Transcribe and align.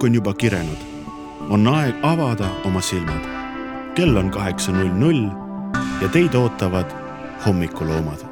õhk 0.00 0.06
on 0.06 0.14
juba 0.14 0.32
kirenud. 0.34 0.78
on 1.50 1.66
aeg 1.66 1.94
avada 2.02 2.48
oma 2.64 2.80
silmad. 2.80 3.20
kell 3.94 4.16
on 4.16 4.30
kaheksa 4.30 4.72
null 4.72 4.92
null 4.96 5.28
ja 6.00 6.08
teid 6.08 6.34
ootavad 6.34 6.86
hommikuloomad. 7.46 8.24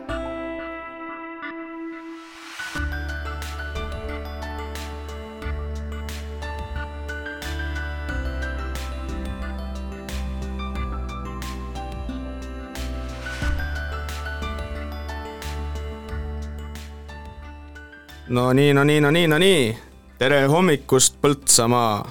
no 18.28 18.52
nii, 18.52 18.72
no 18.72 18.84
nii, 18.84 19.00
no 19.00 19.10
nii, 19.10 19.26
no 19.26 19.38
nii. 19.38 19.76
tere 20.18 20.46
hommikust, 20.46 21.07
Põltsamaa 21.18 22.06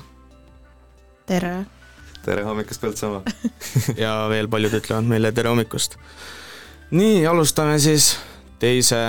tere! 1.30 1.52
tere 2.26 2.42
hommikust, 2.44 2.82
Põltsamaa 2.84 3.22
ja 4.04 4.12
veel 4.28 4.50
paljud 4.52 4.74
ütlevad 4.82 5.08
meile 5.08 5.32
tere 5.32 5.48
hommikust. 5.48 5.96
nii, 6.92 7.22
alustame 7.30 7.78
siis 7.80 8.18
teise 8.60 9.00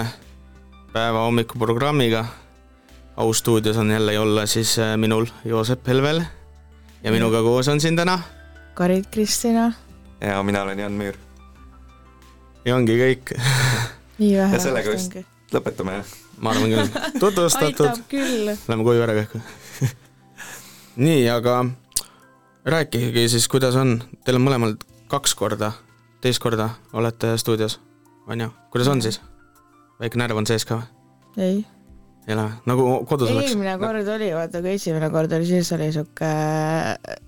päeva 0.92 1.24
hommikuprogrammiga. 1.26 2.24
au 3.16 3.34
stuudios 3.34 3.76
on 3.76 3.90
jällegi 3.90 4.18
olla 4.18 4.46
siis 4.46 4.78
äh, 4.78 4.94
minul, 4.96 5.26
Joosep 5.44 5.86
Helvel 5.86 6.22
ja 7.02 7.10
minuga 7.12 7.42
koos 7.42 7.68
on 7.68 7.80
siin 7.80 7.96
täna 7.96 8.20
Karit 8.74 9.10
Kristina. 9.10 9.72
ja 10.20 10.42
mina 10.42 10.62
olen 10.62 10.78
Jan 10.78 10.94
Müür. 10.94 11.18
ja 12.64 12.76
ongi 12.76 13.00
kõik 13.02 13.34
nii 14.22 14.36
vähe. 14.38 14.54
ja 14.54 14.62
sellega 14.62 14.94
vist 14.94 15.18
lõpetame, 15.50 15.98
jah? 15.98 16.18
ma 16.38 16.54
arvan 16.54 16.70
küll, 16.70 17.00
tutvustatud. 17.18 17.88
aitab 17.88 18.06
küll. 18.14 18.54
Lähme 18.68 18.84
koju 18.86 19.02
ära 19.02 19.24
kähku 19.24 19.42
nii, 20.98 21.28
aga 21.30 21.64
rääkige 22.64 23.28
siis, 23.28 23.48
kuidas 23.48 23.76
on, 23.78 23.98
teil 24.24 24.38
on 24.38 24.44
mõlemal 24.44 24.76
kaks 25.10 25.34
korda, 25.38 25.72
teist 26.22 26.42
korda 26.42 26.70
olete 26.92 27.36
stuudios, 27.38 27.78
on 28.26 28.46
ju, 28.46 28.52
kuidas 28.74 28.90
on 28.92 29.02
siis? 29.02 29.20
väike 29.98 30.18
närv 30.20 30.38
on 30.38 30.46
sees 30.46 30.66
ka 30.66 30.78
või? 30.78 31.42
ei. 31.42 31.60
ei 32.26 32.34
ole, 32.34 32.48
nagu 32.66 32.88
kodus 33.10 33.30
oleks? 33.30 33.52
eelmine 33.52 33.76
kord 33.78 34.10
oli, 34.14 34.32
vaata 34.34 34.62
kui 34.62 34.74
esimene 34.74 35.10
kord 35.14 35.32
oli, 35.38 35.46
siis 35.46 35.70
oli 35.76 35.92
sihuke 35.94 36.32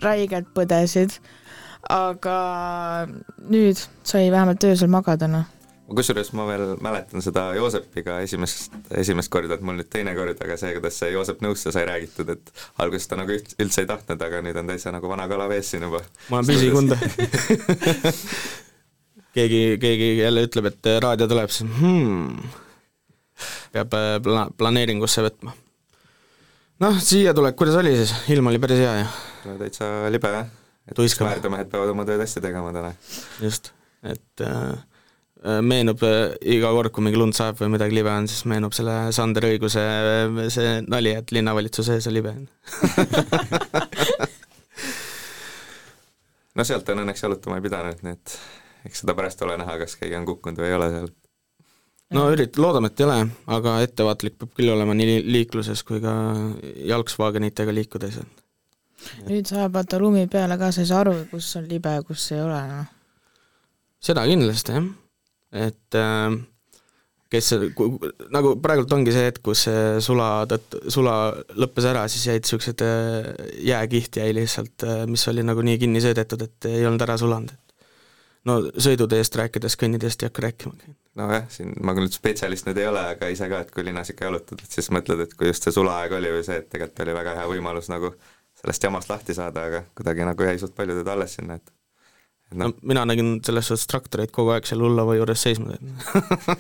räigelt 0.02 0.50
põdesid, 0.54 1.20
aga 1.90 2.36
nüüd 3.46 3.78
sai 4.02 4.28
vähemalt 4.34 4.66
öösel 4.66 4.90
magada, 4.92 5.30
noh 5.30 5.48
kusjuures 5.96 6.30
ma 6.38 6.46
veel 6.48 6.74
mäletan 6.82 7.24
seda 7.24 7.48
Joosepiga 7.56 8.18
esimest, 8.24 8.74
esimest 9.00 9.30
korda, 9.32 9.56
et 9.56 9.64
mul 9.66 9.78
nüüd 9.80 9.90
teine 9.92 10.14
kord, 10.16 10.38
aga 10.44 10.56
see, 10.60 10.72
kuidas 10.76 10.98
see 11.00 11.10
Joosep 11.14 11.42
nõusse 11.44 11.72
sai 11.74 11.86
räägitud, 11.88 12.30
et 12.34 12.52
alguses 12.82 13.08
ta 13.10 13.18
nagu 13.20 13.34
üldse 13.34 13.84
ei 13.84 13.88
tahtnud, 13.90 14.22
aga 14.26 14.42
nüüd 14.46 14.60
on 14.60 14.70
täitsa 14.70 14.92
nagu 14.94 15.10
vana 15.10 15.26
kala 15.30 15.48
vees 15.50 15.72
siin 15.72 15.86
juba. 15.86 16.02
ma 16.28 16.40
olen 16.40 16.50
püsikunda 16.50 16.98
keegi, 19.36 19.62
keegi 19.82 20.12
jälle 20.20 20.46
ütleb, 20.48 20.70
et 20.70 20.92
raadio 21.06 21.28
tuleb, 21.30 21.54
siis 21.54 21.68
hmm, 21.80 22.54
peab 23.74 23.98
äh, 23.98 24.14
pla-, 24.24 24.48
planeeringusse 24.58 25.26
võtma. 25.26 25.56
noh, 26.86 27.02
siia 27.02 27.34
tulek, 27.36 27.58
kuidas 27.58 27.80
oli 27.82 27.96
siis, 27.98 28.14
ilm 28.34 28.52
oli 28.52 28.62
päris 28.62 28.84
hea 28.84 28.96
ju? 29.02 29.58
täitsa 29.64 29.92
libe 30.12 30.32
jah, 30.36 30.48
et 30.90 31.04
väärdemehed 31.26 31.70
peavad 31.72 31.94
oma 31.94 32.06
tööd 32.08 32.22
hästi 32.22 32.42
tegema 32.44 32.72
täna. 32.76 32.94
just, 33.42 33.72
et 34.02 34.24
Äh, 34.40 34.76
meenub 35.40 36.02
äh, 36.04 36.34
iga 36.52 36.68
kord, 36.74 36.92
kui 36.92 37.04
mingi 37.06 37.16
lund 37.20 37.32
sajab 37.36 37.62
või 37.62 37.70
midagi 37.76 37.96
libe 37.96 38.10
on, 38.12 38.26
siis 38.28 38.44
meenub 38.50 38.74
selle 38.76 38.96
Sander 39.16 39.46
Õiguse 39.48 39.80
äh, 39.80 40.50
see 40.52 40.74
nali, 40.84 41.14
et 41.16 41.32
linnavalitsuse 41.32 41.96
ees 41.96 42.08
on 42.10 42.14
libe 42.16 42.34
no 46.56 46.66
sealt 46.68 46.92
on 46.92 47.00
õnneks 47.06 47.24
jalutama 47.24 47.56
ei 47.56 47.64
pidanud, 47.64 48.04
nii 48.04 48.14
et 48.18 48.36
eks 48.90 48.98
seda 49.04 49.16
pärast 49.16 49.40
ole 49.46 49.56
näha, 49.60 49.78
kas 49.80 49.96
keegi 49.96 50.18
on 50.20 50.28
kukkunud 50.28 50.60
või 50.60 50.68
ei 50.68 50.76
ole 50.76 50.92
seal. 50.92 51.10
no 52.18 52.28
ürit-, 52.34 52.60
loodame, 52.60 52.92
et 52.92 53.00
ei 53.00 53.08
ole, 53.08 53.18
aga 53.56 53.80
ettevaatlik 53.86 54.36
peab 54.36 54.52
küll 54.60 54.76
olema 54.76 54.92
nii 54.98 55.22
liikluses 55.24 55.80
kui 55.88 56.04
ka 56.04 56.12
jalgsvaagenitega 56.92 57.72
liikudes. 57.80 58.20
nüüd 59.24 59.48
saab 59.48 59.72
vaata 59.78 59.96
lumi 60.04 60.28
peale 60.28 60.60
ka, 60.60 60.68
sa 60.68 60.84
ei 60.84 60.90
saa 60.92 61.00
aru, 61.06 61.16
kus 61.32 61.54
on 61.56 61.64
libe 61.70 61.96
ja 61.96 62.04
kus 62.04 62.28
ei 62.36 62.44
ole, 62.44 62.60
noh. 62.74 62.88
seda 64.04 64.28
kindlasti, 64.28 64.76
jah 64.76 64.90
et 65.52 65.98
äh, 65.98 66.38
kes, 67.30 67.50
nagu 68.34 68.54
praegult 68.62 68.92
ongi 68.94 69.14
see 69.14 69.28
hetk, 69.28 69.42
kus 69.46 69.64
see 69.68 69.82
sula 70.04 70.28
tõttu, 70.50 70.82
sula 70.92 71.16
lõppes 71.58 71.88
ära, 71.90 72.04
siis 72.10 72.26
jäid 72.28 72.46
niisugused 72.46 72.84
äh, 72.86 73.30
jääkiht 73.70 74.20
jäi 74.20 74.30
lihtsalt, 74.36 74.86
äh, 74.86 75.04
mis 75.10 75.26
oli 75.30 75.44
nagu 75.46 75.64
nii 75.66 75.78
kinni 75.82 76.02
sõidetud, 76.04 76.46
et 76.46 76.70
ei 76.70 76.86
olnud 76.88 77.06
ära 77.06 77.18
sulanud. 77.20 77.54
no 78.48 78.56
sõiduteest 78.72 79.36
rääkides, 79.36 79.76
kõnniteest 79.80 80.22
ei 80.22 80.30
hakka 80.30 80.46
rääkimagi. 80.46 80.94
nojah, 81.20 81.46
siin 81.52 81.74
ma 81.84 81.94
küll 81.98 82.10
spetsialist 82.10 82.66
nüüd 82.66 82.82
ei 82.82 82.90
ole, 82.90 83.06
aga 83.14 83.30
ise 83.30 83.48
ka, 83.50 83.62
et 83.62 83.74
kui 83.74 83.86
linnas 83.86 84.10
ikka 84.10 84.30
jalutad, 84.30 84.62
et 84.64 84.78
siis 84.78 84.90
mõtled, 84.94 85.26
et 85.26 85.34
kui 85.34 85.50
just 85.50 85.66
see 85.66 85.74
sulaaeg 85.76 86.18
oli 86.18 86.34
või 86.38 86.46
see, 86.46 86.58
et 86.62 86.70
tegelikult 86.70 87.06
oli 87.06 87.18
väga 87.20 87.36
hea 87.38 87.50
võimalus 87.50 87.90
nagu 87.92 88.14
sellest 88.60 88.84
jamast 88.84 89.10
lahti 89.10 89.36
saada, 89.36 89.68
aga 89.70 89.84
kuidagi 89.96 90.26
nagu 90.26 90.48
jäi 90.50 90.58
suht 90.58 90.74
palju 90.76 90.98
teda 90.98 91.14
alles 91.14 91.38
sinna, 91.38 91.60
et 91.60 91.74
no 92.54 92.70
mina 92.82 93.04
nägin 93.08 93.38
selles 93.46 93.70
suhtes 93.70 93.86
traktoreid 93.90 94.32
kogu 94.34 94.54
aeg 94.54 94.66
seal 94.68 94.82
Ullava 94.86 95.14
juures 95.18 95.42
seisma 95.46 95.76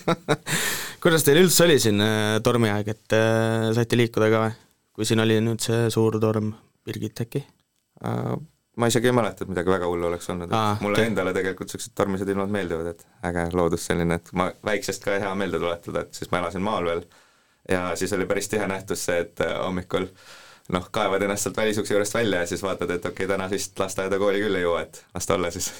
kuidas 1.02 1.26
teil 1.26 1.42
üldse 1.42 1.64
oli 1.66 1.78
siin 1.82 2.02
äh, 2.04 2.38
tormiaeg, 2.44 2.92
et 2.94 3.16
äh, 3.16 3.70
saite 3.76 3.98
liikuda 3.98 4.30
ka 4.32 4.44
või? 4.46 4.56
kui 4.96 5.08
siin 5.08 5.22
oli 5.22 5.38
nüüd 5.42 5.62
see 5.64 5.88
suur 5.92 6.18
torm, 6.22 6.52
Birgit 6.86 7.24
äkki 7.26 7.44
uh,? 8.04 8.36
ma 8.80 8.88
isegi 8.88 9.10
ei 9.10 9.12
mäleta, 9.12 9.44
et 9.44 9.50
midagi 9.50 9.72
väga 9.72 9.88
hullu 9.90 10.06
oleks 10.08 10.30
olnud, 10.32 10.48
et 10.48 10.56
Aa, 10.56 10.76
mulle 10.80 11.00
te... 11.02 11.08
endale 11.10 11.32
tegelikult 11.36 11.68
niisugused 11.68 11.92
tormised 11.98 12.28
ilmad 12.32 12.52
meeldivad, 12.54 12.94
et 12.94 13.02
äge 13.28 13.42
loodus 13.58 13.82
selline, 13.90 14.16
et 14.20 14.30
ma 14.38 14.46
väiksest 14.64 15.04
ka 15.04 15.18
hea 15.20 15.32
meelde 15.36 15.60
tuletada, 15.60 16.06
et 16.06 16.16
siis 16.16 16.30
ma 16.32 16.40
elasin 16.40 16.64
maal 16.64 16.86
veel 16.88 17.02
ja 17.68 17.90
siis 17.98 18.14
oli 18.16 18.28
päris 18.30 18.48
tihe 18.48 18.66
nähtus 18.70 19.04
see, 19.08 19.18
et 19.26 19.42
hommikul 19.58 20.06
noh, 20.74 20.90
kaevad 20.92 21.22
ennast 21.26 21.46
sealt 21.46 21.56
välisukse 21.60 21.94
juurest 21.94 22.14
välja 22.14 22.42
ja 22.42 22.50
siis 22.50 22.62
vaatad, 22.62 22.90
et 22.90 23.06
okei 23.06 23.24
okay,, 23.24 23.30
täna 23.34 23.48
vist 23.50 23.78
lasteaeda, 23.78 24.18
kooli 24.20 24.42
küll 24.42 24.58
ei 24.58 24.66
jõua, 24.66 24.84
et 24.86 25.02
las 25.14 25.26
ta 25.26 25.36
olla 25.38 25.50
siis. 25.54 25.70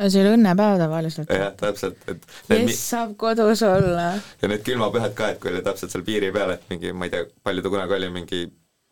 see 0.00 0.22
oli 0.22 0.36
õnnepäev 0.36 0.78
tavaliselt. 0.80 1.34
jah, 1.34 1.52
täpselt, 1.60 2.00
et 2.10 2.24
kes 2.48 2.86
saab 2.92 3.16
kodus 3.20 3.64
olla. 3.66 4.12
ja 4.42 4.52
need 4.52 4.64
külmapühad 4.66 5.16
ka, 5.18 5.34
et 5.34 5.42
kui 5.42 5.52
oli 5.52 5.64
täpselt 5.66 5.92
seal 5.94 6.06
piiri 6.06 6.32
peal, 6.34 6.56
et 6.56 6.64
mingi, 6.72 6.92
ma 6.92 7.08
ei 7.08 7.14
tea, 7.16 7.28
palju 7.44 7.66
ta 7.66 7.74
kunagi 7.76 7.98
oli, 7.98 8.10
mingi 8.20 8.46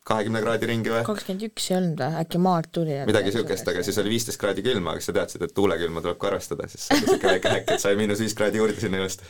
kahekümne 0.08 0.42
kraadi 0.44 0.68
ringi 0.70 0.92
või? 0.92 1.02
kakskümmend 1.06 1.48
üks 1.50 1.70
ei 1.70 1.78
olnud 1.78 2.02
või, 2.02 2.20
äkki 2.22 2.42
maalt 2.44 2.70
tuli? 2.72 3.00
midagi 3.08 3.32
niisugust, 3.32 3.72
aga 3.72 3.82
siis 3.86 3.98
oli 4.02 4.14
viisteist 4.14 4.40
kraadi 4.40 4.64
külma, 4.64 4.94
aga 4.96 5.04
sa 5.04 5.16
teadsid, 5.16 5.44
et 5.44 5.56
tuulekülma 5.56 6.04
tuleb 6.04 6.20
ka 6.20 6.30
arvestada, 6.32 6.68
siis 6.70 6.88
oli 6.92 7.04
niisugune 7.04 7.34
väike 7.34 7.56
häkk, 7.56 7.74
et 7.74 7.84
sai 7.84 7.98
miinus 8.00 8.22
viis 8.24 8.36
kraadi 8.38 8.62
juurde 8.62 8.80
sinna 8.80 9.02
ilusti 9.02 9.28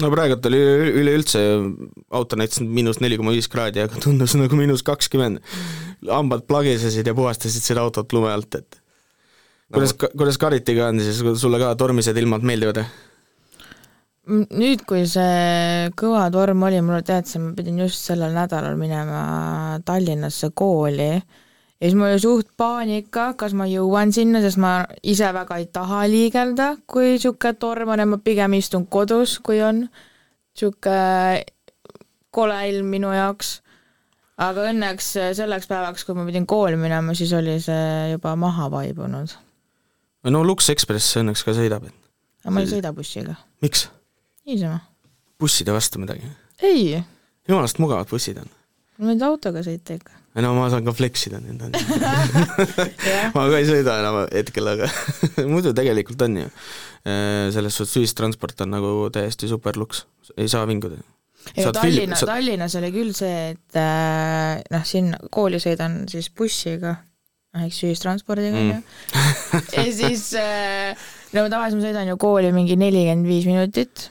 no 0.00 0.10
praegult 0.12 0.46
oli 0.50 0.60
üleüldse, 1.02 1.42
auto 2.16 2.38
näitas 2.38 2.62
miinus 2.64 3.00
neli 3.02 3.18
koma 3.20 3.34
viis 3.36 3.48
kraadi, 3.50 3.84
aga 3.84 4.00
tundus 4.02 4.36
nagu 4.38 4.58
miinus 4.58 4.84
kakskümmend. 4.86 5.42
hambad 6.08 6.46
plagisesid 6.48 7.06
ja 7.06 7.14
puhastasid 7.16 7.64
seda 7.64 7.84
autot 7.84 8.12
lume 8.16 8.32
alt, 8.32 8.54
et 8.56 8.80
kuidas 9.72 9.94
no,, 9.94 10.10
kuidas 10.16 10.40
Karitiga 10.40 10.88
on 10.88 11.00
siis, 11.02 11.20
sulle 11.42 11.60
ka 11.60 11.74
tormised 11.78 12.16
ilmad 12.16 12.46
meeldivad? 12.46 12.82
nüüd, 14.30 14.84
kui 14.86 15.04
see 15.10 15.90
kõva 15.98 16.28
torm 16.32 16.62
oli, 16.68 16.80
mulle 16.84 17.02
teadsin, 17.06 17.48
ma 17.48 17.54
pidin 17.56 17.80
just 17.82 18.10
sellel 18.10 18.34
nädalal 18.36 18.76
minema 18.78 19.80
Tallinnasse 19.84 20.52
kooli 20.54 21.14
ja 21.80 21.88
siis 21.88 21.96
mul 21.96 22.10
oli 22.10 22.20
suht 22.20 22.50
paanika, 22.60 23.30
kas 23.40 23.54
ma 23.56 23.64
jõuan 23.68 24.12
sinna, 24.12 24.42
sest 24.44 24.60
ma 24.60 24.84
ise 25.02 25.30
väga 25.32 25.56
ei 25.60 25.66
taha 25.72 26.02
liigelda, 26.12 26.74
kui 26.86 27.14
niisugune 27.14 27.56
torm 27.60 27.94
on 27.94 28.02
ja 28.02 28.06
ma 28.08 28.18
pigem 28.20 28.56
istun 28.58 28.84
kodus, 28.92 29.38
kui 29.44 29.62
on 29.64 29.86
niisugune 29.86 31.44
kole 32.30 32.58
ilm 32.70 32.92
minu 32.96 33.12
jaoks. 33.14 33.60
aga 34.40 34.68
õnneks 34.70 35.08
selleks 35.36 35.68
päevaks, 35.68 36.04
kui 36.04 36.16
ma 36.16 36.24
pidin 36.28 36.46
kooli 36.48 36.76
minema, 36.80 37.14
siis 37.16 37.32
oli 37.36 37.58
see 37.60 38.12
juba 38.12 38.36
maha 38.36 38.70
vaibunud. 38.72 39.34
no 40.28 40.44
Lux 40.44 40.70
Express 40.70 41.16
õnneks 41.22 41.44
ka 41.44 41.56
sõidab. 41.56 41.88
aga 42.44 42.54
ma 42.54 42.60
ei 42.60 42.70
sõida 42.76 42.92
bussiga. 42.92 43.38
miks? 43.64 43.88
niisama. 44.44 44.80
busside 45.40 45.72
vastu 45.72 45.98
midagi? 45.98 46.28
ei. 46.62 47.02
jumalast 47.48 47.80
mugavad 47.80 48.08
bussid 48.12 48.44
on. 48.44 48.56
ma 48.98 49.14
võin 49.14 49.30
autoga 49.32 49.64
sõita 49.64 49.96
ikka 49.96 50.19
no 50.38 50.52
ma 50.54 50.68
saan 50.70 50.86
ka 50.86 50.94
flex 50.94 51.26
ida 51.26 51.40
nüüd 51.42 51.62
on 51.66 51.74
ma 53.34 53.46
ka 53.50 53.58
ei 53.58 53.66
sõida 53.66 53.96
enam 54.02 54.20
hetkel, 54.30 54.70
aga 54.74 54.90
muidu 55.52 55.74
tegelikult 55.76 56.22
on 56.26 56.42
ju. 56.44 56.50
Äh, 57.00 57.48
selles 57.54 57.78
suhtes 57.78 57.96
ühistransport 57.98 58.60
on 58.62 58.74
nagu 58.76 58.92
täiesti 59.14 59.48
super 59.50 59.78
luks, 59.80 60.04
ei 60.36 60.50
saa 60.52 60.66
vinguda. 60.68 61.00
ei 61.56 61.64
no 61.64 61.72
Tallinna 61.74 62.18
saad..., 62.18 62.34
Tallinnas 62.34 62.76
oli 62.78 62.90
küll 62.94 63.14
see, 63.16 63.54
et 63.54 63.78
äh, 63.80 64.60
noh, 64.70 64.84
siin 64.86 65.14
kooli 65.32 65.58
sõidan 65.62 66.04
siis 66.12 66.28
bussiga, 66.36 66.98
noh 67.56 67.66
eks 67.66 67.80
ühistranspordiga 67.88 68.60
on 68.60 68.68
mm. 68.68 68.76
ju, 68.76 69.24
ja 69.80 69.86
siis 69.96 70.28
äh, 70.38 71.08
no 71.34 71.48
tavaliselt 71.48 71.80
ma 71.80 71.88
sõidan 71.88 72.12
ju 72.12 72.20
kooli 72.20 72.52
mingi 72.54 72.78
nelikümmend 72.78 73.26
viis 73.32 73.48
minutit 73.48 74.10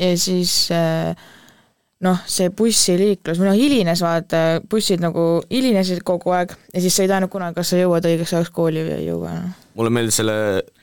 ja 0.00 0.10
siis 0.18 0.56
äh, 0.74 1.12
noh, 2.02 2.18
see 2.28 2.50
bussiliiklus, 2.56 3.38
või 3.40 3.50
noh, 3.50 3.56
hilines 3.58 4.02
vaata, 4.04 4.42
bussid 4.70 5.02
nagu 5.02 5.24
hilinesid 5.50 6.02
kogu 6.06 6.34
aeg 6.34 6.54
ja 6.72 6.82
siis 6.82 6.96
sa 6.96 7.04
ei 7.04 7.10
teadnud 7.12 7.30
kunagi, 7.32 7.56
kas 7.58 7.72
sa 7.72 7.80
jõuad 7.80 8.06
õigeks 8.08 8.34
ajaks 8.36 8.52
kooli 8.54 8.84
või 8.86 8.96
ei 8.96 9.08
jõua, 9.08 9.34
noh. 9.38 9.64
mulle 9.78 9.94
meeldis 9.94 10.20
selle, 10.20 10.36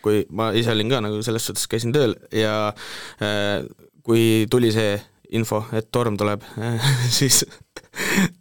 kui 0.05 0.23
ma 0.35 0.51
ise 0.57 0.73
olin 0.73 0.91
ka 0.91 1.01
nagu 1.05 1.21
selles 1.25 1.47
suhtes, 1.49 1.67
käisin 1.71 1.95
tööl 1.95 2.15
ja 2.35 2.53
äh, 3.23 3.63
kui 4.05 4.45
tuli 4.51 4.71
see 4.75 4.95
info, 5.35 5.63
et 5.75 5.89
torm 5.93 6.17
tuleb 6.19 6.45
siis 7.19 7.43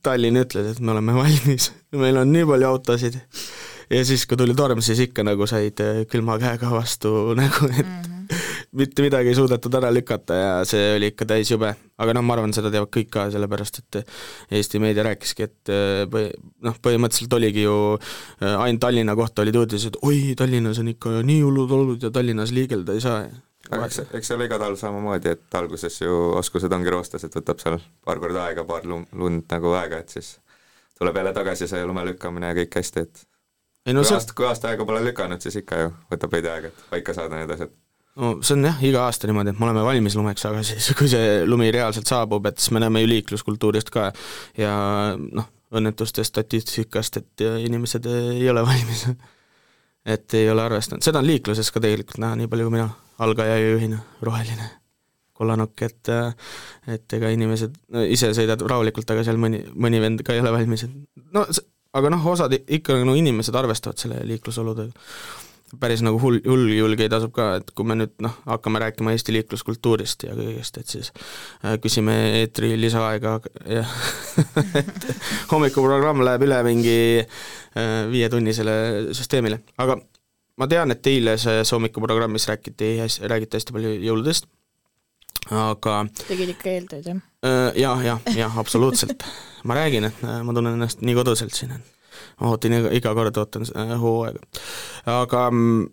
Tallinn 0.04 0.38
ütles, 0.38 0.74
et 0.74 0.82
me 0.84 0.92
oleme 0.94 1.16
valmis, 1.16 1.72
meil 1.98 2.20
on 2.20 2.30
nii 2.30 2.46
palju 2.46 2.68
autosid. 2.68 3.18
ja 3.90 4.04
siis, 4.06 4.26
kui 4.28 4.38
tuli 4.38 4.54
torm, 4.54 4.84
siis 4.84 5.02
ikka 5.08 5.26
nagu 5.26 5.50
said 5.50 5.82
äh, 5.82 6.04
külma 6.10 6.38
käega 6.38 6.70
vastu 6.70 7.16
nägu, 7.40 7.72
et 7.72 7.86
mm 7.86 7.98
-hmm 7.98 8.17
mitte 8.76 9.02
midagi 9.02 9.30
ei 9.32 9.36
suudetud 9.36 9.74
ära 9.78 9.90
lükata 9.94 10.36
ja 10.36 10.50
see 10.68 10.96
oli 10.96 11.10
ikka 11.12 11.26
täis 11.28 11.50
jube. 11.50 11.70
aga 11.98 12.14
noh, 12.14 12.22
ma 12.22 12.36
arvan, 12.36 12.52
seda 12.54 12.70
teavad 12.72 12.90
kõik 12.94 13.08
ka, 13.10 13.26
sellepärast 13.34 13.80
et 13.80 13.98
Eesti 14.54 14.80
meedia 14.82 15.04
rääkiski, 15.06 15.48
et 15.48 15.72
eh, 15.72 16.04
põhi, 16.10 16.28
noh, 16.66 16.76
põhimõtteliselt 16.84 17.36
oligi 17.38 17.64
ju 17.64 17.76
eh, 17.96 18.54
ainult 18.54 18.82
Tallinna 18.84 19.16
kohta 19.18 19.42
olid 19.42 19.56
uudised, 19.58 19.98
oi, 20.06 20.34
Tallinnas 20.38 20.80
on 20.82 20.92
ikka 20.92 21.18
nii 21.26 21.40
hullud 21.42 21.74
olud 21.78 22.04
ja 22.06 22.12
Tallinnas 22.14 22.52
liigelda 22.54 22.94
ei 22.94 23.02
saa. 23.04 23.24
aga 23.70 23.88
eks, 23.88 24.02
eks 24.12 24.30
see 24.30 24.36
ole 24.36 24.50
iga 24.50 24.60
talv 24.60 24.78
samamoodi, 24.80 25.32
et 25.34 25.58
alguses 25.58 26.00
ju 26.02 26.20
oskused 26.38 26.72
ongi 26.72 26.92
roostes, 26.92 27.24
et 27.24 27.40
võtab 27.40 27.64
seal 27.64 27.80
paar 28.04 28.20
korda 28.22 28.44
aega, 28.46 28.66
paar 28.68 28.86
lund 28.86 29.48
nagu 29.48 29.74
aega, 29.80 30.04
et 30.04 30.14
siis 30.18 30.36
tuleb 30.98 31.16
jälle 31.16 31.34
tagasi 31.34 31.70
see 31.70 31.82
lume 31.86 32.04
lükkamine 32.12 32.52
ja 32.52 32.60
kõik 32.62 32.80
hästi, 32.82 33.06
et 33.08 33.26
ei 33.88 33.94
no 33.96 34.02
kui 34.04 34.12
see 34.12 34.20
aasta, 34.20 34.34
kui 34.36 34.46
aasta 34.46 34.68
aega 34.70 34.84
pole 34.84 35.00
lükanud, 35.02 35.40
siis 35.40 35.62
ikka 35.62 35.82
ju 35.82 35.92
võtab 36.12 36.34
veidi 36.36 36.50
aega, 36.52 36.70
et 36.70 36.88
paika 36.92 37.16
saada 37.16 37.38
need 37.38 37.52
asjad 37.54 37.72
no 38.18 38.32
see 38.42 38.56
on 38.56 38.66
jah, 38.66 38.80
iga 38.84 39.04
aasta 39.06 39.28
niimoodi, 39.30 39.54
et 39.54 39.60
me 39.60 39.68
oleme 39.68 39.84
valmis 39.86 40.16
lumeks, 40.18 40.44
aga 40.48 40.62
siis, 40.66 40.90
kui 40.98 41.10
see 41.10 41.44
lumi 41.46 41.70
reaalselt 41.74 42.10
saabub, 42.10 42.46
et 42.50 42.58
siis 42.58 42.74
me 42.74 42.82
näeme 42.82 43.02
ju 43.04 43.10
liikluskultuurist 43.12 43.92
ka. 43.94 44.08
Ja 44.58 44.74
noh, 45.16 45.48
õnnetuste 45.78 46.24
statistikast, 46.24 47.20
et 47.20 47.46
inimesed 47.64 48.08
ei 48.12 48.48
ole 48.50 48.64
valmis. 48.66 49.08
Et 50.08 50.34
ei 50.38 50.46
ole 50.48 50.62
arvestanud, 50.62 51.04
seda 51.04 51.20
on 51.20 51.26
liikluses 51.26 51.68
ka 51.68 51.82
tegelikult 51.84 52.20
näha, 52.22 52.36
nii 52.38 52.48
palju 52.48 52.64
kui 52.64 52.72
mina 52.72 52.86
algaja 53.20 53.58
juhina, 53.60 53.98
roheline 54.24 54.68
kollanokk, 55.36 55.82
et 55.84 56.10
et 56.94 57.16
ega 57.18 57.28
inimesed 57.34 57.74
no, 57.92 58.04
ise 58.08 58.30
sõidavad 58.32 58.64
rahulikult, 58.72 59.10
aga 59.12 59.26
seal 59.26 59.36
mõni, 59.42 59.60
mõni 59.76 60.00
vend 60.00 60.22
ka 60.24 60.32
ei 60.32 60.40
ole 60.40 60.54
valmis, 60.54 60.86
et 60.86 60.94
no 61.34 61.44
aga 61.98 62.14
noh, 62.14 62.24
osad 62.32 62.56
ikka 62.56 62.96
no 63.04 63.18
inimesed 63.18 63.58
arvestavad 63.58 64.00
selle 64.00 64.22
liiklusoludega 64.30 64.94
päris 65.80 66.02
nagu 66.04 66.18
hull, 66.22 66.40
hulljulgeid 66.46 67.12
asub 67.18 67.32
ka, 67.36 67.48
et 67.60 67.72
kui 67.76 67.86
me 67.88 67.96
nüüd 67.98 68.14
noh, 68.24 68.34
hakkame 68.48 68.80
rääkima 68.82 69.12
Eesti 69.14 69.34
liikluskultuurist 69.36 70.24
ja 70.28 70.36
kõigest, 70.36 70.78
et 70.80 70.94
siis 70.94 71.10
äh, 71.12 71.76
küsime 71.82 72.14
eetri 72.40 72.72
lisaaega 72.80 73.38
ja 73.68 73.84
et 74.80 75.08
hommikuprogramm 75.52 76.24
läheb 76.24 76.46
üle 76.48 76.60
mingi 76.66 77.00
äh, 77.20 78.06
viietunnisele 78.12 78.78
süsteemile, 79.16 79.60
aga 79.80 79.98
ma 80.58 80.70
tean, 80.70 80.94
et 80.94 81.12
eilses 81.12 81.74
hommikuprogrammis 81.76 82.48
räägiti, 82.50 82.94
räägiti 83.28 83.60
hästi 83.60 83.76
palju 83.76 83.92
jõuludest, 84.08 84.48
aga 85.52 86.00
tegid 86.24 86.56
ikka 86.56 86.72
eeltööd, 86.72 87.12
jah? 87.12 87.22
Äh, 87.44 87.68
jah, 87.84 88.02
jah, 88.06 88.32
jah, 88.36 88.58
absoluutselt. 88.64 89.28
ma 89.68 89.76
räägin, 89.78 90.08
et 90.08 90.24
ma 90.24 90.56
tunnen 90.56 90.78
ennast 90.78 91.04
nii 91.04 91.18
koduselt 91.18 91.54
siin, 91.54 91.76
et 91.76 91.97
ma 92.40 92.52
ootan 92.52 92.76
iga, 92.78 92.92
iga 92.96 93.14
kord 93.18 93.40
ootan 93.42 93.66
äh, 93.74 93.94
hooaega. 94.00 94.42
aga 95.18 95.44
mm, 95.50 95.86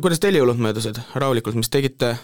kuidas 0.00 0.22
teil 0.22 0.40
jõulud 0.40 0.60
möödusid, 0.62 1.00
rahulikult, 1.14 1.58
mis 1.60 1.72
tegite? 1.72 2.16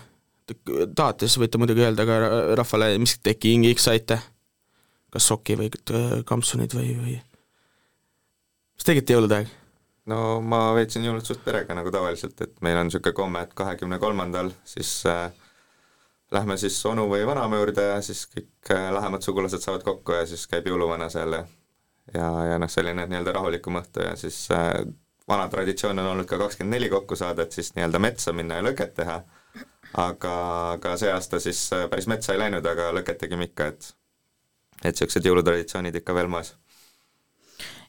tahate, 0.97 1.29
siis 1.29 1.39
võite 1.39 1.61
muidugi 1.63 1.85
öelda 1.85 2.03
ka 2.09 2.15
rahvale, 2.59 2.97
mis 2.99 3.19
te 3.23 3.37
kingiks 3.39 3.87
saite? 3.87 4.19
kas 5.11 5.27
soki 5.27 5.57
või 5.59 5.71
kampsunid 6.27 6.75
või, 6.75 6.95
või 6.99 7.17
mis 8.79 8.87
tegite 8.87 9.15
jõulude 9.17 9.41
aeg? 9.41 9.53
no 10.11 10.41
ma 10.43 10.71
veetsin 10.75 11.05
jõulud 11.07 11.27
suht 11.27 11.43
perega 11.45 11.77
nagu 11.77 11.93
tavaliselt, 11.95 12.41
et 12.41 12.59
meil 12.65 12.79
on 12.81 12.89
niisugune 12.89 13.15
komme, 13.17 13.45
et 13.45 13.55
kahekümne 13.59 13.99
kolmandal 14.03 14.53
siis 14.67 14.93
äh, 15.11 15.29
lähme 16.33 16.57
siis 16.61 16.79
onu 16.87 17.09
või 17.11 17.27
vanaema 17.27 17.61
juurde 17.61 17.87
ja 17.93 18.03
siis 18.05 18.25
kõik 18.31 18.75
äh, 18.75 18.91
lähemad 18.95 19.27
sugulased 19.27 19.63
saavad 19.63 19.87
kokku 19.87 20.19
ja 20.19 20.27
siis 20.27 20.47
käib 20.51 20.71
jõuluvana 20.71 21.11
seal 21.13 21.39
ja 21.39 21.45
ja, 22.15 22.31
ja 22.53 22.59
noh, 22.59 22.71
selline 22.71 23.07
nii-öelda 23.07 23.35
rahulikum 23.37 23.79
õhtu 23.81 24.05
ja 24.05 24.17
siis 24.19 24.43
äh, 24.55 24.75
vana 25.29 25.49
traditsioon 25.49 25.99
on 25.99 26.13
olnud 26.15 26.29
ka 26.29 26.39
kakskümmend 26.39 26.75
neli 26.75 26.89
kokku 26.91 27.17
saada, 27.17 27.43
et 27.43 27.53
siis 27.53 27.75
nii-öelda 27.77 28.01
metsa 28.03 28.35
minna 28.37 28.59
ja 28.59 28.67
lõket 28.67 28.95
teha, 28.99 29.21
aga, 30.01 30.35
aga 30.75 30.97
see 31.01 31.13
aasta 31.13 31.41
siis 31.43 31.63
äh, 31.77 31.87
päris 31.91 32.09
metsa 32.11 32.35
ei 32.35 32.43
läinud, 32.43 32.67
aga 32.67 32.91
lõket 32.97 33.23
tegime 33.25 33.51
ikka, 33.51 33.71
et 33.75 33.95
et 34.81 34.95
niisugused 34.95 35.27
jõulutraditsioonid 35.29 35.97
ikka 36.01 36.15
veel 36.17 36.31
moes. 36.33 36.55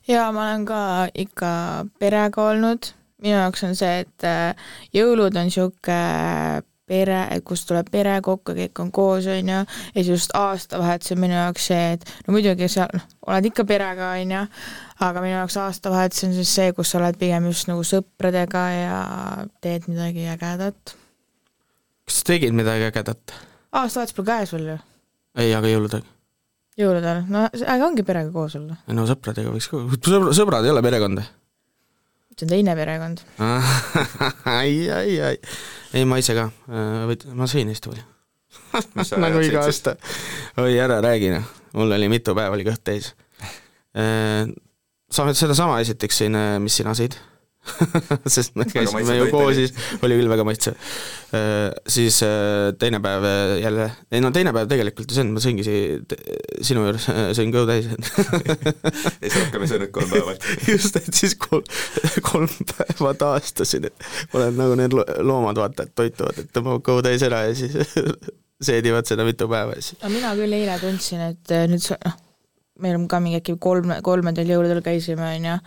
jaa, 0.08 0.32
ma 0.32 0.50
olen 0.50 0.66
ka 0.68 0.82
ikka 1.26 1.52
perega 2.00 2.50
olnud, 2.52 2.92
minu 3.24 3.38
jaoks 3.38 3.64
on 3.64 3.78
see, 3.80 4.04
et 4.06 4.28
äh, 4.28 4.74
jõulud 4.94 5.38
on 5.38 5.50
niisugune 5.50 6.68
pere, 6.92 7.24
et 7.32 7.44
kus 7.48 7.64
tuleb 7.70 7.90
pere 7.92 8.18
kokku, 8.26 8.56
kõik 8.58 8.84
on 8.84 8.92
koos, 8.94 9.28
on 9.32 9.52
ju, 9.54 9.64
ja 9.96 10.06
just 10.06 10.36
aastavahetus 10.38 11.16
on 11.16 11.22
minu 11.24 11.38
jaoks 11.38 11.68
see, 11.72 11.96
et 11.96 12.14
no 12.28 12.36
muidugi 12.36 12.70
sa 12.72 12.88
noh, 12.94 13.08
oled 13.30 13.50
ikka 13.52 13.66
perega, 13.70 14.14
on 14.20 14.36
ju, 14.36 14.46
aga 15.08 15.26
minu 15.26 15.36
jaoks 15.38 15.60
aastavahetus 15.64 16.26
on 16.28 16.38
siis 16.38 16.56
see, 16.60 16.72
kus 16.78 16.94
sa 16.94 17.02
oled 17.02 17.20
pigem 17.22 17.50
just 17.52 17.70
nagu 17.72 17.86
sõpradega 17.88 18.64
ja 18.76 19.02
teed 19.64 19.88
midagi 19.92 20.28
ägedat. 20.36 20.96
kas 22.08 22.22
sa 22.22 22.32
tegid 22.34 22.58
midagi 22.58 22.90
ägedat? 22.92 23.36
aastavahetus 23.72 24.18
pole 24.18 24.32
käes 24.34 24.56
veel 24.56 24.74
ju. 24.74 24.80
ei, 25.40 25.54
aga 25.56 25.72
jõulude 25.72 26.02
ajal? 26.02 26.10
jõulude 26.82 27.14
ajal, 27.14 27.30
no 27.32 27.46
äge 27.52 27.88
ongi 27.88 28.08
perega 28.08 28.34
koos 28.36 28.58
olla. 28.60 28.80
no 28.92 29.08
sõpradega 29.10 29.54
võiks 29.54 29.72
ka, 29.72 29.86
sõbra, 30.02 30.36
sõbrad 30.36 30.68
ei 30.68 30.76
ole 30.76 30.84
perekond 30.86 31.24
see 32.36 32.48
on 32.48 32.54
teine 32.54 32.76
perekond 32.78 33.24
ai, 34.60 34.90
ai, 34.90 35.20
ai. 35.32 35.36
ei, 35.94 36.06
ma 36.06 36.20
ise 36.22 36.38
ka, 36.38 36.50
äh, 36.72 37.28
ma 37.38 37.50
sõin 37.50 37.72
hästi 37.72 37.92
palju 37.92 38.08
nagu 39.24 39.42
iga 39.44 39.64
aasta. 39.66 39.96
oi, 40.60 40.76
ära 40.80 41.00
räägi 41.04 41.32
noh, 41.34 41.48
mul 41.78 41.96
oli 41.96 42.10
mitu 42.12 42.36
päeva 42.36 42.56
oli 42.56 42.66
kõht 42.68 42.84
täis. 42.88 43.12
Äh, 43.96 44.48
sa 45.12 45.28
sedasama 45.36 45.80
esiteks 45.84 46.24
sõin, 46.24 46.38
äh, 46.38 46.56
mis 46.64 46.76
sina 46.80 46.96
sõid 46.98 47.18
sest 48.34 48.56
me 48.58 48.66
käisime 48.66 49.16
ju 49.16 49.28
koos, 49.30 49.54
siis 49.58 49.74
oli 50.02 50.18
küll 50.18 50.30
väga 50.32 50.46
maitsev. 50.48 50.78
Äh, 51.38 51.70
siis 51.90 52.18
äh, 52.26 52.72
teine 52.82 53.00
päev 53.04 53.26
äh, 53.28 53.54
jälle, 53.62 53.88
ei 54.12 54.22
no 54.24 54.32
teine 54.34 54.54
päev 54.56 54.70
tegelikult 54.72 55.14
see 55.14 55.24
on, 55.24 55.34
ma 55.36 55.44
sõingi 55.44 55.66
sinu 55.66 56.88
juures, 56.88 57.06
sõin 57.38 57.54
kõhu 57.54 57.70
täis 57.70 57.88
ja 57.88 57.96
siis 58.02 59.38
rohkem 59.38 59.68
ei 59.68 59.72
söönud 59.72 59.94
kolm 59.94 60.10
päeva. 60.12 60.36
just, 60.74 60.98
et 60.98 61.14
siis 61.14 61.38
kolm, 61.40 61.70
kolm 62.26 62.74
päeva 62.74 63.14
taastasin, 63.22 63.88
et 63.92 64.36
olen 64.36 64.58
nagu 64.58 64.82
need 64.82 64.98
loomad, 64.98 65.62
vaata, 65.62 65.86
et 65.86 65.96
toituvad, 66.02 66.42
et 66.42 66.52
tõmbavad 66.56 66.86
kõhu 66.90 67.06
täis 67.06 67.26
ära 67.30 67.46
ja 67.48 67.56
siis 67.58 67.78
seedivad 68.72 69.10
seda 69.10 69.26
mitu 69.28 69.50
päeva 69.52 69.78
ja 69.78 69.86
siis. 69.86 70.02
no 70.02 70.14
mina 70.14 70.34
küll 70.38 70.58
eile 70.58 70.82
tundsin, 70.82 71.28
et 71.30 71.58
nüüd 71.70 71.86
sa, 71.86 72.02
noh, 72.10 72.18
meil 72.82 72.98
on 72.98 73.06
ka 73.10 73.22
mingi 73.22 73.38
äkki 73.44 73.60
kolm, 73.62 73.94
kolmandal 74.02 74.50
jõuludel 74.50 74.82
käisime, 74.86 75.36
on 75.38 75.52
ju, 75.54 75.60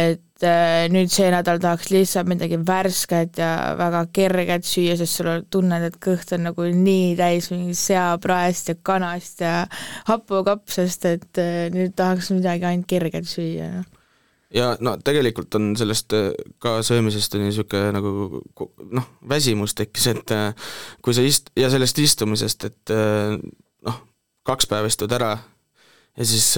et 0.00 0.23
äh, 0.42 0.88
nüüd 0.90 1.12
see 1.14 1.28
nädal 1.30 1.60
tahaks 1.62 1.92
lihtsalt 1.94 2.26
midagi 2.26 2.58
värsket 2.66 3.38
ja 3.38 3.50
väga 3.78 4.00
kerget 4.14 4.66
süüa, 4.66 4.96
sest 4.98 5.20
sul 5.20 5.30
tunned, 5.46 5.86
et 5.86 5.98
kõht 6.02 6.32
on 6.34 6.48
nagu 6.48 6.66
nii 6.66 7.12
täis 7.18 7.52
mingi 7.52 7.76
seapraest 7.78 8.72
ja 8.72 8.76
kanast 8.82 9.44
ja 9.44 9.52
hapukapsast, 10.08 11.06
et 11.06 11.42
äh, 11.42 11.68
nüüd 11.74 11.94
tahaks 11.94 12.32
midagi 12.34 12.66
ainult 12.66 12.90
kerget 12.90 13.30
süüa. 13.30 13.84
ja 14.54 14.74
no 14.80 14.96
tegelikult 14.98 15.54
on 15.54 15.76
sellest 15.78 16.12
äh, 16.18 16.30
ka 16.58 16.80
söömisest 16.82 17.38
on 17.38 17.46
niisugune 17.46 17.94
nagu 17.94 18.42
noh, 18.90 19.10
väsimus 19.28 19.78
tekkis, 19.78 20.10
et 20.16 20.36
kui 21.02 21.14
sa 21.14 21.22
ist- 21.22 21.54
ja 21.56 21.70
sellest 21.70 21.98
istumisest, 21.98 22.64
et 22.64 22.94
noh, 23.86 24.00
kaks 24.42 24.66
päeva 24.66 24.90
istud 24.90 25.12
ära 25.14 25.36
ja 26.18 26.24
siis 26.26 26.54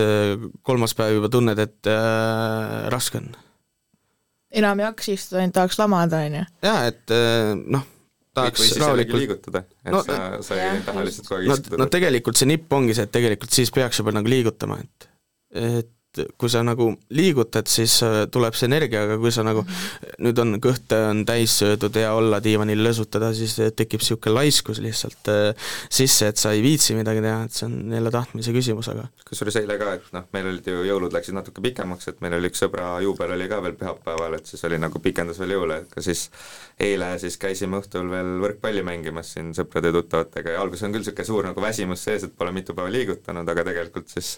kolmas 0.63 0.95
päev 0.97 1.21
juba 1.21 1.29
tunned, 1.33 1.59
et 1.59 1.89
äh, 1.93 2.87
raske 2.93 3.21
on. 3.21 3.35
Enam 4.57 4.81
ei 4.81 4.89
jaksa 4.89 5.13
istuda, 5.17 5.43
ainult 5.43 5.57
tahaks 5.59 5.81
lamada, 5.81 6.23
on 6.27 6.39
ju? 6.41 6.47
jaa, 6.67 6.79
et 6.93 7.15
äh, 7.15 7.53
noh, 7.77 7.85
tahaks 8.37 8.77
rahulikult 8.81 9.23
liigutada, 9.23 9.65
et 9.85 9.93
no, 9.95 10.03
sa, 10.07 10.21
sa 10.45 10.61
ei 10.61 10.81
taha 10.87 11.05
lihtsalt 11.07 11.29
kogu 11.31 11.43
aeg 11.43 11.53
istuda. 11.57 11.81
no 11.83 11.91
tegelikult 11.93 12.41
see 12.41 12.51
nipp 12.53 12.79
ongi 12.79 12.97
see, 12.97 13.09
et 13.09 13.15
tegelikult 13.15 13.57
siis 13.57 13.73
peaks 13.75 14.03
juba 14.03 14.15
nagu 14.17 14.33
liigutama, 14.33 14.81
et 14.85 15.13
et 15.57 15.93
kui 16.39 16.51
sa 16.53 16.63
nagu 16.67 16.89
liigutad, 17.17 17.69
siis 17.71 17.99
äh, 18.07 18.25
tuleb 18.33 18.57
see 18.57 18.69
energia, 18.71 19.05
aga 19.07 19.19
kui 19.23 19.33
sa 19.35 19.45
nagu 19.47 19.65
nüüd 20.23 20.41
on 20.43 20.57
kõht 20.63 20.93
on 20.97 21.25
täis 21.29 21.59
söödud, 21.61 21.97
hea 22.01 22.13
olla 22.17 22.41
diivanil 22.45 22.83
lõsutada, 22.87 23.33
siis 23.37 23.57
tekib 23.77 24.03
niisugune 24.03 24.37
laiskus 24.37 24.81
lihtsalt 24.85 25.33
äh, 25.33 25.71
sisse, 25.89 26.31
et 26.33 26.41
sa 26.41 26.55
ei 26.57 26.63
viitsi 26.65 26.97
midagi 26.99 27.25
teha, 27.25 27.45
et 27.47 27.57
see 27.57 27.69
on 27.69 27.97
jälle 27.97 28.13
tahtmise 28.15 28.55
küsimus, 28.57 28.91
aga 28.93 29.09
kusjuures 29.27 29.59
eile 29.63 29.79
ka, 29.81 29.97
et 29.99 30.13
noh, 30.15 30.27
meil 30.37 30.51
olid 30.53 30.71
ju 30.71 30.85
jõulud 30.87 31.17
läksid 31.17 31.37
natuke 31.37 31.65
pikemaks, 31.65 32.13
et 32.13 32.23
meil 32.25 32.39
oli 32.39 32.51
üks 32.53 32.63
sõbra 32.63 32.93
juubel 33.05 33.35
oli 33.37 33.49
ka 33.51 33.61
veel 33.65 33.77
pühapäeval, 33.79 34.39
et 34.39 34.53
siis 34.53 34.63
oli 34.69 34.79
nagu 34.83 35.03
pikendas 35.03 35.41
veel 35.43 35.57
jõule, 35.57 35.81
et 35.83 35.93
ka 35.93 36.05
siis 36.05 36.29
eile 36.83 37.15
siis 37.23 37.39
käisime 37.41 37.81
õhtul 37.81 38.11
veel 38.11 38.37
võrkpalli 38.43 38.85
mängimas 38.87 39.33
siin 39.35 39.53
sõprade-tuttavatega 39.57 40.57
ja 40.57 40.63
alguses 40.63 40.87
on 40.87 40.95
küll 40.95 41.05
niisugune 41.05 41.29
suur 41.29 41.49
nagu 41.49 41.63
väsimus 41.65 42.05
sees, 42.05 42.27
et 42.27 42.37
pole 42.37 42.53
mitu 42.55 42.77
päeva 42.77 42.93
liigutanud, 42.93 43.49
aga 43.49 43.65
tegelikult 43.71 44.13
siis 44.13 44.37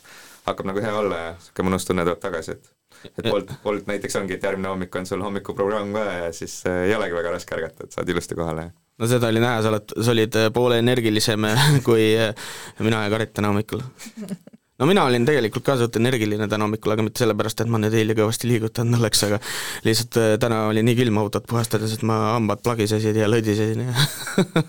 hakkab 0.52 0.68
nagu 0.70 0.82
hea 0.82 0.96
olla 0.98 1.22
ja 1.22 1.30
niisugune 1.36 1.70
mõnus 1.70 1.88
tunne 1.88 2.04
tuleb 2.06 2.20
tagasi, 2.22 2.58
et 2.58 2.74
et 3.14 3.30
Bolt, 3.30 3.52
Bolt 3.62 3.86
näiteks 3.86 4.16
ongi, 4.18 4.34
et 4.38 4.44
järgmine 4.44 4.70
hommik 4.72 4.94
on 4.98 5.06
sul 5.06 5.22
hommikuprogramm 5.22 5.94
ka 5.94 6.04
ja 6.04 6.28
siis 6.34 6.60
äh, 6.66 6.84
ei 6.88 6.94
olegi 6.96 7.16
väga 7.16 7.34
raske 7.34 7.54
ärgata, 7.56 7.86
et 7.86 7.96
saad 7.96 8.08
ilusti 8.08 8.38
kohale. 8.38 8.70
no 8.98 9.10
seda 9.10 9.30
oli 9.30 9.42
näha, 9.44 9.62
sa 9.62 9.72
oled, 9.72 9.96
sa 9.96 10.14
olid 10.14 10.38
äh, 10.40 10.52
poole 10.54 10.80
energilisem 10.82 11.46
kui 11.88 12.10
äh, 12.18 12.34
mina 12.80 13.04
ja 13.04 13.12
Karit 13.14 13.34
täna 13.36 13.52
hommikul. 13.52 13.84
no 14.78 14.86
mina 14.86 15.04
olin 15.08 15.26
tegelikult 15.26 15.64
ka 15.66 15.76
suht 15.80 15.96
energiline 16.00 16.48
täna 16.50 16.66
hommikul, 16.66 16.94
aga 16.94 17.04
mitte 17.06 17.22
sellepärast, 17.22 17.62
et 17.64 17.70
ma 17.72 17.80
nüüd 17.82 17.94
eile 17.98 18.16
kõvasti 18.18 18.50
liigutanud 18.50 19.00
oleks, 19.00 19.22
aga 19.26 19.40
lihtsalt 19.86 20.18
täna 20.42 20.64
oli 20.70 20.84
nii 20.86 20.98
külm 21.00 21.20
autot 21.22 21.46
puhastades, 21.50 21.96
et 21.96 22.04
ma 22.06 22.18
hambad 22.36 22.62
plagisesid 22.64 23.18
ja 23.18 23.30
lõdisesin 23.30 23.86
ja 23.88 24.08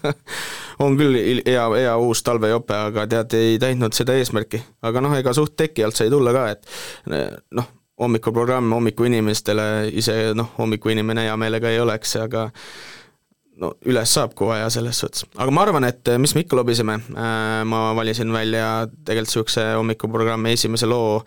on 0.86 0.98
küll 1.00 1.42
hea, 1.46 1.66
hea 1.76 1.98
uus 2.02 2.24
talvejope, 2.26 2.78
aga 2.90 3.06
tead, 3.12 3.36
ei 3.38 3.60
täitnud 3.62 3.98
seda 3.98 4.18
eesmärki. 4.18 4.64
aga 4.82 5.04
noh, 5.06 5.18
ega 5.20 5.34
suht 5.38 5.58
teki 5.60 5.86
alt 5.86 6.00
sai 6.00 6.10
tulla 6.14 6.34
ka, 6.36 6.48
et 6.56 7.12
noh, 7.58 7.74
hommikuprogramm 8.00 8.72
hommikuinimestele, 8.72 9.90
ise 10.00 10.32
noh, 10.38 10.54
hommikuinimene 10.58 11.28
hea 11.28 11.36
meelega 11.38 11.70
ei 11.74 11.82
oleks, 11.84 12.16
aga 12.22 12.50
no 13.60 13.74
üles 13.90 14.14
saab, 14.14 14.36
kui 14.38 14.48
vaja, 14.50 14.70
selles 14.74 15.00
suhtes. 15.02 15.26
aga 15.38 15.54
ma 15.54 15.66
arvan, 15.66 15.88
et 15.90 16.14
mis 16.22 16.34
me 16.36 16.46
ikka 16.46 16.60
lobiseme, 16.60 17.00
äh, 17.12 17.64
ma 17.70 17.90
valisin 17.98 18.32
välja 18.34 18.70
tegelikult 18.90 19.30
niisuguse 19.30 19.66
hommikuprogrammi 19.78 20.56
esimese 20.56 20.88
loo 20.90 21.20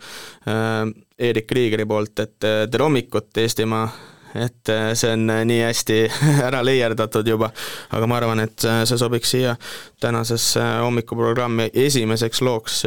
Eerik 1.23 1.47
Kriigeri 1.47 1.85
poolt, 1.87 2.19
et 2.19 2.35
tere 2.41 2.83
hommikut, 2.83 3.29
Eestimaa 3.37 3.85
et 4.33 4.69
see 4.97 5.11
on 5.13 5.29
nii 5.29 5.59
hästi 5.61 5.97
ära 6.47 6.63
leierdatud 6.65 7.27
juba, 7.29 7.51
aga 7.93 8.07
ma 8.09 8.17
arvan, 8.17 8.41
et 8.47 8.65
see 8.65 8.97
sobiks 8.97 9.35
siia 9.35 9.53
tänasesse 10.01 10.63
hommikuprogrammi 10.81 11.69
esimeseks 11.85 12.41
looks 12.41 12.81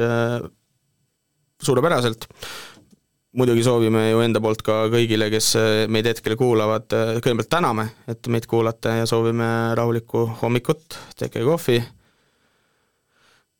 suurepäraselt. 1.63 2.27
Muidugi 3.37 3.65
soovime 3.67 4.07
ju 4.11 4.23
enda 4.25 4.41
poolt 4.43 4.63
ka 4.65 4.87
kõigile, 4.93 5.29
kes 5.33 5.53
meid 5.93 6.09
hetkel 6.09 6.37
kuulavad, 6.41 6.89
kõigepealt 7.21 7.51
täname, 7.53 7.89
et 8.09 8.31
meid 8.33 8.49
kuulate 8.49 9.01
ja 9.03 9.09
soovime 9.09 9.49
rahulikku 9.77 10.25
hommikut, 10.41 10.97
tehke 11.21 11.45
kohvi, 11.45 11.83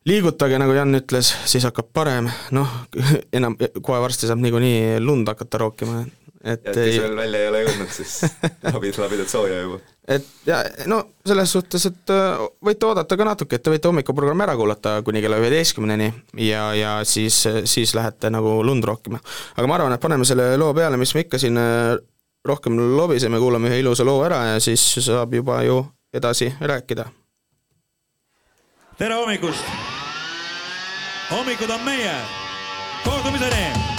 liigutage, 0.07 0.59
nagu 0.61 0.75
Jan 0.77 0.95
ütles, 0.99 1.33
siis 1.49 1.67
hakkab 1.67 1.91
parem, 1.95 2.31
noh, 2.55 2.79
enam, 3.37 3.57
kohe 3.83 3.99
varsti 4.03 4.29
saab 4.31 4.41
niikuinii 4.43 5.01
lund 5.03 5.29
hakata 5.29 5.61
rookima, 5.63 6.05
et 6.47 6.67
ja 6.67 6.75
kes 6.75 7.01
veel 7.03 7.17
välja 7.19 7.43
ei 7.43 7.51
ole 7.51 7.63
jõudnud, 7.65 7.93
siis 7.95 8.17
labid, 8.75 8.99
labidat 9.03 9.33
sooja 9.33 9.61
juba. 9.65 9.81
et 10.17 10.27
ja 10.47 10.61
no 10.91 11.01
selles 11.27 11.55
suhtes, 11.57 11.89
et 11.91 12.15
äh, 12.15 12.45
võite 12.65 12.87
oodata 12.87 13.19
ka 13.19 13.27
natuke, 13.27 13.59
et 13.59 13.67
te 13.67 13.73
võite 13.73 13.91
hommikuprogrammi 13.91 14.47
ära 14.47 14.55
kuulata 14.59 15.01
kuni 15.07 15.23
kella 15.25 15.41
üheteistkümneni 15.43 16.13
ja, 16.47 16.69
ja 16.79 16.93
siis, 17.05 17.43
siis 17.67 17.95
lähete 17.99 18.31
nagu 18.31 18.61
lund 18.67 18.87
rookima. 18.87 19.21
aga 19.57 19.67
ma 19.67 19.81
arvan, 19.81 19.97
et 19.97 20.07
paneme 20.07 20.29
selle 20.29 20.53
loo 20.61 20.71
peale, 20.77 21.01
mis 21.01 21.15
me 21.17 21.27
ikka 21.27 21.43
siin 21.43 21.59
äh, 21.59 21.97
rohkem 22.47 22.79
lobiseme, 22.79 23.43
kuulame 23.43 23.73
ühe 23.73 23.83
ilusa 23.83 24.07
loo 24.07 24.23
ära 24.23 24.45
ja 24.53 24.63
siis 24.63 24.87
saab 25.03 25.35
juba 25.35 25.65
ju 25.67 25.83
edasi 26.15 26.53
rääkida. 26.63 27.11
tere 29.03 29.19
hommikust! 29.19 29.96
Hommikud 31.31 31.71
on 31.71 31.85
meie, 31.85 32.15
kohtumiseni! 33.05 33.96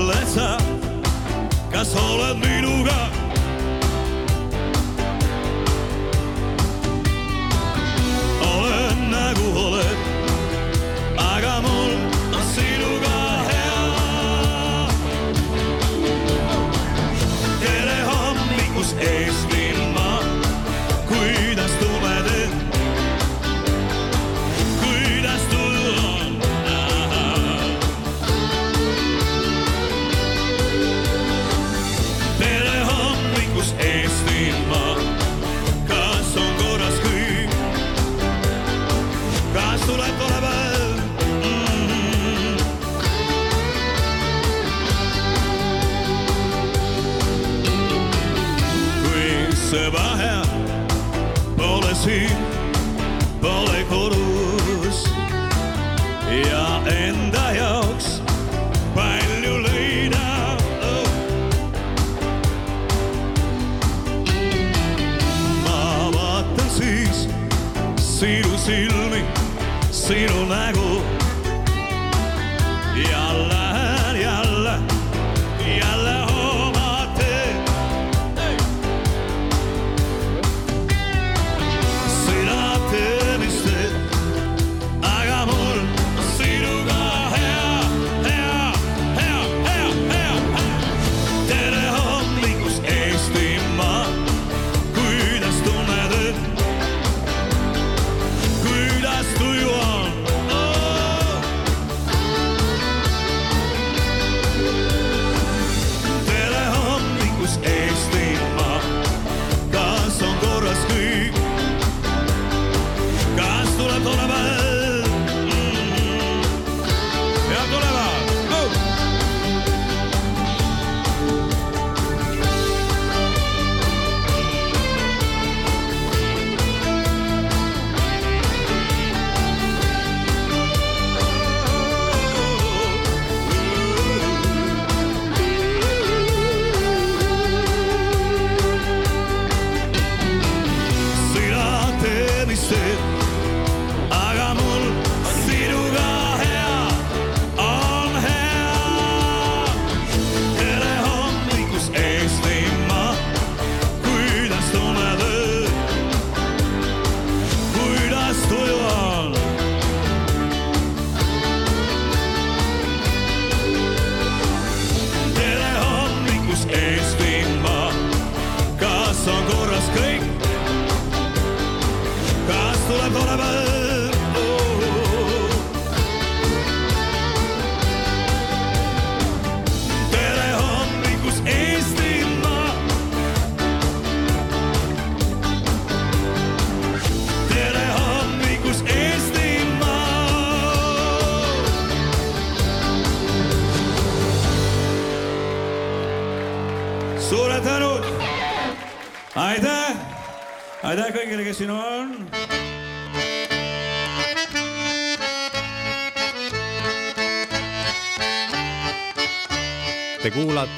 Mida 0.00 0.14
mõtled 0.14 0.28
sa, 0.32 0.56
kas 1.72 1.94
oled 1.94 2.38
minuga? 2.40 3.19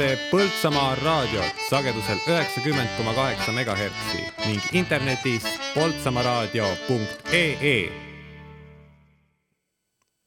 Kuulate 0.02 0.18
Põltsamaa 0.30 0.94
raadiot 0.98 1.54
sagedusel 1.70 2.18
üheksakümmend 2.26 2.88
koma 2.96 3.12
kaheksa 3.14 3.52
megahertsi 3.52 4.18
ning 4.46 4.60
internetis 4.72 5.42
poltsamaaraadio.ee. 5.74 7.92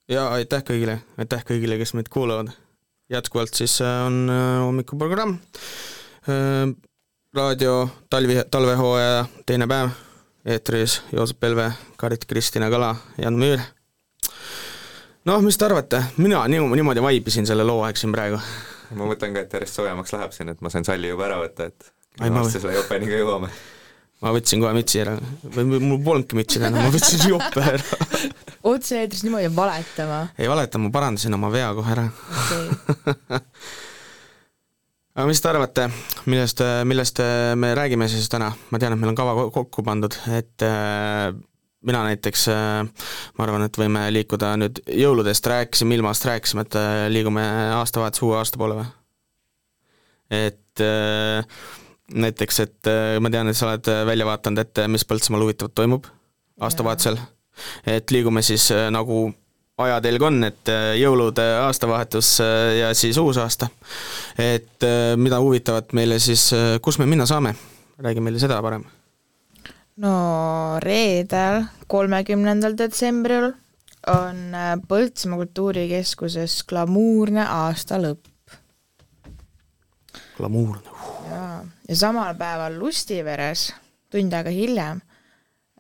ja 0.09 0.29
aitäh 0.31 0.63
kõigile, 0.63 0.99
aitäh 1.17 1.43
kõigile, 1.43 1.77
kes 1.77 1.93
meid 1.93 2.07
kuulavad. 2.09 2.47
jätkuvalt 3.09 3.53
siis 3.53 3.81
äh, 3.81 4.05
on 4.05 4.29
äh, 4.29 4.59
hommikuprogramm. 4.63 5.37
Äh, 6.29 6.75
raadio 7.33 7.89
talvi, 8.09 8.35
talvehooaja 8.51 9.25
teine 9.45 9.67
päev, 9.67 9.89
eetris 10.45 11.01
Joosep 11.11 11.39
Pelve, 11.39 11.71
Karit-Kristina 11.97 12.69
Kala, 12.69 12.95
Jan 13.17 13.35
Müür. 13.35 13.59
noh, 15.25 15.41
mis 15.41 15.57
te 15.57 15.65
arvate, 15.65 16.03
mina 16.17 16.47
niimoodi 16.47 17.01
vaibisin 17.01 17.45
selle 17.45 17.63
loo 17.63 17.83
aeg 17.83 17.97
siin 17.97 18.11
praegu 18.15 18.39
ma 18.97 19.07
mõtlen 19.09 19.35
ka, 19.35 19.45
et 19.45 19.55
järjest 19.57 19.79
soojemaks 19.79 20.13
läheb 20.15 20.35
siin, 20.35 20.51
et 20.53 20.61
ma 20.65 20.71
sain 20.73 20.85
salli 20.87 21.11
juba 21.11 21.27
ära 21.29 21.39
võtta, 21.43 21.69
et 21.71 21.89
varsti 22.25 22.61
selle 22.61 22.75
jopeniga 22.77 23.21
jõuame. 23.21 23.49
ma 24.23 24.33
võtsin 24.35 24.61
kohe 24.63 24.73
mütsi 24.77 25.01
ära, 25.03 25.15
või 25.55 25.79
mul 25.83 26.03
polnudki 26.05 26.39
mütsi 26.39 26.61
täna, 26.63 26.83
ma 26.83 26.91
võtsin 26.93 27.25
jope 27.29 27.63
ära 27.63 27.99
otse-eetris 28.75 29.25
niimoodi 29.25 29.49
valetama? 29.55 30.21
ei 30.39 30.51
valeta, 30.51 30.81
ma 30.81 30.93
parandasin 30.93 31.37
oma 31.37 31.51
vea 31.53 31.73
kohe 31.77 31.95
ära 31.95 32.05
okay. 32.09 33.41
aga 35.15 35.27
mis 35.29 35.41
te 35.41 35.51
arvate, 35.51 35.89
millest, 36.27 36.63
millest 36.87 37.21
me 37.59 37.73
räägime 37.77 38.07
siis 38.11 38.27
täna, 38.31 38.51
ma 38.71 38.81
tean, 38.81 38.95
et 38.95 39.01
meil 39.01 39.13
on 39.13 39.19
kava 39.19 39.49
kokku 39.55 39.85
pandud, 39.85 40.17
et 40.35 40.65
mina 41.85 42.03
näiteks, 42.03 42.47
äh, 42.47 43.05
ma 43.37 43.45
arvan, 43.45 43.65
et 43.65 43.77
võime 43.77 44.05
liikuda 44.13 44.55
nüüd 44.59 44.81
jõuludest 44.89 45.45
rääkisime, 45.49 45.97
ilmast 45.99 46.25
rääkisime, 46.25 46.65
et 46.65 46.77
äh, 46.79 47.05
liigume 47.13 47.45
aastavahetuse 47.77 48.25
uue 48.25 48.37
aasta 48.39 48.61
poole 48.61 48.79
või? 48.79 48.87
et 50.33 50.83
äh, 50.83 51.45
näiteks, 52.25 52.59
et 52.65 52.91
ma 53.21 53.31
tean, 53.33 53.49
et 53.49 53.57
sa 53.57 53.69
oled 53.69 53.89
välja 54.05 54.27
vaadanud 54.27 54.61
ette, 54.61 54.87
mis 54.93 55.05
Põltsamaal 55.09 55.45
huvitavat 55.45 55.73
toimub 55.77 56.05
aastavahetusel, 56.61 57.17
et 57.89 58.13
liigume 58.13 58.43
siis 58.45 58.67
nagu 58.93 59.23
ajatelg 59.81 60.27
on, 60.27 60.37
et 60.47 60.73
jõulud, 61.01 61.41
aastavahetus 61.65 62.35
ja 62.79 62.93
siis 62.93 63.17
uus 63.17 63.41
aasta. 63.41 63.67
et 64.37 64.85
mida 65.17 65.41
huvitavat 65.41 65.97
meile 65.97 66.19
siis, 66.21 66.51
kus 66.81 67.01
me 67.01 67.09
minna 67.09 67.25
saame, 67.25 67.55
räägi 67.97 68.21
meile 68.21 68.39
seda 68.39 68.61
parem 68.61 68.85
no 70.01 70.79
reedel, 70.83 71.65
kolmekümnendal 71.87 72.75
detsembril 72.77 73.51
on 74.11 74.41
äh, 74.53 74.73
Põltsamaa 74.87 75.39
Kultuurikeskuses 75.41 76.61
glamuurne 76.69 77.45
aastalõpp. 77.45 78.27
glamuurne. 80.37 80.91
jaa, 81.31 81.63
ja 81.89 81.95
samal 81.95 82.35
päeval 82.35 82.79
Lustiveres, 82.79 83.69
tund 84.11 84.33
aega 84.33 84.51
hiljem, 84.53 84.99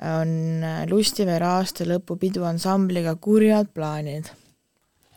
on 0.01 0.63
äh, 0.63 0.81
Lustivere 0.89 1.51
aastalõpupidu 1.59 2.47
ansambliga 2.47 3.15
Kurjad 3.15 3.73
plaanid. 3.73 4.31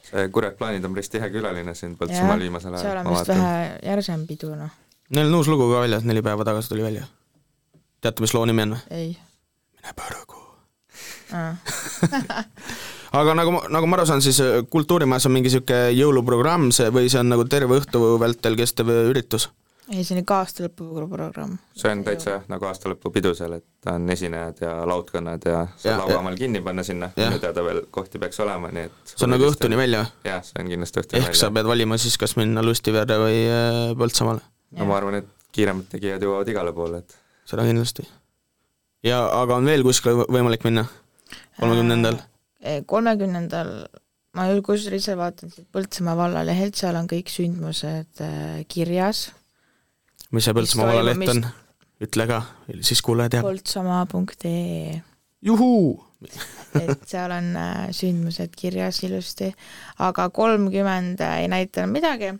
see 0.02 0.28
Kurjad 0.34 0.58
plaanid 0.58 0.84
on 0.84 0.96
päris 0.96 1.10
tihe 1.14 1.30
külaline 1.30 1.74
siin 1.74 1.94
Põltsamaal 1.96 2.42
viimasel 2.48 2.74
ajal. 2.74 2.84
seal 2.84 3.00
on 3.04 3.14
vist 3.14 3.32
vähe 3.32 3.78
järsem 3.92 4.26
pidu, 4.26 4.52
noh. 4.58 4.74
Neil 5.08 5.30
on 5.30 5.38
uus 5.38 5.48
lugu 5.48 5.70
ka 5.70 5.86
väljas, 5.86 6.04
neli 6.04 6.20
päeva 6.20 6.44
tagasi 6.44 6.68
tuli 6.74 6.84
välja 6.84 7.06
teate, 8.00 8.24
mis 8.24 8.34
loo 8.36 8.44
nimi 8.48 8.66
on 8.66 8.76
või? 8.76 8.82
ei. 8.90 9.14
mine 9.78 9.96
põrgu 9.98 10.38
aga 13.18 13.34
nagu, 13.36 13.60
nagu 13.68 13.88
ma 13.88 13.98
aru 13.98 14.08
saan, 14.08 14.24
siis 14.24 14.40
äh, 14.44 14.62
Kultuurimajas 14.70 15.28
on 15.28 15.34
mingi 15.36 15.50
niisugune 15.50 15.92
jõuluprogramm 15.96 16.70
see 16.74 16.88
või 16.94 17.10
see 17.12 17.20
on 17.20 17.32
nagu 17.32 17.44
terve 17.48 17.80
õhtu 17.80 18.16
vältel 18.20 18.56
kestev 18.58 18.90
üritus? 19.10 19.50
ei, 19.92 20.04
see 20.04 20.16
on 20.16 20.22
ikka 20.22 20.38
aastalõpuprogramm. 20.42 21.56
see 21.76 21.92
on 21.92 22.02
täitsa 22.06 22.38
nagu 22.50 22.68
aastalõpupidu 22.68 23.32
seal, 23.36 23.58
et 23.60 23.92
on 23.92 24.08
esinejad 24.12 24.62
ja 24.64 24.74
laudkonnad 24.88 25.46
ja 25.48 25.62
saab 25.76 26.04
lauamal 26.04 26.36
kinni 26.40 26.62
panna 26.64 26.84
sinna, 26.86 27.10
minu 27.16 27.40
teada 27.42 27.64
veel 27.64 27.84
kohti 27.94 28.20
peaks 28.22 28.40
olema, 28.44 28.72
nii 28.74 28.88
et 28.90 29.14
see 29.14 29.24
on 29.26 29.34
nagu 29.36 29.48
õhtuni 29.48 29.80
välja? 29.80 30.04
jah, 30.28 30.44
see 30.44 30.60
on 30.62 30.72
kindlasti 30.74 31.04
õhtuni 31.04 31.22
ehk 31.22 31.32
välja. 31.32 31.40
sa 31.44 31.52
pead 31.54 31.70
valima 31.70 32.00
siis, 32.00 32.18
kas 32.20 32.36
minna 32.40 32.64
Lustivere 32.64 33.20
või 33.22 33.40
äh, 33.46 33.80
Põltsamaale? 33.98 34.44
no 34.76 34.90
ma 34.90 35.00
arvan, 35.00 35.22
et 35.22 35.32
kiiremad 35.56 35.88
tegijad 35.92 36.24
jõuavad 36.24 36.52
igale 36.52 36.76
poole, 36.76 37.00
et 37.04 37.17
seda 37.48 37.64
kindlasti. 37.68 38.06
ja 39.06 39.22
aga 39.40 39.58
on 39.60 39.68
veel 39.68 39.84
kuskile 39.86 40.26
võimalik 40.28 40.66
minna? 40.68 40.86
kolmekümnendal? 41.60 42.20
Äh, 42.64 42.82
kolmekümnendal 42.86 43.72
ma 44.36 44.48
ju 44.50 44.62
kusjuures 44.64 45.02
ise 45.02 45.16
vaatan 45.18 45.52
siit 45.52 45.68
Põltsamaa 45.74 46.16
vallalehelt, 46.18 46.76
seal 46.78 46.98
on 46.98 47.08
kõik 47.10 47.30
sündmused 47.32 48.22
äh, 48.24 48.60
kirjas. 48.70 49.28
mis 50.30 50.48
see 50.48 50.56
Põltsamaa 50.56 50.92
vallaleht 50.92 51.32
on? 51.34 51.46
ütle 52.04 52.28
ka, 52.30 52.42
siis 52.86 53.02
kuulaja 53.02 53.38
teab. 53.38 53.48
poltsamaa.ee 53.48 55.00
juhuu! 55.42 56.04
et 56.78 57.06
seal 57.06 57.32
on 57.34 57.52
äh, 57.56 57.88
sündmused 57.94 58.54
kirjas 58.58 59.00
ilusti, 59.06 59.52
aga 60.02 60.28
kolmkümmend 60.34 61.22
ei 61.22 61.48
näita 61.50 61.86
midagi, 61.90 62.32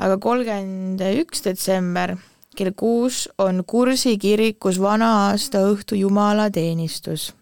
aga 0.00 0.18
kolmkümmend 0.18 1.04
üks 1.22 1.44
detsember 1.44 2.16
kell 2.56 2.72
kuus 2.76 3.26
on 3.38 3.62
Kursi 3.66 4.16
kirikus 4.18 4.80
vana-aasta 4.80 5.64
õhtu 5.70 5.96
jumalateenistus. 5.98 7.32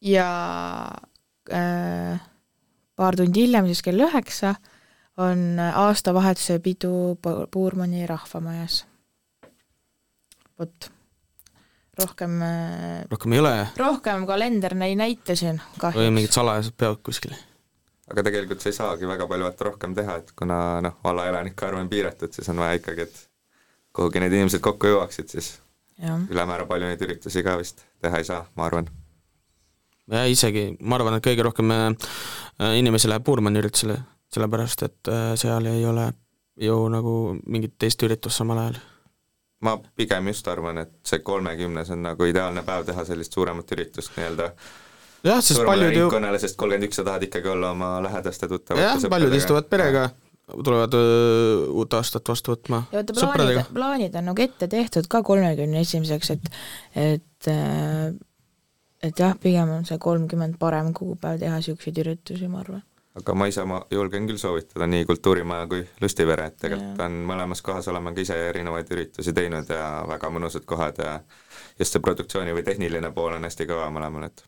ja 0.00 0.28
äh, 1.52 2.20
paar 2.96 3.16
tundi 3.16 3.44
hiljem, 3.44 3.68
siis 3.68 3.82
kell 3.84 4.00
üheksa, 4.00 4.54
on 5.20 5.58
aastavahetuse 5.60 6.58
pidu 6.64 7.18
Puurmani 7.50 8.06
rahvamajas. 8.06 8.86
vot, 10.58 10.90
rohkem 12.00 12.42
äh, 12.42 13.04
rohkem 13.10 13.32
ei 13.32 13.44
ole? 13.44 13.54
rohkem 13.76 14.26
kalender 14.26 14.76
ei 14.84 14.96
näita 14.96 15.36
siin 15.36 15.60
kahjuks. 15.78 16.00
või 16.00 16.10
mingid 16.20 16.36
salajased 16.36 16.76
peod 16.76 17.00
kuskil 17.04 17.36
aga 18.10 18.24
tegelikult 18.26 18.62
sa 18.62 18.70
ei 18.70 18.76
saagi 18.76 19.08
väga 19.08 19.26
palju 19.30 19.46
vaata 19.46 19.66
rohkem 19.68 19.94
teha, 19.94 20.16
et 20.22 20.32
kuna 20.38 20.58
noh, 20.84 20.96
valla 21.04 21.26
elanike 21.30 21.66
arv 21.66 21.80
on 21.80 21.90
piiratud, 21.90 22.32
siis 22.34 22.48
on 22.52 22.62
vaja 22.62 22.78
ikkagi, 22.80 23.06
et 23.06 23.20
kuhugi 23.96 24.22
need 24.22 24.34
inimesed 24.38 24.62
kokku 24.64 24.90
jõuaksid, 24.90 25.30
siis 25.30 25.52
ja. 26.02 26.18
ülemäära 26.30 26.66
palju 26.70 26.90
neid 26.90 27.02
üritusi 27.06 27.44
ka 27.46 27.56
vist 27.60 27.84
teha 28.02 28.20
ei 28.20 28.26
saa, 28.26 28.44
ma 28.56 28.66
arvan. 28.66 28.90
ja 30.10 30.24
isegi, 30.26 30.72
ma 30.80 30.98
arvan, 30.98 31.18
et 31.18 31.26
kõige 31.26 31.46
rohkem 31.46 31.74
äh, 31.76 31.90
inimesi 32.78 33.10
läheb 33.10 33.24
Puurmani 33.26 33.62
üritusele, 33.62 34.00
sellepärast 34.34 34.86
et 34.88 35.12
äh, 35.12 35.32
seal 35.40 35.70
ei 35.70 35.84
ole 35.86 36.10
ju 36.60 36.76
nagu 36.92 37.16
mingit 37.46 37.78
teist 37.78 38.02
üritust 38.02 38.42
samal 38.42 38.66
ajal 38.66 38.80
ma 39.60 39.76
pigem 39.96 40.28
just 40.32 40.48
arvan, 40.48 40.78
et 40.82 40.92
see 41.06 41.22
kolmekümnes 41.24 41.90
on 41.94 42.02
nagu 42.04 42.26
ideaalne 42.28 42.62
päev 42.66 42.86
teha 42.88 43.04
sellist 43.04 43.36
suuremat 43.36 43.72
üritust 43.76 44.16
nii-öelda 44.16 44.50
jah, 45.26 45.42
sest 45.44 45.62
paljud 45.66 45.92
ju 45.92 46.06
ringkonnale, 46.06 46.40
sest 46.42 46.58
kolmkümmend 46.60 46.88
üks 46.90 47.00
sa 47.00 47.06
tahad 47.06 47.28
ikkagi 47.28 47.52
olla 47.52 47.74
oma 47.76 47.92
lähedaste 48.04 48.48
tuttavate 48.50 48.86
jah, 48.86 49.06
paljud 49.12 49.36
istuvad 49.36 49.68
perega, 49.72 50.08
tulevad 50.52 50.96
öö, 50.98 51.66
uut 51.82 51.94
aastat 51.98 52.28
vastu 52.32 52.54
võtma. 52.54 52.84
ja 52.92 53.04
vaata, 53.04 53.36
plaanid, 53.36 53.62
plaanid 53.74 54.18
on 54.20 54.30
nagu 54.32 54.46
ette 54.46 54.68
tehtud 54.70 55.08
ka 55.10 55.22
kolmekümne 55.26 55.84
esimeseks, 55.86 56.34
et 56.36 56.50
et 57.08 57.52
et 59.02 59.24
jah, 59.24 59.34
pigem 59.40 59.72
on 59.78 59.88
see 59.88 59.98
kolmkümmend 60.00 60.58
parem 60.60 60.92
kuupäev 60.96 61.40
teha 61.40 61.58
niisuguseid 61.60 62.00
üritusi, 62.02 62.48
ma 62.52 62.60
arvan. 62.64 62.82
Aga 63.18 63.34
ma 63.34 63.48
ise, 63.50 63.64
ma 63.66 63.80
julgen 63.90 64.28
küll 64.28 64.38
soovitada 64.38 64.86
nii 64.86 65.02
Kultuurimaja 65.08 65.66
kui 65.70 65.80
Lustivere, 66.00 66.44
et 66.52 66.60
tegelikult 66.62 67.00
on 67.02 67.16
mõlemas 67.26 67.62
kohas 67.66 67.88
oleme 67.90 68.12
ka 68.14 68.22
ise 68.22 68.36
erinevaid 68.52 68.92
üritusi 68.94 69.34
teinud 69.34 69.72
ja 69.72 69.88
väga 70.06 70.30
mõnusad 70.30 70.66
kohad 70.68 71.00
ja 71.02 71.16
just 71.80 71.96
see 71.96 72.04
produktsiooni 72.04 72.54
või 72.54 72.62
tehniline 72.68 73.10
pool 73.16 73.34
on 73.34 73.48
hästi 73.48 73.66
kõva 73.66 73.88
mõlemal, 73.90 74.28
et 74.30 74.44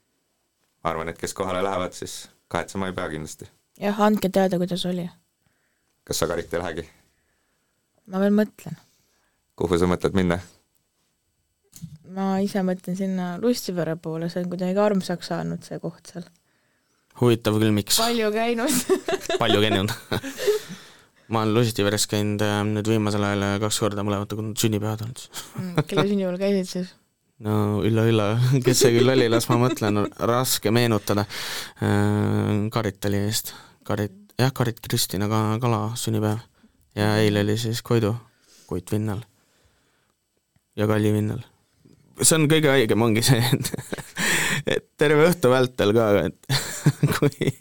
ma 0.82 0.90
arvan, 0.90 1.12
et 1.12 1.18
kes 1.18 1.34
kohale 1.34 1.62
lähevad, 1.64 1.94
siis 1.96 2.26
kahetsema 2.52 2.90
ei 2.90 2.96
pea 2.96 3.08
kindlasti. 3.12 3.48
jah, 3.80 4.00
andke 4.06 4.28
teada, 4.28 4.58
kuidas 4.60 4.86
oli. 4.86 5.06
kas 6.04 6.22
sa, 6.22 6.28
Karit, 6.30 6.52
ei 6.54 6.62
lähegi? 6.62 6.88
ma 8.06 8.20
veel 8.22 8.34
mõtlen. 8.36 8.78
kuhu 9.56 9.78
sa 9.78 9.88
mõtled 9.90 10.18
minna? 10.18 10.40
ma 12.12 12.36
ise 12.44 12.64
mõtlen 12.66 12.98
sinna 12.98 13.34
Lustivere 13.42 13.96
poole, 13.96 14.28
see 14.32 14.44
on 14.44 14.52
kuidagi 14.52 14.80
armsaks 14.80 15.32
saanud, 15.32 15.64
see 15.66 15.80
koht 15.82 16.12
seal. 16.12 16.26
huvitav 17.20 17.58
küll, 17.60 17.74
miks? 17.74 18.00
palju 18.02 18.32
käinud 18.34 18.80
palju 19.42 19.62
käinud 19.64 19.94
ma 21.32 21.44
olen 21.44 21.54
Lustiveres 21.56 22.08
käinud 22.10 22.42
äh, 22.44 22.58
nüüd 22.68 22.90
viimasel 22.90 23.24
ajal 23.28 23.46
kaks 23.62 23.78
korda, 23.84 24.04
mõlemad 24.06 24.34
on 24.36 24.52
sünnipäevad 24.58 25.06
olnud 25.06 25.22
mm, 25.30 25.86
kelle 25.86 26.08
sünnipäeval 26.10 26.42
käisid 26.42 26.74
siis? 26.74 26.92
No 27.42 27.54
ülla-ülla, 27.86 28.28
kes 28.64 28.84
see 28.84 28.94
küll 28.96 29.12
oli, 29.12 29.28
las 29.32 29.48
ma 29.50 29.58
mõtlen, 29.64 30.04
raske 30.30 30.72
meenutada. 30.74 31.26
Äh, 31.82 32.54
Karit 32.74 33.10
oli 33.10 33.24
vist, 33.26 33.54
Karit, 33.88 34.14
jah, 34.40 34.52
Karit 34.54 34.80
Kristina 34.84 35.28
ka, 35.30 35.44
Kala 35.62 35.84
sünnipäev. 35.98 36.40
ja 36.98 37.16
eile 37.22 37.40
oli 37.40 37.56
siis 37.58 37.82
Koidu, 37.82 38.14
Koit 38.68 38.90
Vinnal 38.92 39.22
ja 40.76 40.86
Kalli 40.86 41.12
Vinnal. 41.12 41.40
see 42.20 42.36
on 42.36 42.48
kõige 42.50 42.70
õigem, 42.72 43.02
ongi 43.02 43.22
see, 43.24 43.40
et, 43.40 43.72
et 44.76 44.86
terve 45.00 45.26
õhtu 45.30 45.50
vältel 45.52 45.94
ka, 45.96 46.04
et 46.28 46.38
kui 47.16 47.52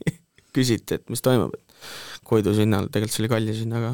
küsiti, 0.55 0.99
et 0.99 1.05
mis 1.09 1.23
toimub, 1.23 1.55
et 1.55 1.63
Koidu 2.27 2.53
sinnal, 2.55 2.87
tegelikult 2.91 3.15
see 3.15 3.23
oli 3.23 3.31
Kalli 3.31 3.53
sinna 3.57 3.77
ka 3.83 3.91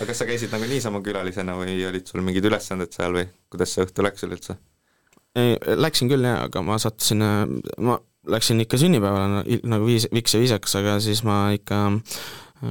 aga 0.00 0.08
kas 0.08 0.22
sa 0.22 0.26
käisid 0.28 0.52
nagu 0.54 0.64
niisama 0.64 1.02
külalisena 1.04 1.54
või 1.58 1.76
olid 1.84 2.08
sul 2.08 2.24
mingid 2.24 2.46
ülesanded 2.48 2.94
seal 2.96 3.12
või 3.18 3.26
kuidas 3.52 3.74
see 3.76 3.84
õhtu 3.84 4.04
läks 4.06 4.24
üleüldse? 4.24 4.56
Läksin 5.76 6.08
küll 6.10 6.24
jaa, 6.24 6.46
aga 6.48 6.62
ma 6.64 6.78
sattusin, 6.80 7.20
ma 7.84 7.98
läksin 8.32 8.64
ikka 8.64 8.80
sünnipäevale 8.80 9.44
nagu 9.44 9.86
viis, 9.86 10.08
viks 10.10 10.34
ja 10.34 10.40
viisakas, 10.40 10.78
aga 10.80 10.96
siis 11.04 11.20
ma 11.28 11.50
ikka 11.54 11.82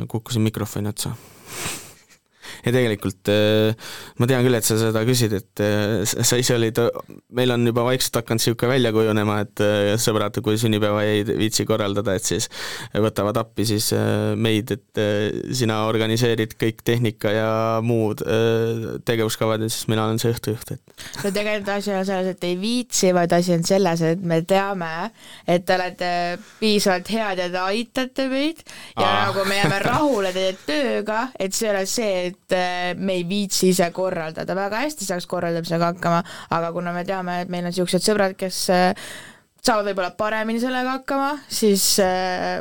kukkusin 0.10 0.44
mikrofoni 0.50 0.90
otsa 0.90 1.14
ja 2.66 2.74
tegelikult 2.74 3.32
äh, 3.32 3.90
ma 4.20 4.28
tean 4.30 4.46
küll, 4.46 4.58
et 4.58 4.68
sa 4.68 4.78
seda 4.80 5.04
küsid, 5.08 5.36
et 5.40 5.64
äh, 5.64 6.04
sa 6.06 6.40
ise 6.40 6.56
olid, 6.56 6.82
meil 7.36 7.54
on 7.56 7.68
juba 7.70 7.86
vaikselt 7.88 8.22
hakanud 8.22 8.40
niisugune 8.40 8.72
välja 8.74 8.94
kujunema, 8.96 9.40
et 9.46 9.64
äh, 9.66 9.94
sõbrad, 10.02 10.40
kui 10.46 10.60
sünnipäeva 10.62 11.04
ei 11.08 11.24
viitsi 11.28 11.66
korraldada, 11.70 12.16
et 12.18 12.28
siis 12.28 12.50
võtavad 12.94 13.38
appi 13.42 13.66
siis 13.68 13.92
meid, 14.40 14.74
et 14.76 15.02
sina 15.56 15.82
organiseerid 15.90 16.56
kõik 16.60 16.84
tehnika 16.86 17.32
ja 17.34 17.50
muud 17.86 18.22
tegevuskavad 19.06 19.64
ja 19.64 19.70
siis 19.72 19.88
mina 19.92 20.06
olen 20.06 20.20
see 20.22 20.34
õhtujuht, 20.34 20.74
et 20.76 21.24
no 21.24 21.32
tegelikult 21.36 21.72
asi 21.76 21.94
on 21.96 22.06
selles, 22.08 22.34
et 22.34 22.48
ei 22.48 22.58
viitsi, 22.60 23.12
vaid 23.16 23.34
asi 23.36 23.56
on 23.56 23.66
selles, 23.68 24.04
et 24.14 24.24
me 24.32 24.42
teame, 24.48 24.92
et 25.50 25.66
te 25.66 25.76
olete 25.76 26.12
piisavalt 26.60 27.12
head 27.14 27.44
ja 27.44 27.50
te 27.52 27.64
aitate 27.64 28.28
meid 28.32 28.64
ja 28.64 29.06
Aa. 29.06 29.26
nagu 29.28 29.46
me 29.48 29.60
jääme 29.60 29.80
rahule 29.84 30.34
teie 30.36 30.54
tööga, 30.66 31.28
et 31.40 31.56
see 31.56 31.70
ei 31.70 31.74
ole 31.74 31.86
see, 31.90 32.14
et 32.30 32.39
me 32.56 33.20
ei 33.20 33.26
viitsi 33.30 33.70
ise 33.74 33.90
korraldada, 33.96 34.56
väga 34.58 34.84
hästi 34.86 35.08
saaks 35.08 35.28
korraldamisega 35.30 35.94
hakkama, 35.94 36.24
aga 36.56 36.72
kuna 36.76 36.94
me 36.96 37.04
teame, 37.08 37.42
et 37.44 37.52
meil 37.52 37.68
on 37.68 37.74
niisugused 37.74 38.06
sõbrad, 38.06 38.36
kes 38.40 38.64
äh, 38.74 39.12
saavad 39.64 39.90
võib-olla 39.90 40.12
paremini 40.18 40.62
sellega 40.62 40.98
hakkama, 41.00 41.32
siis 41.52 41.84
äh, 42.04 42.60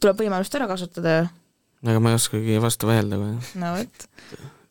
tuleb 0.00 0.24
võimalust 0.24 0.54
ära 0.58 0.68
kasutada 0.70 1.16
ju. 1.18 1.30
aga 1.84 2.02
ma 2.02 2.12
ei 2.12 2.18
oskagi 2.18 2.60
vastu 2.62 2.90
vaielda, 2.90 3.20
kui 3.20 3.60
no 3.62 3.72
vot. 3.76 4.06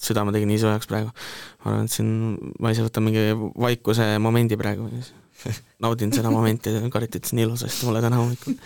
südame 0.04 0.34
tegi 0.36 0.49
nii 0.49 0.62
soojaks 0.62 0.89
praegu. 0.89 1.12
ma 1.63 1.71
arvan, 1.71 1.89
et 1.89 1.95
siin 1.95 2.13
ma 2.60 2.73
ise 2.73 2.86
võtan 2.86 3.08
mingi 3.08 3.26
vaikuse 3.67 4.13
momendi 4.23 4.60
praegu 4.60 4.89
naudin 5.84 6.13
seda 6.15 6.32
momenti, 6.34 6.73
Karit 6.93 7.19
ütles 7.19 7.36
nii 7.36 7.47
ilusasti 7.47 7.88
mulle 7.88 8.04
täna 8.04 8.21
hommikul. 8.21 8.58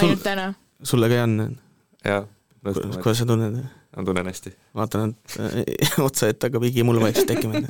ainult 0.00 0.24
täna? 0.24 0.52
sulle 0.82 1.10
ka 1.10 1.18
ei 1.18 1.24
andnud? 1.24 1.58
jah. 2.04 2.28
kuidas 2.62 3.22
sa 3.22 3.28
tunned? 3.28 3.62
Ma 3.96 4.04
tunnen 4.04 4.26
hästi. 4.26 4.52
vaatan, 4.74 5.14
et 5.14 5.38
äh, 5.40 6.00
otsa 6.06 6.28
ette 6.28 6.48
hakkab 6.48 6.66
higimullu 6.68 7.00
vaikselt 7.00 7.30
tekkima 7.30 7.62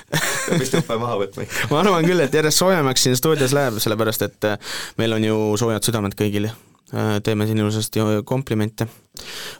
vist 0.60 0.74
juppe 0.74 0.96
maha 0.98 1.18
võtma 1.22 1.46
ikka. 1.46 1.68
ma 1.70 1.80
arvan 1.82 2.08
küll, 2.08 2.22
et 2.24 2.34
järjest 2.34 2.62
soojemaks 2.62 3.06
siin 3.06 3.18
stuudios 3.18 3.54
läheb, 3.56 3.78
sellepärast 3.82 4.26
et 4.26 4.48
äh, 4.48 4.74
meil 4.98 5.14
on 5.16 5.24
ju 5.24 5.38
soojad 5.60 5.86
südamed 5.86 6.16
kõigil. 6.18 6.50
Äh, 6.90 7.16
teeme 7.22 7.46
siin 7.46 7.62
ilusasti 7.62 8.02
komplimente. 8.26 8.88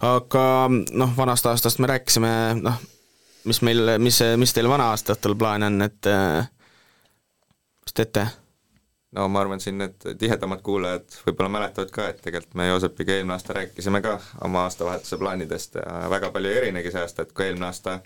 aga 0.07 0.45
noh, 0.71 1.15
vanast 1.17 1.47
aastast 1.47 1.79
me 1.79 1.93
rääkisime, 1.93 2.33
noh, 2.59 2.83
mis 3.47 3.63
meil, 3.63 3.97
mis, 4.03 4.19
mis 4.37 4.55
teil 4.57 4.69
vana 4.69 4.91
aasta 4.91 5.15
õhtul 5.15 5.39
plaan 5.39 5.69
on, 5.71 5.83
et 5.87 6.11
mis 7.87 7.95
teete? 7.95 8.27
No 9.17 9.27
ma 9.29 9.41
arvan, 9.43 9.61
siin 9.61 9.79
need 9.81 10.07
tihedamad 10.19 10.63
kuulajad 10.67 11.19
võib-olla 11.27 11.51
mäletavad 11.57 11.91
ka, 11.95 12.09
et 12.13 12.21
tegelikult 12.23 12.55
me 12.59 12.69
Joosepiga 12.69 13.17
eelmine 13.17 13.35
aasta 13.35 13.57
rääkisime 13.57 14.03
ka 14.05 14.17
oma 14.47 14.65
aastavahetuse 14.69 15.19
plaanidest 15.19 15.79
ja 15.81 16.11
väga 16.13 16.31
palju 16.35 16.51
ei 16.51 16.61
erinegi 16.63 16.93
see 16.95 17.03
aasta, 17.03 17.27
et 17.27 17.33
kui 17.35 17.49
eelmine 17.49 17.67
aasta 17.67 17.99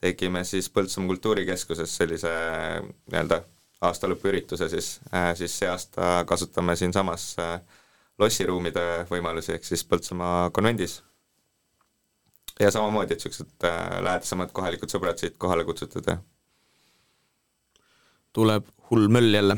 tegime 0.00 0.44
siis 0.48 0.70
Põltsamaa 0.72 1.12
kultuurikeskuses 1.12 1.96
sellise 1.96 2.32
nii-öelda 2.80 3.42
aastalõpuürituse, 3.86 4.68
siis 4.68 4.88
äh,, 5.14 5.30
siis 5.36 5.54
see 5.58 5.68
aasta 5.70 6.24
kasutame 6.28 6.76
siinsamas 6.76 7.28
äh, 7.40 7.60
lossiruumide 8.18 9.06
võimalusi, 9.10 9.54
ehk 9.54 9.64
siis 9.64 9.84
Põltsamaa 9.86 10.50
konvendis. 10.56 11.02
ja 12.60 12.70
samamoodi, 12.70 13.14
et 13.14 13.22
niisugused 13.22 13.68
äh, 13.68 14.00
lähedasemad 14.02 14.50
kohalikud 14.52 14.90
sõbrad 14.92 15.20
siit 15.20 15.38
kohale 15.38 15.64
kutsutud 15.64 16.10
ja 16.10 16.18
tuleb 18.32 18.66
hull 18.90 19.08
möll 19.08 19.34
jälle 19.34 19.56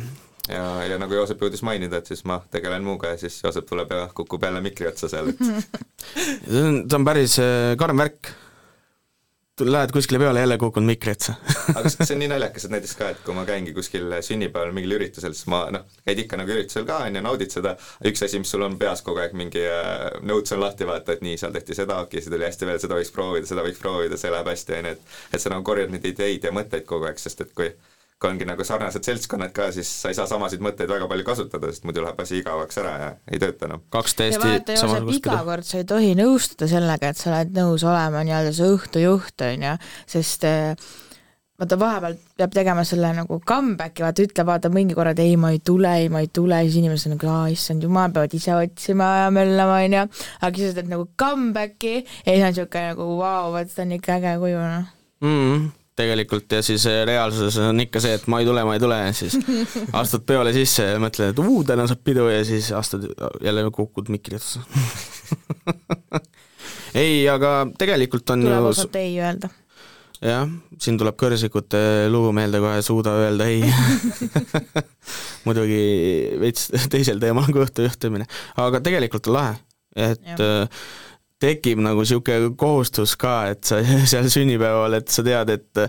ja, 0.48 0.66
ja 0.88 1.00
nagu 1.00 1.14
Joosep 1.14 1.42
jõudis 1.42 1.62
mainida, 1.66 2.00
et 2.02 2.10
siis 2.10 2.24
ma 2.28 2.40
tegelen 2.52 2.84
muuga 2.86 3.14
ja 3.14 3.20
siis 3.20 3.38
Joosep 3.44 3.68
tuleb 3.68 3.92
ja 3.94 4.06
kukub 4.14 4.42
jälle 4.42 4.62
mikri 4.64 4.88
otsa 4.90 5.10
seal, 5.12 5.32
et 5.32 5.42
see 5.44 6.64
on, 6.64 6.84
see 6.86 6.98
on 6.98 7.06
päris 7.06 7.38
äh, 7.42 7.74
karm 7.80 8.02
värk. 8.02 8.34
Lähed 9.62 9.92
kuskile 9.92 10.18
peale, 10.18 10.40
jälle 10.40 10.56
kukud 10.58 10.82
mikri 10.82 11.12
otsa 11.12 11.34
aga 11.76 11.90
see 11.92 12.14
on 12.14 12.22
nii 12.22 12.30
naljakas, 12.32 12.64
et 12.66 12.72
näiteks 12.72 12.94
ka, 12.98 13.10
et 13.12 13.20
kui 13.22 13.36
ma 13.36 13.44
käingi 13.46 13.74
kuskil 13.76 14.16
sünnipäeval 14.24 14.72
mingil 14.74 14.96
üritusel, 14.96 15.36
siis 15.36 15.46
ma 15.52 15.60
noh, 15.70 15.84
käid 16.08 16.22
ikka 16.24 16.40
nagu 16.40 16.54
üritusel 16.54 16.88
ka, 16.88 17.02
on 17.06 17.20
ju, 17.20 17.22
naudid 17.22 17.54
seda, 17.54 17.76
üks 18.08 18.24
asi, 18.26 18.40
mis 18.42 18.50
sul 18.50 18.64
on 18.66 18.78
peas 18.80 19.04
kogu 19.06 19.22
aeg, 19.22 19.36
mingi 19.38 19.62
äh, 19.68 20.08
notes 20.26 20.56
on 20.56 20.64
lahti 20.64 20.88
vaata, 20.88 21.14
et 21.14 21.22
nii, 21.22 21.36
seal 21.38 21.54
tehti 21.54 21.76
seda, 21.78 22.00
okei 22.06 22.24
see 22.24 22.32
tuli 22.32 22.48
hästi 22.48 22.70
veel, 22.70 22.80
seda 22.82 22.98
võiks 22.98 23.14
proovida, 23.14 23.52
seda 23.52 23.66
võiks 23.68 23.84
proovida, 23.84 24.18
see 24.18 24.32
läheb 24.34 24.50
hästi, 24.50 24.78
on 24.80 24.90
ju, 24.90 24.96
et 24.96 25.36
et 25.36 25.44
sa 25.44 25.52
nagu 25.52 25.68
korjad 25.68 25.92
neid 25.94 26.10
ideid 26.10 26.48
ja 26.48 26.56
mõtteid 26.56 26.88
kogu 26.88 27.12
aeg, 27.12 27.20
sest 27.22 27.44
et 27.44 27.54
kui 27.54 27.70
kui 28.22 28.30
ongi 28.30 28.46
nagu 28.46 28.64
sarnased 28.66 29.04
seltskonnad 29.06 29.52
ka, 29.56 29.68
siis 29.74 29.90
sa 30.04 30.12
ei 30.12 30.18
saa 30.18 30.28
samasid 30.30 30.62
mõtteid 30.62 30.90
väga 30.90 31.08
palju 31.10 31.26
kasutada, 31.26 31.72
sest 31.72 31.86
muidu 31.88 32.04
läheb 32.04 32.20
asi 32.22 32.38
igavaks 32.38 32.78
ära 32.82 32.96
ja 33.00 33.12
ei 33.26 33.42
tööta 33.42 33.66
enam. 33.66 33.82
No.. 33.82 33.90
kaks 33.98 34.18
täiesti 34.18 34.76
samasugust 34.78 35.18
iga 35.24 35.40
kord 35.46 35.66
sa 35.66 35.80
ei 35.80 35.88
tohi 35.88 36.12
nõustuda 36.18 36.70
sellega, 36.70 37.10
et 37.10 37.18
sa 37.18 37.32
oled 37.32 37.56
nõus 37.56 37.86
olema 37.86 38.22
nii-öelda 38.26 38.52
see 38.54 38.74
õhtujuht, 38.76 39.46
on 39.48 39.66
ju, 39.66 39.72
sest 40.14 40.46
eh, 40.46 40.86
vaata, 41.58 41.78
vahepeal 41.80 42.16
peab 42.38 42.54
tegema 42.54 42.86
selle 42.86 43.10
nagu 43.16 43.40
comeback'i, 43.48 44.06
vaata, 44.06 44.26
ütle 44.28 44.46
vaata 44.48 44.70
mingi 44.72 44.96
korra, 44.98 45.16
et 45.16 45.24
ei, 45.24 45.36
ma 45.40 45.52
ei 45.54 45.60
tule, 45.64 45.90
ei, 46.04 46.08
ma 46.12 46.22
ei 46.22 46.30
tule, 46.34 46.62
siis 46.68 46.78
inimesed 46.82 47.10
on 47.10 47.16
nagu, 47.16 47.30
aa, 47.32 47.50
issand 47.52 47.86
jumal, 47.86 48.14
peavad 48.14 48.38
ise 48.38 48.54
otsima 48.56 49.10
ja 49.24 49.28
möllama, 49.34 49.82
on 49.82 49.98
ju, 49.98 50.08
aga 50.40 50.62
siis 50.62 50.72
sa 50.72 50.80
teed 50.80 50.90
nagu 50.94 51.10
comeback'i 51.18 51.94
ja 51.98 52.06
siis 52.06 52.40
on 52.40 52.50
niisugune 52.54 52.88
nagu 52.92 53.12
vau, 53.20 53.52
vot 53.56 53.74
see 53.74 53.86
on 53.86 53.96
ikka 53.98 54.18
äge 54.20 54.34
kuju, 54.42 54.66
noh. 54.76 54.90
Mm. 55.22 55.70
Tegelikult 55.98 56.52
ja 56.56 56.62
siis 56.64 56.86
äh, 56.88 57.02
reaalsuses 57.08 57.58
on 57.66 57.80
ikka 57.84 58.00
see, 58.00 58.16
et 58.16 58.26
ma 58.32 58.40
ei 58.40 58.46
tule, 58.48 58.64
ma 58.64 58.76
ei 58.76 58.82
tule 58.82 58.98
siis 59.16 59.36
astud 60.00 60.24
peole 60.28 60.54
sisse 60.56 60.86
ja 60.94 61.00
mõtled, 61.02 61.34
et 61.34 61.42
uu, 61.42 61.62
täna 61.68 61.86
saab 61.90 62.00
pidu 62.04 62.28
ja 62.32 62.42
siis 62.48 62.70
astud 62.76 63.08
jälle 63.44 63.66
kukud 63.74 64.12
mikri 64.12 64.38
otsa. 64.40 64.62
Ei, 66.92 67.22
aga 67.28 67.64
tegelikult 67.80 68.28
on 68.34 68.42
tuleb 68.44 68.58
ju 68.58 68.68
osata 68.68 69.00
ei 69.00 69.14
öelda. 69.16 69.48
jah, 70.20 70.50
siin 70.80 70.98
tuleb 71.00 71.16
kõrsikute 71.18 71.78
lugu 72.12 72.34
meelde 72.36 72.60
kohe, 72.60 72.82
suuda 72.84 73.14
öelda 73.22 73.46
ei. 73.48 73.64
Muidugi 75.46 75.80
veits 76.42 76.68
teisel 76.92 77.22
teemal 77.22 77.48
kui 77.48 77.64
õhtu 77.64 77.86
juhtimine, 77.88 78.28
aga 78.60 78.82
tegelikult 78.84 79.32
on 79.32 79.38
lahe, 79.38 79.56
et 79.96 80.36
ja 80.36 80.50
äh, 80.66 80.84
tekib 81.42 81.82
nagu 81.82 82.04
niisugune 82.04 82.52
kohustus 82.58 83.16
ka, 83.20 83.34
et 83.52 83.66
sa 83.66 83.80
seal 84.12 84.30
sünnipäeval, 84.32 84.98
et 85.00 85.12
sa 85.12 85.24
tead, 85.26 85.52
et 85.56 85.84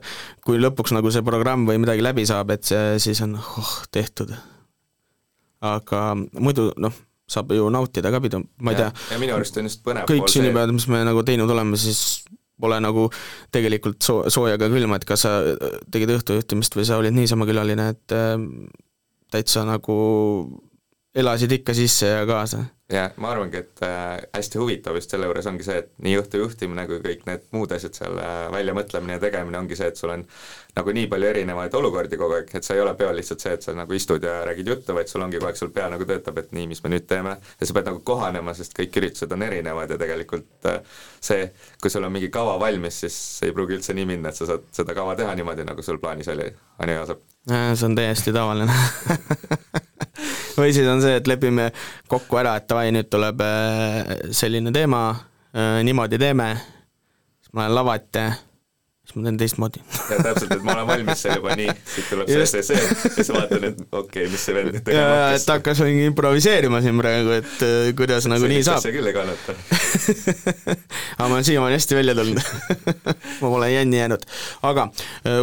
kui 0.46 0.60
lõpuks 0.62 0.96
nagu 0.96 1.14
see 1.14 1.26
programm 1.26 1.68
või 1.70 1.80
midagi 1.84 2.06
läbi 2.06 2.26
saab, 2.30 2.54
et 2.56 2.68
see 2.68 3.00
siis 3.04 3.22
on 3.26 3.38
oh, 3.40 3.74
tehtud. 3.94 4.34
aga 5.64 6.04
muidu 6.18 6.72
noh, 6.84 6.96
saab 7.30 7.54
ju 7.56 7.70
nautida 7.72 8.12
ka 8.12 8.22
pidu, 8.24 8.44
ma 8.62 8.74
ei 8.74 8.80
ja, 8.80 8.90
tea. 8.90 9.16
ja 9.16 9.22
minu 9.22 9.38
arust 9.38 9.58
on 9.60 9.70
just 9.70 9.84
põnev 9.86 10.10
kõik 10.10 10.28
sünnipäevad, 10.32 10.74
mis 10.76 10.90
me 10.92 11.04
nagu 11.08 11.24
teinud 11.26 11.52
oleme, 11.54 11.80
siis 11.80 12.24
pole 12.64 12.78
nagu 12.84 13.08
tegelikult 13.54 14.04
soo-, 14.04 14.26
sooja 14.32 14.58
ega 14.60 14.70
külma, 14.72 15.00
et 15.00 15.08
kas 15.08 15.26
sa 15.26 15.34
tegid 15.92 16.14
õhtujuhtimist 16.18 16.78
või 16.78 16.88
sa 16.88 17.00
olid 17.02 17.16
niisama 17.16 17.48
külaline, 17.50 17.90
et 17.96 18.16
äh, 18.16 18.36
täitsa 19.34 19.66
nagu 19.68 19.98
elasid 21.16 21.52
ikka 21.52 21.74
sisse 21.78 22.08
ja 22.08 22.26
kaasa. 22.26 22.64
Ja 22.94 23.08
ma 23.22 23.30
arvangi, 23.32 23.58
et 23.58 23.82
äh, 23.86 24.20
hästi 24.36 24.60
huvitav 24.60 24.98
just 24.98 25.14
selle 25.14 25.26
juures 25.26 25.46
ongi 25.50 25.66
see, 25.66 25.80
et 25.82 25.88
nii 26.04 26.18
õhtu 26.20 26.42
juhtimine 26.42 26.84
kui 26.90 27.00
kõik 27.02 27.24
need 27.26 27.46
muud 27.56 27.72
asjad 27.74 27.96
seal 27.98 28.20
äh, 28.22 28.34
väljamõtlemine 28.54 29.16
ja 29.16 29.22
tegemine 29.24 29.58
ongi 29.58 29.78
see, 29.80 29.88
et 29.90 29.98
sul 29.98 30.12
on 30.14 30.26
nagu 30.76 30.94
nii 30.98 31.08
palju 31.10 31.30
erinevaid 31.30 31.74
olukordi 31.80 32.20
kogu 32.22 32.38
aeg, 32.38 32.54
et 32.54 32.68
sa 32.68 32.76
ei 32.78 32.84
ole 32.84 32.94
peol 33.00 33.16
lihtsalt 33.18 33.46
see, 33.46 33.56
et 33.58 33.66
sa 33.66 33.74
nagu 33.78 33.98
istud 33.98 34.26
ja 34.26 34.40
räägid 34.50 34.74
juttu, 34.74 34.94
vaid 34.98 35.10
sul 35.10 35.26
ongi 35.26 35.40
kogu 35.40 35.50
aeg 35.50 35.62
sul 35.62 35.74
pea 35.74 35.88
nagu 35.94 36.06
töötab, 36.10 36.38
et 36.44 36.54
nii, 36.54 36.70
mis 36.74 36.84
me 36.86 36.94
nüüd 36.94 37.10
teeme, 37.10 37.38
ja 37.40 37.70
sa 37.70 37.78
pead 37.78 37.90
nagu 37.90 38.04
kohanema, 38.06 38.54
sest 38.58 38.78
kõik 38.78 39.02
üritused 39.02 39.34
on 39.34 39.48
erinevad 39.48 39.94
ja 39.94 40.00
tegelikult 40.02 40.70
äh, 40.70 40.82
see, 41.24 41.50
kui 41.82 41.94
sul 41.94 42.06
on 42.06 42.14
mingi 42.14 42.30
kava 42.34 42.60
valmis, 42.62 43.00
siis 43.06 43.18
ei 43.48 43.56
pruugi 43.56 43.80
üldse 43.80 43.98
nii 43.98 44.10
minna, 44.12 44.34
et 44.34 44.42
sa 44.42 44.50
saad 44.50 44.70
seda 44.76 44.98
kava 44.98 45.16
teha 45.18 45.34
niimoodi, 45.40 45.66
nagu 45.66 45.86
sul 45.86 46.02
plaanis 46.04 46.30
oli, 46.36 46.52
on 46.78 46.94
ju, 46.94 47.00
Joosep? 47.00 47.33
See 47.50 47.86
on 47.86 47.96
täiesti 47.96 48.34
tavaline 48.34 48.74
või 50.58 50.72
siis 50.76 50.88
on 50.88 51.02
see, 51.04 51.18
et 51.20 51.28
lepime 51.28 51.72
kokku 52.12 52.40
ära, 52.40 52.56
et 52.60 52.70
davai, 52.70 52.94
nüüd 52.96 53.10
tuleb 53.12 53.44
äh, 53.44 54.16
selline 54.36 54.72
teema, 54.76 55.10
äh, 55.52 55.82
niimoodi 55.86 56.20
teeme, 56.22 56.54
siis 57.44 57.54
ma 57.54 57.66
lähen 57.66 57.80
lava 57.80 57.98
ette 58.00 58.28
siis 59.04 59.18
ma 59.18 59.26
teen 59.26 59.38
teistmoodi. 59.42 59.82
ja 60.12 60.20
täpselt, 60.24 60.54
et 60.56 60.64
ma 60.64 60.78
olen 60.78 60.88
valmis 60.88 61.24
seal 61.26 61.42
juba 61.42 61.58
nii, 61.60 61.74
siit 61.96 62.06
tuleb 62.12 62.30
see, 62.32 62.46
see, 62.48 62.64
see 62.70 62.78
ja 62.80 63.16
siis 63.18 63.32
vaatan, 63.36 63.66
et 63.72 63.82
okei 63.82 63.98
okay,, 64.00 64.30
mis 64.32 64.46
see 64.48 64.56
vend 64.56 64.72
nüüd 64.72 64.86
tegema 64.88 65.10
hakkas. 65.18 65.44
et 65.44 65.54
hakkas 65.54 65.82
mingi 65.88 66.06
improviseerima 66.12 66.80
siin 66.86 67.02
praegu, 67.02 67.34
et 67.42 67.66
kuidas 68.00 68.30
nagu 68.32 68.48
nii 68.48 68.62
saab. 68.64 68.84
see 68.86 68.96
küll 68.96 69.12
ei 69.12 69.18
kannata 69.18 69.58
aga 71.18 71.28
ma 71.28 71.34
olen 71.34 71.50
siiamaani 71.50 71.80
hästi 71.80 72.00
välja 72.00 72.16
tulnud 72.16 72.40
ma 73.42 73.52
pole 73.58 73.72
jänni 73.74 74.00
jäänud. 74.00 74.24
aga 74.72 74.88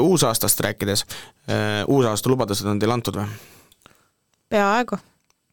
uusaastast 0.09 0.65
rääkides 0.65 1.05
uusaasta 1.89 2.31
lubadused 2.31 2.69
on 2.71 2.79
teil 2.79 2.93
antud 2.95 3.21
või? 3.21 3.27
peaaegu 4.51 4.99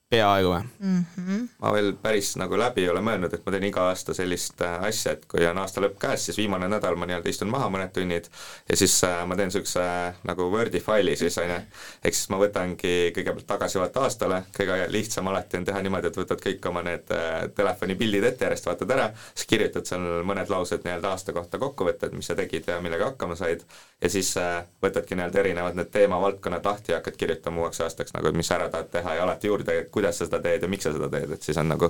peaaegu 0.10 0.52
või 0.52 0.62
mm? 0.80 1.06
-hmm. 1.16 1.48
ma 1.60 1.72
veel 1.74 1.92
päris 2.02 2.30
nagu 2.40 2.58
läbi 2.60 2.86
ei 2.86 2.90
ole 2.90 3.02
mõelnud, 3.04 3.34
et 3.34 3.44
ma 3.46 3.52
teen 3.52 3.66
iga 3.68 3.90
aasta 3.90 4.14
sellist 4.16 4.62
äh, 4.64 4.78
asja, 4.88 5.18
et 5.18 5.26
kui 5.28 5.44
on 5.46 5.58
aasta 5.60 5.84
lõpp 5.84 5.98
käes, 6.00 6.26
siis 6.26 6.38
viimane 6.40 6.70
nädal 6.72 6.96
ma 6.96 7.10
nii-öelda 7.10 7.30
istun 7.30 7.52
maha 7.52 7.68
mõned 7.74 7.92
tunnid 7.96 8.30
ja 8.70 8.78
siis 8.80 8.96
äh, 9.04 9.18
ma 9.28 9.36
teen 9.36 9.52
niisuguse 9.52 9.84
äh, 9.84 10.22
nagu 10.30 10.48
Wordi 10.54 10.80
faili 10.84 11.16
siis, 11.20 11.38
on 11.44 11.52
ju, 11.52 11.58
ehk 12.04 12.16
siis 12.16 12.32
ma 12.32 12.40
võtangi 12.40 12.94
kõigepealt 13.18 13.48
tagasivaate 13.50 14.04
aastale, 14.06 14.40
kõige 14.56 14.80
lihtsam 14.96 15.28
alati 15.28 15.60
on 15.60 15.68
teha 15.68 15.84
niimoodi, 15.84 16.12
et 16.14 16.22
võtad 16.22 16.44
kõik 16.46 16.72
oma 16.72 16.86
need 16.88 17.12
telefonipildid 17.60 18.30
ette 18.32 18.48
järjest, 18.48 18.72
vaatad 18.72 18.96
ära, 18.96 19.10
siis 19.34 19.52
kirjutad 19.52 19.92
seal 19.92 20.24
mõned 20.28 20.56
laused 20.56 20.88
nii-öelda 20.88 21.12
aasta 21.12 21.36
kohta 21.36 21.60
kokkuvõtted, 21.60 22.16
mis 22.16 22.32
sa 22.32 22.40
tegid 22.40 22.72
ja 22.72 22.80
millega 22.84 23.12
hakkama 23.12 23.36
said, 23.36 23.68
ja 24.02 24.10
siis 24.14 24.30
võtadki 24.84 25.18
nii-öelda 25.18 25.40
erinevad 25.42 25.78
need 25.80 25.90
teemavaldkonnad 25.94 26.66
lahti 26.66 26.92
ja 26.92 27.00
hakkad 27.00 27.18
kirjutama 27.18 27.64
uueks 27.64 27.82
aastaks 27.82 28.14
nagu, 28.14 28.30
et 28.30 28.38
mis 28.38 28.52
ära 28.54 28.70
tahad 28.70 28.92
teha 28.94 29.16
ja 29.18 29.24
alati 29.26 29.50
juurde 29.50 29.78
kuidas 29.92 30.20
sa 30.20 30.28
seda 30.30 30.40
teed 30.44 30.64
ja 30.64 30.70
miks 30.70 30.86
sa 30.86 30.94
seda 30.94 31.10
teed, 31.10 31.34
et 31.34 31.44
siis 31.50 31.58
on 31.58 31.70
nagu 31.72 31.90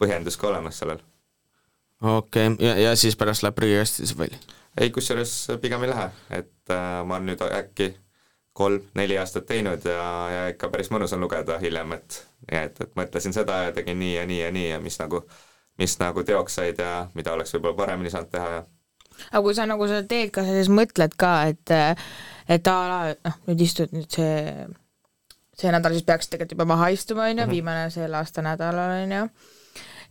põhjendus 0.00 0.38
ka 0.40 0.48
olemas 0.48 0.78
sellel. 0.80 1.02
okei 2.00 2.46
okay., 2.46 2.66
ja, 2.66 2.76
ja 2.88 2.96
siis 2.96 3.16
pärast 3.16 3.44
läheb 3.44 3.58
prügikasti 3.58 4.06
see 4.08 4.18
fail? 4.18 4.36
ei, 4.80 4.90
kusjuures 4.94 5.34
pigem 5.60 5.84
ei 5.84 5.92
lähe, 5.92 6.10
et 6.40 6.74
äh, 6.74 7.02
ma 7.04 7.18
olen 7.18 7.32
nüüd 7.32 7.44
äkki 7.48 7.92
kolm-neli 8.58 9.18
aastat 9.18 9.46
teinud 9.46 9.84
ja, 9.86 10.06
ja 10.32 10.46
ikka 10.52 10.70
päris 10.72 10.90
mõnus 10.94 11.12
on 11.14 11.22
lugeda 11.22 11.58
hiljem, 11.62 11.92
et 11.98 12.22
et, 12.48 12.80
et 12.80 12.96
mõtlesin 12.98 13.34
seda 13.36 13.62
ja 13.66 13.76
tegin 13.76 13.98
nii 14.00 14.14
ja 14.16 14.24
nii 14.26 14.40
ja 14.40 14.50
nii 14.54 14.66
ja 14.70 14.80
mis 14.82 14.98
nagu, 14.98 15.22
mis 15.78 15.98
nagu 16.00 16.24
teoks 16.24 16.58
said 16.58 16.80
ja 16.82 17.06
mida 17.14 17.34
oleks 17.36 17.54
võib-olla 17.54 17.76
paremini 17.82 18.10
saanud 18.10 18.32
teha 18.32 18.50
ja 18.56 18.62
aga 19.30 19.44
kui 19.44 19.54
sa 19.56 19.68
nagu 19.68 19.88
seda 19.90 20.06
teed, 20.08 20.32
kas 20.34 20.48
sa 20.48 20.58
siis 20.58 20.72
mõtled 20.72 21.16
ka, 21.20 21.32
et 21.52 21.76
et 22.48 22.68
a 22.70 22.76
la 22.88 23.00
noh, 23.14 23.40
nüüd 23.48 23.64
istud 23.66 23.92
nüüd 23.96 24.08
see 24.12 24.68
see 25.58 25.72
nädal 25.74 25.94
siis 25.96 26.06
peaks 26.06 26.30
tegelikult 26.30 26.56
juba 26.56 26.68
maha 26.70 26.90
istuma, 26.94 27.28
on 27.28 27.38
ju, 27.38 27.44
mhm. 27.46 27.54
viimane 27.54 27.88
selle 27.94 28.18
aasta 28.20 28.44
nädalal, 28.46 28.94
on 29.02 29.14
ju, 29.16 29.24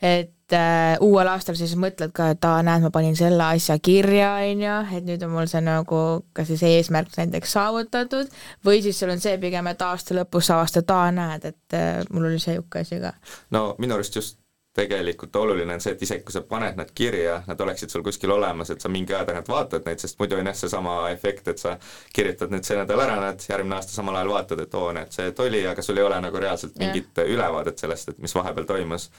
et 0.08 0.54
äh, 0.54 0.98
uuel 1.02 1.30
aastal 1.32 1.58
siis 1.58 1.74
mõtled 1.80 2.12
ka, 2.16 2.32
et 2.36 2.48
aa, 2.48 2.62
näed, 2.66 2.84
ma 2.86 2.92
panin 2.94 3.16
selle 3.18 3.44
asja 3.44 3.78
kirja, 3.84 4.34
on 4.52 4.64
ju, 4.66 4.80
et 4.98 5.08
nüüd 5.08 5.24
on 5.26 5.34
mul 5.34 5.48
see 5.50 5.64
nagu 5.66 6.02
kas 6.38 6.52
siis 6.52 6.66
eesmärk 6.68 7.16
näiteks 7.18 7.56
saavutatud, 7.58 8.34
või 8.66 8.84
siis 8.86 9.00
sul 9.00 9.14
on 9.14 9.24
see 9.24 9.38
pigem, 9.42 9.72
et 9.72 9.86
aasta 9.88 10.18
lõpus 10.18 10.52
sa 10.52 10.60
avastad, 10.60 10.92
aa, 10.94 11.14
näed, 11.16 11.48
et 11.54 11.80
äh, 11.80 12.04
mul 12.12 12.30
oli 12.32 12.42
see 12.44 12.58
niisugune 12.58 12.84
asi 12.84 13.02
ka. 13.04 13.16
no 13.56 13.70
minu 13.80 13.98
arust 13.98 14.20
just 14.20 14.42
tegelikult 14.78 15.36
oluline 15.36 15.74
on 15.74 15.82
see, 15.82 15.96
et 15.96 16.04
isegi 16.06 16.24
kui 16.26 16.36
sa 16.36 16.44
paned 16.46 16.78
nad 16.78 16.92
kirja, 16.96 17.40
nad 17.48 17.62
oleksid 17.66 17.90
sul 17.90 18.04
kuskil 18.06 18.32
olemas, 18.36 18.70
et 18.74 18.84
sa 18.84 18.92
mingi 18.94 19.16
aja 19.16 19.26
tagant 19.26 19.50
vaatad 19.50 19.88
neid, 19.88 20.02
sest 20.04 20.20
muidu 20.22 20.38
on 20.38 20.50
jah, 20.52 20.58
seesama 20.60 20.98
efekt, 21.10 21.50
et 21.54 21.62
sa 21.62 21.74
kirjutad 22.14 22.54
nüüd 22.54 22.68
see 22.68 22.78
nädal 22.78 23.02
ära, 23.02 23.18
näed, 23.24 23.46
järgmine 23.50 23.80
aasta 23.80 23.96
samal 23.98 24.20
ajal 24.20 24.34
vaatad, 24.36 24.62
et 24.64 24.78
oo, 24.78 24.92
näed, 24.96 25.14
see 25.16 25.34
tuli, 25.38 25.64
aga 25.68 25.86
sul 25.86 25.98
ei 25.98 26.06
ole 26.06 26.22
nagu 26.22 26.44
reaalselt 26.44 26.78
mingit 26.82 27.24
yeah. 27.24 27.34
ülevaadet 27.34 27.82
sellest, 27.82 28.14
et 28.14 28.22
mis 28.22 28.38
vahepeal 28.38 28.70
toimus. 28.70 29.10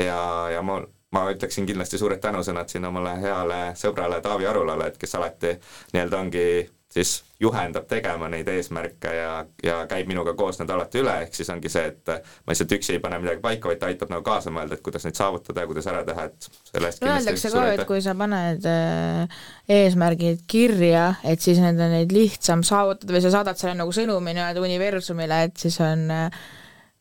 ja, 0.00 0.20
ja 0.50 0.62
ma, 0.64 0.80
ma 1.14 1.26
ütleksin 1.30 1.68
kindlasti 1.68 2.00
suured 2.00 2.22
tänusõnad 2.24 2.72
siin 2.72 2.88
omale 2.88 3.18
heale 3.22 3.60
sõbrale 3.78 4.22
Taavi 4.24 4.48
Arulale, 4.50 4.88
et 4.88 4.98
kes 4.98 5.14
alati 5.20 5.52
nii-öelda 5.92 6.22
ongi 6.24 6.46
siis 6.94 7.24
juhendab 7.42 7.86
tegema 7.90 8.28
neid 8.30 8.48
eesmärke 8.48 9.10
ja, 9.16 9.30
ja 9.64 9.78
käib 9.90 10.06
minuga 10.08 10.36
koos 10.38 10.60
need 10.60 10.70
alati 10.70 11.00
üle, 11.02 11.14
ehk 11.24 11.34
siis 11.34 11.50
ongi 11.50 11.70
see, 11.72 11.88
et 11.90 12.12
ma 12.12 12.52
lihtsalt 12.52 12.74
üksi 12.76 12.94
ei 12.94 13.02
pane 13.02 13.18
midagi 13.22 13.42
paika, 13.42 13.70
vaid 13.70 13.80
ta 13.82 13.90
aitab 13.90 14.12
nagu 14.14 14.22
kaasa 14.26 14.52
mõelda, 14.54 14.78
et 14.78 14.84
kuidas 14.84 15.06
neid 15.06 15.18
saavutada 15.18 15.64
ja 15.64 15.70
kuidas 15.70 15.88
ära 15.90 16.04
teha, 16.06 16.28
et 16.30 16.48
selle 16.70 16.92
eest 16.92 17.02
öeldakse 17.02 17.52
ka, 17.54 17.64
et 17.72 17.84
kui 17.88 17.98
sa 18.04 18.14
paned 18.18 18.68
äh, 18.70 19.42
eesmärgid 19.80 20.46
kirja, 20.50 21.08
et 21.26 21.42
siis 21.42 21.58
need 21.64 21.82
on 21.82 21.96
neid 21.96 22.14
lihtsam 22.14 22.62
saavutada 22.66 23.16
või 23.16 23.24
sa 23.26 23.34
saadad 23.34 23.58
selle 23.60 23.74
nagu 23.82 23.94
sõnumi 23.94 24.36
nii-öelda 24.38 24.62
universumile, 24.62 25.42
et 25.48 25.66
siis 25.66 25.80
on 25.82 26.06
äh, 26.14 26.40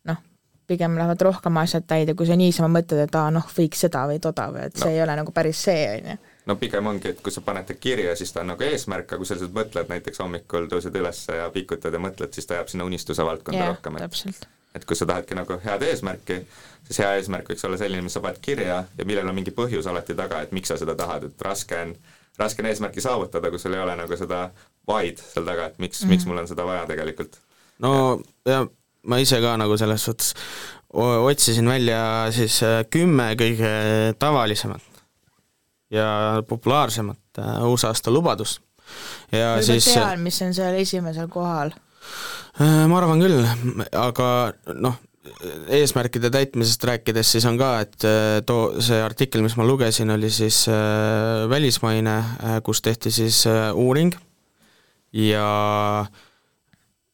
noh, 0.10 0.22
pigem 0.70 0.98
lähevad 0.98 1.22
rohkem 1.30 1.62
asjad 1.62 1.86
täide, 1.86 2.18
kui 2.18 2.26
sa 2.30 2.40
niisama 2.40 2.80
mõtled, 2.80 3.06
et 3.06 3.22
aa 3.22 3.30
noh, 3.38 3.46
võiks 3.62 3.86
seda 3.86 4.08
või 4.10 4.18
toda 4.24 4.50
või 4.58 4.72
et 4.72 4.80
no. 4.80 4.88
see 4.88 4.98
ei 4.98 5.06
ole 5.06 5.22
nagu 5.22 5.38
päris 5.38 5.68
see, 5.70 5.90
on 5.94 6.16
ju 6.16 6.22
no 6.46 6.56
pigem 6.60 6.88
ongi, 6.88 7.14
et 7.14 7.22
kui 7.24 7.32
sa 7.32 7.44
paned 7.46 7.68
ta 7.68 7.76
kirja, 7.80 8.16
siis 8.20 8.34
ta 8.34 8.42
on 8.44 8.52
nagu 8.54 8.66
eesmärk, 8.68 9.08
aga 9.08 9.20
kui 9.22 9.30
sa 9.30 9.38
lihtsalt 9.38 9.56
mõtled 9.56 9.94
näiteks 9.94 10.20
hommikul 10.24 10.68
tõused 10.72 10.98
üles 11.00 11.22
ja 11.30 11.48
pikutad 11.54 11.96
ja 11.96 12.02
mõtled, 12.04 12.34
siis 12.36 12.50
ta 12.50 12.60
jääb 12.60 12.72
sinna 12.72 12.88
unistuse 12.88 13.26
valdkonda 13.26 13.62
yeah, 13.62 13.72
rohkem, 13.76 14.00
et 14.04 14.50
et 14.74 14.86
kui 14.90 14.98
sa 14.98 15.06
tahadki 15.06 15.38
nagu 15.38 15.60
head 15.62 15.86
eesmärki, 15.86 16.40
siis 16.88 17.00
hea 17.04 17.14
eesmärk 17.20 17.52
võiks 17.52 17.66
olla 17.68 17.78
selline, 17.78 18.02
mis 18.06 18.16
sa 18.18 18.24
paned 18.24 18.42
kirja 18.44 18.84
ja 18.98 19.06
millel 19.06 19.30
on 19.30 19.38
mingi 19.38 19.54
põhjus 19.56 19.88
alati 19.90 20.16
taga, 20.18 20.42
et 20.44 20.54
miks 20.56 20.74
sa 20.74 20.80
seda 20.82 20.96
tahad, 20.98 21.28
et 21.30 21.46
raske 21.46 21.78
on, 21.78 21.94
raske 22.42 22.64
on 22.64 22.72
eesmärki 22.72 23.04
saavutada, 23.04 23.52
kui 23.54 23.62
sul 23.62 23.78
ei 23.78 23.84
ole 23.84 23.96
nagu 24.00 24.18
seda 24.18 24.48
why'd 24.90 25.22
seal 25.22 25.46
taga, 25.46 25.70
et 25.70 25.78
miks 25.80 26.02
mm, 26.02 26.08
-hmm. 26.08 26.16
miks 26.16 26.26
mul 26.26 26.42
on 26.42 26.50
seda 26.50 26.66
vaja 26.66 26.88
tegelikult. 26.90 27.38
no 27.80 27.94
ja, 28.46 28.52
ja 28.52 28.66
ma 29.04 29.20
ise 29.22 29.40
ka 29.42 29.58
nagu 29.58 29.78
selles 29.78 30.06
suhtes 30.06 30.34
otsisin 30.94 31.70
välja 31.70 32.32
siis 32.32 32.64
äh, 32.64 32.86
kümme 32.90 33.34
kõige 33.40 33.70
tavalisemat 34.20 34.93
ja 35.94 36.44
populaarsemat 36.48 37.40
äh, 37.40 37.64
uusaasta 37.70 38.12
lubadust. 38.14 38.62
ja 39.32 39.56
Või 39.58 39.66
siis 39.68 39.94
tean, 39.94 40.22
mis 40.26 40.42
on 40.46 40.54
seal 40.54 40.78
esimesel 40.82 41.30
kohal? 41.32 41.74
Äh, 42.62 42.84
ma 42.90 43.00
arvan 43.00 43.22
küll, 43.24 43.46
aga 43.98 44.28
noh, 44.76 45.00
eesmärkide 45.72 46.30
täitmisest 46.34 46.84
rääkides 46.84 47.32
siis 47.36 47.46
on 47.48 47.58
ka, 47.60 47.72
et 47.86 48.08
äh, 48.08 48.42
too, 48.46 48.82
see 48.84 49.00
artikkel, 49.02 49.44
mis 49.46 49.56
ma 49.60 49.68
lugesin, 49.68 50.12
oli 50.14 50.30
siis 50.34 50.66
äh, 50.72 51.48
välismaine 51.50 52.18
äh,, 52.18 52.60
kus 52.66 52.84
tehti 52.84 53.12
siis 53.14 53.46
äh, 53.48 53.72
uuring 53.76 54.14
ja 55.14 56.06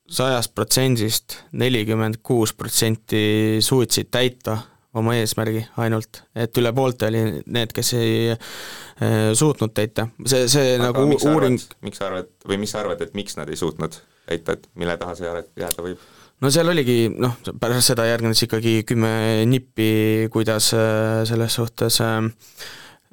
sajast 0.10 0.56
protsendist 0.56 1.38
nelikümmend 1.52 2.22
kuus 2.24 2.54
protsenti 2.58 3.60
suutsid 3.62 4.10
täita 4.12 4.58
oma 4.98 5.16
eesmärgi 5.20 5.64
ainult, 5.82 6.24
et 6.36 6.58
üle 6.58 6.72
poolte 6.74 7.10
oli 7.10 7.22
need, 7.46 7.74
kes 7.76 7.92
ei 7.98 8.14
äh, 8.34 9.32
suutnud 9.38 9.74
täita, 9.78 10.08
see, 10.26 10.48
see 10.50 10.78
Aga 10.78 10.88
nagu 10.88 11.06
miks 11.12 11.28
uuring 11.30 11.60
arvad, 11.60 11.76
miks 11.86 12.02
sa 12.02 12.08
arvad, 12.10 12.32
või 12.50 12.62
mis 12.64 12.74
sa 12.74 12.82
arvad, 12.82 13.04
et 13.06 13.14
miks 13.18 13.38
nad 13.38 13.52
ei 13.52 13.60
suutnud 13.60 14.00
täita, 14.30 14.58
et 14.58 14.66
mille 14.80 14.98
taha 14.98 15.18
see 15.20 15.30
jääda 15.62 15.86
võib? 15.86 16.02
no 16.42 16.52
seal 16.54 16.72
oligi 16.72 16.98
noh, 17.14 17.38
pärast 17.62 17.92
seda 17.92 18.08
järgnes 18.10 18.42
ikkagi 18.48 18.80
kümme 18.88 19.14
nippi, 19.50 19.92
kuidas 20.34 20.72
äh, 20.78 21.22
selles 21.30 21.60
suhtes 21.60 22.00
äh, 22.06 22.24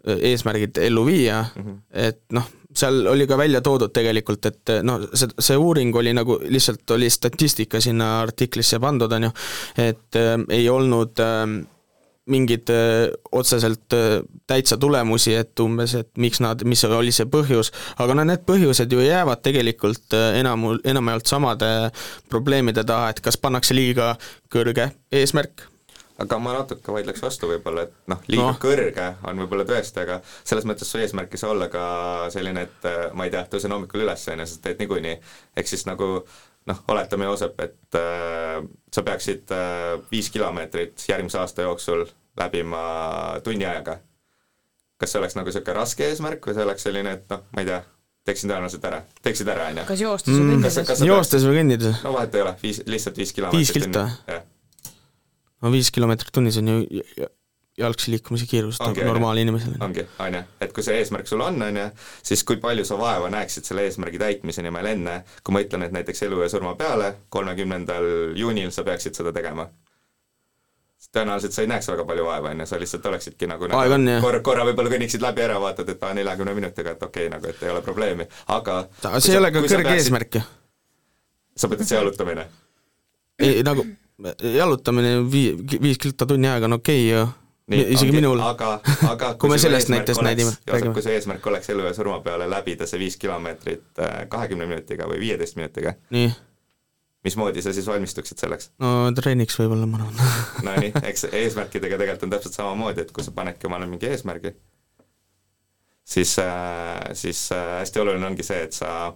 eesmärgid 0.06 0.78
ellu 0.86 1.04
viia 1.08 1.42
mm, 1.44 1.62
-hmm. 1.62 1.80
et 1.92 2.22
noh, 2.32 2.48
seal 2.76 3.06
oli 3.10 3.26
ka 3.28 3.38
välja 3.38 3.62
toodud 3.64 3.92
tegelikult, 3.94 4.50
et 4.50 4.74
noh, 4.86 5.06
see, 5.14 5.30
see 5.40 5.56
uuring 5.56 5.94
oli 5.96 6.12
nagu 6.16 6.38
lihtsalt 6.44 6.96
oli 6.96 7.10
statistika 7.10 7.80
sinna 7.80 8.20
artiklisse 8.22 8.80
pandud, 8.82 9.12
on 9.12 9.28
ju, 9.28 9.32
et 9.88 10.20
äh, 10.20 10.36
ei 10.58 10.68
olnud 10.72 11.24
äh, 11.24 11.46
mingeid 12.26 12.70
äh, 12.70 13.12
otseselt 13.32 13.92
äh, 13.92 14.20
täitsa 14.46 14.76
tulemusi, 14.76 15.34
et 15.34 15.60
umbes, 15.62 15.94
et 15.94 16.10
miks 16.18 16.40
nad, 16.42 16.62
mis 16.66 16.82
oli 16.88 17.14
see 17.14 17.28
põhjus, 17.30 17.70
aga 18.02 18.16
no 18.18 18.26
need 18.26 18.42
põhjused 18.48 18.92
ju 18.92 19.04
jäävad 19.04 19.44
tegelikult 19.46 20.16
äh, 20.16 20.40
enam, 20.40 20.72
enamjaolt 20.84 21.30
samade 21.30 21.70
probleemide 22.30 22.84
taha, 22.86 23.12
et 23.14 23.22
kas 23.22 23.38
pannakse 23.38 23.76
liiga 23.78 24.14
kõrge 24.52 24.90
eesmärk 25.14 25.68
aga 26.22 26.38
ma 26.40 26.56
natuke 26.56 26.94
vaidleks 26.94 27.22
vastu 27.24 27.50
võib-olla, 27.50 27.86
et 27.86 28.10
noh, 28.12 28.20
liiga 28.32 28.50
no. 28.50 28.58
kõrge 28.60 29.06
on 29.28 29.44
võib-olla 29.44 29.66
tõesti, 29.68 30.02
aga 30.06 30.20
selles 30.40 30.66
mõttes 30.68 30.88
su 30.90 31.00
eesmärk 31.02 31.34
ei 31.34 31.42
saa 31.42 31.52
olla 31.52 31.68
ka 31.72 31.86
selline, 32.32 32.66
et 32.68 32.90
ma 33.16 33.26
ei 33.26 33.34
tea, 33.34 33.44
tõusen 33.52 33.74
hommikul 33.76 34.06
üles, 34.06 34.28
on 34.32 34.42
ju, 34.42 34.50
sa 34.50 34.62
teed 34.64 34.80
niikuinii, 34.80 35.16
ehk 35.60 35.72
siis 35.72 35.84
nagu 35.88 36.22
noh, 36.66 36.82
oletame, 36.88 37.28
Joosep, 37.28 37.60
et 37.60 37.98
äh, 38.00 38.62
sa 38.92 39.04
peaksid 39.06 39.52
äh, 39.54 39.98
viis 40.10 40.30
kilomeetrit 40.34 41.04
järgmise 41.08 41.38
aasta 41.42 41.66
jooksul 41.66 42.06
läbima 42.36 43.40
tunni 43.44 43.66
ajaga. 43.66 44.00
kas 44.96 45.12
see 45.12 45.20
oleks 45.20 45.36
nagu 45.36 45.50
niisugune 45.50 45.76
raske 45.76 46.06
eesmärk 46.08 46.46
või 46.48 46.56
see 46.56 46.64
oleks 46.64 46.86
selline, 46.88 47.12
et 47.18 47.30
noh, 47.32 47.44
ma 47.52 47.62
ei 47.62 47.68
tea, 47.68 47.82
teeksin 48.26 48.50
tõenäoliselt 48.50 48.84
ära, 48.88 49.02
teeksid 49.22 49.48
ära, 49.52 49.70
on 49.70 49.80
ju? 49.82 49.86
kas 49.92 50.02
joostes 50.02 50.34
või 50.34 50.44
mm, 50.44 50.66
kõndides? 50.66 51.06
joostes 51.10 51.46
või 51.46 51.58
kõndides? 51.60 52.04
no 52.04 52.14
vahet 52.16 52.36
ei 52.38 52.44
ole, 52.46 52.54
viis, 52.62 52.82
lihtsalt 52.88 53.20
viis 53.20 53.34
kilomeetrit. 53.36 53.76
viis 53.76 53.76
kilta? 53.76 54.06
No 55.66 55.74
viis 55.74 55.90
kilomeetrit 55.94 56.30
tunnis 56.34 56.60
on 56.62 56.72
ju 56.72 57.26
jalgsi 57.78 58.10
liikumise 58.10 58.46
kiirust 58.46 58.80
ongi, 58.80 59.04
normaalinimesele. 59.04 59.76
ongi, 59.80 60.06
on 60.18 60.34
ju, 60.34 60.42
et 60.60 60.72
kui 60.72 60.84
see 60.84 60.96
eesmärk 61.00 61.28
sul 61.28 61.42
on, 61.44 61.60
on 61.62 61.80
ju, 61.80 61.88
siis 62.24 62.44
kui 62.48 62.60
palju 62.62 62.84
sa 62.88 62.98
vaeva 63.00 63.28
näeksid 63.32 63.68
selle 63.68 63.84
eesmärgi 63.88 64.20
täitmise 64.20 64.64
nimel 64.64 64.88
enne, 64.92 65.18
kui 65.44 65.56
ma 65.56 65.62
ütlen, 65.64 65.84
et 65.86 65.96
näiteks 65.96 66.24
elu 66.28 66.40
ja 66.44 66.52
surma 66.52 66.74
peale, 66.78 67.12
kolmekümnendal 67.28 68.08
juunil 68.38 68.72
sa 68.72 68.84
peaksid 68.86 69.18
seda 69.18 69.34
tegema. 69.36 69.68
tõenäoliselt 71.16 71.54
sa 71.54 71.62
ei 71.62 71.68
näeks 71.70 71.86
väga 71.88 72.04
palju 72.04 72.24
vaeva, 72.24 72.50
on 72.50 72.60
ju, 72.60 72.66
sa 72.66 72.80
lihtsalt 72.80 73.06
oleksidki 73.08 73.46
nagu, 73.48 73.68
Aeg 73.78 73.92
on, 73.92 74.08
jah. 74.08 74.24
korra, 74.24 74.40
korra 74.44 74.64
võib-olla 74.68 74.90
kõnniksid 74.92 75.22
läbi 75.22 75.44
ära, 75.44 75.60
vaatad, 75.60 75.88
et 75.92 76.02
aa, 76.02 76.14
neljakümne 76.16 76.54
minutiga, 76.56 76.96
et 76.96 77.02
okei 77.02 77.28
okay, 77.28 77.34
nagu, 77.36 77.52
et 77.52 77.62
ei 77.62 77.72
ole 77.72 77.84
probleemi, 77.84 78.26
aga 78.56 78.80
see 79.20 79.36
ei 79.36 79.40
ole 79.40 79.52
ka 79.52 79.60
kõrge 79.60 79.84
peaksid, 79.84 80.00
eesmärk 80.00 80.40
ju. 80.40 80.42
sa 81.56 81.70
mõtled 81.72 81.88
see 81.88 82.00
jalutamine? 82.00 82.48
ei, 83.38 83.62
nagu 83.64 83.86
jalutamine 84.56 85.18
vii-, 85.32 85.80
viis 85.82 85.98
kilta 86.00 86.26
tunni 86.26 86.48
ajaga 86.48 86.70
on 86.70 86.78
okei 86.78 87.02
okay, 87.10 87.18
ju 87.18 87.26
Nii, 87.66 87.82
isegi 87.96 88.12
ongi, 88.12 88.20
minul. 88.20 88.40
aga, 88.46 88.76
aga 89.12 89.32
kui 89.42 89.50
me 89.50 89.56
sellest 89.58 89.90
näitest 89.90 90.22
nägime. 90.22 90.52
kui 90.94 91.02
su 91.02 91.10
eesmärk 91.10 91.46
oleks 91.50 91.72
elu 91.74 91.88
ja 91.88 91.94
surma 91.96 92.20
peale 92.22 92.46
läbida 92.50 92.86
see 92.86 93.00
viis 93.02 93.16
kilomeetrit 93.18 93.98
äh, 93.98 94.20
kahekümne 94.30 94.68
minutiga 94.70 95.08
või 95.10 95.18
viieteist 95.24 95.58
minutiga, 95.58 95.96
mismoodi 97.26 97.64
sa 97.64 97.74
siis 97.74 97.88
valmistuksid 97.90 98.38
selleks? 98.38 98.70
no 98.82 99.10
treeniks 99.18 99.58
võib-olla, 99.58 99.90
ma 99.90 99.98
arvan 99.98 100.22
Nonii, 100.68 100.92
eks 101.10 101.26
eesmärkidega 101.32 101.98
tegelikult 101.98 102.28
on 102.28 102.36
täpselt 102.36 102.60
samamoodi, 102.60 103.02
et 103.02 103.10
kui 103.14 103.26
sa 103.26 103.34
panedki 103.34 103.66
omale 103.66 103.90
mingi 103.90 104.12
eesmärgi, 104.12 104.54
siis, 106.06 106.38
äh, 106.38 107.02
siis 107.18 107.48
äh, 107.56 107.80
hästi 107.80 108.04
oluline 108.04 108.30
ongi 108.30 108.46
see, 108.46 108.62
et 108.68 108.78
sa 108.78 109.10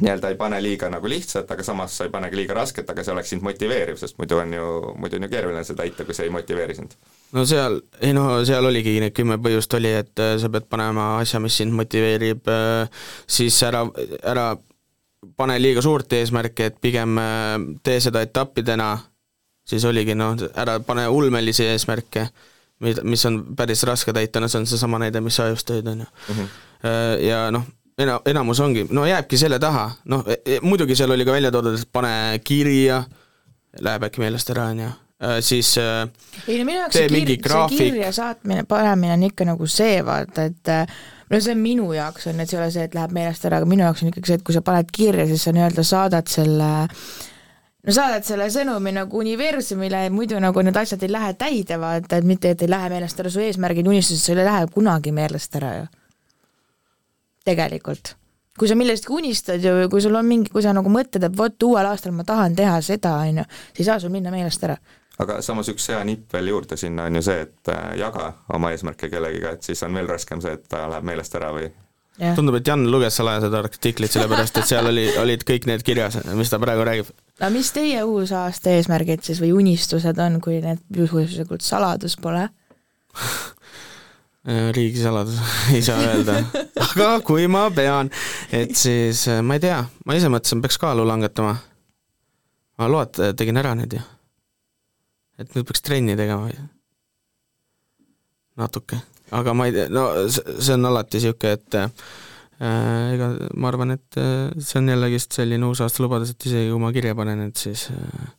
nii-öelda 0.00 0.30
ei 0.32 0.36
pane 0.38 0.60
liiga 0.62 0.88
nagu 0.92 1.08
lihtsat, 1.10 1.50
aga 1.50 1.64
samas 1.66 1.96
sa 1.98 2.06
ei 2.06 2.12
pane 2.12 2.30
ka 2.30 2.38
liiga 2.38 2.56
rasket, 2.56 2.88
aga 2.90 3.04
see 3.04 3.12
oleks 3.14 3.32
sind 3.34 3.44
motiveeriv, 3.46 3.98
sest 4.00 4.18
muidu 4.20 4.38
on 4.38 4.54
ju, 4.54 4.68
muidu 5.00 5.18
on 5.18 5.26
ju 5.26 5.30
keeruline 5.32 5.64
seda 5.66 5.82
täita, 5.82 6.06
kui 6.06 6.16
see 6.16 6.28
ei 6.28 6.34
motiveeri 6.34 6.76
sind. 6.78 6.94
no 7.32 7.44
seal, 7.48 7.80
ei 8.00 8.14
no 8.16 8.26
seal 8.48 8.68
oligi 8.68 8.98
need 9.02 9.16
kümme 9.16 9.38
põhjust 9.42 9.74
oli, 9.78 9.92
et 10.02 10.22
äh, 10.22 10.36
sa 10.40 10.50
pead 10.52 10.68
panema 10.70 11.10
asja, 11.22 11.40
mis 11.42 11.56
sind 11.60 11.74
motiveerib, 11.76 12.50
äh, 12.52 13.06
siis 13.26 13.58
ära, 13.66 13.84
ära 14.22 14.50
pane 15.36 15.58
liiga 15.58 15.82
suurt 15.84 16.12
eesmärki, 16.18 16.70
et 16.70 16.78
pigem 16.82 17.18
äh, 17.22 17.56
tee 17.82 17.98
seda 18.04 18.22
etappidena, 18.26 18.92
siis 19.68 19.84
oligi 19.88 20.14
noh, 20.18 20.36
ära 20.54 20.78
pane 20.84 21.08
ulmelisi 21.12 21.66
eesmärke, 21.68 22.28
mida, 22.84 23.02
mis 23.02 23.26
on 23.26 23.42
päris 23.58 23.82
raske 23.88 24.14
täita, 24.14 24.40
no 24.40 24.48
see 24.48 24.62
on 24.62 24.70
seesama 24.70 25.02
näide, 25.02 25.24
mis 25.24 25.40
sa 25.40 25.50
just 25.50 25.68
tõid, 25.70 25.90
on 25.90 26.06
ju. 26.06 26.12
Mhm. 26.28 26.56
ja 27.26 27.48
noh, 27.50 27.64
ena-, 27.98 28.20
enamus 28.26 28.60
ongi, 28.60 28.86
no 28.94 29.06
jääbki 29.06 29.38
selle 29.40 29.58
taha, 29.62 29.88
noh 30.12 30.24
e, 30.28 30.40
e, 30.44 30.60
muidugi 30.62 30.96
seal 30.98 31.12
oli 31.14 31.26
ka 31.26 31.34
välja 31.34 31.52
toodud, 31.54 31.78
et 31.78 31.92
pane 31.92 32.12
kirja, 32.44 33.02
läheb 33.84 34.08
äkki 34.08 34.22
meelest 34.22 34.50
ära, 34.54 34.70
on 34.72 34.82
ju, 34.84 34.90
siis 35.44 35.74
äh, 35.82 36.04
ei 36.46 36.60
no 36.60 36.66
minu 36.68 36.82
jaoks 36.84 36.98
see, 36.98 37.08
kir 37.10 37.52
see 37.52 37.68
kirja 37.74 38.10
saatmine, 38.14 38.64
panemine 38.68 39.16
on 39.18 39.28
ikka 39.30 39.48
nagu 39.48 39.70
see, 39.70 39.98
vaata, 40.06 40.48
et 40.50 40.72
äh, 40.74 41.00
no 41.30 41.40
see 41.44 41.56
minu 41.58 41.90
jaoks 41.96 42.30
on, 42.30 42.40
et 42.40 42.50
see 42.50 42.58
ei 42.58 42.64
ole 42.64 42.70
see, 42.74 42.86
et 42.88 42.94
läheb 42.98 43.16
meelest 43.16 43.48
ära, 43.48 43.60
aga 43.60 43.70
minu 43.70 43.86
jaoks 43.86 44.04
on 44.04 44.12
ikkagi 44.12 44.32
see, 44.32 44.40
et 44.40 44.46
kui 44.46 44.56
sa 44.56 44.64
paned 44.66 44.94
kirja, 44.94 45.26
siis 45.30 45.48
sa 45.48 45.54
nii-öelda 45.56 45.86
saadad 45.86 46.30
selle 46.30 46.70
no 47.88 47.94
saadad 47.94 48.26
selle 48.26 48.48
sõnumi 48.52 48.94
nagu 48.94 49.20
universumile, 49.20 50.06
muidu 50.14 50.38
nagu 50.42 50.62
need 50.62 50.78
asjad 50.78 51.02
ei 51.02 51.12
lähe 51.12 51.34
täide, 51.40 51.80
vaata, 51.82 52.20
et 52.20 52.28
mitte, 52.28 52.54
et 52.54 52.62
ei 52.62 52.70
lähe 52.70 52.90
meelest 52.92 53.20
ära 53.22 53.32
su 53.32 53.42
eesmärgid, 53.42 53.90
unistused, 53.90 54.22
sul 54.22 54.38
ei 54.38 54.46
lähe 54.48 54.66
kunagi 54.74 55.14
meelest 55.14 55.58
ära 55.58 55.76
ju 55.80 55.86
tegelikult. 57.48 58.14
kui 58.58 58.66
sa 58.68 58.74
millestki 58.74 59.12
unistad 59.14 59.62
ju, 59.62 59.88
kui 59.90 60.02
sul 60.02 60.16
on 60.18 60.26
mingi, 60.26 60.50
kui 60.50 60.62
sa 60.64 60.72
nagu 60.74 60.90
mõtled, 60.90 61.22
et 61.28 61.36
vot 61.38 61.62
uuel 61.62 61.86
aastal 61.86 62.12
ma 62.12 62.24
tahan 62.26 62.56
teha 62.58 62.80
seda, 62.82 63.14
on 63.22 63.42
ju, 63.42 63.44
siis 63.70 63.84
ei 63.84 63.90
saa 63.92 64.00
sul 64.02 64.10
minna 64.14 64.32
meelest 64.34 64.64
ära 64.66 64.76
aga 65.18 65.40
samas 65.42 65.68
üks 65.72 65.88
hea 65.90 65.98
nipp 66.06 66.32
veel 66.34 66.52
juurde 66.52 66.78
sinna 66.78 67.08
on 67.10 67.18
ju 67.18 67.24
see, 67.26 67.42
et 67.46 67.70
äh, 67.74 67.92
jaga 67.98 68.32
oma 68.54 68.70
eesmärke 68.74 69.10
kellegiga, 69.10 69.56
et 69.56 69.66
siis 69.66 69.82
on 69.86 69.94
veel 69.98 70.08
raskem 70.10 70.42
see, 70.42 70.54
et 70.54 70.66
ta 70.70 70.86
läheb 70.90 71.06
meelest 71.10 71.38
ära 71.38 71.52
või 71.54 71.70
Ja. 72.18 72.32
tundub, 72.34 72.56
et 72.58 72.66
Jan 72.66 72.80
luges 72.90 73.14
salaja 73.14 73.44
seda 73.44 73.60
artiklit, 73.62 74.10
sellepärast 74.10 74.56
et 74.58 74.66
seal 74.66 74.88
oli, 74.90 75.04
olid 75.22 75.44
kõik 75.46 75.68
need 75.70 75.84
kirjas, 75.86 76.16
mis 76.34 76.50
ta 76.50 76.58
praegu 76.58 76.82
räägib. 76.82 77.12
no 77.38 77.50
mis 77.54 77.70
teie 77.70 78.00
uusaasta 78.02 78.72
eesmärgid 78.74 79.22
siis 79.22 79.38
või 79.38 79.52
unistused 79.54 80.18
on, 80.24 80.40
kui 80.42 80.58
need 80.64 80.82
juhuslikult 80.98 81.62
saladus 81.62 82.16
pole 82.18 82.48
riigisaladus 84.72 85.40
ei 85.74 85.82
saa 85.84 85.98
öelda, 86.00 86.38
aga 86.80 87.08
kui 87.26 87.46
ma 87.50 87.66
pean, 87.74 88.10
et 88.54 88.76
siis 88.78 89.26
äh, 89.28 89.42
ma 89.44 89.58
ei 89.58 89.64
tea, 89.64 89.82
ma 90.06 90.16
ise 90.16 90.30
mõtlesin, 90.32 90.62
peaks 90.64 90.80
kaalu 90.80 91.04
langetama. 91.08 91.56
ma 92.78 92.88
load 92.88 93.20
tegin 93.36 93.60
ära 93.60 93.74
nüüd 93.76 93.98
ju. 93.98 94.00
et 95.38 95.52
nüüd 95.54 95.68
peaks 95.68 95.84
trenni 95.84 96.16
tegema. 96.16 96.48
natuke, 98.56 99.02
aga 99.30 99.54
ma 99.54 99.68
ei 99.68 99.76
tea, 99.76 99.90
no 99.92 100.08
see 100.32 100.74
on 100.74 100.88
alati 100.88 101.20
niisugune, 101.20 101.52
et 101.58 101.78
äh, 101.82 101.92
ega 103.14 103.32
ma 103.54 103.72
arvan, 103.72 103.98
et 103.98 104.20
äh, 104.20 104.48
see 104.58 104.80
on 104.80 104.88
jällegist 104.94 105.36
selline 105.36 105.68
uusaasta 105.68 106.02
lubadus, 106.02 106.32
et 106.32 106.48
isegi 106.50 106.72
kui 106.72 106.82
ma 106.82 106.94
kirja 106.96 107.14
panen, 107.18 107.50
et 107.50 107.66
siis 107.68 107.88
äh, 107.92 108.32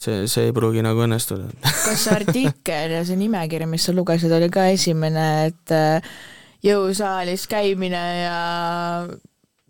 see, 0.00 0.26
see 0.30 0.48
ei 0.48 0.54
pruugi 0.56 0.82
nagu 0.84 1.04
õnnestuda. 1.04 1.48
kas 1.86 2.04
see 2.06 2.14
artikkel 2.14 2.96
ja 2.98 3.02
see 3.06 3.18
nimekiri, 3.20 3.68
mis 3.70 3.86
sa 3.86 3.94
lugesid, 3.96 4.32
oli 4.34 4.50
ka 4.52 4.66
esimene, 4.72 5.26
et 5.50 5.74
äh, 5.74 6.14
jõusaalis 6.64 7.46
käimine 7.50 8.04
ja 8.22 8.38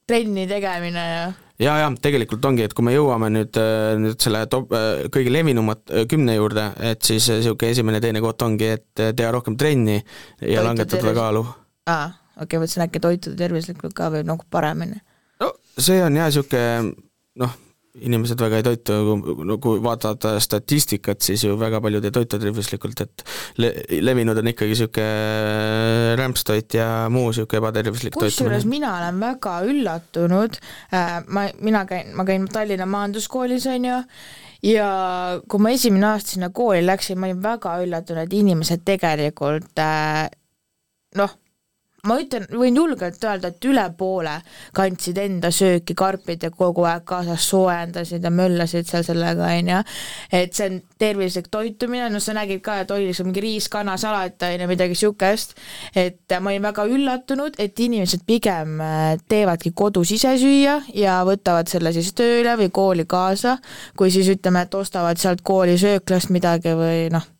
trenni 0.08 0.46
tegemine 0.50 1.04
ja? 1.04 1.24
ja, 1.62 1.76
ja 1.82 1.88
tegelikult 2.02 2.44
ongi, 2.44 2.66
et 2.66 2.74
kui 2.76 2.86
me 2.86 2.94
jõuame 2.94 3.30
nüüd, 3.34 3.56
äh, 3.60 3.94
nüüd 4.00 4.20
selle 4.22 4.44
top, 4.52 4.74
äh, 4.76 5.06
kõige 5.14 5.32
levinumat 5.34 5.94
kümne 6.10 6.36
juurde, 6.38 6.68
et 6.92 7.02
siis 7.06 7.30
niisugune 7.32 7.74
esimene-teine 7.74 8.22
koht 8.24 8.44
ongi, 8.46 8.74
et 8.78 9.04
teha 9.04 9.32
rohkem 9.34 9.58
trenni 9.60 9.98
ja 9.98 10.04
Toitu 10.60 10.68
langetada 10.68 11.00
tervis... 11.00 11.18
kaalu. 11.20 11.46
aa, 11.90 12.06
okei 12.36 12.46
okay,, 12.46 12.62
mõtlesin 12.62 12.86
äkki 12.86 13.02
toituda 13.02 13.40
tervislikult 13.42 13.96
ka 13.96 14.12
või 14.14 14.24
nagu 14.28 14.46
paremini. 14.50 15.02
no 15.42 15.52
see 15.78 16.00
on 16.04 16.20
jah, 16.20 16.30
niisugune 16.30 16.94
noh, 17.40 17.60
inimesed 17.94 18.40
väga 18.42 18.58
ei 18.58 18.64
toitu, 18.66 18.94
no 19.46 19.56
kui 19.62 19.78
vaadata 19.82 20.34
statistikat, 20.42 21.20
siis 21.22 21.44
ju 21.46 21.54
väga 21.58 21.78
paljud 21.84 22.04
ei 22.04 22.14
toitu 22.14 22.40
tervislikult, 22.42 23.04
et 23.04 23.24
le-, 23.62 23.72
levinud 24.02 24.40
on 24.40 24.50
ikkagi 24.50 24.74
niisugune 24.74 26.16
rämpstoit 26.18 26.74
ja 26.74 26.88
muu 27.14 27.28
niisugune 27.28 27.62
ebatervislik 27.62 28.16
toitumine. 28.16 28.32
kusjuures 28.34 28.66
mina 28.70 28.96
olen 28.98 29.20
väga 29.22 29.54
üllatunud, 29.70 30.58
äh, 30.90 31.20
ma, 31.28 31.46
mina 31.62 31.84
käin, 31.90 32.10
ma 32.18 32.26
käin 32.26 32.48
Tallinna 32.50 32.88
Majanduskoolis, 32.90 33.68
on 33.70 33.86
ju, 33.90 34.00
ja 34.74 34.90
kui 35.46 35.62
ma 35.62 35.74
esimene 35.76 36.10
aasta 36.10 36.34
sinna 36.34 36.50
kooli 36.50 36.82
läksin, 36.86 37.20
ma 37.20 37.30
olin 37.30 37.42
väga 37.46 37.78
üllatunud, 37.84 38.26
et 38.26 38.38
inimesed 38.42 38.82
tegelikult 38.90 39.84
äh, 39.84 40.26
noh, 41.20 41.38
ma 42.08 42.18
ütlen, 42.20 42.46
võin 42.52 42.76
julgelt 42.76 43.22
öelda, 43.24 43.50
et 43.50 43.66
üle 43.68 43.84
poole 43.98 44.34
kandsid 44.76 45.18
enda 45.20 45.50
sööki 45.54 45.96
karpid 45.96 46.44
ja 46.44 46.50
kogu 46.54 46.84
aeg 46.88 47.04
kaasas 47.08 47.46
soojendasid 47.50 48.24
ja 48.24 48.32
möllasid 48.34 48.88
seal 48.88 49.06
sellega, 49.06 49.48
on 49.48 49.70
ju, 49.72 49.80
et 50.40 50.54
see 50.56 50.68
on 50.70 50.78
tervislik 51.00 51.50
toitumine, 51.52 52.08
no 52.12 52.20
sa 52.22 52.36
nägid 52.36 52.62
ka, 52.64 52.80
et 52.82 52.94
oli 52.94 53.12
seal 53.14 53.28
mingi 53.28 53.44
riis, 53.44 53.68
kana, 53.72 53.96
salat, 54.00 54.36
on 54.44 54.64
ju, 54.64 54.70
midagi 54.70 54.94
niisugust, 54.94 55.56
et 55.96 56.36
ma 56.40 56.52
olin 56.52 56.68
väga 56.68 56.86
üllatunud, 56.90 57.58
et 57.58 57.84
inimesed 57.86 58.24
pigem 58.28 58.78
äh, 58.84 59.14
teevadki 59.28 59.74
kodus 59.76 60.14
ise 60.14 60.36
süüa 60.40 60.80
ja 60.94 61.20
võtavad 61.26 61.70
selle 61.72 61.94
siis 61.96 62.12
tööle 62.16 62.56
või 62.60 62.70
kooli 62.74 63.08
kaasa, 63.08 63.58
kui 63.96 64.12
siis 64.14 64.30
ütleme, 64.36 64.66
et 64.66 64.78
ostavad 64.78 65.20
sealt 65.20 65.44
kooli 65.44 65.78
sööklast 65.80 66.32
midagi 66.34 66.76
või 66.78 67.08
noh, 67.14 67.33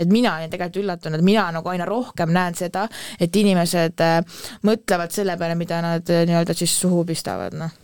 et 0.00 0.08
mina 0.08 0.36
olin 0.38 0.50
tegelikult 0.50 0.82
üllatunud, 0.84 1.22
mina 1.24 1.46
nagu 1.52 1.68
aina 1.68 1.84
rohkem 1.88 2.32
näen 2.32 2.56
seda, 2.58 2.86
et 3.20 3.36
inimesed 3.36 4.00
äh, 4.02 4.18
mõtlevad 4.66 5.14
selle 5.14 5.36
peale, 5.40 5.56
mida 5.58 5.82
nad 5.84 6.12
äh, 6.12 6.24
nii-öelda 6.28 6.56
siis 6.56 6.74
suhu 6.80 7.04
pistavad, 7.08 7.56
noh 7.58 7.78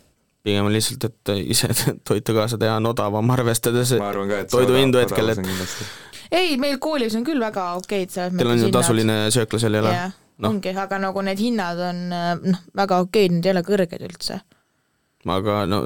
pigem 0.48 0.68
on 0.68 0.72
lihtsalt, 0.72 1.04
et 1.04 1.32
ise 1.52 1.68
toitu 2.08 2.34
kaasa 2.36 2.58
teha 2.60 2.78
on 2.78 2.86
odavam, 2.92 3.34
arvestades 3.34 3.94
toiduhindu 4.50 5.02
hetkel, 5.02 5.34
et 5.34 5.42
ei, 6.30 6.56
meil 6.60 6.78
koolis 6.82 7.16
on 7.18 7.26
küll 7.26 7.40
väga 7.42 7.72
okeid 7.80 8.12
selles 8.12 8.32
mõttes 8.32 8.44
Teil 8.44 8.54
on 8.54 8.64
ju 8.64 8.72
tasuline 8.72 9.18
söökla 9.34 9.60
seal 9.62 9.78
ei 9.78 9.84
ole? 9.84 9.92
No. 10.38 10.52
ongi, 10.52 10.70
aga 10.70 11.00
nagu 11.02 11.22
need 11.26 11.40
hinnad 11.42 11.80
on 11.82 12.02
äh, 12.14 12.32
noh, 12.54 12.64
väga 12.78 13.00
okeid, 13.02 13.32
need 13.34 13.48
ei 13.48 13.56
ole 13.56 13.64
kõrged 13.66 14.04
üldse. 14.06 14.38
aga 15.34 15.62
no 15.66 15.84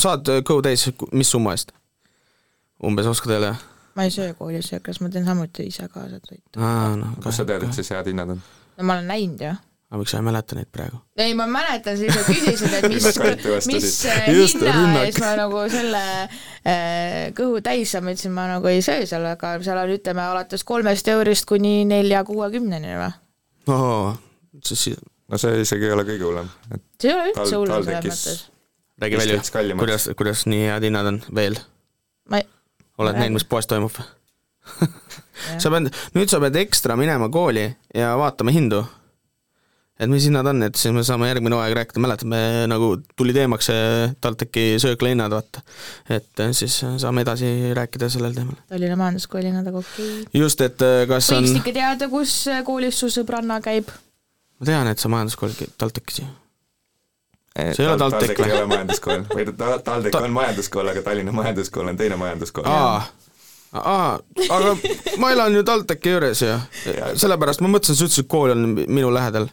saad 0.00 0.30
täis, 0.62 0.86
mis 1.12 1.32
summa 1.34 1.56
eest? 1.56 1.74
umbes 2.84 3.08
oskad 3.10 3.34
jälle? 3.34 3.54
Ma 3.96 4.06
ei 4.06 4.10
söö 4.14 4.34
koolis 4.38 4.70
sööklas, 4.72 5.00
ma 5.00 5.10
teen 5.12 5.26
samuti 5.26 5.68
ise 5.70 5.88
kaasa 5.88 6.18
toitu. 6.20 6.58
No, 6.58 7.14
kust 7.22 7.40
sa 7.40 7.46
tead, 7.48 7.66
et 7.66 7.76
siis 7.76 7.92
head 7.94 8.10
hinnad 8.10 8.34
on? 8.34 8.42
no 8.76 8.84
ma 8.88 8.98
olen 8.98 9.08
näinud 9.08 9.42
ju. 9.44 9.52
aga 9.90 10.00
miks 10.00 10.10
sa 10.10 10.18
ei 10.18 10.26
mäleta 10.26 10.56
neid 10.58 10.70
praegu? 10.74 10.98
ei, 11.16 11.34
ma 11.38 11.46
mäletan, 11.50 11.98
sa 11.98 12.08
ise 12.08 12.24
küsisid, 12.26 12.74
et 12.78 12.88
mis 12.90 13.06
mis 13.70 13.90
äh, 14.10 14.28
hinna 14.28 15.04
eest 15.04 15.20
ma 15.22 15.34
nagu 15.38 15.64
selle 15.70 16.04
äh, 16.24 17.34
kõhu 17.38 17.60
täis 17.64 17.94
saan, 17.94 18.06
ma 18.06 18.14
ütlesin, 18.14 18.34
ma 18.34 18.48
nagu 18.50 18.70
ei 18.70 18.82
söö 18.84 19.04
seal, 19.08 19.26
aga 19.30 19.54
seal 19.64 19.82
on, 19.84 19.92
ütleme, 19.94 20.24
alates 20.34 20.66
kolmest 20.66 21.10
eurist 21.12 21.46
kuni 21.50 21.84
nelja-kuuekümneni 21.90 22.96
või? 22.98 23.12
oo, 23.74 24.16
siis 24.64 24.88
no 25.30 25.40
see 25.40 25.62
isegi 25.62 25.90
ei 25.90 25.94
ole 25.94 26.06
kõige 26.08 26.26
hullem. 26.26 26.50
see 26.98 27.12
ei 27.12 27.18
ole 27.20 27.30
üldse 27.30 27.60
hullem 27.60 27.86
selles 27.86 28.10
mõttes. 28.10 28.42
räägi 29.04 29.22
välja, 29.22 29.78
kuidas, 29.84 30.10
kuidas 30.18 30.44
nii 30.50 30.66
head 30.72 30.90
hinnad 30.90 31.12
on 31.12 31.22
veel? 31.34 31.62
ma 32.30 32.42
ei 32.42 32.50
oled 32.98 33.18
näinud, 33.18 33.38
mis 33.38 33.48
poes 33.48 33.68
toimub 33.70 33.96
sa 35.62 35.72
pead, 35.72 35.88
nüüd 36.16 36.30
sa 36.30 36.40
pead 36.42 36.58
ekstra 36.62 36.98
minema 36.98 37.30
kooli 37.32 37.66
ja 37.94 38.12
vaatama 38.18 38.52
hindu. 38.54 38.82
et 39.94 40.10
mis 40.10 40.24
hinnad 40.26 40.46
on, 40.50 40.62
et 40.66 40.74
siis 40.78 40.90
me 40.94 41.04
saame 41.06 41.28
järgmine 41.28 41.54
hooaeg 41.54 41.76
rääkida, 41.78 42.02
mäletad, 42.02 42.28
me 42.30 42.40
nagu 42.70 42.88
tuli 43.16 43.34
teemaks 43.36 43.68
see 43.70 44.08
TalTechi 44.24 44.80
sööklahinnad, 44.82 45.34
vaata. 45.34 45.62
et 46.16 46.44
siis 46.56 46.80
saame 47.02 47.22
edasi 47.22 47.50
rääkida 47.78 48.08
sellel 48.10 48.34
teemal. 48.34 48.58
Tallinna 48.70 48.98
Majanduskooli 49.00 49.52
hinnad, 49.52 49.68
aga 49.70 49.82
okei 49.82 50.08
okay.. 50.22 50.40
just, 50.40 50.64
et 50.66 50.82
äh, 50.82 51.04
kas 51.10 51.30
Võiks 51.30 51.52
on 51.52 51.60
ikka 51.60 51.76
teada, 51.76 52.10
kus 52.12 52.38
koolis 52.66 52.98
su 53.04 53.12
sõbranna 53.20 53.60
käib? 53.64 53.92
ma 54.58 54.70
tean, 54.70 54.90
et 54.90 55.02
sa 55.02 55.12
majanduskool 55.12 55.54
TalTechis 55.78 56.24
ju. 56.24 56.30
See 57.54 57.84
ei 57.84 57.90
ole 57.90 57.98
TalTech 57.98 58.40
või? 58.40 58.48
ei 58.50 58.56
ole 58.58 58.70
majanduskool, 58.70 59.26
või 59.30 59.44
TalTech 59.58 60.20
on 60.20 60.32
majanduskool, 60.34 60.88
aga 60.90 61.02
Tallinna 61.06 61.34
Majanduskool 61.34 61.92
on 61.92 61.98
teine 62.00 62.18
majanduskool. 62.18 62.66
aa, 62.66 63.04
aa, 63.78 64.08
aga 64.56 64.72
ma 65.22 65.30
elan 65.34 65.54
ju 65.54 65.62
TalTechi 65.66 66.16
juures 66.16 66.42
ju, 66.42 66.56
sellepärast 67.20 67.62
ma 67.62 67.70
mõtlesin, 67.76 67.98
sa 67.98 68.08
ütlesid, 68.08 68.26
et 68.26 68.32
kool 68.34 68.56
on 68.56 68.66
minu 68.74 69.12
lähedal 69.14 69.48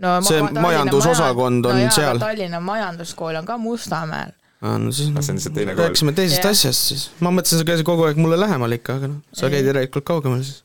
no, 0.00 0.16
see 0.24 0.42
majandusosakond 0.56 1.70
on 1.70 1.80
no, 1.84 1.92
seal. 1.94 2.20
Tallinna 2.22 2.60
Majanduskool 2.64 3.40
on 3.42 3.48
ka 3.48 3.58
Mustamäel. 3.60 4.32
aa, 4.62 4.78
no 4.80 4.92
siis 4.92 5.12
no, 5.12 5.22
see 5.22 5.34
on 5.34 5.40
lihtsalt 5.40 5.58
teine 5.60 5.76
kool. 5.76 5.88
rääkisime 5.88 6.16
teisest 6.16 6.44
yeah. 6.44 6.56
asjast 6.56 6.92
siis. 6.92 7.06
ma 7.20 7.32
mõtlesin, 7.36 7.60
sa 7.60 7.68
käisid 7.68 7.88
kogu 7.88 8.08
aeg 8.08 8.20
mulle 8.20 8.40
lähemal 8.40 8.80
ikka, 8.80 8.96
aga 9.00 9.12
noh, 9.12 9.22
sa 9.36 9.52
käid 9.52 9.68
järelikult 9.68 10.08
kaugemal 10.08 10.40
siis 10.40 10.62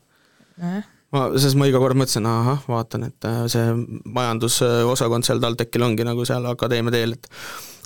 eh.. 0.62 0.84
Ma, 1.14 1.24
sest 1.38 1.58
ma 1.58 1.68
iga 1.70 1.80
kord 1.82 1.98
mõtlesin, 1.98 2.28
ahah, 2.30 2.62
vaatan, 2.70 3.08
et 3.10 3.28
äh, 3.28 3.42
see 3.52 3.72
majandusosakond 4.04 5.28
seal 5.28 5.42
TalTechil 5.42 5.86
ongi 5.86 6.06
nagu 6.06 6.26
seal 6.28 6.46
akadeemia 6.52 6.94
teel, 6.94 7.16
et 7.18 7.30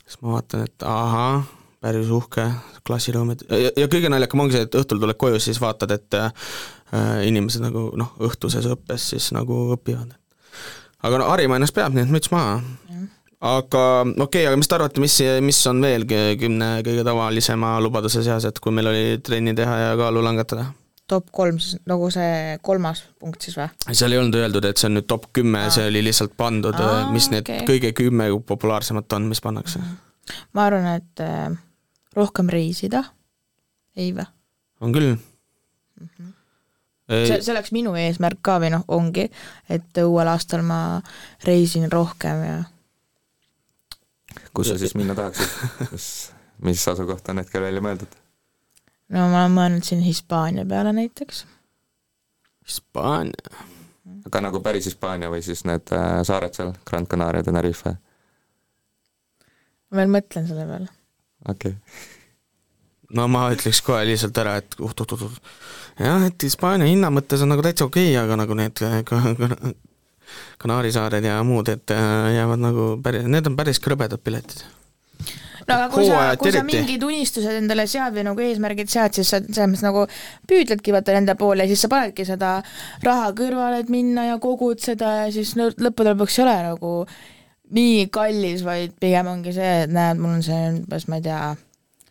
siis 0.05 0.21
ma 0.23 0.37
vaatan, 0.37 0.69
et 0.69 0.87
ahah, 0.89 1.43
päris 1.81 2.13
uhke 2.13 2.45
klassiruumid 2.85 3.47
ja, 3.49 3.73
ja 3.73 3.89
kõige 3.89 4.11
naljakam 4.13 4.45
ongi 4.45 4.59
see, 4.59 4.69
et 4.69 4.81
õhtul 4.83 5.01
tuled 5.01 5.21
koju, 5.21 5.41
siis 5.43 5.61
vaatad, 5.63 5.97
et 5.97 6.21
äh, 6.21 6.33
inimesed 7.27 7.65
nagu 7.65 7.91
noh, 7.99 8.15
õhtuses 8.21 8.67
õppes 8.69 9.13
siis 9.15 9.31
nagu 9.37 9.69
õpivad 9.77 10.17
aga 11.07 11.21
no 11.21 11.31
harima 11.33 11.59
ennast 11.59 11.77
peab, 11.77 11.95
nii 11.97 12.07
et 12.07 12.13
müts 12.13 12.33
maha. 12.33 12.59
aga 13.41 13.85
okei 14.05 14.25
okay,, 14.25 14.47
aga 14.51 14.59
mis 14.61 14.69
te 14.69 14.77
arvate, 14.77 15.01
mis, 15.01 15.17
mis 15.45 15.61
on 15.71 15.81
veel 15.85 16.05
kümne 16.09 16.71
kõige 16.87 17.05
tavalisema 17.07 17.79
lubaduse 17.81 18.25
seas, 18.27 18.45
et 18.45 18.61
kui 18.61 18.75
meil 18.77 18.91
oli 18.91 19.05
trenni 19.25 19.55
teha 19.57 19.79
ja 19.85 19.95
kaalu 20.01 20.25
langetada? 20.25 20.71
Top 21.11 21.31
kolm 21.35 21.59
nagu 21.91 22.11
see 22.15 22.57
kolmas 22.67 23.03
punkt 23.21 23.47
siis 23.47 23.57
või? 23.59 23.69
seal 23.91 24.15
ei 24.15 24.21
olnud 24.21 24.39
öeldud, 24.41 24.69
et 24.71 24.81
see 24.81 24.91
on 24.91 24.99
nüüd 24.99 25.09
top 25.11 25.31
kümme, 25.37 25.67
see 25.75 25.87
oli 25.91 26.05
lihtsalt 26.07 26.37
pandud, 26.39 26.79
mis 27.15 27.31
need 27.33 27.47
okay. 27.47 27.67
kõige 27.69 27.93
kümme 28.03 28.31
populaarsemat 28.47 29.19
on, 29.19 29.29
mis 29.31 29.43
pannakse. 29.45 29.83
ma 30.57 30.67
arvan, 30.69 30.91
et 31.01 31.25
äh, 31.25 31.49
rohkem 32.17 32.53
reisida, 32.53 33.05
ei 33.97 34.13
või? 34.17 34.29
on 34.81 34.95
küll 34.97 35.15
mm. 35.15 36.11
-hmm 36.11 36.37
see, 37.11 37.41
see 37.43 37.51
oleks 37.51 37.73
minu 37.75 37.97
eesmärk 37.99 38.39
ka 38.47 38.61
või 38.63 38.71
noh, 38.71 38.85
ongi, 38.95 39.25
et 39.69 39.99
uuel 40.05 40.29
aastal 40.31 40.63
ma 40.63 41.01
reisin 41.43 41.89
rohkem 41.91 42.45
ja 42.47 42.59
kus 44.55 44.71
sa 44.71 44.79
siis 44.79 44.95
minna 44.99 45.17
tahaksid, 45.19 45.89
kus, 45.91 46.07
mis 46.67 46.83
asukoht 46.89 47.29
on 47.33 47.43
hetkel 47.43 47.65
välja 47.67 47.83
mõeldud? 47.85 48.19
No 49.11 49.27
ma 49.33 49.45
olen 49.45 49.57
mõelnud 49.57 49.87
siin 49.87 50.05
Hispaania 50.07 50.67
peale 50.69 50.95
näiteks. 50.97 51.45
Hispaania? 52.67 53.67
aga 54.27 54.41
nagu 54.45 54.61
päris 54.65 54.87
Hispaania 54.89 55.31
või 55.33 55.43
siis 55.45 55.65
need 55.69 55.91
äh, 55.97 56.21
saared 56.27 56.57
seal, 56.57 56.73
Grand 56.87 57.09
Canaria, 57.11 57.45
Tenerife? 57.47 57.97
ma 59.91 60.01
veel 60.01 60.11
mõtlen 60.13 60.49
selle 60.49 60.67
peale. 60.69 60.89
okei 61.49 61.75
okay. 61.75 62.01
no 63.17 63.27
ma 63.33 63.47
ütleks 63.55 63.83
kohe 63.87 64.03
lihtsalt 64.09 64.39
ära, 64.43 64.57
et 64.61 64.77
oot-oot-oot, 64.79 65.39
jah, 65.99 66.27
et 66.27 66.47
Hispaania 66.47 66.91
hinna 66.91 67.13
mõttes 67.15 67.43
on 67.45 67.53
nagu 67.55 67.65
täitsa 67.67 67.89
okei 67.89 68.13
okay,, 68.13 68.25
aga 68.25 68.43
nagu 68.45 68.59
need 68.59 68.85
Kanaari 70.61 70.93
saared 70.95 71.25
ja 71.27 71.41
muud, 71.43 71.69
et 71.73 71.91
äh, 71.91 72.35
jäävad 72.37 72.61
nagu 72.63 72.91
päris, 73.03 73.27
need 73.27 73.49
on 73.51 73.57
päris 73.59 73.83
krõbedad 73.83 74.23
piletid 74.23 74.63
no 75.71 75.79
aga 75.79 75.89
kui 75.95 76.07
sa, 76.09 76.21
kui 76.41 76.53
sa 76.55 76.63
mingid 76.67 77.05
unistused 77.07 77.57
endale 77.63 77.87
sead 77.91 78.15
või 78.17 78.27
nagu 78.27 78.45
eesmärgid 78.45 78.91
sead, 78.93 79.17
siis 79.17 79.31
sa 79.31 79.41
selles 79.41 79.71
mõttes 79.71 79.87
nagu 79.87 80.05
püüdledki 80.51 80.95
vaata 80.95 81.17
nende 81.17 81.37
poole 81.41 81.65
ja 81.65 81.71
siis 81.71 81.85
sa 81.87 81.91
panedki 81.93 82.27
seda 82.29 82.57
raha 83.07 83.31
kõrvale, 83.39 83.83
et 83.85 83.93
minna 83.93 84.27
ja 84.31 84.39
kogud 84.43 84.83
seda 84.83 85.17
ja 85.23 85.29
siis 85.35 85.55
lõppude 85.57 86.15
lõpuks 86.15 86.41
ei 86.41 86.47
ole 86.47 86.57
nagu 86.69 86.95
nii 87.77 88.07
kallis, 88.13 88.65
vaid 88.67 88.97
pigem 89.01 89.31
ongi 89.31 89.55
see, 89.55 89.75
et 89.85 89.93
näed, 89.95 90.19
mul 90.21 90.39
on 90.39 90.45
see 90.45 90.61
umbes, 90.73 91.07
ma 91.11 91.21
ei 91.21 91.27
tea, 91.27 91.43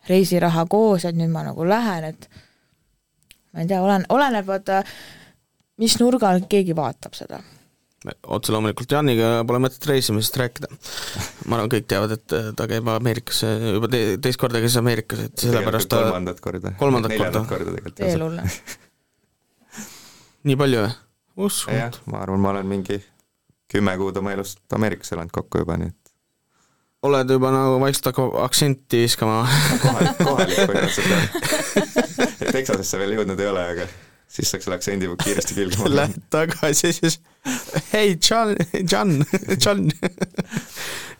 reisiraha 0.09 0.65
koos, 0.71 1.05
et 1.05 1.17
nüüd 1.19 1.31
ma 1.33 1.43
nagu 1.45 1.67
lähen, 1.67 2.09
et 2.13 2.29
ma 3.53 3.63
ei 3.63 3.69
tea, 3.69 3.81
olen, 3.83 4.07
oleneb 4.15 4.47
vaata, 4.47 4.81
mis 5.79 5.97
nurga 5.99 6.31
alt 6.31 6.47
keegi 6.51 6.75
vaatab 6.77 7.17
seda. 7.17 7.41
Otse 8.07 8.53
loomulikult 8.53 8.93
Janiga 8.95 9.29
pole 9.47 9.59
mõtet 9.63 9.85
reisimisest 9.89 10.37
rääkida. 10.39 10.69
ma 11.45 11.57
arvan, 11.57 11.71
kõik 11.73 11.87
teavad, 11.91 12.15
et 12.15 12.35
ta 12.55 12.67
käib 12.69 12.87
Ameerikas 12.93 13.43
juba 13.43 13.89
te 13.91 14.01
teist 14.23 14.39
korda 14.39 14.61
käis 14.63 14.77
Ameerikas, 14.79 15.25
et 15.27 15.45
sellepärast 15.45 15.91
ta 15.91 16.03
kolmandat 16.05 16.39
korda. 16.43 16.73
kolmandat 16.79 17.15
korda. 17.17 17.43
korda 17.49 17.69
tegelikult. 17.71 18.03
veel 18.05 18.25
hullem. 18.27 18.51
nii 20.47 20.59
palju 20.63 20.83
või? 20.85 20.97
uskunud. 21.49 21.79
jah, 21.79 22.01
ma 22.11 22.23
arvan, 22.23 22.43
ma 22.43 22.53
olen 22.55 22.69
mingi 22.71 23.01
kümme 23.71 23.97
kuud 23.99 24.17
oma 24.21 24.35
elust 24.37 24.63
Ameerikas 24.75 25.11
elanud 25.15 25.35
kokku 25.35 25.65
juba, 25.65 25.77
nii 25.81 25.91
et 25.91 25.99
oled 27.07 27.31
juba 27.31 27.51
nagu 27.55 27.79
vaikselt 27.83 28.11
hakkab 28.11 28.35
aktsenti 28.43 29.05
viskama 29.05 29.41
kohalik, 29.83 30.17
kohalik 30.19 30.57
põhimõtteliselt 30.67 31.11
jah. 31.13 32.51
Texasesse 32.51 32.99
veel 32.99 33.19
jõudnud 33.19 33.39
ei 33.39 33.51
ole, 33.51 33.65
aga 33.75 33.85
siis 34.29 34.51
saaks 34.51 34.67
selle 34.67 34.77
aktsendi 34.79 35.09
kiiresti 35.23 35.55
külge. 35.59 35.89
Lähed 35.89 36.21
tagasi 36.33 36.93
siis, 36.93 37.19
hei, 37.93 38.15
John, 38.29 38.55
John, 38.91 39.23
John. 39.65 39.89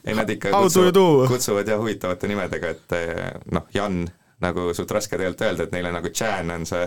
ei, 0.05 0.15
nad 0.15 0.29
ikka 0.29 0.53
kutsuvad, 0.53 1.01
kutsuvad 1.31 1.67
jah 1.67 1.81
huvitavate 1.81 2.29
nimedega, 2.31 2.73
et 2.75 2.97
eh, 2.97 3.25
noh, 3.51 3.67
Jan, 3.73 4.03
nagu 4.43 4.69
suht 4.77 4.91
raske 4.95 5.17
tegelikult 5.17 5.47
öelda, 5.47 5.67
et 5.67 5.75
neile 5.75 5.91
nagu 5.95 6.13
Chan 6.15 6.53
on 6.55 6.65
see 6.69 6.85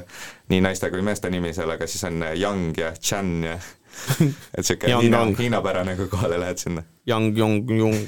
nii 0.52 0.62
naiste 0.64 0.88
kui 0.92 1.04
meeste 1.04 1.30
nimi 1.32 1.52
seal, 1.56 1.74
aga 1.74 1.88
siis 1.90 2.06
on 2.08 2.24
Yang 2.30 2.80
ja 2.80 2.94
Chan 2.96 3.34
ja 3.44 3.58
et 4.56 4.64
siuke 4.64 4.88
hiina, 4.88 5.26
hiinapärane, 5.38 5.98
kui 5.98 6.08
kohale 6.08 6.40
lähed 6.40 6.62
sinna. 6.62 6.86
Yang, 7.06 7.36
Jong, 7.36 7.76
Jung 7.76 8.00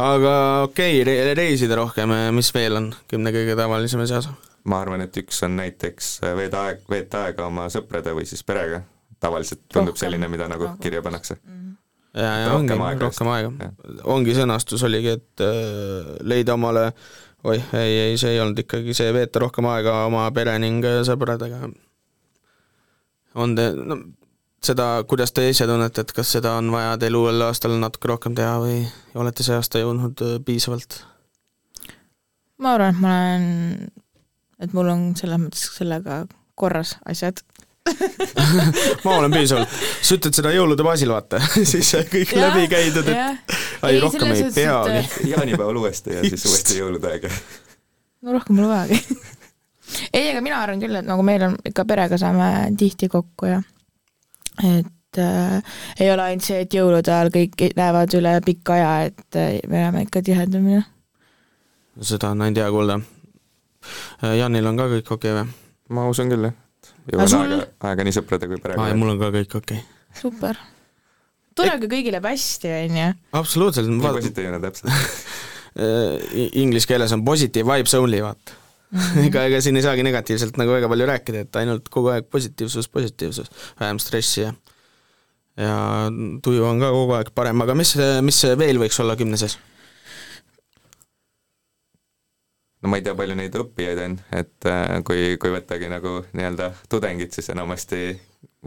aga 0.00 0.34
okei 0.66 1.02
okay, 1.02 1.34
reisida 1.38 1.76
rohkem, 1.78 2.14
mis 2.34 2.50
veel 2.54 2.80
on 2.80 2.90
kümne 3.10 3.34
kõige 3.34 3.54
tavalisema 3.58 4.08
seas? 4.10 4.30
Ma 4.64 4.80
arvan, 4.80 5.04
et 5.04 5.16
üks 5.20 5.42
on 5.46 5.56
näiteks 5.58 6.16
veeda 6.38 6.64
aeg, 6.68 6.84
veeta 6.90 7.26
aega 7.28 7.48
oma 7.50 7.68
sõprade 7.72 8.14
või 8.16 8.26
siis 8.28 8.44
perega. 8.46 8.82
tavaliselt 9.20 9.60
tundub 9.72 9.94
rohkem. 9.94 10.00
selline, 10.00 10.28
mida 10.28 10.48
nagu 10.48 10.68
kirja 10.80 11.02
pannakse 11.02 11.34
mm. 11.34 11.52
-hmm. 11.52 11.76
ja, 12.20 12.32
ja 12.42 12.48
rohkem 12.52 12.80
ongi, 12.80 13.00
rohkem 13.00 13.28
aega. 13.28 13.52
ongi 14.04 14.34
sõnastus 14.34 14.84
oligi, 14.84 15.14
et 15.18 15.40
äh, 15.40 16.16
leida 16.20 16.54
omale 16.54 16.92
oih, 17.44 17.64
ei, 17.72 17.98
ei, 18.08 18.18
see 18.18 18.34
ei 18.34 18.40
olnud 18.40 18.58
ikkagi 18.58 18.94
see, 18.94 19.12
veeta 19.12 19.38
rohkem 19.44 19.66
aega 19.68 20.04
oma 20.08 20.30
pere 20.32 20.58
ning 20.58 20.84
sõpradega. 21.06 21.68
on 23.34 23.56
te, 23.56 23.70
no 23.74 23.98
seda, 24.64 24.86
kuidas 25.08 25.32
te 25.32 25.48
ise 25.50 25.66
tunnete, 25.68 26.04
et 26.04 26.12
kas 26.16 26.30
seda 26.36 26.56
on 26.58 26.70
vaja 26.72 26.96
teil 27.00 27.16
uuel 27.18 27.42
aastal 27.46 27.76
natuke 27.80 28.08
rohkem 28.10 28.36
teha 28.36 28.56
või 28.62 28.78
olete 29.20 29.46
see 29.46 29.56
aasta 29.58 29.82
jõudnud 29.82 30.24
äh, 30.24 30.38
piisavalt? 30.44 31.02
ma 32.58 32.76
arvan, 32.76 32.94
et 32.94 33.02
ma 33.02 33.14
olen, 33.18 33.46
et 34.64 34.76
mul 34.76 34.90
on 34.92 35.10
selles 35.18 35.40
mõttes 35.40 35.66
sellega 35.78 36.24
korras 36.58 36.96
asjad 37.10 37.42
ma 39.04 39.16
olen 39.18 39.32
piisavalt, 39.34 39.68
sa 40.00 40.16
ütled 40.16 40.36
seda 40.38 40.52
jõulude 40.54 40.84
baasil, 40.86 41.12
vaata 41.12 41.40
siis 41.72 41.90
kõik 42.10 42.32
ja, 42.32 42.48
läbi 42.48 42.68
käidud, 42.72 43.10
et 43.12 43.54
ai, 43.84 43.98
rohkem 44.00 44.32
ei 44.32 44.48
peagi. 44.54 45.28
jaanipäeval 45.34 45.82
uuesti 45.82 46.16
ja 46.16 46.24
siis 46.24 46.46
uuesti 46.48 46.80
jõulude 46.80 47.12
aeg. 47.12 47.28
no 48.24 48.38
rohkem 48.38 48.56
pole 48.56 48.70
vajagi 48.72 49.00
ei, 50.16 50.30
aga 50.32 50.40
mina 50.40 50.62
arvan 50.62 50.80
küll, 50.80 50.96
et 51.00 51.08
nagu 51.08 51.26
meil 51.26 51.44
on 51.50 51.58
ikka 51.68 51.84
perega 51.88 52.18
saame 52.20 52.50
tihti 52.80 53.10
kokku 53.12 53.52
ja 53.52 53.60
et 54.64 55.20
äh, 55.20 55.76
ei 56.00 56.10
ole 56.12 56.30
ainult 56.30 56.46
see, 56.46 56.62
et 56.64 56.74
jõulude 56.74 57.12
ajal 57.12 57.32
kõik 57.34 57.66
lähevad 57.76 58.16
üle 58.16 58.34
pika 58.46 58.78
aja, 58.78 59.10
et 59.10 59.40
äh, 59.40 59.58
me 59.68 59.84
jääme 59.84 60.06
ikka 60.06 60.22
tihedamini. 60.24 60.80
seda 62.00 62.32
on 62.32 62.46
ainult 62.46 62.62
hea 62.62 62.70
kuulda. 62.72 63.00
Äh, 64.22 64.36
Janil 64.40 64.70
on 64.70 64.80
ka 64.80 64.88
kõik 64.92 65.14
okei 65.16 65.32
okay, 65.34 65.40
või? 65.40 65.74
ma 65.96 66.06
usun 66.10 66.32
küll, 66.32 66.48
jah. 66.48 66.56
jõuan 67.12 67.32
sul... 67.32 67.44
aega, 67.44 67.68
aega 67.90 68.06
nii 68.06 68.16
sõprade 68.16 68.48
kui 68.50 68.60
perega. 68.62 68.90
mul 68.98 69.14
on 69.14 69.22
ka 69.22 69.30
kõik 69.34 69.58
okei 69.60 69.80
okay.. 69.82 70.18
super. 70.20 70.60
tore, 71.54 71.78
kui 71.82 71.92
kõigil 71.98 72.16
läheb 72.16 72.28
hästi, 72.30 72.74
on 72.80 73.00
ju. 73.00 73.08
absoluutselt. 73.40 73.92
nii 73.92 74.04
positiivne 74.18 74.60
täpselt 74.64 74.92
äh, 75.84 76.44
Inglise 76.60 76.90
keeles 76.90 77.14
on 77.16 77.24
positive 77.26 77.68
vibes 77.68 77.96
only, 77.98 78.22
vaata 78.24 78.60
mm 78.94 79.00
-hmm. 79.00 79.26
ega, 79.28 79.46
ega 79.50 79.60
siin 79.60 79.76
ei 79.76 79.86
saagi 79.86 80.06
negatiivselt 80.06 80.56
nagu 80.60 80.72
väga 80.76 80.88
palju 80.88 81.10
rääkida, 81.12 81.46
et 81.46 81.56
ainult 81.62 81.88
kogu 81.88 82.12
aeg 82.14 82.30
positiivsus, 82.30 82.88
positiivsus, 82.88 83.50
vähem 83.80 83.98
stressi 83.98 84.46
ja 84.46 84.54
ja 85.56 86.10
tuju 86.42 86.64
on 86.66 86.80
ka 86.82 86.90
kogu 86.90 87.14
aeg 87.18 87.30
parem, 87.34 87.60
aga 87.62 87.74
mis, 87.78 87.94
mis 88.22 88.42
veel 88.58 88.80
võiks 88.82 88.98
olla 89.00 89.16
kümne 89.16 89.38
sees? 89.38 89.58
No 92.84 92.92
ma 92.92 93.00
ei 93.00 93.06
tea, 93.06 93.14
palju 93.16 93.36
neid 93.38 93.56
õppijaid 93.56 94.02
on, 94.04 94.18
et 94.36 94.68
äh, 94.68 94.98
kui, 95.08 95.34
kui 95.40 95.52
võttagi 95.54 95.88
nagu 95.92 96.18
nii-öelda 96.36 96.70
tudengid, 96.92 97.32
siis 97.32 97.48
enamasti 97.54 98.04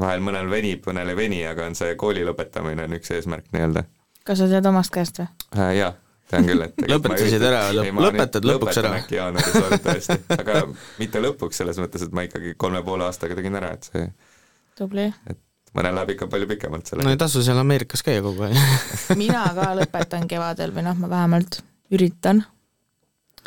vahel 0.02 0.24
mõnel 0.26 0.50
venib, 0.52 0.84
mõnel 0.90 1.14
ei 1.14 1.20
veni, 1.20 1.44
aga 1.46 1.68
on 1.70 1.78
see 1.78 1.94
kooli 2.00 2.26
lõpetamine 2.26 2.88
on 2.88 2.98
üks 2.98 3.14
eesmärk 3.14 3.48
nii-öelda. 3.54 3.86
kas 4.28 4.42
sa 4.42 4.50
tead 4.52 4.70
omast 4.70 4.94
käest 4.94 5.22
või 5.22 5.30
äh,? 5.62 5.72
jaa, 5.78 5.92
tean 6.32 6.50
küll, 6.50 6.66
et 6.66 6.86
lõpetasid 6.94 7.48
ära, 7.50 7.64
lõpetad 7.78 8.50
lõpuks 8.50 8.82
ära? 8.82 8.96
äkki 9.04 9.20
jaanuaris 9.20 9.60
loodetavasti, 9.64 10.20
aga 10.42 10.64
mitte 10.98 11.24
lõpuks, 11.24 11.62
selles 11.62 11.82
mõttes, 11.84 12.08
et 12.08 12.18
ma 12.18 12.26
ikkagi 12.28 12.58
kolme 12.58 12.82
poole 12.88 13.06
aastaga 13.10 13.38
tegin 13.38 13.62
ära, 13.62 13.76
et 13.78 13.92
see 13.92 14.10
tubli. 14.78 15.08
et 15.30 15.42
mõnel 15.78 15.98
läheb 16.00 16.16
ikka 16.16 16.30
palju 16.34 16.50
pikemalt 16.50 16.90
sellega. 16.90 17.06
no 17.06 17.14
ei 17.14 17.22
tasu 17.22 17.46
seal 17.46 17.62
Ameerikas 17.62 18.06
käia 18.06 18.26
kogu 18.26 18.50
aeg 18.50 19.18
mina 19.22 19.46
ka 19.54 19.74
lõpetan 19.78 20.26
kevadel 20.30 20.74
või 20.74 20.90
noh, 20.90 20.98
ma 21.06 21.14
vähemalt 21.14 21.62
üritan. 21.94 22.44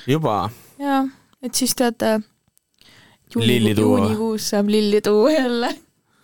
Juba? 0.07 0.51
jaa, 0.81 1.05
et 1.43 1.55
siis 1.55 1.75
teate, 1.77 2.19
juuni, 3.35 3.75
juunikuus 3.75 4.51
saab 4.53 4.71
lilli 4.73 5.01
tuua 5.05 5.33
jälle 5.35 5.75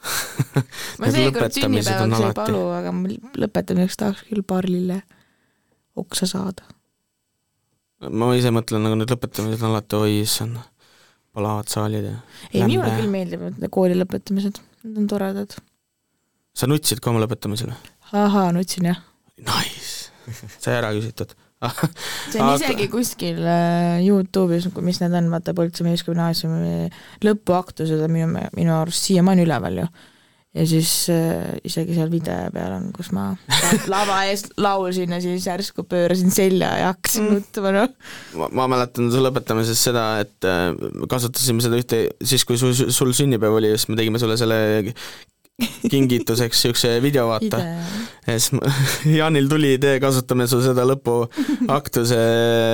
ma 1.00 1.10
seekord 1.10 1.54
sünnipäevaks 1.56 2.22
ei 2.22 2.32
palu, 2.36 2.62
aga 2.76 2.92
ma 2.94 3.10
lõpetamiseks 3.42 4.00
tahaks 4.00 4.24
küll 4.28 4.44
paar 4.46 4.68
lille 4.70 5.00
oksa 5.98 6.28
saada. 6.30 6.66
ma 8.10 8.30
ise 8.38 8.52
mõtlen, 8.54 8.84
nagu 8.86 8.98
need 8.98 9.12
lõpetamised 9.12 9.64
on 9.64 9.72
alati, 9.74 9.98
oi 9.98 10.20
issand, 10.22 10.60
palavad 11.36 11.72
saalid 11.72 12.10
ja 12.10 12.16
ei, 12.52 12.62
minule 12.62 12.92
küll 12.98 13.12
meeldivad 13.12 13.58
need 13.62 13.72
kooli 13.74 13.98
lõpetamised, 13.98 14.62
need 14.84 15.02
on 15.02 15.10
toredad. 15.10 15.58
sa 16.56 16.70
nutsid 16.70 17.02
ka 17.02 17.12
oma 17.12 17.24
lõpetamisel 17.24 17.74
ahaa, 18.12 18.52
nutsin 18.54 18.92
jah. 18.92 19.02
Nice, 19.36 20.12
sai 20.62 20.78
ära 20.78 20.94
küsitud 20.96 21.34
see 22.32 22.42
on 22.42 22.52
isegi 22.56 22.88
kuskil 22.92 23.38
äh, 23.40 24.02
Youtube'is, 24.04 24.68
mis 24.84 25.00
need 25.00 25.14
on, 25.16 25.30
vaata 25.32 25.54
Põltsamaa 25.56 25.96
Gümnaasiumi 26.04 26.90
lõpuaktused 27.24 28.02
on 28.04 28.12
minu, 28.12 28.44
minu 28.56 28.76
arust 28.76 29.08
siiamaani 29.08 29.46
üleval 29.46 29.80
ju. 29.80 29.86
ja 30.56 30.66
siis 30.68 30.90
äh, 31.12 31.56
isegi 31.64 31.96
seal 31.96 32.12
video 32.12 32.50
peal 32.52 32.74
on, 32.76 32.90
kus 32.96 33.08
ma 33.16 33.30
lava 33.92 34.22
ees 34.28 34.44
laulsin 34.60 35.16
ja 35.16 35.20
siis 35.24 35.48
järsku 35.48 35.86
pöörasin 35.88 36.34
selja 36.34 36.74
ja 36.82 36.90
hakkasin 36.92 37.24
mm. 37.24 37.38
nutma, 37.38 37.72
noh. 37.78 37.96
ma, 38.42 38.50
ma 38.60 38.68
mäletan 38.76 39.08
su 39.12 39.24
lõpetamises 39.24 39.80
seda, 39.88 40.04
et 40.26 40.48
äh, 40.48 40.74
kasutasime 41.08 41.64
seda 41.64 41.80
ühte, 41.80 42.02
siis 42.20 42.44
kui 42.44 42.60
sul, 42.60 42.76
sul 42.76 43.16
sünnipäev 43.16 43.56
oli, 43.62 43.72
siis 43.78 43.88
me 43.88 43.96
tegime 44.00 44.20
sulle 44.20 44.36
selle 44.40 44.60
kingituseks 45.90 46.64
niisuguse 46.64 47.02
video, 47.02 47.28
vaata. 47.28 47.58
ja 48.26 48.38
siis 48.38 48.50
Jaanil 49.18 49.48
tuli 49.48 49.72
idee, 49.74 50.00
kasutame 50.00 50.44
su 50.50 50.58
seda 50.60 50.84
lõpuaktuse 50.84 52.18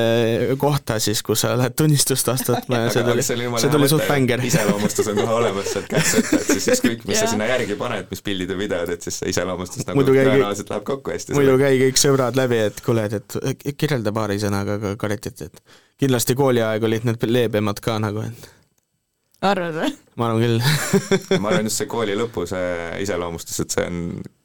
kohta 0.65 0.97
siis, 1.03 1.21
kus 1.23 1.45
sa 1.45 1.53
lähed 1.59 1.77
tunnistust 1.79 2.33
astutama 2.33 2.81
ja 2.83 2.89
see 2.95 3.05
tuli, 3.07 3.23
see 3.23 3.71
tuli 3.71 3.91
suht 3.93 4.09
bängar. 4.11 4.43
iseloomustus 4.45 5.13
on 5.13 5.21
kohe 5.21 5.37
olemas 5.37 5.71
sealt 5.75 5.87
käest 5.93 6.19
võtta, 6.19 6.41
et 6.41 6.51
siis 6.57 6.67
ükskõik, 6.75 7.05
mis 7.11 7.23
sa 7.23 7.29
sinna 7.31 7.47
järgi 7.53 7.77
paned, 7.79 8.09
mis 8.11 8.25
pildid 8.27 8.51
või 8.55 8.65
videod, 8.65 8.91
et 8.97 9.07
siis 9.07 9.21
see 9.23 9.31
iseloomustus 9.35 9.87
nagu 9.87 10.07
tõenäoliselt 10.09 10.75
läheb 10.75 10.89
kokku 10.91 11.15
hästi. 11.15 11.37
muidu 11.39 11.55
käi 11.63 11.79
kõik 11.85 12.03
sõbrad 12.03 12.41
läbi, 12.41 12.59
et 12.73 12.83
kuule, 12.83 13.07
et, 13.07 13.39
et 13.53 13.69
kirjelda 13.79 14.15
paari 14.17 14.41
sõnaga 14.43 14.81
ka 14.83 14.97
Karetit, 15.05 15.47
et 15.47 15.79
kindlasti 16.03 16.35
kooliaeg 16.35 16.83
olid 16.91 17.07
need 17.07 17.31
leebemad 17.31 17.79
ka 17.85 18.01
nagu, 18.03 18.27
et 18.27 18.51
arvad 19.47 19.75
või? 19.77 19.91
ma 20.19 20.29
arvan 20.29 20.45
küll 20.45 20.61
ma 21.43 21.51
arvan 21.53 21.69
just 21.69 21.83
see 21.83 21.91
kooli 21.91 22.15
lõpu 22.19 22.45
see 22.51 22.69
iseloomustus, 23.05 23.65
et 23.65 23.75
see 23.75 23.89
on 23.89 23.99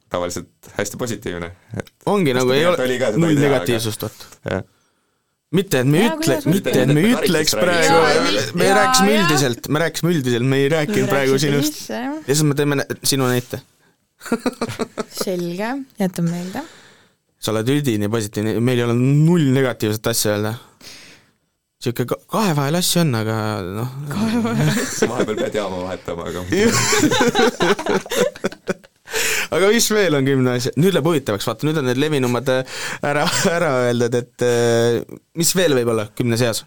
tavaliselt 0.07 0.71
hästi 0.77 0.99
positiivne, 0.99 1.51
et 1.77 1.93
ongi 2.07 2.33
nagu 2.35 2.51
ei 2.55 2.65
ole 2.69 2.89
null 3.19 3.39
negatiivsust, 3.41 4.05
vot. 4.07 4.27
mitte, 5.57 5.81
et 5.81 5.89
me 5.89 6.03
ei 6.03 6.11
ütle, 6.13 6.37
mitte, 6.47 6.75
et 6.83 6.93
me 6.95 7.03
ütleks 7.11 7.55
praegu, 7.59 7.97
me 8.59 8.69
rääkisime 8.79 9.17
üldiselt, 9.17 9.67
me 9.67 9.83
rääkisime 9.83 10.13
üldiselt, 10.15 10.47
me 10.47 10.61
ei 10.63 10.71
rääkinud 10.71 11.11
praegu 11.11 11.39
sinust. 11.43 11.83
ja 11.91 12.13
siis 12.29 12.45
me 12.47 12.55
teeme 12.57 12.87
sinu 13.03 13.27
näite 13.27 13.61
selge, 15.23 15.75
jätan 15.99 16.31
meelde. 16.31 16.63
sa 17.37 17.51
oled 17.53 17.75
üdini 17.75 18.09
positiivne, 18.11 18.55
meil 18.63 18.79
ei 18.79 18.87
ole 18.87 18.95
null 18.97 19.51
negatiivset 19.59 20.13
asja 20.13 20.37
öelda 20.37 20.55
niisugune 21.77 22.17
kahe 22.25 22.53
vahel 22.57 22.75
asju 22.79 23.01
on, 23.03 23.15
aga 23.19 23.35
noh. 23.61 23.89
kahe 24.09 24.39
vahel 24.41 24.71
asju. 24.73 25.09
vahepeal 25.11 25.37
pead 25.43 25.57
jaama 25.59 25.81
vahetama, 25.85 26.23
aga 26.31 26.39
aga 29.57 29.69
mis 29.71 29.89
veel 29.93 30.17
on 30.17 30.25
kümne 30.27 30.55
asja, 30.57 30.73
nüüd 30.81 30.95
läheb 30.95 31.09
huvitavaks, 31.11 31.45
vaata 31.47 31.67
nüüd 31.69 31.77
on 31.81 31.85
need 31.91 32.01
levinumad 32.01 32.49
äh, 32.53 32.79
ära, 33.05 33.27
ära 33.51 33.69
öeldud, 33.85 34.17
et 34.17 34.47
äh, 34.47 35.03
mis 35.37 35.53
veel 35.57 35.77
võib 35.77 35.93
olla 35.93 36.09
kümne 36.17 36.39
seas? 36.41 36.63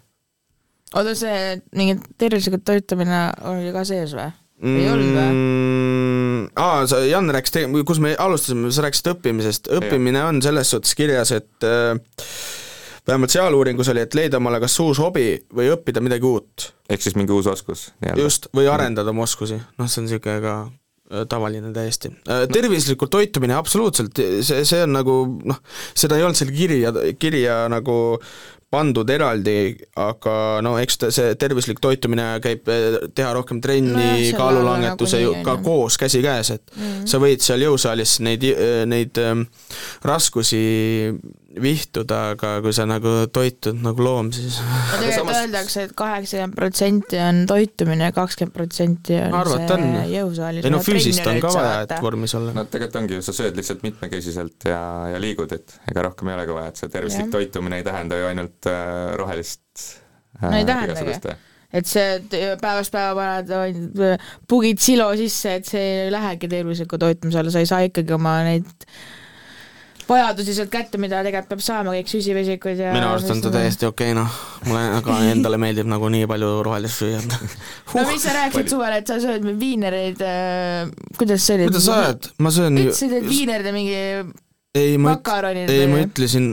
oota, 0.95 1.17
see 1.19 1.59
mingi 1.75 1.99
tervislikult 2.19 2.65
toitumine 2.71 3.27
oli 3.51 3.75
ka 3.75 3.83
sees 3.89 4.15
või? 4.15 4.31
ei 4.63 4.89
olnud 4.93 5.13
või? 5.19 5.29
Mm, 5.35 6.49
aa, 6.55 6.87
sa, 6.87 7.03
Jan 7.09 7.35
rääkis, 7.35 7.67
kus 7.89 7.99
me 8.03 8.15
alustasime, 8.15 8.71
sa 8.71 8.87
rääkisid 8.87 9.11
õppimisest, 9.17 9.71
õppimine 9.75 10.23
on 10.29 10.43
selles 10.45 10.71
suhtes 10.71 10.95
kirjas, 10.99 11.35
et 11.35 11.67
äh, 11.67 11.99
vähemalt 13.11 13.35
seal 13.35 13.57
uuringus 13.57 13.91
oli, 13.93 14.05
et 14.07 14.17
leida 14.17 14.41
omale 14.41 14.61
kas 14.63 14.77
uus 14.83 15.01
hobi 15.03 15.33
või 15.57 15.71
õppida 15.75 16.03
midagi 16.05 16.27
uut. 16.27 16.71
ehk 16.91 17.03
siis 17.03 17.17
mingi 17.19 17.35
uus 17.35 17.49
oskus. 17.51 17.91
just, 18.19 18.51
või 18.57 18.71
arendada 18.71 19.15
oma 19.15 19.27
oskusi, 19.27 19.61
noh, 19.79 19.91
see 19.91 20.03
on 20.03 20.09
niisugune 20.09 20.39
ka 20.45 20.55
äh, 20.67 21.27
tavaline 21.31 21.73
täiesti. 21.77 22.13
Äh, 22.29 22.47
tervislikult 22.53 23.13
toitumine 23.13 23.59
absoluutselt, 23.59 24.23
see, 24.47 24.65
see 24.69 24.87
on 24.87 24.97
nagu 24.99 25.19
noh, 25.45 25.61
seda 25.95 26.19
ei 26.19 26.27
olnud 26.27 26.39
seal 26.39 26.55
kirja, 26.55 26.95
kirja 27.19 27.63
nagu 27.73 27.99
pandud 28.71 29.09
eraldi, 29.11 29.75
aga 29.99 30.35
no 30.63 30.77
eks 30.79 31.01
ta, 31.03 31.09
see 31.11 31.35
tervislik 31.35 31.81
toitumine 31.83 32.29
käib, 32.45 32.69
äh, 32.71 33.01
teha 33.15 33.33
rohkem 33.35 33.59
trenni 33.65 34.31
no, 34.31 34.39
kaalulangetuse 34.39 35.25
nagu 35.25 35.45
ka 35.47 35.57
koos 35.65 35.99
käsikäes, 35.99 36.55
et 36.55 36.65
mm 36.77 36.83
-hmm. 36.87 37.07
sa 37.11 37.23
võid 37.23 37.43
seal 37.43 37.67
jõusaalis 37.67 38.21
neid, 38.23 38.47
neid 38.87 39.19
ähm, 39.19 39.49
raskusi 40.07 40.63
vihtuda, 41.51 42.19
aga 42.37 42.51
kui 42.63 42.73
sa 42.75 42.85
nagu 42.87 43.11
toitud 43.35 43.81
nagu 43.83 44.05
loom, 44.05 44.29
siis 44.35 44.61
no 44.63 45.01
tegelikult 45.01 45.17
samas... 45.17 45.39
öeldakse, 45.41 45.85
et 45.89 45.95
kaheksakümmend 45.99 46.57
protsenti 46.59 47.19
on 47.25 47.41
toitumine 47.51 48.07
ja 48.07 48.15
kakskümmend 48.15 48.55
protsenti 48.55 49.19
on 49.19 49.35
Arvat 49.41 49.73
see 49.73 50.05
jõusaalis. 50.15 50.69
ei 50.69 50.75
no 50.75 50.83
füüsist 50.87 51.27
on 51.27 51.43
ka 51.43 51.53
vaja, 51.57 51.75
et 51.89 51.97
vormis 52.05 52.37
olla. 52.39 52.55
no 52.55 52.67
tegelikult 52.71 53.01
ongi 53.03 53.19
ju, 53.19 53.27
sa 53.27 53.35
sööd 53.35 53.59
lihtsalt 53.59 53.83
mitmekesiselt 53.87 54.71
ja, 54.71 54.81
ja 55.11 55.23
liigud, 55.23 55.51
et 55.59 55.77
ega 55.91 56.07
rohkem 56.07 56.31
ei 56.31 56.39
olegi 56.39 56.59
vaja, 56.61 56.71
et 56.71 56.83
see 56.85 56.95
tervislik 56.95 57.27
ja. 57.27 57.35
toitumine 57.35 57.83
ei 57.83 57.87
tähenda 57.87 58.23
ju 58.23 58.31
ainult 58.31 58.71
äh, 58.71 58.89
rohelist 59.19 59.87
äh, 60.39 60.47
no 60.47 60.57
ei 60.61 60.69
tähendagi 60.69 61.39
et 61.71 61.87
see 61.87 62.19
päevast 62.63 62.95
päeva 62.95 63.15
paned, 63.19 64.23
pugid 64.51 64.83
silo 64.83 65.11
sisse, 65.19 65.59
et 65.59 65.67
see 65.71 66.05
ei 66.05 66.13
lähegi 66.15 66.51
tervisliku 66.51 66.99
toitumise 66.99 67.43
alla, 67.43 67.55
sa 67.55 67.63
ei 67.63 67.71
saa 67.71 67.87
ikkagi 67.91 68.15
oma 68.15 68.39
neid 68.47 68.71
vajadusi 70.11 70.55
sealt 70.57 70.73
kätte, 70.73 70.99
mida 71.03 71.23
tegelikult 71.25 71.55
peab 71.55 71.65
saama, 71.65 71.95
kõik 71.97 72.11
süsivesikud 72.11 72.83
ja 72.83 72.93
minu 72.95 73.09
arust 73.13 73.31
on 73.33 73.43
ta 73.45 73.53
täiesti 73.55 73.89
okei 73.89 74.13
okay,, 74.13 74.19
noh, 74.19 74.37
mulle 74.69 74.83
aga 74.99 75.19
endale 75.31 75.61
meeldib 75.63 75.91
nagu 75.91 76.11
nii 76.13 76.29
palju 76.31 76.53
rohelist 76.67 77.03
süüa. 77.03 77.23
Huh.. 77.91 77.97
no 77.99 78.07
mis 78.07 78.23
sa 78.23 78.35
rääkisid 78.37 78.71
suvel, 78.71 78.95
et 79.01 79.11
sa 79.11 79.17
sööd 79.23 79.47
viinereid 79.59 80.21
äh,, 80.23 80.93
kuidas 81.19 81.47
see 81.47 81.59
oli? 81.59 81.71
kuidas 81.71 81.89
sa 81.89 81.99
ajad, 82.05 82.31
ma 82.39 82.55
söön 82.55 82.79
ütlesid, 82.85 83.17
et 83.19 83.27
viinerid 83.27 83.67
ja 83.67 83.75
mingi 83.75 83.99
ei, 84.79 84.97
ma 85.03 85.17
üt-, 85.17 85.61
ei, 85.67 85.87
ma 85.91 86.03
ütlesin, 86.05 86.53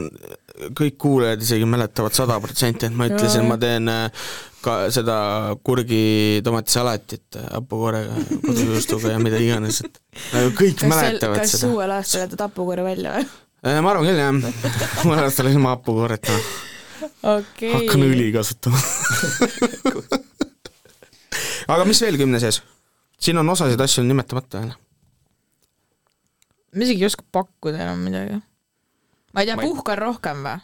kõik 0.78 0.98
kuulajad 0.98 1.42
isegi 1.46 1.66
mäletavad 1.70 2.16
sada 2.16 2.38
protsenti, 2.42 2.88
et 2.88 2.96
ma 2.98 3.06
ütlesin, 3.10 3.46
ma 3.46 3.58
teen 3.62 3.90
äh, 3.92 4.30
ka 4.64 4.78
seda 4.94 5.18
kurgi 5.64 6.40
tomatisalatit 6.46 7.38
hapukoorega, 7.52 8.22
kodujuustuga 8.46 9.14
ja 9.14 9.20
mida 9.22 9.40
iganes, 9.42 9.82
et 9.86 10.00
nagu 10.34 10.54
kõik 10.58 10.80
kas 10.82 10.90
mäletavad 10.92 11.42
kas 11.42 11.54
seda. 11.54 11.62
kas 11.62 11.68
uuel 11.70 11.94
aastal 11.98 12.26
jätad 12.26 12.48
hapukoore 12.48 12.86
välja 12.86 13.18
või? 13.18 13.28
Äh, 13.66 13.80
ma 13.82 13.90
arvan 13.90 14.06
küll, 14.06 14.20
jah. 14.22 14.32
ma 15.08 15.18
aastal 15.24 15.50
ilma 15.50 15.74
hapukooret, 15.74 16.30
noh. 16.30 16.50
okay. 17.34 17.72
hakkan 17.74 18.04
õli 18.06 18.30
kasutama 18.34 18.78
aga 21.74 21.86
mis 21.88 22.00
veel 22.02 22.18
kümne 22.20 22.38
sees? 22.42 22.62
siin 23.18 23.38
on 23.42 23.50
osasid 23.50 23.80
asju 23.82 24.04
nimetamata 24.06 24.62
veel. 24.62 24.72
ma 26.70 26.86
isegi 26.86 27.02
ei 27.02 27.10
oska 27.10 27.26
pakkuda 27.32 27.82
enam 27.82 28.06
midagi. 28.06 28.38
ma 29.34 29.42
ei 29.42 29.50
tea, 29.50 29.58
puhkan 29.60 29.98
rohkem 30.06 30.46
või? 30.46 30.56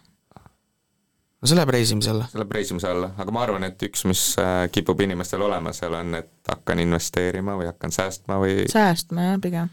no 1.42 1.50
see 1.50 1.58
läheb 1.58 1.74
reisimise 1.74 2.14
alla. 2.14 2.30
see 2.30 2.40
läheb 2.40 2.58
reisimise 2.60 2.90
alla, 2.94 3.10
aga 3.18 3.34
ma 3.34 3.42
arvan, 3.42 3.66
et 3.68 3.88
üks, 3.90 4.06
mis 4.06 4.26
äh, 4.38 4.68
kipub 4.72 5.02
inimestel 5.02 5.42
olema 5.44 5.74
seal, 5.76 5.98
on, 5.98 6.14
et 6.22 6.30
hakkan 6.50 6.86
investeerima 6.86 7.58
või 7.58 7.72
hakkan 7.72 7.94
säästma 7.94 8.38
või 8.38 8.68
säästma, 8.70 9.32
jah, 9.32 9.40
pigem 9.42 9.72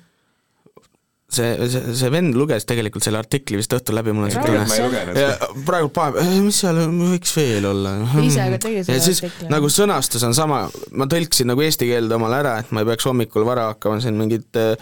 see, 1.36 1.68
see, 1.72 1.94
see 1.98 2.12
vend 2.14 2.36
luges 2.38 2.66
tegelikult 2.70 3.06
selle 3.06 3.22
artikli 3.22 3.60
vist 3.60 3.74
õhtul 3.76 3.98
läbi, 3.98 4.14
mul 4.16 4.28
on 4.28 4.34
see 4.34 4.44
tunne. 4.46 5.16
ja 5.18 5.50
praegu 5.68 5.92
paneb, 5.96 6.20
eh, 6.22 6.34
mis 6.44 6.62
seal 6.64 6.82
võiks 6.98 7.34
veel 7.38 7.68
olla. 7.72 7.96
ise 8.24 8.48
ka 8.56 8.62
tegi 8.68 8.84
selle 8.88 9.02
artikli. 9.02 9.50
nagu 9.54 9.72
sõnastus 9.74 10.26
on 10.28 10.36
sama, 10.38 10.64
ma 10.98 11.08
tõlkisin 11.12 11.52
nagu 11.52 11.64
eesti 11.66 11.90
keelde 11.90 12.18
omale 12.20 12.42
ära, 12.44 12.58
et 12.64 12.74
ma 12.76 12.84
ei 12.84 12.90
peaks 12.92 13.08
hommikul 13.10 13.48
vara 13.48 13.70
hakkama 13.72 14.02
siin 14.04 14.20
mingit 14.20 14.62
eh, 14.62 14.76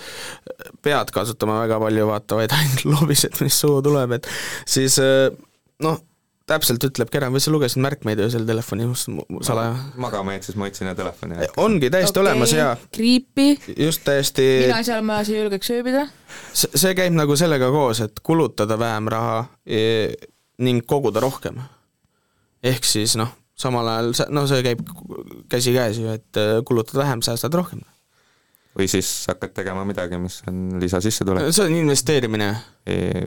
pead 0.86 1.14
kasutama 1.16 1.62
väga 1.64 1.80
palju, 1.86 2.10
vaata, 2.10 2.39
vaid 2.41 2.56
ainult 2.60 2.86
loobised, 2.89 3.41
mis 3.45 3.62
suhu 3.66 3.84
tuleb, 3.86 4.18
et 4.20 4.30
siis 4.70 4.97
eh, 5.04 5.30
noh, 5.86 6.02
täpselt 6.50 6.84
ütlebki 6.88 7.20
ära, 7.20 7.30
või 7.34 7.41
sa 7.43 7.54
lugesid 7.54 7.82
märkmeid 7.84 8.22
öösel 8.24 8.45
telefoni 8.47 8.88
salaja? 9.45 9.74
magama 10.02 10.36
jäid, 10.36 10.47
siis 10.47 10.58
ma 10.60 10.70
otsin 10.70 10.91
telefoni. 10.97 11.50
ongi 11.62 11.91
täiesti 11.93 12.16
okay. 12.16 12.24
olemas 12.26 12.54
ja 12.56 12.72
kriipi. 12.95 13.50
just 13.78 14.04
täiesti 14.08 14.47
mina 14.66 14.82
seal 14.86 15.06
majas 15.06 15.32
ei 15.34 15.39
julgeks 15.39 15.74
ööbida. 15.76 16.08
see 16.54 16.95
käib 16.97 17.16
nagu 17.18 17.38
sellega 17.39 17.70
koos, 17.74 18.02
et 18.06 18.24
kulutada 18.26 18.80
vähem 18.80 19.12
raha 19.12 19.43
e, 19.66 19.84
ning 20.66 20.86
koguda 20.88 21.24
rohkem. 21.24 21.62
ehk 22.64 22.88
siis 22.88 23.16
noh, 23.20 23.32
samal 23.60 23.88
ajal, 23.93 24.14
no 24.34 24.47
see 24.50 24.66
käib 24.66 24.84
käsikäes 25.52 26.02
ju, 26.02 26.12
et 26.18 26.41
e, 26.41 26.50
kulutad 26.68 27.02
vähem, 27.04 27.24
säästad 27.26 27.56
rohkem 27.56 27.86
või 28.80 28.88
siis 28.88 29.10
hakkad 29.28 29.52
tegema 29.58 29.84
midagi, 29.88 30.18
mis 30.22 30.39
on 30.47 30.80
lisasissetulek. 30.80 31.50
see 31.52 31.66
on 31.68 31.76
investeerimine 31.82 32.50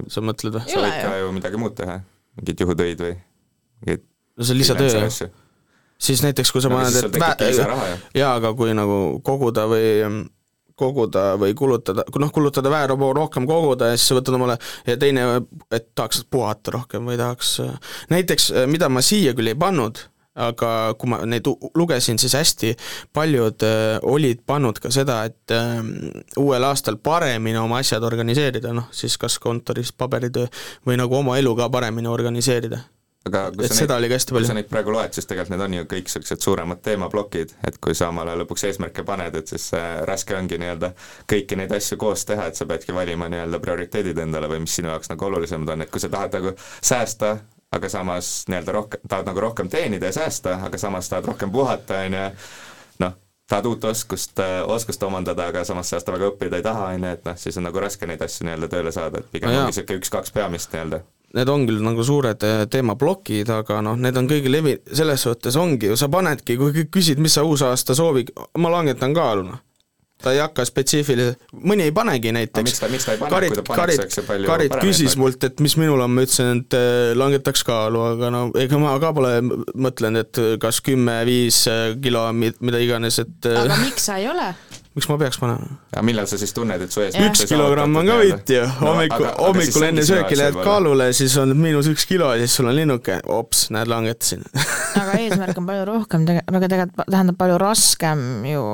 sa 0.08 0.22
mõtled 0.24 0.56
või? 0.56 0.64
sa 0.70 0.80
võid 0.80 0.98
ka 1.02 1.16
ju 1.18 1.32
midagi 1.36 1.60
muud 1.60 1.74
teha, 1.76 1.98
mingit 2.40 2.64
juhutöid 2.64 3.00
või 3.04 3.16
mingit 3.82 4.04
no 4.36 4.44
see 4.46 4.54
on 4.54 4.62
lisatöö 4.62 5.08
siis 6.02 6.22
näiteks, 6.24 6.52
kui 6.52 6.62
sa 6.62 6.70
paned, 6.72 6.96
et 6.98 7.18
vä-, 7.18 7.98
jaa, 8.18 8.34
aga 8.34 8.52
kui 8.58 8.72
nagu 8.74 9.20
koguda 9.24 9.68
või 9.70 10.24
koguda 10.78 11.24
või 11.38 11.54
kulutada, 11.54 12.04
noh, 12.18 12.32
kulutada 12.34 12.70
vähe 12.72 12.88
rohkem 12.90 13.46
koguda 13.46 13.92
ja 13.92 13.98
siis 13.98 14.08
sa 14.10 14.16
võtad 14.18 14.38
omale 14.38 14.56
ja 14.88 14.96
teine, 14.98 15.26
et 15.70 15.92
tahaks 15.94 16.24
puhata 16.30 16.74
rohkem 16.74 17.06
või 17.06 17.18
tahaks, 17.20 17.58
näiteks 18.10 18.50
mida 18.72 18.88
ma 18.90 19.04
siia 19.04 19.36
küll 19.36 19.52
ei 19.52 19.58
pannud, 19.58 20.00
aga 20.34 20.94
kui 20.98 21.10
ma 21.12 21.20
neid 21.28 21.48
lugesin, 21.76 22.18
siis 22.20 22.34
hästi 22.38 22.72
paljud 23.12 23.66
äh, 23.66 23.98
olid 24.08 24.40
pannud 24.46 24.80
ka 24.80 24.92
seda, 24.94 25.22
et 25.28 25.52
äh, 25.52 25.82
uuel 26.40 26.64
aastal 26.68 26.96
paremini 26.96 27.60
oma 27.60 27.82
asjad 27.82 28.04
organiseerida, 28.08 28.72
noh 28.72 28.88
siis 28.96 29.18
kas 29.20 29.38
kontoris 29.42 29.92
paberitöö 29.92 30.48
või 30.88 30.98
nagu 31.00 31.20
oma 31.20 31.38
elu 31.40 31.54
ka 31.58 31.68
paremini 31.72 32.08
organiseerida. 32.08 32.80
Aga 33.22 33.44
kui 33.54 33.68
et 33.68 33.70
seda 33.70 34.00
neid, 34.02 34.24
kui 34.34 34.42
sa 34.48 34.54
neid 34.56 34.66
praegu 34.70 34.90
loed, 34.90 35.12
siis 35.14 35.28
tegelikult 35.30 35.52
need 35.52 35.62
on 35.62 35.74
ju 35.76 35.84
kõik 35.92 36.08
niisugused 36.08 36.42
suuremad 36.42 36.80
teemaplokid, 36.82 37.52
et 37.68 37.76
kui 37.84 37.94
sa 37.94 38.08
omale 38.10 38.34
lõpuks 38.40 38.66
eesmärke 38.66 39.04
paned, 39.06 39.36
et 39.38 39.52
siis 39.52 39.68
äh, 39.78 40.00
raske 40.08 40.34
ongi 40.34 40.58
nii-öelda 40.58 40.90
kõiki 41.30 41.60
neid 41.60 41.74
asju 41.76 42.00
koos 42.02 42.26
teha, 42.26 42.48
et 42.50 42.58
sa 42.58 42.66
peadki 42.66 42.96
valima 42.96 43.28
nii-öelda 43.30 43.62
prioriteedid 43.62 44.18
endale 44.24 44.50
või 44.50 44.64
mis 44.64 44.74
sinu 44.80 44.90
jaoks 44.90 45.12
nagu 45.12 45.28
olulisemad 45.28 45.70
on, 45.76 45.86
et 45.86 45.94
kui 45.94 46.02
sa 46.02 46.10
tahad 46.10 46.34
nagu 46.40 46.56
säästa, 46.80 47.36
aga 47.72 47.88
samas 47.88 48.44
nii-öelda 48.48 48.72
rohkem, 48.72 49.00
tahad 49.08 49.30
nagu 49.30 49.40
rohkem 49.40 49.68
teenida 49.72 50.10
ja 50.10 50.12
säästa, 50.12 50.58
aga 50.66 50.78
samas 50.78 51.08
tahad 51.08 51.30
rohkem 51.30 51.52
puhata, 51.52 52.02
on 52.06 52.16
ju, 52.18 52.26
noh, 53.04 53.16
tahad 53.48 53.68
uut 53.70 53.84
oskust, 53.88 54.42
oskust 54.66 55.02
omandada, 55.02 55.48
aga 55.52 55.64
samas 55.64 55.90
sellest 55.92 56.12
väga 56.12 56.30
õppida 56.32 56.60
ei 56.60 56.66
taha, 56.66 56.92
on 56.92 57.08
ju, 57.08 57.16
et 57.16 57.26
noh, 57.28 57.40
siis 57.40 57.58
on 57.60 57.68
nagu 57.68 57.82
raske 57.82 58.08
neid 58.08 58.22
asju 58.22 58.48
nii-öelda 58.48 58.70
tööle 58.72 58.92
saada, 58.94 59.22
et 59.22 59.32
pigem 59.32 59.50
no 59.50 59.62
ongi 59.62 59.72
niisugune 59.72 60.02
üks-kaks 60.02 60.36
peamist 60.36 60.76
nii-öelda. 60.76 61.02
Need 61.32 61.48
on 61.48 61.62
küll 61.64 61.80
nagu 61.80 62.04
suured 62.04 62.44
eh, 62.44 62.62
teemaplokid, 62.68 63.48
aga 63.54 63.80
noh, 63.84 63.96
need 63.96 64.20
on 64.20 64.28
kõige 64.28 64.52
levi-, 64.52 64.78
selles 64.92 65.24
suhtes 65.24 65.56
ongi 65.56 65.88
ju, 65.88 65.96
sa 65.96 66.12
panedki, 66.12 66.58
kui 66.60 66.84
küsid, 66.92 67.22
mis 67.24 67.38
sa 67.38 67.44
uusaasta 67.48 67.96
soovi, 67.96 68.26
ma 68.60 68.72
langetan 68.76 69.16
kaalu, 69.16 69.48
noh 69.48 69.68
ta 70.22 70.34
ei 70.34 70.42
hakka 70.42 70.66
spetsiifiliselt, 70.68 71.40
mõni 71.52 71.86
ei 71.88 71.94
panegi 71.94 72.32
näiteks. 72.34 72.66
miks 72.68 72.82
ta, 72.82 72.90
miks 72.92 73.08
ta 73.08 73.16
ei 73.16 73.22
pane, 73.22 73.50
kui 73.52 73.58
ta 73.58 73.64
paneks, 73.66 74.02
eks 74.06 74.20
ju 74.20 74.26
palju 74.28 74.50
Karit 74.50 74.76
küsis 74.82 75.16
mult, 75.20 75.42
et 75.48 75.62
mis 75.64 75.76
minul 75.80 76.02
on, 76.04 76.12
ma 76.14 76.26
ütlesin, 76.26 76.62
et 76.62 76.76
äh, 76.78 77.14
langetaks 77.18 77.64
kaalu, 77.68 78.04
aga 78.14 78.30
no 78.34 78.44
ega 78.58 78.80
ma 78.82 78.94
ka 79.02 79.14
pole 79.16 79.34
mõtlenud, 79.42 80.26
et 80.26 80.44
kas 80.62 80.82
kümme-viis 80.84 81.64
äh, 81.70 81.82
kilo, 82.02 82.28
mida 82.36 82.82
iganes, 82.82 83.20
et 83.22 83.50
äh, 83.50 83.64
aga 83.64 83.82
miks 83.84 84.08
sa 84.10 84.20
ei 84.22 84.30
ole? 84.30 84.52
miks 84.96 85.08
ma 85.08 85.16
peaks 85.20 85.40
panema? 85.40 85.78
ja 85.96 86.02
millal 86.04 86.28
sa 86.28 86.38
siis 86.40 86.52
tunned, 86.56 86.84
et 86.84 86.92
su 86.92 87.02
ees 87.04 87.16
üks 87.16 87.46
kilogramm 87.48 87.96
on 88.00 88.10
ka 88.10 88.18
võit 88.20 88.54
ju, 88.56 88.66
hommikul 88.82 89.28
hommikul 89.38 89.88
enne 89.88 90.04
sööki 90.06 90.38
lähed 90.38 90.58
kaalule, 90.60 91.10
siis 91.16 91.36
on 91.40 91.56
miinus 91.56 91.88
üks 91.92 92.06
kilo 92.08 92.32
ja 92.36 92.44
siis 92.44 92.60
sul 92.60 92.68
on 92.70 92.76
linnuke, 92.76 93.22
ops, 93.32 93.68
näed, 93.74 93.90
langetasin 93.92 94.44
aga 95.00 95.18
eesmärk 95.18 95.58
on 95.58 95.68
palju 95.68 95.88
rohkem, 95.88 96.26
aga 96.42 96.68
tegelikult 96.68 97.08
tähendab 97.08 97.38
palju 97.40 97.58
raskem 97.62 98.24
ju 98.50 98.64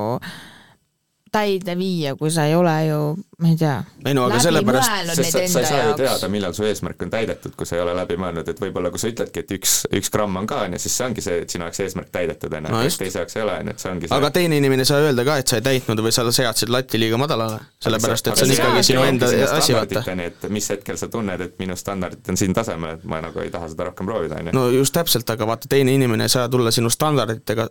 täide 1.32 1.74
viia, 1.78 2.14
kui 2.18 2.30
sa 2.32 2.44
ei 2.48 2.54
ole 2.56 2.74
ju, 2.86 3.00
ma 3.42 3.50
ei 3.50 3.56
tea. 3.58 3.76
ei 4.06 4.14
no 4.16 4.24
aga 4.28 4.40
sellepärast, 4.42 5.12
sest 5.14 5.32
sa, 5.34 5.42
sa 5.52 5.62
ei 5.62 5.68
saa 5.68 5.82
ju 5.88 5.96
teada, 5.98 6.28
millal 6.32 6.54
su 6.56 6.66
eesmärk 6.68 7.02
on 7.04 7.12
täidetud, 7.12 7.54
kui 7.58 7.68
sa 7.68 7.76
ei 7.76 7.82
ole 7.84 7.94
läbi 7.96 8.18
mõelnud, 8.20 8.48
et 8.48 8.60
võib-olla 8.62 8.90
kui 8.94 9.02
sa 9.02 9.10
ütledki, 9.12 9.44
et 9.44 9.54
üks, 9.58 9.74
üks 10.00 10.12
gramm 10.14 10.40
on 10.40 10.48
ka, 10.48 10.62
on 10.66 10.76
ju, 10.76 10.82
siis 10.84 10.96
see 10.98 11.06
ongi 11.08 11.24
see, 11.24 11.40
et 11.44 11.54
sinu 11.54 11.66
jaoks 11.66 11.82
eesmärk 11.84 12.10
täidetud, 12.14 12.56
on 12.58 12.68
ju, 12.70 12.94
teise 13.02 13.22
jaoks 13.22 13.38
ei 13.38 13.44
ole, 13.44 13.56
on 13.62 13.70
ju, 13.70 13.76
et 13.76 13.84
see 13.84 13.92
ongi 13.92 14.10
see 14.10 14.18
aga 14.18 14.30
teine 14.38 14.60
inimene 14.62 14.86
ei 14.86 14.90
saa 14.90 15.02
öelda 15.04 15.26
ka, 15.28 15.38
et 15.42 15.52
sa 15.52 15.60
ei 15.60 15.66
täitnud 15.68 16.02
või 16.04 16.14
sa 16.14 16.26
seadsid 16.38 16.72
lati 16.72 17.00
liiga 17.00 17.20
madalale, 17.20 17.60
sellepärast 17.84 18.32
et 18.32 18.40
see 18.40 18.48
on 18.48 18.54
ikkagi 18.56 18.86
sinu 18.90 19.04
enda 19.06 19.30
asi, 19.58 19.76
vaata. 19.76 20.04
et 20.26 20.48
mis 20.52 20.70
hetkel 20.74 20.98
sa 21.00 21.10
tunned, 21.12 21.44
et 21.44 21.58
minu 21.62 21.76
standardid 21.78 22.32
on 22.32 22.40
siin 22.40 22.56
tasemel, 22.56 22.98
et 22.98 23.06
ma 23.08 23.20
nagu 23.24 23.44
ei 23.44 23.52
taha 23.54 23.70
seda 23.72 23.88
rohkem 23.90 24.08
proovida, 24.08 24.40
on 24.40 24.50
ju. 24.50 24.56
no 24.56 24.66
just 24.74 24.96
täpselt, 24.96 25.28
aga 25.30 25.48
vaata, 25.48 25.70
teine 25.70 25.94
inimene 25.94 26.26
ei 26.28 26.32
saa 26.32 26.48
tulla 26.52 26.72
sinu 26.74 26.90
standarditega 26.92 27.68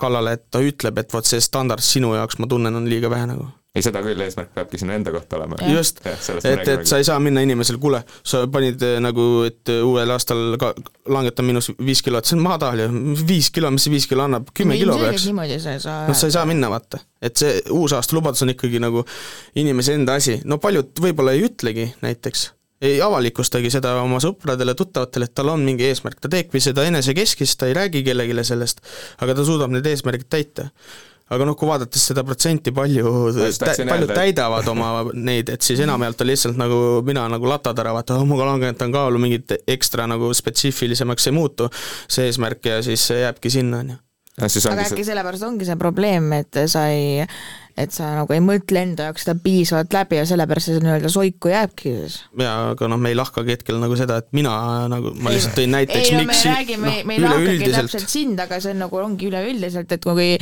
kallale, 0.00 0.36
et 0.38 0.46
ta 0.50 0.62
ütleb, 0.64 1.02
et 1.02 1.12
vot 1.12 1.28
see 1.28 1.40
standard 1.42 1.84
sinu 1.84 2.14
jaoks, 2.16 2.38
ma 2.42 2.48
tunnen, 2.50 2.76
on 2.78 2.88
liiga 2.92 3.10
vähe 3.12 3.32
nagu. 3.32 3.48
Ei, 3.72 3.80
seda 3.80 4.02
küll, 4.04 4.20
eesmärk 4.20 4.50
peabki 4.52 4.76
sinu 4.76 4.92
enda 4.92 5.08
kohta 5.14 5.38
olema. 5.38 5.56
just, 5.72 6.02
et, 6.04 6.66
et 6.68 6.82
sa 6.84 6.98
ei 7.00 7.06
saa 7.08 7.16
minna 7.24 7.40
inimesele, 7.40 7.78
kuule, 7.80 8.02
sa 8.20 8.42
panid 8.52 8.82
eh, 8.84 8.98
nagu, 9.00 9.24
et 9.48 9.70
uuel 9.72 10.12
aastal 10.12 10.58
ka 10.60 10.74
langetan 11.08 11.46
miinus 11.48 11.70
viis 11.78 12.02
kilo, 12.04 12.20
et 12.20 12.28
see 12.28 12.36
on 12.36 12.42
madal 12.44 12.82
ju, 12.84 12.88
viis 13.24 13.48
kilo, 13.54 13.70
mis 13.72 13.86
see 13.86 13.94
viis 13.94 14.06
kilo 14.10 14.26
annab, 14.26 14.50
kümme 14.52 14.76
kilo 14.76 14.98
peaks. 15.00 15.24
niimoodi 15.24 15.56
sa 15.62 15.72
ei 15.72 15.80
saa 15.80 16.02
noh, 16.04 16.18
sa 16.18 16.28
ei 16.28 16.34
saa 16.34 16.44
minna, 16.50 16.68
vaata. 16.68 17.00
et 17.24 17.40
see 17.40 17.62
uusaasta 17.72 18.18
lubadus 18.18 18.44
on 18.44 18.52
ikkagi 18.52 18.82
nagu 18.82 19.06
inimese 19.62 19.96
enda 19.96 20.18
asi, 20.20 20.42
no 20.44 20.58
paljud 20.60 20.92
võib-olla 21.06 21.32
ei 21.32 21.46
ütlegi 21.46 21.86
näiteks, 22.04 22.42
ei 22.84 22.98
avalikustagi 23.00 23.70
seda 23.72 23.94
oma 24.02 24.18
sõpradele, 24.20 24.74
tuttavatele, 24.76 25.30
et 25.30 25.34
tal 25.38 25.48
on 25.54 25.64
mingi 25.64 25.88
eesmärk, 25.88 26.20
ta 26.20 26.28
teebki 26.28 26.60
seda 26.60 26.84
enesekeskist, 26.90 27.56
ta 27.56 27.72
ei 27.72 27.78
räägi 27.78 28.04
kellelegi 28.04 28.36
sellest, 28.52 28.84
aga 29.24 29.38
ta 29.38 29.48
suudab 29.48 29.72
need 29.72 29.88
eesmärgid 29.94 30.28
täita 30.28 30.68
aga 31.32 31.46
noh, 31.48 31.56
kui 31.58 31.70
vaadates 31.70 32.04
seda 32.10 32.24
protsenti, 32.26 32.74
palju, 32.74 33.14
paljud 33.88 34.12
täidavad 34.12 34.68
oma 34.72 34.92
neid, 35.28 35.52
et 35.54 35.64
siis 35.64 35.82
enamjaolt 35.84 36.24
on 36.24 36.32
lihtsalt 36.32 36.60
nagu 36.60 36.78
mina 37.06 37.26
nagu 37.32 37.50
latad-ära, 37.50 37.94
vaata, 37.96 38.20
oh, 38.20 38.28
ma 38.28 38.40
langetan 38.52 38.94
kaalu, 38.94 39.20
mingit 39.22 39.56
ekstra 39.70 40.08
nagu 40.10 40.32
spetsiifilisemaks 40.36 41.30
ei 41.30 41.36
muutu 41.36 41.68
see 41.72 42.28
eesmärk 42.30 42.72
ja 42.72 42.80
siis 42.84 43.06
jääbki 43.10 43.52
sinna, 43.52 43.82
on 43.82 43.94
ju. 43.94 44.00
aga 44.42 44.86
äkki 44.86 45.04
sellepärast 45.06 45.48
ongi 45.48 45.68
see 45.68 45.78
probleem, 45.80 46.30
et 46.36 46.64
sa 46.72 46.86
ei, 46.92 47.22
et 47.78 47.94
sa 47.94 48.10
nagu 48.18 48.34
ei 48.34 48.42
mõtle 48.44 48.82
enda 48.84 49.08
jaoks 49.08 49.24
seda 49.24 49.36
piisavalt 49.44 49.94
läbi 49.96 50.18
ja 50.18 50.26
sellepärast 50.28 50.68
see 50.68 50.82
nii-öelda 50.84 51.12
soiku 51.12 51.52
jääbki 51.52 51.94
siis. 52.02 52.18
jaa, 52.40 52.72
aga 52.74 52.90
noh, 52.92 53.00
me 53.00 53.12
ei 53.12 53.16
lahkagi 53.16 53.56
hetkel 53.56 53.80
nagu 53.80 53.96
seda, 54.00 54.18
et 54.24 54.28
mina 54.36 54.52
nagu, 54.92 55.14
ma 55.22 55.32
lihtsalt 55.32 55.56
tõin 55.60 55.72
näiteks, 55.78 56.10
ei, 56.10 56.18
no, 56.18 56.26
miks 56.26 56.44
me 56.44 56.50
ei 56.50 56.58
räägi, 56.58 56.76
me, 56.82 56.92
no, 56.92 57.08
me 57.08 57.16
ei 57.16 57.24
lahkagi 57.24 57.72
täpselt 57.78 58.12
sind, 58.12 58.44
aga 58.44 58.60
see 58.60 58.74
on 58.74 58.84
nagu 58.84 59.00
ongi 59.04 59.32
üleüldiselt, 59.32 59.96
et 59.96 60.04
kui 60.04 60.36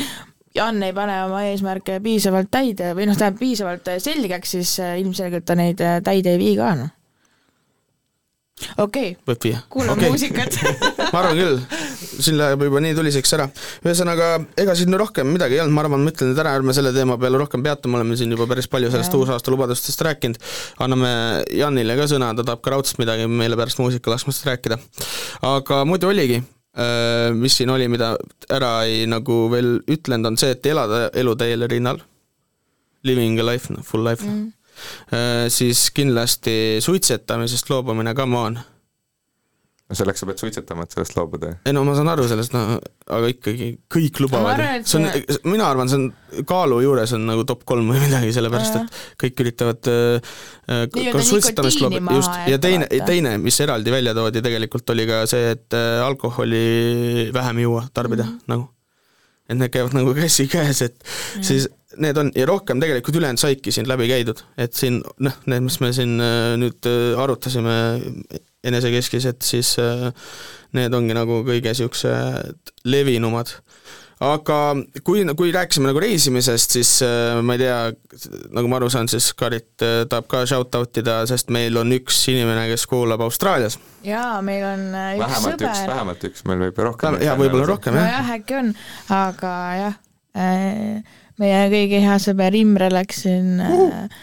Jan 0.55 0.83
ei 0.83 0.95
pane 0.95 1.15
oma 1.29 1.45
eesmärke 1.47 2.01
piisavalt 2.03 2.51
täide 2.51 2.91
või 2.99 3.07
noh, 3.07 3.19
tähendab 3.19 3.39
piisavalt 3.39 3.93
selgeks, 4.03 4.57
siis 4.57 4.73
äh, 4.83 4.97
ilmselgelt 5.03 5.47
ta 5.47 5.55
neid 5.59 5.79
äh, 5.85 6.01
täide 6.03 6.35
ei 6.35 6.41
vii 6.41 6.57
ka, 6.59 6.73
noh. 6.81 6.91
okei 8.83 9.13
okay., 9.31 9.55
kuulame 9.71 9.95
okay. 9.95 10.11
muusikat 10.11 10.59
ma 11.13 11.23
arvan 11.23 11.39
küll, 11.39 11.63
siin 12.19 12.37
läheb 12.41 12.67
juba 12.67 12.83
nii 12.83 12.99
tuliseks 12.99 13.37
ära. 13.39 13.47
ühesõnaga, 13.87 14.33
ega 14.59 14.75
siin 14.75 14.99
rohkem 14.99 15.31
midagi 15.31 15.55
ei 15.55 15.63
olnud, 15.63 15.79
ma 15.79 15.87
arvan, 15.87 16.03
ma 16.03 16.11
ütlen 16.11 16.33
nüüd 16.33 16.43
ära, 16.43 16.59
ärme 16.59 16.75
selle 16.75 16.91
teema 16.99 17.15
peale 17.23 17.39
rohkem 17.39 17.63
peatume, 17.63 18.01
oleme 18.01 18.19
siin 18.19 18.35
juba 18.35 18.51
päris 18.51 18.67
palju 18.75 18.91
sellest 18.91 19.15
uusaasta 19.23 19.55
lubadustest 19.55 20.03
rääkinud. 20.11 20.41
anname 20.83 21.13
Janile 21.63 21.95
ka 22.01 22.11
sõna, 22.11 22.35
ta 22.35 22.43
tahab 22.43 22.67
ka 22.67 22.75
raudselt 22.75 22.99
midagi 22.99 23.31
meile 23.31 23.59
pärast 23.61 23.79
muusikalaskmast 23.79 24.51
rääkida. 24.51 24.83
aga 25.47 25.85
muidu 25.87 26.11
oligi 26.11 26.43
mis 27.35 27.57
siin 27.59 27.71
oli, 27.75 27.89
mida 27.91 28.13
ära 28.53 28.85
ei 28.87 29.03
nagu 29.11 29.43
veel 29.51 29.81
ütlenud, 29.91 30.31
on 30.31 30.37
see, 30.39 30.53
et 30.55 30.67
elada 30.71 31.09
elu 31.19 31.35
täiel 31.37 31.67
rinnal, 31.71 31.99
living 33.03 33.41
a 33.43 33.47
life, 33.49 33.75
full 33.83 34.07
life. 34.07 34.23
Mm., 34.23 34.53
siis 35.53 35.89
kindlasti 35.93 36.79
suitsetamisest 36.81 37.69
loobumine, 37.73 38.15
come 38.17 38.39
on 38.39 38.61
no 39.91 39.97
selleks 39.99 40.23
sa 40.23 40.29
pead 40.29 40.41
suitsetama, 40.41 40.85
et 40.87 40.95
sellest 40.95 41.17
loobuda. 41.19 41.53
ei 41.67 41.75
no 41.75 41.83
ma 41.87 41.97
saan 41.99 42.11
aru 42.13 42.27
sellest, 42.31 42.55
no 42.55 42.79
aga 43.11 43.31
ikkagi 43.33 43.71
kõik 43.91 44.21
lubavad 44.23 44.61
ju, 44.63 44.69
see 44.87 45.01
on, 45.01 45.09
mina 45.51 45.67
arvan, 45.67 45.91
see 45.91 45.99
on 45.99 46.45
kaalu 46.49 46.79
juures 46.85 47.15
on 47.17 47.27
nagu 47.27 47.45
top 47.49 47.65
kolm 47.69 47.91
või 47.91 48.03
midagi, 48.05 48.31
sellepärast 48.37 48.79
et 48.79 49.01
kõik 49.25 49.43
üritavad 49.45 49.91
äh, 49.91 50.37
ka 50.95 51.25
suitsetamist 51.27 51.83
loobuda, 51.83 52.19
just, 52.21 52.39
ja 52.53 52.61
teine, 52.63 52.87
teine, 53.09 53.35
mis 53.43 53.59
eraldi 53.65 53.95
välja 53.95 54.15
toodi 54.17 54.45
tegelikult, 54.47 54.95
oli 54.95 55.09
ka 55.11 55.25
see, 55.31 55.57
et 55.57 55.79
äh, 55.79 55.99
alkoholi 56.07 57.31
vähem 57.35 57.65
juua, 57.67 57.89
tarbida 57.95 58.29
mm, 58.29 58.37
-hmm. 58.37 58.55
nagu. 58.55 58.71
et 59.51 59.59
need 59.59 59.75
käivad 59.75 59.99
nagu 59.99 60.15
käsikäes, 60.15 60.83
et 60.87 60.95
mm 60.95 61.41
-hmm. 61.41 61.43
siis 61.43 61.69
need 61.99 62.21
on, 62.21 62.31
ja 62.37 62.47
rohkem 62.47 62.81
tegelikult 62.83 63.17
ülejäänud 63.19 63.43
saidki 63.43 63.73
siin 63.75 63.89
läbi 63.91 64.07
käidud, 64.11 64.45
et 64.61 64.77
siin 64.79 65.01
noh, 65.19 65.41
need, 65.51 65.67
mis 65.67 65.81
me 65.83 65.91
siin 65.97 66.15
äh, 66.23 66.55
nüüd 66.61 66.87
arutasime 67.19 67.77
enesekeskised, 68.65 69.41
siis 69.43 69.75
äh, 69.81 70.11
need 70.77 70.95
ongi 70.95 71.17
nagu 71.17 71.41
kõige 71.47 71.73
niisugused 71.73 72.75
levinumad. 72.89 73.57
aga 74.21 74.57
kui, 75.05 75.23
kui 75.37 75.53
rääkisime 75.53 75.89
nagu 75.89 76.01
reisimisest, 76.03 76.75
siis 76.77 76.91
äh, 77.07 77.39
ma 77.43 77.57
ei 77.57 77.63
tea, 77.63 77.79
nagu 78.53 78.69
ma 78.69 78.77
aru 78.77 78.91
saan, 78.93 79.09
siis 79.09 79.31
Karit 79.33 79.85
äh, 79.85 80.03
tahab 80.11 80.29
ka 80.29 80.43
shout-out 80.45 81.01
ida, 81.01 81.23
sest 81.31 81.49
meil 81.55 81.79
on 81.81 81.97
üks 81.97 82.21
inimene, 82.33 82.67
kes 82.73 82.85
kuulab 82.91 83.25
Austraalias. 83.25 83.79
jaa, 84.05 84.43
meil 84.45 84.67
on 84.69 84.85
äh, 84.93 85.15
üks 85.17 85.25
vähemalt 85.25 85.57
sõber. 85.57 85.73
üks, 85.73 85.87
vähemalt 85.95 86.29
üks, 86.31 86.45
meil 86.51 86.67
võib 86.67 86.83
ju 86.83 86.89
rohkem 86.91 87.19
jaa, 87.25 87.39
võib-olla 87.41 87.73
rohkem, 87.73 87.97
jah. 87.97 88.11
nojah, 88.11 88.31
äkki 88.37 88.61
on, 88.61 88.71
aga 89.23 89.57
jah 89.81 89.99
äh,, 90.37 91.19
meie 91.41 91.63
kõige 91.73 92.03
hea 92.05 92.19
sõber 92.23 92.57
Imre 92.59 92.91
läks 92.93 93.25
siin 93.25 93.63
äh, 93.65 94.21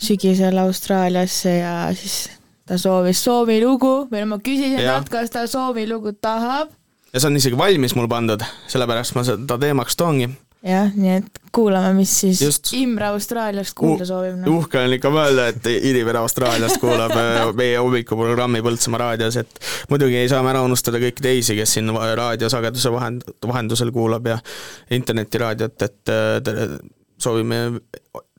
sügisel 0.00 0.58
Austraaliasse 0.62 1.58
ja 1.58 1.74
siis 1.96 2.30
ta 2.68 2.78
soovis 2.80 3.20
soovilugu 3.24 4.06
või 4.10 4.24
no 4.24 4.34
ma 4.34 4.40
küsisin 4.44 4.80
talt, 4.80 5.10
kas 5.12 5.32
ta 5.32 5.44
soovilugu 5.50 6.14
tahab. 6.20 6.72
Ja 7.12 7.20
see 7.20 7.30
on 7.30 7.38
isegi 7.38 7.58
valmis 7.58 7.94
mul 7.94 8.08
pandud, 8.10 8.42
sellepärast 8.70 9.14
ma 9.14 9.22
seda 9.26 9.58
teemaks 9.60 9.96
toongi. 10.00 10.32
Jah, 10.64 10.90
nii 10.96 11.12
et 11.18 11.40
kuulame, 11.54 11.92
mis 11.98 12.12
siis 12.22 12.40
Just. 12.42 12.72
Imre 12.78 13.10
Austraaliast 13.12 13.76
kuulda 13.78 14.02
uh, 14.02 14.08
soovib 14.08 14.38
no.. 14.40 14.56
uhke 14.58 14.80
on 14.80 14.96
ikka 14.96 15.12
mõelda, 15.12 15.46
et 15.52 15.68
inimene 15.74 16.22
Austraaliast 16.22 16.80
kuulab 16.82 17.14
äh, 17.20 17.40
meie 17.58 17.78
hommikuprogrammi 17.78 18.62
Põltsamaa 18.64 19.02
raadios, 19.04 19.38
et 19.42 19.64
muidugi 19.92 20.18
ei 20.22 20.30
saa 20.32 20.42
me 20.44 20.54
ära 20.54 20.64
unustada 20.66 21.00
kõiki 21.02 21.24
teisi, 21.24 21.56
kes 21.58 21.76
siin 21.76 21.92
raadiosageduse 21.92 22.92
vahend-, 22.94 23.26
vahendusel 23.46 23.92
kuulab 23.94 24.30
ja 24.32 24.38
internetiraadiot, 24.96 25.88
et 25.88 26.14
äh, 26.14 26.78
soovime 27.20 27.66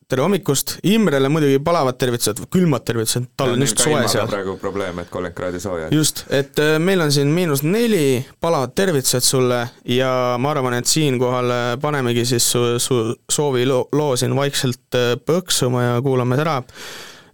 tere 0.09 0.21
hommikust, 0.21 0.75
Imrele 0.85 1.29
muidugi 1.33 1.57
palavad 1.65 1.97
tervitused, 1.97 2.43
külmad 2.53 2.83
tervitused, 2.85 3.25
tal 3.37 3.55
on 3.55 3.63
just 3.65 3.81
soe 3.81 4.03
seal. 4.11 4.27
praegu 4.29 4.53
probleem, 4.61 4.99
et 5.01 5.09
kolmkümmend 5.09 5.37
kraadi 5.37 5.61
sooja. 5.63 5.87
just, 5.93 6.25
et 6.29 6.59
äh, 6.61 6.75
meil 6.79 7.01
on 7.01 7.13
siin 7.13 7.31
miinus 7.33 7.63
neli, 7.65 8.21
palavad 8.41 8.75
tervitused 8.77 9.25
sulle 9.25 9.63
ja 9.89 10.11
ma 10.41 10.53
arvan, 10.53 10.77
et 10.77 10.89
siinkohal 10.89 11.55
äh, 11.55 11.65
panemegi 11.81 12.25
siis 12.35 12.51
su, 12.51 12.63
su 12.79 12.99
sooviloo 13.31 13.87
loo 13.97 14.13
siin 14.19 14.37
vaikselt 14.37 14.99
äh, 14.99 15.15
põksuma 15.25 15.87
ja 15.87 15.97
kuulame 16.05 16.37
ära. 16.37 16.61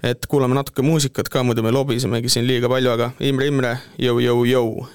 et 0.03 0.25
kuulame 0.25 0.55
natuke 0.55 0.81
muusikat 0.81 1.27
ka, 1.29 1.43
muidu 1.43 1.61
me 1.61 1.75
lobisemegi 1.75 2.29
siin 2.31 2.47
liiga 2.47 2.71
palju, 2.71 2.95
aga 2.95 3.11
Imre, 3.19 3.51
Imre, 3.51 3.75
jõu, 3.99 4.23
jõu, 4.23 4.47
jõu. 4.47 4.87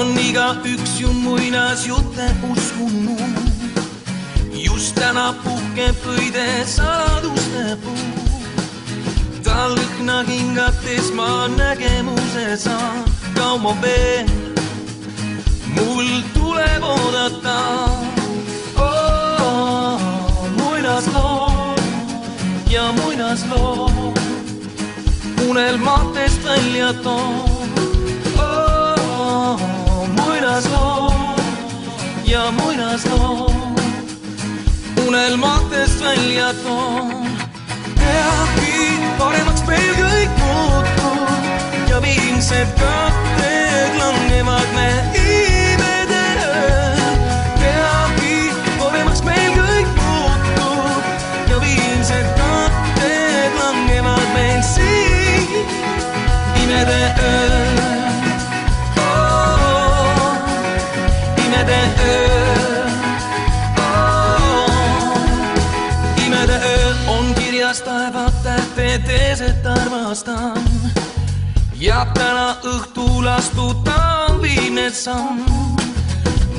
On 0.00 0.18
igaüks 0.18 1.00
ju 1.00 1.12
muinasjutte 1.12 2.26
uskunud. 2.52 3.36
just 4.52 4.94
täna 4.94 5.34
puhkeb 5.44 6.06
õide 6.12 6.46
saladuste 6.64 7.76
puu. 7.82 7.96
ta 9.44 9.68
lõhna 9.74 10.22
hingates 10.28 11.12
ma 11.18 11.48
nägemuse 11.56 12.56
saan, 12.56 13.04
kaua 13.36 13.74
veel 13.82 14.32
mul 15.76 16.08
tuleb 16.34 16.82
oodata 16.94 17.58
oh,. 18.80 20.00
muinasloo 20.56 21.76
ja 22.70 22.88
muinasloo 23.02 23.90
unelmatest 25.48 26.44
välja 26.44 26.92
toon 27.04 27.49
muinasloo 30.68 31.36
ja 32.24 32.50
muinasloo 32.50 33.52
unelmatest 35.06 36.00
välja 36.02 36.54
toon. 36.54 37.26
peabki 37.94 38.98
paremaks 39.18 39.62
meil 39.66 39.94
kõik 39.94 40.34
muutub 40.42 41.88
ja 41.88 42.02
viimsed 42.02 42.68
katted 42.80 43.96
langevad 43.98 44.68
me 44.74 44.88
imede 45.22 46.26
ööl. 46.44 47.16
peabki 47.60 48.52
paremaks 48.78 49.22
meil 49.22 49.56
kõik 49.56 49.96
muutub 49.96 51.48
ja 51.48 51.60
viimsed 51.60 52.28
katted 52.36 53.56
langevad 53.62 54.28
meil 54.34 54.62
siin 54.62 55.48
imede 56.62 57.02
ööl. 57.16 57.59
Armastan. 69.90 70.62
ja 71.80 72.06
täna 72.14 72.56
õhtul 72.62 73.26
astutan 73.26 74.42
viimne 74.42 74.90
samm. 74.90 75.42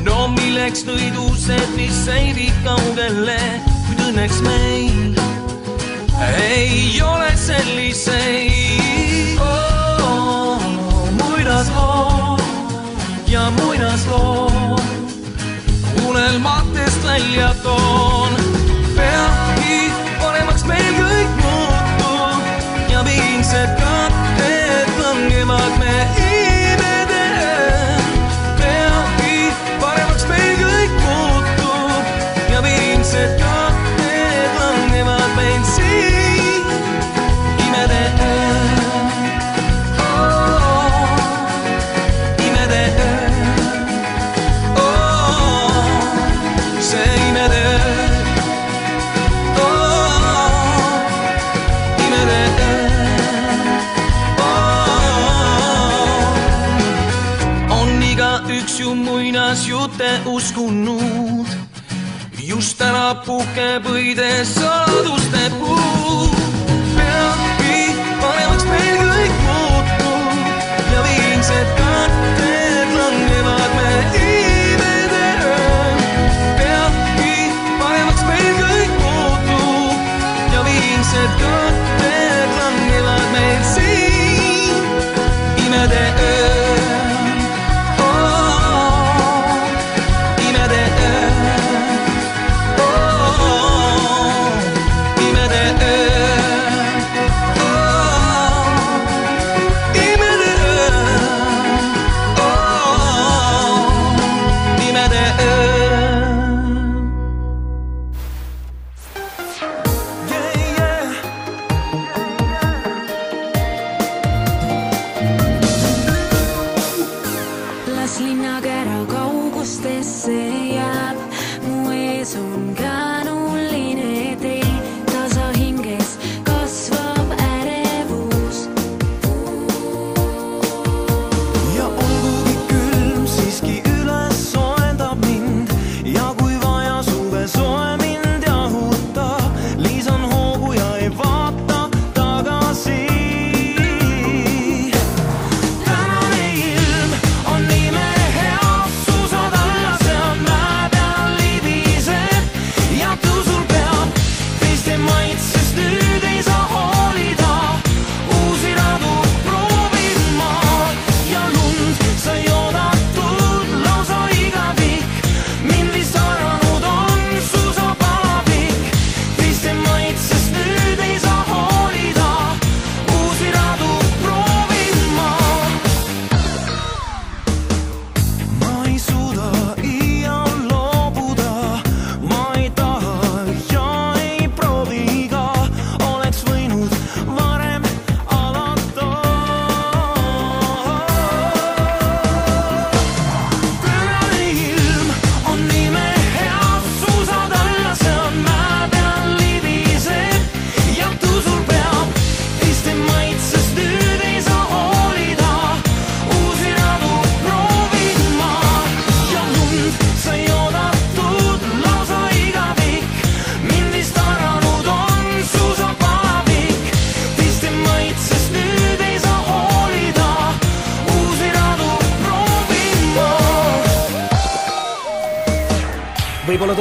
no 0.03 0.27
milleks 0.27 0.83
nõidused, 0.85 1.69
mis 1.77 2.07
ei 2.11 2.33
vii 2.35 2.51
kaugele, 2.65 3.39
kuid 3.87 4.03
õnneks 4.09 4.41
meil 4.43 5.15
ei 6.43 7.01
ole 7.01 7.31
selliseid 7.37 9.39
oh,. 9.39 10.61
muinasloo 11.21 12.37
ja 13.27 13.47
muinasloo 13.61 14.79
unelmatest 16.07 17.07
välja 17.07 17.55
toon. 17.63 18.40
Muinasjutte 59.51 60.19
uskunud. 60.25 61.47
just 62.39 62.77
täna 62.77 63.15
puhkeb 63.25 63.85
õide 63.85 64.45
saaduste 64.47 65.51
puu. 65.59 65.80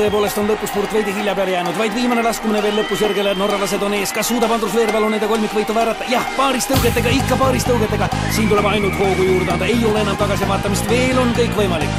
Tõepoolest 0.01 0.39
on 0.41 0.49
lõpuspurt 0.49 0.93
veidi 0.95 1.13
hilja 1.13 1.35
peale 1.37 1.53
jäänud, 1.53 1.77
vaid 1.77 1.93
viimane 1.95 2.23
laskumine 2.25 2.63
veel 2.65 2.79
lõpusõrgele, 2.81 3.35
norralased 3.37 3.83
on 3.85 3.97
ees, 3.99 4.13
kas 4.17 4.31
suudab 4.33 4.53
Andrus 4.55 4.73
Veerpalu 4.77 5.11
nende 5.13 5.29
kolmikvõitu 5.29 5.77
väärata? 5.77 6.07
jah, 6.09 6.25
paaris 6.39 6.69
tõugetega, 6.71 7.13
ikka 7.21 7.37
paaris 7.41 7.67
tõugetega. 7.69 8.09
siin 8.33 8.49
tuleb 8.49 8.69
ainult 8.71 8.97
hoogu 8.97 9.27
juurde 9.29 9.53
anda, 9.53 9.69
ei 9.69 9.85
ole 9.85 10.01
enam 10.01 10.17
tagasivaatamist, 10.17 10.89
veel 10.89 11.21
on 11.21 11.35
kõik 11.37 11.53
võimalik. 11.59 11.91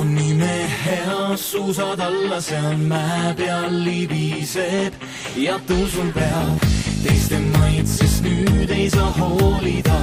on 0.00 0.14
nime 0.14 0.54
hea, 0.84 1.36
suusad 1.36 2.00
alla 2.00 2.40
seal 2.40 2.76
mäe 2.80 3.34
peal 3.36 3.68
libiseb 3.84 4.96
ja 5.36 5.60
tõusul 5.68 6.08
peab 6.16 6.64
teiste 7.04 7.38
maitsest 7.52 8.24
nüüd 8.24 8.70
ei 8.72 8.88
saa 8.90 9.12
hoolida, 9.18 9.98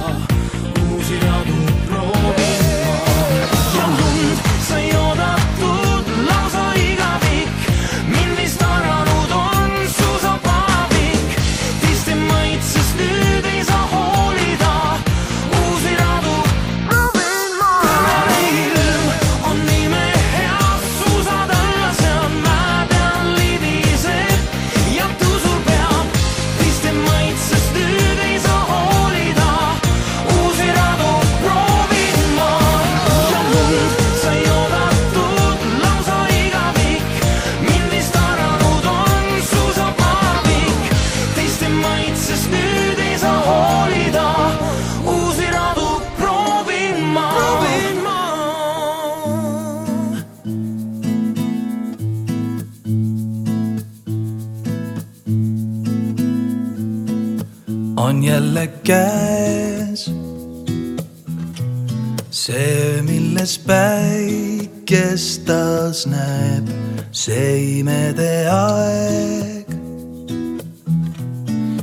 see 67.20 67.80
imede 67.80 68.48
aeg, 68.48 69.68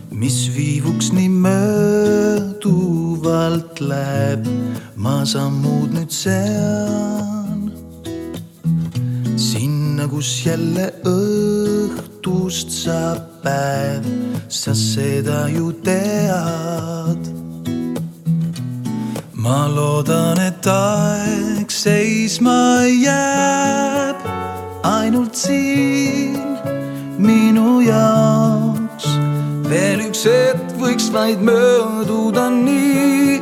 mis 0.09 0.49
viivuks 0.55 1.11
nii 1.13 1.29
mööduvalt 1.45 2.65
läheb, 3.89 4.47
ma 4.97 5.25
sammud 5.29 5.93
nüüd 5.93 6.09
sean 6.09 7.69
sinna, 9.37 10.07
kus 10.09 10.31
jälle 10.47 10.89
õhtust 11.05 12.73
saab 12.73 13.21
päev, 13.45 14.03
sa 14.49 14.73
seda 14.73 15.45
ju 15.53 15.69
tead. 15.85 17.21
Ma 19.37 19.69
loodan, 19.69 20.41
et 20.49 20.65
aeg 20.65 21.69
seisma 21.69 22.89
jääb 22.89 23.96
ainult 24.87 25.35
siin 25.35 26.37
minu 27.19 27.81
jaoks. 27.83 29.07
veel 29.69 29.99
üks 30.07 30.23
hetk 30.29 30.77
võiks 30.79 31.09
vaid 31.11 31.43
mööduda 31.43 32.47
nii, 32.53 33.41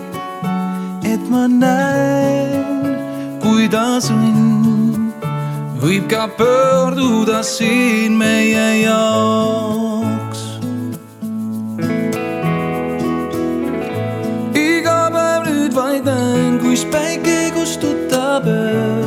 et 1.06 1.30
ma 1.30 1.46
näen, 1.52 2.98
kuidas 3.44 4.10
õnn 4.10 5.14
võib 5.84 6.10
ka 6.10 6.26
pöörduda 6.40 7.44
siin 7.46 8.18
meie 8.18 8.68
jaoks. 8.82 10.42
iga 14.66 15.00
päev 15.14 15.50
nüüd 15.52 15.78
vaid 15.78 16.10
näen, 16.10 16.58
kus 16.64 16.88
päike 16.90 17.52
kustutab 17.54 18.50
öö. 18.50 19.05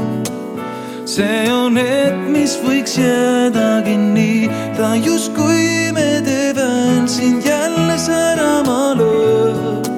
See 1.18 1.50
on 1.50 1.74
hetk, 1.74 2.18
mis 2.30 2.52
võiks 2.62 2.92
jäädagi 2.94 3.96
nii, 3.98 4.46
ta 4.76 4.92
justkui 5.02 5.90
me 5.96 6.20
teevad 6.22 7.10
sind 7.10 7.42
jälle 7.42 7.96
särama 7.98 8.94
lööb. 9.00 9.88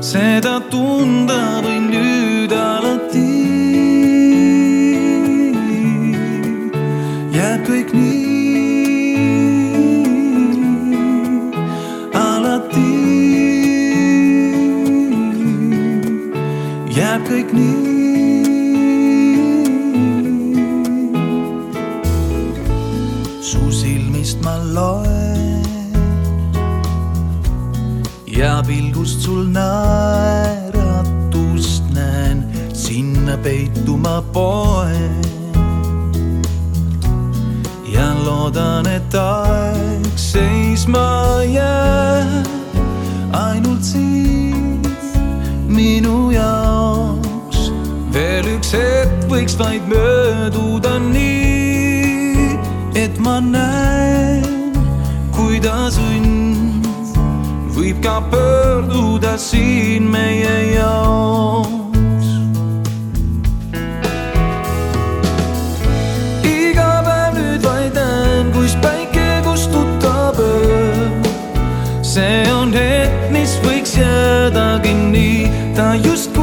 seda 0.00 0.56
tunda 0.72 1.60
võin 1.60 1.75
pilgust 29.06 29.22
sul 29.22 29.46
naeratust 29.52 30.72
näen, 31.94 32.44
sinna 32.72 33.36
peituma 33.36 34.22
poen 34.32 35.22
ja 37.86 38.14
loodan, 38.24 38.86
et 38.86 39.14
aeg 39.14 40.06
seisma 40.16 41.42
jääb 41.44 42.46
ainult 43.32 43.82
siin 43.82 44.82
minu 45.68 46.30
jaoks. 46.30 47.70
veel 48.12 48.46
üks 48.56 48.72
hetk 48.74 49.30
võiks 49.30 49.58
vaid 49.58 49.82
mööduda 49.86 50.98
nii, 50.98 52.58
et 52.94 53.18
ma 53.18 53.40
näen, 53.40 54.72
kuidas 55.30 55.98
õnn 56.02 56.65
võib 57.86 58.02
ka 58.02 58.20
pöörduda 58.30 59.36
siin 59.38 60.10
meie 60.10 60.74
jaoks. 60.74 62.26
iga 66.42 66.90
päev 67.06 67.36
nüüd 67.38 67.62
vaid 67.62 67.94
näen, 67.94 68.50
kus 68.50 68.74
päike 68.82 69.26
kustutab 69.46 70.40
öö. 70.42 71.14
see 72.02 72.42
on 72.50 72.74
hetk, 72.74 73.30
mis 73.30 73.54
võiks 73.62 73.94
jäädagi 74.00 74.94
nii, 75.14 75.46
ta 75.78 75.94
justkui 75.94 76.35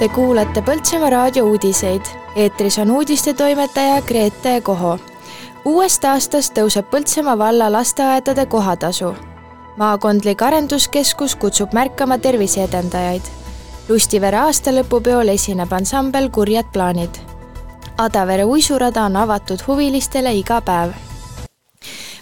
Te 0.00 0.08
kuulate 0.08 0.62
Põltsamaa 0.64 1.10
raadio 1.10 1.44
uudiseid. 1.44 2.00
eetris 2.36 2.78
on 2.78 2.90
uudistetoimetaja 2.90 4.02
Grete 4.02 4.60
Koho. 4.60 4.98
uuest 5.64 6.04
aastast 6.04 6.54
tõuseb 6.58 6.88
Põltsamaa 6.90 7.38
valla 7.38 7.72
lasteaedade 7.72 8.46
kohatasu. 8.46 9.14
maakondlik 9.76 10.42
arenduskeskus 10.42 11.36
kutsub 11.36 11.72
märkama 11.72 12.18
terviseedendajaid. 12.18 13.22
Lustivere 13.88 14.36
aastalõpupeol 14.36 15.28
esineb 15.28 15.72
ansambel 15.72 16.30
Kurjad 16.30 16.72
plaanid. 16.72 17.20
Adavere 17.98 18.44
uisurada 18.44 19.04
on 19.04 19.16
avatud 19.16 19.60
huvilistele 19.66 20.34
iga 20.34 20.60
päev 20.60 21.09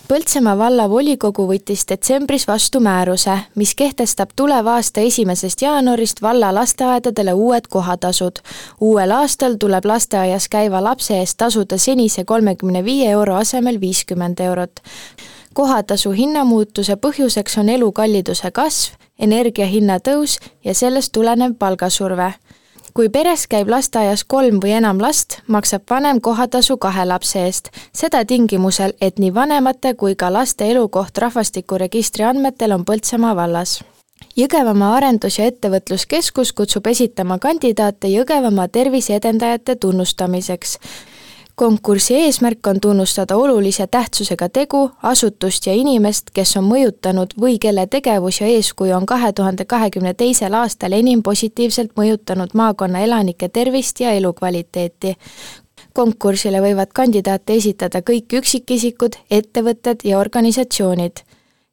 Põltsamaa 0.08 0.54
vallavolikogu 0.56 1.44
võttis 1.50 1.82
detsembris 1.84 2.46
vastu 2.48 2.80
määruse, 2.80 3.34
mis 3.60 3.74
kehtestab 3.76 4.30
tuleva 4.36 4.78
aasta 4.78 5.02
esimesest 5.04 5.60
jaanuarist 5.60 6.22
valla 6.24 6.48
lasteaedadele 6.54 7.34
uued 7.36 7.68
kohatasud. 7.68 8.40
uuel 8.80 9.12
aastal 9.12 9.58
tuleb 9.60 9.84
lasteaias 9.84 10.48
käiva 10.48 10.80
lapse 10.80 11.18
eest 11.18 11.36
tasuda 11.36 11.78
senise 11.78 12.24
kolmekümne 12.24 12.84
viie 12.84 13.10
euro 13.10 13.34
asemel 13.34 13.80
viiskümmend 13.80 14.40
eurot. 14.40 14.80
kohatasu 15.52 16.10
hinnamuutuse 16.10 16.96
põhjuseks 16.96 17.58
on 17.60 17.68
elukalliduse 17.68 18.50
kasv, 18.50 18.94
energiahinna 19.18 19.98
tõus 19.98 20.38
ja 20.64 20.74
sellest 20.74 21.12
tulenev 21.12 21.52
palgasurve 21.58 22.32
kui 22.98 23.06
peres 23.14 23.44
käib 23.46 23.68
lasteaias 23.70 24.24
kolm 24.26 24.56
või 24.58 24.72
enam 24.74 24.98
last, 24.98 25.36
maksab 25.46 25.84
vanem 25.90 26.18
kohatasu 26.20 26.76
kahe 26.82 27.04
lapse 27.06 27.44
eest. 27.46 27.68
seda 27.94 28.24
tingimusel, 28.24 28.92
et 29.00 29.20
nii 29.22 29.30
vanemate 29.34 29.92
kui 29.94 30.16
ka 30.18 30.32
laste 30.32 30.66
elukoht 30.66 31.18
rahvastikuregistri 31.18 32.24
andmetel 32.24 32.74
on 32.74 32.84
Põltsamaa 32.84 33.36
vallas 33.36 33.76
Jõgevamaa 34.36 34.96
Arendus- 34.96 35.38
ja 35.38 35.46
Ettevõtluskeskus 35.46 36.52
kutsub 36.52 36.86
esitama 36.86 37.38
kandidaate 37.38 38.08
Jõgevamaa 38.08 38.68
terviseedendajate 38.68 39.76
tunnustamiseks 39.76 40.78
konkursi 41.58 42.14
eesmärk 42.14 42.66
on 42.66 42.80
tunnustada 42.80 43.36
olulise 43.36 43.86
tähtsusega 43.86 44.48
tegu, 44.48 44.90
asutust 45.02 45.66
ja 45.66 45.72
inimest, 45.74 46.30
kes 46.30 46.56
on 46.56 46.68
mõjutanud 46.70 47.32
või 47.40 47.56
kelle 47.58 47.86
tegevus 47.90 48.38
ja 48.40 48.46
eeskuju 48.46 48.94
on 48.94 49.06
kahe 49.06 49.32
tuhande 49.32 49.64
kahekümne 49.64 50.12
teisel 50.14 50.54
aastal 50.54 50.94
enim 50.94 51.22
positiivselt 51.22 51.96
mõjutanud 51.98 52.54
maakonna 52.54 53.02
elanike 53.02 53.48
tervist 53.48 54.00
ja 54.00 54.12
elukvaliteeti. 54.12 55.16
konkursile 55.92 56.60
võivad 56.62 56.92
kandidaate 56.94 57.54
esitada 57.54 58.02
kõik 58.10 58.38
üksikisikud, 58.38 59.18
ettevõtted 59.30 60.04
ja 60.04 60.18
organisatsioonid 60.18 61.24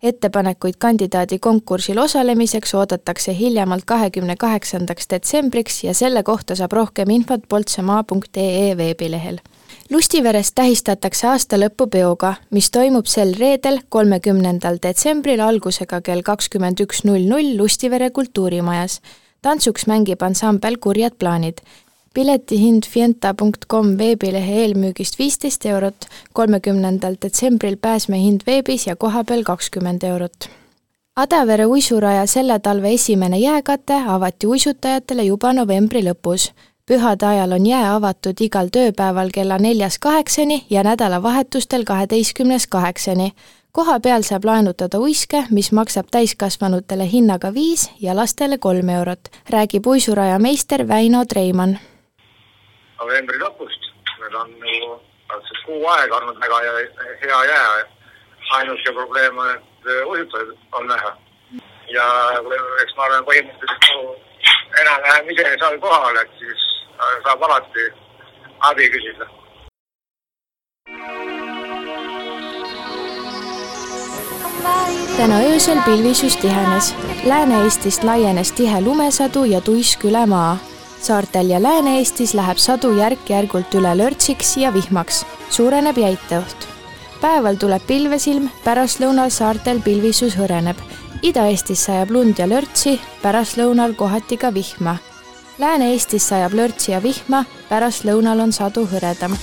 ettepanekuid 0.03 0.75
kandidaadi 0.79 1.39
konkursil 1.39 1.97
osalemiseks 1.97 2.73
oodatakse 2.73 3.37
hiljemalt 3.37 3.85
kahekümne 3.85 4.35
kaheksandaks 4.35 5.05
detsembriks 5.09 5.83
ja 5.83 5.93
selle 5.93 6.23
kohta 6.23 6.55
saab 6.55 6.71
rohkem 6.71 7.09
infot 7.09 7.41
poltsamaa.ee 7.49 8.77
veebilehel 8.77 9.39
Lustiveres 9.91 10.49
tähistatakse 10.57 11.27
aastalõpupeoga, 11.29 12.31
mis 12.49 12.71
toimub 12.73 13.05
sel 13.05 13.35
reedel, 13.37 13.83
kolmekümnendal 13.93 14.79
detsembril 14.81 15.43
algusega 15.45 15.99
kell 16.01 16.25
kakskümmend 16.25 16.81
üks 16.81 17.03
null 17.05 17.27
null 17.29 17.53
Lustivere 17.59 18.09
kultuurimajas. 18.09 18.99
tantsuks 19.41 19.85
mängib 19.85 20.23
ansambel 20.25 20.79
Kurjad 20.81 21.13
plaanid. 21.19 21.61
piletihind 22.13 22.83
fienta.com 22.89 23.97
veebilehe 23.97 24.61
eelmüügist 24.63 25.19
viisteist 25.19 25.65
eurot, 25.65 26.07
kolmekümnendal 26.33 27.15
detsembril 27.21 27.77
pääsmehind 27.77 28.41
veebis 28.47 28.87
ja 28.87 28.95
kohapeal 28.95 29.43
kakskümmend 29.43 30.03
eurot 30.03 30.49
Adavere 31.15 31.65
uisuraja 31.65 32.25
selle 32.27 32.59
talve 32.59 32.93
esimene 32.93 33.37
jääkate 33.39 33.93
avati 34.07 34.47
uisutajatele 34.47 35.23
juba 35.23 35.53
novembri 35.53 36.01
lõpus 36.01 36.51
pühade 36.85 37.25
ajal 37.25 37.51
on 37.51 37.65
jää 37.65 37.95
avatud 37.95 38.41
igal 38.45 38.67
tööpäeval 38.75 39.31
kella 39.33 39.57
neljast 39.57 39.97
kaheksani 40.01 40.65
ja 40.69 40.83
nädalavahetustel 40.83 41.83
kaheteistkümnest 41.83 42.69
kaheksani. 42.69 43.31
koha 43.71 43.99
peal 43.99 44.21
saab 44.21 44.45
laenutada 44.45 44.99
uiske, 44.99 45.43
mis 45.51 45.71
maksab 45.71 46.05
täiskasvanutele 46.11 47.11
hinnaga 47.11 47.53
viis 47.53 47.91
ja 48.01 48.15
lastele 48.15 48.57
kolm 48.57 48.89
eurot, 48.89 49.19
räägib 49.49 49.87
uisuraja 49.87 50.39
meister 50.39 50.87
Väino 50.87 51.25
Treimann. 51.25 51.77
novembri 52.99 53.37
lõpust, 53.39 53.81
meil 54.19 54.35
on 54.35 54.49
ju 54.49 55.01
praktiliselt 55.27 55.65
kuu 55.65 55.87
aega 55.87 56.15
olnud 56.17 56.39
väga 56.39 56.59
hea 57.21 57.43
jää. 57.45 57.85
ainuke 58.51 58.93
probleem 58.93 59.37
on, 59.37 59.49
et 59.49 60.05
uisutajaid 60.05 60.57
on 60.71 60.87
vähe. 60.87 61.11
ja 61.89 62.05
eks 62.81 62.95
ma 62.97 63.03
olen 63.03 63.25
põhimõtteliselt 63.25 64.21
enam-vähem 64.81 65.29
ise 65.29 65.43
seal 65.59 65.79
kohal, 65.79 66.15
et 66.15 66.31
siis 66.39 66.64
saab 67.23 67.43
alati 67.43 67.85
abi 68.69 68.85
küsida. 68.93 69.25
täna 75.17 75.39
öösel 75.39 75.79
pilvisus 75.85 76.37
tihenes. 76.37 76.95
Lääne-Eestist 77.23 78.03
laienes 78.03 78.51
tihe 78.51 78.81
lumesadu 78.81 79.43
ja 79.43 79.61
tuisk 79.61 80.03
üle 80.03 80.25
maa. 80.25 80.57
saartel 81.01 81.49
ja 81.49 81.63
Lääne-Eestis 81.63 82.33
läheb 82.33 82.57
sadu 82.57 82.91
järk-järgult 82.97 83.73
üle 83.73 83.97
lörtsiks 83.97 84.57
ja 84.57 84.73
vihmaks, 84.73 85.25
suureneb 85.49 85.97
jäiteoht. 85.97 86.67
päeval 87.21 87.55
tuleb 87.55 87.81
pilvesilm, 87.87 88.49
pärastlõunal 88.63 89.29
saartel 89.29 89.81
pilvisus 89.81 90.37
hõreneb. 90.37 90.77
Ida-Eestis 91.21 91.85
sajab 91.85 92.11
lund 92.11 92.39
ja 92.39 92.49
lörtsi, 92.49 93.01
pärastlõunal 93.21 93.93
kohati 93.93 94.37
ka 94.37 94.53
vihma 94.53 94.97
Lääne-Eestis 95.57 96.27
sajab 96.27 96.53
lörtsi 96.53 96.91
ja 96.91 96.97
vihma, 97.03 97.45
pärastlõunal 97.69 98.41
on 98.43 98.51
sadu 98.51 98.83
hõredam. 98.91 99.37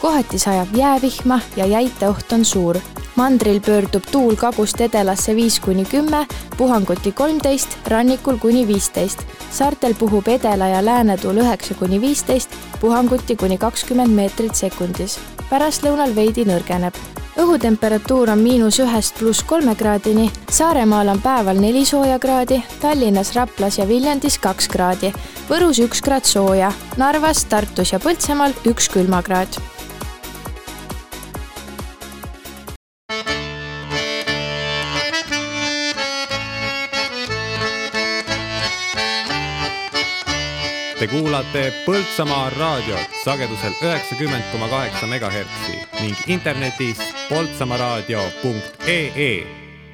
kohati 0.00 0.38
sajab 0.38 0.76
jäävihma 0.76 1.40
ja 1.56 1.66
jäiteoht 1.66 2.32
on 2.32 2.44
suur. 2.44 2.78
mandril 3.16 3.60
pöördub 3.60 4.02
tuul 4.12 4.36
kagust 4.36 4.80
edelasse 4.80 5.36
viis 5.36 5.60
kuni 5.60 5.84
kümme, 5.84 6.26
puhanguti 6.56 7.12
kolmteist, 7.12 7.68
rannikul 7.88 8.36
kuni 8.36 8.66
viisteist. 8.66 9.18
saartel 9.50 9.94
puhub 9.94 10.28
edela- 10.28 10.68
ja 10.68 10.84
läänetuul 10.84 11.36
üheksa 11.36 11.74
kuni 11.74 12.00
viisteist, 12.00 12.50
puhanguti 12.80 13.36
kuni 13.36 13.58
kakskümmend 13.58 14.10
meetrit 14.10 14.54
sekundis. 14.54 15.18
Pärastlõunal 15.50 16.14
veidi 16.16 16.46
nõrgeneb. 16.48 16.96
Õhutemperatuur 17.40 18.30
on 18.30 18.42
miinus 18.44 18.78
ühest 18.78 19.18
pluss 19.18 19.42
kolme 19.42 19.74
kraadini, 19.74 20.28
Saaremaal 20.54 21.10
on 21.10 21.22
päeval 21.22 21.58
neli 21.58 21.82
sooja 21.84 22.20
kraadi, 22.22 22.60
Tallinnas, 22.80 23.34
Raplas 23.34 23.78
ja 23.80 23.88
Viljandis 23.90 24.38
kaks 24.38 24.70
kraadi, 24.70 25.10
Võrus 25.50 25.82
üks 25.82 26.02
kraad 26.04 26.30
sooja, 26.30 26.72
Narvas, 26.96 27.44
Tartus 27.50 27.92
ja 27.92 27.98
Põltsamaal 27.98 28.54
üks 28.70 28.88
külmakraad 28.94 29.73
Te 41.04 41.08
kuulate 41.08 41.72
Põltsamaa 41.84 42.50
raadiot 42.56 43.16
sagedusel 43.24 43.72
üheksakümmend 43.84 44.44
koma 44.52 44.68
kaheksa 44.72 45.06
megahertsi 45.06 45.72
ning 46.00 46.16
internetis 46.32 46.96
poltsamaaraadio.ee. 47.28 49.46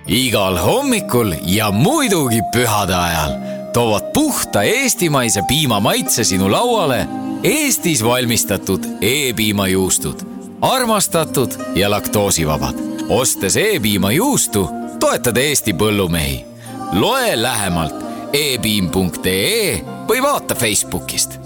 igal 0.07 0.59
hommikul 0.63 1.35
ja 1.43 1.71
muidugi 1.75 2.39
pühade 2.55 2.95
ajal 2.95 3.35
toovad 3.75 4.15
puhta 4.15 4.63
eestimaise 4.63 5.43
piima 5.49 5.81
maitse 5.81 6.25
sinu 6.25 6.53
lauale 6.53 7.07
Eestis 7.43 8.05
valmistatud 8.05 8.85
E-piimajuustud. 9.01 10.21
armastatud 10.61 11.51
ja 11.75 11.91
laktoosivabad. 11.91 12.75
ostes 13.09 13.57
E-piimajuustu, 13.57 14.69
toetad 15.01 15.37
Eesti 15.37 15.73
põllumehi. 15.73 16.45
loe 16.93 17.43
lähemalt 17.43 18.10
epiim.ee 18.33 19.85
või 20.09 20.23
vaata 20.23 20.55
Facebookist. 20.55 21.41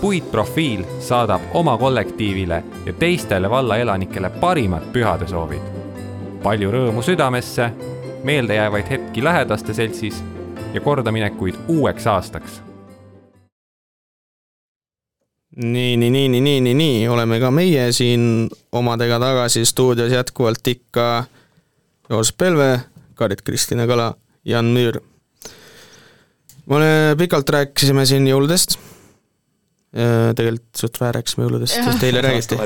puitprofiil 0.00 0.84
saadab 1.00 1.42
oma 1.54 1.78
kollektiivile 1.78 2.64
ja 2.86 2.92
teistele 2.92 3.50
valla 3.50 3.76
elanikele 3.76 4.30
parimad 4.30 4.82
pühadesoovid. 4.92 5.62
palju 6.42 6.70
rõõmu 6.70 7.02
südamesse, 7.02 7.70
meeldejäävaid 8.22 8.90
hetki 8.90 9.24
lähedaste 9.24 9.74
seltsis 9.74 10.24
ja 10.74 10.80
kordaminekuid 10.80 11.54
uueks 11.68 12.06
aastaks 12.06 12.62
nii, 15.56 15.96
nii, 15.96 16.10
nii, 16.10 16.28
nii, 16.28 16.40
nii, 16.40 16.60
nii, 16.60 16.74
nii, 16.74 17.08
oleme 17.08 17.40
ka 17.40 17.50
meie 17.50 17.92
siin 17.92 18.48
omadega 18.72 19.18
tagasi 19.18 19.64
stuudios 19.64 20.12
jätkuvalt 20.12 20.66
ikka 20.66 21.24
Joosep 22.10 22.36
Pelve, 22.36 22.80
Karit-Kristina 23.14 23.86
Kala 23.86 24.14
Jan 24.44 24.64
Müür. 24.64 25.00
me 26.66 27.14
pikalt 27.18 27.50
rääkisime 27.50 28.06
siin 28.06 28.26
jõuludest, 28.28 28.76
tegelikult 30.36 30.80
suht 30.80 31.00
vähe 31.00 31.12
rääkisime 31.18 31.46
jõuludest, 31.46 31.76
sest 31.76 32.02
eile 32.04 32.22
räägiti. 32.24 32.58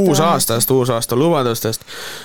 uus 0.00 0.20
aastast, 0.20 0.70
uusaasta 0.70 1.16
lubadustest, 1.16 1.84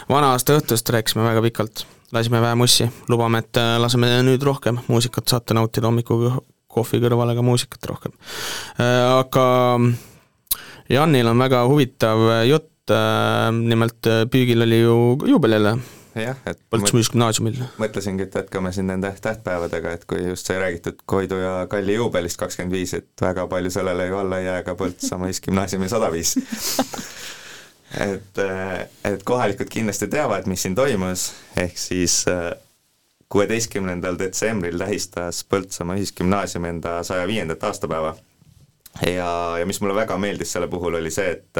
vana 0.09 0.31
aasta 0.33 0.57
õhtust 0.57 0.89
rääkisime 0.95 1.25
väga 1.25 1.41
pikalt, 1.41 1.85
lasime 2.15 2.41
vähe 2.41 2.55
mussi, 2.55 2.89
lubame, 3.09 3.43
et 3.43 3.57
äh, 3.61 3.75
laseme 3.81 4.11
nüüd 4.25 4.43
rohkem 4.45 4.79
muusikat 4.87 5.27
saate 5.27 5.57
nautida 5.57 5.89
hommiku 5.89 6.39
kohvi 6.69 7.01
kõrvale 7.01 7.35
ka 7.35 7.43
muusikat 7.45 7.85
rohkem. 7.89 8.13
Aga 8.79 9.45
Janil 10.89 11.29
on 11.29 11.41
väga 11.41 11.63
huvitav 11.69 12.21
jutt, 12.47 12.93
nimelt 13.53 14.09
püügil 14.33 14.65
oli 14.65 14.81
ju 14.81 14.99
juubelile 15.29 15.77
jah, 16.23 16.37
et 16.49 16.59
Põltsamaa 16.69 17.11
gümnaasiumil. 17.13 17.59
mõtlesingi, 17.81 18.27
et 18.27 18.35
jätkame 18.35 18.71
siin 18.75 18.87
nende 18.91 19.11
tähtpäevadega, 19.21 19.95
et 19.97 20.05
kui 20.09 20.23
just 20.27 20.49
sai 20.49 20.59
räägitud 20.61 21.01
Koidu 21.05 21.39
ja 21.41 21.53
Kalli 21.69 21.95
juubelist 21.95 22.39
kakskümmend 22.41 22.75
viis, 22.75 22.93
et 22.93 23.09
väga 23.21 23.47
palju 23.47 23.71
sellele 23.73 24.07
ju 24.07 24.17
alla 24.17 24.39
ei 24.39 24.45
jää 24.45 24.63
ka 24.63 24.75
Põltsamaa 24.79 25.31
gümnaasiumi 25.47 25.89
sada 25.89 26.11
viis. 26.11 26.35
et, 28.07 28.41
et 29.03 29.23
kohalikud 29.23 29.69
kindlasti 29.69 30.07
teavad, 30.07 30.47
mis 30.47 30.61
siin 30.65 30.75
toimus, 30.75 31.31
ehk 31.57 31.77
siis 31.77 32.23
kuueteistkümnendal 33.29 34.17
detsembril 34.19 34.79
tähistas 34.81 35.43
Põltsamaa 35.45 35.99
Ühisgümnaasium 35.99 36.65
enda 36.65 36.99
saja 37.03 37.27
viiendat 37.27 37.63
aastapäeva. 37.63 38.15
ja, 39.05 39.57
ja 39.59 39.65
mis 39.65 39.81
mulle 39.81 39.95
väga 39.95 40.17
meeldis 40.17 40.51
selle 40.51 40.67
puhul, 40.67 40.97
oli 40.97 41.11
see, 41.11 41.31
et 41.31 41.59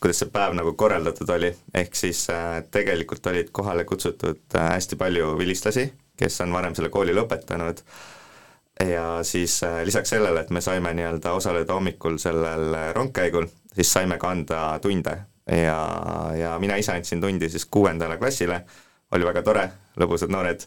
kuidas 0.00 0.20
see 0.22 0.30
päev 0.32 0.54
nagu 0.56 0.72
korraldatud 0.78 1.30
oli, 1.34 1.50
ehk 1.74 1.96
siis 1.98 2.24
äh, 2.30 2.60
tegelikult 2.70 3.26
olid 3.26 3.50
kohale 3.52 3.84
kutsutud 3.88 4.56
äh, 4.56 4.70
hästi 4.76 4.98
palju 5.00 5.32
vilistlasi, 5.38 5.88
kes 6.18 6.40
on 6.44 6.54
varem 6.54 6.76
selle 6.76 6.90
kooli 6.94 7.14
lõpetanud, 7.16 7.82
ja 8.86 9.06
siis 9.26 9.58
äh, 9.66 9.80
lisaks 9.88 10.14
sellele, 10.14 10.44
et 10.44 10.54
me 10.54 10.62
saime 10.64 10.94
nii-öelda 10.94 11.34
osaleda 11.34 11.74
hommikul 11.74 12.18
sellel 12.22 12.76
rongkäigul, 12.94 13.48
siis 13.74 13.92
saime 13.92 14.18
ka 14.18 14.30
anda 14.36 14.62
tunde. 14.82 15.18
Ja, 15.48 15.78
ja 16.36 16.50
mina 16.60 16.76
ise 16.76 16.92
andsin 16.92 17.22
tundi 17.24 17.48
siis 17.48 17.64
kuuendale 17.64 18.18
klassile, 18.20 18.60
oli 19.16 19.24
väga 19.24 19.42
tore, 19.42 19.62
lõbusad 19.96 20.28
noored 20.28 20.66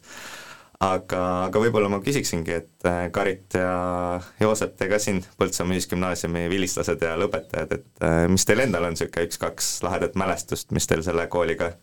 aga, 0.82 1.21
aga 1.47 1.61
võib-olla 1.61 1.89
ma 1.91 2.01
küsiksingi, 2.03 2.57
et 2.63 2.89
äh, 2.89 3.05
Karit 3.13 3.57
ja 3.57 4.19
Joosep, 4.41 4.75
te 4.79 4.89
ka 4.91 4.99
siin 5.01 5.21
Põltsamaa 5.39 5.77
Ühisgümnaasiumi 5.77 6.47
vilistlased 6.51 7.03
ja 7.05 7.13
lõpetajad, 7.21 7.77
et 7.77 8.05
äh, 8.05 8.25
mis 8.32 8.45
teil 8.47 8.65
endal 8.65 8.89
on 8.89 8.95
niisugune 8.95 9.29
üks-kaks 9.29 9.73
lahedat 9.86 10.17
mälestust, 10.19 10.71
mis 10.75 10.89
teil 10.89 11.03
selle 11.05 11.27
kooliga 11.32 11.73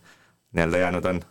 nii-öelda 0.55 0.85
jäänud 0.85 1.11
on? 1.13 1.21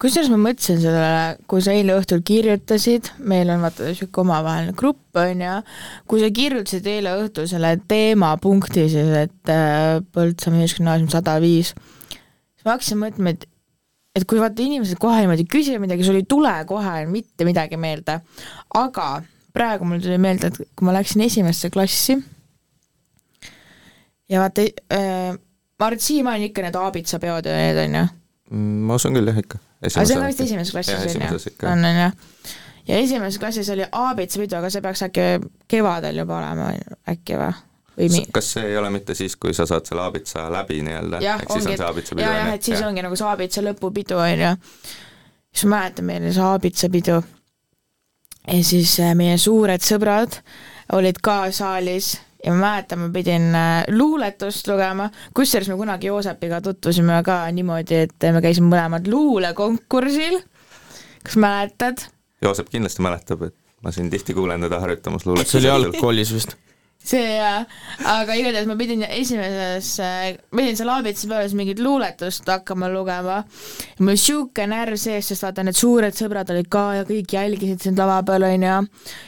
kusjuures 0.00 0.30
ma 0.32 0.38
mõtlesin 0.40 0.78
sellele, 0.80 1.24
kui 1.50 1.60
sa 1.60 1.74
eile 1.76 1.92
õhtul 2.00 2.22
kirjutasid, 2.24 3.10
meil 3.28 3.50
on 3.52 3.64
vaata 3.64 3.88
niisugune 3.88 4.22
omavaheline 4.24 4.76
grupp, 4.76 5.02
on 5.20 5.44
ju, 5.44 5.56
kui 6.08 6.22
sa 6.22 6.30
kirjutasid 6.36 6.88
eile 6.88 7.12
õhtul 7.20 7.48
selle 7.50 7.74
teemapunkti 7.88 8.86
siis, 8.92 9.12
et 9.24 9.52
äh, 9.52 10.00
Põltsamaa 10.12 10.64
Ühisgümnaasium 10.64 11.12
sada 11.12 11.36
viis, 11.40 11.72
siis 12.12 12.68
ma 12.68 12.76
hakkasin 12.76 13.00
mõtlema, 13.00 13.36
et 13.36 13.48
et 14.16 14.26
kui 14.26 14.40
vaata 14.42 14.64
inimesed 14.64 14.98
kohe 15.00 15.20
niimoodi 15.22 15.46
küsivad 15.50 15.84
midagi, 15.84 16.06
sul 16.06 16.18
ei 16.18 16.26
tule 16.28 16.52
kohe 16.68 17.04
mitte 17.10 17.46
midagi 17.48 17.78
meelde, 17.80 18.18
aga 18.78 19.08
praegu 19.54 19.86
mul 19.88 20.02
tuli 20.02 20.18
meelde, 20.22 20.50
et 20.50 20.58
kui 20.76 20.86
ma 20.88 20.94
läksin 20.96 21.22
esimesse 21.26 21.70
klassi 21.74 22.18
ja 24.30 24.42
vaata 24.42 24.66
äh,, 24.94 25.34
ma 25.34 25.86
arvan, 25.86 25.98
et 25.98 26.06
siiamaani 26.06 26.50
ikka 26.50 26.66
need 26.66 26.78
aabitsapeod 26.80 27.50
ja 27.50 27.56
need 27.58 27.82
on 27.84 27.98
ju. 28.00 28.04
Mm, 28.50 28.82
ma 28.88 28.98
usun 28.98 29.14
küll 29.16 29.30
jah 29.30 29.40
ikka. 29.40 29.62
aga 29.84 30.04
see 30.04 30.18
on 30.18 30.26
vist 30.26 30.44
esimeses 30.46 30.74
klassis 30.74 31.16
on 31.16 31.26
ju? 31.26 31.40
on, 31.70 31.88
on 31.90 32.02
jah. 32.02 32.12
ja 32.90 33.00
esimeses 33.00 33.38
klassis 33.42 33.70
oli 33.74 33.86
aabitsapidu, 33.86 34.58
aga 34.58 34.70
see 34.74 34.84
peaks 34.84 35.06
äkki 35.06 35.26
kevadel 35.70 36.22
juba 36.24 36.38
olema, 36.42 36.72
äkki 37.14 37.38
või? 37.40 37.52
Või 38.00 38.08
mi-. 38.14 38.24
kas 38.32 38.54
see 38.56 38.70
ei 38.72 38.78
ole 38.80 38.90
mitte 38.94 39.14
siis, 39.18 39.36
kui 39.40 39.54
sa 39.56 39.66
saad 39.68 39.88
selle 39.88 40.04
aabitsa 40.06 40.46
läbi 40.52 40.80
nii-öelda, 40.86 41.20
ehk 41.20 41.52
siis 41.52 41.66
on 41.66 41.76
see 41.76 41.86
aabitsapidu? 41.86 42.24
jah, 42.26 42.38
jah, 42.40 42.54
et 42.56 42.70
siis 42.70 42.80
ja. 42.80 42.88
ongi 42.88 43.04
nagu 43.06 43.18
see 43.18 43.28
aabitsa 43.28 43.64
lõpupidu, 43.66 44.18
on 44.20 44.46
ju. 44.46 44.54
siis 45.52 45.68
ma 45.68 45.76
mäletan, 45.76 46.08
meil 46.08 46.24
oli 46.24 46.34
see 46.36 46.48
aabitsapidu 46.48 47.20
ja 48.46 48.64
siis 48.64 48.96
äh, 49.04 49.14
meie 49.18 49.36
suured 49.40 49.84
sõbrad 49.84 50.40
olid 50.96 51.20
ka 51.22 51.42
saalis 51.54 52.14
ja 52.44 52.54
ma 52.54 52.60
mäletan, 52.64 53.04
ma 53.04 53.10
pidin 53.14 53.50
äh, 53.54 53.82
luuletust 53.92 54.68
lugema, 54.70 55.10
kusjuures 55.36 55.68
me 55.70 55.78
kunagi 55.80 56.10
Joosepiga 56.10 56.62
tutvusime 56.64 57.20
ka 57.26 57.42
niimoodi, 57.54 58.04
et 58.06 58.30
me 58.32 58.42
käisime 58.44 58.72
mõlemad 58.72 59.10
luulekonkursil, 59.10 60.40
kas 61.26 61.36
mäletad? 61.40 62.06
Joosep 62.40 62.72
kindlasti 62.72 63.04
mäletab, 63.04 63.44
et 63.50 63.56
ma 63.84 63.92
siin 63.92 64.08
tihti 64.12 64.34
kuulen 64.36 64.64
teda 64.64 64.80
harjutamas 64.80 65.26
luuletust. 65.28 65.52
see 65.52 65.60
oli 65.60 65.72
algkoolis 65.74 66.32
vist 66.34 66.56
see 67.00 67.36
ja, 67.38 67.62
aga 68.12 68.34
igatahes 68.36 68.68
ma 68.68 68.76
pidin 68.78 69.02
esimeses, 69.06 69.94
pidin 70.52 70.76
seal 70.76 70.90
aabitsa 70.92 71.30
peales 71.30 71.54
mingit 71.56 71.80
luuletust 71.80 72.48
hakkama 72.48 72.90
lugema. 72.92 73.40
mul 73.98 74.12
oli 74.12 74.20
siuke 74.20 74.66
närv 74.68 74.98
sees, 75.00 75.30
sest 75.30 75.46
vaata, 75.46 75.64
need 75.64 75.78
suured 75.78 76.16
sõbrad 76.16 76.52
olid 76.52 76.68
ka 76.72 76.84
ja 76.98 77.06
kõik 77.08 77.32
jälgisid 77.36 77.86
sind 77.86 78.00
lava 78.00 78.20
peal, 78.26 78.44
onju. 78.50 78.68
ja 78.68 78.82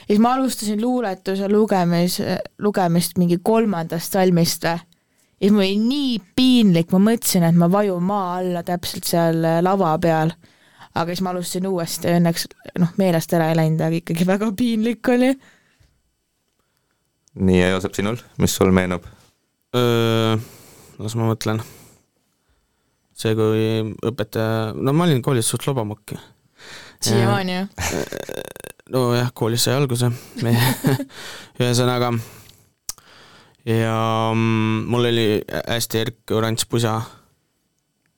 siis 0.07 0.21
ma 0.23 0.35
alustasin 0.37 0.83
luuletuse 0.83 1.49
lugemis, 1.49 2.19
lugemist 2.61 3.17
mingi 3.21 3.41
kolmandast 3.43 4.19
salmist 4.19 4.69
või. 4.69 4.77
ja 4.77 5.47
siis 5.47 5.57
mul 5.57 5.65
oli 5.65 5.81
nii 5.81 6.21
piinlik, 6.37 6.93
ma 6.93 7.01
mõtlesin, 7.09 7.49
et 7.49 7.57
ma 7.57 7.71
vajun 7.73 8.05
maa 8.05 8.37
alla 8.43 8.63
täpselt 8.69 9.09
seal 9.09 9.41
lava 9.65 9.97
peal. 10.03 10.37
aga 10.93 11.09
siis 11.09 11.25
ma 11.25 11.33
alustasin 11.33 11.73
uuesti, 11.73 12.13
õnneks 12.21 12.47
noh, 12.85 12.93
meelest 13.01 13.33
ära 13.33 13.49
ei 13.49 13.59
läinud, 13.63 13.81
aga 13.81 14.01
ikkagi 14.03 14.29
väga 14.29 14.53
piinlik 14.61 15.09
oli 15.09 15.33
nii, 17.35 17.61
ja 17.61 17.71
Joosep, 17.73 17.95
sinul, 17.97 18.21
mis 18.43 18.57
sul 18.57 18.73
meenub? 18.75 19.07
las 19.73 21.15
ma 21.17 21.31
mõtlen. 21.31 21.63
see, 23.17 23.33
kui 23.39 23.95
õpetaja, 24.05 24.73
no 24.77 24.93
ma 24.93 25.07
olin 25.07 25.23
koolis 25.25 25.49
suht 25.49 25.67
lobamokk. 25.69 26.17
siiamaani 27.01 27.57
ju? 27.57 27.65
nojah, 28.93 29.33
koolis 29.35 29.65
sai 29.65 29.79
alguse 29.79 30.11
ühesõnaga, 31.63 32.13
ja 33.69 33.97
mm, 34.35 34.85
mul 34.93 35.11
oli 35.13 35.27
hästi 35.49 36.05
erk 36.05 36.37
oranž 36.37 36.67
pusa 36.69 36.99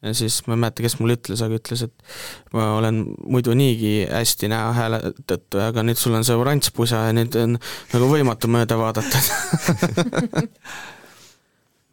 ja 0.05 0.15
siis 0.17 0.41
ma 0.47 0.57
ei 0.57 0.63
mäleta, 0.67 0.85
kes 0.85 0.99
mulle 1.01 1.17
ütles, 1.19 1.43
aga 1.45 1.59
ütles, 1.59 1.85
et 1.89 2.57
ma 2.57 2.71
olen 2.79 3.03
muidu 3.25 3.57
niigi 3.59 3.95
hästi 4.11 4.51
näha 4.53 4.75
hääle 4.77 5.01
tõttu, 5.25 5.63
aga 5.65 5.85
nüüd 5.87 6.01
sul 6.01 6.17
on 6.19 6.27
see 6.27 6.37
oranž 6.39 6.71
pusa 6.77 7.07
ja 7.09 7.17
nüüd 7.17 7.37
on 7.41 7.57
nagu 7.95 8.11
võimatu 8.11 8.51
mööda 8.53 8.79
vaadata 8.81 9.19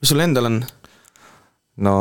mis 0.01 0.11
sul 0.11 0.23
endal 0.23 0.49
on? 0.49 0.61
no 1.85 1.95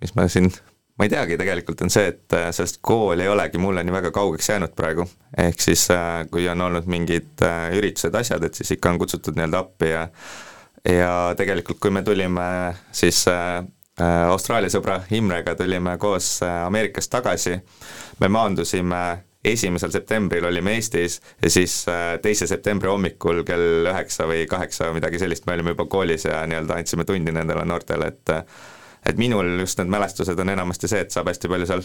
mis 0.00 0.12
ma 0.16 0.26
siin, 0.30 0.50
ma 0.96 1.06
ei 1.06 1.12
teagi, 1.12 1.38
tegelikult 1.40 1.82
on 1.86 1.92
see, 1.92 2.10
et 2.12 2.36
äh, 2.36 2.48
sellest 2.54 2.80
kool 2.84 3.22
ei 3.22 3.30
olegi 3.32 3.60
mulle 3.60 3.84
nii 3.84 3.96
väga 3.96 4.12
kaugeks 4.14 4.50
jäänud 4.52 4.74
praegu, 4.76 5.06
ehk 5.46 5.62
siis 5.62 5.88
äh, 5.94 6.20
kui 6.30 6.46
on 6.52 6.66
olnud 6.68 6.90
mingid 6.90 7.46
äh, 7.46 7.70
üritused, 7.78 8.14
asjad, 8.14 8.44
et 8.46 8.58
siis 8.58 8.76
ikka 8.76 8.92
on 8.92 9.00
kutsutud 9.02 9.38
nii-öelda 9.38 9.64
appi 9.64 9.94
ja 9.94 10.10
ja 10.86 11.34
tegelikult, 11.34 11.80
kui 11.82 11.90
me 11.90 12.04
tulime 12.06 12.44
siis 12.94 13.24
Austraalia 14.04 14.68
sõbra 14.68 14.98
Imrega 15.16 15.54
tulime 15.56 15.94
koos 15.98 16.42
äh, 16.44 16.66
Ameerikast 16.66 17.10
tagasi, 17.14 17.54
me 18.20 18.28
maandusime 18.28 19.02
esimesel 19.46 19.92
septembril 19.94 20.44
olime 20.44 20.74
Eestis 20.76 21.20
ja 21.42 21.50
siis 21.50 21.78
äh, 21.88 22.18
teise 22.22 22.48
septembri 22.50 22.90
hommikul 22.90 23.40
kell 23.48 23.88
üheksa 23.88 24.26
või 24.28 24.44
kaheksa 24.50 24.90
või 24.90 24.98
midagi 24.98 25.20
sellist 25.22 25.46
me 25.46 25.56
olime 25.56 25.72
juba 25.72 25.86
koolis 25.88 26.26
ja 26.28 26.42
nii-öelda 26.50 26.76
andsime 26.76 27.06
tundi 27.08 27.32
nendele 27.32 27.64
noortele, 27.64 28.10
et 28.12 28.34
et 29.06 29.16
minul 29.16 29.60
just 29.62 29.78
need 29.78 29.92
mälestused 29.92 30.38
on 30.42 30.50
enamasti 30.50 30.90
see, 30.90 31.00
et 31.06 31.14
saab 31.14 31.30
hästi 31.30 31.48
palju 31.48 31.68
seal 31.70 31.84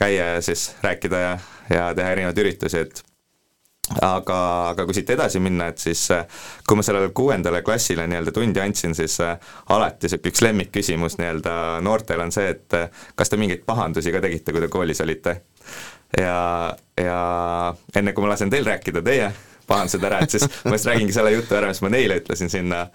käia 0.00 0.34
ja 0.34 0.42
siis 0.44 0.72
rääkida 0.82 1.20
ja, 1.22 1.32
ja 1.70 1.88
teha 1.94 2.16
erinevaid 2.16 2.42
üritusi, 2.42 2.84
et 2.84 3.04
aga, 3.98 4.38
aga 4.70 4.86
kui 4.86 4.94
siit 4.94 5.10
edasi 5.14 5.40
minna, 5.42 5.70
et 5.72 5.82
siis 5.82 6.02
äh, 6.14 6.24
kui 6.68 6.78
ma 6.78 6.84
sellele 6.86 7.10
kuuendale 7.16 7.62
klassile 7.66 8.06
nii-öelda 8.10 8.34
tundi 8.34 8.62
andsin, 8.62 8.94
siis 8.94 9.18
äh, 9.24 9.36
alati 9.74 10.06
niisugune 10.06 10.32
üks 10.32 10.44
lemmikküsimus 10.46 11.18
nii-öelda 11.20 11.54
noortel 11.84 12.22
on 12.24 12.32
see, 12.34 12.52
et 12.54 12.78
äh, 12.78 13.04
kas 13.18 13.32
te 13.32 13.40
mingeid 13.40 13.64
pahandusi 13.66 14.14
ka 14.14 14.22
tegite, 14.24 14.54
kui 14.54 14.62
te 14.62 14.70
koolis 14.72 15.02
olite? 15.06 15.40
ja, 16.18 16.76
ja 16.98 17.18
enne 17.96 18.12
kui 18.14 18.24
ma 18.24 18.32
lasen 18.32 18.50
teil 18.50 18.66
rääkida 18.66 19.02
teie 19.06 19.30
pahandused 19.70 20.04
ära, 20.06 20.22
et 20.24 20.34
siis 20.34 20.46
ma 20.66 20.74
just 20.74 20.88
räägingi 20.90 21.14
selle 21.14 21.30
jutu 21.34 21.54
ära, 21.54 21.70
mis 21.70 21.82
ma 21.84 21.92
neile 21.92 22.18
ütlesin 22.18 22.50
sinna 22.50 22.86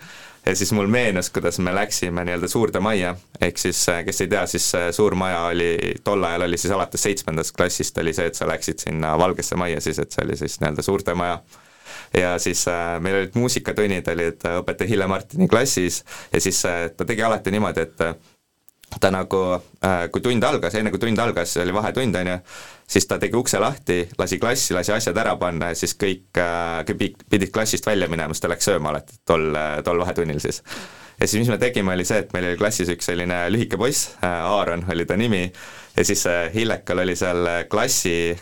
ja 0.46 0.56
siis 0.56 0.72
mul 0.72 0.88
meenus, 0.88 1.30
kuidas 1.30 1.60
me 1.60 1.74
läksime 1.76 2.26
nii-öelda 2.26 2.48
suurde 2.48 2.80
majja, 2.80 3.16
ehk 3.42 3.58
siis 3.58 3.82
äh, 3.90 4.04
kes 4.06 4.22
ei 4.22 4.32
tea, 4.32 4.46
siis 4.48 4.68
äh, 4.76 4.90
suur 4.96 5.16
maja 5.16 5.46
oli, 5.50 5.70
tol 6.04 6.24
ajal 6.24 6.48
oli 6.48 6.58
siis 6.62 6.74
alates 6.76 7.04
seitsmendast 7.08 7.56
klassist 7.58 7.98
oli 7.98 8.14
see, 8.14 8.30
et 8.30 8.38
sa 8.38 8.48
läksid 8.50 8.86
sinna 8.88 9.16
Valgesse 9.20 9.58
Majja 9.60 9.82
siis, 9.82 10.00
et 10.00 10.12
see 10.12 10.26
oli 10.26 10.38
siis 10.38 10.60
nii-öelda 10.62 10.86
suurte 10.86 11.16
maja. 11.18 11.40
Ja 12.16 12.38
siis 12.40 12.68
äh, 12.68 13.00
meil 13.02 13.22
olid 13.22 13.36
muusikatunnid, 13.36 14.08
olid 14.14 14.46
äh, 14.46 14.60
õpetaja 14.62 14.90
Hille 14.90 15.08
Martini 15.08 15.48
klassis. 15.52 16.04
Ja 16.34 16.42
siis 16.42 16.62
äh, 16.66 16.88
ta 16.98 17.06
tegi 17.06 17.24
alati 17.26 17.52
niimoodi, 17.52 17.82
et 17.82 18.06
ta 19.00 19.12
nagu, 19.12 19.42
äh, 19.84 20.06
kui 20.12 20.24
tund 20.24 20.44
algas, 20.44 20.76
enne 20.78 20.94
kui 20.94 21.02
tund 21.02 21.20
algas, 21.20 21.58
oli 21.62 21.74
vahetund, 21.76 22.16
on 22.22 22.32
ju, 22.32 22.38
siis 22.88 23.08
ta 23.08 23.18
tegi 23.20 23.38
ukse 23.38 23.60
lahti, 23.60 24.04
lasi 24.18 24.40
klassi, 24.40 24.74
lasi 24.74 24.94
asjad 24.94 25.18
ära 25.18 25.36
panna 25.42 25.72
ja 25.72 25.78
siis 25.78 25.96
kõik, 26.00 26.28
kõik 26.36 27.08
äh, 27.08 27.24
pidid 27.30 27.54
klassist 27.54 27.88
välja 27.88 28.10
minema, 28.12 28.34
siis 28.34 28.46
ta 28.46 28.52
läks 28.52 28.70
sööma 28.70 28.94
alati 28.94 29.18
tol, 29.26 29.50
tol 29.84 30.04
vahetunnil 30.04 30.42
siis. 30.44 30.62
ja 31.20 31.28
siis 31.28 31.40
mis 31.42 31.50
me 31.50 31.58
tegime, 31.58 31.96
oli 31.96 32.06
see, 32.06 32.22
et 32.22 32.36
meil 32.36 32.52
oli 32.52 32.60
klassis 32.60 32.92
üks 32.94 33.10
selline 33.10 33.46
lühike 33.50 33.80
poiss, 33.82 34.14
Aaron 34.22 34.86
oli 34.92 35.06
ta 35.10 35.18
nimi, 35.18 35.42
ja 35.98 36.06
siis 36.06 36.26
Hillekal 36.54 37.02
oli 37.02 37.16
seal 37.18 37.50
klassi, 37.72 38.36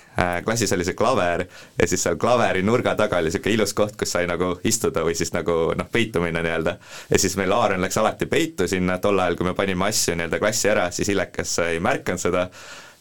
klassis 0.43 0.75
oli 0.75 0.85
see 0.87 0.97
klaver 0.97 1.45
ja 1.79 1.87
siis 1.87 2.03
seal 2.03 2.19
klaveri 2.19 2.65
nurga 2.65 2.97
taga 2.99 3.21
oli 3.21 3.31
niisugune 3.31 3.55
ilus 3.55 3.75
koht, 3.77 3.95
kus 3.99 4.11
sai 4.17 4.27
nagu 4.27 4.57
istuda 4.67 5.05
või 5.07 5.15
siis 5.15 5.31
nagu 5.37 5.71
noh, 5.77 5.91
peitu 5.91 6.21
minna 6.23 6.43
nii-öelda. 6.43 6.77
ja 7.09 7.19
siis 7.19 7.37
meil 7.39 7.55
Aaron 7.55 7.85
läks 7.85 7.97
alati 8.01 8.27
peitu 8.27 8.67
sinna, 8.67 8.99
tol 8.99 9.19
ajal, 9.19 9.39
kui 9.39 9.47
me 9.47 9.55
panime 9.55 9.87
asju 9.87 10.17
nii-öelda 10.17 10.41
klassi 10.41 10.73
ära, 10.73 10.89
siis 10.91 11.13
Hillekas 11.13 11.59
ei 11.69 11.79
märganud 11.79 12.27
seda 12.27 12.49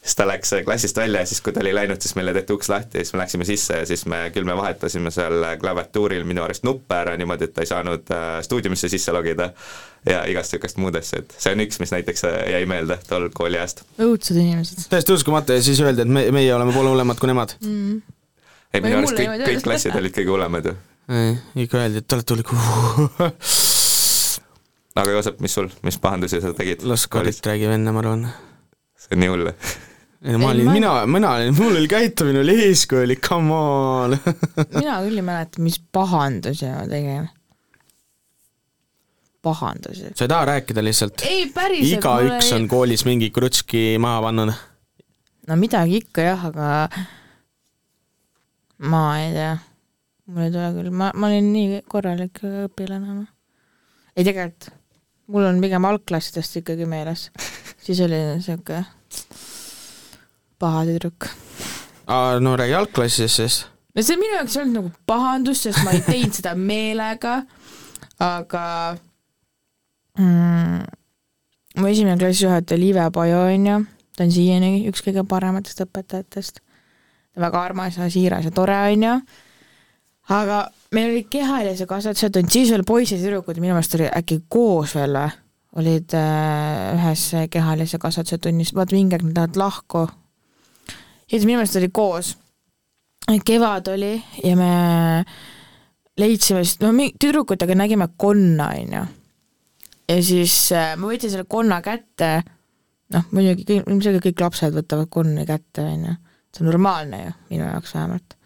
siis 0.03 0.15
ta 0.19 0.25
läks 0.27 0.51
klassist 0.65 0.97
välja 0.97 1.21
ja 1.23 1.25
siis, 1.25 1.41
kui 1.41 1.53
ta 1.55 1.61
oli 1.63 1.71
läinud, 1.75 2.01
siis 2.03 2.15
meile 2.19 2.33
tehti 2.35 2.53
uks 2.53 2.69
lahti 2.69 2.99
ja 2.99 3.05
siis 3.05 3.13
me 3.15 3.19
läksime 3.21 3.45
sisse 3.47 3.73
ja 3.79 3.85
siis 3.87 4.05
me, 4.11 4.17
küll 4.35 4.47
me 4.47 4.55
vahetasime 4.57 5.11
seal 5.15 5.45
klaviatuuril 5.61 6.25
minu 6.27 6.43
arust 6.43 6.65
nuppe 6.67 6.97
ära 6.97 7.13
niimoodi, 7.19 7.47
et 7.47 7.53
ta 7.55 7.63
ei 7.63 7.69
saanud 7.69 8.11
äh, 8.11 8.41
stuudiumisse 8.43 8.89
sisse 8.91 9.11
logida 9.15 9.45
ja 10.09 10.25
igast 10.27 10.51
niisugust 10.51 10.81
muud 10.83 10.95
asja, 10.99 11.21
et 11.23 11.35
see 11.39 11.55
on 11.55 11.63
üks, 11.63 11.79
mis 11.79 11.93
näiteks 11.95 12.25
äh, 12.27 12.35
jäi 12.51 12.65
meelde 12.69 12.97
tol 13.07 13.29
kooliajast. 13.33 13.85
õudsed 14.03 14.41
inimesed. 14.41 14.77
täiesti 14.91 15.15
uskumatu 15.15 15.55
ja 15.55 15.63
siis 15.63 15.79
öeldi, 15.83 16.01
et 16.03 16.11
me, 16.19 16.25
meie 16.35 16.51
oleme 16.55 16.75
poole 16.75 16.91
hullemad 16.91 17.17
kui 17.21 17.31
nemad 17.31 17.55
mm.. 17.61 17.95
ei, 18.73 18.83
minu 18.83 18.99
arust 18.99 19.19
kõik, 19.21 19.31
kõik 19.47 19.63
klassid 19.69 19.95
olid 20.01 20.13
kõige 20.19 20.35
hullemad 20.35 20.63
ju. 20.67 20.75
ei, 21.15 21.31
ikka 21.63 21.79
öeldi, 21.85 21.97
et 22.03 22.07
te 22.09 22.19
olete 22.19 22.35
hullik 22.35 22.51
aga 24.99 25.15
Joosep, 25.15 25.39
mis 25.41 25.55
sul, 25.55 25.71
mis 25.87 25.97
pahandusi 26.01 26.43
sa 26.43 26.51
tegid? 26.57 26.83
las 26.83 27.07
Karit 27.07 27.39
räägib 27.47 27.71
enne, 27.79 27.95
ma 27.95 28.03
arvan. 28.03 28.21
see 28.99 29.15
on 29.15 29.23
nii 29.23 29.31
hull 29.31 29.47
või? 29.47 29.55
Ei 30.23 30.31
no 30.31 30.39
ma 30.39 30.51
olin, 30.53 30.69
mina, 30.71 30.91
mina 31.05 31.31
olin, 31.35 31.55
mul 31.57 31.75
oli 31.75 31.87
käitumine 31.91 32.39
oli 32.39 32.55
eeskujulik, 32.69 33.19
come 33.27 33.55
on 33.55 34.13
mina 34.79 34.99
küll 35.03 35.19
ei 35.19 35.25
mäleta, 35.25 35.63
mis 35.63 35.81
pahandusi 35.91 36.69
ma 36.71 36.85
tegin. 36.87 37.27
pahandusi. 39.43 40.13
sa 40.15 40.23
ei 40.23 40.31
taha 40.31 40.45
rääkida 40.53 40.85
lihtsalt? 40.85 41.25
ei, 41.27 41.49
igaüks 41.89 42.51
ei... 42.51 42.55
on 42.55 42.69
koolis 42.71 43.03
mingi 43.09 43.33
krutski 43.35 43.83
maha 43.99 44.23
pannud. 44.29 44.53
no 45.47 45.59
midagi 45.59 45.99
ikka 46.05 46.29
jah, 46.29 46.47
aga 46.53 46.71
ma 48.93 49.05
ei 49.19 49.35
tea, 49.35 49.53
mul 50.31 50.47
ei 50.47 50.55
tule 50.55 50.73
küll, 50.79 50.91
ma, 51.03 51.11
ma 51.19 51.31
olin 51.33 51.51
nii 51.51 51.83
korralik 51.91 52.45
õpilane, 52.47 53.19
noh. 53.19 53.31
ei 54.15 54.23
tegelikult, 54.23 54.71
mul 55.35 55.51
on 55.51 55.59
pigem 55.63 55.91
algklassidest 55.91 56.61
ikkagi 56.63 56.87
meeles, 56.87 57.27
siis 57.83 57.99
oli 58.07 58.23
niisugune 58.37 58.85
paha 60.63 60.85
tüdruk. 60.87 61.29
no 62.39 62.55
räägi 62.59 62.75
algklassist 62.79 63.41
siis. 63.41 63.61
no 63.95 64.03
see 64.03 64.19
minu 64.19 64.37
jaoks 64.39 64.57
ei 64.57 64.63
olnud 64.63 64.79
nagu 64.79 64.91
pahandus, 65.09 65.63
sest 65.67 65.83
ma 65.83 65.95
ei 65.95 66.03
teinud 66.07 66.35
seda 66.39 66.55
meelega, 66.55 67.37
aga 68.23 68.65
mm, 70.19 70.83
mu 71.79 71.89
esimene 71.89 72.19
klassijuhataja 72.21 72.79
Liive 72.79 73.09
Pajo 73.15 73.45
on 73.49 73.67
ju, 73.71 73.79
ta 74.17 74.27
on 74.27 74.33
siiani 74.33 74.75
üks 74.91 75.03
kõige 75.05 75.25
parematest 75.27 75.83
õpetajatest. 75.85 76.61
väga 77.39 77.63
armas 77.65 77.97
ja 77.97 78.09
siiras 78.13 78.45
ja 78.45 78.51
tore 78.53 78.75
on 78.91 79.03
ju, 79.07 79.13
aga 80.37 80.63
meil 80.93 81.11
oli 81.11 81.23
kehalise 81.29 81.87
kasvatuse 81.89 82.29
tund, 82.29 82.51
siis 82.53 82.69
veel 82.71 82.85
poisid 82.87 83.19
ja 83.19 83.27
tüdrukud 83.27 83.59
minu 83.59 83.73
meelest 83.73 83.95
oli 83.97 84.09
äkki 84.09 84.43
koos 84.47 84.93
veel 84.95 85.17
või, 85.17 85.39
olid 85.81 86.13
äh, 86.13 86.91
ühes 86.93 87.29
kehalise 87.49 87.97
kasvatuse 87.97 88.37
tunnis, 88.37 88.75
vaata 88.77 88.95
mingi 88.95 89.17
aeg 89.17 89.25
nad 89.25 89.39
lähevad 89.39 89.57
lahku 89.57 90.05
ja 91.27 91.37
siis 91.37 91.45
minu 91.47 91.59
meelest 91.59 91.79
oli 91.79 91.89
koos. 91.93 92.37
kevad 93.45 93.87
oli 93.87 94.23
ja 94.43 94.55
me 94.59 94.71
leidsime 96.17 96.63
siis, 96.63 96.79
no 96.81 96.91
tüdrukutega 97.19 97.75
nägime 97.75 98.07
konna, 98.17 98.69
onju. 98.75 99.05
ja 100.09 100.19
siis 100.23 100.55
äh, 100.75 100.93
ma 100.97 101.09
võtsin 101.09 101.33
selle 101.33 101.47
konna 101.49 101.81
kätte, 101.85 102.35
noh 103.13 103.25
muidugi 103.31 103.65
kõik, 103.65 103.87
ilmselgelt 103.87 104.27
kõik 104.27 104.45
lapsed 104.45 104.75
võtavad 104.75 105.09
konni 105.09 105.45
kätte, 105.49 105.85
onju. 105.87 106.15
see 106.53 106.65
on 106.65 106.71
normaalne 106.71 107.23
ju, 107.23 107.35
minu 107.53 107.69
jaoks 107.69 107.95
vähemalt. 107.95 108.37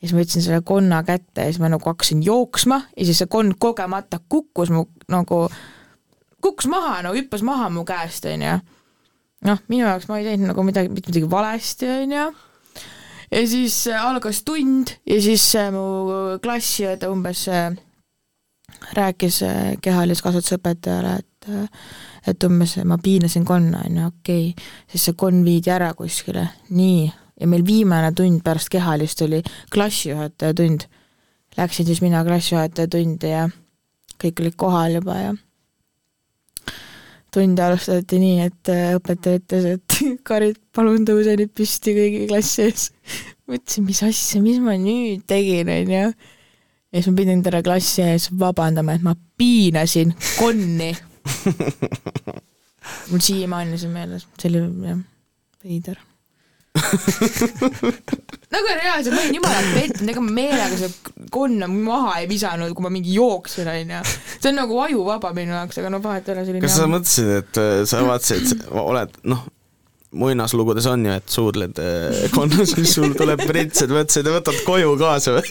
ja 0.00 0.06
siis 0.06 0.16
ma 0.16 0.24
võtsin 0.24 0.46
selle 0.46 0.62
konna 0.66 1.02
kätte 1.06 1.46
ja 1.46 1.52
siis 1.52 1.62
ma 1.62 1.70
nagu 1.72 1.92
hakkasin 1.92 2.24
jooksma 2.26 2.82
ja 2.96 3.04
siis 3.04 3.22
see 3.22 3.30
konn 3.30 3.54
kogemata 3.58 4.22
kukkus 4.28 4.72
mu 4.74 4.86
nagu, 5.12 5.46
kukkus 6.40 6.70
maha, 6.72 7.02
no 7.06 7.14
hüppas 7.14 7.44
maha 7.46 7.70
mu 7.70 7.84
käest, 7.88 8.26
onju 8.26 8.58
noh, 9.46 9.60
minu 9.72 9.86
jaoks 9.86 10.08
ma 10.10 10.20
ei 10.20 10.28
teinud 10.28 10.50
nagu 10.50 10.64
midagi, 10.66 10.90
mitte 10.92 11.12
midagi 11.12 11.30
valesti, 11.30 11.88
onju. 12.04 12.26
ja 13.30 13.44
siis 13.48 13.76
äh, 13.90 14.04
algas 14.04 14.42
tund 14.46 14.94
ja 15.06 15.20
siis 15.22 15.44
äh, 15.58 15.70
mu 15.74 16.36
klassiõde 16.42 17.10
umbes 17.10 17.46
äh, 17.48 17.70
rääkis 18.96 19.42
kehalise 19.82 20.24
kasvatuse 20.24 20.60
õpetajale, 20.60 21.18
et 21.18 21.26
et 22.28 22.44
umbes 22.44 22.74
ma 22.84 22.98
piinasin 23.00 23.46
konna, 23.48 23.80
onju, 23.88 24.06
okei 24.12 24.50
okay., 24.52 24.70
siis 24.92 25.08
see 25.08 25.18
konn 25.18 25.40
viidi 25.44 25.72
ära 25.72 25.94
kuskile, 25.96 26.44
nii, 26.68 27.08
ja 27.40 27.48
meil 27.48 27.64
viimane 27.66 28.12
tund 28.16 28.42
pärast 28.44 28.68
kehalist 28.72 29.22
oli 29.24 29.40
klassijuhataja 29.72 30.54
tund. 30.54 30.84
Läksin 31.56 31.86
siis 31.88 32.02
mina 32.04 32.20
klassijuhataja 32.24 32.88
tundi 32.92 33.32
ja 33.32 33.48
kõik 34.20 34.42
olid 34.44 34.56
kohal 34.60 34.98
juba 35.00 35.16
ja 35.16 35.32
tundi 37.34 37.62
alustati 37.62 38.18
nii, 38.22 38.48
et 38.48 38.72
äh, 38.72 38.96
õpetaja 38.98 39.40
ütles, 39.40 39.68
et 39.76 39.98
Karit, 40.28 40.58
palun 40.74 41.06
tõuse 41.08 41.36
nüüd 41.38 41.52
püsti 41.56 41.94
kõigi 41.96 42.26
klassi 42.30 42.66
ees. 42.66 42.90
mõtlesin, 43.50 43.86
mis 43.86 44.02
asja, 44.06 44.42
mis 44.44 44.60
ma 44.62 44.76
nüüd 44.80 45.24
tegin, 45.30 45.70
onju. 45.76 46.04
ja 46.90 46.98
siis 46.98 47.10
ma 47.10 47.16
pidin 47.22 47.44
terve 47.46 47.62
klassi 47.66 48.04
ees 48.06 48.28
vabandama, 48.40 48.98
et 48.98 49.06
ma 49.06 49.16
piinasin 49.40 50.14
konni 50.38 50.92
mul 53.10 53.22
siiamaani 53.22 53.78
see 53.78 53.92
meeles, 53.92 54.26
see 54.38 54.50
oli 54.50 54.62
jah, 54.88 55.02
veider 55.64 55.98
nagu 58.54 58.66
reaalselt, 58.70 59.14
ma 59.14 59.22
olin 59.22 59.36
jumala 59.36 59.62
pettunud, 59.74 60.10
ega 60.12 60.22
ma 60.22 60.34
meelega 60.36 60.76
seda 60.78 61.14
konna 61.34 61.66
maha 61.70 62.18
ei 62.22 62.28
visanud, 62.30 62.74
kui 62.76 62.86
ma 62.86 62.92
mingi 62.94 63.14
jooksin, 63.16 63.70
onju. 63.70 64.02
see 64.36 64.50
on 64.52 64.60
nagu 64.62 64.82
ajuvaba 64.86 65.32
minu 65.36 65.56
jaoks, 65.56 65.80
aga 65.82 65.94
no 65.94 66.02
vahet 66.04 66.28
ei 66.28 66.36
ole, 66.36 66.44
selline 66.48 66.66
kas 66.66 66.76
sa 66.78 66.90
mõtlesid, 66.90 67.32
et 67.40 67.62
äh, 67.62 67.72
sa 67.90 68.04
vaatasid, 68.06 68.68
oled 68.70 69.18
noh, 69.30 69.42
muinaslugudes 70.22 70.86
on 70.90 71.06
ju, 71.06 71.16
et 71.20 71.34
suudled 71.34 71.82
äh, 71.82 72.22
konnas, 72.34 72.74
siis 72.74 72.94
sul 72.98 73.14
tuleb 73.18 73.42
printsid, 73.46 73.90
mõtlesid, 73.94 74.30
võtad 74.30 74.62
koju 74.66 74.94
kaasa 75.00 75.36
või? 75.38 75.46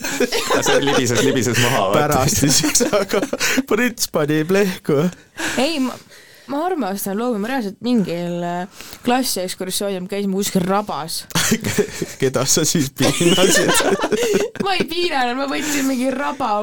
see 0.64 0.80
libises, 0.84 1.24
libises 1.28 1.60
maha. 1.64 1.86
pärast 1.96 2.44
siis, 2.46 2.84
aga 2.88 3.24
prints 3.68 4.12
pani 4.12 4.44
plehku. 4.48 5.04
ei, 5.60 5.80
ma 5.84 5.96
ma 6.50 6.66
armastan 6.66 7.18
loomi, 7.20 7.40
ma 7.44 7.52
reaalselt 7.52 7.80
mingil 7.86 8.44
äh, 8.46 8.84
klassiekskursioonil 9.06 10.08
käisime 10.10 10.38
kuskil 10.40 10.66
rabas. 10.66 11.24
Keda 12.22 12.46
sa 12.50 12.66
siis 12.68 12.92
piinasid? 12.98 13.72
Ma 14.66 14.76
ei 14.76 14.86
piinanud, 14.90 15.38
ma 15.40 15.48
võtsin 15.50 15.88
mingi 15.88 16.10
raba 16.14 16.62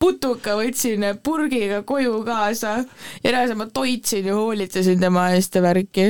putuka 0.00 0.54
võtsin 0.58 1.04
purgiga 1.22 1.82
koju 1.86 2.22
kaasa 2.26 2.78
ja 3.22 3.32
reaalselt 3.34 3.58
ma 3.58 3.66
toitsin 3.66 4.28
ja 4.30 4.36
hoolitsesin 4.38 5.02
tema 5.02 5.28
eest 5.34 5.58
ja 5.58 5.62
värki. 5.64 6.06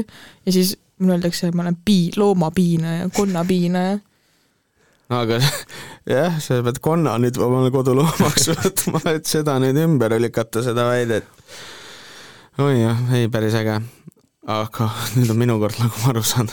Ja 0.46 0.54
siis 0.54 0.76
mulle 1.00 1.16
öeldakse, 1.16 1.48
et 1.48 1.58
ma 1.58 1.66
olen 1.66 1.78
pii-, 1.84 2.12
loomapiinaja, 2.16 3.10
konnapiinaja. 3.16 3.98
No 5.10 5.20
aga 5.24 5.40
jah, 6.14 6.38
sa 6.40 6.62
pead 6.64 6.80
konna 6.84 7.16
nüüd 7.20 7.40
omale 7.42 7.72
koduloomaks 7.74 8.52
võtma, 8.52 9.02
et 9.16 9.28
seda 9.28 9.58
nüüd 9.62 9.80
ümber 9.82 10.14
lükata, 10.20 10.64
seda 10.64 10.88
väidet 10.92 11.28
oi 12.58 12.82
jah, 12.82 12.98
ei 13.16 13.28
päris 13.32 13.54
äge. 13.56 13.78
aga 14.46 14.88
nüüd 15.16 15.30
on 15.32 15.38
minu 15.40 15.56
kord, 15.62 15.78
nagu 15.80 16.02
ma 16.02 16.10
aru 16.12 16.22
saan. 16.26 16.50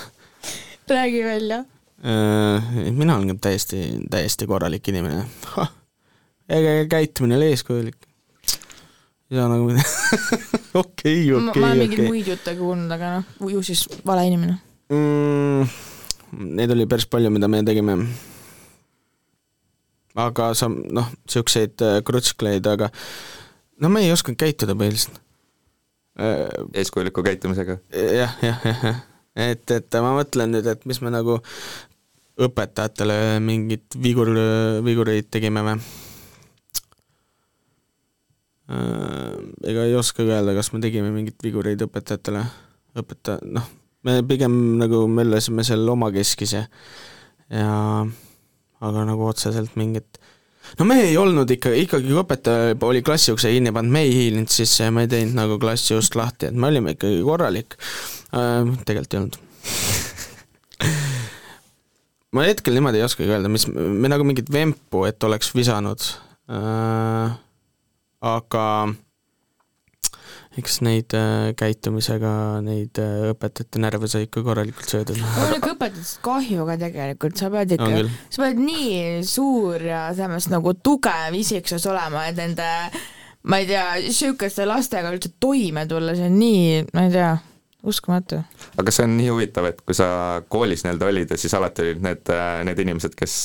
räägi 0.90 1.24
välja. 1.26 1.66
Äh, 2.00 2.70
mina 2.96 3.18
olen 3.18 3.34
ka 3.34 3.50
täiesti, 3.50 3.82
täiesti 4.10 4.48
korralik 4.48 4.88
inimene. 4.88 5.26
äge 6.48 6.88
käitumine 6.90 7.36
oli 7.36 7.52
eeskujulik. 7.52 8.08
saa 9.34 9.50
nagu 9.52 9.68
midagi 9.68 9.90
okei, 10.82 11.34
okei, 11.34 11.62
ma 11.62 11.68
olen 11.68 11.78
mingeid 11.84 12.08
muid 12.08 12.32
jutte 12.32 12.56
kuulnud, 12.56 12.92
aga 12.96 13.14
noh, 13.20 13.52
ju 13.52 13.62
siis 13.64 13.84
vale 14.06 14.26
inimene 14.28 14.58
mm,. 14.90 15.68
Neid 16.30 16.72
oli 16.72 16.86
päris 16.86 17.08
palju, 17.10 17.30
mida 17.34 17.48
me 17.48 17.64
tegime. 17.66 17.98
aga 20.16 20.54
sa 20.54 20.70
noh, 20.70 21.12
siukseid 21.30 21.82
äh, 21.84 22.02
krutskleid, 22.06 22.66
aga 22.66 22.90
no 23.82 23.90
me 23.90 24.08
ei 24.08 24.14
osanud 24.16 24.40
käituda 24.40 24.78
põhiliselt 24.80 25.20
eeskujuliku 26.20 27.24
käitumisega 27.24 27.80
ja,. 27.94 28.10
jah, 28.18 28.36
jah, 28.44 28.66
jah, 28.66 28.84
jah. 28.90 29.00
et, 29.50 29.72
et 29.72 30.00
ma 30.04 30.14
mõtlen 30.18 30.52
nüüd, 30.56 30.68
et 30.68 30.86
mis 30.90 31.00
me 31.06 31.14
nagu 31.14 31.40
õpetajatele 32.40 33.40
mingit 33.44 33.98
vigur, 34.00 34.32
vigureid 34.86 35.28
tegime 35.32 35.64
või? 35.66 35.82
Äh, 38.70 39.36
ega 39.72 39.86
ei 39.88 39.96
oskagi 39.98 40.30
öelda, 40.30 40.54
kas 40.58 40.72
me 40.76 40.82
tegime 40.84 41.10
mingeid 41.14 41.40
vigureid 41.44 41.82
õpetajatele, 41.88 42.44
õpetaja, 43.02 43.42
noh, 43.50 43.66
me 44.06 44.20
pigem 44.30 44.54
nagu 44.80 45.04
möllasime 45.12 45.66
seal 45.68 45.88
omakeskis 45.90 46.54
ja, 46.56 46.66
ja 47.52 47.72
aga 48.80 49.06
nagu 49.10 49.26
otseselt 49.28 49.76
mingit 49.80 50.20
no 50.80 50.84
me 50.90 50.96
ei 51.08 51.16
olnud 51.20 51.50
ikka, 51.56 51.68
ikkagi 51.86 52.06
kui 52.10 52.20
õpetaja 52.22 52.62
oli 52.88 53.02
klassi 53.06 53.30
ukse 53.34 53.48
kinni 53.54 53.72
pannud, 53.76 53.94
me 53.96 54.02
ei 54.08 54.14
hiilinud 54.16 54.52
sisse 54.54 54.82
ja 54.88 54.92
me 54.96 55.02
ei 55.06 55.12
teinud 55.12 55.36
nagu 55.40 55.54
klassi 55.62 55.92
ust 55.98 56.14
lahti, 56.20 56.44
et 56.52 56.58
me 56.58 56.66
olime 56.70 56.90
ikkagi 56.98 57.20
korralik 57.26 57.70
äh,. 58.36 58.62
tegelikult 58.86 59.14
ei 59.14 59.20
olnud 59.24 59.36
ma 62.36 62.40
hetkel 62.48 62.74
niimoodi 62.78 62.98
ei 63.02 63.08
oskagi 63.08 63.32
öelda, 63.32 63.48
mis, 63.52 63.66
me 63.70 64.08
nagu 64.12 64.24
mingit 64.28 64.50
vempu, 64.54 64.98
et 65.10 65.20
oleks 65.28 65.48
visanud 65.58 66.02
äh,, 66.52 67.28
aga 68.36 68.66
eks 70.60 70.80
neid 70.86 71.16
äh, 71.18 71.52
käitumisega, 71.60 72.32
neid 72.66 73.00
äh, 73.02 73.30
õpetajate 73.34 73.82
närve 73.82 74.10
sai 74.12 74.28
ikka 74.28 74.44
korralikult 74.46 74.92
söödud. 74.92 75.20
mul 75.20 75.46
on 75.48 75.56
ikka 75.58 75.74
õpetajatest 75.76 76.22
kahju 76.26 76.68
ka 76.70 76.78
tegelikult, 76.84 77.38
sa 77.40 77.52
pead 77.54 77.76
ikka, 77.78 78.04
sa 78.30 78.44
pead 78.46 78.64
nii 78.64 79.22
suur 79.28 79.84
ja 79.90 80.08
samas 80.18 80.50
nagu 80.52 80.76
tugev 80.78 81.38
isiksus 81.40 81.88
olema, 81.90 82.28
et 82.30 82.40
nende 82.40 82.70
ma 83.50 83.62
ei 83.62 83.70
tea, 83.70 83.86
niisuguste 84.04 84.68
lastega 84.68 85.14
üldse 85.16 85.32
toime 85.40 85.86
tulla, 85.90 86.16
see 86.18 86.28
on 86.28 86.36
nii, 86.40 86.84
ma 86.94 87.06
ei 87.08 87.14
tea, 87.14 87.32
uskumatu. 87.88 88.42
aga 88.82 88.94
see 88.94 89.08
on 89.08 89.16
nii 89.18 89.30
huvitav, 89.32 89.70
et 89.72 89.80
kui 89.86 89.96
sa 89.98 90.10
koolis 90.52 90.84
nii-öelda 90.84 91.08
olid 91.08 91.32
ja 91.32 91.40
siis 91.40 91.56
alati 91.56 91.86
olid 91.86 92.04
need, 92.04 92.34
need 92.68 92.84
inimesed, 92.86 93.16
kes, 93.18 93.40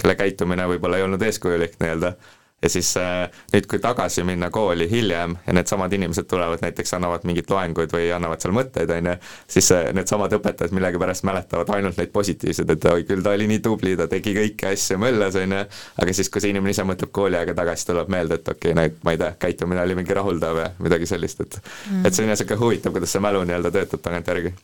kelle 0.00 0.16
käitumine 0.18 0.66
võib-olla 0.72 1.00
ei 1.00 1.06
olnud 1.06 1.22
eeskujulik 1.28 1.76
nii-öelda 1.82 2.14
ja 2.62 2.68
siis 2.68 2.90
äh, 2.96 3.28
nüüd, 3.52 3.66
kui 3.70 3.78
tagasi 3.78 4.24
minna 4.26 4.50
kooli 4.50 4.88
hiljem 4.90 5.36
ja 5.46 5.54
needsamad 5.54 5.92
inimesed 5.94 6.26
tulevad 6.30 6.62
näiteks, 6.62 6.94
annavad 6.96 7.26
mingeid 7.28 7.50
loenguid 7.52 7.92
või 7.94 8.08
annavad 8.14 8.42
seal 8.42 8.54
mõtteid, 8.56 8.90
on 8.96 9.10
ju, 9.12 9.14
siis 9.54 9.70
äh, 9.74 9.90
needsamad 9.94 10.34
õpetajad 10.38 10.74
millegipärast 10.74 11.26
mäletavad 11.28 11.70
ainult 11.76 12.00
neid 12.00 12.10
positiivseid, 12.14 12.72
et 12.74 12.88
oi 12.90 13.06
küll, 13.06 13.22
ta 13.22 13.34
oli 13.38 13.46
nii 13.50 13.62
tubli, 13.64 13.94
ta 13.98 14.08
tegi 14.10 14.34
kõiki 14.36 14.72
asju 14.72 14.98
möllas, 15.02 15.38
on 15.38 15.54
ju, 15.54 15.60
aga 16.02 16.16
siis, 16.18 16.30
kui 16.34 16.42
see 16.42 16.54
inimene 16.54 16.74
ise 16.74 16.86
mõtleb 16.88 17.12
kooliaega 17.14 17.54
tagasi, 17.58 17.86
tuleb 17.92 18.10
meelde, 18.14 18.40
et 18.40 18.50
okei 18.54 18.74
okay,, 18.74 18.78
no 18.78 19.04
ma 19.06 19.14
ei 19.14 19.22
tea, 19.22 19.30
käitumine 19.46 19.84
oli 19.84 19.98
mingi 20.00 20.18
rahuldav 20.18 20.62
ja 20.64 20.72
midagi 20.82 21.06
sellist, 21.10 21.44
et 21.46 21.60
mm. 21.60 22.02
et 22.08 22.14
see 22.14 22.26
on 22.26 22.32
niisugune 22.32 22.62
huvitav, 22.64 22.96
kuidas 22.96 23.14
see 23.14 23.22
mälu 23.22 23.44
nii-öelda 23.46 23.74
töötab 23.74 24.02
tagantjärgi. 24.02 24.56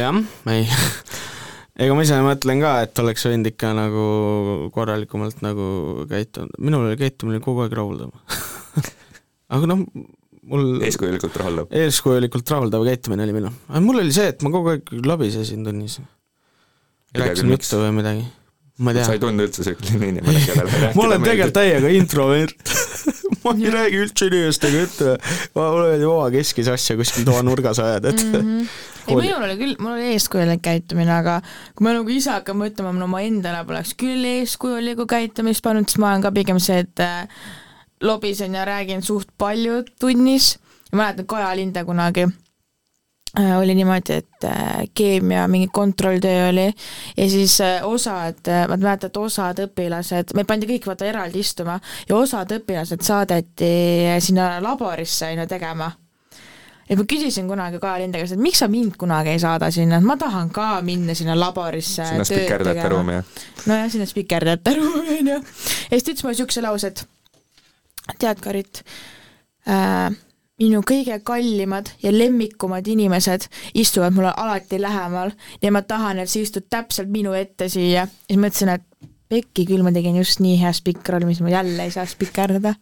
jah, 0.00 0.18
ei 0.50 0.66
ega 1.80 1.94
ma 1.96 2.04
ise 2.04 2.18
mõtlen 2.24 2.60
ka, 2.62 2.72
et 2.84 3.00
oleks 3.00 3.24
võinud 3.28 3.48
ikka 3.52 3.70
nagu 3.76 4.06
korralikumalt 4.74 5.40
nagu 5.44 5.68
käituda, 6.10 6.50
minul 6.60 6.90
oli 6.90 6.98
käitumine 7.00 7.40
kogu 7.44 7.64
aeg 7.64 7.76
rahuldav 7.78 8.12
aga 9.56 9.70
noh, 9.70 9.86
mul 10.52 10.84
eeskujulikult 10.84 11.38
rahuldav? 11.40 11.70
eeskujulikult 11.82 12.52
rahuldav 12.54 12.84
käitumine 12.90 13.24
oli 13.24 13.38
minul, 13.38 13.56
aga 13.70 13.84
mul 13.84 14.02
oli 14.02 14.12
see, 14.14 14.28
et 14.34 14.44
ma 14.44 14.52
kogu 14.52 14.74
aeg 14.74 14.92
labisesin 15.08 15.64
tunnis. 15.64 15.98
rääkisin 17.16 17.56
juttu 17.56 17.80
või 17.80 17.96
midagi, 18.02 18.28
ma 18.84 18.92
ei 18.92 19.00
tea. 19.00 19.08
sa 19.08 19.16
ei 19.16 19.24
tundu 19.24 19.48
üldse 19.48 19.64
selline 19.64 20.12
inimene, 20.12 20.44
kellele 20.44 20.68
rääkida 20.84 20.94
ma 20.98 21.08
olen 21.08 21.28
tegelikult 21.28 21.60
täiega 21.60 21.98
introvert. 22.00 22.60
Ma 23.42 23.50
ei 23.58 23.72
räägi 23.74 23.96
üldse 23.98 24.28
inimestega 24.28 24.82
juttu, 24.84 25.06
ma 25.58 25.64
olen 25.74 26.02
oma 26.06 26.28
keskis 26.30 26.68
asja 26.70 26.94
kuskil 26.94 27.24
toanurgas 27.26 27.80
ajada, 27.82 28.12
et 28.12 28.20
mm 28.22 28.36
-hmm 28.38 28.91
ei, 29.08 29.16
minul 29.16 29.42
oli 29.42 29.56
küll, 29.58 29.78
mul 29.82 29.96
oli 29.96 30.12
eeskujulik 30.14 30.62
käitumine, 30.64 31.12
aga 31.14 31.38
kui 31.74 31.86
ma 31.86 31.94
nagu 31.96 32.12
ise 32.12 32.32
hakkan 32.34 32.58
mõtlema, 32.58 32.92
no 32.96 33.08
ma 33.10 33.22
endale 33.26 33.64
poleks 33.68 33.96
küll 33.98 34.26
eeskujulikku 34.28 35.06
käitumist 35.10 35.64
pannud, 35.64 35.88
siis 35.88 36.02
ma 36.02 36.12
olen 36.12 36.24
ka 36.26 36.32
pigem 36.34 36.60
see, 36.62 36.82
et 36.84 37.02
äh, 37.02 37.42
lobisen 38.02 38.54
ja 38.58 38.66
räägin 38.68 39.02
suht 39.02 39.32
palju 39.38 39.82
tunnis. 40.00 40.58
mäletan 40.92 41.26
Kaja 41.26 41.56
Linde 41.56 41.84
kunagi 41.84 42.26
äh, 43.38 43.58
oli 43.58 43.74
niimoodi, 43.74 44.12
et 44.12 44.44
äh, 44.44 44.82
keemia 44.94 45.48
mingi 45.48 45.68
kontrolltöö 45.72 46.48
oli 46.48 46.68
ja 47.16 47.30
siis 47.30 47.58
osad, 47.82 48.44
ma 48.68 48.76
mäletan, 48.76 49.08
et 49.08 49.16
osad 49.16 49.64
õpilased, 49.66 50.36
meid 50.36 50.46
pandi 50.46 50.68
kõik 50.68 50.86
vaata 50.86 51.08
eraldi 51.08 51.40
istuma 51.40 51.80
ja 52.08 52.16
osad 52.16 52.52
õpilased 52.58 53.02
saadeti 53.02 53.72
sinna 54.20 54.60
laborisse 54.62 55.32
on 55.32 55.44
ju 55.44 55.48
tegema 55.48 55.90
et 56.92 56.98
ma 57.00 57.06
küsisin 57.08 57.48
kunagi 57.48 57.80
Kaja 57.80 58.02
Linde 58.02 58.20
käest, 58.20 58.36
et 58.36 58.42
miks 58.42 58.60
sa 58.60 58.68
mind 58.68 58.98
kunagi 59.00 59.32
ei 59.32 59.40
saada 59.40 59.70
sinna, 59.72 59.98
et 60.00 60.06
ma 60.06 60.18
tahan 60.20 60.50
ka 60.52 60.66
minna 60.84 61.16
sinna 61.16 61.36
laborisse 61.38 62.04
sinna 62.08 62.26
spikerdajate 62.28 62.90
ruumi, 62.92 63.16
jah? 63.16 63.46
nojah, 63.70 63.88
sinna 63.94 64.08
spikerdajate 64.08 64.74
ruumi, 64.76 65.16
on 65.22 65.32
ju. 65.32 65.38
ja 65.38 65.96
siis 65.96 66.04
ta 66.04 66.12
ütles 66.12 66.26
mulle 66.26 66.36
niisuguse 66.36 66.64
lause, 66.66 66.92
et 66.92 67.04
tead, 68.18 68.42
Karit 68.44 68.82
äh,, 69.70 70.12
minu 70.62 70.82
kõige 70.86 71.16
kallimad 71.24 71.90
ja 72.02 72.12
lemmikumad 72.12 72.86
inimesed 72.86 73.48
istuvad 73.78 74.14
mulle 74.14 74.34
alati 74.36 74.80
lähemal 74.82 75.32
ja 75.62 75.72
ma 75.74 75.82
tahan, 75.86 76.20
et 76.22 76.30
sa 76.30 76.42
istud 76.42 76.68
täpselt 76.70 77.10
minu 77.10 77.32
ette 77.38 77.70
siia. 77.72 78.04
ja 78.04 78.08
siis 78.28 78.42
mõtlesin, 78.42 78.74
et 78.76 78.88
pekki 79.32 79.64
küll, 79.70 79.84
ma 79.86 79.94
tegin 79.94 80.18
just 80.20 80.42
nii 80.44 80.58
hea 80.60 80.74
spikker, 80.76 81.22
mis 81.24 81.40
ma 81.40 81.54
jälle 81.54 81.88
ei 81.88 81.94
saa 81.94 82.04
spikerdada, 82.06 82.74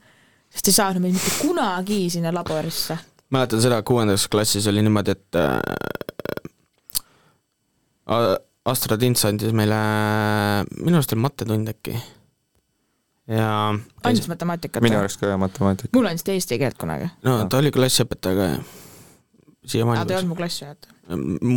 sest 0.51 0.73
ei 0.73 0.77
saanud 0.81 1.05
mind 1.05 1.15
mitte 1.15 1.37
kunagi 1.39 2.03
sinna 2.11 2.35
laborisse 2.35 2.99
mäletan 3.31 3.62
seda, 3.62 3.82
kuuendas 3.86 4.28
klassis 4.28 4.66
oli 4.70 4.82
niimoodi, 4.82 5.11
et 5.15 5.39
äh, 5.39 5.61
Astra 8.70 8.98
Tints 9.01 9.24
andis 9.28 9.55
meile, 9.57 9.78
minu 10.81 10.98
arust 10.98 11.15
oli 11.15 11.23
mattetund 11.24 11.69
äkki. 11.73 11.94
ja 13.31 13.48
andis 14.05 14.28
matemaatikat? 14.28 14.82
minu 14.82 14.98
arust 14.98 15.20
ka 15.20 15.27
jah, 15.31 15.39
matemaatika. 15.40 15.94
mulle 15.97 16.09
andis 16.12 16.27
ta 16.27 16.35
eesti 16.35 16.59
keelt 16.59 16.78
kunagi. 16.81 17.07
no 17.27 17.44
ta 17.47 17.59
oli 17.62 17.70
klassiõpetaja 17.74 18.35
ka 18.36 18.44
jah, 18.51 18.61
siiamaani. 19.65 20.07
ta 20.07 20.15
ei 20.15 20.19
olnud 20.20 20.32
mu 20.35 20.39
klassiõpetaja? 20.40 20.94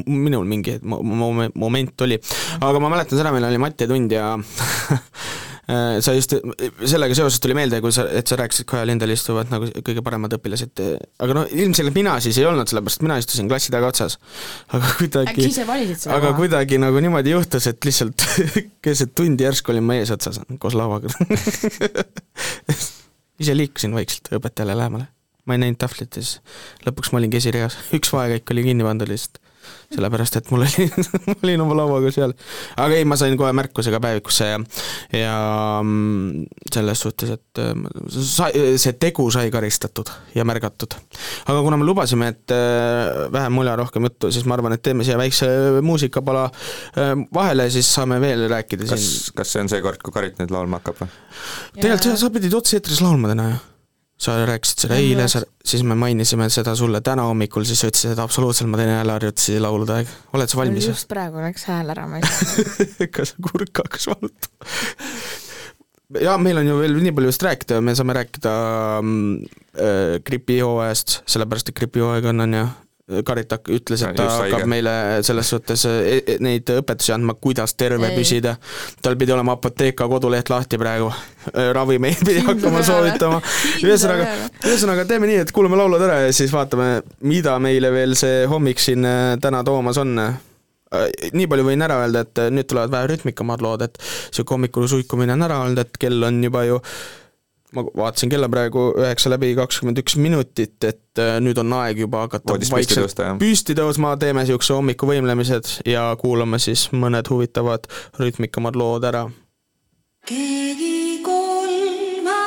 minul 0.08 0.46
mingi 0.50 0.80
moment 0.84 2.02
oli, 2.06 2.18
aga 2.62 2.78
ma 2.82 2.90
mäletan 2.94 3.18
seda, 3.20 3.34
meil 3.36 3.46
oli 3.50 3.60
matitund 3.62 4.10
ja 4.14 4.26
sa 5.64 6.14
just, 6.16 6.34
sellega 6.84 7.16
seoses 7.16 7.40
tuli 7.40 7.56
meelde, 7.56 7.80
kui 7.84 7.94
sa, 7.96 8.04
et 8.12 8.28
sa 8.28 8.36
rääkisid, 8.40 8.68
Kaja 8.68 8.88
Lindel 8.88 9.14
istuvad 9.16 9.52
nagu 9.52 9.70
kõige 9.86 10.04
paremad 10.04 10.36
õpilased, 10.36 10.82
aga 11.24 11.38
no 11.38 11.46
ilmselgelt 11.48 11.96
mina 11.96 12.18
siis 12.24 12.40
ei 12.42 12.48
olnud, 12.50 12.68
sellepärast 12.68 13.06
mina 13.06 13.16
istusin 13.22 13.48
klassi 13.52 13.72
tagaotsas. 13.72 14.18
aga 14.76 14.92
kuidagi 15.00 15.48
aga 16.18 16.34
kuidagi 16.40 16.82
nagu 16.84 17.04
niimoodi 17.04 17.36
juhtus, 17.36 17.70
et 17.72 17.88
lihtsalt 17.88 18.28
keset 18.84 19.16
tundi 19.16 19.48
järsku 19.48 19.72
olin 19.72 19.88
ma 19.88 20.00
eesotsas 20.02 20.42
koos 20.60 20.76
lauaga. 20.78 21.12
Ise 23.42 23.56
liikusin 23.56 23.96
vaikselt 23.96 24.30
õpetajale 24.36 24.76
lähemale. 24.78 25.08
ma 25.48 25.56
ei 25.56 25.64
näinud 25.64 25.80
tahvlit 25.80 26.16
ja 26.16 26.24
siis 26.24 26.40
lõpuks 26.86 27.12
ma 27.12 27.20
olingi 27.20 27.40
esireas, 27.40 27.76
üks 27.96 28.12
vaekäik 28.16 28.52
oli 28.52 28.68
kinni 28.68 28.86
pandud 28.88 29.10
lihtsalt 29.12 29.43
sellepärast 29.94 30.40
et 30.40 30.52
mul 30.54 30.66
oli 30.66 30.88
ma 31.28 31.36
olin 31.44 31.64
oma 31.66 31.78
lauaga 31.82 32.12
seal. 32.14 32.36
aga 32.78 33.00
ei, 33.00 33.08
ma 33.08 33.18
sain 33.20 33.38
kohe 33.40 33.52
märkuse 33.56 33.94
ka 33.94 34.02
päevikusse 34.04 34.50
ja, 34.50 34.60
ja 35.18 35.36
mm, 35.82 36.46
selles 36.74 37.04
suhtes, 37.06 37.36
et 37.38 37.62
äh, 37.64 37.74
sai, 38.10 38.52
see 38.82 38.96
tegu 39.00 39.28
sai 39.34 39.52
karistatud 39.54 40.12
ja 40.36 40.46
märgatud. 40.48 40.98
aga 41.48 41.60
kuna 41.66 41.80
me 41.80 41.88
lubasime, 41.88 42.32
et 42.36 42.56
äh, 42.56 43.28
vähem 43.34 43.58
mula, 43.60 43.76
rohkem 43.80 44.10
juttu, 44.10 44.32
siis 44.34 44.48
ma 44.50 44.58
arvan, 44.58 44.78
et 44.78 44.84
teeme 44.86 45.06
siia 45.08 45.20
väikse 45.20 45.50
muusikapala 45.86 46.48
äh, 46.50 47.14
vahele, 47.34 47.70
siis 47.74 47.90
saame 47.94 48.22
veel 48.24 48.48
rääkida 48.52 48.88
kas, 48.90 49.04
siin. 49.04 49.38
kas 49.38 49.54
see 49.54 49.66
on 49.66 49.72
see 49.72 49.84
kord, 49.86 50.02
kui 50.04 50.16
Karit 50.16 50.42
nüüd 50.42 50.54
laulma 50.54 50.82
hakkab 50.82 51.04
või? 51.04 51.14
tegelikult 51.78 52.10
sa, 52.12 52.18
sa 52.26 52.34
pidid 52.34 52.58
otse-eetris 52.58 53.04
laulma 53.04 53.34
täna 53.34 53.52
ju 53.54 53.62
sa 54.24 54.38
rääkisid 54.48 54.86
seda 54.86 54.98
eile, 55.00 55.28
sa, 55.32 55.44
siis 55.66 55.84
me 55.88 55.98
mainisime 56.00 56.48
seda 56.54 56.76
sulle 56.80 57.02
täna 57.06 57.28
hommikul, 57.30 57.68
siis 57.68 57.84
sa 57.84 57.92
ütlesid, 57.92 58.16
et 58.16 58.24
absoluutselt 58.24 58.72
ma 58.72 58.80
teen 58.80 58.94
hääleharjutusi 58.96 59.60
laulude 59.64 60.00
aeg. 60.00 60.12
oled 60.34 60.52
sa 60.52 60.60
valmis? 60.62 60.90
just 60.90 61.10
praegu 61.12 61.44
läks 61.44 61.68
hääl 61.70 61.94
ära, 61.94 62.08
ma 62.10 62.22
ei 62.22 62.28
saa 62.28 63.10
kas 63.16 63.36
kurk 63.44 63.84
hakkas 63.84 64.10
valutama? 64.12 64.72
jaa, 66.22 66.38
meil 66.42 66.62
on 66.62 66.70
ju 66.70 66.78
veel 66.80 66.98
nii 67.00 67.16
palju 67.16 67.32
vist 67.32 67.46
rääkida, 67.46 67.82
me 67.82 67.96
saame 67.98 68.16
rääkida 68.18 68.54
mm, 69.02 69.60
äh, 69.74 70.16
gripihooajast, 70.28 71.22
sellepärast 71.30 71.72
et 71.72 71.78
gripihooaeg 71.80 72.28
on, 72.32 72.46
on 72.48 72.58
ju, 72.60 72.66
Karitak 73.04 73.68
ütles, 73.68 74.00
et 74.00 74.16
ta 74.16 74.30
hakkab 74.30 74.62
haige. 74.62 74.68
meile 74.72 74.92
selles 75.28 75.50
suhtes 75.52 75.82
e, 75.90 75.96
e, 76.16 76.36
neid 76.40 76.70
õpetusi 76.72 77.12
andma, 77.12 77.34
kuidas 77.36 77.74
terve 77.76 78.08
Ei. 78.08 78.16
püsida. 78.16 78.54
tal 79.04 79.18
pidi 79.20 79.34
olema 79.36 79.58
Apotheka 79.58 80.08
koduleht 80.08 80.48
lahti 80.48 80.80
praegu, 80.80 81.10
ravimeid 81.76 82.22
pidi 82.24 82.46
hakkama 82.46 82.80
soovitama. 82.88 83.42
ühesõnaga, 83.84 84.30
ühesõnaga 84.64 85.04
teeme 85.10 85.28
nii, 85.28 85.42
et 85.44 85.52
kuulame 85.52 85.82
laulud 85.82 86.06
ära 86.06 86.22
ja 86.24 86.30
siis 86.32 86.54
vaatame, 86.56 87.02
mida 87.28 87.58
meile 87.60 87.92
veel 87.92 88.16
see 88.16 88.46
hommik 88.48 88.80
siin 88.80 89.04
äh, 89.04 89.34
täna 89.44 89.66
toomas 89.68 90.00
on 90.00 90.16
äh, 90.24 90.40
nii 91.36 91.50
palju 91.52 91.68
võin 91.68 91.84
ära 91.84 92.00
öelda, 92.06 92.24
et 92.24 92.44
nüüd 92.56 92.72
tulevad 92.72 92.96
vähe 92.96 93.12
rütmikamad 93.12 93.66
lood, 93.68 93.84
et 93.84 94.00
niisugune 94.00 94.62
hommikul 94.62 94.88
suikumine 94.88 95.36
on 95.36 95.44
ära 95.44 95.60
olnud, 95.66 95.84
et 95.84 96.00
kell 96.00 96.24
on 96.24 96.40
juba 96.48 96.64
ju 96.70 96.80
ma 97.76 97.84
vaatasin 97.98 98.30
kella 98.32 98.50
praegu 98.52 98.82
üheksa 99.02 99.32
läbi 99.34 99.54
kakskümmend 99.58 100.02
üks 100.04 100.16
minutit, 100.22 100.78
et 100.86 101.22
äh, 101.22 101.38
nüüd 101.44 101.58
on 101.62 101.74
aeg 101.82 101.98
juba 102.04 102.26
hakata 102.28 102.54
Voodis 102.54 102.72
vaikselt 102.74 103.06
püsti, 103.08 103.24
püsti 103.42 103.74
tõusma, 103.78 104.14
teeme 104.22 104.44
niisuguse 104.44 104.74
hommikuvõimlemised 104.78 105.66
ja 105.90 106.04
kuulame 106.22 106.58
siis 106.62 106.82
mõned 106.94 107.28
huvitavad 107.32 107.82
rütmikamad 108.22 108.76
lood 108.80 109.04
ära. 109.10 109.24
keegi 110.30 111.22
kolmas 111.26 112.44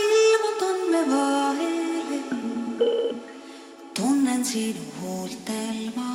ilmub 0.00 0.56
tundme 0.60 1.02
vahele, 1.12 2.20
tunnen 3.96 4.44
sinu 4.44 4.84
huultel 5.00 5.78
ma 5.96 6.12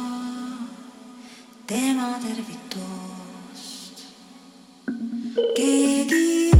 tema 1.67 2.09
tervitust. 2.25 3.97
keegi 5.57 6.58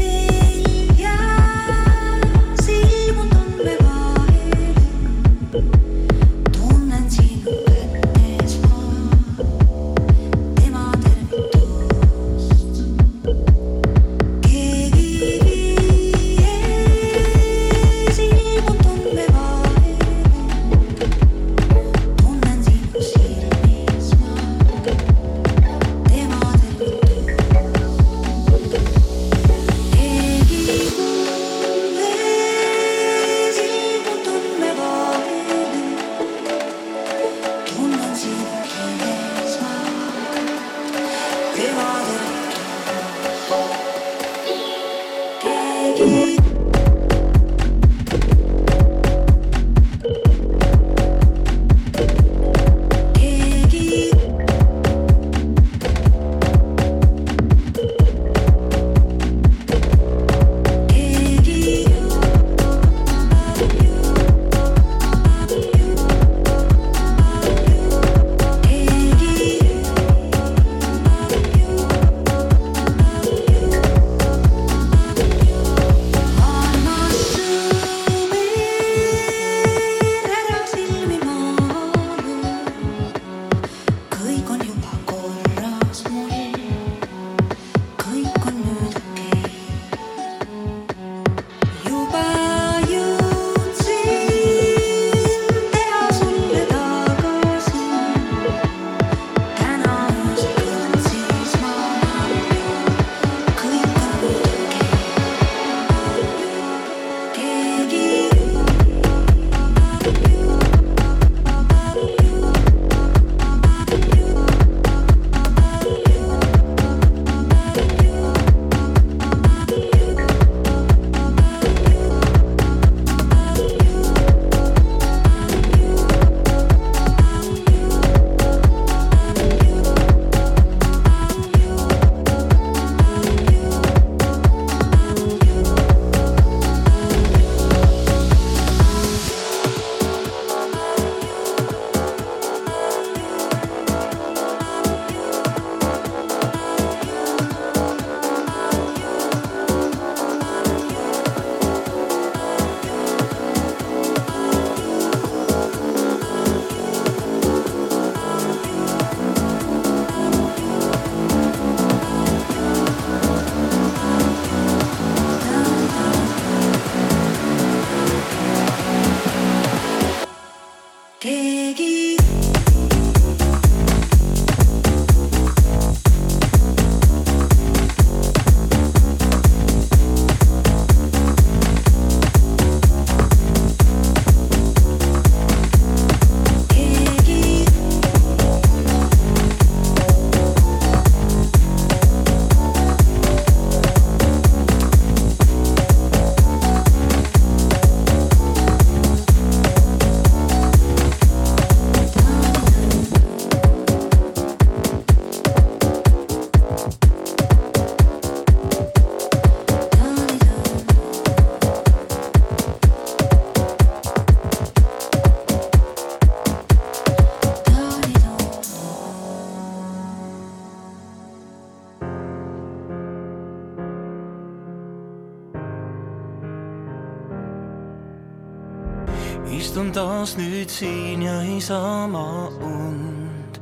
taas 230.20 230.36
nüüd 230.36 230.68
siin 230.70 231.22
ja 231.22 231.42
Isamaa 231.58 232.48
und. 232.48 233.60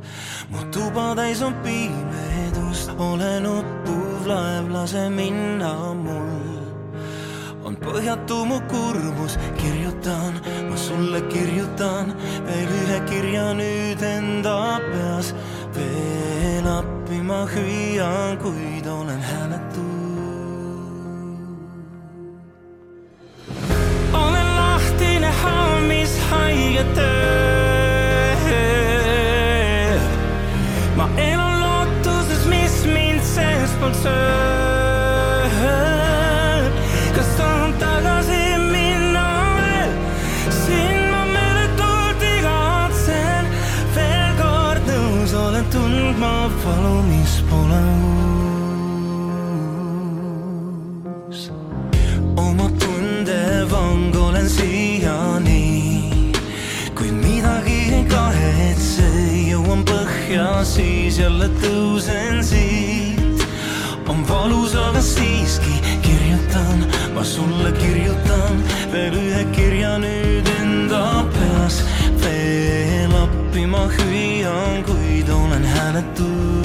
mu 0.50 0.58
tuba 0.74 1.14
täis 1.14 1.42
on 1.42 1.54
pimedust, 1.62 2.90
olen 2.98 3.46
uppuv 3.46 4.26
laev, 4.26 4.66
lase 4.72 5.08
minna 5.08 5.94
mul. 5.94 6.58
on 7.64 7.76
põhjatu 7.76 8.42
mu 8.50 8.58
kurbus, 8.72 9.38
kirjutan, 9.60 10.34
ma 10.70 10.76
sulle 10.76 11.20
kirjutan 11.30 12.10
veel 12.46 12.74
ühe 12.80 12.98
kirja 13.06 13.52
nüüd 13.54 14.02
enda 14.02 14.56
you 26.78 26.94
through. 26.94 27.17
siis 60.78 61.18
jälle 61.18 61.48
tõusen 61.48 62.42
siit. 62.44 63.42
on 64.08 64.28
valus, 64.28 64.74
aga 64.74 65.00
siiski 65.02 65.74
kirjutan, 66.02 66.86
ma 67.14 67.24
sulle 67.24 67.72
kirjutan 67.80 68.62
veel 68.92 69.16
ühe 69.18 69.42
kirja 69.56 69.96
nüüd 69.98 70.46
enda 70.60 71.24
peas. 71.34 71.82
veel 72.22 73.16
appi 73.24 73.66
ma 73.66 73.88
hüüan, 73.96 74.84
kuid 74.86 75.34
olen 75.40 75.66
hääletu 75.74 76.57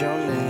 your 0.00 0.18
name, 0.18 0.45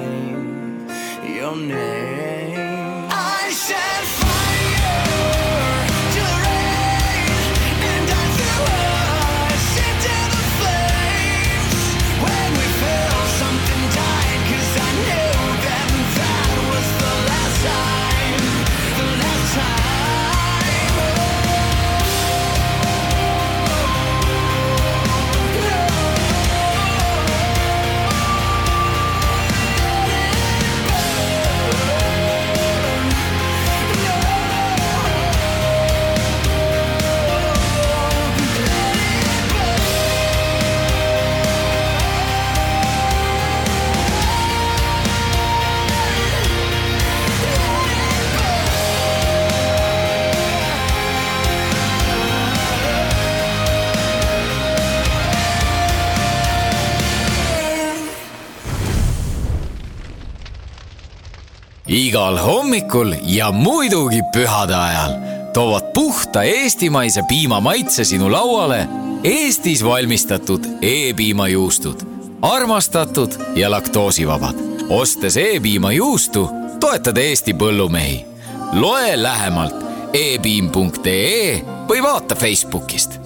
igal 61.97 62.37
hommikul 62.39 63.15
ja 63.23 63.53
muidugi 63.53 64.21
pühade 64.33 64.75
ajal 64.75 65.13
toovad 65.55 65.83
puhta 65.95 66.43
eestimaise 66.43 67.23
piima 67.29 67.61
maitse 67.61 68.05
sinu 68.05 68.33
lauale 68.33 68.89
Eestis 69.25 69.85
valmistatud 69.85 70.65
E-piimajuustud. 70.83 72.01
armastatud 72.43 73.33
ja 73.55 73.71
laktoosivabad. 73.71 74.55
ostes 74.89 75.37
E-piimajuustu, 75.37 76.51
toetad 76.81 77.17
Eesti 77.17 77.53
põllumehi. 77.53 78.27
loe 78.73 79.23
lähemalt 79.23 79.77
e-piim.ee 80.13 81.63
või 81.89 82.03
vaata 82.03 82.35
Facebookist 82.35 83.21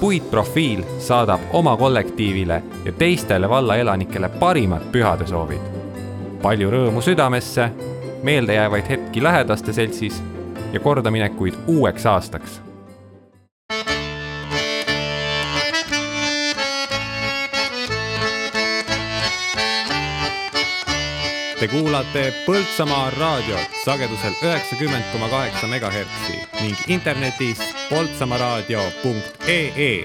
puitprofiil 0.00 0.84
saadab 0.98 1.40
oma 1.52 1.76
kollektiivile 1.76 2.62
ja 2.84 2.92
teistele 2.92 3.48
valla 3.48 3.76
elanikele 3.76 4.28
parimad 4.28 4.82
pühadesoovid. 4.92 5.77
Palju 6.42 6.70
rõõmu 6.70 7.02
südamesse, 7.02 7.70
meeldejäävaid 8.22 8.88
hetki 8.88 9.22
lähedaste 9.22 9.72
seltsis 9.72 10.22
ja 10.72 10.80
kordaminekuid 10.80 11.54
uueks 11.66 12.06
aastaks 12.06 12.60
Te 21.58 21.68
kuulate 21.68 22.32
Põltsamaa 22.46 23.10
raadiot 23.10 23.78
sagedusel 23.84 24.32
üheksakümmend 24.46 25.04
koma 25.10 25.26
kaheksa 25.28 25.66
megahertsi 25.66 26.38
ning 26.60 26.76
internetis 26.86 27.58
poltsamaaraadio.ee. 27.90 30.04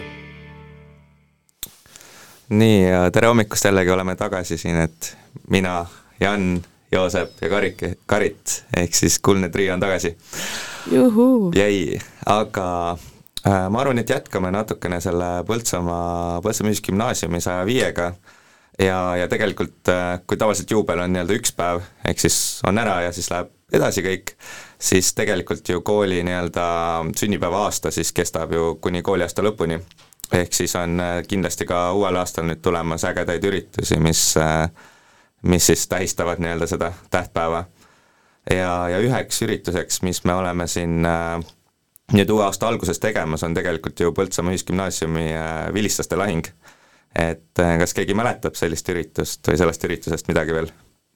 nii, 2.50 2.82
tere 3.14 3.28
hommikust 3.28 3.66
jällegi 3.70 3.94
oleme 3.94 4.16
tagasi 4.16 4.58
siin, 4.58 4.78
et 4.82 5.18
mina, 5.50 5.86
Jan, 6.24 6.62
Joosep 6.91 7.41
ja 7.41 7.50
Karik, 7.50 7.84
Karit 8.06 8.60
ehk 8.78 8.95
siis 8.95 9.20
kuldne 9.20 9.50
trio 9.50 9.74
on 9.74 9.82
tagasi. 9.84 10.16
jäi, 11.56 12.00
aga 12.26 12.68
äh, 13.48 13.66
ma 13.70 13.82
arvan, 13.82 14.00
et 14.00 14.10
jätkame 14.10 14.52
natukene 14.52 15.02
selle 15.02 15.32
Põltsamaa, 15.48 16.40
Põltsamaa 16.44 16.76
Ühisgümnaasiumi 16.76 17.41
saja 17.41 17.66
viiega 17.66 18.14
ja, 18.80 19.16
ja 19.18 19.28
tegelikult 19.28 19.90
äh, 19.90 20.20
kui 20.28 20.38
tavaliselt 20.38 20.72
juubel 20.72 21.04
on 21.04 21.14
nii-öelda 21.14 21.38
üks 21.38 21.54
päev, 21.58 21.84
ehk 22.08 22.24
siis 22.24 22.38
on 22.68 22.80
ära 22.82 23.02
ja 23.08 23.12
siis 23.16 23.30
läheb 23.32 23.52
edasi 23.74 24.04
kõik, 24.06 24.36
siis 24.82 25.14
tegelikult 25.18 25.70
ju 25.70 25.82
kooli 25.82 26.22
nii-öelda 26.26 26.66
sünnipäeva 27.18 27.66
aasta 27.68 27.91
siis 27.91 28.14
kestab 28.14 28.54
ju 28.54 28.76
kuni 28.82 29.02
kooliaasta 29.02 29.45
lõpuni. 29.45 29.80
ehk 30.34 30.54
siis 30.54 30.76
on 30.76 31.00
äh, 31.00 31.22
kindlasti 31.28 31.66
ka 31.66 31.91
uuel 31.94 32.16
aastal 32.18 32.48
nüüd 32.50 32.62
tulemas 32.62 33.04
ägedaid 33.06 33.44
üritusi, 33.44 34.00
mis, 34.00 34.38
äh, 34.38 34.70
mis 35.44 35.65
siis 35.68 35.88
tähistavad 35.88 36.40
nii-öelda 36.44 36.68
seda 36.68 36.94
tähtpäeva. 37.11 37.65
ja, 38.49 38.74
ja 38.90 38.99
üheks 38.99 39.41
ürituseks, 39.45 40.02
mis 40.02 40.24
me 40.24 40.34
oleme 40.34 40.68
siin 40.68 41.02
nüüd 42.14 42.30
uue 42.30 42.44
aasta 42.44 42.68
alguses 42.68 42.99
tegemas, 42.99 43.44
on 43.44 43.53
tegelikult 43.53 43.99
ju 43.99 44.11
Põltsamaa 44.14 44.53
Ühisgümnaasiumi 44.53 45.28
vilistlaste 45.74 46.20
lahing 46.20 46.48
et 47.14 47.61
äh, 47.61 47.78
kas 47.82 47.94
keegi 47.95 48.15
mäletab 48.18 48.57
sellist 48.57 48.90
üritust 48.90 49.49
või 49.49 49.57
sellest 49.61 49.88
üritusest 49.88 50.30
midagi 50.32 50.56
veel? 50.56 50.70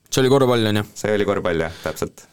see 0.08 0.22
oli 0.22 0.32
korvpall, 0.32 0.70
on 0.70 0.82
ju? 0.82 0.90
see 0.98 1.14
oli 1.16 1.26
korvpall, 1.28 1.68
jah, 1.68 1.80
täpselt. 1.84 2.28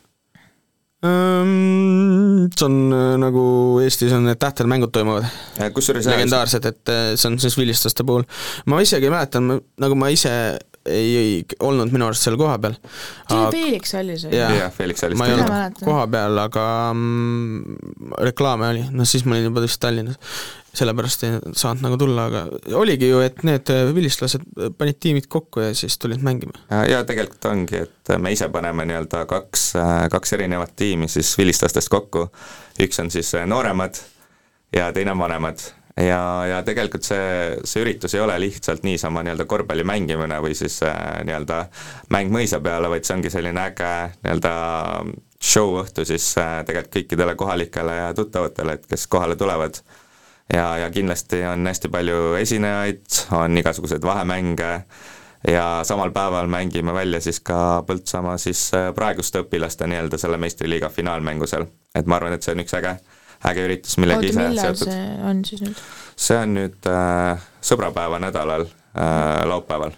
See 1.04 2.64
on 2.64 2.76
äh, 2.96 3.08
nagu 3.20 3.42
Eestis 3.84 4.12
on 4.16 4.24
need 4.28 4.40
tähted 4.40 4.68
mängud 4.70 4.92
toimuvad. 4.94 5.26
kusjuures 5.76 6.06
legendaarsed, 6.08 6.68
et 6.70 6.92
äh, 6.92 7.08
see 7.16 7.28
on 7.32 7.40
siis 7.42 7.58
vilistlaste 7.60 8.06
puhul. 8.08 8.24
ma 8.70 8.80
isegi 8.84 9.10
mäletan, 9.12 9.58
nagu 9.80 9.98
ma 10.00 10.12
ise 10.12 10.32
ei, 10.86 11.16
ei 11.16 11.44
olnud 11.64 11.92
minu 11.92 12.08
arust 12.08 12.26
seal 12.26 12.36
kohapeal. 12.40 12.76
Felix 13.52 13.94
oli 13.98 14.18
see. 14.20 14.34
jah, 14.36 14.72
Felix 14.74 15.04
oli 15.06 15.18
ma 15.18 15.28
ei 15.28 15.36
olnud 15.36 15.80
kohapeal, 15.84 16.40
aga 16.44 16.66
mm, 16.92 17.78
reklaame 18.30 18.68
oli, 18.74 18.84
noh 18.92 19.08
siis 19.08 19.24
ma 19.24 19.36
olin 19.36 19.48
juba 19.50 19.64
vist 19.64 19.80
Tallinnas. 19.82 20.18
sellepärast 20.74 21.22
ei 21.22 21.36
saanud 21.54 21.84
nagu 21.84 21.96
tulla, 22.00 22.24
aga 22.26 22.44
oligi 22.80 23.08
ju, 23.08 23.20
et 23.22 23.44
need 23.46 23.70
vilistlased 23.94 24.42
panid 24.78 24.98
tiimid 25.00 25.28
kokku 25.30 25.62
ja 25.62 25.74
siis 25.74 25.98
tulid 26.02 26.24
mängima. 26.26 26.56
ja 26.90 27.04
tegelikult 27.06 27.46
ongi, 27.50 27.84
et 27.86 28.16
me 28.18 28.34
ise 28.34 28.48
paneme 28.52 28.86
nii-öelda 28.90 29.24
kaks, 29.30 29.70
kaks 30.10 30.36
erinevat 30.38 30.74
tiimi 30.76 31.08
siis 31.08 31.36
vilistlastest 31.38 31.92
kokku. 31.94 32.28
üks 32.82 33.00
on 33.00 33.10
siis 33.14 33.32
nooremad 33.46 34.02
ja 34.74 34.92
teine 34.92 35.14
on 35.14 35.22
vanemad 35.22 35.62
ja, 35.96 36.20
ja 36.48 36.62
tegelikult 36.66 37.06
see, 37.06 37.58
see 37.66 37.82
üritus 37.84 38.14
ei 38.16 38.22
ole 38.24 38.36
lihtsalt 38.42 38.82
niisama 38.86 39.22
nii-öelda 39.24 39.46
korvpalli 39.50 39.84
mängimine 39.86 40.40
või 40.42 40.56
siis 40.58 40.80
äh, 40.86 40.96
nii-öelda 41.26 41.60
mäng 42.14 42.32
mõisa 42.34 42.60
peale, 42.64 42.90
vaid 42.90 43.06
see 43.06 43.16
ongi 43.18 43.32
selline 43.32 43.62
äge 43.68 43.92
nii-öelda 44.24 44.54
show 45.38 45.78
õhtu 45.82 46.06
siis 46.08 46.32
äh, 46.40 46.62
tegelikult 46.66 46.98
kõikidele 46.98 47.36
kohalikele 47.38 47.98
ja 48.00 48.14
tuttavatele, 48.16 48.78
et 48.78 48.86
kes 48.90 49.06
kohale 49.06 49.36
tulevad. 49.36 49.78
ja, 50.52 50.76
ja 50.78 50.90
kindlasti 50.90 51.44
on 51.48 51.66
hästi 51.66 51.88
palju 51.88 52.34
esinejaid, 52.40 53.04
on 53.32 53.58
igasuguseid 53.58 54.02
vahemänge 54.02 54.72
ja 55.48 55.80
samal 55.84 56.10
päeval 56.10 56.46
mängime 56.46 56.94
välja 56.94 57.20
siis 57.20 57.40
ka 57.40 57.84
Põltsamaa 57.86 58.38
siis 58.38 58.70
äh, 58.74 58.90
praeguste 58.94 59.44
õpilaste 59.44 59.86
nii-öelda 59.86 60.18
selle 60.18 60.42
meistriliiga 60.42 60.88
finaalmängu 60.88 61.46
seal. 61.46 61.66
et 61.94 62.06
ma 62.06 62.16
arvan, 62.16 62.34
et 62.34 62.42
see 62.42 62.56
on 62.56 62.64
üks 62.66 62.74
äge 62.74 62.98
äge 63.48 63.64
üritus, 63.66 63.96
millega 64.00 64.24
ise 64.26 64.46
seotud. 64.58 64.88
see 64.88 65.08
on 65.30 65.42
siis 65.46 65.64
nüüd? 65.64 65.82
see 66.26 66.38
on 66.38 66.54
nüüd 66.58 66.88
äh, 66.90 67.48
sõbrapäeva 67.64 68.20
nädalal 68.22 68.66
äh, 68.68 69.42
laupäeval, 69.48 69.96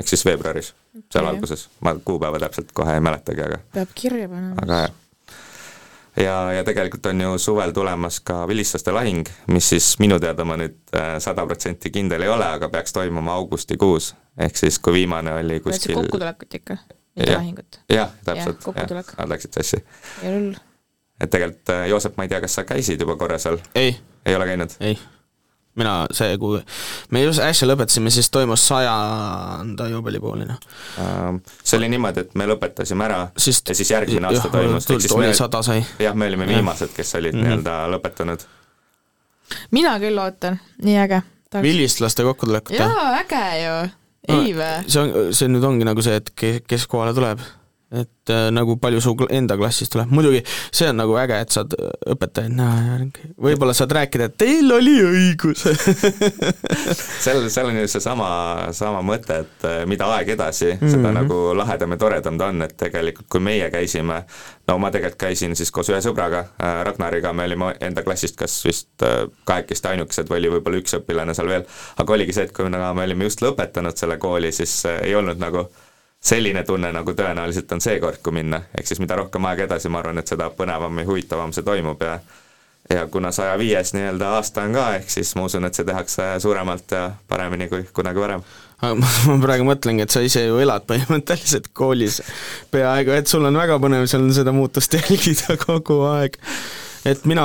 ehk 0.00 0.12
siis 0.12 0.24
veebruaris 0.28 0.72
okay., 0.72 1.08
seal 1.12 1.30
alguses, 1.30 1.66
ma 1.84 1.96
kuupäeva 2.04 2.40
täpselt 2.42 2.70
kohe 2.76 2.96
ei 2.96 3.02
mäletagi, 3.04 3.44
aga 3.46 3.60
peab 3.74 3.96
kirja 3.98 4.28
panema. 4.30 4.58
aga 4.62 4.82
jah. 4.84 4.94
ja, 6.26 6.36
ja 6.58 6.66
tegelikult 6.68 7.08
on 7.10 7.24
ju 7.26 7.38
suvel 7.42 7.74
tulemas 7.76 8.20
ka 8.20 8.42
vilistlaste 8.48 8.94
lahing, 8.94 9.26
mis 9.52 9.72
siis 9.74 9.94
minu 10.02 10.20
teada 10.22 10.46
ma 10.48 10.58
nüüd 10.60 10.78
sada 10.92 11.42
äh, 11.42 11.48
protsenti 11.48 11.94
kindel 11.94 12.26
ei 12.26 12.32
ole, 12.32 12.46
aga 12.58 12.70
peaks 12.72 12.94
toimuma 12.96 13.34
augustikuus, 13.40 14.12
ehk 14.38 14.62
siis 14.62 14.78
kui 14.78 15.00
viimane 15.00 15.34
oli 15.40 15.58
kuskil 15.64 15.98
kokkutulekut 15.98 16.60
ikka, 16.60 16.78
mitte 17.16 17.34
lahingut? 17.34 17.82
jah, 17.90 18.14
täpselt, 18.24 18.70
nad 19.16 19.34
läksid 19.34 19.58
sassi. 19.58 19.82
ei 20.22 20.32
hull 20.32 20.65
et 21.20 21.30
tegelikult 21.30 21.74
Joosep, 21.90 22.16
ma 22.16 22.26
ei 22.26 22.32
tea, 22.32 22.40
kas 22.44 22.58
sa 22.58 22.64
käisid 22.68 23.00
juba 23.00 23.16
korra 23.16 23.38
seal? 23.38 23.58
ei. 23.74 23.96
ei 24.26 24.36
ole 24.36 24.46
käinud? 24.46 24.76
ei. 24.80 24.98
mina, 25.76 25.94
see, 26.16 26.38
kui 26.40 26.60
me 27.10 27.22
just 27.22 27.42
äsja 27.44 27.68
lõpetasime, 27.68 28.10
siis 28.12 28.30
toimus 28.32 28.64
sajanda 28.68 29.88
juubelipuuline. 29.92 30.56
See 31.62 31.76
oli 31.76 31.90
niimoodi, 31.92 32.24
et 32.24 32.34
me 32.38 32.48
lõpetasime 32.48 33.04
ära 33.08 33.20
siis, 33.36 33.60
ja 33.68 33.76
siis 33.76 33.92
järgmine 33.92 34.30
aasta 34.30 34.52
toimus. 34.52 34.88
oli 35.16 35.34
sada 35.36 35.62
sai. 35.66 35.84
jah, 36.00 36.16
me 36.16 36.30
olime 36.30 36.48
viimased, 36.48 36.94
kes 36.96 37.14
olid 37.20 37.34
mm 37.34 37.40
-hmm. 37.40 37.48
nii-öelda 37.48 37.78
lõpetanud. 37.96 38.48
mina 39.70 39.98
küll 40.00 40.18
ootan, 40.18 40.60
nii 40.82 40.98
äge. 40.98 41.22
vilistlaste 41.62 42.22
kokkutulekut? 42.22 42.76
jaa, 42.78 43.12
äge 43.20 43.46
ju 43.64 43.76
ei 44.28 44.56
vä? 44.56 44.82
see 44.88 45.02
on, 45.02 45.14
see 45.34 45.50
nüüd 45.50 45.64
ongi 45.66 45.86
nagu 45.86 46.02
see, 46.04 46.18
et 46.20 46.32
ke- 46.38 46.60
kes 46.66 46.86
kohale 46.90 47.14
tuleb, 47.16 47.42
et 47.92 48.30
äh, 48.30 48.48
nagu 48.50 48.74
palju 48.82 49.00
su 49.00 49.12
enda 49.30 49.54
klassist 49.56 49.92
tuleb, 49.94 50.10
muidugi 50.10 50.40
see 50.74 50.88
on 50.90 50.96
nagu 50.98 51.14
äge, 51.20 51.36
et 51.44 51.54
saad 51.54 51.76
õpetajaid 52.10 52.56
näha 52.58 52.80
ja 52.82 52.96
võib-olla 53.46 53.76
saad 53.78 53.94
rääkida, 53.94 54.26
et 54.26 54.34
teil 54.42 54.72
oli 54.74 54.96
õigus. 55.06 55.62
seal, 57.24 57.46
seal 57.52 57.70
on 57.70 57.78
ju 57.78 57.86
seesama, 57.92 58.28
sama 58.74 59.04
mõte, 59.06 59.38
et 59.46 59.68
äh, 59.70 59.78
mida 59.86 60.10
aeg 60.16 60.34
edasi 60.34 60.72
mm, 60.72 60.80
-hmm. 60.80 60.96
seda 60.96 61.14
nagu 61.14 61.40
lahedam 61.54 61.94
ja 61.94 62.00
toredam 62.02 62.42
ta 62.42 62.50
on, 62.50 62.66
et 62.66 62.76
tegelikult 62.76 63.30
kui 63.30 63.46
meie 63.52 63.70
käisime, 63.70 64.24
no 64.66 64.78
ma 64.82 64.90
tegelikult 64.90 65.22
käisin 65.22 65.54
siis 65.56 65.70
koos 65.70 65.94
ühe 65.94 66.02
sõbraga 66.02 66.42
äh,, 66.58 66.82
Ragnariga, 66.90 67.32
me 67.32 67.46
olime 67.46 67.74
enda 67.80 68.02
klassist 68.02 68.36
kas 68.36 68.64
vist 68.66 69.06
äh, 69.06 69.28
kahekesti 69.44 69.94
ainukesed 69.94 70.26
või 70.26 70.42
oli 70.42 70.56
võib-olla 70.58 70.82
üks 70.82 70.98
õpilane 70.98 71.38
seal 71.38 71.54
veel, 71.54 71.70
aga 72.02 72.18
oligi 72.18 72.34
see, 72.34 72.50
et 72.50 72.56
kui 72.56 72.66
me, 72.66 72.82
me 72.82 73.06
olime 73.06 73.30
just 73.30 73.46
lõpetanud 73.46 73.94
selle 73.94 74.18
kooli, 74.18 74.50
siis 74.52 74.80
äh, 74.90 75.04
ei 75.06 75.14
olnud 75.14 75.38
nagu 75.38 75.68
selline 76.26 76.64
tunne, 76.66 76.90
nagu 76.92 77.14
tõenäoliselt 77.14 77.70
on 77.76 77.82
seekord, 77.84 78.18
kui 78.22 78.34
minna, 78.34 78.64
ehk 78.78 78.88
siis 78.88 79.00
mida 79.02 79.18
rohkem 79.18 79.46
aega 79.46 79.68
edasi, 79.68 79.90
ma 79.92 80.02
arvan, 80.02 80.18
et 80.18 80.32
seda 80.32 80.50
põnevam 80.54 80.98
ja 80.98 81.06
huvitavam 81.06 81.54
see 81.54 81.66
toimub 81.66 82.02
ja 82.02 82.18
ja 82.90 83.06
kuna 83.10 83.32
saja 83.34 83.58
viies 83.58 83.90
nii-öelda 83.94 84.28
aasta 84.36 84.62
on 84.62 84.76
ka, 84.76 84.84
ehk 85.00 85.10
siis 85.10 85.32
ma 85.34 85.46
usun, 85.48 85.66
et 85.66 85.74
see 85.74 85.86
tehakse 85.86 86.28
suuremalt 86.42 86.94
ja 86.94 87.08
paremini 87.28 87.68
kui 87.70 87.82
kunagi 87.94 88.22
varem. 88.22 88.44
aga 88.78 88.94
ma, 89.00 89.10
ma 89.30 89.38
praegu 89.42 89.66
mõtlengi, 89.66 90.06
et 90.06 90.14
sa 90.14 90.22
ise 90.22 90.44
ju 90.46 90.60
elad 90.62 90.86
põhimõtteliselt 90.86 91.72
koolis 91.74 92.20
peaaegu, 92.70 93.14
et 93.16 93.30
sul 93.30 93.46
on 93.48 93.58
väga 93.58 93.80
põnev 93.82 94.06
seal 94.10 94.28
seda 94.36 94.54
muutust 94.54 94.94
jälgida 94.98 95.58
kogu 95.66 96.02
aeg. 96.12 96.38
Et 97.06 97.24
mina, 97.28 97.44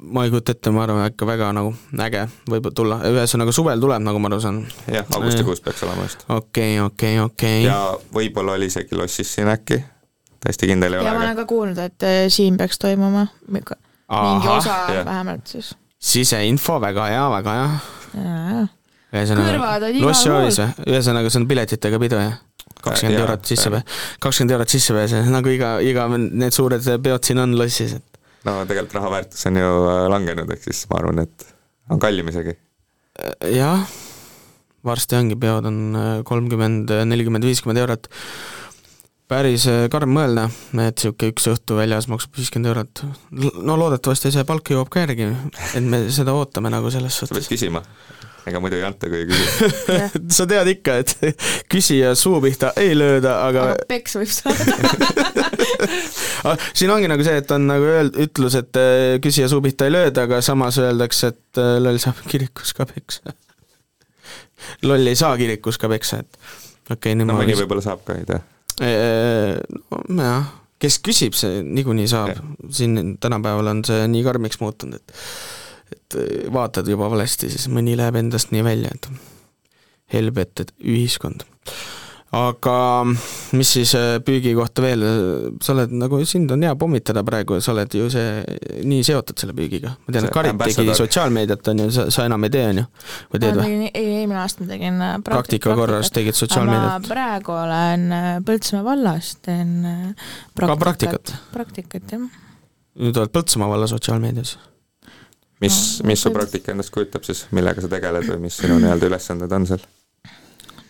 ma 0.00 0.24
ei 0.24 0.32
kujuta 0.32 0.54
ette, 0.56 0.72
ma 0.74 0.84
arvan, 0.86 1.04
ikka 1.12 1.28
väga 1.28 1.50
nagu 1.56 1.72
äge 2.06 2.24
võib 2.50 2.70
tulla, 2.76 3.00
ühesõnaga 3.10 3.54
suvel 3.54 3.82
tuleb, 3.82 4.02
nagu 4.04 4.22
ma 4.22 4.30
aru 4.30 4.40
saan. 4.42 4.62
jah, 4.90 5.06
augustikuus 5.16 5.62
peaks 5.64 5.84
olema 5.86 6.06
just. 6.08 6.24
okei, 6.28 6.80
okei, 6.84 7.20
okei. 7.22 7.62
ja 7.66 7.78
võib-olla 8.14 8.56
oli 8.58 8.70
isegi 8.72 8.98
lossis 8.98 9.34
siin 9.36 9.50
äkki, 9.52 9.82
täiesti 10.40 10.70
kindel 10.72 10.96
ei 10.96 11.04
ja 11.04 11.12
ma 11.12 11.18
ole, 11.18 11.28
olen 11.28 11.40
ka 11.42 11.46
kuulnud, 11.50 11.80
et 11.84 12.08
äh, 12.08 12.24
siin 12.32 12.58
peaks 12.60 12.80
toimuma 12.82 13.26
mingi 13.48 13.78
Ahah, 14.10 14.56
osa 14.56 14.76
jah. 14.90 15.04
vähemalt 15.06 15.46
siis. 15.46 15.74
siseinfo, 15.98 16.80
väga 16.82 17.06
hea, 17.12 17.24
väga 17.30 17.56
hea. 17.58 17.72
Kõrvad 19.10 19.84
on 19.86 19.98
igal 19.98 20.14
pool. 20.14 20.86
ühesõnaga 20.86 21.30
see 21.30 21.42
on 21.42 21.50
piletitega 21.50 21.98
pidu 22.02 22.18
jah? 22.18 22.38
kakskümmend 22.80 23.20
eurot 23.20 23.44
sisse, 23.44 23.82
kakskümmend 24.22 24.54
eurot 24.56 24.72
sissepääs, 24.72 25.14
nagu 25.28 25.50
iga, 25.52 25.74
iga 25.84 26.06
need 26.16 26.54
suured 26.54 26.86
peod 27.04 27.26
siin 27.26 27.42
on 27.42 27.52
lossis, 27.58 27.98
et 27.98 28.09
no 28.46 28.60
tegelikult 28.68 28.96
raha 28.98 29.10
väärtus 29.16 29.48
on 29.50 29.58
ju 29.60 29.72
äh, 29.88 30.04
langenud, 30.12 30.52
ehk 30.54 30.68
siis 30.68 30.84
ma 30.90 31.00
arvan, 31.00 31.24
et 31.24 31.48
on 31.90 32.00
kallim 32.02 32.30
isegi. 32.32 32.56
jah, 33.52 33.84
varsti 34.86 35.18
ongi, 35.18 35.36
peod 35.40 35.68
on 35.68 35.82
äh, 35.98 36.14
kolmkümmend, 36.28 36.92
nelikümmend, 37.10 37.44
viiskümmend 37.44 37.82
eurot. 37.82 38.08
päris 39.30 39.66
äh, 39.70 39.84
karm 39.92 40.14
mõelda, 40.16 40.48
et 40.86 41.02
sihuke 41.02 41.30
üks 41.30 41.46
õhtu 41.52 41.76
väljas 41.78 42.08
maksab 42.10 42.38
viiskümmend 42.38 42.72
eurot. 42.72 43.04
no 43.62 43.76
loodetavasti 43.80 44.32
see 44.34 44.46
palk 44.48 44.72
jõuab 44.72 44.92
ka 44.92 45.04
järgi, 45.04 45.30
et 45.74 45.84
me 45.84 46.06
seda 46.10 46.34
ootame 46.36 46.72
nagu 46.72 46.90
selles 46.90 47.20
sa 47.20 47.28
pead 47.28 47.42
suhtes. 47.42 47.52
küsima, 47.52 47.84
ega 48.48 48.62
muidu 48.62 48.80
ei 48.80 48.86
anta, 48.88 49.10
kui 49.12 49.24
ei 49.24 49.28
küsi. 49.28 49.70
sa 50.38 50.48
tead 50.48 50.72
ikka, 50.78 51.00
et 51.04 51.16
küsija 51.72 52.14
suu 52.18 52.40
pihta 52.40 52.72
ei 52.80 52.96
lööda, 52.96 53.42
aga 53.50 53.72
aga 53.74 53.90
peks 53.90 54.16
võib 54.22 54.32
saada. 54.38 55.10
Ah, 56.48 56.56
siin 56.72 56.88
ongi 56.92 57.08
nagu 57.10 57.24
see, 57.24 57.36
et 57.42 57.50
on 57.52 57.66
nagu 57.68 57.84
öeld-, 57.84 58.16
ütlus, 58.24 58.54
et 58.56 58.76
äh, 58.80 59.18
küsija 59.20 59.48
suu 59.52 59.60
pihta 59.64 59.84
ei 59.88 59.92
lööda, 59.92 60.24
aga 60.24 60.38
samas 60.44 60.78
öeldakse, 60.80 61.34
et 61.34 61.60
äh, 61.60 61.74
loll 61.82 62.00
saab 62.00 62.22
kirikus 62.30 62.72
ka 62.76 62.86
peksa. 62.88 63.34
loll 64.88 65.10
ei 65.10 65.18
saa 65.20 65.34
kirikus 65.40 65.76
ka 65.80 65.90
peksa, 65.92 66.22
et 66.24 66.40
okei 66.88 66.94
okay,, 66.96 67.18
nüüd 67.18 67.28
no 67.28 67.36
ma 67.36 67.42
mõni 67.42 67.58
võib-olla 67.60 67.84
saab 67.84 68.06
ka, 68.08 68.16
ei 68.16 68.24
tea. 68.28 68.40
no 70.08 70.28
jah, 70.30 70.48
kes 70.80 71.00
küsib, 71.04 71.36
see 71.36 71.60
niikuinii 71.66 72.08
saab, 72.08 72.40
siin 72.72 73.18
tänapäeval 73.20 73.74
on 73.74 73.84
see 73.84 74.08
nii 74.08 74.24
karmiks 74.24 74.62
muutunud, 74.64 74.96
et 74.96 75.18
et 75.90 76.18
äh, 76.18 76.52
vaatad 76.52 76.88
juba 76.88 77.10
valesti, 77.10 77.50
siis 77.52 77.68
mõni 77.72 77.96
läheb 77.98 78.18
endast 78.20 78.54
nii 78.54 78.64
välja, 78.66 78.92
et 78.94 79.10
helbet, 80.14 80.64
et 80.64 80.72
ühiskond. 80.80 81.44
Aga 82.30 82.74
mis 83.58 83.72
siis 83.74 83.90
äh, 83.98 84.20
püügi 84.22 84.52
kohta 84.54 84.84
veel, 84.84 85.02
sa 85.64 85.74
oled 85.74 85.90
nagu, 85.98 86.20
sind 86.28 86.52
on 86.54 86.62
hea 86.62 86.76
pommitada 86.78 87.24
praegu, 87.26 87.58
sa 87.64 87.72
oled 87.74 87.96
ju 87.98 88.06
see, 88.12 88.44
nii 88.86 89.02
seotud 89.06 89.42
selle 89.42 89.54
püügiga. 89.56 89.96
ma 89.98 90.14
tean, 90.14 90.28
et 90.28 90.30
See 90.30 90.36
Karit 90.36 90.62
tegi 90.62 90.94
sotsiaalmeediat, 91.00 91.72
on 91.72 91.82
ju, 91.82 91.88
sa, 91.96 92.06
sa 92.14 92.28
enam 92.30 92.46
ei 92.46 92.54
tee, 92.54 92.64
on 92.70 92.82
ju? 92.82 92.86
või 93.34 93.42
teed 93.42 93.58
või? 93.58 93.74
ei, 93.90 94.06
eelmine 94.20 94.40
aasta 94.44 94.62
ma 94.62 94.70
tegin 94.70 95.02
äh, 95.02 95.12
praktik- 95.18 95.34
praktika 95.34 95.76
korras 95.82 96.14
tegid 96.14 96.38
sotsiaalmeediat? 96.38 97.10
praegu 97.10 97.56
olen 97.58 98.08
äh, 98.14 98.32
Põltsamaa 98.46 98.86
vallas, 98.92 99.34
teen 99.42 99.76
äh, 99.90 100.32
ka 100.62 100.78
praktikat? 100.78 101.34
praktikat 101.50 102.14
jah. 102.14 102.26
nüüd 102.94 103.18
oled 103.18 103.34
Põltsamaa 103.34 103.74
valla 103.74 103.90
sotsiaalmeedias? 103.90 104.54
mis, 105.60 105.80
mis 106.06 106.22
su 106.22 106.30
praktika 106.30 106.76
endast 106.76 106.94
kujutab 106.94 107.26
siis, 107.26 107.48
millega 107.50 107.82
sa 107.82 107.90
tegeled 107.90 108.30
või 108.30 108.44
mis 108.46 108.62
sinu 108.62 108.78
nii-öelda 108.78 109.10
ülesanded 109.10 109.58
on 109.58 109.66
seal? 109.74 109.82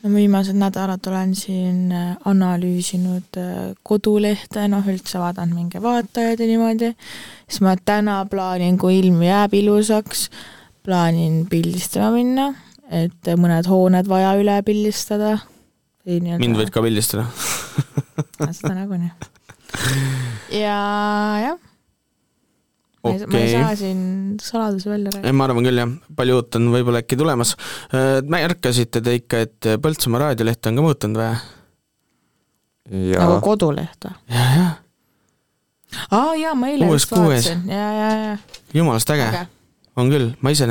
No 0.03 0.13
viimased 0.15 0.57
nädalad 0.57 1.07
olen 1.07 1.35
siin 1.37 1.93
äh, 1.93 2.17
analüüsinud 2.25 3.39
äh, 3.41 3.59
kodulehte, 3.83 4.67
noh 4.73 4.87
üldse 4.89 5.21
vaadanud 5.21 5.59
mingi 5.59 5.83
vaatajaid 5.83 6.41
ja 6.41 6.49
niimoodi, 6.49 6.93
siis 7.49 7.61
ma 7.65 7.77
täna 7.77 8.23
plaanin, 8.31 8.79
kui 8.81 8.99
ilm 9.01 9.21
jääb 9.25 9.55
ilusaks, 9.61 10.29
plaanin 10.87 11.45
pildistama 11.51 12.11
minna, 12.17 12.51
et 12.91 13.33
mõned 13.39 13.69
hooned 13.71 14.09
vaja 14.11 14.35
üle 14.41 14.61
pildistada. 14.67 15.39
mind 16.07 16.57
võid 16.57 16.73
ka 16.73 16.83
pildistada. 16.83 17.27
seda 18.57 18.75
nagunii. 18.75 19.13
ja 20.65 20.79
jah, 21.45 21.59
ma 23.01 23.15
ei, 23.15 23.23
ma 23.27 23.39
ei 23.41 23.53
saa 23.55 23.71
siin 23.79 24.03
saladusi 24.43 24.91
välja 24.91 25.15
rääkida. 25.15 25.33
ma 25.37 25.47
arvan 25.49 25.67
küll 25.69 25.83
jah, 25.83 25.95
palju 26.17 26.41
uut 26.41 26.61
on 26.61 26.69
võib-olla 26.75 27.03
äkki 27.05 27.19
tulemas. 27.21 27.55
märkasite 28.29 29.03
te 29.05 29.17
ikka, 29.21 29.47
et 29.47 29.73
Põltsamaa 29.83 30.27
raadioleht 30.27 30.71
on 30.71 30.79
ka 30.81 30.87
muutunud 30.89 31.23
või? 31.23 31.33
ja 33.15 33.25
nagu 33.25 33.41
koduleht 33.45 34.09
või? 34.09 34.17
jah, 34.35 34.55
jah, 34.59 34.79
aa 36.17 36.35
jaa, 36.39 36.55
ma 36.59 36.71
eile 36.73 36.89
just 36.91 37.13
vaatasin, 37.15 37.65
ja, 37.71 37.87
ja, 37.95 38.11
ja. 38.25 38.65
jumalast 38.77 39.11
äge, 39.15 39.29
Äge. 39.29 39.45
on 40.01 40.13
küll, 40.13 40.33
ma 40.43 40.55
ise 40.55 40.69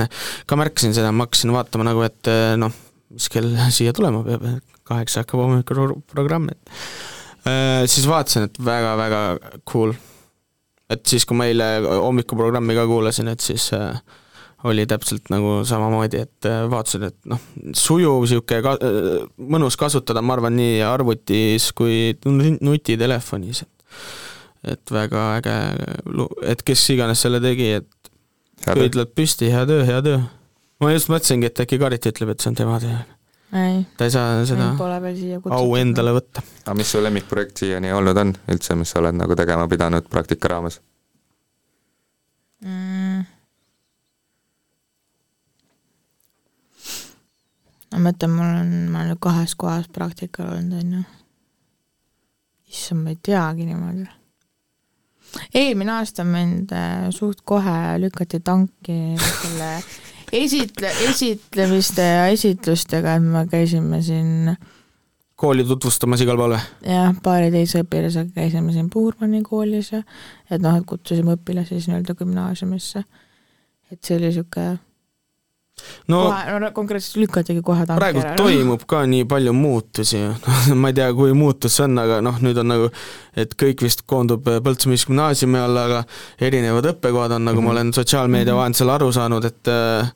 ka 0.49 0.60
märkasin 0.60 0.95
seda, 0.95 1.14
ma 1.15 1.27
hakkasin 1.27 1.53
vaatama 1.56 1.88
nagu, 1.88 2.03
et 2.07 2.31
eh, 2.31 2.53
noh, 2.60 2.76
mis 3.14 3.30
kell 3.31 3.56
siia 3.76 3.95
tulema 3.95 4.23
peab, 4.27 4.45
kaheksa 4.89 5.23
hakkab 5.23 5.43
hommikul 5.45 5.97
programm, 6.10 6.49
et 6.53 6.76
äh, 7.47 7.84
siis 7.89 8.07
vaatasin, 8.10 8.49
et 8.49 8.61
väga-väga 8.65 9.23
cool. 9.69 9.95
Et 10.90 11.06
siis, 11.06 11.26
kui 11.26 11.38
ma 11.38 11.48
eile 11.49 11.68
hommikuprogrammi 11.86 12.76
ka 12.78 12.86
kuulasin, 12.90 13.30
et 13.32 13.44
siis 13.44 13.70
äh, 13.78 13.99
oli 14.68 14.86
täpselt 14.90 15.30
nagu 15.34 15.60
samamoodi, 15.68 16.24
et 16.26 16.48
äh, 16.49 16.64
vaatasin, 16.72 17.07
et 17.11 17.20
noh, 17.30 17.41
sujuv 17.78 18.24
niisugune 18.26 18.64
ka, 18.66 18.76
äh, 18.84 19.28
mõnus 19.56 19.78
kasutada, 19.80 20.24
ma 20.26 20.38
arvan, 20.38 20.57
nii 20.60 20.82
arvutis 20.88 21.70
kui 21.78 22.18
nu- 22.26 22.57
nutitelefonis, 22.72 23.64
et 23.68 23.76
et 24.64 24.91
väga 24.91 25.22
äge, 25.38 25.53
et 26.52 26.64
kes 26.68 26.82
iganes 26.91 27.22
selle 27.24 27.40
tegi, 27.44 27.70
et 27.80 28.11
pöidlad 28.66 29.14
püsti, 29.16 29.48
hea 29.53 29.64
töö, 29.70 29.86
hea 29.88 30.02
töö. 30.03 30.20
ma 30.84 30.91
just 30.91 31.11
mõtlesingi, 31.11 31.48
et 31.48 31.61
äkki 31.64 31.80
Karit 31.80 32.10
ütleb, 32.11 32.34
et 32.34 32.44
see 32.44 32.52
on 32.52 32.60
tema 32.60 32.80
töö. 32.84 32.98
ei, 33.53 33.81
ta 33.97 34.05
ei 34.05 34.11
saa 34.13 34.43
seda 34.45 34.67
mind 34.67 34.77
pole 34.77 34.99
veel 35.01 35.17
siia 35.17 35.39
au 35.55 35.73
endale 35.80 36.13
võtta. 36.13 36.43
aga 36.65 36.76
mis 36.77 36.91
su 36.93 37.01
lemmikprojekt 37.01 37.63
siiani 37.63 37.91
olnud 37.95 38.21
on 38.21 38.34
üldse, 38.53 38.77
mis 38.77 38.93
sa 38.93 39.01
oled 39.01 39.17
nagu 39.17 39.38
tegema 39.39 39.67
pidanud 39.71 40.09
praktika 40.11 40.51
raames? 40.53 40.80
mm.. 42.65 43.23
ma 47.89 48.03
mõtlen, 48.05 48.35
mul 48.35 48.53
on, 48.61 48.76
ma 48.93 49.03
olen 49.07 49.19
kahes 49.26 49.57
kohas 49.57 49.89
praktikal 49.93 50.53
olnud, 50.53 50.77
onju. 50.84 51.03
issand, 52.69 53.01
ma 53.01 53.15
ei 53.15 53.19
teagi 53.31 53.65
niimoodi. 53.65 54.05
eelmine 55.55 55.97
aasta 55.97 56.27
mind 56.27 56.76
äh, 56.76 57.09
suht 57.15 57.41
kohe 57.41 57.97
lükati 58.03 58.43
tanki 58.45 58.99
selle 59.17 59.73
esitle-, 60.31 60.95
esitlemiste 61.10 62.06
ja 62.06 62.27
esitlustega, 62.34 63.15
et 63.15 63.23
me 63.23 63.45
käisime 63.51 64.01
siin 64.06 64.53
kooli 65.39 65.64
tutvustamas 65.64 66.22
igal 66.23 66.39
pool 66.39 66.56
või? 66.57 66.61
jah, 66.89 67.14
paari 67.23 67.51
teise 67.53 67.84
õpilasega 67.85 68.34
käisime 68.35 68.76
siin 68.76 68.89
Puurmani 68.91 69.41
koolis 69.45 69.93
ja 69.93 70.03
et 70.51 70.61
noh, 70.61 70.76
et 70.76 70.88
kutsusime 70.89 71.38
õpilasi 71.38 71.77
siis 71.77 71.89
nii-öelda 71.89 72.15
gümnaasiumisse. 72.19 73.03
et 73.91 74.03
see 74.03 74.18
oli 74.19 74.34
sihuke 74.35 74.65
no 76.11 76.22
kohe, 76.27 76.60
no 76.64 76.72
konkreetselt 76.76 77.19
lükatigi 77.23 77.64
kohe 77.65 77.85
tanki 77.88 78.01
praegu 78.01 78.22
ära. 78.23 78.35
toimub 78.39 78.84
ka 78.89 79.03
nii 79.10 79.26
palju 79.30 79.53
muutusi, 79.56 80.22
ma 80.81 80.91
ei 80.91 80.97
tea, 80.97 81.10
kui 81.18 81.34
muutus 81.38 81.77
see 81.77 81.85
on, 81.88 81.97
aga 82.01 82.19
noh, 82.26 82.39
nüüd 82.43 82.60
on 82.61 82.72
nagu, 82.72 82.89
et 83.39 83.53
kõik 83.60 83.84
vist 83.85 84.06
koondub 84.10 84.47
Põltsamaa 84.49 84.99
Gümnaasiumi 85.10 85.60
alla, 85.61 85.85
aga 85.89 85.99
erinevad 86.49 86.89
õppekohad 86.93 87.35
on, 87.38 87.45
nagu 87.49 87.64
ma 87.64 87.73
olen 87.73 87.93
sotsiaalmeedia 87.95 88.56
vahendusel 88.57 88.91
aru 88.93 89.11
saanud, 89.15 89.45
et 89.49 89.72
äh, 89.72 90.11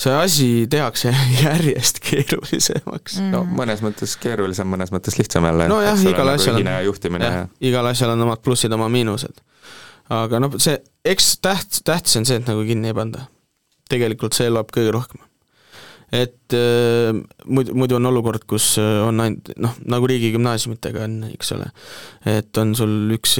see 0.00 0.14
asi 0.14 0.48
tehakse 0.70 1.14
järjest 1.44 2.02
keerulisemaks. 2.04 3.20
no 3.32 3.44
mõnes 3.48 3.82
mõttes 3.84 4.16
keerulisem, 4.20 4.68
mõnes 4.70 4.92
mõttes 4.94 5.18
lihtsam 5.20 5.48
jälle. 5.48 5.68
nojah, 5.70 6.04
igal 6.12 6.34
asjal 6.34 6.60
on. 6.60 6.72
juhtimine 6.88 7.32
ja, 7.32 7.46
igal 7.70 7.88
asjal 7.90 8.14
on 8.14 8.28
omad 8.28 8.44
plussid, 8.44 8.72
oma 8.74 8.90
miinused. 8.92 9.42
aga 10.14 10.40
noh, 10.42 10.60
see, 10.62 10.78
eks 11.04 11.34
täht-, 11.44 11.82
tähtis 11.84 12.20
on 12.20 12.28
see, 12.28 12.40
et 12.40 12.48
nagu 12.48 12.64
kinni 12.68 12.92
ei 12.92 12.96
panda. 12.96 13.26
Tegelikult 13.88 14.36
see 14.36 14.50
loeb 14.52 14.70
kõige 14.74 14.92
rohkem. 14.94 15.24
et 16.12 16.56
äh, 16.56 17.10
muidu, 17.44 17.74
muidu 17.76 17.98
on 17.98 18.08
olukord, 18.08 18.46
kus 18.48 18.70
äh, 18.80 19.00
on 19.04 19.20
ainult 19.24 19.50
noh, 19.60 19.74
nagu 19.84 20.08
riigigümnaasiumitega 20.08 21.04
on, 21.04 21.18
eks 21.34 21.52
ole, 21.56 21.68
et 22.38 22.62
on 22.62 22.72
sul 22.78 23.12
üks, 23.16 23.36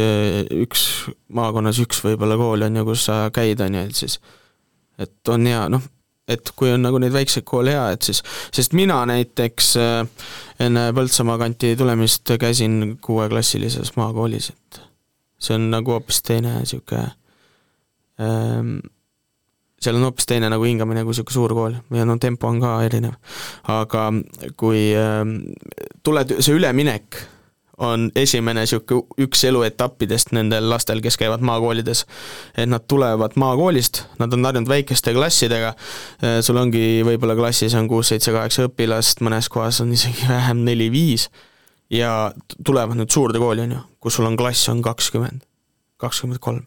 üks 0.53 0.89
maakonnas 1.33 1.81
üks 1.85 2.03
võib-olla 2.05 2.37
kool 2.41 2.67
on 2.69 2.77
ju, 2.77 2.89
kus 2.91 3.07
sa 3.09 3.23
käid, 3.33 3.65
on 3.65 3.81
ju, 3.81 3.87
et 3.89 4.03
siis 4.05 4.19
et 4.99 5.33
on 5.33 5.47
hea, 5.47 5.63
noh, 5.73 5.85
et 6.29 6.53
kui 6.59 6.71
on 6.75 6.83
nagu 6.85 7.01
neid 7.01 7.15
väikseid 7.15 7.47
koole 7.49 7.73
hea, 7.73 7.87
et 7.95 8.05
siis, 8.09 8.21
sest 8.55 8.77
mina 8.77 8.99
näiteks 9.09 9.71
äh, 9.81 10.29
enne 10.67 10.89
Põltsamaa 10.97 11.39
kanti 11.41 11.75
tulemist 11.79 12.35
käisin 12.41 12.99
kuueklassilises 13.05 13.95
maakoolis, 13.97 14.51
et 14.53 14.83
see 15.41 15.57
on 15.57 15.71
nagu 15.73 15.95
hoopis 15.95 16.21
teine 16.27 16.59
niisugune 16.59 17.07
ähm, 18.21 18.79
seal 19.81 19.97
on 19.99 20.09
hoopis 20.09 20.27
teine 20.27 20.51
nagu 20.51 20.67
hingamine 20.67 21.05
kui 21.07 21.15
niisugune 21.15 21.35
suur 21.35 21.55
kool 21.55 21.79
ja 21.95 22.05
no 22.09 22.19
tempo 22.19 22.49
on 22.51 22.61
ka 22.63 22.77
erinev. 22.87 23.19
aga 23.69 24.11
kui 24.57 24.93
ähm, 24.99 25.41
tuled, 26.03 26.39
see 26.41 26.57
üleminek 26.59 27.21
on 27.79 28.09
esimene 28.19 28.65
niisugune 28.65 29.25
üks 29.25 29.45
eluetappidest 29.49 30.33
nendel 30.37 30.69
lastel, 30.71 31.01
kes 31.03 31.17
käivad 31.21 31.45
maakoolides. 31.47 32.05
et 32.57 32.69
nad 32.69 32.85
tulevad 32.89 33.37
maakoolist, 33.37 34.03
nad 34.19 34.33
on 34.33 34.45
harjunud 34.45 34.69
väikeste 34.69 35.15
klassidega, 35.15 35.75
sul 36.43 36.57
ongi 36.57 37.03
võib-olla 37.07 37.37
klassis 37.39 37.75
on 37.79 37.89
kuus, 37.89 38.11
seitse, 38.13 38.33
kaheksa 38.35 38.67
õpilast, 38.69 39.23
mõnes 39.23 39.51
kohas 39.53 39.81
on 39.85 39.93
isegi 39.95 40.27
vähem, 40.29 40.65
neli-viis, 40.67 41.29
ja 41.91 42.33
tulevad 42.65 42.99
nüüd 42.99 43.15
suurde 43.15 43.39
kooli, 43.39 43.69
on 43.69 43.79
ju, 43.79 43.85
kus 44.03 44.19
sul 44.19 44.27
on 44.29 44.37
klass 44.37 44.69
on 44.73 44.83
kakskümmend, 44.83 45.47
kakskümmend 46.03 46.43
kolm. 46.43 46.67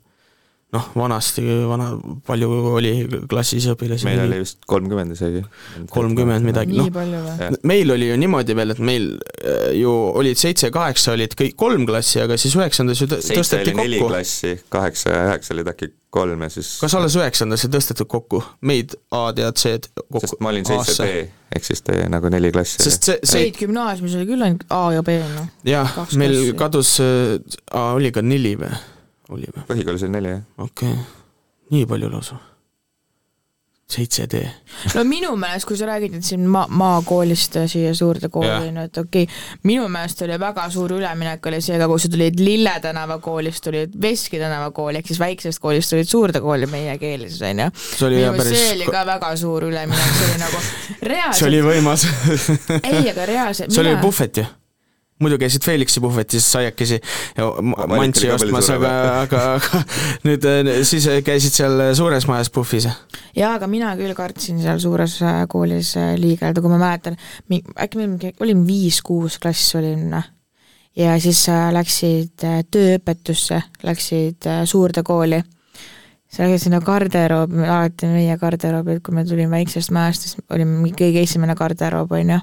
noh, 0.71 0.87
vanasti 0.95 1.43
vana, 1.67 1.89
palju 2.27 2.49
oli 2.71 2.91
klassis 3.29 3.67
õpilasi? 3.73 4.07
meil 4.07 4.23
oli 4.23 4.41
vist 4.43 4.61
kolmkümmend 4.69 5.15
isegi. 5.17 5.43
kolmkümmend 5.91 6.47
midagi, 6.47 6.77
noh 6.79 7.57
meil 7.67 7.91
oli 7.91 8.07
ju 8.11 8.19
niimoodi 8.19 8.55
veel, 8.55 8.75
et 8.75 8.83
meil 8.91 9.07
äh, 9.43 9.71
ju 9.79 9.91
olid 9.91 10.39
seitse-kaheksa 10.39 11.15
olid 11.17 11.35
kõik 11.39 11.57
kolm 11.59 11.87
klassi, 11.89 12.21
aga 12.23 12.37
siis 12.39 12.55
üheksandas 12.59 13.01
ju 13.03 13.09
tõsteti 13.11 13.73
oli 13.73 13.75
neli 13.81 13.99
kokku. 13.99 14.13
klassi, 14.13 14.53
kaheksa 14.71 15.11
ja 15.15 15.25
üheksa 15.31 15.55
olid 15.57 15.73
äkki 15.73 15.91
kolm 16.11 16.45
ja 16.45 16.49
siis 16.51 16.71
kas 16.81 16.95
alles 16.99 17.15
üheksandas 17.19 17.67
ei 17.67 17.73
tõstetud 17.75 18.09
kokku 18.11 18.41
meid 18.67 18.95
A-d 19.15 19.43
ja 19.43 19.51
C-d 19.55 19.91
kokku? 19.97 20.23
sest 20.23 20.39
ma 20.43 20.53
olin 20.53 20.67
seitse 20.67 21.07
D, 21.07 21.25
ehk 21.55 21.67
siis 21.67 21.83
te 21.87 21.99
nagu 22.11 22.31
neli 22.31 22.51
klassi. 22.55 22.79
sest 22.83 23.11
see, 23.11 23.19
see 23.23 23.45
Seid 23.47 23.59
gümnaasiumis 23.59 24.15
oli 24.19 24.31
küll 24.31 24.47
ainult 24.47 24.65
A 24.71 24.81
ja 24.95 25.03
B, 25.03 25.19
noh. 25.35 25.51
jah 25.67 25.99
meil 26.19 26.53
kadus, 26.59 26.95
oli 27.81 28.15
ka 28.15 28.23
neli 28.23 28.55
või? 28.63 28.71
Oli 29.31 29.49
või? 29.51 29.65
põhikoolis 29.71 30.07
oli 30.07 30.15
neli, 30.19 30.37
jah. 30.37 30.47
okei 30.67 30.93
okay., 30.93 31.03
nii 31.71 31.85
palju 31.87 32.09
lausa. 32.11 32.37
seitse 33.91 34.23
D. 34.31 34.39
no 34.95 35.01
minu 35.03 35.33
meelest, 35.35 35.65
kui 35.67 35.75
sa 35.75 35.87
räägid 35.89 36.13
nüüd 36.15 36.23
siin 36.23 36.45
maa, 36.47 36.63
maakoolist 36.79 37.57
siia 37.67 37.91
suurde 37.97 38.29
kooli, 38.31 38.69
no 38.71 38.85
et 38.87 38.97
okei 39.01 39.25
okay,, 39.27 39.41
minu 39.67 39.87
meelest 39.91 40.23
oli 40.23 40.37
väga 40.39 40.69
suur 40.71 40.93
üleminek 40.95 41.49
oli 41.51 41.59
seega, 41.63 41.89
kui 41.91 41.99
sa 41.99 42.11
tulid 42.13 42.39
Lille 42.39 42.77
tänava 42.83 43.19
koolist, 43.23 43.63
tulid 43.67 43.97
Veski 44.01 44.39
tänava 44.39 44.69
kooli 44.75 45.01
ehk 45.01 45.11
siis 45.11 45.19
väiksest 45.19 45.59
koolist 45.63 45.91
tulid 45.91 46.07
suurde 46.07 46.39
kooli 46.43 46.69
meie 46.71 46.95
keeles, 47.01 47.35
on 47.43 47.65
ju. 47.65 47.67
See 47.81 48.07
oli 48.07 48.23
jah 48.23 48.39
päris- 48.39 48.55
see 48.55 48.71
oli 48.77 48.87
ka 48.95 49.03
väga 49.11 49.35
suur 49.43 49.67
üleminek, 49.67 50.15
see 50.15 50.31
oli 50.31 50.41
nagu 50.45 50.63
reaalselt 51.11 51.39
see 51.41 51.51
oli 51.51 51.61
võimas 51.67 52.07
ei, 52.79 53.05
aga 53.11 53.27
reaalselt 53.33 53.75
see 53.75 53.83
oli 53.83 53.95
mina- 53.97 54.07
puhvet 54.07 54.43
ju. 54.43 54.47
Muidu 55.21 55.37
käisid 55.41 55.65
Felixi 55.65 56.01
puhvetis 56.03 56.47
saiakesi 56.51 56.99
ja 57.37 57.49
mantsi 57.91 58.29
ostmas, 58.33 58.69
aga, 58.73 58.91
aga, 59.21 59.43
aga 59.57 59.83
nüüd 60.27 60.47
äh, 60.49 60.71
siis 60.87 61.07
käisid 61.25 61.55
seal 61.55 61.83
suures 61.97 62.27
majas 62.29 62.51
puhvis. 62.53 62.89
jaa, 63.37 63.55
aga 63.55 63.69
mina 63.71 63.93
küll 63.99 64.15
kartsin 64.17 64.61
seal 64.63 64.81
suures 64.83 65.19
äh, 65.25 65.43
koolis 65.51 65.95
äh, 65.99 66.13
liigelda, 66.19 66.63
kui 66.63 66.73
ma 66.73 66.81
mäletan, 66.81 67.17
äkki 67.51 68.01
meil 68.01 68.13
mingi, 68.15 68.35
olin 68.43 68.65
viis-kuus 68.67 69.39
klass 69.41 69.75
olin 69.79 70.09
noh. 70.15 70.27
ja 70.97 71.15
siis 71.21 71.43
äh, 71.51 71.69
läksid 71.75 72.45
äh, 72.47 72.61
tööõpetusse, 72.71 73.61
läksid 73.87 74.49
äh, 74.49 74.63
suurde 74.69 75.03
kooli. 75.07 75.41
seal 76.31 76.49
oli 76.49 76.59
sinna 76.59 76.79
garderoobi, 76.79 77.65
alati 77.67 78.09
meie 78.11 78.37
garderoobid, 78.39 79.01
kui 79.03 79.15
me 79.15 79.25
tulime 79.27 79.57
väiksest 79.57 79.91
majast, 79.91 80.27
siis 80.27 80.49
oli 80.49 80.65
mingi 80.65 80.95
kõige 80.97 81.23
esimene 81.27 81.55
garderoob, 81.59 82.17
on 82.17 82.35
ju 82.37 82.41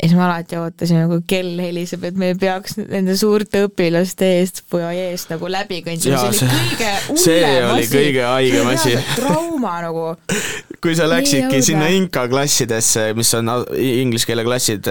ja 0.00 0.08
siis 0.08 0.16
me 0.16 0.22
alati 0.24 0.56
ootasime, 0.56 1.02
kui 1.10 1.20
kell 1.28 1.58
heliseb, 1.60 2.04
et 2.08 2.16
me 2.16 2.30
peaks 2.40 2.78
nende 2.80 3.12
suurte 3.20 3.66
õpilaste 3.66 4.24
eest 4.40 4.62
fuajeest 4.72 5.28
nagu 5.34 5.50
läbi 5.52 5.82
kõndima, 5.84 6.22
see 6.22 6.30
oli 6.30 6.38
see- 6.38 6.54
kõige 6.54 7.18
see 7.20 7.36
hullem 7.44 7.74
oli 7.74 7.84
asi. 7.84 7.92
kõige 7.98 8.24
haigem 8.30 8.70
asi. 8.72 8.88
See 8.88 8.96
oli 8.96 9.18
trauma 9.20 9.74
nagu. 9.84 10.06
kui 10.82 10.94
sa 10.96 11.04
läksidki 11.10 11.60
sinna 11.62 11.90
Inka 11.92 12.22
klassidesse, 12.32 13.10
mis 13.18 13.34
on 13.36 13.50
inglise 13.76 14.24
keele 14.30 14.46
klassid, 14.46 14.88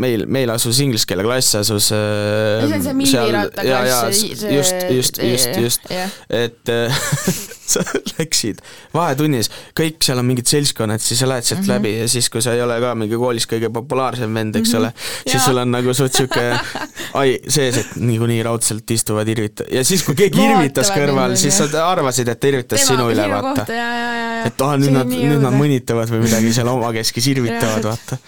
meil, 0.00 0.24
meil 0.32 0.52
asus 0.54 0.80
inglise 0.80 1.04
keele 1.10 1.26
klass 1.26 1.52
asus 1.60 1.90
Ja 1.92 2.64
see 2.64 2.78
on 2.78 2.86
see 2.86 2.94
milliratta 2.96 3.66
klass, 3.68 4.22
see- 4.22 4.38
see- 4.40 4.54
just, 4.56 4.88
just, 4.88 5.20
just, 5.20 5.60
just 5.60 5.92
et 6.32 6.72
äh, 6.72 7.04
sa 7.70 7.80
läksid 8.18 8.60
vahetunnis, 8.94 9.50
kõik 9.78 10.02
seal 10.04 10.20
on 10.20 10.26
mingid 10.28 10.48
seltskonnad, 10.50 11.02
siis 11.02 11.20
sa 11.22 11.28
lähed 11.28 11.46
sealt 11.46 11.60
mm. 11.60 11.66
-hmm. 11.66 11.74
läbi 11.78 11.92
ja 12.00 12.08
siis, 12.08 12.28
kui 12.30 12.42
sa 12.44 12.52
ei 12.54 12.62
ole 12.62 12.76
ka 12.80 12.94
mingi 12.98 13.16
koolis 13.20 13.46
kõige 13.50 13.70
populaarsem 13.72 14.34
vend, 14.34 14.56
eks 14.56 14.72
Mhm. 14.74 14.78
ole, 14.80 14.92
siis 15.26 15.34
Jaa. 15.34 15.44
sul 15.46 15.58
on 15.58 15.70
nagu 15.70 15.94
suht 15.94 16.14
sihuke 16.14 16.44
ai 17.20 17.38
sees, 17.48 17.76
et 17.76 17.96
niikuinii 17.96 18.42
raudselt 18.42 18.90
istuvad 18.90 19.28
irvita- 19.28 19.68
ja 19.72 19.84
siis, 19.84 20.02
kui 20.02 20.14
keegi 20.14 20.40
irvitas 20.44 20.90
kõrval, 20.94 21.36
siis 21.36 21.56
sa 21.58 21.68
arvasid, 21.90 22.28
et 22.28 22.40
ta 22.40 22.50
irvitas 22.50 22.86
sinu 22.86 23.08
üle, 23.12 23.28
vaata. 23.30 23.64
ja, 23.68 23.76
ja, 23.76 24.10
ja, 24.14 24.34
ja. 24.40 24.44
et 24.50 24.60
ah, 24.66 24.74
nüüd 24.80 24.92
nad, 24.94 25.08
nüüd 25.08 25.40
nad. 25.42 25.54
mõnitavad 25.54 26.10
või 26.10 26.24
midagi 26.26 26.52
seal 26.56 26.68
omakeskis 26.68 27.26
irvitavad, 27.32 27.84
vaata. 27.92 28.18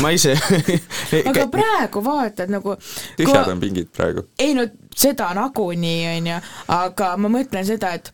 ma 0.00 0.10
ise 0.14 0.32
aga 1.28 1.46
praegu 1.52 2.00
vaatad 2.04 2.48
nagu. 2.52 2.76
tühjad 3.18 3.50
on 3.52 3.60
pingid 3.60 3.90
praegu. 3.92 4.24
ei 4.38 4.54
no 4.56 4.66
seda 4.96 5.32
nagunii, 5.36 6.00
on 6.16 6.26
ju, 6.32 6.38
aga 6.72 7.16
ma 7.20 7.28
mõtlen 7.28 7.66
seda, 7.68 7.92
et 7.98 8.12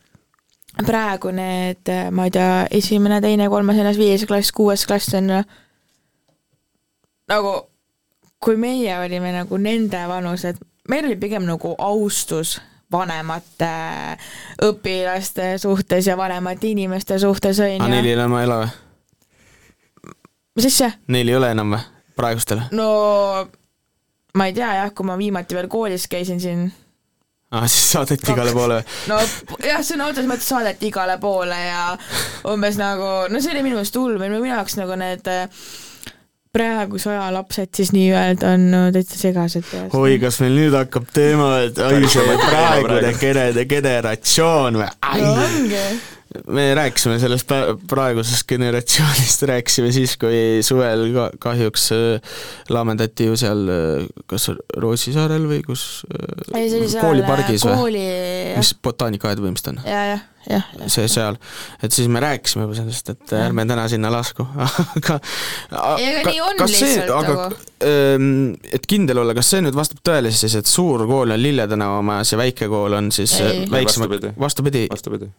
praegu 0.87 1.33
need, 1.35 1.91
ma 2.15 2.29
ei 2.29 2.35
tea, 2.35 2.53
esimene, 2.79 3.21
teine, 3.25 3.49
kolmas, 3.51 3.77
neljas, 3.77 3.99
viies 3.99 4.27
klass, 4.29 4.53
kuues 4.55 4.87
klass 4.87 5.17
on 5.19 5.33
ju 5.33 5.43
nagu 7.29 7.53
kui 8.43 8.57
meie 8.57 8.99
olime 8.99 9.33
nagu 9.35 9.59
nende 9.61 10.01
vanused, 10.09 10.59
meil 10.89 11.09
oli 11.09 11.19
pigem 11.21 11.47
nagu 11.49 11.75
austus 11.79 12.59
vanemate 12.93 13.71
õpilaste 14.65 15.57
suhtes 15.61 16.09
ja 16.09 16.17
vanemate 16.17 16.71
inimeste 16.71 17.19
suhtes 17.21 17.61
on 17.61 17.75
aga 17.83 17.91
neil 17.93 18.07
ju. 18.07 18.11
ei 18.11 18.17
ole 18.17 18.25
enam 18.25 18.37
või? 18.39 18.69
mis 20.57 20.69
asja? 20.71 20.93
Neil 21.13 21.29
ei 21.29 21.37
ole 21.37 21.51
enam 21.53 21.75
või, 21.77 21.83
praegustel? 22.17 22.65
no 22.73 22.89
ma 24.39 24.49
ei 24.49 24.57
tea 24.57 24.71
jah, 24.81 24.95
kui 24.95 25.09
ma 25.09 25.19
viimati 25.21 25.59
veel 25.59 25.69
koolis 25.69 26.09
käisin 26.09 26.41
siin 26.41 26.69
aa, 27.49 27.63
Ah, 27.63 27.67
siis 27.71 27.87
saadeti 27.95 28.33
igale 28.35 28.53
poole 28.53 28.81
või? 28.81 28.97
no 29.09 29.19
jah, 29.65 29.81
sõna 29.87 30.09
otseses 30.11 30.29
mõttes 30.29 30.49
saadeti 30.53 30.91
igale 30.91 31.19
poole 31.23 31.57
ja 31.57 31.85
umbes 32.53 32.77
nagu, 32.81 33.13
no 33.33 33.41
see 33.41 33.55
oli 33.55 33.63
minu 33.65 33.79
meelest 33.79 33.97
hull 33.97 34.19
minu 34.21 34.43
jaoks 34.45 34.77
nagu 34.77 34.99
need 35.01 35.31
äh, 35.33 35.47
praeguse 36.53 37.11
aja 37.13 37.31
lapsed 37.33 37.73
siis 37.77 37.93
nii-öelda 37.97 38.53
on 38.57 38.69
no, 38.73 38.83
täitsa 38.93 39.19
segased 39.21 39.73
oi, 39.97 40.19
kas 40.21 40.41
meil 40.45 40.57
nüüd 40.61 40.77
hakkab 40.77 41.09
teema, 41.15 41.51
et 41.69 41.81
ai, 41.85 42.03
see 42.11 42.39
praegune 42.45 43.13
kene-, 43.21 43.67
generatsioon 43.73 44.81
või? 44.83 44.93
no 45.23 45.35
ongi. 45.47 45.83
Me 46.47 46.75
rääkisime 46.75 47.19
sellest 47.23 47.49
pra- 47.51 47.75
praegusest 47.91 48.47
generatsioonist, 48.49 49.43
rääkisime 49.51 49.93
siis, 49.93 50.17
kui 50.21 50.63
suvel 50.67 51.07
ka 51.15 51.29
kahjuks 51.49 51.91
äh, 51.97 52.41
laamendati 52.73 53.29
ju 53.31 53.37
seal 53.41 53.65
äh, 53.73 54.09
kas 54.31 54.51
Rootsi 54.77 55.13
saarel 55.17 55.47
või 55.51 55.63
kus 55.67 56.05
äh, 56.13 56.59
ei, 56.61 56.71
see 56.71 56.81
oli 56.83 56.91
seal 56.93 57.05
koolipargis 57.07 57.67
või? 57.67 57.79
kooli, 57.83 58.05
mis 58.59 58.75
botaanikaaed 58.85 59.43
või 59.45 59.55
mis 59.57 59.65
ta 59.67 59.73
on? 59.75 59.81
ja, 59.85 60.03
jah, 60.13 60.23
jah, 60.49 60.69
jah. 60.79 60.93
see 60.93 61.09
seal, 61.13 61.39
et 61.83 61.97
siis 61.97 62.09
me 62.13 62.23
rääkisime 62.25 62.67
juba 62.69 62.79
sellest, 62.79 63.13
et 63.15 63.35
ärme 63.41 63.67
täna 63.69 63.89
sinna 63.93 64.13
lasku, 64.15 64.47
aga 64.99 65.19
Ei, 65.99 66.15
aga 66.21 66.31
nii 66.31 66.41
on 66.47 66.63
kas 66.63 66.77
see, 66.77 66.93
lihtsalt 66.95 67.15
aga 67.19 67.37
nagu. 67.43 67.61
ähm, 67.91 68.31
et 68.73 68.89
kindel 68.91 69.25
olla, 69.25 69.37
kas 69.39 69.51
see 69.55 69.65
nüüd 69.67 69.77
vastab 69.79 70.01
tõele 70.07 70.33
siis, 70.35 70.57
et 70.61 70.71
suur 70.71 71.05
kool 71.11 71.35
on 71.37 71.43
Lille 71.43 71.69
tänava 71.71 72.01
majas 72.07 72.33
ja 72.35 72.41
väike 72.41 72.71
kool 72.73 72.97
on 72.99 73.13
siis 73.15 73.39
Ei. 73.45 73.67
väiksema 73.71 74.09
Vastupidi., 74.09 74.35
vastupidi, 74.41 74.87
vastupidi. 74.93 75.31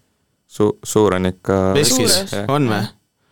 Su-, 0.50 0.76
suur 0.84 1.14
on 1.20 1.30
ikka 1.30 1.60
veskis 1.78 2.16
on 2.50 2.70
või? 2.72 2.88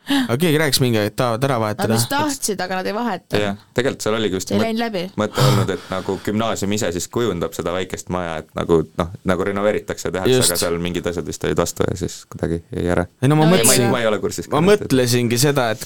aga 0.07 0.37
keegi 0.39 0.59
rääkis 0.61 0.79
mingi 0.79 0.99
aeg, 1.01 1.09
et 1.11 1.15
tahavad 1.19 1.43
ära 1.43 1.55
Nad 1.57 1.63
vahetada 1.65 1.95
vist. 1.97 2.09
tahtsid, 2.11 2.61
aga 2.63 2.77
nad 2.79 2.87
ei 2.87 2.93
vaheta. 2.95 3.39
jah, 3.41 3.57
tegelikult 3.75 4.05
seal 4.05 4.15
oligi 4.15 4.37
just 4.39 4.53
läbi. 4.55 5.01
mõte 5.19 5.43
olnud, 5.43 5.73
et 5.73 5.89
nagu 5.91 6.15
gümnaasium 6.23 6.75
ise 6.77 6.91
siis 6.95 7.09
kujundab 7.11 7.57
seda 7.57 7.73
väikest 7.75 8.11
maja, 8.13 8.37
et 8.43 8.53
nagu 8.55 8.79
noh, 9.01 9.11
nagu 9.27 9.47
renoveeritakse 9.49 10.07
ja 10.07 10.15
tehakse, 10.19 10.39
aga 10.45 10.59
seal 10.63 10.79
mingid 10.83 11.09
asjad 11.11 11.27
vist 11.27 11.43
olid 11.43 11.59
vastu 11.59 11.89
ja 11.89 11.97
siis 11.99 12.21
kuidagi 12.31 12.61
jäi 12.71 12.87
ära. 12.95 13.07
ei 13.21 13.31
no 13.31 13.35
ma 13.39 13.47
No 13.47 13.51
ma 13.51 13.57
ei, 13.57 13.63
mõtlesin, 13.65 13.91
ma 13.91 13.99
ei 14.03 14.07
ole 14.13 14.19
kursis. 14.23 14.49
ma 14.53 14.63
mõtlesingi 14.63 15.39
seda, 15.41 15.69
et 15.75 15.83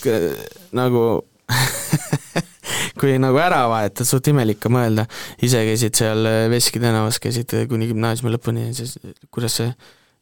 nagu 0.77 1.05
kui 3.01 3.17
nagu 3.21 3.39
ära 3.41 3.63
vahetad, 3.71 4.05
suht 4.07 4.27
imelik 4.31 4.65
on 4.69 4.77
mõelda, 4.77 5.07
ise 5.41 5.63
käisid 5.65 5.97
seal 5.97 6.27
Veski 6.53 6.81
tänavas, 6.83 7.17
käisid 7.23 7.55
kuni 7.71 7.89
gümnaasiumi 7.89 8.35
lõpuni 8.37 8.69
siis 8.77 8.99
kuidas 9.33 9.57
see 9.61 9.71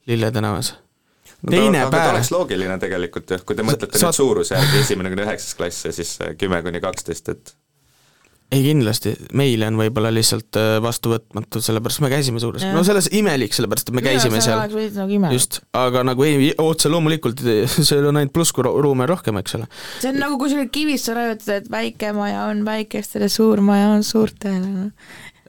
Lille 0.08 0.32
tänavas? 0.32 0.78
No, 1.42 1.54
teine 1.54 1.86
aga 1.86 1.94
päev 1.94 2.14
oleks 2.16 2.34
loogiline 2.36 2.78
tegelikult 2.82 3.36
jah, 3.36 3.46
kui 3.46 3.58
te 3.58 3.66
mõtlete 3.68 4.00
Sa- 4.00 4.10
nüüd 4.10 4.20
suurusjärgi 4.20 4.84
esimene 4.84 5.14
kuni 5.14 5.26
üheksas 5.28 5.58
klass 5.60 5.90
ja 5.90 5.96
siis 5.96 6.18
äh, 6.24 6.36
kümme 6.40 6.62
kuni 6.66 6.82
kaksteist, 6.84 7.32
et 7.36 7.56
ei 8.50 8.64
kindlasti, 8.66 9.12
meile 9.38 9.68
on 9.70 9.78
võib-olla 9.78 10.10
lihtsalt 10.14 10.58
äh, 10.58 10.80
vastuvõtmatu, 10.82 11.62
sellepärast 11.62 12.02
me 12.02 12.10
käisime 12.10 12.42
suures, 12.42 12.66
no 12.74 12.82
selles 12.88 13.12
imelik, 13.14 13.54
sellepärast 13.54 13.92
et 13.92 13.98
me 14.00 14.04
käisime 14.06 14.42
seal, 14.42 14.64
nagu 14.96 15.36
just, 15.36 15.60
aga 15.78 16.02
nagu 16.08 16.26
ei, 16.26 16.50
otse 16.64 16.90
loomulikult 16.90 17.44
see 17.78 18.00
on 18.02 18.18
ainult 18.18 18.34
pluss, 18.34 18.54
kui 18.56 18.66
ruume 18.66 19.06
on 19.06 19.12
rohkem, 19.12 19.38
eks 19.44 19.60
ole. 19.60 19.70
see 20.02 20.10
on 20.10 20.18
nagu, 20.24 20.40
kui 20.42 20.50
sul 20.50 20.66
Kivissaare 20.74 21.28
rajutad, 21.30 21.52
et 21.60 21.70
väike 21.74 22.14
maja 22.18 22.48
on 22.50 22.66
väikestele, 22.66 23.30
suur 23.30 23.62
maja 23.66 23.94
on 23.94 24.08
suurtele 24.08 24.64
no.. 24.66 24.88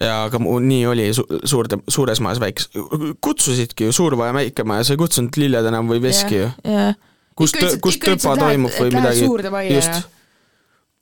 Ja 0.01 0.23
aga 0.25 0.39
mu- 0.41 0.59
nii 0.65 0.87
oli 0.87 1.09
su-, 1.15 1.27
suurde, 1.45 1.77
suures 1.89 2.21
majas 2.25 2.41
väikes, 2.41 2.69
kutsusidki 3.21 3.85
ju 3.89 3.93
Suurmaja, 3.93 4.33
Väikemaja, 4.35 4.85
sa 4.85 4.95
ei 4.97 5.01
kutsunud 5.03 5.37
Lille 5.37 5.63
tänav 5.67 5.85
või 5.91 6.01
Veski 6.03 6.39
ju. 6.41 6.49
kus 7.37 7.53
tõ- 7.55 7.61
ütlesid- 7.63 7.81
kus 7.81 7.97
et 7.97 8.03
lähed- 8.37 8.47
toimub 8.47 8.71
või 8.79 8.91
midagi? 8.95 9.21
Just. 9.75 10.09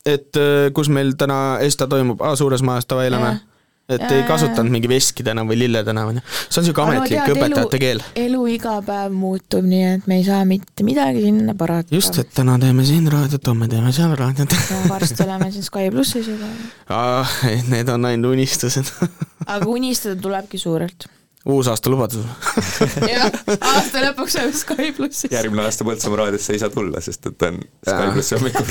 Et 0.07 0.37
äh, 0.41 0.71
kus 0.73 0.89
meil 0.89 1.13
täna 1.19 1.59
ESTA 1.61 1.87
toimub, 1.91 2.21
aa 2.23 2.37
suures 2.37 2.63
majas 2.63 2.87
davai 2.89 3.11
lähme 3.11 3.33
Jah. 3.35 3.41
Et 3.89 4.03
Jaa, 4.05 4.19
ei 4.19 4.25
kasutanud 4.29 4.69
mingi 4.73 4.89
Veski 4.91 5.25
tänav 5.25 5.49
või 5.49 5.57
Lille 5.63 5.81
tänav 5.85 6.11
onju 6.11 6.21
see 6.29 6.61
on 6.61 6.67
siuke 6.67 6.83
ametlik 6.83 7.31
õpetajate 7.33 7.79
keel 7.81 8.03
elu 8.21 8.41
iga 8.53 8.75
päev 8.85 9.15
muutub, 9.17 9.65
nii 9.65 9.85
et 9.95 10.09
me 10.11 10.19
ei 10.21 10.27
saa 10.27 10.43
mitte 10.49 10.85
midagi 10.85 11.23
sinna 11.25 11.55
parata. 11.57 11.95
just 11.97 12.19
et 12.21 12.29
täna 12.37 12.59
teeme 12.61 12.85
siin 12.85 13.09
raadiot 13.13 13.49
homme 13.49 13.69
teeme 13.73 13.93
seal 13.97 14.13
raadiot 14.19 14.53
ja 14.59 14.83
varsti 14.91 15.25
oleme 15.25 15.49
siin 15.55 15.65
Sky 15.65 15.89
plussis 15.95 16.29
juba. 16.29 16.51
ah, 16.93 17.33
need 17.73 17.89
on 17.89 18.05
ainult 18.11 18.37
unistused 18.37 18.93
aga 19.55 19.71
unistada 19.73 20.21
tulebki 20.21 20.61
suurelt. 20.61 21.09
uusaasta 21.49 21.89
lubadus 21.89 22.29
jah, 23.15 23.33
aasta 23.57 24.05
lõpuks 24.05 24.37
oleme 24.43 24.61
Sky 24.67 24.93
plussis. 25.01 25.33
järgmine 25.33 25.65
aasta 25.65 25.89
Põltsamaa 25.89 26.27
raadiosse 26.27 26.59
ei 26.59 26.61
saa 26.61 26.75
tulla, 26.77 27.01
sest 27.01 27.33
et 27.33 27.49
on 27.49 27.63
Sky 27.89 28.13
plussi 28.13 28.37
hommikul. 28.37 28.69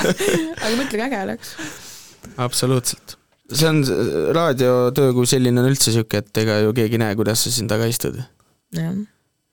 aga 0.62 0.74
mõtle, 0.78 0.94
kui 0.94 1.06
äge 1.10 1.22
oleks. 1.26 1.56
absoluutselt 2.46 3.15
see 3.52 3.68
on 3.68 3.82
raadiotöö 4.34 5.12
kui 5.16 5.28
selline 5.30 5.62
on 5.62 5.70
üldse 5.70 5.94
siuke 5.94 6.22
et 6.22 6.42
ega 6.42 6.60
ju 6.64 6.72
keegi 6.76 6.98
ei 6.98 7.04
näe 7.04 7.18
kuidas 7.18 7.44
sa 7.46 7.52
siin 7.54 7.68
taga 7.70 7.86
istud 7.90 8.18
jah. 8.74 8.96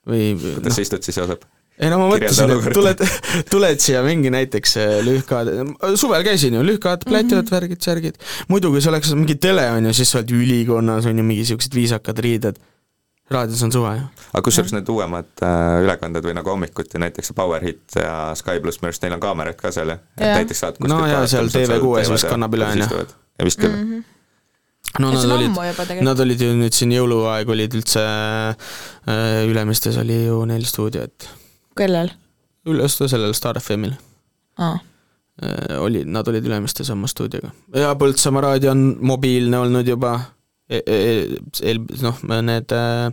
või 0.08 0.34
kuidas 0.40 0.80
sa 0.80 0.86
istud 0.86 1.06
siis, 1.06 1.20
Joosep? 1.22 1.46
ei 1.78 1.90
no 1.90 2.00
ma 2.02 2.10
mõtlesin, 2.12 2.54
et 2.54 2.68
tuled, 2.76 3.04
tuled 3.54 3.82
siia 3.84 4.04
mingi 4.06 4.32
näiteks 4.34 4.76
äh, 4.82 4.92
lühkad, 5.06 5.50
suvel 6.00 6.26
käisin 6.26 6.58
ju, 6.60 6.66
lühkad 6.66 7.06
plätivad 7.08 7.42
mm, 7.42 7.48
-hmm. 7.48 7.56
värgid, 7.56 7.82
särgid. 7.82 8.20
muidu 8.48 8.72
kui 8.74 8.82
see 8.82 8.94
oleks 8.94 9.14
mingi 9.18 9.36
tele 9.36 9.66
on 9.72 9.90
ju, 9.90 9.94
siis 9.94 10.12
sa 10.12 10.22
oled 10.22 10.36
ülikonnas 10.38 11.10
on 11.10 11.18
ju 11.18 11.26
mingi 11.26 11.46
siuksed 11.50 11.76
viisakad 11.76 12.20
riided. 12.20 12.62
raadios 13.34 13.64
on 13.64 13.72
suva 13.72 13.96
ju. 13.96 14.06
aga 14.34 14.44
kusjuures 14.46 14.74
need 14.74 14.90
uuemad 14.90 15.42
äh, 15.42 15.82
ülekanded 15.86 16.26
või 16.26 16.38
nagu 16.38 16.50
hommikuti 16.50 17.02
näiteks 17.02 17.34
Power 17.34 17.64
Hit 17.64 17.98
ja 17.98 18.36
Sky 18.36 18.60
pluss, 18.62 18.82
minu 18.82 18.94
arust 18.94 19.02
neil 19.02 19.18
on 19.18 19.20
kaamerad 19.20 19.58
ka 19.58 19.72
seal 19.72 19.96
Jah. 19.98 20.38
näiteks 20.38 20.60
saad 20.60 20.82
No 20.88 21.06
jaa, 21.08 21.28
seal 21.28 21.50
TV6-s 21.50 22.14
vist 22.14 22.30
kannab 22.30 22.54
üle, 22.54 22.70
on 22.70 22.86
ju. 22.86 23.06
Ja 23.40 23.48
vist 23.48 23.62
küll 23.62 23.74
mm. 23.74 23.84
Mhm. 23.84 24.04
no 25.02 25.12
nad 25.16 25.36
olid 25.38 26.02
nad 26.06 26.24
olid 26.26 26.42
ju 26.46 26.54
nüüd 26.58 26.76
siin 26.78 26.94
jõuluaeg 26.94 27.50
olid 27.50 27.78
üldse 27.80 28.04
äh, 28.04 29.44
Ülemistes 29.50 29.98
oli 30.02 30.24
ju 30.26 30.42
neil 30.50 30.66
stuudio, 30.70 31.08
et 31.08 31.30
kellel? 31.78 32.14
üles 32.70 32.98
sellel 33.00 33.34
Star 33.38 33.60
FM-il 33.62 33.96
aa, 34.62 34.76
äh, 35.42 35.80
oli, 35.82 36.04
nad 36.06 36.28
olid 36.30 36.46
Ülemistes 36.50 36.92
oma 36.94 37.10
stuudioga. 37.12 37.54
ja 37.80 37.96
Põltsamaa 38.00 38.48
raadio 38.50 38.74
on 38.76 38.86
mobiilne 39.02 39.64
olnud 39.66 39.90
juba 39.90 40.16
e, 40.70 40.84
e, 40.86 41.00
eel-, 41.64 41.86
noh, 42.06 42.22
need 42.46 42.76
äh, 42.78 43.10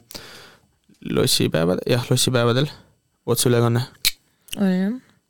lossipäevad, 1.17 1.81
jah, 1.89 2.05
lossipäevadel 2.11 2.69
otseülekanne 3.31 3.87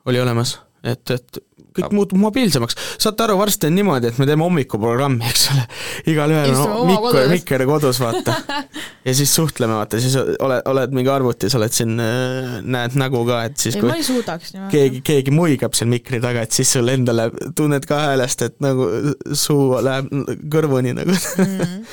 oli 0.07 0.21
olemas, 0.21 0.59
et, 0.85 1.15
et 1.17 1.41
kõik 1.77 1.95
muutub 1.95 2.19
mobiilsemaks, 2.21 2.77
saate 3.01 3.25
aru, 3.25 3.37
varsti 3.39 3.69
on 3.69 3.77
niimoodi, 3.79 4.11
et 4.11 4.19
me 4.21 4.27
teeme 4.29 4.45
hommikuprogrammi, 4.45 5.23
eks 5.31 5.45
ole, 5.53 5.65
igalühel 6.11 6.55
on 6.57 6.93
kodus. 7.05 7.29
Mikker 7.31 7.65
kodus, 7.69 8.01
vaata. 8.03 8.37
ja 9.07 9.15
siis 9.17 9.33
suhtleme, 9.37 9.77
vaata, 9.79 10.01
siis 10.03 10.17
oled, 10.19 10.63
oled 10.71 10.97
mingi 10.97 11.13
arvutis, 11.13 11.55
oled 11.59 11.75
siin, 11.75 11.95
näed 11.97 12.97
nägu 13.01 13.23
ka, 13.29 13.43
et 13.51 13.59
siis 13.63 13.79
ei, 13.79 13.85
kui 13.85 13.93
ma 13.93 13.99
ei 14.01 14.07
suudaks 14.07 14.55
keegi, 14.73 15.03
keegi 15.07 15.35
muigab 15.35 15.77
seal 15.79 15.91
mikri 15.93 16.23
taga, 16.23 16.45
et 16.47 16.57
siis 16.57 16.75
sul 16.77 16.91
endale 16.93 17.31
tunned 17.57 17.87
ka 17.89 18.03
häälest, 18.09 18.47
et 18.49 18.59
nagu 18.65 18.89
suu 19.33 19.79
läheb 19.85 20.11
kõrvuni 20.51 20.97
nagu 20.99 21.19
Mm. 21.41 21.85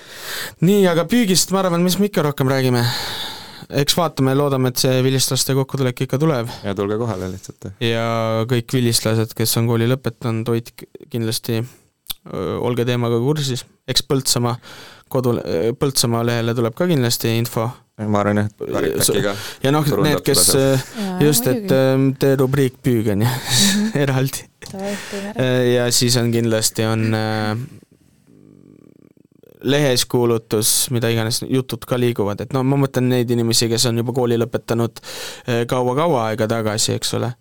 nii, 0.66 0.84
aga 0.88 1.04
püügist 1.08 1.52
ma 1.54 1.62
arvan, 1.62 1.82
mis 1.84 1.96
me 2.00 2.08
ikka 2.08 2.24
rohkem 2.26 2.48
räägime. 2.50 2.84
Eks 3.82 3.96
vaatame, 3.98 4.34
loodame, 4.38 4.72
et 4.72 4.82
see 4.82 4.98
vilistlaste 5.04 5.56
kokkutulek 5.58 6.04
ikka 6.06 6.18
tuleb 6.20 6.50
ja 6.64 6.74
tulge 6.78 6.98
kohale 7.00 7.30
lihtsalt. 7.32 7.70
ja 7.82 8.08
kõik 8.50 8.76
vilistlased, 8.76 9.34
kes 9.36 9.56
on 9.60 9.70
kooli 9.70 9.88
lõpetanud, 9.90 10.50
hoidke 10.52 10.88
kindlasti, 11.12 11.62
olge 12.34 12.86
teemaga 12.88 13.20
kursis, 13.22 13.64
eks 13.88 14.04
Põltsamaa 14.08 14.56
kodu, 15.12 15.38
Põltsamaa 15.78 16.24
lehele 16.26 16.54
tuleb 16.56 16.76
ka 16.76 16.88
kindlasti 16.90 17.36
info. 17.38 17.68
ma 18.10 18.24
arvan 18.24 18.40
jah, 18.42 18.48
et 18.50 18.72
Karit 18.74 18.96
äkki 19.04 19.20
ka. 19.22 19.36
ja 19.62 19.70
noh, 19.74 19.92
need, 20.02 20.22
kes 20.26 20.48
Jaa, 20.54 21.20
just, 21.22 21.46
et 21.46 21.70
tee 22.18 22.34
rubriik 22.40 22.80
püük 22.82 23.12
on 23.14 23.22
ju, 23.22 23.36
eraldi. 24.04 24.48
Ja 25.74 25.86
siis 25.94 26.16
on 26.18 26.32
kindlasti 26.34 26.86
on 26.88 27.14
äh, 27.14 27.52
lehes 29.64 30.04
kuulutus, 30.10 30.74
mida 30.94 31.10
iganes 31.12 31.42
jutud 31.48 31.86
ka 31.88 31.98
liiguvad, 32.00 32.44
et 32.44 32.52
no 32.56 32.62
ma 32.66 32.78
mõtlen 32.80 33.08
neid 33.12 33.30
inimesi, 33.30 33.68
kes 33.72 33.88
on 33.90 34.02
juba 34.02 34.14
kooli 34.16 34.38
lõpetanud 34.40 35.00
äh, 35.00 35.64
kaua-kaua 35.70 36.28
aega 36.30 36.48
tagasi, 36.50 36.94
eks 36.98 37.16
ole, 37.20 37.32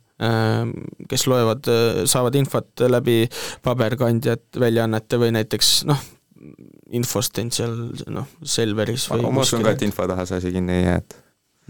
kes 1.10 1.26
loevad, 1.28 1.68
saavad 2.08 2.36
infot 2.40 2.84
läbi 2.88 3.26
paberkandjat, 3.66 4.46
väljaannete 4.62 5.18
või 5.20 5.34
näiteks 5.36 5.72
noh, 5.90 6.00
infost 6.96 7.40
end 7.42 7.56
seal 7.56 7.74
noh, 8.14 8.30
Selveris 8.46 9.10
või 9.12 9.26
ma 9.26 9.44
usun 9.44 9.66
ka, 9.66 9.74
et 9.76 9.84
info 9.84 10.08
taha 10.08 10.28
see 10.30 10.40
asi 10.40 10.54
kinni 10.54 10.78
ei 10.78 10.86
jää, 10.86 11.02
et 11.02 11.18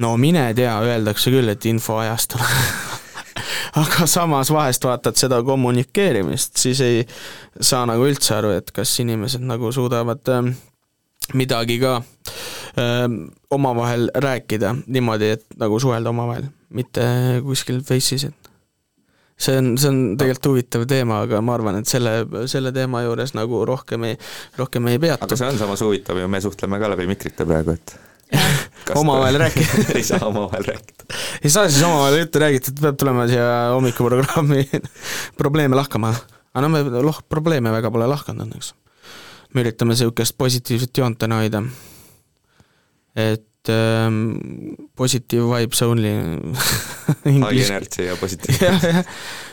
no 0.04 0.16
mine 0.22 0.46
tea, 0.58 0.74
öeldakse 0.86 1.34
küll, 1.34 1.50
et 1.54 1.66
infoajastul 1.70 2.44
aga 3.82 4.08
samas 4.10 4.52
vahest 4.54 4.86
vaatad 4.86 5.18
seda 5.20 5.42
kommunikeerimist, 5.46 6.58
siis 6.62 6.82
ei 6.86 7.02
saa 7.62 7.86
nagu 7.90 8.06
üldse 8.08 8.38
aru, 8.38 8.54
et 8.60 8.72
kas 8.76 8.94
inimesed 9.04 9.44
nagu 9.48 9.72
suudavad 9.76 10.34
ähm, 10.34 10.54
midagi 11.34 11.80
ka 11.82 11.98
ähm, 12.80 13.28
omavahel 13.52 14.10
rääkida 14.16 14.76
niimoodi, 14.86 15.34
et 15.38 15.46
nagu 15.60 15.80
suhelda 15.80 16.14
omavahel, 16.14 16.50
mitte 16.74 17.06
kuskil 17.46 17.82
Face'is, 17.86 18.28
et 18.30 18.52
see 19.38 19.58
on, 19.58 19.74
see 19.78 19.90
on 19.90 20.00
tegelikult 20.20 20.52
huvitav 20.52 20.88
teema, 20.90 21.24
aga 21.26 21.42
ma 21.46 21.58
arvan, 21.58 21.80
et 21.82 21.90
selle, 21.90 22.22
selle 22.52 22.74
teema 22.76 23.04
juures 23.06 23.36
nagu 23.38 23.64
rohkem 23.68 24.10
ei, 24.12 24.18
rohkem 24.60 24.92
ei 24.92 25.02
peatu 25.02 25.28
aga. 25.28 25.40
see 25.40 25.50
on 25.50 25.60
samas 25.62 25.84
huvitav 25.86 26.20
ju, 26.22 26.30
me 26.30 26.42
suhtleme 26.44 26.80
ka 26.82 26.92
läbi 26.94 27.10
mikrite 27.10 27.48
praegu, 27.50 27.78
et 27.78 27.98
omavahel 28.96 29.40
rääkida 29.42 29.86
ei 29.98 30.04
saa 30.04 30.20
omavahel 30.28 30.66
rääkida. 30.68 31.08
ei 31.44 31.50
saa 31.50 31.70
siis 31.70 31.84
omavahel 31.84 32.20
juttu 32.24 32.42
räägitud, 32.44 32.82
peab 32.82 33.00
tulema 33.00 33.28
siia 33.28 33.48
hommikuprogrammi 33.74 34.68
probleeme 35.42 35.76
lahkama. 35.80 36.14
aga 36.54 36.68
no 36.68 36.70
me 36.74 36.84
loh-, 36.84 37.24
probleeme 37.30 37.72
väga 37.74 37.92
pole 37.92 38.08
lahkanud 38.10 38.48
õnneks. 38.48 38.74
me 39.54 39.66
üritame 39.66 39.96
niisugust 39.96 40.38
positiivset 40.38 40.98
joont 40.98 41.20
täna 41.20 41.42
hoida. 41.42 41.64
et 43.16 43.72
ähm, 43.72 44.36
positive 44.96 45.48
vibes 45.48 45.82
only 45.86 46.14
high 47.24 47.66
energy 47.66 48.10
ja 48.10 48.18
positiivne. 48.20 49.04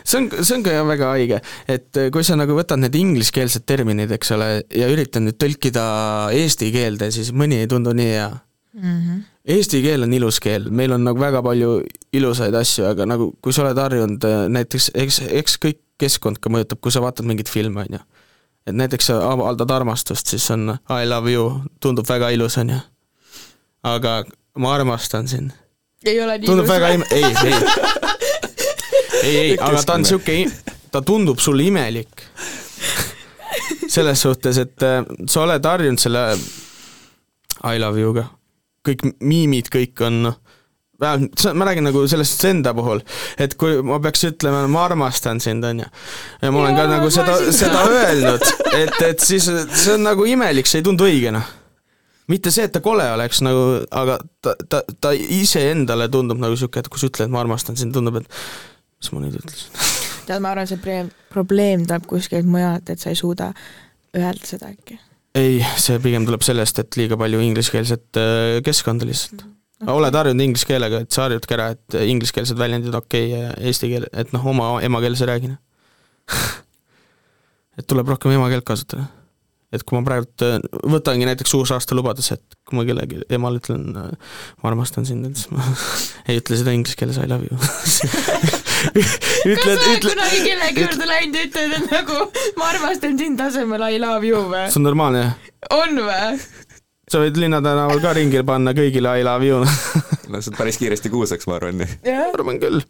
see 0.04 0.18
on, 0.18 0.30
see 0.42 0.56
on 0.56 0.66
ka 0.66 0.76
väga 0.88 1.14
haige, 1.14 1.40
et 1.68 2.04
kui 2.12 2.26
sa 2.26 2.38
nagu 2.40 2.56
võtad 2.58 2.80
need 2.82 2.96
ingliskeelsed 2.98 3.66
terminid, 3.68 4.12
eks 4.16 4.36
ole, 4.36 4.52
ja 4.74 4.90
üritad 4.90 5.24
nüüd 5.24 5.38
tõlkida 5.40 5.84
eesti 6.36 6.72
keelde, 6.74 7.12
siis 7.14 7.34
mõni 7.36 7.62
ei 7.62 7.70
tundu 7.70 7.94
nii 7.96 8.14
hea 8.16 8.30
Mhm. 8.74 9.22
Eesti 9.50 9.80
keel 9.82 10.04
on 10.06 10.12
ilus 10.14 10.38
keel, 10.40 10.68
meil 10.70 10.92
on 10.94 11.02
nagu 11.02 11.18
väga 11.18 11.42
palju 11.42 11.80
ilusaid 12.14 12.54
asju, 12.54 12.84
aga 12.86 13.06
nagu 13.08 13.32
kui 13.42 13.52
sa 13.52 13.64
oled 13.64 13.78
harjunud 13.82 14.26
äh, 14.28 14.44
näiteks, 14.52 14.92
eks, 14.94 15.20
eks 15.26 15.56
kõik 15.58 15.80
keskkond 16.00 16.38
ka 16.38 16.52
mõjutab, 16.52 16.78
kui 16.80 16.94
sa 16.94 17.02
vaatad 17.02 17.26
mingit 17.26 17.50
filmi, 17.50 17.82
on 17.82 17.98
ju. 17.98 18.00
et 18.70 18.76
näiteks 18.76 19.10
sa 19.10 19.18
avaldad 19.32 19.70
armastust, 19.74 20.30
siis 20.30 20.46
on 20.54 20.76
I 20.86 21.08
love 21.08 21.32
you, 21.32 21.48
tundub 21.82 22.06
väga 22.08 22.30
ilus, 22.36 22.60
on 22.62 22.70
ju. 22.76 22.78
aga 23.90 24.22
ma 24.62 24.74
armastan 24.76 25.28
sind, 25.28 25.52
ei 26.06 26.20
ole 26.22 26.38
nii 26.38 26.46
tundub 26.46 26.68
ilus 26.68 26.74
väga 26.76 26.94
ime-, 26.94 27.10
ei, 27.10 27.24
ei, 27.24 27.54
ei, 29.24 29.36
ei, 29.36 29.54
aga 29.58 29.82
ta 29.82 29.98
on 29.98 30.06
sihuke, 30.06 30.44
ta 30.94 31.02
tundub 31.02 31.42
sulle 31.42 31.66
imelik. 31.66 32.28
selles 33.90 34.20
suhtes, 34.22 34.58
et 34.62 34.82
äh, 34.86 35.00
sa 35.26 35.42
oled 35.42 35.64
harjunud 35.66 35.98
selle 35.98 36.28
I 37.66 37.80
love 37.82 37.98
you'ga, 37.98 38.30
kõik 38.86 39.04
miimid, 39.20 39.68
kõik 39.72 40.00
on 40.06 40.22
noh, 40.28 40.40
vähemalt 41.00 41.46
ma 41.56 41.68
räägin 41.68 41.86
nagu 41.88 42.02
sellest 42.08 42.44
enda 42.48 42.74
puhul, 42.76 43.00
et 43.40 43.56
kui 43.60 43.78
ma 43.86 44.00
peaks 44.02 44.26
ütlema, 44.28 44.66
ma 44.68 44.84
armastan 44.88 45.40
sind, 45.40 45.64
onju. 45.64 45.86
ja 46.42 46.50
ma 46.52 46.62
olen 46.64 46.76
ka 46.76 46.84
Jaa, 46.84 46.92
nagu 46.96 47.12
seda, 47.14 47.38
seda 47.56 47.86
öelnud, 47.88 48.44
et, 48.76 49.00
et 49.08 49.24
siis 49.24 49.48
see 49.48 49.96
on 49.96 50.04
nagu 50.08 50.28
imelik, 50.28 50.68
see 50.68 50.82
ei 50.82 50.86
tundu 50.90 51.08
õige 51.08 51.32
noh 51.34 51.56
mitte 52.30 52.52
see, 52.54 52.66
et 52.68 52.74
ta 52.74 52.82
kole 52.84 53.04
oleks 53.10 53.40
nagu, 53.42 53.62
aga 53.90 54.20
ta, 54.44 54.54
ta, 54.70 54.82
ta 55.02 55.10
iseendale 55.16 56.08
tundub 56.12 56.38
nagu 56.38 56.54
sihuke, 56.58 56.82
et 56.82 56.90
kui 56.92 57.02
sa 57.02 57.10
ütled, 57.10 57.32
ma 57.32 57.42
armastan 57.42 57.78
sind, 57.78 57.94
tundub, 57.96 58.20
et 58.20 58.28
mis 59.00 59.10
ma 59.14 59.22
nüüd 59.24 59.38
ütlesin. 59.40 59.72
tead, 60.28 60.42
ma 60.44 60.52
arvan, 60.54 60.68
see 60.70 61.00
probleem 61.32 61.86
tuleb 61.88 62.06
kuskilt 62.10 62.46
mujalt, 62.46 62.92
et 62.92 63.02
sa 63.02 63.10
ei 63.10 63.18
suuda 63.18 63.50
öelda 64.14 64.46
seda 64.46 64.70
äkki. 64.70 65.00
ei, 65.38 65.60
see 65.78 66.00
pigem 66.02 66.26
tuleb 66.26 66.42
sellest, 66.44 66.80
et 66.82 66.98
liiga 66.98 67.18
palju 67.20 67.40
ingliskeelset 67.44 68.18
äh, 68.18 68.56
keskkonda 68.66 69.06
lihtsalt 69.08 69.44
okay.. 69.44 69.92
oled 69.94 70.18
harjunud 70.18 70.44
inglise 70.44 70.68
keelega, 70.68 71.04
et 71.04 71.14
sa 71.14 71.28
harjudki 71.28 71.56
ära, 71.56 71.70
et 71.76 72.00
ingliskeelsed 72.02 72.58
väljendid 72.58 72.96
okei 72.96 73.30
okay, 73.30 73.46
ja 73.46 73.54
eesti 73.70 73.92
keel, 73.92 74.08
et 74.10 74.34
noh, 74.36 74.50
oma 74.52 74.72
emakeeles 74.86 75.22
ei 75.22 75.30
räägi. 75.30 75.54
et 77.78 77.88
tuleb 77.90 78.10
rohkem 78.10 78.34
emakeelt 78.34 78.66
kasutada. 78.66 79.06
et 79.70 79.84
kui 79.86 79.94
ma 79.98 80.02
praegult 80.06 80.46
äh, 80.46 80.58
võtangi 80.96 81.28
näiteks 81.28 81.54
uusaasta 81.60 81.94
lubaduse, 81.98 82.40
et 82.40 82.58
kui 82.66 82.80
ma 82.80 82.86
kellelegi 82.88 83.22
emale 83.30 83.62
ütlen, 83.62 83.86
ma 83.94 84.72
armastan 84.72 85.06
sind, 85.06 85.30
siis 85.30 85.52
ma 85.54 85.62
ei 86.28 86.42
ütle 86.42 86.58
seda 86.58 86.74
inglise 86.74 86.98
keeles 86.98 87.22
I 87.22 87.30
love 87.30 87.46
you. 87.46 88.56
kas 88.80 89.66
sa 89.66 89.90
oled 89.90 90.06
kunagi 90.06 90.40
kellegi 90.46 90.84
juurde 90.84 91.08
läinud 91.10 91.38
ja 91.38 91.46
ütled, 91.48 91.76
et 91.78 91.92
nagu 91.92 92.18
ma 92.60 92.70
armastan 92.72 93.18
sind 93.20 93.40
asemel 93.44 93.84
I 93.90 94.00
love 94.02 94.26
you 94.26 94.42
või? 94.50 94.66
see 94.70 94.80
on 94.80 94.88
normaalne 94.88 95.24
on 95.76 96.00
või? 96.06 96.38
sa 97.10 97.20
võid 97.24 97.40
linnatänaval 97.42 98.00
ka 98.02 98.14
ringi 98.16 98.42
panna 98.46 98.74
kõigile 98.76 99.18
I 99.20 99.26
love 99.26 99.46
you. 99.46 99.60
no 100.30 100.40
see 100.40 100.52
on 100.52 100.58
päris 100.58 100.80
kiiresti 100.80 101.12
kuulsaks, 101.12 101.48
ma 101.50 101.58
arvan. 101.58 101.84
jah, 102.06 102.30
arvan 102.30 102.60
küll. 102.62 102.80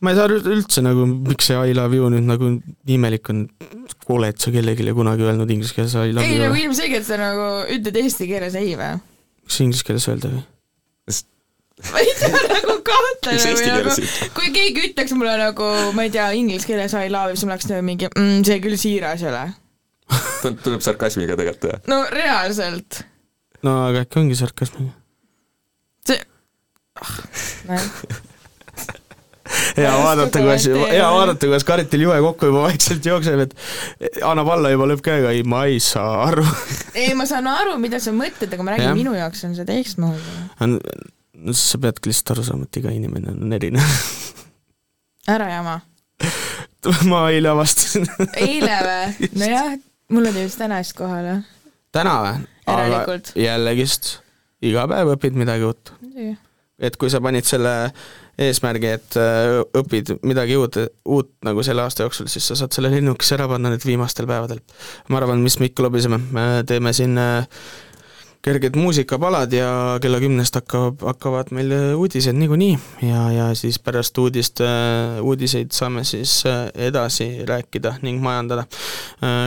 ma 0.00 0.12
ei 0.12 0.18
saa 0.18 0.30
üldse 0.30 0.84
nagu, 0.86 1.06
miks 1.28 1.50
see 1.50 1.58
I 1.58 1.76
love 1.76 1.96
you 1.96 2.10
nüüd 2.12 2.26
nagu 2.28 2.52
nii 2.56 2.98
imelik 2.98 3.32
on, 3.32 3.46
oled 4.12 4.40
sa 4.42 4.52
kellelegi 4.54 4.96
kunagi 4.96 5.26
öelnud 5.26 5.50
inglise 5.50 5.76
keeles 5.76 5.96
I 5.98 6.12
love 6.16 6.26
ei 6.26 6.42
nagu 6.42 6.54
you? 6.54 6.68
ilmselgelt 6.68 7.08
sa 7.08 7.20
nagu 7.20 7.48
ütled 7.76 8.02
eesti 8.04 8.30
keeles 8.30 8.58
ei 8.58 8.76
või? 8.78 8.92
kas 9.46 9.64
inglise 9.66 9.88
keeles 9.88 10.08
öelda 10.12 10.32
või? 10.36 10.44
Ma 11.84 12.00
ei 12.00 12.12
tea, 12.16 12.32
nagu 12.32 12.76
eesti 13.32 13.52
või 13.52 13.68
nagu 13.68 13.92
ütled?, 13.92 14.28
kui 14.36 14.52
keegi 14.54 14.84
ütleks 14.90 15.14
mulle 15.16 15.36
nagu, 15.40 15.70
ma 15.96 16.06
ei 16.06 16.12
tea, 16.14 16.28
inglise 16.38 16.68
keeles 16.68 16.94
I 16.96 17.10
love 17.12 17.32
you, 17.32 17.38
siis 17.38 17.48
ma 17.48 17.56
oleks 17.56 17.70
nagu 17.70 17.86
mingi 17.86 18.08
mm,, 18.10 18.44
see 18.48 18.60
küll 18.64 18.78
siiras 18.80 19.24
ei 19.24 19.32
ole. 19.32 19.44
tuleb 20.64 20.84
sarkasmiga 20.84 21.38
tegelikult 21.38 21.72
jah. 21.72 21.82
no 21.90 22.04
reaalselt. 22.12 23.02
no 23.66 23.80
aga 23.88 24.06
äkki 24.06 24.22
ongi 24.22 24.38
sarkasm. 24.38 24.88
see, 26.06 26.22
nojah. 27.68 27.90
hea 29.76 29.90
vaadata, 30.00 30.40
kuidas, 30.42 30.64
hea 30.66 31.10
vaadata, 31.12 31.42
kuidas 31.42 31.66
Karitil 31.66 32.06
juhe 32.06 32.20
kokku 32.24 32.50
juba 32.50 32.64
vaikselt 32.68 33.04
jookseb, 33.06 33.44
et 33.46 34.22
annab 34.26 34.48
alla 34.56 34.72
juba 34.72 34.88
lõppkäega, 34.92 35.34
ei 35.36 35.44
ma 35.46 35.66
ei 35.70 35.82
saa 35.82 36.24
aru. 36.30 36.46
ei, 36.94 37.12
ma 37.18 37.28
saan 37.28 37.50
aru, 37.50 37.76
mida 37.82 38.00
sa 38.02 38.14
mõtled, 38.16 38.48
aga 38.48 38.66
ma 38.66 38.76
räägin 38.76 38.96
minu 39.02 39.14
jaoks 39.18 39.44
on 39.48 39.58
see 39.58 39.68
teistmoodi. 39.68 40.40
No 41.46 41.54
siis 41.54 41.74
sa 41.74 41.80
peadki 41.82 42.10
lihtsalt 42.10 42.34
aru 42.34 42.46
saama, 42.46 42.66
et 42.66 42.80
iga 42.80 42.92
inimene 42.94 43.34
on 43.34 43.56
erinev. 43.56 43.98
ära 45.36 45.50
jama. 45.50 45.78
ma 47.10 47.26
eile 47.30 47.52
avastasin. 47.52 48.08
eile 48.40 48.80
või? 48.86 49.30
nojah, 49.42 49.76
mulle 50.12 50.32
ta 50.34 50.42
jõudis 50.42 50.58
täna 50.60 50.82
just 50.82 50.96
kohale. 50.98 51.38
täna 51.94 52.18
või? 52.24 52.44
aga 52.66 53.20
jällegist 53.38 54.16
iga 54.66 54.86
päev 54.90 55.14
õpid 55.14 55.36
midagi 55.38 55.66
uut. 55.68 55.92
et 56.78 56.96
kui 56.98 57.10
sa 57.12 57.20
panid 57.22 57.46
selle 57.46 57.74
eesmärgi, 58.36 58.88
et 58.98 59.16
äh, 59.16 59.62
õpid 59.80 60.16
midagi 60.28 60.58
uut, 60.60 60.76
uut 61.08 61.30
nagu 61.46 61.62
selle 61.64 61.86
aasta 61.86 62.04
jooksul, 62.04 62.28
siis 62.28 62.44
sa 62.50 62.56
saad 62.58 62.74
selle 62.76 62.90
linnukese 62.92 63.36
ära 63.38 63.46
panna 63.48 63.70
nüüd 63.72 63.86
viimastel 63.86 64.28
päevadel. 64.28 64.60
ma 65.08 65.20
arvan, 65.20 65.40
mis 65.44 65.56
me 65.60 65.70
ikka 65.70 65.86
lobiseme, 65.86 66.20
me 66.36 66.46
teeme 66.68 66.92
siin 66.96 67.16
äh, 67.20 67.48
kerged 68.46 68.76
muusikapalad 68.78 69.52
ja 69.52 69.68
kella 70.02 70.20
kümnest 70.22 70.54
hakkab, 70.54 71.00
hakkavad 71.02 71.48
meil 71.56 71.72
uudised 71.98 72.36
niikuinii 72.38 72.76
ja, 73.02 73.24
ja 73.34 73.46
siis 73.58 73.80
pärast 73.82 74.18
uudist, 74.22 74.62
uudiseid 75.22 75.74
saame 75.74 76.04
siis 76.06 76.38
äh, 76.46 76.68
edasi 76.88 77.26
rääkida 77.48 77.96
ning 78.06 78.22
majandada. 78.22 78.68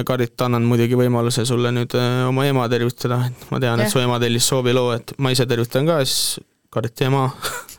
Karit, 0.06 0.36
annan 0.44 0.68
muidugi 0.68 1.00
võimaluse 1.00 1.46
sulle 1.48 1.72
nüüd 1.72 1.96
äh, 1.96 2.26
oma 2.28 2.44
ema 2.50 2.68
tervitada, 2.72 3.22
et 3.30 3.48
ma 3.54 3.62
tean, 3.64 3.80
et 3.80 3.94
su 3.94 4.04
ema 4.04 4.20
tellis 4.20 4.52
sooviloo, 4.52 4.92
et 4.98 5.16
ma 5.18 5.32
ise 5.32 5.48
tervitan 5.48 5.88
ka 5.88 6.02
siis 6.04 6.44
Kariti 6.70 7.08
ema 7.08 7.30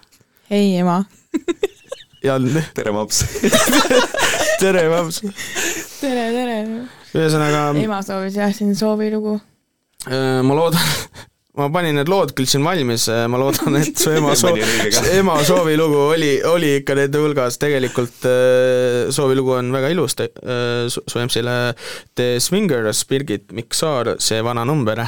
ei, 0.57 0.79
ema. 0.81 1.03
ja 2.27 2.39
tere, 2.75 2.97
maps. 2.97 3.21
tere, 4.63 4.89
maps. 4.89 5.21
tere, 6.01 6.27
tere. 6.33 6.59
ühesõnaga, 7.13 7.69
ema 7.85 8.01
soovis 8.09 8.41
jah 8.41 8.57
siin 8.57 8.73
soovilugu. 8.79 9.37
Äh, 10.09 10.41
ma 10.47 10.55
loodan, 10.57 10.81
ma 11.61 11.67
panin 11.75 11.99
need 11.99 12.09
lood 12.09 12.31
küll 12.39 12.47
siin 12.49 12.63
valmis, 12.65 13.05
ma 13.29 13.37
loodan, 13.41 13.75
et 13.83 13.99
su 14.01 14.13
ema 14.17 14.33
soo- 14.41 14.55
ema 15.19 15.35
soovilugu 15.45 15.99
oli, 16.15 16.31
oli 16.49 16.71
ikka 16.79 16.95
nende 16.97 17.21
hulgas, 17.21 17.59
tegelikult 17.61 18.25
äh, 18.31 19.11
soovilugu 19.13 19.59
on 19.59 19.69
väga 19.75 19.91
ilus, 19.93 20.17
su, 20.17 21.03
su 21.05 21.21
MC-le 21.21 21.59
The 22.17 22.31
Swingers, 22.41 23.03
Birgit 23.11 23.53
Miksaar, 23.53 24.15
See 24.25 24.41
vana 24.47 24.65
number, 24.65 25.03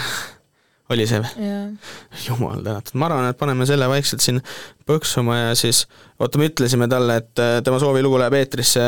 oli 0.93 1.07
see 1.09 1.23
või? 1.25 1.47
jah. 1.47 1.95
jumal 2.27 2.61
tänatud, 2.67 2.99
ma 3.01 3.09
arvan, 3.09 3.31
et 3.33 3.39
paneme 3.41 3.65
selle 3.71 3.89
vaikselt 3.89 4.21
siin 4.21 4.43
põksuma 4.85 5.39
ja 5.39 5.55
siis 5.57 5.87
oota, 6.21 6.37
me 6.43 6.51
ütlesime 6.51 6.85
talle, 6.93 7.17
et 7.23 7.41
äh, 7.41 7.55
tema 7.65 7.81
soovilugu 7.81 8.21
läheb 8.21 8.37
eetrisse 8.43 8.83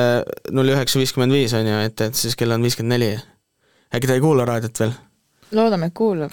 null 0.53 0.75
üheksa 0.75 1.01
viiskümmend 1.01 1.33
viis 1.33 1.57
on 1.57 1.65
ju, 1.71 1.81
et, 1.89 2.05
et 2.11 2.19
siis 2.27 2.37
kell 2.37 2.53
on 2.53 2.67
viiskümmend 2.67 2.99
neli. 2.99 3.15
äkki 3.95 4.11
ta 4.11 4.19
ei 4.19 4.25
kuula 4.27 4.45
raadiot 4.53 4.85
veel? 4.85 4.93
loodame, 5.53 5.87
et 5.87 5.95
kuulab. 5.95 6.31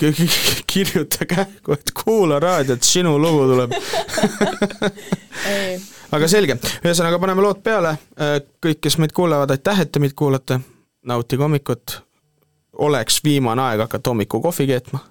kirjuta 0.67 1.25
kähku, 1.25 1.73
et 1.73 1.91
kuula 2.03 2.39
raadiot, 2.39 2.83
sinu 2.83 3.17
lugu 3.19 3.45
tuleb. 3.51 3.75
aga 6.15 6.27
selge, 6.27 6.57
ühesõnaga 6.83 7.19
paneme 7.21 7.43
lood 7.45 7.61
peale, 7.63 7.95
kõik, 8.63 8.81
kes 8.83 8.97
meid 9.01 9.15
kuulavad, 9.15 9.51
aitäh, 9.53 9.83
et 9.83 9.91
te 9.91 10.01
meid 10.03 10.15
kuulate, 10.17 10.59
nautige 11.07 11.43
hommikut, 11.43 11.97
oleks 12.85 13.21
viimane 13.23 13.63
aeg 13.69 13.85
hakata 13.85 14.13
hommikul 14.13 14.43
kohvi 14.43 14.67
keetma, 14.69 15.03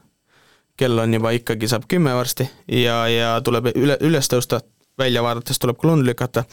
kell 0.81 0.99
on 0.99 1.15
juba 1.15 1.35
ikkagi 1.37 1.69
saab 1.69 1.85
kümme 1.89 2.15
varsti. 2.17 2.49
Ja, 2.73 3.03
ja 3.09 3.35
tuleb 3.45 3.73
üle, 3.75 3.99
üles 4.07 4.31
tõusta, 4.33 4.63
välja 4.99 5.23
vaadates 5.25 5.61
tuleb 5.61 5.79
ka 5.81 5.89
lund 5.89 6.09
lükata, 6.09 6.45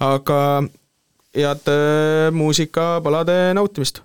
aga 0.00 0.38
head 1.34 1.68
äh, 1.72 2.30
muusikapalade 2.34 3.54
nautimist 3.56 4.02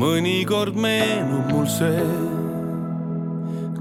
mõnikord 0.00 0.76
meenub 0.80 1.50
mul 1.52 1.66
see, 1.68 2.04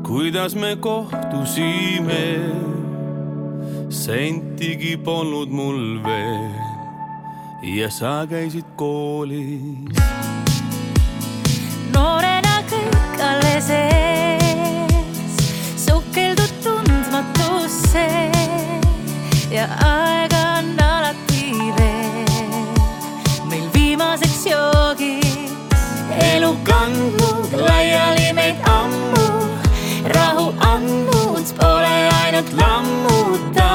kuidas 0.04 0.56
me 0.56 0.76
kohtusime. 0.76 2.24
sentigi 3.90 4.98
polnud 5.06 5.50
mul 5.50 5.80
veel 6.04 6.60
ja 7.78 7.90
sa 7.90 8.26
käisid 8.30 8.68
koolis. 8.76 9.96
noorena 11.94 12.56
kõik 12.74 13.24
alles 13.32 13.72
ees, 13.80 15.40
sukeldud 15.88 16.54
tundmatusse 16.68 18.06
ja 19.56 19.66
aega 19.80 20.09
elu 26.34 26.52
kandnud 26.70 27.54
laiali 27.68 28.28
meid 28.38 28.58
ammu, 28.78 29.26
rahu 30.16 30.46
andnud 30.72 31.48
pole 31.60 31.96
ainult 32.22 32.52
lammuta. 32.62 33.70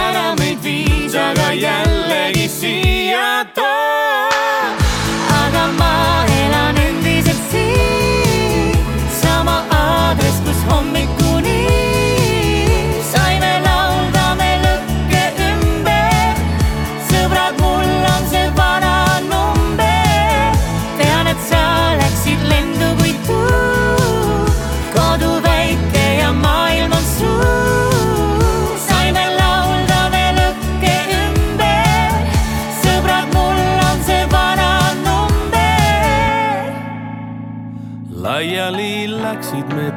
ära 0.00 0.26
meid 0.40 0.58
viis, 0.66 1.14
aga 1.14 1.48
jällegi 1.64 2.48
siia 2.58 3.44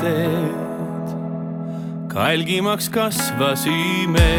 teed, 0.08 1.08
kalgimaks 2.14 2.90
kasvasime. 2.90 4.30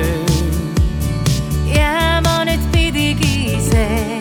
jääma 1.74 2.44
nüüd 2.48 2.64
pidigi 2.72 3.58
see, 3.60 4.18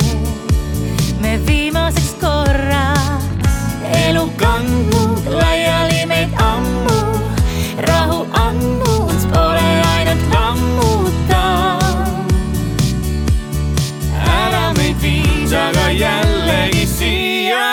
me 1.22 1.38
viimaseks 1.48 2.14
korraks 2.24 3.56
elu 4.03 4.26
kandnud 4.41 5.30
laiali 5.40 6.03
meid 6.11 6.36
ammu, 6.44 6.99
rahu 7.88 8.19
andnud 8.45 9.19
pole 9.32 9.69
ainult 9.94 10.26
lammutav. 10.36 11.80
ära 14.40 14.65
meid 14.80 14.99
viis, 15.02 15.56
aga 15.65 15.88
jällegi 16.03 16.86
siia 16.98 17.68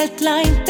headline 0.00 0.69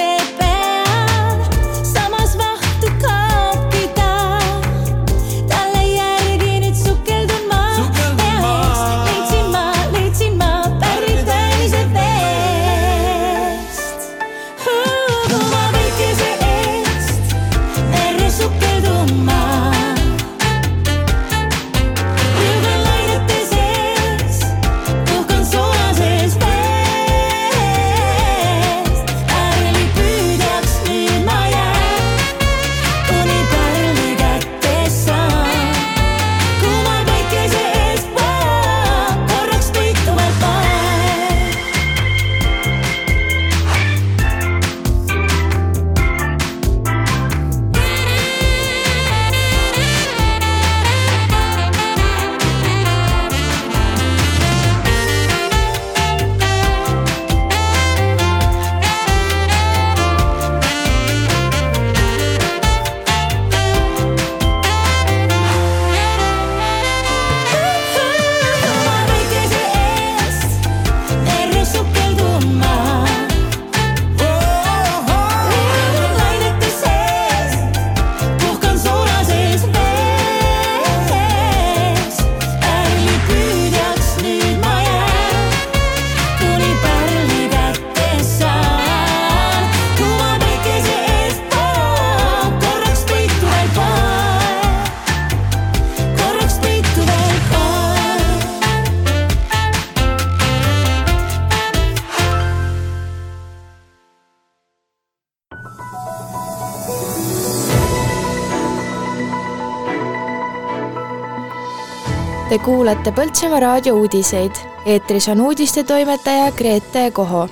Te 112.50 112.58
kuulate 112.58 113.12
Põltsamaa 113.14 113.60
raadio 113.60 113.94
uudiseid. 113.94 114.50
eetris 114.86 115.28
on 115.28 115.40
uudistetoimetaja 115.40 116.52
Grete 116.52 117.10
Koho. 117.10 117.48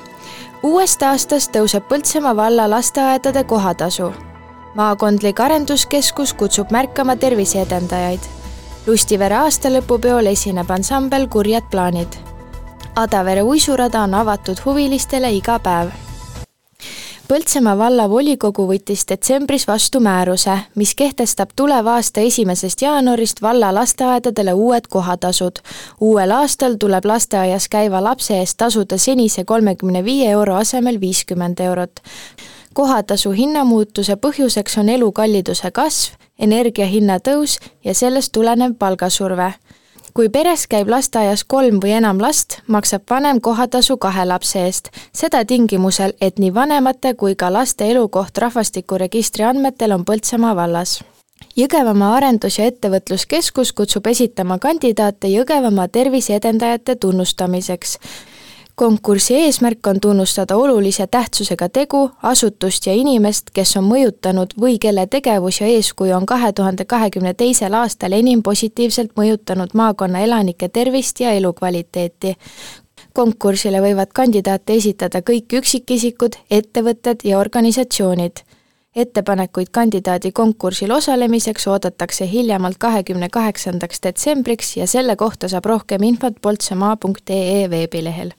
uuest 0.62 1.02
aastast 1.02 1.52
tõuseb 1.56 1.86
Põltsamaa 1.88 2.36
valla 2.36 2.70
lasteaedade 2.70 3.44
kohatasu. 3.44 4.12
maakondlik 4.74 5.40
arenduskeskus 5.40 6.34
kutsub 6.34 6.70
märkama 6.70 7.16
terviseedendajaid. 7.16 8.20
Lustivere 8.86 9.34
aastalõpupeol 9.34 10.26
esineb 10.26 10.70
ansambel 10.70 11.28
Kurjad 11.28 11.70
plaanid. 11.70 12.18
Adavere 12.96 13.42
uisurada 13.42 14.02
on 14.02 14.14
avatud 14.14 14.58
huvilistele 14.64 15.32
iga 15.32 15.58
päev 15.58 16.07
Põltsamaa 17.28 17.74
vallavolikogu 17.76 18.64
võttis 18.70 19.02
detsembris 19.04 19.66
vastu 19.68 20.00
määruse, 20.00 20.54
mis 20.80 20.94
kehtestab 20.96 21.50
tuleva 21.56 21.98
aasta 21.98 22.22
esimesest 22.24 22.80
jaanuarist 22.80 23.42
valla 23.44 23.68
lasteaedadele 23.74 24.54
uued 24.56 24.88
kohatasud. 24.88 25.60
uuel 26.00 26.32
aastal 26.32 26.78
tuleb 26.80 27.04
lasteaias 27.04 27.68
käiva 27.68 28.00
lapse 28.02 28.38
eest 28.38 28.56
tasuda 28.56 28.96
senise 28.98 29.44
kolmekümne 29.44 30.04
viie 30.04 30.30
euro 30.30 30.54
asemel 30.54 31.00
viiskümmend 31.00 31.60
eurot. 31.60 32.00
kohatasu 32.72 33.30
hinnamuutuse 33.30 34.16
põhjuseks 34.16 34.78
on 34.80 34.88
elukalliduse 34.88 35.70
kasv, 35.70 36.14
energiahinna 36.38 37.18
tõus 37.18 37.58
ja 37.84 37.94
sellest 37.94 38.32
tulenev 38.32 38.74
palgasurve. 38.78 39.52
Kui 40.14 40.28
peres 40.28 40.66
käib 40.66 40.88
lasteaias 40.88 41.44
kolm 41.44 41.80
või 41.82 41.96
enam 41.98 42.20
last, 42.20 42.60
maksab 42.66 43.02
vanem 43.10 43.40
kohatasu 43.40 43.96
kahe 43.96 44.24
lapse 44.24 44.64
eest, 44.64 44.90
seda 45.12 45.44
tingimusel, 45.44 46.12
et 46.20 46.38
nii 46.38 46.54
vanemate 46.54 47.14
kui 47.14 47.34
ka 47.34 47.52
laste 47.52 47.90
elukoht 47.90 48.38
rahvastikuregistri 48.38 49.44
andmetel 49.44 49.92
on 49.92 50.04
Põltsamaa 50.04 50.56
vallas 50.56 50.98
Jõgevamaa 51.58 52.14
Arendus- 52.16 52.58
ja 52.58 52.66
Ettevõtluskeskus 52.70 53.72
kutsub 53.72 54.06
esitama 54.06 54.58
kandidaate 54.58 55.28
Jõgevamaa 55.28 55.88
terviseedendajate 55.88 56.96
tunnustamiseks. 56.96 57.98
Konkursi 58.78 59.34
eesmärk 59.34 59.86
on 59.86 60.00
tunnustada 60.00 60.56
olulise 60.56 61.06
tähtsusega 61.06 61.68
tegu, 61.68 62.10
asutust 62.22 62.86
ja 62.86 62.92
inimest, 62.94 63.50
kes 63.50 63.76
on 63.76 63.88
mõjutanud 63.90 64.54
või 64.60 64.76
kelle 64.78 65.06
tegevus 65.10 65.58
ja 65.60 65.66
eeskuju 65.66 66.14
on 66.16 66.26
kahe 66.26 66.52
tuhande 66.52 66.84
kahekümne 66.84 67.34
teisel 67.34 67.74
aastal 67.74 68.14
enim 68.14 68.42
positiivselt 68.42 69.16
mõjutanud 69.18 69.74
maakonna 69.74 70.22
elanike 70.22 70.68
tervist 70.68 71.20
ja 71.20 71.32
elukvaliteeti 71.34 72.36
konkursile 73.18 73.80
võivad 73.82 74.14
kandidaate 74.14 74.78
esitada 74.78 75.24
kõik 75.26 75.58
üksikisikud, 75.58 76.38
ettevõtted 76.50 77.26
ja 77.26 77.38
organisatsioonid 77.38 78.44
ettepanekuid 78.96 79.72
kandidaadi 79.72 80.32
konkursil 80.32 80.90
osalemiseks 80.90 81.66
oodatakse 81.66 82.30
hiljemalt 82.30 82.78
kahekümne 82.78 83.28
kaheksandaks 83.28 84.02
detsembriks 84.02 84.76
ja 84.76 84.86
selle 84.86 85.16
kohta 85.16 85.48
saab 85.48 85.66
rohkem 85.66 86.02
infot 86.02 86.38
poltsamaa.ee 86.42 87.70
veebilehel. 87.70 88.30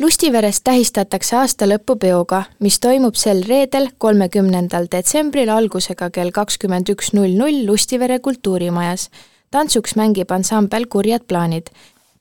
Lustiveres 0.00 0.58
tähistatakse 0.64 1.36
aastalõpupeoga, 1.38 2.42
mis 2.58 2.80
toimub 2.82 3.14
sel 3.14 3.44
reedel, 3.46 3.92
kolmekümnendal 3.98 4.88
detsembril 4.90 5.52
algusega 5.54 6.10
kell 6.10 6.34
kakskümmend 6.34 6.90
üks 6.90 7.12
null 7.14 7.36
null 7.38 7.62
Lustivere 7.66 8.18
kultuurimajas. 8.18 9.08
tantsuks 9.50 9.94
mängib 9.94 10.30
ansambel 10.34 10.86
Kurjad 10.90 11.22
plaanid 11.28 11.70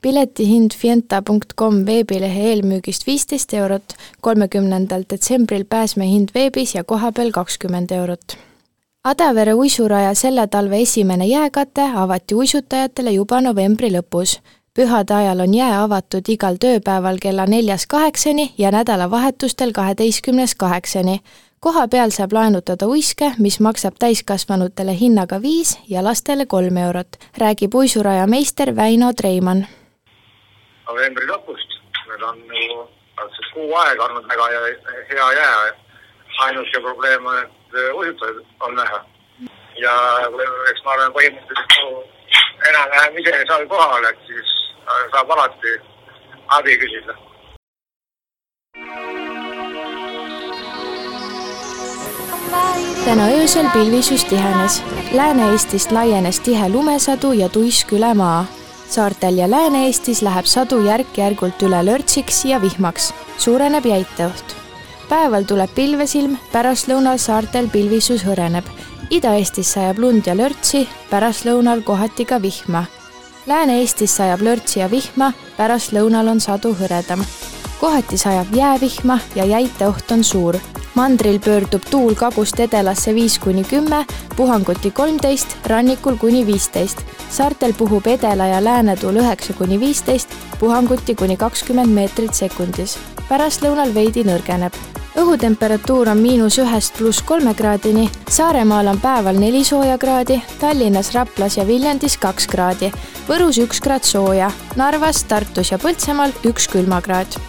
piletihind 0.03 0.75
fienta.com 0.77 1.85
veebilehe 1.85 2.47
eelmüügist 2.51 3.07
viisteist 3.07 3.53
eurot, 3.53 3.95
kolmekümnendal 4.21 5.05
detsembril 5.09 5.63
pääsmehind 5.65 6.33
veebis 6.35 6.75
ja 6.75 6.83
kohapeal 6.83 7.31
kakskümmend 7.31 7.91
eurot. 7.91 8.35
Adavere 9.03 9.53
uisuraja 9.53 10.13
selle 10.15 10.47
talve 10.47 10.81
esimene 10.81 11.27
jääkate 11.27 11.87
avati 12.03 12.35
uisutajatele 12.35 13.11
juba 13.11 13.41
novembri 13.41 13.89
lõpus. 13.95 14.37
Pühade 14.73 15.13
ajal 15.13 15.39
on 15.39 15.53
jää 15.53 15.83
avatud 15.83 16.29
igal 16.29 16.57
tööpäeval 16.65 17.17
kella 17.21 17.45
neljast 17.45 17.85
kaheksani 17.89 18.53
ja 18.57 18.71
nädalavahetustel 18.71 19.71
kaheteistkümnest 19.71 20.57
kaheksani. 20.57 21.19
koha 21.59 21.87
peal 21.87 22.09
saab 22.09 22.33
laenutada 22.33 22.87
uiske, 22.87 23.31
mis 23.39 23.59
maksab 23.59 23.93
täiskasvanutele 23.99 24.99
hinnaga 24.99 25.41
viis 25.41 25.79
ja 25.89 26.03
lastele 26.03 26.45
kolm 26.45 26.77
eurot, 26.77 27.07
räägib 27.37 27.75
uisuraja 27.75 28.27
meister 28.27 28.75
Väino 28.75 29.13
Treimann 29.13 29.65
novembri 30.89 31.25
lõpust. 31.27 31.69
meil 32.07 32.23
on 32.23 32.37
ju 32.37 32.89
praktiliselt 33.15 33.53
kuu 33.53 33.75
aega 33.75 34.03
olnud 34.05 34.27
väga 34.27 34.47
hea, 35.09 35.31
jää. 35.33 35.73
ainus 36.39 36.67
ju 36.73 36.81
probleem 36.81 37.25
on, 37.25 37.37
et 37.37 37.93
ujutajaid 37.93 38.45
on 38.59 38.75
vähe. 38.75 38.99
ja 39.75 39.93
eks 40.69 40.83
ma 40.85 40.91
olen 40.91 41.13
põhimõtteliselt 41.13 42.09
enam-vähem 42.69 43.17
ise 43.17 43.31
seal 43.47 43.67
kohal, 43.67 44.03
et 44.03 44.19
siis 44.27 44.62
saab 45.11 45.31
alati 45.35 45.75
abi 46.57 46.79
küsida 46.81 47.15
täna 53.05 53.25
öösel 53.35 53.67
pilvisus 53.73 54.25
tihenes. 54.25 54.83
Lääne-Eestist 55.13 55.91
laienes 55.91 56.39
tihe 56.39 56.69
lumesadu 56.69 57.31
ja 57.31 57.49
tuisk 57.49 57.91
üle 57.91 58.13
maa 58.13 58.45
saartel 58.93 59.37
ja 59.37 59.47
Lääne-Eestis 59.49 60.21
läheb 60.21 60.45
sadu 60.45 60.77
järk-järgult 60.85 61.61
üle 61.65 61.79
lörtsiks 61.85 62.43
ja 62.45 62.61
vihmaks, 62.61 63.13
suureneb 63.37 63.85
jäiteoht. 63.85 64.55
päeval 65.09 65.43
tuleb 65.43 65.69
pilvesilm, 65.75 66.37
pärastlõunal 66.51 67.17
saartel 67.17 67.69
pilvisus 67.73 68.25
hõreneb. 68.25 68.65
Ida-Eestis 69.09 69.73
sajab 69.73 69.99
lund 69.99 70.27
ja 70.27 70.37
lörtsi, 70.37 70.87
pärastlõunal 71.09 71.81
kohati 71.81 72.25
ka 72.25 72.41
vihma. 72.41 72.85
Lääne-Eestis 73.45 74.15
sajab 74.15 74.41
lörtsi 74.41 74.79
ja 74.79 74.91
vihma, 74.91 75.33
pärastlõunal 75.57 76.27
on 76.27 76.39
sadu 76.39 76.75
hõredam. 76.79 77.25
kohati 77.79 78.17
sajab 78.17 78.55
jäävihma 78.55 79.19
ja 79.35 79.45
jäiteoht 79.45 80.11
on 80.11 80.23
suur 80.23 80.57
mandril 80.95 81.39
pöördub 81.39 81.81
tuul 81.89 82.13
kagust 82.15 82.59
edelasse 82.59 83.13
viis 83.15 83.39
kuni 83.39 83.63
kümme, 83.63 84.05
puhanguti 84.35 84.91
kolmteist, 84.91 85.57
rannikul 85.67 86.17
kuni 86.17 86.45
viisteist. 86.45 87.01
saartel 87.29 87.73
puhub 87.73 88.07
edela- 88.07 88.47
ja 88.47 88.63
läänetuul 88.63 89.15
üheksa 89.15 89.53
kuni 89.53 89.79
viisteist, 89.79 90.29
puhanguti 90.59 91.15
kuni 91.15 91.37
kakskümmend 91.37 91.89
meetrit 91.89 92.33
sekundis. 92.33 92.97
pärastlõunal 93.29 93.93
veidi 93.93 94.23
nõrgeneb. 94.23 94.73
Õhutemperatuur 95.17 96.09
on 96.09 96.17
miinus 96.17 96.57
ühest 96.61 96.97
pluss 96.97 97.21
kolme 97.21 97.53
kraadini, 97.53 98.09
Saaremaal 98.29 98.87
on 98.87 99.01
päeval 99.01 99.39
neli 99.39 99.63
sooja 99.63 99.97
kraadi, 99.97 100.41
Tallinnas, 100.59 101.13
Raplas 101.13 101.57
ja 101.57 101.67
Viljandis 101.67 102.17
kaks 102.17 102.47
kraadi, 102.47 102.91
Võrus 103.27 103.59
üks 103.63 103.81
kraad 103.81 104.03
sooja, 104.03 104.51
Narvas, 104.75 105.23
Tartus 105.23 105.71
ja 105.71 105.79
Põltsamaal 105.81 106.33
üks 106.49 106.67
külmakraad 106.71 107.39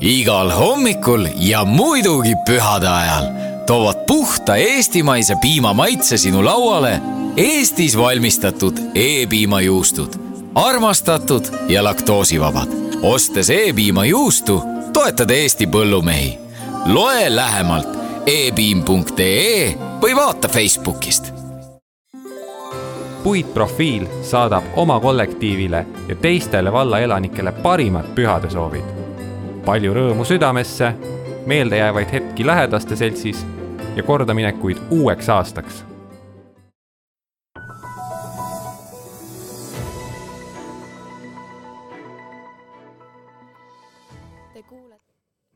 igal 0.00 0.48
hommikul 0.56 1.26
ja 1.36 1.60
muidugi 1.64 2.32
pühade 2.48 2.88
ajal 2.88 3.26
toovad 3.68 4.06
puhta 4.06 4.56
eestimaise 4.56 5.36
piima 5.42 5.72
maitse 5.76 6.16
sinu 6.16 6.44
lauale 6.44 7.00
Eestis 7.36 7.98
valmistatud 7.98 8.78
E-piimajuustud. 8.94 10.14
armastatud 10.54 11.44
ja 11.68 11.84
laktoosivabad. 11.84 12.89
Ostes 13.02 13.50
E-piimajuustu, 13.50 14.62
toetad 14.92 15.30
Eesti 15.30 15.66
põllumehi. 15.66 16.38
loe 16.86 17.36
lähemalt 17.36 17.88
epiim.ee 18.26 19.74
või 20.02 20.16
vaata 20.16 20.48
Facebookist 20.48 21.32
puitprofiil 23.22 24.06
saadab 24.22 24.64
oma 24.76 25.00
kollektiivile 25.00 25.86
ja 26.08 26.16
teistele 26.16 26.72
valla 26.72 26.98
elanikele 26.98 27.52
parimad 27.52 28.14
pühadesoovid 28.14 29.00
palju 29.64 29.94
rõõmu 29.94 30.24
südamesse, 30.24 30.92
meeldejäävaid 31.46 32.12
hetki 32.12 32.46
lähedaste 32.46 32.96
seltsis 32.96 33.46
ja 33.96 34.02
kordaminekuid 34.02 34.78
uueks 34.90 35.28
aastaks. 35.28 35.84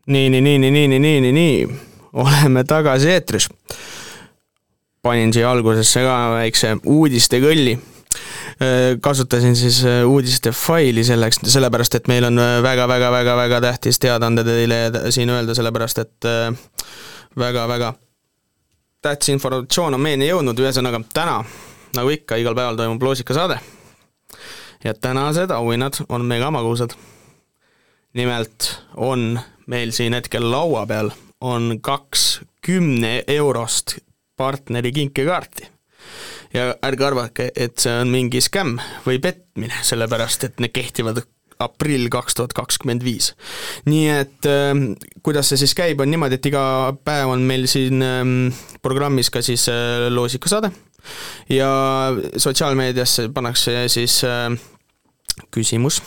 Nii, 0.07 0.31
nii, 0.31 0.41
nii, 0.41 0.59
nii, 0.59 0.71
nii, 0.71 0.89
nii, 0.89 0.99
nii, 0.99 1.21
nii, 1.21 1.33
nii, 1.33 1.81
oleme 2.13 2.65
tagasi 2.65 3.11
eetris. 3.11 3.49
panin 5.03 5.33
siia 5.33 5.51
algusesse 5.51 6.01
ka 6.01 6.15
väikse 6.39 6.77
uudistekõlli 6.85 7.79
Äh, 8.63 9.01
kasutasin 9.01 9.57
siis 9.57 9.85
äh, 9.85 10.07
uudiste 10.07 10.51
faili 10.51 11.05
selleks, 11.05 11.41
sellepärast 11.43 11.95
et 11.95 12.09
meil 12.09 12.25
on 12.25 12.39
väga-väga-väga-väga 12.63 13.57
äh, 13.57 13.63
tähtis 13.63 13.99
teadaande 13.99 14.45
teile 14.47 14.77
siin 15.11 15.31
öelda, 15.31 15.57
sellepärast 15.59 15.99
et 15.99 16.29
väga-väga 17.39 17.95
tähtis 19.03 19.33
informatsioon 19.35 19.99
on 19.99 20.01
meieni 20.01 20.29
jõudnud, 20.29 20.63
ühesõnaga 20.63 21.01
täna, 21.15 21.41
nagu 21.99 22.15
ikka, 22.15 22.39
igal 22.39 22.55
päeval 22.55 22.79
toimub 22.79 23.03
loosikasaade. 23.03 23.59
ja 24.85 24.95
tänased 24.95 25.51
auhinnad 25.51 25.99
on 26.09 26.25
mega 26.25 26.51
magusad. 26.51 26.95
nimelt 28.15 28.71
on 28.97 29.41
meil 29.67 29.93
siin 29.97 30.17
hetkel 30.17 30.51
laua 30.51 30.87
peal 30.87 31.13
on 31.45 31.79
kaks 31.83 32.41
kümne 32.65 33.23
eurost 33.29 33.99
partneri 34.37 34.93
kinkekaarti 34.93 35.69
ja 36.55 36.75
ärge 36.87 37.07
arvake, 37.07 37.51
et 37.57 37.79
see 37.83 37.95
on 38.03 38.11
mingi 38.13 38.41
skämm 38.45 38.79
või 39.07 39.21
petmine, 39.23 39.75
sellepärast 39.83 40.49
et 40.49 40.61
need 40.63 40.75
kehtivad 40.75 41.23
aprill 41.65 42.09
kaks 42.11 42.35
tuhat 42.35 42.53
kakskümmend 42.57 43.05
viis. 43.07 43.33
nii 43.87 44.09
et 44.11 44.49
äh, 44.51 44.73
kuidas 45.23 45.51
see 45.51 45.61
siis 45.65 45.75
käib, 45.79 46.01
on 46.01 46.11
niimoodi, 46.11 46.39
et 46.39 46.51
iga 46.51 46.65
päev 47.05 47.35
on 47.35 47.47
meil 47.47 47.69
siin 47.71 48.03
äh, 48.03 48.25
programmis 48.83 49.31
ka 49.31 49.43
siis 49.43 49.69
äh, 49.73 50.09
loosikasaade 50.11 50.73
ja 51.53 51.71
sotsiaalmeediasse 52.37 53.29
pannakse 53.35 53.89
siis 53.89 54.23
äh, 54.25 54.51
küsimus 55.55 56.01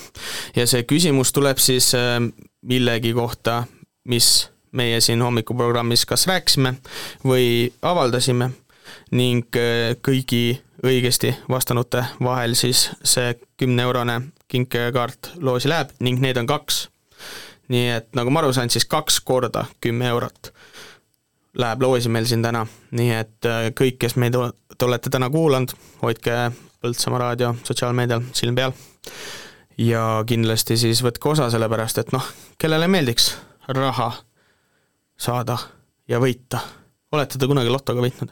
ja 0.56 0.68
see 0.68 0.84
küsimus 0.88 1.34
tuleb 1.36 1.60
siis 1.62 1.94
äh, 1.96 2.20
millegi 2.62 3.14
kohta, 3.14 3.64
mis 4.06 4.50
meie 4.72 5.02
siin 5.02 5.22
hommikuprogrammis 5.22 6.06
kas 6.06 6.28
rääkisime 6.28 6.74
või 7.26 7.72
avaldasime 7.82 8.52
ning 9.12 9.56
äh, 9.56 9.96
kõigi 10.04 10.60
õigesti 10.86 11.34
vastanute 11.50 12.04
vahel 12.24 12.54
siis 12.56 12.90
see 13.04 13.34
kümne 13.58 13.84
eurone 13.88 14.22
kinkekaart 14.48 15.34
loosi 15.42 15.70
läheb 15.70 15.96
ning 16.00 16.22
neid 16.22 16.38
on 16.38 16.48
kaks. 16.48 16.88
nii 17.68 17.88
et 17.98 18.08
nagu 18.16 18.32
ma 18.32 18.40
aru 18.40 18.54
sain, 18.54 18.70
siis 18.70 18.86
kaks 18.86 19.20
korda 19.20 19.66
kümme 19.82 20.08
eurot 20.08 20.52
läheb 21.58 21.82
loosi 21.82 22.10
meil 22.10 22.26
siin 22.30 22.44
täna, 22.46 22.66
nii 22.92 23.12
et 23.16 23.50
äh, 23.50 23.72
kõik, 23.74 23.98
kes 24.00 24.16
meid 24.16 24.36
olete 24.38 25.10
täna 25.10 25.30
kuulanud, 25.30 25.74
hoidke 26.02 26.52
Põltsamaa 26.78 27.20
raadio 27.20 27.56
sotsiaalmeedial 27.66 28.22
silm 28.38 28.56
peal. 28.56 28.76
Ja 29.78 30.04
kindlasti 30.28 30.78
siis 30.78 31.02
võtke 31.06 31.34
osa, 31.34 31.49
sellepärast 31.54 32.02
et 32.02 32.12
noh, 32.16 32.26
kellele 32.60 32.88
meeldiks 32.91 33.32
raha 33.68 34.12
saada 35.18 35.58
ja 36.10 36.20
võita. 36.24 36.60
olete 37.12 37.40
te 37.40 37.48
kunagi 37.49 37.72
lotoga 37.72 38.02
võitnud? 38.04 38.32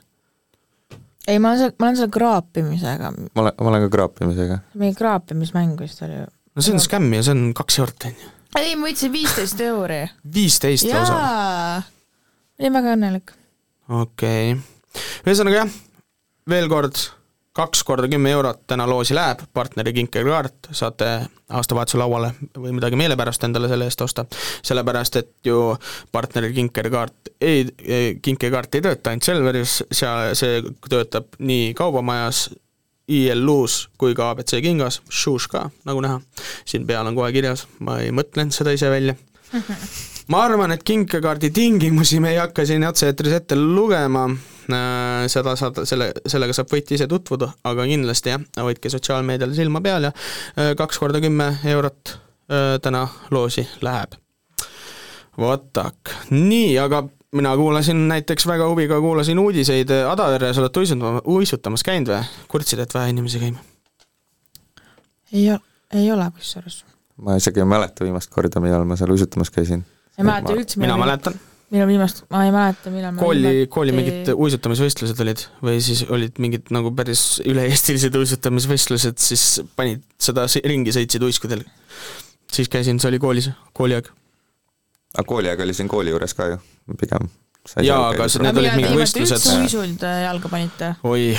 ei, 1.28 1.40
ma 1.40 1.52
olen 1.52 1.60
seal, 1.60 1.76
ma 1.80 1.90
olen 1.90 2.00
selle 2.00 2.14
kraapimisega, 2.14 3.12
ma 3.12 3.44
olen, 3.44 3.58
ma 3.60 3.72
olen 3.72 3.86
ka 3.86 3.92
kraapimisega. 3.98 4.60
mingi 4.82 4.98
kraapimismäng 4.98 5.82
vist 5.82 6.02
oli 6.06 6.22
ju. 6.22 6.30
no 6.56 6.66
see 6.66 6.76
on 6.76 6.84
skämm 6.84 7.14
ja 7.18 7.26
see 7.26 7.36
on 7.38 7.52
kaks 7.58 7.80
eurot, 7.82 8.08
on 8.10 8.24
ju. 8.24 8.32
ei, 8.62 8.76
ma 8.76 8.90
võitsin 8.90 9.14
viisteist 9.14 9.66
euri. 9.66 10.02
viisteist 10.38 10.90
lausa. 10.90 11.20
olin 12.60 12.80
väga 12.80 12.96
õnnelik. 12.98 13.36
okei 13.90 14.56
okay., 14.56 15.04
ühesõnaga 15.28 15.64
jah, 15.64 15.78
veel 16.50 16.70
kord 16.72 17.06
kaks 17.56 17.84
korda 17.84 18.07
kümme 18.11 18.32
eurot 18.36 18.65
täna 18.68 18.88
loosi 18.90 19.15
läheb, 19.15 19.45
partneri 19.53 19.94
kinkekaart 19.95 20.69
saate 20.76 21.10
aastavahetuse 21.49 21.98
lauale 21.98 22.34
või 22.57 22.73
midagi 22.76 22.99
meelepärast 22.99 23.44
endale 23.48 23.69
selle 23.72 23.88
eest 23.88 24.02
osta, 24.03 24.26
sellepärast 24.65 25.19
et 25.22 25.32
ju 25.48 25.60
partneri 26.11 26.52
kinkekaart 26.57 27.32
ei, 27.41 27.64
kinkekaart 28.22 28.76
ei 28.76 28.86
tööta 28.86 29.14
ainult 29.14 29.30
Selveris, 29.30 29.77
seal 29.91 30.36
see 30.36 30.60
töötab 30.90 31.38
nii 31.40 31.72
kaubamajas, 31.77 32.49
ILU-s 33.07 33.86
kui 34.02 34.15
ka 34.18 34.32
abc 34.34 34.56
kingas, 34.65 34.99
Shoes 35.14 35.48
ka, 35.48 35.69
nagu 35.86 36.02
näha. 36.02 36.19
siin 36.65 36.88
peal 36.90 37.07
on 37.07 37.15
kohe 37.15 37.32
kirjas, 37.32 37.68
ma 37.80 37.99
ei 38.02 38.11
mõtlenud 38.11 38.56
seda 38.56 38.73
ise 38.76 38.90
välja 38.90 39.15
ma 40.32 40.44
arvan, 40.46 40.74
et 40.76 40.84
kinkekaardi 40.84 41.50
tingimusi 41.54 42.20
me 42.20 42.34
ei 42.34 42.40
hakka 42.42 42.66
siin 42.66 42.86
otse-eetris 42.88 43.38
ette 43.40 43.58
lugema, 43.60 44.26
seda 45.32 45.56
saad, 45.60 45.84
selle, 45.86 46.12
sellega 46.28 46.56
saab 46.58 46.72
võit 46.74 46.94
ise 46.96 47.08
tutvuda, 47.10 47.52
aga 47.68 47.86
kindlasti 47.90 48.34
jah, 48.34 48.46
hoidke 48.66 48.90
sotsiaalmeedial 48.94 49.54
silma 49.58 49.82
peal 49.86 50.10
ja 50.10 50.14
äh, 50.14 50.74
kaks 50.78 51.00
korda 51.02 51.22
kümme 51.24 51.52
eurot 51.70 52.16
äh, 52.16 52.76
täna 52.82 53.06
loosi 53.32 53.68
läheb. 53.86 54.18
vot 55.38 55.70
tak, 55.76 56.16
nii, 56.32 56.78
aga 56.80 57.04
mina 57.36 57.56
kuulasin 57.58 58.08
näiteks 58.08 58.48
väga 58.48 58.68
huviga, 58.70 59.00
kuulasin 59.04 59.40
uudiseid, 59.40 59.92
Adaveres 60.10 60.58
olete 60.58 60.80
uisutama, 60.80 61.22
uisutamas 61.26 61.84
käinud 61.84 62.14
või? 62.14 62.22
kurtsid, 62.48 62.80
et 62.80 62.94
vähe 62.94 63.14
inimesi 63.14 63.42
käib? 63.44 63.60
ei 65.34 65.50
ole, 65.52 65.60
ei 65.94 66.12
ole 66.12 66.32
kusjuures. 66.32 66.86
ma 67.22 67.36
isegi 67.36 67.62
ei 67.62 67.70
mäleta 67.70 68.08
viimast 68.08 68.32
korda, 68.32 68.64
millal 68.64 68.88
ma 68.88 68.98
seal 68.98 69.12
uisutamas 69.12 69.52
käisin. 69.52 69.86
Ei 70.18 70.26
mäleta 70.28 70.56
üldse. 70.56 70.80
mina 70.82 70.98
mäletan. 71.00 71.38
millal 71.74 71.90
viimast, 71.90 72.24
ma 72.32 72.44
ei 72.46 72.52
mäleta, 72.54 72.92
millal 72.94 73.16
ma 73.16 73.24
kooli, 73.24 73.54
kooli 73.72 73.96
mingid 73.96 74.30
uisutamisvõistlused 74.34 75.22
olid 75.26 75.46
või 75.66 75.80
siis 75.84 76.04
olid 76.14 76.38
mingid 76.44 76.70
nagu 76.76 76.92
päris 76.96 77.24
üle-eestilised 77.46 78.16
uisutamisvõistlused, 78.20 79.18
siis 79.22 79.46
panid 79.76 80.04
seda 80.22 80.46
ringi 80.66 80.94
sõitsid 80.96 81.26
uiskudel. 81.26 81.66
siis 82.52 82.70
käisin, 82.72 83.00
see 83.02 83.10
oli 83.12 83.20
koolis, 83.20 83.50
kooliaeg. 83.74 84.12
aga 85.18 85.28
kooliaeg 85.28 85.66
oli 85.66 85.74
siin 85.74 85.92
kooli 85.92 86.14
juures 86.14 86.34
ka 86.38 86.54
ju, 86.54 86.62
pigem. 87.00 87.30
Jaa, 87.82 88.12
aga 88.14 88.28
see- 88.30 88.44
need 88.46 88.58
olid 88.62 88.76
mingid 88.78 89.00
võistlused. 89.00 89.48
uisud 89.64 90.04
äh, 90.06 90.24
jalga 90.30 90.50
panite? 90.50 90.96
oi, 91.04 91.32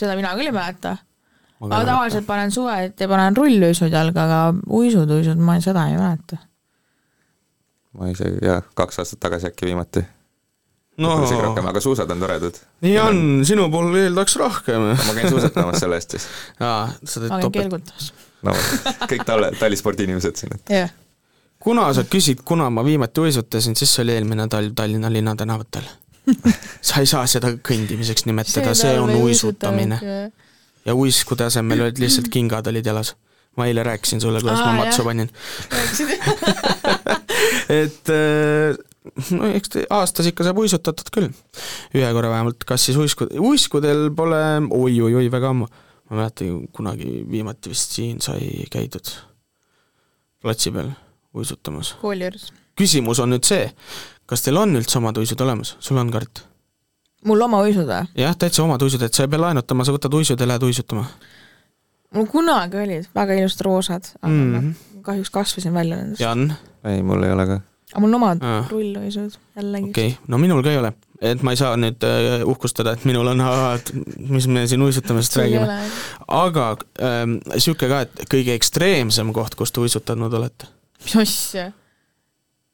seda 0.00 0.16
mina 0.16 0.32
küll 0.38 0.48
ei 0.48 0.56
mäleta. 0.56 0.96
Ma 1.62 1.78
tavaliselt 1.86 2.26
panen 2.26 2.50
suveti, 2.50 3.06
panen 3.06 3.36
rulluisud 3.38 3.92
jalga, 3.92 4.24
aga 4.24 4.38
uisud, 4.66 5.10
uisud, 5.14 5.38
ma 5.38 5.60
seda 5.62 5.84
ei 5.92 5.94
mäleta. 6.00 6.40
Ma 7.98 8.08
isegi 8.12 8.42
jah, 8.44 8.64
kaks 8.78 9.02
aastat 9.02 9.20
tagasi 9.22 9.50
äkki 9.50 9.68
viimati. 9.68 10.04
No. 11.02 11.14
isegi 11.24 11.40
rohkem, 11.40 11.66
aga 11.70 11.80
suusad 11.80 12.10
on 12.12 12.20
toredad. 12.20 12.58
nii 12.84 12.96
on, 13.00 13.20
sinu 13.48 13.68
puhul 13.72 13.96
eeldaks 13.96 14.36
rohkem. 14.36 14.90
ma 14.92 15.14
käin 15.16 15.30
suusatamas 15.32 15.80
selle 15.80 15.96
eest 15.96 16.18
siis. 16.18 16.26
aa, 16.60 16.90
sa 17.04 17.22
teed 17.22 17.32
topelt. 17.40 17.94
no 18.44 18.56
kõik 19.08 19.24
talle, 19.28 19.54
talispordi 19.56 20.04
inimesed 20.08 20.36
siin, 20.42 20.52
et 20.58 20.74
jah, 20.76 20.92
kuna 21.62 21.88
sa 21.96 22.04
küsid, 22.04 22.44
kuna 22.44 22.68
ma 22.70 22.84
viimati 22.84 23.24
uisutasin, 23.24 23.76
siis 23.78 23.94
see 23.94 24.04
oli 24.04 24.18
eelmine 24.18 24.48
talv 24.52 24.76
Tallinna 24.76 25.12
linnatänavatel. 25.12 25.88
sa 26.88 27.00
ei 27.00 27.08
saa 27.08 27.24
seda 27.26 27.54
kõndimiseks 27.56 28.28
nimetada, 28.28 28.76
see 28.78 28.92
on 29.00 29.14
uisutamine. 29.22 29.98
ja 30.84 30.94
uiskude 30.94 31.48
asemel 31.48 31.88
olid 31.88 31.98
lihtsalt 32.04 32.28
kingad 32.28 32.68
olid 32.68 32.86
jalas. 32.86 33.16
ma 33.56 33.66
eile 33.66 33.82
rääkisin 33.82 34.20
sulle, 34.20 34.40
kuidas 34.40 34.60
Aa, 34.60 34.72
ma 34.72 34.84
matsu 34.84 35.04
panin. 35.04 35.28
et 37.72 38.12
äh, 38.12 38.76
no 39.36 39.50
eks 39.50 39.78
aastas 39.90 40.28
ikka 40.30 40.46
saab 40.46 40.60
uisutatud 40.62 41.10
küll. 41.14 41.30
ühe 41.94 42.12
korra 42.14 42.30
vähemalt, 42.32 42.64
kas 42.68 42.86
siis 42.88 42.98
uisku, 43.00 43.28
uiskudel 43.50 44.10
pole 44.16 44.42
oi-oi-oi 44.70 45.26
väga 45.32 45.52
ammu. 45.54 45.68
ma 45.68 46.16
ei 46.16 46.20
mäleta, 46.20 46.48
kunagi 46.76 47.10
viimati 47.30 47.72
vist 47.72 47.96
siin 47.96 48.20
sai 48.20 48.66
käidud 48.70 49.12
platsi 50.42 50.72
peal 50.74 50.90
uisutamas. 51.34 51.96
kooli 52.00 52.28
juures. 52.28 52.48
küsimus 52.78 53.20
on 53.22 53.34
nüüd 53.34 53.46
see, 53.48 53.68
kas 54.26 54.42
teil 54.44 54.60
on 54.60 54.76
üldse 54.78 54.98
omad 55.00 55.18
uisud 55.18 55.40
olemas, 55.40 55.76
sul 55.80 56.00
on 56.00 56.10
Kart? 56.14 56.46
mul 57.26 57.46
oma 57.48 57.62
uisud 57.66 57.86
või? 57.88 58.02
jah, 58.18 58.36
täitsa 58.36 58.64
omad 58.64 58.82
uisud, 58.82 59.02
et 59.02 59.14
sa 59.14 59.26
ei 59.26 59.32
pea 59.32 59.46
laenutama, 59.46 59.86
sa 59.86 59.94
võtad 59.94 60.14
uisud 60.18 60.40
ja 60.40 60.48
lähed 60.48 60.70
uisutama 60.70 61.06
mul 62.12 62.28
kunagi 62.30 62.80
olid 62.82 63.08
väga 63.16 63.36
ilusad 63.40 63.64
roosad, 63.66 64.10
aga 64.20 64.32
mm 64.32 64.42
mm. 64.44 64.60
-hmm. 64.60 65.02
kahjuks 65.02 65.30
kasvasin 65.30 65.74
välja 65.74 65.96
nendest. 65.96 66.20
Jan, 66.20 66.52
ei, 66.84 67.02
mul 67.06 67.22
ei 67.26 67.34
ole 67.34 67.46
ka. 67.46 67.58
aga 67.92 68.02
mul 68.04 68.12
on 68.12 68.20
omad 68.20 68.44
Aa. 68.46 68.60
rulluisud 68.70 69.38
jällegi 69.56 69.90
okei 69.90 70.14
okay., 70.14 70.28
no 70.28 70.40
minul 70.42 70.62
ka 70.64 70.72
ei 70.72 70.80
ole, 70.80 70.92
et 71.20 71.42
ma 71.46 71.54
ei 71.54 71.60
saa 71.60 71.76
nüüd 71.80 72.06
äh, 72.06 72.46
uhkustada, 72.48 72.96
et 72.96 73.04
minul 73.08 73.32
on, 73.34 73.44
mis 74.32 74.48
me 74.48 74.66
siin 74.70 74.82
uisutamisest 74.82 75.38
räägime 75.42 75.78
aga 76.28 76.70
ähm, 77.02 77.38
sihuke 77.56 77.90
ka, 77.92 78.04
et 78.06 78.24
kõige 78.32 78.56
ekstreemsem 78.58 79.32
koht, 79.36 79.58
kus 79.58 79.74
te 79.74 79.84
uisutanud 79.84 80.40
olete? 80.40 80.70
mis 81.04 81.18
asja 81.24 81.70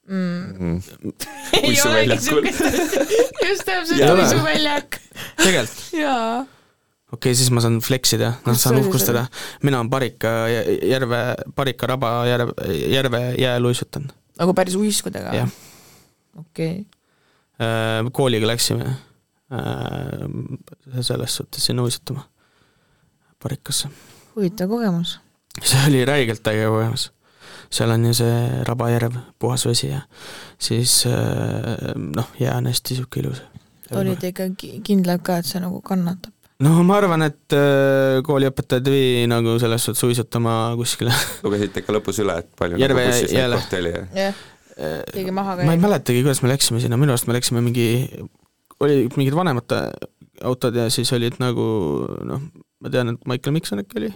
mm.? 0.08 0.80
ei 1.62 1.80
olegi 1.86 2.20
siukest 2.28 2.62
asja, 2.68 3.08
just 3.48 3.66
täpselt 3.68 4.06
uisuväljak. 4.14 5.02
tegelikult? 5.42 5.82
jaa. 5.96 6.46
Okei 7.12 7.30
okay,, 7.30 7.34
siis 7.34 7.50
ma 7.50 7.60
saan 7.64 7.80
flex 7.80 8.12
ida, 8.16 8.34
noh, 8.46 8.56
saan 8.58 8.76
uhkustada. 8.82 9.26
mina 9.62 9.80
Parika 9.90 10.28
jä- 10.52 10.78
järve, 10.90 11.16
Parika 11.54 11.86
raba 11.86 12.26
järve, 12.28 12.52
järve 12.92 13.20
jääl 13.40 13.64
uisutanud. 13.64 14.12
nagu 14.38 14.54
päris 14.54 14.74
uiskudega? 14.76 15.34
jah, 15.34 15.48
okei. 16.38 16.86
kooliga 18.12 18.46
läksime 18.46 18.84
äh, 18.88 18.98
selles 21.00 21.36
suhtes 21.36 21.64
sinna 21.66 21.82
uisutama, 21.82 22.28
Parikasse. 23.42 23.88
huvitav 24.36 24.68
kogemus. 24.68 25.18
see 25.62 25.80
oli 25.88 26.04
räigelt 26.04 26.46
äge 26.46 26.66
kogemus. 26.68 27.12
seal 27.70 27.90
on 27.90 28.04
ju 28.04 28.14
see 28.14 28.64
rabajärv, 28.64 29.16
puhas 29.38 29.66
vesi 29.66 29.88
ja 29.88 30.00
siis 30.58 31.06
äh, 31.06 31.12
noh, 31.96 32.28
jää 32.40 32.56
on 32.56 32.66
hästi 32.66 32.94
sihuke 32.94 33.20
ilus. 33.20 33.42
olid 33.96 34.22
ikka 34.22 34.42
ki- 34.56 34.80
kindlad 34.84 35.22
ka, 35.24 35.38
et 35.38 35.46
see 35.46 35.60
nagu 35.60 35.80
kannatab? 35.80 36.32
No 36.64 36.74
ma 36.86 36.98
arvan, 36.98 37.24
et 37.28 37.56
äh, 37.56 38.18
kooliõpetajad 38.26 38.90
ei 38.90 38.94
vii 38.94 39.26
nagu 39.30 39.56
selles 39.62 39.88
suhtes 39.88 40.04
uisutama 40.08 40.58
kuskile. 40.78 41.14
lugesite 41.46 41.84
ikka 41.84 41.96
lõpus 41.96 42.22
üle, 42.24 42.38
et 42.42 42.52
palju 42.58 42.80
Järve 42.82 43.04
nagu 43.04 43.14
bussis 43.14 43.34
neid 43.36 43.56
kohti 43.58 43.80
oli 43.82 43.94
ja 43.94 44.04
jah, 44.26 44.46
keegi 45.12 45.34
maha 45.34 45.58
ma 45.60 45.66
ei 45.66 45.74
käib. 45.74 45.84
mäletagi, 45.86 46.22
kuidas 46.26 46.42
me 46.44 46.52
läksime 46.52 46.82
sinna, 46.84 47.00
minu 47.00 47.14
arust 47.14 47.28
me 47.30 47.36
läksime 47.36 47.62
mingi, 47.64 47.88
oli 48.84 49.04
mingid 49.16 49.36
vanemate 49.38 49.82
autod 50.46 50.76
ja 50.78 50.86
siis 50.92 51.10
olid 51.16 51.38
nagu 51.42 51.68
noh, 52.26 52.48
ma 52.82 52.92
tean, 52.94 53.14
et 53.14 53.30
Michael 53.30 53.54
Mikson 53.56 53.82
äkki 53.82 54.02
oli. 54.02 54.12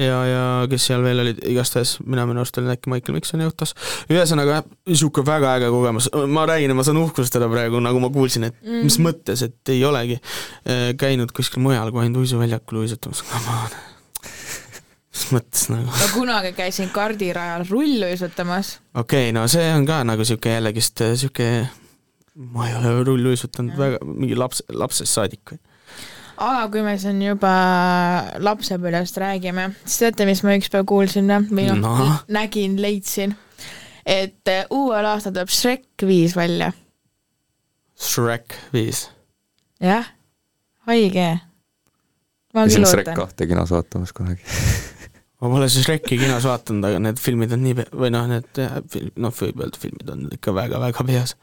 ja, 0.00 0.18
ja 0.26 0.42
kes 0.70 0.86
seal 0.88 1.02
veel 1.04 1.20
olid, 1.24 1.40
igastahes 1.48 1.96
mina 2.00 2.24
minu 2.28 2.42
arust 2.42 2.56
olin 2.60 2.72
äkki 2.72 2.90
Michael 2.92 3.16
Miksoni 3.18 3.44
autos. 3.46 3.74
ühesõnaga 4.10 4.62
niisugune 4.88 5.26
väga 5.28 5.54
äge 5.58 5.70
kogemus, 5.74 6.08
ma 6.32 6.46
räägin, 6.48 6.74
ma 6.76 6.84
saan 6.86 7.00
uhkustada 7.02 7.48
praegu, 7.52 7.80
nagu 7.84 8.00
ma 8.02 8.10
kuulsin, 8.12 8.48
et 8.48 8.58
mm. 8.62 8.84
mis 8.86 8.98
mõttes, 9.04 9.44
et 9.46 9.74
ei 9.74 9.82
olegi 9.88 10.18
äh, 10.18 10.92
käinud 10.98 11.34
kuskil 11.36 11.64
mujal 11.64 11.92
kui 11.92 12.04
ainult 12.04 12.22
uisuväljakul 12.24 12.84
uisutamas, 12.84 13.24
come 13.28 13.58
on. 13.58 13.76
mis 15.12 15.26
mõttes 15.36 15.68
nagu? 15.72 15.90
ma 15.92 16.08
kunagi 16.14 16.54
käisin 16.56 16.92
kardirajal 16.94 17.66
rulluisutamas. 17.68 18.78
okei 18.94 19.28
okay,, 19.28 19.36
no 19.36 19.44
see 19.50 19.68
on 19.74 19.86
ka 19.88 20.00
nagu 20.08 20.24
sihuke 20.24 20.56
jällegist 20.56 21.04
sihuke, 21.12 21.50
ma 22.56 22.70
ei 22.70 22.78
ole 22.80 22.96
rulluisutanud 23.04 23.76
väga, 23.76 24.00
mingi 24.08 24.40
laps, 24.40 24.64
lapsest 24.72 25.20
saadik. 25.20 25.58
Aga 26.36 26.68
kui 26.72 26.82
me 26.84 26.94
siin 26.98 27.20
juba 27.22 27.52
lapsepõlvest 28.42 29.18
räägime, 29.22 29.68
siis 29.84 29.98
teate, 30.04 30.26
mis 30.28 30.42
ma 30.46 30.56
ükspäev 30.58 30.86
kuulsin 30.88 31.28
või 31.50 31.66
noh 31.70 31.80
No. 31.82 32.10
nägin, 32.32 32.78
leidsin, 32.82 33.34
et 34.06 34.48
äh, 34.48 34.64
uuel 34.70 35.06
aastal 35.06 35.32
tuleb 35.34 35.50
Shrek 35.52 36.06
viis 36.08 36.36
välja. 36.36 36.72
Shrek 38.02 38.54
viis. 38.74 39.04
jah, 39.82 40.06
haige. 40.88 41.28
ma 42.54 42.64
käisin 42.66 42.82
küll 42.82 42.90
Shrek 42.90 43.06
ootan. 43.12 43.20
kahte 43.26 43.46
kinos 43.46 43.70
vaatamas 43.70 44.12
kunagi. 44.16 44.42
ma 45.42 45.48
pole 45.52 45.68
siis 45.68 45.84
Shreki 45.86 46.18
kinos 46.18 46.44
vaadanud, 46.48 46.84
aga 46.90 46.98
need 47.08 47.18
filmid 47.22 47.52
on 47.54 47.62
nii 47.66 47.74
pe-, 47.78 47.88
või 47.94 48.10
noh, 48.14 48.26
need 48.30 48.62
film- 48.90 49.14
noh, 49.22 49.34
võib 49.38 49.62
öelda, 49.64 49.78
filmid 49.82 50.10
on 50.14 50.28
ikka 50.38 50.54
väga-väga 50.54 51.06
peas. 51.08 51.36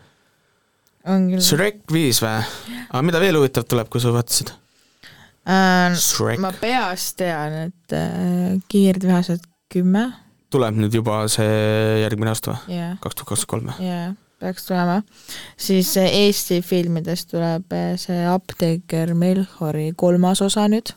Shrek 1.40 1.86
viis 1.96 2.20
või? 2.22 2.42
aga 2.90 3.02
mida 3.08 3.22
veel 3.24 3.38
huvitavat 3.40 3.70
tuleb, 3.72 3.88
kui 3.90 4.02
sa 4.04 4.12
vaatasid? 4.14 4.52
Shrek. 6.00 6.40
ma 6.44 6.54
peast 6.56 7.18
tean, 7.22 7.56
et 7.70 7.96
äh, 7.98 8.58
Kiirdvihased 8.72 9.46
kümme, 9.74 10.08
tuleb 10.54 10.80
nüüd 10.80 10.96
juba 11.00 11.24
see 11.32 12.02
järgmine 12.04 12.34
aasta 12.34 12.56
või? 12.56 12.80
jah, 12.80 12.96
kaks 13.04 13.20
tuhat 13.20 13.34
kakskümmend 13.34 13.52
kolm 13.54 13.70
või? 13.74 13.90
jaa, 13.90 14.08
peaks 14.44 14.70
tulema. 14.70 15.02
siis 15.58 15.92
äh, 16.02 16.10
Eesti 16.24 16.62
filmidest 16.66 17.32
tuleb 17.34 17.76
äh, 17.76 17.94
see 18.02 18.26
Apteeker 18.30 19.14
Melchiori 19.18 19.92
kolmas 19.98 20.44
osa 20.46 20.68
nüüd 20.72 20.94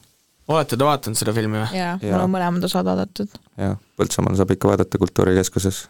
olete 0.53 0.77
te 0.77 0.87
vaadanud 0.87 1.19
seda 1.19 1.35
filmi 1.37 1.61
või? 1.61 1.79
ja 1.79 1.97
mul 2.01 2.13
Jaa. 2.13 2.23
on 2.25 2.33
mõlemad 2.33 2.69
osad 2.69 2.87
vaadatud. 2.89 3.41
jah, 3.61 3.77
Põltsamaal 3.99 4.39
saab 4.39 4.55
ikka 4.55 4.73
vaadata 4.73 5.01
Kultuurikeskuses. 5.01 5.85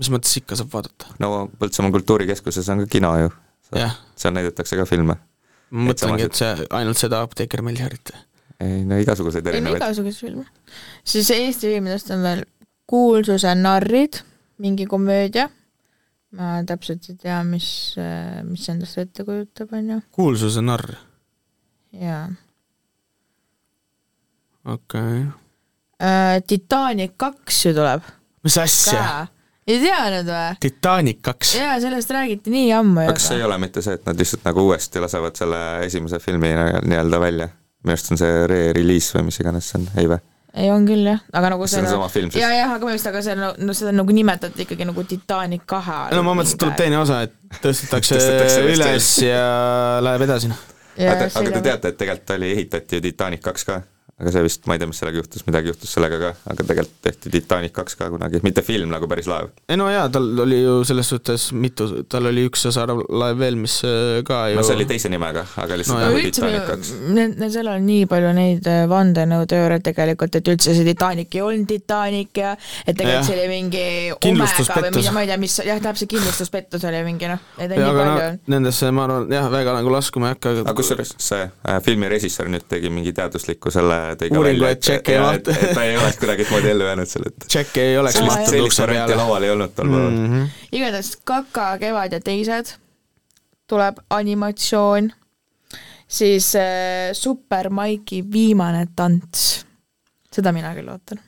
mis 0.00 0.12
mõttes 0.12 0.36
ikka 0.40 0.58
saab 0.58 0.72
vaadata? 0.74 1.12
no 1.22 1.48
Põltsamaa 1.60 1.94
Kultuurikeskuses 1.98 2.68
on 2.72 2.84
ka 2.84 2.90
kino 2.98 3.12
ju. 3.24 3.32
Jah. 3.74 3.96
seal 4.16 4.34
näidatakse 4.36 4.76
ka 4.78 4.84
filme. 4.86 5.16
Ma 5.70 5.90
mõtlengi, 5.90 6.26
et 6.28 6.38
see, 6.38 6.66
ainult 6.78 7.00
seda 7.00 7.22
Apteeker 7.26 7.62
Melchiorit. 7.66 8.12
ei 8.62 8.84
no 8.88 8.98
igasuguseid 9.00 9.46
erinevaid. 9.46 9.80
igasuguseid 9.82 10.28
filme. 10.28 10.46
siis 11.04 11.30
Eesti 11.34 11.72
filmidest 11.72 12.10
on 12.14 12.22
veel 12.26 12.44
Kuulsuse 12.86 13.54
narrid, 13.58 14.20
mingi 14.62 14.86
komöödia. 14.86 15.48
ma 16.36 16.60
täpselt 16.66 17.06
ei 17.10 17.16
tea, 17.16 17.38
mis, 17.46 17.68
mis 18.44 18.68
endast 18.68 18.98
ette 18.98 19.24
kujutab, 19.24 19.72
on 19.72 19.90
ju. 19.90 20.00
kuulsuse 20.12 20.62
narr, 20.62 20.96
jaa. 21.96 22.28
okei 24.64 25.24
okay.. 25.26 26.42
Titanic 26.46 27.14
kaks 27.16 27.64
ju 27.66 27.74
tuleb. 27.74 28.04
mis 28.44 28.58
asja? 28.60 29.26
Ei 29.66 29.80
teadnud 29.82 30.30
või? 30.30 30.60
Titanic 30.62 31.20
kaks. 31.26 31.54
jaa, 31.58 31.76
sellest 31.82 32.10
räägiti 32.14 32.52
nii 32.54 32.70
ammu 32.76 33.08
kas 33.10 33.30
see 33.30 33.40
ei 33.40 33.46
ole 33.46 33.58
mitte 33.62 33.82
see, 33.84 33.98
et 33.98 34.06
nad 34.06 34.18
lihtsalt 34.18 34.46
nagu 34.46 34.66
uuesti 34.68 35.02
lasevad 35.02 35.38
selle 35.38 35.62
esimese 35.86 36.20
filmi 36.22 36.52
nii-öelda 36.54 37.20
välja? 37.20 37.50
minu 37.86 37.94
arust 37.94 38.14
on 38.14 38.20
see 38.20 38.46
re-release 38.50 39.16
või 39.16 39.28
mis 39.28 39.40
iganes 39.42 39.70
see 39.70 39.80
on, 39.80 39.88
ei 39.98 40.10
või? 40.10 40.20
ei, 40.56 40.70
on 40.72 40.86
küll 40.88 41.10
jah, 41.10 41.24
aga 41.36 41.50
nagu 41.54 41.66
See 41.70 41.82
on 41.82 41.90
sama 41.90 42.08
film 42.12 42.30
siis? 42.30 42.40
jaa, 42.42 42.52
jah, 42.54 42.76
aga 42.76 42.86
minu 42.86 42.94
arust, 42.94 43.10
aga 43.10 43.24
see 43.26 43.34
on, 43.36 43.66
no 43.66 43.76
seda 43.76 43.92
nagu 43.96 44.16
nimetati 44.20 44.66
ikkagi 44.66 44.88
nagu 44.88 45.04
Titanic 45.08 45.66
kahe 45.68 45.98
all. 46.06 46.16
no 46.16 46.24
ma 46.26 46.36
mõtlesin, 46.38 46.58
et 46.58 46.64
tuleb 46.64 46.78
teine 46.80 47.02
osa, 47.02 47.20
et 47.26 47.60
tõstetakse 47.62 48.62
üles 48.70 49.10
ja 49.26 49.44
läheb 50.06 50.26
edasi, 50.28 50.52
noh. 50.52 50.62
aga, 50.96 51.28
aga 51.28 51.58
te 51.58 51.66
teate, 51.68 51.92
et 51.92 52.00
tegelikult 52.04 52.36
oli, 52.38 52.54
ehitati 52.56 53.00
ju 53.00 53.06
Titanic 53.10 53.44
kaks 53.44 53.68
ka, 53.68 53.82
aga 54.16 54.32
see 54.32 54.42
vist, 54.46 54.62
ma 54.64 54.76
ei 54.76 54.80
tea, 54.80 54.88
mis 54.88 54.96
sellega 55.02 55.20
juhtus, 55.20 55.42
midagi 55.44 55.68
juhtus 55.68 55.90
sellega 55.92 56.16
ka, 56.22 56.28
aga 56.48 56.64
tegelikult 56.70 57.00
tehti 57.04 57.32
Titanic 57.34 57.74
kaks 57.76 57.98
ka 58.00 58.06
kunagi, 58.08 58.40
mitte 58.46 58.62
film 58.64 58.88
nagu 58.88 59.04
päris 59.10 59.26
laev. 59.28 59.50
ei 59.68 59.76
no 59.76 59.90
jaa, 59.92 60.06
tal 60.08 60.30
oli 60.40 60.62
ju 60.62 60.78
selles 60.88 61.10
suhtes 61.12 61.50
mitu, 61.52 61.88
tal 62.08 62.30
oli 62.30 62.46
üks 62.48 62.64
osa 62.70 62.86
laev 62.88 63.36
veel, 63.42 63.58
mis 63.60 63.74
äh, 63.84 64.22
ka 64.24 64.46
ju 64.48 64.56
no 64.56 64.64
see 64.64 64.78
oli 64.78 64.86
teise 64.88 65.10
nimega, 65.12 65.44
aga 65.60 65.76
lihtsalt 65.76 66.00
No 66.00 66.06
nagu 66.08 66.22
Titanic 66.24 66.64
kaks. 66.70 66.94
seal 67.52 67.68
on 67.74 67.84
nii 67.84 68.06
palju 68.08 68.30
neid 68.38 68.70
äh, 68.72 68.86
vandenõuteooriaid 68.88 69.84
tegelikult, 69.90 70.40
et 70.40 70.48
üldse 70.54 70.72
see 70.78 70.88
Titanic 70.88 71.36
ei 71.36 71.44
olnud 71.44 71.68
Titanic 71.68 72.40
ja 72.40 72.54
et 72.56 72.96
tegelikult 72.96 73.28
see 73.28 73.36
oli 73.36 73.46
mingi 73.52 73.84
Omega 73.84 74.16
või 74.16 74.24
Kindlustuspettus. 74.30 75.02
mida, 75.02 75.12
ma 75.12 75.26
ei 75.26 75.30
tea, 75.34 75.38
mis, 75.44 75.58
jah, 75.68 75.82
täpselt 75.90 76.12
kindlustuspettus 76.14 76.88
oli 76.88 77.04
mingi 77.04 77.28
noh, 77.34 77.44
neid 77.60 77.76
on 77.76 77.84
ja 77.84 77.84
nii 77.84 77.92
aga 77.92 78.08
no 78.08 78.16
palju. 78.16 78.40
nendesse 78.56 78.90
ma 78.96 79.04
arvan, 79.10 79.28
jah, 79.36 79.52
väga 79.52 79.76
nagu 79.76 79.92
laskuma 79.92 80.32
ei 80.32 80.38
hakka. 80.38 80.56
aga 80.64 80.76
kusjuures 80.80 81.14
see 81.20 81.44
äh, 81.44 81.78
filmi 81.84 82.08
režissöör 82.16 82.48
nüüd 82.56 82.64
tegi 82.72 82.88
mingi 82.88 83.12
teadusliku 83.16 83.74
selle 83.74 84.05
tõi 84.14 84.30
ka 84.30 84.42
välja, 84.46 84.70
et 84.70 84.88
mahtu. 85.20 85.50
et, 85.50 85.62
et 85.62 85.74
ta 85.74 85.84
ei 85.84 85.96
oleks 85.96 86.18
kuidagimoodi 86.22 86.72
ellu 86.72 86.88
jäänud 86.90 87.10
seal, 87.10 87.28
et 87.30 87.46
Jack 87.54 87.76
ei 87.82 87.98
oleks 87.98 88.20
mahtunud 88.20 88.50
sellist 88.52 88.72
ukse 88.72 88.82
varianti 88.82 89.12
peale. 89.12 89.22
laual 89.22 89.46
ei 89.46 89.54
olnud 89.56 89.76
tol 89.76 89.92
päeval 89.92 90.10
mm. 90.10 90.26
-hmm. 90.32 90.66
igatahes 90.72 91.14
Kaka, 91.24 91.68
Kevad 91.78 92.12
ja 92.12 92.20
teised 92.20 92.76
tuleb 93.66 93.98
animatsioon, 94.10 95.10
siis 96.08 96.54
äh, 96.56 97.12
Super 97.12 97.70
Maiki 97.70 98.24
viimane 98.32 98.86
tants, 98.96 99.66
seda 100.32 100.52
mina 100.52 100.74
küll 100.74 100.90
ootan. 100.92 101.25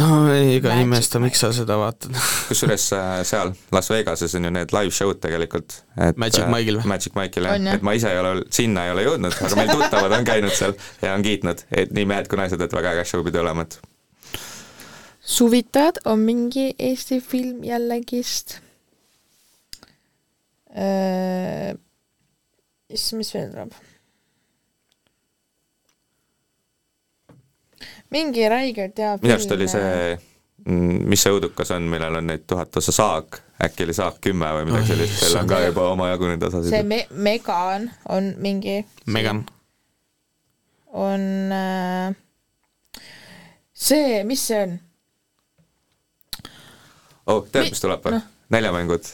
No 0.00 0.08
ei, 0.32 0.56
ega 0.58 0.72
ei 0.76 0.84
imesta, 0.86 1.20
miks 1.22 1.42
sa 1.42 1.50
seda 1.54 1.76
vaatad. 1.80 2.16
kusjuures 2.48 2.86
äh, 2.96 3.10
seal 3.28 3.52
Las 3.74 3.90
Vegases 3.92 4.34
on 4.38 4.48
ju 4.48 4.52
need 4.54 4.74
live 4.76 4.94
show'd 4.94 5.20
tegelikult. 5.22 5.80
Magic 6.16 6.48
Mike'il 6.50 6.80
või? 6.80 6.88
Magic 6.94 7.18
Mike'il 7.18 7.48
jah, 7.50 7.60
jah? 7.60 7.78
et 7.78 7.86
ma 7.86 7.94
ise 7.98 8.12
ei 8.12 8.22
ole, 8.22 8.46
sinna 8.54 8.86
ei 8.86 8.94
ole 8.94 9.06
jõudnud, 9.06 9.36
aga 9.46 9.60
meil 9.60 9.74
tuttavad 9.74 10.16
on 10.18 10.26
käinud 10.28 10.56
seal 10.56 10.74
ja 11.04 11.14
on 11.16 11.26
kiitnud, 11.26 11.64
et 11.82 11.94
nii 11.96 12.08
mehed 12.08 12.30
kui 12.30 12.40
naised, 12.40 12.64
et 12.64 12.76
väga 12.76 12.96
äge 12.96 13.06
show 13.12 13.26
pidi 13.26 13.42
olema, 13.42 13.66
et 13.68 13.78
suvitajad 15.30 16.02
on 16.10 16.24
mingi 16.26 16.70
Eesti 16.78 17.20
film 17.20 17.62
jällegist. 17.66 18.58
issand, 22.90 23.18
mis 23.18 23.34
veel 23.34 23.48
tuleb? 23.50 23.74
Mingi 28.10 28.48
räigelt 28.48 28.98
hea 28.98 29.14
minu 29.22 29.36
arust 29.36 29.54
oli 29.54 29.68
see, 29.70 30.18
mis 31.10 31.22
see 31.24 31.32
õudukas 31.34 31.72
on, 31.76 31.86
millel 31.92 32.18
on 32.20 32.28
neid 32.30 32.44
tuhat 32.50 32.76
osa 32.80 32.94
saag, 32.94 33.38
äkki 33.64 33.86
oli 33.86 33.96
saag 33.96 34.18
kümme 34.24 34.50
või 34.58 34.66
midagi 34.68 34.92
sellist, 34.92 35.22
seal 35.22 35.38
on 35.42 35.50
ka 35.50 35.62
juba 35.66 35.86
omajagu 35.94 36.30
neid 36.30 36.44
see 36.44 36.50
osasid. 36.50 36.90
me-, 36.90 37.06
Megan 37.28 37.88
on 38.08 38.34
mingi, 38.42 38.80
Megan. 39.06 39.44
on 41.06 41.24
äh, 41.56 42.12
see, 43.72 44.20
mis 44.28 44.44
see 44.50 44.62
on? 44.66 44.76
oh, 47.30 47.42
tead, 47.46 47.70
mis 47.70 47.82
tuleb 47.82 48.04
või 48.04 48.18
noh.? 48.18 48.28
näljamängud. 48.50 49.10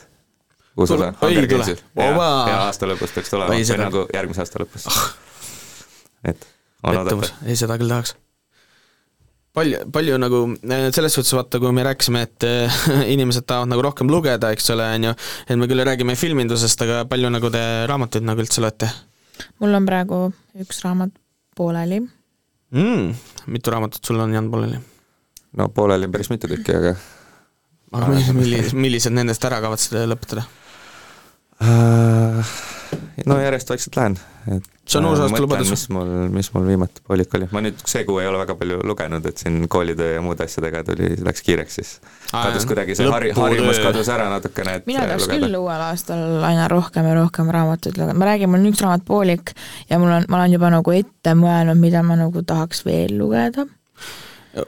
usule 0.77 1.13
Tuleb-, 1.21 1.41
ei 1.45 1.49
tule. 1.53 1.79
ja, 2.01 2.61
aasta 2.65 2.89
lõpus 2.89 3.15
peaks 3.15 3.33
tulema, 3.33 3.53
või 3.53 3.81
nagu 3.85 4.07
järgmise 4.15 4.47
aasta 4.47 4.65
lõpus. 4.65 4.89
et 6.25 6.49
on 6.83 6.97
oodata., 6.97 7.35
ei 7.47 7.59
seda 7.59 7.79
küll 7.81 7.93
tahaks. 7.93 8.17
palju, 9.57 9.83
palju 9.93 10.21
nagu 10.21 10.45
äh, 10.69 10.87
selles 10.95 11.17
suhtes 11.17 11.33
vaata, 11.37 11.61
kui 11.63 11.73
me 11.75 11.85
rääkisime, 11.89 12.23
et 12.29 12.47
äh, 12.47 12.81
inimesed 13.15 13.49
tahavad 13.49 13.73
nagu 13.73 13.85
rohkem 13.89 14.13
lugeda, 14.13 14.53
eks 14.55 14.73
ole, 14.77 14.87
on 14.99 15.11
ju, 15.11 15.19
et 15.49 15.61
me 15.61 15.69
küll 15.71 15.85
räägime 15.89 16.17
filmindusest, 16.19 16.87
aga 16.87 17.05
palju 17.11 17.33
nagu 17.33 17.53
te 17.53 17.67
raamatuid 17.91 18.27
nagu 18.29 18.45
üldse 18.45 18.65
loete 18.65 18.93
mul 19.61 19.77
on 19.77 19.89
praegu 19.89 20.21
üks 20.63 20.83
raamat 20.85 21.13
pooleli. 21.57 22.01
mm,? 22.73 23.11
mitu 23.53 23.73
raamatut 23.75 24.05
sul 24.05 24.21
on, 24.21 24.35
Jan 24.35 24.51
Pooleli? 24.51 24.81
no 25.57 25.69
pooleli 25.69 26.09
on 26.09 26.15
päris 26.15 26.31
mitu 26.33 26.51
tükki, 26.51 26.77
aga 26.77 26.95
aga 27.97 28.33
millised, 28.37 28.77
millised, 28.77 29.15
nendest 29.17 29.45
ära 29.49 29.61
kavatsed 29.65 29.99
lõpetada? 30.11 30.47
äh, 31.63 32.57
no 33.27 33.39
järjest 33.41 33.71
vaikselt 33.75 34.01
lähen, 34.01 34.19
et 34.57 34.73
See 34.87 35.01
on 35.01 35.09
uus 35.09 35.19
äh, 35.19 35.25
aasta 35.25 35.35
mõtlen, 35.35 35.45
lubadus. 35.49 35.71
mis 35.73 35.83
mul, 35.91 36.11
mis 36.31 36.49
mul 36.55 36.67
viimati 36.69 37.03
poolik 37.07 37.33
oli, 37.35 37.49
ma 37.51 37.63
nüüd 37.65 37.81
see 37.91 38.05
kuu 38.07 38.21
ei 38.23 38.29
ole 38.31 38.39
väga 38.39 38.55
palju 38.59 38.77
lugenud, 38.87 39.25
et 39.27 39.41
siin 39.43 39.65
koolitöö 39.73 40.13
ja 40.15 40.21
muude 40.23 40.47
asjadega 40.47 40.85
tuli, 40.87 41.09
läks 41.27 41.43
kiireks, 41.43 41.79
siis. 41.81 41.91
Kadus 42.31 42.69
kuidagi 42.71 42.95
see 42.95 43.09
hari-, 43.11 43.33
harjumus 43.35 43.81
kadus 43.83 44.11
ära 44.15 44.29
natukene, 44.31 44.77
et 44.79 44.87
mina 44.87 45.03
tahaks 45.03 45.27
lugeda. 45.27 45.43
küll 45.43 45.59
uuel 45.59 45.83
aastal 45.89 46.47
aina 46.47 46.69
rohkem 46.71 47.09
ja 47.11 47.17
rohkem 47.19 47.51
raamatuid 47.57 47.99
lugeda, 47.99 48.15
ma 48.15 48.29
räägin, 48.31 48.53
mul 48.53 48.63
on 48.63 48.71
üks 48.71 48.85
raamat 48.85 49.09
poolik 49.09 49.57
ja 49.91 49.99
mul 50.03 50.15
on, 50.21 50.29
ma 50.31 50.39
olen 50.39 50.55
juba 50.55 50.71
nagu 50.77 50.95
ette 50.95 51.35
mõelnud, 51.43 51.83
mida 51.83 52.05
ma 52.07 52.21
nagu 52.23 52.45
tahaks 52.47 52.87
veel 52.87 53.17
lugeda. 53.19 53.67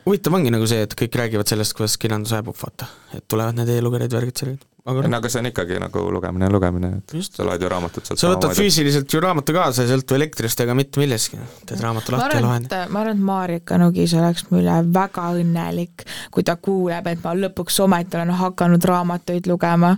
huvitav 0.02 0.34
ongi 0.34 0.50
nagu 0.50 0.66
see, 0.66 0.82
et 0.88 0.98
kõik 0.98 1.14
räägivad 1.22 1.54
sellest, 1.54 1.78
kuidas 1.78 1.94
kirjandus 2.02 2.34
hääbub, 2.34 2.58
vaata, 2.58 2.90
et 3.14 3.22
tulevad 3.30 3.54
need 3.60 3.70
e-lugerid, 3.76 4.18
värgid, 4.18 4.42
särgid, 4.42 4.66
aga 4.88 5.08
no 5.10 5.18
aga 5.20 5.30
see 5.32 5.42
on 5.42 5.48
ikkagi 5.50 5.78
nagu 5.82 6.02
lugemine 6.14 6.48
ja 6.48 6.52
lugemine, 6.52 6.90
et 7.00 7.14
sa 7.24 7.46
loed 7.46 7.62
ju 7.62 7.70
raamatut 7.72 8.08
sealt 8.08 8.20
sa 8.20 8.30
võtad 8.32 8.54
füüsiliselt 8.56 9.12
ju 9.12 9.20
raamatu 9.22 9.54
kaasa, 9.56 9.84
ei 9.84 9.92
sõltu 9.92 10.16
elektrist 10.16 10.62
ega 10.64 10.76
mitte 10.78 11.02
millestki, 11.02 11.40
teed 11.68 11.82
raamatu 11.84 12.14
ma 12.14 12.20
lahti 12.22 12.38
ja 12.38 12.42
arvan, 12.42 12.54
loed. 12.54 12.70
et, 12.70 12.94
ma 12.94 13.02
arvan, 13.02 13.18
et 13.18 13.26
Marika 13.30 13.80
Nugis 13.80 14.14
oleks 14.18 14.46
mu 14.50 14.62
üle 14.62 14.78
väga 14.94 15.26
õnnelik, 15.40 16.06
kui 16.34 16.46
ta 16.46 16.56
kuuleb, 16.56 17.10
et 17.12 17.20
ma 17.24 17.34
lõpuks 17.36 17.82
ometi 17.84 18.18
olen 18.18 18.32
hakanud 18.40 18.88
raamatuid 18.92 19.50
lugema. 19.50 19.94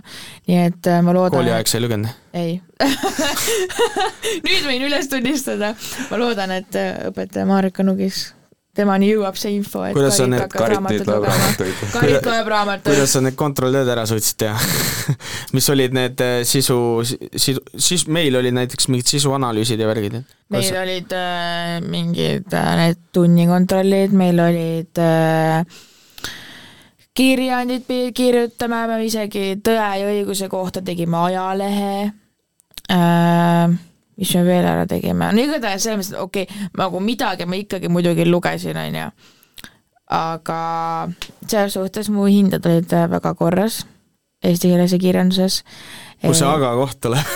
nii 0.49 0.59
et 0.65 0.91
äh, 0.91 0.99
ma 1.05 1.15
loodan. 1.15 1.39
kooliaeg 1.39 1.71
sa 1.71 1.79
ei 1.79 1.85
lugenud? 1.87 2.19
ei 2.33 2.59
nüüd 4.45 4.67
võin 4.67 4.85
üles 4.87 5.09
tunnistada, 5.11 5.73
ma 6.11 6.21
loodan, 6.21 6.57
et 6.59 6.79
äh, 6.79 6.93
õpetaja 7.11 7.47
Marika 7.47 7.85
Nugis, 7.87 8.31
temani 8.77 9.09
jõuab 9.11 9.35
see 9.39 9.51
info, 9.57 9.83
et 9.83 9.95
Kuidas 9.95 10.15
sa 10.19 10.27
need- 10.31 10.55
raamatut 10.55 11.01
nüüd 11.01 11.09
loeb 11.09 11.25
raamatuid. 11.27 11.81
Karit 11.91 12.27
loeb 12.29 12.47
raamatuid 12.53 12.95
kuidas. 12.95 13.11
sa 13.17 13.21
need 13.25 13.35
kontrolltööd 13.39 13.91
ära 13.91 14.05
suutsid 14.07 14.37
teha? 14.45 14.55
mis 15.55 15.67
olid 15.73 15.95
need 15.97 16.23
äh, 16.23 16.39
sisu, 16.47 16.77
sisu, 17.03 17.63
siis 17.75 18.07
meil 18.07 18.35
olid 18.39 18.55
näiteks 18.55 18.87
mingid 18.91 19.11
sisuanalüüsid 19.11 19.83
ja 19.83 19.89
värgid, 19.91 20.21
meil 20.55 20.79
olid 20.85 21.15
äh, 21.17 21.77
mingid 21.83 22.55
äh, 22.55 22.71
need 22.79 23.03
tunnikontrollid, 23.15 24.15
meil 24.15 24.39
olid 24.47 25.03
äh, 25.03 25.65
kirjandid 27.17 27.83
pidid 27.87 28.15
kirjutama, 28.15 28.85
me 28.87 29.03
isegi 29.05 29.57
Tõe 29.59 29.75
ja 29.99 30.11
õiguse 30.15 30.47
kohta 30.51 30.83
tegime 30.85 31.19
ajalehe 31.27 31.93
äh,. 32.87 33.79
Mis 34.19 34.33
me 34.35 34.43
veel 34.47 34.67
ära 34.67 34.87
tegime, 34.89 35.31
no 35.31 35.45
igatahes 35.45 35.87
selles 35.87 36.01
mõttes, 36.01 36.15
et 36.15 36.23
okei 36.23 36.47
okay,, 36.47 36.67
nagu 36.77 36.99
midagi 37.03 37.47
ma 37.47 37.59
ikkagi 37.59 37.91
muidugi 37.91 38.27
lugesin, 38.27 38.77
onju. 38.77 39.07
aga 40.11 40.59
selles 41.47 41.77
suhtes 41.77 42.11
mu 42.11 42.27
hinded 42.27 42.65
olid 42.67 42.93
äh, 42.97 43.09
väga 43.11 43.33
korras 43.39 43.83
eesti 44.41 44.71
keeles 44.71 44.93
ja 44.93 44.99
kirjanduses. 44.99 45.61
kus 46.21 46.39
see 46.41 46.49
aga 46.49 46.71
koht 46.77 46.97
tuleb 47.01 47.29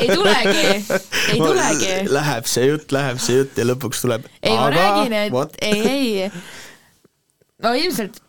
ei 0.00 0.08
tulegi, 0.08 0.64
ei 1.34 1.38
tulegi. 1.48 1.92
Läheb 2.12 2.48
see 2.48 2.66
jutt, 2.70 2.92
läheb 2.96 3.20
see 3.20 3.40
jutt 3.42 3.60
ja 3.60 3.66
lõpuks 3.68 4.04
tuleb 4.04 4.26
ei, 4.40 4.54
ma 4.54 4.66
aga 4.68 4.74
räägin, 4.76 5.16
et 5.20 5.34
vot. 5.34 5.56
ei, 5.64 5.80
ei, 5.92 6.30
no 7.64 7.74
ilmselt 7.76 8.20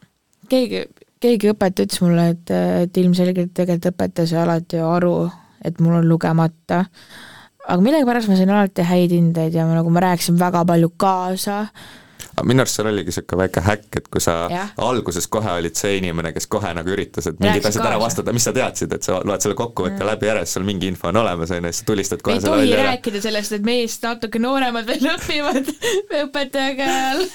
keegi, 0.52 0.86
keegi 1.24 1.52
õpetaja 1.54 1.88
ütles 1.88 2.04
mulle, 2.04 2.28
et, 2.36 2.54
et 2.86 3.02
ilmselgelt 3.04 3.54
tegelikult 3.56 3.94
õpetaja 3.94 4.32
sai 4.34 4.42
alati 4.44 4.80
ju 4.80 4.88
aru, 4.92 5.16
et 5.64 5.80
mul 5.84 6.00
on 6.02 6.10
lugemata. 6.10 6.86
Aga 7.68 7.82
millegipärast 7.86 8.30
ma 8.32 8.38
sain 8.40 8.52
alati 8.52 8.86
häid 8.88 9.16
hindeid 9.16 9.56
ja 9.56 9.66
ma, 9.68 9.76
nagu 9.78 9.92
ma 9.94 10.04
rääkisin 10.08 10.40
väga 10.40 10.64
palju 10.68 10.92
kaasa. 11.02 11.58
aga 12.32 12.46
minu 12.48 12.64
arust 12.64 12.80
seal 12.80 12.90
oligi 12.90 13.12
niisugune 13.12 13.42
väike 13.44 13.64
häkk, 13.66 13.98
et 14.00 14.08
kui 14.14 14.24
sa 14.24 14.36
Jah. 14.52 14.72
alguses 14.82 15.28
kohe 15.32 15.52
olid 15.60 15.78
see 15.78 15.98
inimene, 16.00 16.32
kes 16.34 16.48
kohe 16.52 16.72
nagu 16.74 16.94
üritas, 16.94 17.28
et 17.30 17.42
mingid 17.44 17.66
asjad 17.68 17.84
ära 17.84 17.98
kaasa. 17.98 18.06
vastata, 18.06 18.36
mis 18.38 18.48
sa 18.48 18.54
teadsid, 18.56 18.96
et 18.98 19.08
sa 19.08 19.20
loed 19.28 19.46
selle 19.46 19.58
kokkuvõtte 19.60 20.08
läbi 20.08 20.32
ära, 20.32 20.46
siis 20.46 20.58
sul 20.58 20.66
mingi 20.68 20.90
info 20.92 21.12
on 21.12 21.22
olemas, 21.22 21.52
on 21.52 21.62
ju, 21.62 21.74
siis 21.74 21.84
sa 21.84 21.90
tulistad 21.92 22.26
kohe 22.26 22.40
ei 22.40 22.44
selle 22.46 22.58
tohi 22.58 22.66
välja 22.66 22.80
ära. 22.80 22.96
rääkida 22.96 23.24
sellest, 23.28 23.58
et 23.60 23.68
meist 23.68 24.08
natuke 24.08 24.42
nooremad 24.42 24.90
veel 24.90 25.12
õpivad 25.16 25.72
õpetaja 26.24 26.76
käe 26.80 26.98
all. 27.12 27.26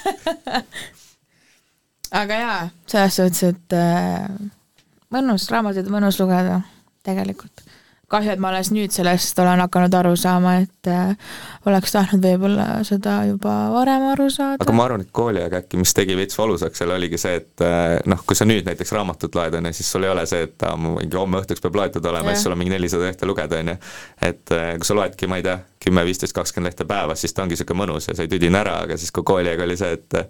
aga 2.23 2.41
jaa, 2.43 2.59
selles 2.89 3.21
suhtes, 3.21 3.43
et 3.53 3.77
äh, 3.77 4.27
mõnus, 5.13 5.47
raamatuid 5.53 5.87
on 5.87 5.99
mõnus 5.99 6.19
lugeda, 6.19 6.61
tegelikult. 7.07 7.66
kahju, 8.11 8.31
et 8.31 8.39
ma 8.39 8.53
alles 8.53 8.69
nüüd 8.71 8.93
sellest 8.95 9.39
olen 9.43 9.59
hakanud 9.65 9.95
aru 9.99 10.13
saama, 10.19 10.53
et 10.63 10.89
äh, 10.91 11.33
oleks 11.67 11.91
tahtnud 11.91 12.23
võib-olla 12.23 12.67
seda 12.87 13.17
juba 13.27 13.55
varem 13.73 14.05
aru 14.13 14.29
saada. 14.31 14.63
aga 14.63 14.75
ma 14.75 14.85
arvan, 14.87 15.03
et 15.03 15.11
kooliaeg 15.15 15.57
äkki, 15.59 15.79
mis 15.81 15.91
tegi 15.95 16.15
veits 16.15 16.37
valusaks 16.39 16.79
seal, 16.79 16.93
oligi 16.95 17.19
see, 17.19 17.35
et 17.41 17.65
eh, 17.67 17.97
noh, 18.07 18.21
kui 18.27 18.37
sa 18.39 18.47
nüüd 18.47 18.67
näiteks 18.67 18.93
raamatut 18.95 19.35
loed, 19.35 19.57
on 19.59 19.67
ju, 19.67 19.75
siis 19.75 19.91
sul 19.91 20.07
ei 20.07 20.13
ole 20.13 20.23
see, 20.29 20.45
et 20.47 20.67
aa, 20.67 20.77
mingi 20.79 21.19
homme 21.19 21.41
õhtuks 21.41 21.63
peab 21.63 21.79
loetud 21.81 22.07
olema 22.13 22.31
ja 22.31 22.37
siis 22.37 22.47
sul 22.47 22.55
on 22.55 22.61
mingi 22.61 22.75
nelisada 22.75 23.09
lehte 23.09 23.27
lugeda, 23.27 23.59
on 23.59 23.73
ju. 23.73 23.79
et 24.29 24.55
eh, 24.55 24.69
kui 24.79 24.87
sa 24.87 24.97
loedki, 25.01 25.27
ma 25.27 25.41
ei 25.41 25.47
tea, 25.49 25.57
kümme, 25.83 26.05
viisteist, 26.07 26.35
kakskümmend 26.37 26.71
lehte 26.71 26.87
päevas, 26.87 27.19
siis 27.23 27.35
ta 27.35 27.43
ongi 27.43 27.57
niisugune 27.57 27.83
mõnus 27.83 28.07
ja 28.07 28.15
sa 28.15 28.23
ei 28.23 28.31
tüdine 28.31 28.63
ära, 28.63 28.79
aga 28.87 28.95
siis 28.99 29.11
kui 29.11 29.27
kooliaeg 29.27 29.67
oli 29.67 29.75
see, 29.79 29.99
et 29.99 30.21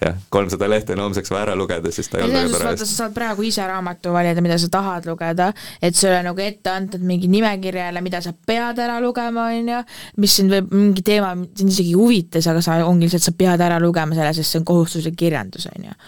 jah, 0.00 0.16
kolmsada 0.32 0.68
lehte 0.70 0.94
on 0.96 1.02
homseks 1.04 1.30
vaja 1.32 1.48
ära 1.48 1.54
lugeda, 1.58 1.92
siis 1.92 2.08
ta 2.08 2.18
ei 2.18 2.24
olnud 2.24 2.38
väga 2.38 2.52
tore 2.54 2.68
vaata, 2.70 2.86
sa 2.88 2.98
saad 3.02 3.14
praegu 3.16 3.44
ise 3.46 3.66
raamatu 3.68 4.14
valida, 4.14 4.42
mida 4.44 4.56
sa 4.60 4.70
tahad 4.72 5.08
lugeda, 5.10 5.50
et 5.82 5.96
sul 5.96 6.14
on 6.14 6.28
nagu 6.30 6.44
ette 6.44 6.72
antud 6.72 7.04
mingi 7.06 7.28
nimekirja 7.32 7.88
jälle, 7.88 8.02
mida 8.04 8.22
sa 8.24 8.32
pead 8.32 8.80
ära 8.80 8.98
lugema, 9.04 9.48
on 9.52 9.72
ju, 9.74 9.80
mis 10.24 10.36
sind 10.40 10.54
võib, 10.54 10.70
mingi 10.74 11.04
teema 11.06 11.34
sind 11.36 11.74
isegi 11.74 11.94
ei 11.94 11.98
huvitas, 12.00 12.48
aga 12.50 12.64
sa 12.64 12.78
ongi 12.86 13.08
lihtsalt, 13.08 13.28
sa 13.28 13.36
pead 13.44 13.66
ära 13.66 13.80
lugema 13.82 14.16
selle, 14.16 14.32
sest 14.36 14.54
see 14.54 14.62
on 14.62 14.68
kohustuslik 14.72 15.18
kirjandus, 15.20 15.68
on 15.70 15.90
ju. 15.90 15.98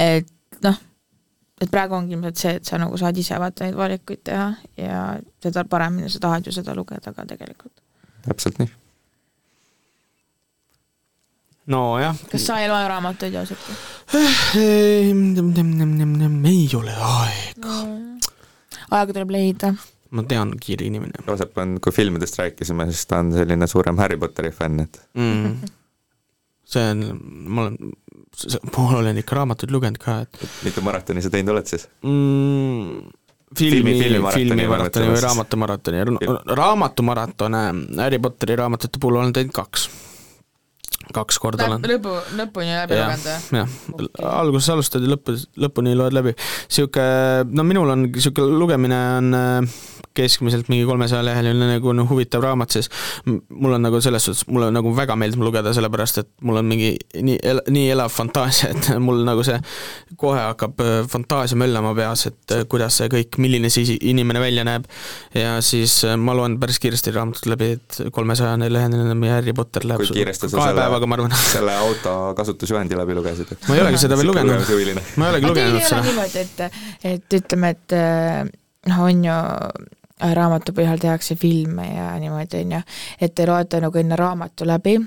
et 0.00 0.64
noh, 0.64 0.80
et 1.60 1.70
praegu 1.70 1.98
ongi 1.98 2.16
ilmselt 2.16 2.40
see, 2.40 2.56
et 2.60 2.72
sa 2.72 2.80
nagu 2.80 2.96
saad 3.00 3.20
ise 3.20 3.36
vaata 3.40 3.66
neid 3.66 3.76
valikuid 3.76 4.24
teha 4.24 4.48
ja 4.80 5.00
seda 5.44 5.66
paremini 5.68 6.08
sa 6.12 6.22
tahad 6.24 6.48
ju 6.48 6.56
seda 6.56 6.74
lugeda 6.76 7.12
ka 7.12 7.28
tegelikult. 7.28 7.74
täpselt 8.24 8.62
nii. 8.62 8.79
nojah. 11.66 12.16
kas 12.30 12.46
sa 12.46 12.58
ei 12.62 12.68
loe 12.70 12.88
raamatuid 12.88 13.36
ausalt? 13.40 13.64
ei 16.50 16.68
ole 16.78 16.94
aega. 16.94 17.76
aega 18.90 19.12
tuleb 19.12 19.34
leida. 19.36 19.74
ma 20.10 20.24
tean, 20.28 20.54
kiire 20.60 20.88
inimene 20.88 21.24
Joosep 21.26 21.58
on, 21.62 21.76
kui 21.82 21.92
filmidest 21.94 22.40
rääkisime, 22.40 22.88
siis 22.90 23.06
ta 23.10 23.20
on 23.24 23.32
selline 23.36 23.68
suurem 23.70 23.98
Harry 24.02 24.18
Potteri 24.18 24.50
fänn, 24.54 24.80
et 24.86 25.00
mm.. 25.14 25.70
see 26.64 26.90
on, 26.96 27.06
ma 27.46 27.68
olen, 27.68 27.94
ma 28.72 28.88
olen 28.98 29.22
ikka 29.22 29.40
raamatuid 29.42 29.74
lugenud 29.74 30.02
ka, 30.02 30.20
et 30.26 30.44
mitu 30.66 30.84
maratoni 30.86 31.22
sa 31.22 31.32
teinud 31.32 31.54
oled 31.54 31.70
siis? 31.70 31.86
mm, 32.02 33.10
filmi, 33.58 33.80
Filmi- 33.80 33.98
filmimaratoni 34.00 34.50
filmimaratoni 34.50 35.06
ma 35.06 35.16
või 35.16 35.24
raamatumaratoni, 35.28 36.04
raamatumaratone 36.64 37.64
Harry 38.02 38.18
Potteri 38.22 38.58
raamatute 38.58 39.02
puhul 39.02 39.22
olen 39.22 39.36
teinud 39.36 39.54
kaks. 39.54 39.90
Kaks 41.14 41.40
korda 41.42 41.68
olen. 41.68 41.86
lõpu, 41.94 42.16
lõpuni 42.38 42.74
läbi 42.74 42.98
jah 42.98 43.10
lugenud 43.14 43.52
või?, 43.52 43.60
jah, 43.60 44.34
alguses 44.40 44.70
alustad 44.74 45.06
ja 45.06 45.14
lõpus, 45.14 45.46
lõpuni 45.60 45.94
loed 45.98 46.16
läbi. 46.16 46.34
sihuke, 46.68 47.06
no 47.50 47.66
minul 47.66 47.94
on 47.94 48.06
sihuke 48.16 48.44
lugemine 48.46 49.00
on 49.18 49.34
äh, 49.36 49.80
keskmiselt 50.14 50.68
mingi 50.70 50.84
kolmesaja 50.88 51.22
leheline 51.24 51.68
nagu 51.74 51.92
noh, 51.94 52.08
huvitav 52.10 52.42
raamat, 52.44 52.74
siis 52.74 52.90
mul 53.26 53.76
on 53.76 53.84
nagu 53.84 54.00
selles 54.02 54.24
suhtes, 54.26 54.46
mulle 54.50 54.70
nagu 54.74 54.92
väga 54.96 55.16
meeldib 55.18 55.44
lugeda, 55.46 55.72
sellepärast 55.76 56.22
et 56.22 56.30
mul 56.46 56.60
on 56.60 56.66
mingi 56.70 56.92
nii 57.14 57.38
el-, 57.52 57.62
nii 57.70 57.92
elav 57.94 58.10
fantaasia, 58.14 58.72
et 58.74 58.90
mul 59.06 59.22
nagu 59.26 59.44
see 59.46 59.58
kohe 60.20 60.40
hakkab 60.42 60.82
äh, 60.84 60.94
fantaasia 61.10 61.58
möllama 61.60 61.94
peas, 61.98 62.26
et 62.30 62.56
äh, 62.56 62.64
kuidas 62.70 62.98
see 63.00 63.10
kõik, 63.12 63.38
milline 63.42 63.70
see 63.72 63.98
inimene 64.10 64.42
välja 64.42 64.66
näeb 64.66 64.88
ja 65.36 65.56
siis 65.64 66.00
ma 66.18 66.34
loen 66.36 66.58
päris 66.60 66.80
kiiresti 66.82 67.14
raamatut 67.14 67.46
läbi, 67.50 67.72
et 67.78 68.00
kolmesajane 68.14 68.70
leheline 68.72 69.14
meie 69.18 69.36
Harry 69.36 69.54
Potter 69.56 69.86
läheb 69.86 70.02
kahe 70.02 70.36
selle 70.50 70.86
päevaga, 71.00 71.06
ma 71.06 71.14
arvan. 71.14 71.36
selle 71.52 71.76
auto 71.76 72.34
kasutusjuhendi 72.36 72.96
läbi 72.96 73.14
lugesid, 73.14 73.52
et 73.52 73.68
ma 73.68 73.76
ei 73.76 73.84
olegi 73.84 74.02
seda 74.04 74.18
veel 74.18 74.30
lugenud 74.30 74.66
ma 75.16 75.28
ei 75.28 75.32
olegi 75.34 75.46
aga 75.46 75.52
lugenud 75.52 75.86
seda. 75.86 76.02
niimoodi, 76.08 76.44
et, 76.44 76.82
et 77.12 77.38
ütleme, 77.40 77.72
et 77.76 77.96
äh, 77.96 78.50
noh, 78.90 79.00
on 79.06 79.24
ju 79.24 79.38
raamatu 80.40 80.74
põhjal 80.76 81.00
tehakse 81.00 81.36
filme 81.40 81.86
ja 81.94 82.12
niimoodi, 82.20 82.64
on 82.64 82.76
ju, 82.76 82.82
et 83.20 83.34
te 83.34 83.48
loete 83.48 83.80
nagu 83.80 84.02
enne 84.02 84.18
raamatu 84.20 84.68
läbi 84.68 84.98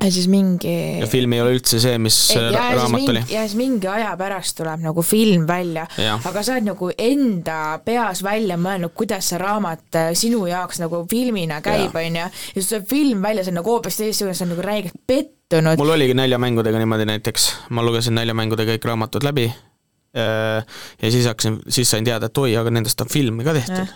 ja 0.00 0.10
siis 0.12 0.28
mingi 0.30 0.74
ja 1.00 1.06
film 1.10 1.34
ei 1.36 1.42
ole 1.42 1.54
üldse 1.56 1.80
see, 1.82 1.98
mis 2.02 2.16
äh, 2.36 2.48
ja 2.54 2.64
raamat 2.76 3.02
oli. 3.02 3.20
mingi, 3.20 3.34
ja 3.34 3.44
siis 3.44 3.56
mingi 3.58 3.88
aja 3.90 4.12
pärast 4.20 4.56
tuleb 4.60 4.84
nagu 4.84 5.04
film 5.06 5.46
välja, 5.48 5.86
aga 6.16 6.44
sa 6.44 6.56
oled 6.56 6.68
nagu 6.70 6.90
enda 6.96 7.58
peas 7.84 8.22
välja 8.26 8.58
mõelnud, 8.60 8.94
kuidas 8.96 9.32
see 9.32 9.40
raamat 9.40 10.00
äh, 10.00 10.10
sinu 10.18 10.44
jaoks 10.50 10.80
nagu 10.82 11.02
filmina 11.10 11.60
käib, 11.64 11.96
on 11.96 12.20
ju, 12.20 12.28
ja 12.28 12.28
siis 12.54 12.70
tuleb 12.72 12.88
film 12.90 13.24
välja, 13.24 13.44
see 13.44 13.54
on 13.54 13.60
nagu 13.60 13.74
hoopis 13.74 14.00
teistsugune, 14.00 14.36
sa 14.36 14.46
oled 14.46 14.54
nagu 14.54 14.66
räigelt 14.66 15.02
pettunud. 15.10 15.80
mul 15.80 15.96
oligi 15.96 16.16
näljamängudega 16.18 16.80
niimoodi 16.82 17.08
näiteks, 17.10 17.50
ma 17.76 17.84
lugesin 17.86 18.16
näljamängude 18.18 18.68
kõik 18.72 18.88
raamatud 18.88 19.26
läbi 19.26 19.50
äh, 19.50 20.64
ja 21.02 21.12
siis 21.12 21.28
hakkasin, 21.30 21.60
siis 21.68 21.92
sain 21.92 22.08
teada, 22.08 22.32
et 22.32 22.42
oi, 22.44 22.54
aga 22.56 22.72
nendest 22.72 23.00
on 23.04 23.12
filmi 23.12 23.46
ka 23.46 23.56
tehtud. 23.56 23.94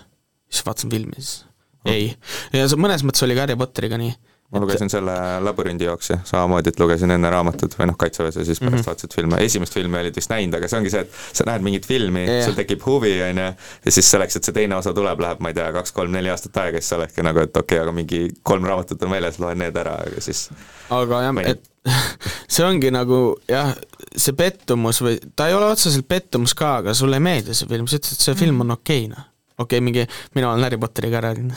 Siis 0.50 0.66
vaatasin 0.66 0.92
filmi, 0.92 1.18
siis 1.18 1.42
ei. 1.88 2.12
ja 2.54 2.68
see 2.68 2.80
mõnes 2.80 3.04
mõttes 3.06 3.24
oli 3.26 3.36
ka 3.36 3.44
Harry 3.44 3.56
Potteriga 3.60 3.98
nii. 4.00 4.14
Ma 4.54 4.62
lugesin 4.62 4.90
selle 4.92 5.14
labürindi 5.44 5.88
jooksja 5.88 6.20
samamoodi, 6.28 6.72
et 6.72 6.80
lugesin 6.80 7.10
enne 7.14 7.30
raamatut 7.30 7.74
või 7.78 7.90
noh, 7.90 7.98
kaitseväes 7.98 8.38
ja 8.40 8.46
siis 8.46 8.60
pärast 8.60 8.70
mm 8.70 8.74
Mhm. 8.74 8.80
-hmm. 8.80 8.86
vaatasid 8.86 9.14
filme, 9.14 9.36
esimest 9.44 9.74
filmi 9.74 9.98
olid 9.98 10.16
vist 10.16 10.30
näinud, 10.30 10.54
aga 10.58 10.68
see 10.68 10.78
ongi 10.78 10.90
see, 10.90 11.00
et 11.00 11.10
sa 11.32 11.44
näed 11.48 11.62
mingit 11.62 11.86
filmi 11.86 12.24
Jah. 12.24 12.32
yeah., 12.34 12.44
sul 12.46 12.54
tekib 12.54 12.86
huvi, 12.86 13.12
on 13.22 13.38
ju, 13.38 13.50
ja 13.84 13.92
siis 13.92 14.10
selleks, 14.10 14.36
et 14.36 14.44
see 14.44 14.54
teine 14.56 14.76
osa 14.76 14.94
tuleb, 14.94 15.20
läheb, 15.20 15.40
ma 15.40 15.52
ei 15.52 15.58
tea, 15.58 15.72
kaks-kolm-neli 15.72 16.30
aastat 16.32 16.56
aega, 16.62 16.80
siis 16.80 16.88
sa 16.92 16.98
oledki 17.00 17.26
nagu, 17.26 17.44
et 17.44 17.56
okei 17.56 17.78
okay,, 17.78 17.82
aga 17.84 17.92
mingi 17.96 18.28
kolm 18.42 18.66
raamatut 18.68 19.02
on 19.02 19.10
väljas, 19.10 19.38
loen 19.42 19.58
need 19.58 19.76
ära, 19.76 19.96
aga 20.06 20.24
siis 20.24 20.48
aga 20.94 21.22
jah, 21.26 21.42
et 21.54 21.70
see 22.54 22.64
ongi 22.64 22.90
nagu 22.94 23.20
jah, 23.50 23.74
see 24.16 24.36
pettumus 24.36 25.02
või 25.04 25.18
ta 25.36 25.48
ei 25.50 25.58
ole 25.58 25.72
otseselt 25.74 26.08
pettumus 26.08 26.54
ka, 26.58 26.76
aga 26.82 26.94
sulle 26.94 27.20
ei 27.20 27.26
meeldi 27.28 27.56
see 27.56 27.68
film, 27.70 27.88
sa 27.88 28.00
ütled, 28.00 28.16
et 28.16 28.28
see 28.28 28.38
film 28.44 28.64
on 28.64 28.76
okei 28.78 29.04
okay, 29.04 29.12
noh. 29.12 29.28
okei 29.58 29.78
okay,, 29.78 29.84
mingi, 29.84 30.06
mina 30.34 30.52
olen 30.52 30.64
Harry 30.64 30.80
Potteriga 30.80 31.20
rääkinud 31.24 31.54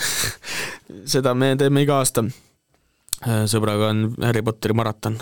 seda 1.14 1.34
me 1.34 1.56
teeme 1.60 1.84
iga 1.86 2.02
aasta. 2.02 2.26
Sõbraga 3.26 3.92
on 3.92 4.08
Harry 4.22 4.44
Potteri 4.46 4.76
maraton. 4.78 5.18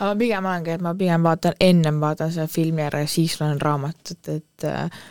aga 0.00 0.12
pigem 0.18 0.46
ongi, 0.46 0.76
et 0.76 0.84
ma 0.84 0.94
pigem 0.94 1.24
vaatan, 1.24 1.56
ennem 1.60 2.00
vaatan 2.00 2.32
selle 2.32 2.48
filmi 2.48 2.82
ära 2.84 3.02
ja 3.04 3.08
siis 3.10 3.38
loen 3.40 3.60
raamatut, 3.60 4.28
et 4.28 4.68
äh, 4.68 5.02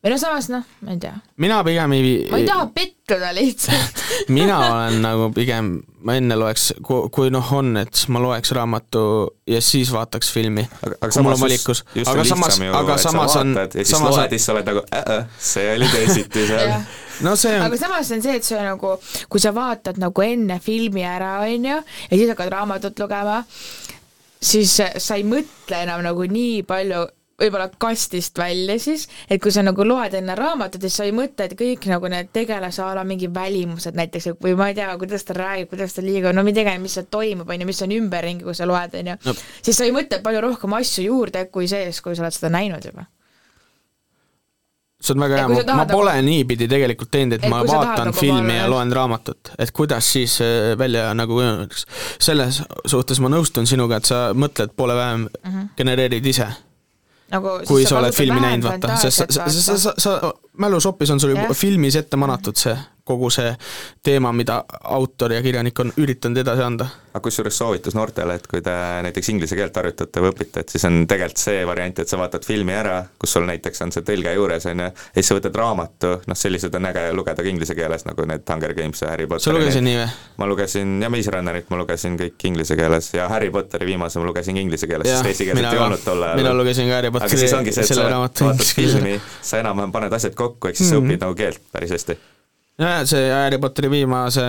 või 0.00 0.12
no 0.14 0.16
samas 0.20 0.48
noh, 0.48 0.64
ma 0.84 0.94
ei 0.94 1.00
tea, 1.00 1.12
mina 1.42 1.60
pigem 1.64 1.92
ei 1.92 2.12
ma 2.30 2.40
ei 2.40 2.46
taha 2.48 2.66
pettuda 2.74 3.32
lihtsalt. 3.36 4.00
mina 4.36 4.56
olen 4.64 5.00
nagu 5.04 5.28
pigem, 5.36 5.74
ma 6.06 6.16
enne 6.16 6.38
loeks, 6.40 6.70
kui 6.86 7.32
noh 7.32 7.52
on, 7.56 7.74
et 7.82 7.92
siis 7.92 8.08
ma 8.14 8.22
loeks 8.24 8.54
raamatu 8.56 9.02
ja 9.50 9.60
siis 9.64 9.92
vaataks 9.92 10.32
filmi. 10.32 10.64
aga 10.86 11.10
kui 11.12 11.26
mul 11.26 11.36
on 11.36 11.42
samas 11.42 11.68
just, 11.68 11.92
just 11.94 12.12
aga 12.12 12.24
samas 12.24 12.56
lihtsam, 12.56 12.66
ju, 12.66 12.78
aga 12.80 12.96
et 12.96 13.04
sa 13.04 13.12
samas 13.12 13.36
on, 13.42 13.54
vaatad 13.58 13.76
ja 13.76 13.84
siis 13.84 13.94
samas 13.98 14.16
loed 14.16 14.18
ja 14.18 14.24
on, 14.24 14.32
siis 14.32 14.48
sa 14.48 14.56
oled 14.56 14.72
nagu 14.72 14.86
äh,, 15.02 15.38
see 15.50 15.68
oli 15.74 15.92
teisiti 15.92 16.48
seal 16.48 16.74
no 17.26 17.36
see 17.36 17.54
on 17.58 17.68
aga 17.68 17.82
samas 17.84 18.16
on 18.16 18.24
see, 18.24 18.40
et 18.40 18.48
see 18.48 18.64
nagu, 18.64 18.96
kui 19.28 19.44
sa 19.44 19.52
vaatad 19.56 20.00
nagu 20.00 20.24
enne 20.24 20.60
filmi 20.64 21.04
ära, 21.04 21.36
on 21.44 21.70
ju, 21.74 21.78
ja 22.08 22.16
siis 22.16 22.32
hakkad 22.32 22.56
raamatut 22.56 23.04
lugema, 23.04 23.42
siis 24.40 24.80
sa 24.80 25.20
ei 25.20 25.28
mõtle 25.28 25.84
enam 25.84 26.04
nagu 26.08 26.24
nii 26.24 26.62
palju 26.68 27.04
võib-olla 27.40 27.68
kastist 27.80 28.38
välja 28.38 28.76
siis, 28.78 29.06
et 29.30 29.40
kui 29.42 29.50
sa 29.54 29.62
nagu 29.64 29.84
loed 29.86 30.14
enne 30.18 30.34
raamatut, 30.38 30.80
siis 30.84 30.96
sa 31.00 31.04
ei 31.08 31.12
mõtle, 31.16 31.46
et 31.48 31.54
kõik 31.58 31.86
nagu 31.90 32.08
need 32.12 32.28
tegelase 32.36 32.82
a 32.84 32.90
la 32.94 33.04
mingi 33.08 33.30
välimused 33.34 33.96
näiteks 33.96 34.30
või 34.42 34.54
ma 34.58 34.68
ei 34.70 34.74
tea, 34.78 34.90
kuidas 35.00 35.24
ta 35.24 35.34
räägib, 35.38 35.70
kuidas 35.72 35.94
ta 35.96 36.02
liigub, 36.04 36.34
no 36.36 36.44
mida 36.46 36.60
iganes, 36.64 36.82
mis 36.84 36.98
seal 36.98 37.06
toimub, 37.10 37.48
on 37.48 37.60
ju, 37.64 37.66
mis 37.70 37.82
on 37.86 37.96
ümberringi, 37.96 38.44
kui 38.44 38.54
sa 38.54 38.68
loed, 38.68 38.94
on 39.00 39.14
ju 39.14 39.34
siis 39.62 39.76
sa 39.80 39.84
ei 39.88 39.94
mõtle 39.96 40.20
palju 40.22 40.40
rohkem 40.44 40.76
asju 40.80 41.06
juurde 41.08 41.46
kui 41.50 41.66
sees, 41.70 42.00
kui 42.04 42.14
sa 42.16 42.22
oled 42.26 42.36
seda 42.36 42.52
näinud 42.52 42.84
juba. 42.84 43.06
see 45.00 45.14
on 45.16 45.22
väga 45.24 45.36
hea, 45.38 45.48
ma, 45.48 45.54
ma 45.64 45.74
nagu- 45.80 45.94
pole 45.96 46.12
niipidi 46.22 46.66
tegelikult 46.68 47.08
teinud, 47.10 47.32
et 47.38 47.46
ma 47.48 47.62
vaatan 47.64 48.10
nagu 48.10 48.18
filmi 48.20 48.56
ja 48.58 48.66
loen 48.68 48.90
raamatut, 48.92 49.48
et 49.58 49.70
kuidas 49.72 50.04
siis 50.12 50.34
äh, 50.44 50.74
välja 50.78 51.06
nagu 51.16 51.38
kujuneks. 51.38 51.86
selles 52.20 52.58
suhtes 52.86 53.20
ma 53.24 53.30
nõustun 53.32 53.64
sinuga, 53.66 53.96
et 53.96 54.04
sa 54.10 54.18
mõtled 54.36 54.74
poole 54.76 54.94
vähem 54.98 55.22
mm, 55.30 55.48
Mhm. 55.48 55.70
genereerid 55.78 56.26
ise, 56.26 56.50
nagu 57.30 57.56
kui 57.68 57.86
sa 57.86 57.98
oled 58.00 58.14
filmi 58.16 58.40
näinud, 58.42 58.66
vaata, 58.68 58.96
sest 59.02 59.24
sa, 59.30 59.46
sa, 59.48 59.50
sa, 59.50 59.76
sa, 59.78 59.94
sa, 59.98 60.32
mälusopis 60.58 61.10
on 61.10 61.20
sul 61.20 61.34
Jah. 61.34 61.42
juba 61.42 61.54
filmis 61.54 61.96
ette 61.96 62.16
manatud 62.16 62.56
see, 62.56 62.76
kogu 63.04 63.30
see 63.32 63.50
teema, 64.02 64.32
mida 64.32 64.60
autor 64.94 65.32
ja 65.32 65.42
kirjanik 65.42 65.78
on 65.82 65.92
üritanud 65.98 66.40
edasi 66.42 66.62
anda. 66.62 66.86
aga 67.10 67.22
kusjuures 67.24 67.56
soovitus 67.58 67.94
noortele, 67.98 68.36
et 68.38 68.46
kui 68.46 68.60
te 68.62 68.72
näiteks 69.02 69.28
inglise 69.32 69.56
keelt 69.58 69.76
harjutate 69.76 70.22
või 70.22 70.30
õpite, 70.30 70.62
et 70.62 70.70
siis 70.70 70.84
on 70.86 71.00
tegelikult 71.10 71.42
see 71.42 71.64
variant, 71.66 71.98
et 71.98 72.08
sa 72.08 72.18
vaatad 72.20 72.46
filmi 72.46 72.74
ära, 72.76 73.00
kus 73.18 73.34
sul 73.34 73.48
näiteks 73.48 73.82
on 73.82 73.90
see 73.94 74.04
tõlge 74.06 74.34
juures, 74.36 74.66
on 74.70 74.84
ju, 74.84 74.86
ja 74.92 75.16
siis 75.16 75.30
sa 75.32 75.38
võtad 75.38 75.58
raamatu, 75.58 76.12
noh 76.30 76.38
sellised 76.38 76.76
on 76.78 76.86
äge 76.90 77.02
lugeda 77.16 77.42
ka 77.42 77.50
inglise 77.50 77.74
keeles, 77.74 78.06
nagu 78.06 78.26
need 78.30 78.44
Hunger 78.46 78.74
Games 78.78 79.02
ja 79.02 79.10
Harry 79.10 79.26
Potter. 79.26 79.48
sa 79.48 79.56
lugesid 79.56 79.82
nii 79.86 79.96
või? 79.98 80.06
ma 80.42 80.50
lugesin, 80.52 80.94
ja 81.02 81.10
Maze 81.10 81.34
Runnerit 81.34 81.74
ma 81.74 81.80
lugesin 81.82 82.20
kõik 82.20 82.46
inglise 82.52 82.78
keeles 82.78 83.10
ja 83.16 83.26
Harry 83.32 83.50
Potteri 83.50 83.90
viimase 83.90 84.22
ma 84.22 84.30
lugesin 84.30 84.60
inglise 84.62 84.86
keeles, 84.86 85.10
Jah, 85.10 85.18
sest 85.18 85.32
eesti 85.32 85.50
keelet 85.50 85.64
mina 85.64 85.74
ei 85.74 85.82
olnud 85.88 86.06
tol 86.06 86.22
ajal. 86.28 86.38
Mina 86.44 86.54
lugesin 86.54 86.86
ka 86.92 87.00
Harry 87.00 87.10
Potteri 87.10 87.50
selle 87.50 88.06
raamatu 88.06 88.46
vaatad 88.46 88.54
inglise 88.54 88.78
keeles. 88.78 88.94
filmi, 88.94 89.18
sa 89.42 89.58
enam-vähem 89.64 89.98
paned 89.98 90.14
asjad 90.20 90.38
kokku, 90.38 90.49
ehk 90.70 90.76
siis 90.76 90.90
sa 90.90 90.96
Mhm. 91.00 91.06
õpid 91.10 91.20
nagu 91.24 91.34
keelt 91.38 91.60
päris 91.72 91.90
hästi. 91.94 92.16
jaa, 92.80 93.04
see 93.06 93.30
Harry 93.32 93.58
Potteri 93.60 93.90
viimase 93.92 94.44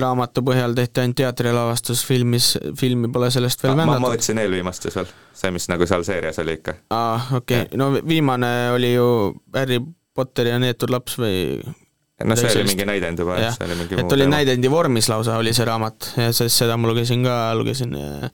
raamatu 0.00 0.40
põhjal 0.42 0.74
tehti 0.74 1.00
ainult 1.02 1.16
teatrilavastus, 1.16 2.04
filmis, 2.08 2.58
filmi 2.80 3.08
pole 3.12 3.30
sellest 3.30 3.62
veel 3.62 3.74
ma, 3.76 3.84
ma 3.84 3.92
vändatud. 3.98 4.14
võtsin 4.16 4.38
eelviimast 4.40 4.82
siis 4.82 4.96
veel, 4.96 5.10
see, 5.36 5.50
mis 5.50 5.68
nagu 5.68 5.86
seal 5.86 6.02
seerias 6.08 6.38
oli 6.38 6.54
ikka. 6.56 6.74
aa, 6.90 7.20
okei 7.40 7.60
okay., 7.66 7.76
no 7.76 7.90
vi- 7.92 8.02
viimane 8.08 8.70
oli 8.72 8.94
ju 8.94 9.08
Harry 9.54 9.80
Potter 10.16 10.46
ja 10.46 10.58
neetud 10.58 10.88
laps 10.90 11.18
või 11.20 11.60
no 12.24 12.36
see 12.36 12.46
oli 12.48 12.52
sellist. 12.54 12.72
mingi 12.72 12.86
näidend 12.88 13.18
juba, 13.20 13.36
see 13.52 13.66
oli 13.68 13.74
mingi 13.82 13.98
et 14.00 14.12
oli 14.16 14.26
näidendi 14.26 14.70
vormis 14.72 15.08
lausa, 15.12 15.36
oli 15.36 15.52
see 15.52 15.66
raamat 15.68 16.12
ja 16.16 16.30
sest 16.32 16.56
seda 16.62 16.76
ma 16.80 16.88
lugesin 16.88 17.22
ka, 17.28 17.52
lugesin 17.54 17.92
äh, 17.94 18.30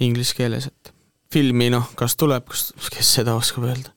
inglise 0.00 0.32
keeles, 0.38 0.66
et 0.72 0.92
filmi 1.32 1.68
noh, 1.68 1.84
kas 2.00 2.16
tuleb, 2.16 2.46
kas, 2.48 2.70
kes 2.96 3.12
seda 3.20 3.34
oskab 3.36 3.64
öelda. 3.68 3.92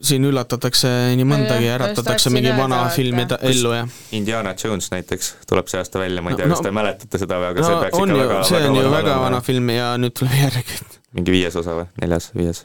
Siin 0.00 0.24
üllatatakse 0.24 0.88
nii 1.18 1.26
mõndagi 1.28 1.66
ja 1.68 1.76
äratatakse 1.76 2.32
mingi 2.32 2.52
vana 2.56 2.80
filmi 2.94 3.26
ellu 3.40 3.72
ja 3.76 3.84
Indiana 4.16 4.54
Jones 4.56 4.88
näiteks 4.94 5.34
tuleb 5.50 5.68
see 5.68 5.80
aasta 5.82 6.00
välja, 6.00 6.22
ma 6.24 6.32
ei 6.32 6.36
No- 6.36 6.40
tea, 6.40 6.48
kas 6.48 6.62
no- 6.62 6.68
te 6.68 6.74
mäletate 6.74 7.20
seda 7.20 7.40
või, 7.42 7.50
aga 7.52 7.64
see 7.66 7.74
no 7.74 7.80
peaks 7.84 7.98
on 8.00 8.08
ikka 8.10 8.16
ju, 8.16 8.28
väga, 8.28 8.42
see 8.48 8.66
on 8.68 8.76
ju 8.80 8.90
väga 8.94 9.16
vana 9.20 9.40
film 9.44 9.72
ja 9.74 9.94
nüüd 10.00 10.14
tuleb 10.16 10.36
järgi. 10.40 10.78
mingi 11.18 11.34
viies 11.36 11.56
osa 11.60 11.76
või, 11.82 11.88
neljas, 12.00 12.30
viies? 12.36 12.62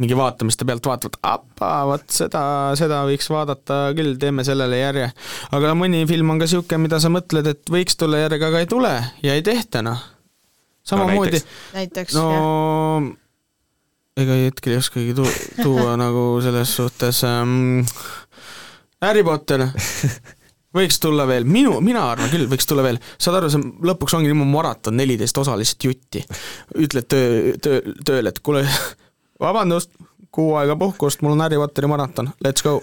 mingi 0.00 0.16
vaatamiste 0.16 0.64
pealt 0.68 0.86
vaatavad, 0.86 1.16
appa, 1.28 1.70
vot 1.90 2.04
seda, 2.14 2.42
seda 2.78 3.02
võiks 3.08 3.26
vaadata 3.32 3.80
küll, 3.96 4.14
teeme 4.20 4.44
sellele 4.46 4.78
järje. 4.80 5.10
aga 5.56 5.74
mõni 5.76 6.04
film 6.08 6.30
on 6.30 6.38
ka 6.40 6.48
niisugune, 6.48 6.84
mida 6.86 7.00
sa 7.00 7.08
mõtled, 7.12 7.48
et 7.54 7.72
võiks 7.72 7.96
tulla 8.00 8.22
järge, 8.22 8.44
aga 8.52 8.62
ei 8.62 8.68
tule 8.70 8.92
ja 9.24 9.34
ei 9.36 9.42
tehta 9.42 9.82
noh. 9.84 10.00
samamoodi 10.84 11.40
näiteks 11.74 12.14
no 12.16 12.28
jah. 12.32 13.10
Ega 14.18 14.36
hetkel 14.46 14.74
ei 14.74 14.80
oskagi 14.80 15.14
tu-, 15.16 15.38
tuua 15.62 15.94
nagu 16.00 16.24
selles 16.44 16.74
suhtes 16.76 17.22
ähm, 17.28 17.86
Harry 19.04 19.22
Potter 19.24 19.66
võiks 20.76 21.00
tulla 21.02 21.26
veel, 21.28 21.46
minu, 21.48 21.78
mina 21.84 22.04
arvan 22.12 22.30
küll, 22.32 22.46
võiks 22.50 22.68
tulla 22.68 22.84
veel, 22.86 23.00
saad 23.18 23.40
aru, 23.40 23.50
see 23.52 23.72
lõpuks 23.90 24.14
ongi 24.16 24.30
niimoodi 24.30 24.52
maraton, 24.52 24.96
neliteist 24.98 25.38
osa 25.42 25.56
lihtsalt 25.58 25.88
jutti. 25.88 26.22
ütled 26.78 27.08
töö, 27.10 27.56
töö, 27.62 27.94
tööle, 28.06 28.30
et 28.30 28.38
kuule, 28.44 28.62
vabandust, 29.42 29.92
kuu 30.30 30.54
aega 30.60 30.76
puhkust, 30.78 31.24
mul 31.24 31.34
on 31.34 31.42
Harry 31.46 31.58
Potteri 31.58 31.90
maraton, 31.90 32.30
let's 32.46 32.62
go, 32.66 32.78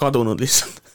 kadunud 0.00 0.40
lihtsalt. 0.40 0.89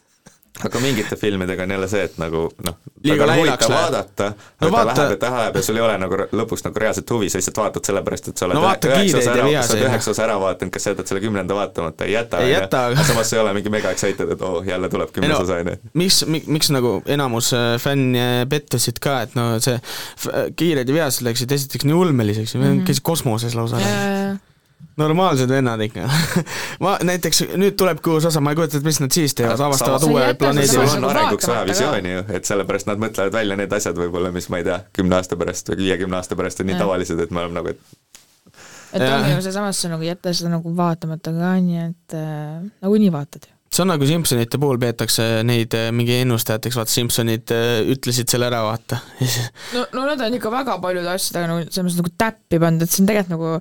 Aga 0.64 0.80
mingite 0.80 1.16
filmidega 1.20 1.64
on 1.64 1.72
jälle 1.72 1.88
see, 1.92 2.04
et 2.08 2.18
nagu 2.18 2.46
noh, 2.66 2.76
väga 3.08 3.26
huvitav 3.36 3.72
vaadata, 3.74 4.28
No 4.62 4.68
aga 4.68 4.70
ta 4.70 4.76
vaata- 4.78 5.02
läheb 5.02 5.12
ja 5.12 5.18
ta 5.18 5.32
läheb 5.34 5.56
ja 5.56 5.62
sul 5.68 5.76
ei 5.76 5.82
ole 5.84 5.98
nagu 5.98 6.16
lõpuks 6.32 6.64
nagu 6.66 6.80
reaalset 6.80 7.10
huvi, 7.12 7.30
sa 7.30 7.38
lihtsalt 7.42 7.58
vaatad 7.58 7.86
sellepärast, 7.90 8.28
et 8.32 8.38
sa 8.38 8.46
oled 8.48 8.56
No 8.56 8.62
vaata 8.62 8.88
ühe- 8.88 8.96
üheksa 8.96 9.18
kiireid 9.18 9.28
osa 9.28 9.30
ja 9.30 9.58
ära, 9.60 9.64
sa 9.68 9.74
oled 9.74 9.88
üheksa 9.90 10.12
osa 10.16 10.24
ära 10.24 10.38
vaadanud, 10.40 10.72
kas 10.74 10.84
sa 10.88 10.94
jätad 10.94 11.08
selle 11.12 11.22
kümnenda 11.26 11.56
vaatamata, 11.60 12.06
ei 12.06 12.14
jäta, 12.16 12.40
aga- 12.88 13.04
samas 13.04 13.34
ei 13.34 13.40
ole 13.40 13.54
mingi 13.54 13.70
mega 13.70 13.92
excited, 13.92 14.32
et 14.32 14.42
oo, 14.42 14.64
jälle 14.64 14.90
tuleb 14.90 15.12
kümnes 15.12 15.36
no, 15.36 15.44
osa, 15.44 15.60
on 15.60 15.68
ju. 15.74 15.76
miks, 15.94 16.24
miks 16.48 16.70
nagu 16.72 16.96
enamus 17.06 17.52
äh, 17.54 17.76
fänne 17.82 18.46
pettusid 18.50 19.00
ka, 19.04 19.22
et 19.28 19.36
no 19.36 19.60
see 19.60 19.80
kiired 20.56 20.88
ja 20.90 20.94
vihased 21.02 21.26
läksid 21.28 21.52
esiteks 21.52 21.86
nii 21.86 21.94
ulmeliseks 22.00 22.56
ja 22.56 22.62
mm. 22.62 22.68
-hmm. 22.80 22.86
käisid 22.88 23.04
kosmoses 23.04 23.56
lausa 23.56 23.80
jaa. 23.80 24.38
Normaalsed 24.98 25.50
vennad 25.50 25.82
ikka. 25.86 26.08
Ma 26.84 26.96
näiteks, 27.04 27.44
nüüd 27.60 27.78
tulebki 27.80 28.12
uus 28.14 28.28
osa, 28.30 28.42
ma 28.44 28.54
ei 28.54 28.60
kujuta 28.60 28.78
ette, 28.78 28.88
mis 28.88 29.02
nad 29.04 29.16
siis 29.16 29.36
teevad, 29.38 29.62
avastavad 29.68 30.08
uue 30.10 30.28
planeedi 30.40 30.80
on 30.82 31.08
arenguks 31.10 31.50
vaja 31.50 31.66
visiooni 31.70 32.16
ju, 32.18 32.26
et 32.38 32.48
sellepärast 32.48 32.90
nad 32.90 33.02
mõtlevad 33.02 33.36
välja 33.36 33.60
need 33.60 33.74
asjad 33.76 34.00
võib-olla, 34.00 34.34
mis 34.36 34.50
ma 34.52 34.62
ei 34.62 34.68
tea, 34.68 34.82
kümne 34.96 35.20
aasta 35.20 35.40
pärast 35.40 35.72
või 35.72 35.84
viiekümne 35.84 36.20
aasta 36.20 36.38
pärast 36.40 36.64
on 36.64 36.72
nii 36.72 36.80
tavalised, 36.80 37.22
et 37.24 37.34
me 37.36 37.44
oleme 37.44 37.60
nagu, 37.60 37.76
et 37.76 38.06
et 38.96 39.10
ongi 39.10 39.34
ju 39.34 39.42
seesamas, 39.44 39.82
sa 39.82 39.92
nagu 39.92 40.06
jätta 40.06 40.34
seda 40.36 40.54
nagu 40.54 40.72
vaatamata 40.78 41.34
ka, 41.36 41.52
nii 41.64 41.82
et 41.84 42.16
äh, 42.18 42.64
nagunii 42.86 43.12
vaatad 43.14 43.50
ju. 43.50 43.52
see 43.76 43.84
on 43.84 43.92
nagu 43.92 44.08
Simsonite 44.08 44.60
puhul 44.62 44.80
peetakse 44.80 45.26
neid 45.48 45.76
äh, 45.76 45.90
mingi 45.96 46.22
ennustajateks, 46.22 46.78
vaata 46.80 46.94
Simsonid 46.94 47.52
äh, 47.56 47.82
ütlesid 47.96 48.32
selle 48.32 48.48
ära, 48.48 48.64
vaata. 48.68 49.02
No, 49.76 49.86
no 49.98 50.08
nad 50.12 50.24
on 50.24 50.40
ikka 50.40 50.52
väga 50.54 50.80
paljude 50.84 51.12
asjadega 51.12 51.52
nagu 51.52 51.68
selles 51.68 51.90
mõttes 51.90 52.02
nagu 52.04 52.16
täppi 52.24 52.62
pandud, 52.64 52.88
et 52.88 52.94
see 52.94 53.04
on 53.04 53.12
tegelikult 53.12 53.36
nagu 53.36 53.52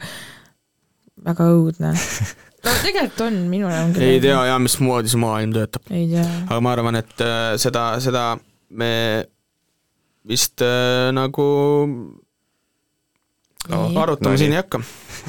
väga 1.25 1.47
õudne. 1.55 1.93
no 2.65 2.75
tegelikult 2.85 3.23
on, 3.27 3.39
minul 3.53 3.73
on 3.73 3.95
küll 3.95 4.09
ei 4.09 4.23
tea 4.25 4.41
ja 4.49 4.59
mismoodi 4.63 5.13
see 5.13 5.21
maailm 5.23 5.55
töötab. 5.57 5.87
ei 5.93 6.09
tea. 6.13 6.27
aga 6.49 6.61
ma 6.65 6.75
arvan, 6.77 7.01
et 7.01 7.25
äh, 7.25 7.55
seda, 7.61 7.87
seda 8.05 8.27
me 8.75 8.93
vist 10.29 10.65
äh, 10.65 11.11
nagu 11.15 11.47
no, 13.69 13.87
arutama 14.01 14.35
No 14.35 14.39
siin 14.39 14.53
ei 14.53 14.61
hakka. 14.61 14.81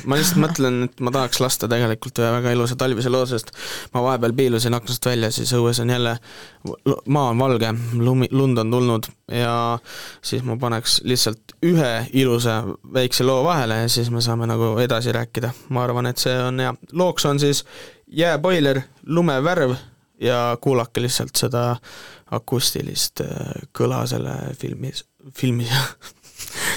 ma 0.05 0.17
lihtsalt 0.19 0.41
mõtlen, 0.43 0.80
et 0.89 0.99
ma 1.03 1.11
tahaks 1.15 1.39
lasta 1.43 1.69
tegelikult 1.72 2.19
ühe 2.19 2.31
väga 2.38 2.51
ilusa 2.55 2.75
talvise 2.80 3.11
loo, 3.14 3.25
sest 3.30 3.51
ma 3.93 4.03
vahepeal 4.03 4.35
piilusin 4.35 4.75
aknast 4.75 5.05
välja, 5.05 5.31
siis 5.31 5.53
õues 5.55 5.80
on 5.83 5.93
jälle, 5.93 6.17
maa 7.05 7.30
on 7.31 7.39
valge, 7.39 7.72
lumi, 7.99 8.27
lund 8.31 8.59
on 8.61 8.72
tulnud 8.72 9.09
ja 9.31 9.55
siis 10.25 10.43
ma 10.43 10.57
paneks 10.61 10.99
lihtsalt 11.07 11.55
ühe 11.65 11.93
ilusa 12.14 12.61
väikse 12.93 13.23
loo 13.27 13.43
vahele 13.47 13.83
ja 13.85 13.89
siis 13.91 14.11
me 14.11 14.22
saame 14.22 14.49
nagu 14.51 14.75
edasi 14.83 15.15
rääkida. 15.15 15.53
ma 15.69 15.83
arvan, 15.83 16.11
et 16.11 16.17
see 16.22 16.35
on 16.43 16.59
hea. 16.59 16.73
looks 16.91 17.25
on 17.25 17.39
siis 17.39 17.65
Jääboiler, 18.15 18.81
lumevärv 19.07 19.73
ja 20.22 20.57
kuulake 20.61 21.01
lihtsalt 21.01 21.35
seda 21.35 21.75
akustilist 22.31 23.22
äh, 23.22 23.65
kõla 23.75 24.05
selle 24.07 24.35
filmis, 24.59 25.05
filmis 25.33 25.72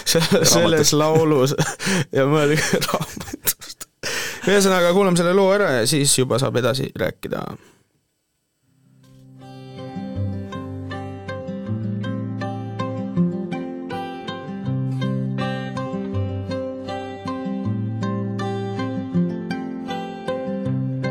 selles 0.09 0.93
laulus 0.97 1.55
ja 2.13 2.27
mõelge 2.29 2.63
raamatust. 2.87 3.89
ühesõnaga, 4.49 4.93
kuulame 4.97 5.21
selle 5.21 5.35
loo 5.37 5.51
ära 5.55 5.73
ja 5.81 5.89
siis 5.91 6.19
juba 6.19 6.41
saab 6.41 6.61
edasi 6.63 6.93
rääkida. 6.97 7.45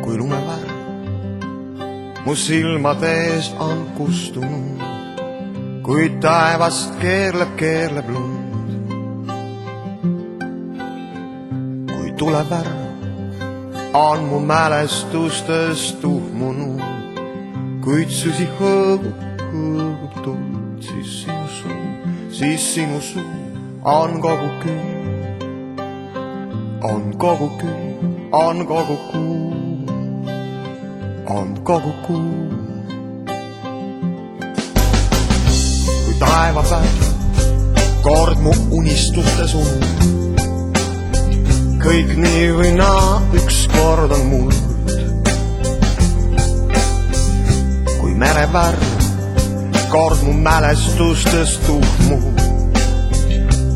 kui 0.03 0.15
lumevärv 0.15 0.77
mu 2.27 2.35
silmade 2.35 3.07
ees 3.07 3.53
on 3.63 3.85
kustunud, 3.95 4.81
kuid 5.87 6.17
taevast 6.19 6.97
keerleb, 6.99 7.55
keerleb 7.55 8.11
lund. 8.11 8.36
Tulevärv 12.17 12.77
on 13.93 14.23
mu 14.29 14.39
mälestustest 14.39 16.01
tuhmunud, 16.01 16.81
kuid 17.85 18.09
süsi 18.13 18.47
hõõgub, 18.59 19.25
hõõgub 19.51 20.21
tuld, 20.25 20.81
siis 20.83 21.21
sinu 21.23 21.47
suu, 21.59 21.83
siis 22.39 22.67
sinu 22.73 23.01
suu 23.01 23.37
on 23.87 24.19
kogu 24.21 24.49
külm, 24.63 24.97
on 26.83 27.13
kogu 27.17 27.49
külm, 27.61 28.17
on 28.31 28.65
kogu 28.67 28.97
kuu. 29.11 29.53
On 31.29 31.57
kogu 31.63 31.91
kuu. 32.07 32.49
kui 36.05 36.13
taevapäev 36.19 37.01
kord 38.01 38.39
mu 38.39 38.53
unistustes 38.71 39.53
unub, 39.53 40.26
kõik 41.87 42.09
nii 42.19 42.47
või 42.51 42.71
naa 42.75 43.21
ükskord 43.39 44.11
on 44.11 44.23
muld. 44.27 44.55
kui 47.99 48.11
merevärv 48.19 48.83
kord 49.93 50.25
mu 50.27 50.33
mälestustes 50.43 51.55
tuhmub, 51.63 52.43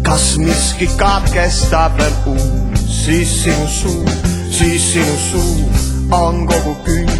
kas 0.03 0.25
miski 0.43 0.89
katkestab 0.99 1.95
veel 2.01 2.17
uus, 2.33 2.83
siis 3.05 3.31
sinu 3.45 3.67
suu, 3.79 4.15
siis 4.51 4.91
sinu 4.91 5.17
suu 5.29 5.71
on 6.11 6.43
kogu 6.51 6.75
külm 6.83 7.15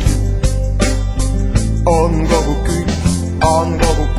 on 1.87 2.27
kogu 2.27 2.55
külm, 2.67 2.91
on 3.47 3.77
kogu 3.79 4.10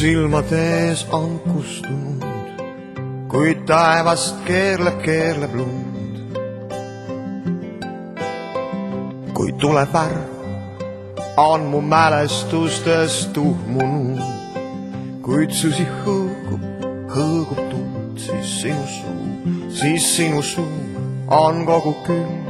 silmade 0.00 0.56
ees 0.56 1.00
on 1.12 1.32
kustunud, 1.44 2.22
kuid 3.28 3.66
taevast 3.68 4.38
keerleb, 4.46 5.02
keerleb 5.04 5.52
lund. 5.58 6.14
kui 9.36 9.52
tuleb 9.60 9.92
värv, 9.92 10.30
on 11.36 11.68
mu 11.72 11.82
mälestustest 11.92 13.34
tuhmunud, 13.36 14.24
kuid 15.26 15.52
susi 15.60 15.84
hõõgub, 16.00 16.64
hõõgub 17.12 17.60
tuld, 17.68 18.24
siis 18.24 18.56
sinu 18.62 18.86
suu, 18.96 19.54
siis 19.82 20.10
sinu 20.16 20.40
suu 20.40 21.04
on 21.42 21.64
kogu 21.68 21.92
külm, 22.08 22.40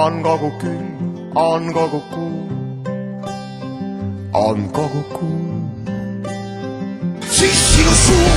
on 0.00 0.22
kogu 0.26 0.50
külm, 0.62 1.10
on 1.46 1.70
kogu 1.78 2.02
kuu, 4.34 4.42
on 4.42 4.68
kogu 4.68 5.02
kuu. 5.02 5.70
siis 7.30 7.74
sinu 7.74 7.90
suu 8.06 8.30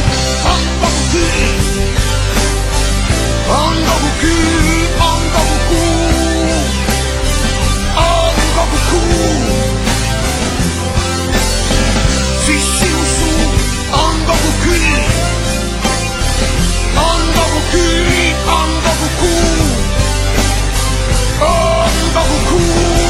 on 0.46 0.64
kogu 0.82 1.02
külm, 1.12 1.56
on 3.50 3.76
kogu 3.88 4.10
külm, 4.22 5.02
on 5.10 5.22
kogu 5.36 5.58
kuu, 5.70 6.50
on 7.96 8.36
kogu 8.56 8.78
kuu. 8.90 9.34
siis 12.46 12.80
sinu 12.80 13.04
suu 13.18 13.42
on 13.92 14.16
kogu 14.28 14.52
külm, 14.64 15.04
on 17.10 17.22
kogu 17.36 17.62
külm, 17.72 18.50
on 18.60 18.70
kogu 18.86 19.08
kuu, 19.20 19.66
on 21.42 21.94
kogu 22.14 22.38
kuu. 22.50 23.07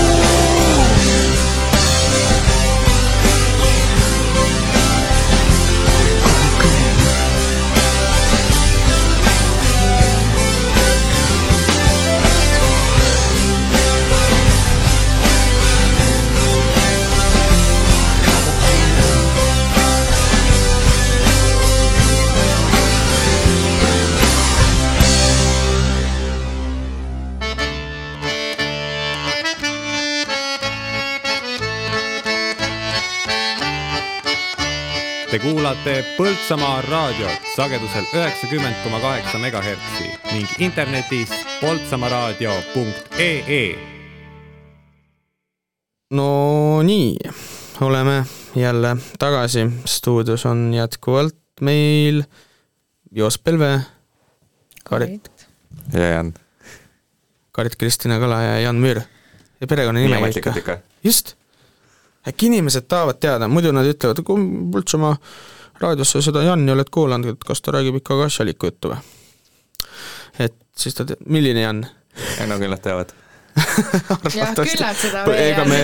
Te 35.38 35.44
kuulate 35.46 36.00
Põltsamaa 36.18 36.80
raadiot 36.82 37.44
sagedusel 37.54 38.08
üheksakümmend 38.10 38.74
koma 38.82 38.98
kaheksa 39.04 39.38
megahertsi 39.38 40.08
ning 40.32 40.50
internetis 40.66 41.30
poltsamaaraadio.ee. 41.62 43.68
no 46.18 46.26
nii, 46.82 47.22
oleme 47.86 48.26
jälle 48.56 48.98
tagasi, 49.20 49.68
stuudios 49.86 50.46
on 50.50 50.74
jätkuvalt 50.74 51.38
meil 51.62 52.24
Joos 53.12 53.38
Pelve, 53.38 53.82
Karit, 54.90 55.32
ja 55.94 56.10
Jan. 56.10 56.34
Karit-Kristina 57.52 58.20
Kala 58.20 58.42
ja 58.42 58.60
Jan 58.60 58.82
Müür 58.82 59.02
ja 59.62 59.68
perekonnanime 59.68 60.30
ikka. 60.34 60.78
just, 61.04 61.36
äkki 62.28 62.50
inimesed 62.52 62.88
tahavad 62.88 63.20
teada, 63.22 63.48
muidu 63.52 63.72
nad 63.76 63.88
ütlevad, 63.88 64.24
kui 64.26 64.48
Põltsamaa 64.74 65.14
raadiosse 65.82 66.22
seda 66.26 66.44
Janni 66.46 66.74
oled 66.74 66.90
kuulanud, 66.94 67.36
et 67.36 67.46
kas 67.48 67.62
ta 67.62 67.76
räägib 67.76 68.02
ikka 68.02 68.18
ka 68.18 68.28
asjalikku 68.32 68.72
juttu 68.72 68.94
või? 68.94 69.00
et 70.48 70.58
siis 70.78 70.98
ta 70.98 71.06
teab, 71.08 71.24
milline 71.26 71.64
Jan? 71.64 71.86
ei 72.42 72.50
no 72.50 72.58
küll 72.62 72.74
nad 72.74 72.84
teavad. 72.84 73.14
jah, 74.38 74.52
küllalt 74.54 75.00
seda 75.02 75.24
ega 75.34 75.64
me 75.66 75.80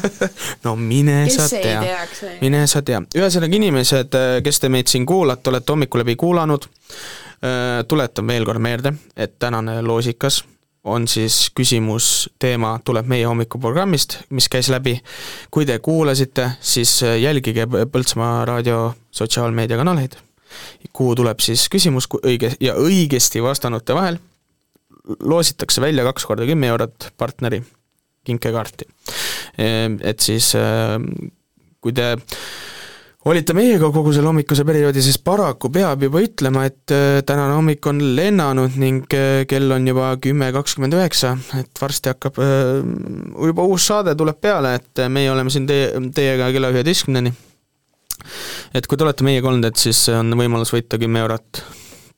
no 0.64 0.72
mine 0.74 1.20
Kes 1.28 1.36
sa 1.38 1.60
tea 1.62 1.98
mine 2.40 2.64
sa 2.70 2.82
tea, 2.82 2.98
ühesõnaga 3.14 3.54
inimesed, 3.60 4.16
kes 4.42 4.58
te 4.62 4.70
meid 4.72 4.90
siin 4.90 5.06
kuulate, 5.06 5.52
olete 5.52 5.72
hommikul 5.76 6.02
läbi 6.02 6.16
kuulanud, 6.18 6.66
tuletan 7.86 8.26
veel 8.26 8.48
kord 8.48 8.62
meelde, 8.66 8.96
et 9.14 9.38
tänane 9.38 9.78
loosikas 9.86 10.42
on 10.84 11.08
siis 11.08 11.48
küsimus, 11.56 12.28
teema 12.38 12.74
tuleb 12.84 13.08
meie 13.08 13.24
hommikuprogrammist, 13.24 14.18
mis 14.30 14.48
käis 14.52 14.68
läbi. 14.68 14.98
kui 15.50 15.66
te 15.66 15.78
kuulasite, 15.78 16.50
siis 16.60 17.02
jälgige 17.02 17.66
Põltsamaa 17.66 18.44
raadio 18.44 18.94
sotsiaalmeediakanaleid, 19.10 20.16
kuhu 20.92 21.14
tuleb 21.14 21.40
siis 21.40 21.68
küsimus 21.72 22.08
õige 22.22 22.54
ja 22.60 22.74
õigesti 22.74 23.42
vastanute 23.42 23.94
vahel 23.94 24.18
loositakse 25.20 25.80
välja 25.80 26.04
kaks 26.04 26.24
korda 26.24 26.46
kümme 26.48 26.66
eurot 26.66 27.10
partneri 27.16 27.62
kinkekaarti. 28.24 28.84
Et 30.00 30.20
siis 30.20 30.52
kui 31.80 31.92
te 31.92 32.14
olite 33.30 33.54
meiega 33.56 33.88
kogu 33.92 34.12
selle 34.14 34.28
hommikuse 34.30 34.66
perioodi, 34.68 35.02
siis 35.04 35.18
paraku 35.22 35.70
peab 35.72 36.02
juba 36.06 36.20
ütlema, 36.24 36.66
et 36.68 36.92
äh, 36.94 37.20
tänane 37.26 37.56
hommik 37.56 37.86
on 37.90 38.02
lennanud 38.16 38.76
ning 38.80 39.16
äh, 39.16 39.44
kell 39.50 39.72
on 39.74 39.88
juba 39.88 40.12
kümme 40.22 40.50
kakskümmend 40.56 40.96
üheksa, 40.98 41.34
et 41.60 41.80
varsti 41.80 42.12
hakkab 42.12 42.40
äh, 42.44 42.82
juba 43.48 43.66
uus 43.70 43.88
saade 43.90 44.16
tuleb 44.18 44.40
peale, 44.44 44.76
et 44.80 45.04
meie 45.08 45.32
oleme 45.32 45.52
siin 45.52 45.68
teie, 45.70 45.88
teiega 46.14 46.50
kella 46.54 46.72
üheteistkümneni. 46.74 47.32
et 48.74 48.86
kui 48.86 48.98
te 48.98 49.06
olete 49.06 49.26
meiega 49.26 49.50
olnud, 49.50 49.66
et 49.68 49.80
siis 49.80 50.06
on 50.12 50.36
võimalus 50.38 50.74
võita 50.74 51.00
kümme 51.00 51.24
eurot 51.24 51.64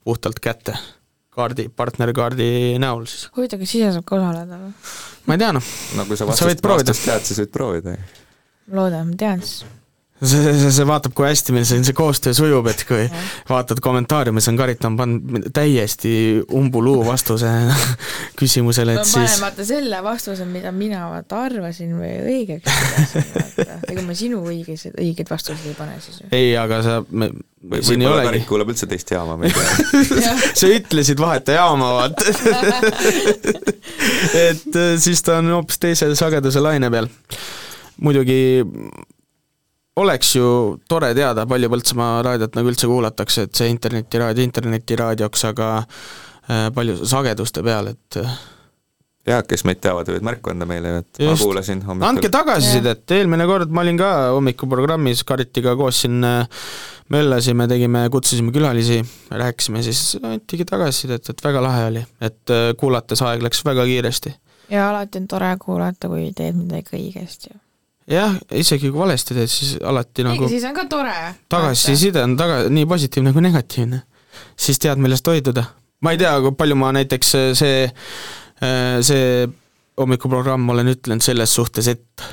puhtalt 0.07 0.43
kätte 0.43 0.77
kaardi, 1.37 1.69
partnerkaardi 1.69 2.77
näol 2.83 3.07
siis. 3.11 3.29
huvitav, 3.37 3.63
kas 3.63 3.75
ise 3.79 3.95
saab 3.95 4.07
ka 4.09 4.19
osaleda 4.19 4.61
või? 4.61 4.75
ma 5.27 5.37
ei 5.37 5.43
tea 5.43 5.55
noh, 5.57 5.73
no 5.99 6.07
kui 6.09 6.19
sa 6.19 6.25
Sa 6.25 6.31
vastust 6.33 6.71
vastust 6.71 7.09
tead, 7.09 7.27
siis 7.29 7.43
võid 7.45 7.53
proovida. 7.55 7.97
loodan, 8.73 9.11
ma 9.13 9.21
tean 9.21 9.43
siis. 9.45 9.65
see, 10.23 10.55
see, 10.61 10.73
see 10.79 10.89
vaatab, 10.89 11.15
kui 11.17 11.29
hästi 11.29 11.57
meil 11.57 11.67
siin 11.69 11.85
see 11.87 11.97
koostöö 11.97 12.37
sujub, 12.37 12.69
et 12.73 12.85
kui 12.89 13.05
vaatad 13.49 13.81
kommentaariumis 13.85 14.49
on 14.53 14.61
Karit 14.61 14.85
on 14.89 14.97
pannud 14.97 15.51
täiesti 15.57 16.15
umbuluu 16.57 17.05
vastuse 17.07 17.53
küsimusele, 18.41 18.97
ma 18.97 19.05
et 19.05 19.13
panen 19.13 19.29
siis 19.29 19.45
vaata 19.45 19.69
selle 19.69 20.01
vastuse, 20.05 20.49
mida 20.49 20.73
mina 20.73 21.07
vaata 21.13 21.45
arvasin 21.49 21.97
või 21.99 22.15
õigeks 22.33 23.57
ega 23.93 24.05
ma 24.07 24.15
sinu 24.17 24.41
õiges, 24.47 24.87
õigeid 24.95 25.29
vastuseid 25.31 25.67
ei 25.71 25.77
pane 25.79 25.99
siis 26.05 26.21
ju. 26.23 26.29
ei, 26.35 26.51
aga 26.59 26.81
sa, 26.85 26.95
me, 27.11 27.31
siin 27.81 28.03
ei 28.03 28.09
olegi 28.11 28.29
Karik, 28.31 28.47
kuulab 28.49 28.71
üldse 28.73 28.87
teist 28.91 29.11
jaama, 29.13 29.37
ma 29.41 29.49
ei 29.49 29.53
tea. 29.57 30.35
sa 30.61 30.71
ütlesid 30.71 31.19
vaheta 31.23 31.51
jaama, 31.59 31.87
vaata. 32.01 32.23
et 34.47 34.81
äh, 34.81 34.95
siis 35.03 35.21
ta 35.27 35.33
on 35.43 35.47
hoopis 35.59 35.79
teise 35.83 36.05
sageduse 36.19 36.61
laine 36.65 36.89
peal. 36.93 37.09
muidugi 38.01 38.41
oleks 39.97 40.35
ju 40.37 40.49
tore 40.89 41.13
teada, 41.17 41.47
palju 41.49 41.71
Põltsamaa 41.73 42.19
raadiot 42.27 42.59
nagu 42.59 42.73
üldse 42.73 42.89
kuulatakse, 42.91 43.47
et 43.47 43.57
see 43.57 43.71
internetiraadio 43.73 44.45
internetiraadioks, 44.45 45.47
aga 45.53 45.71
äh, 45.81 46.69
palju 46.77 46.99
sageduste 47.09 47.65
peal, 47.67 47.93
et 47.95 48.21
äh, 48.21 48.37
ja 49.27 49.41
kes 49.47 49.65
meid 49.69 49.81
teavad, 49.85 50.09
võivad 50.11 50.29
märku 50.29 50.53
anda 50.53 50.69
meile, 50.69 50.99
et 51.01 51.23
ma 51.23 51.33
Just. 51.33 51.47
kuulasin 51.47 51.83
hommikul. 51.87 52.11
andke 52.11 52.33
tagasisidet, 52.33 53.07
eelmine 53.17 53.49
kord 53.49 53.73
ma 53.73 53.87
olin 53.87 54.01
ka 54.01 54.13
hommikuprogrammis 54.37 55.25
Karitiga 55.27 55.75
koos 55.81 56.05
siin 56.05 56.21
äh, 56.29 56.63
möllasime, 57.13 57.69
tegime, 57.71 58.07
kutsusime 58.13 58.53
külalisi, 58.55 59.01
rääkisime, 59.33 59.85
siis 59.87 60.19
antigi 60.21 60.69
tagasisidet, 60.69 61.33
et 61.33 61.45
väga 61.45 61.63
lahe 61.65 61.85
oli, 61.93 62.09
et 62.21 62.57
kuulates 62.81 63.23
aeg 63.25 63.45
läks 63.47 63.65
väga 63.65 63.87
kiiresti. 63.89 64.35
ja 64.75 64.91
alati 64.91 65.23
on 65.23 65.31
tore 65.31 65.55
kuulata, 65.63 66.11
kui 66.13 66.33
teed 66.37 66.59
midagi 66.59 66.99
õigesti. 66.99 67.57
jah, 68.11 68.37
isegi 68.55 68.91
kui 68.91 69.01
valesti 69.01 69.35
teed, 69.37 69.51
siis 69.51 69.77
alati 69.85 70.25
nagu 70.27 70.49
siis 70.51 70.65
on 70.69 70.75
ka 70.77 70.87
tore. 70.91 71.15
tagasiside 71.53 72.23
on 72.23 72.37
taga, 72.39 72.63
nii 72.71 72.87
positiivne 72.89 73.33
kui 73.35 73.45
negatiivne. 73.45 74.03
siis 74.57 74.79
tead, 74.83 75.01
millest 75.03 75.27
hoiduda. 75.27 75.65
ma 76.03 76.15
ei 76.15 76.21
tea, 76.21 76.35
kui 76.45 76.55
palju 76.59 76.77
ma 76.79 76.93
näiteks 76.97 77.35
äh, 77.39 77.49
see, 77.59 77.89
see 79.07 79.49
hommikuprogramm 79.99 80.69
olen 80.75 80.93
ütlenud 80.93 81.25
selles 81.25 81.55
suhtes, 81.55 81.89
et 81.89 82.27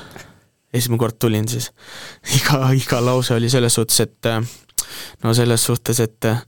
esimene 0.74 1.00
kord 1.00 1.18
tulin 1.18 1.48
siis, 1.48 1.70
iga, 2.38 2.68
iga 2.76 3.02
lause 3.04 3.34
oli 3.34 3.50
selles 3.50 3.74
suhtes, 3.74 4.00
et 4.04 4.30
äh, 4.30 4.40
no 5.24 5.34
selles 5.34 5.64
suhtes, 5.64 6.00
et 6.04 6.30
äh, 6.30 6.44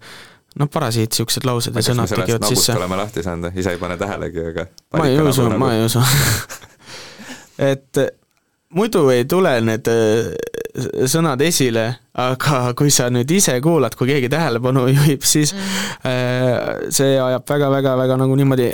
no 0.61 0.69
parasiit, 0.73 1.19
siuksed 1.19 1.49
laused 1.49 1.75
ja 1.75 1.83
sõnad 1.85 2.15
tekivad 2.15 2.47
sisse. 2.47 2.77
oleme 2.79 3.01
lahti 3.03 3.27
saanud, 3.27 3.59
ise 3.59 3.75
ei 3.75 3.83
pane 3.83 3.99
tähelegi, 3.99 4.47
aga 4.53 4.69
ma 5.01 5.11
ei 5.11 5.19
usu, 5.21 5.49
nagu- 5.49 5.61
ma 5.65 5.73
ei 5.75 5.83
usu. 5.89 6.05
et 7.73 8.07
muidu 8.77 9.07
ei 9.13 9.25
tule 9.29 9.53
need 9.65 9.89
äh, 9.91 10.31
sõnad 11.09 11.41
esile, 11.45 11.87
aga 12.21 12.73
kui 12.77 12.91
sa 12.93 13.09
nüüd 13.13 13.31
ise 13.33 13.55
kuulad, 13.65 13.97
kui 13.97 14.11
keegi 14.11 14.29
tähelepanu 14.33 14.87
juhib, 14.97 15.25
siis 15.27 15.55
mm. 15.57 16.91
see 16.95 17.15
ajab 17.21 17.47
väga-väga-väga 17.49 18.19
nagu 18.21 18.37
niimoodi, 18.39 18.69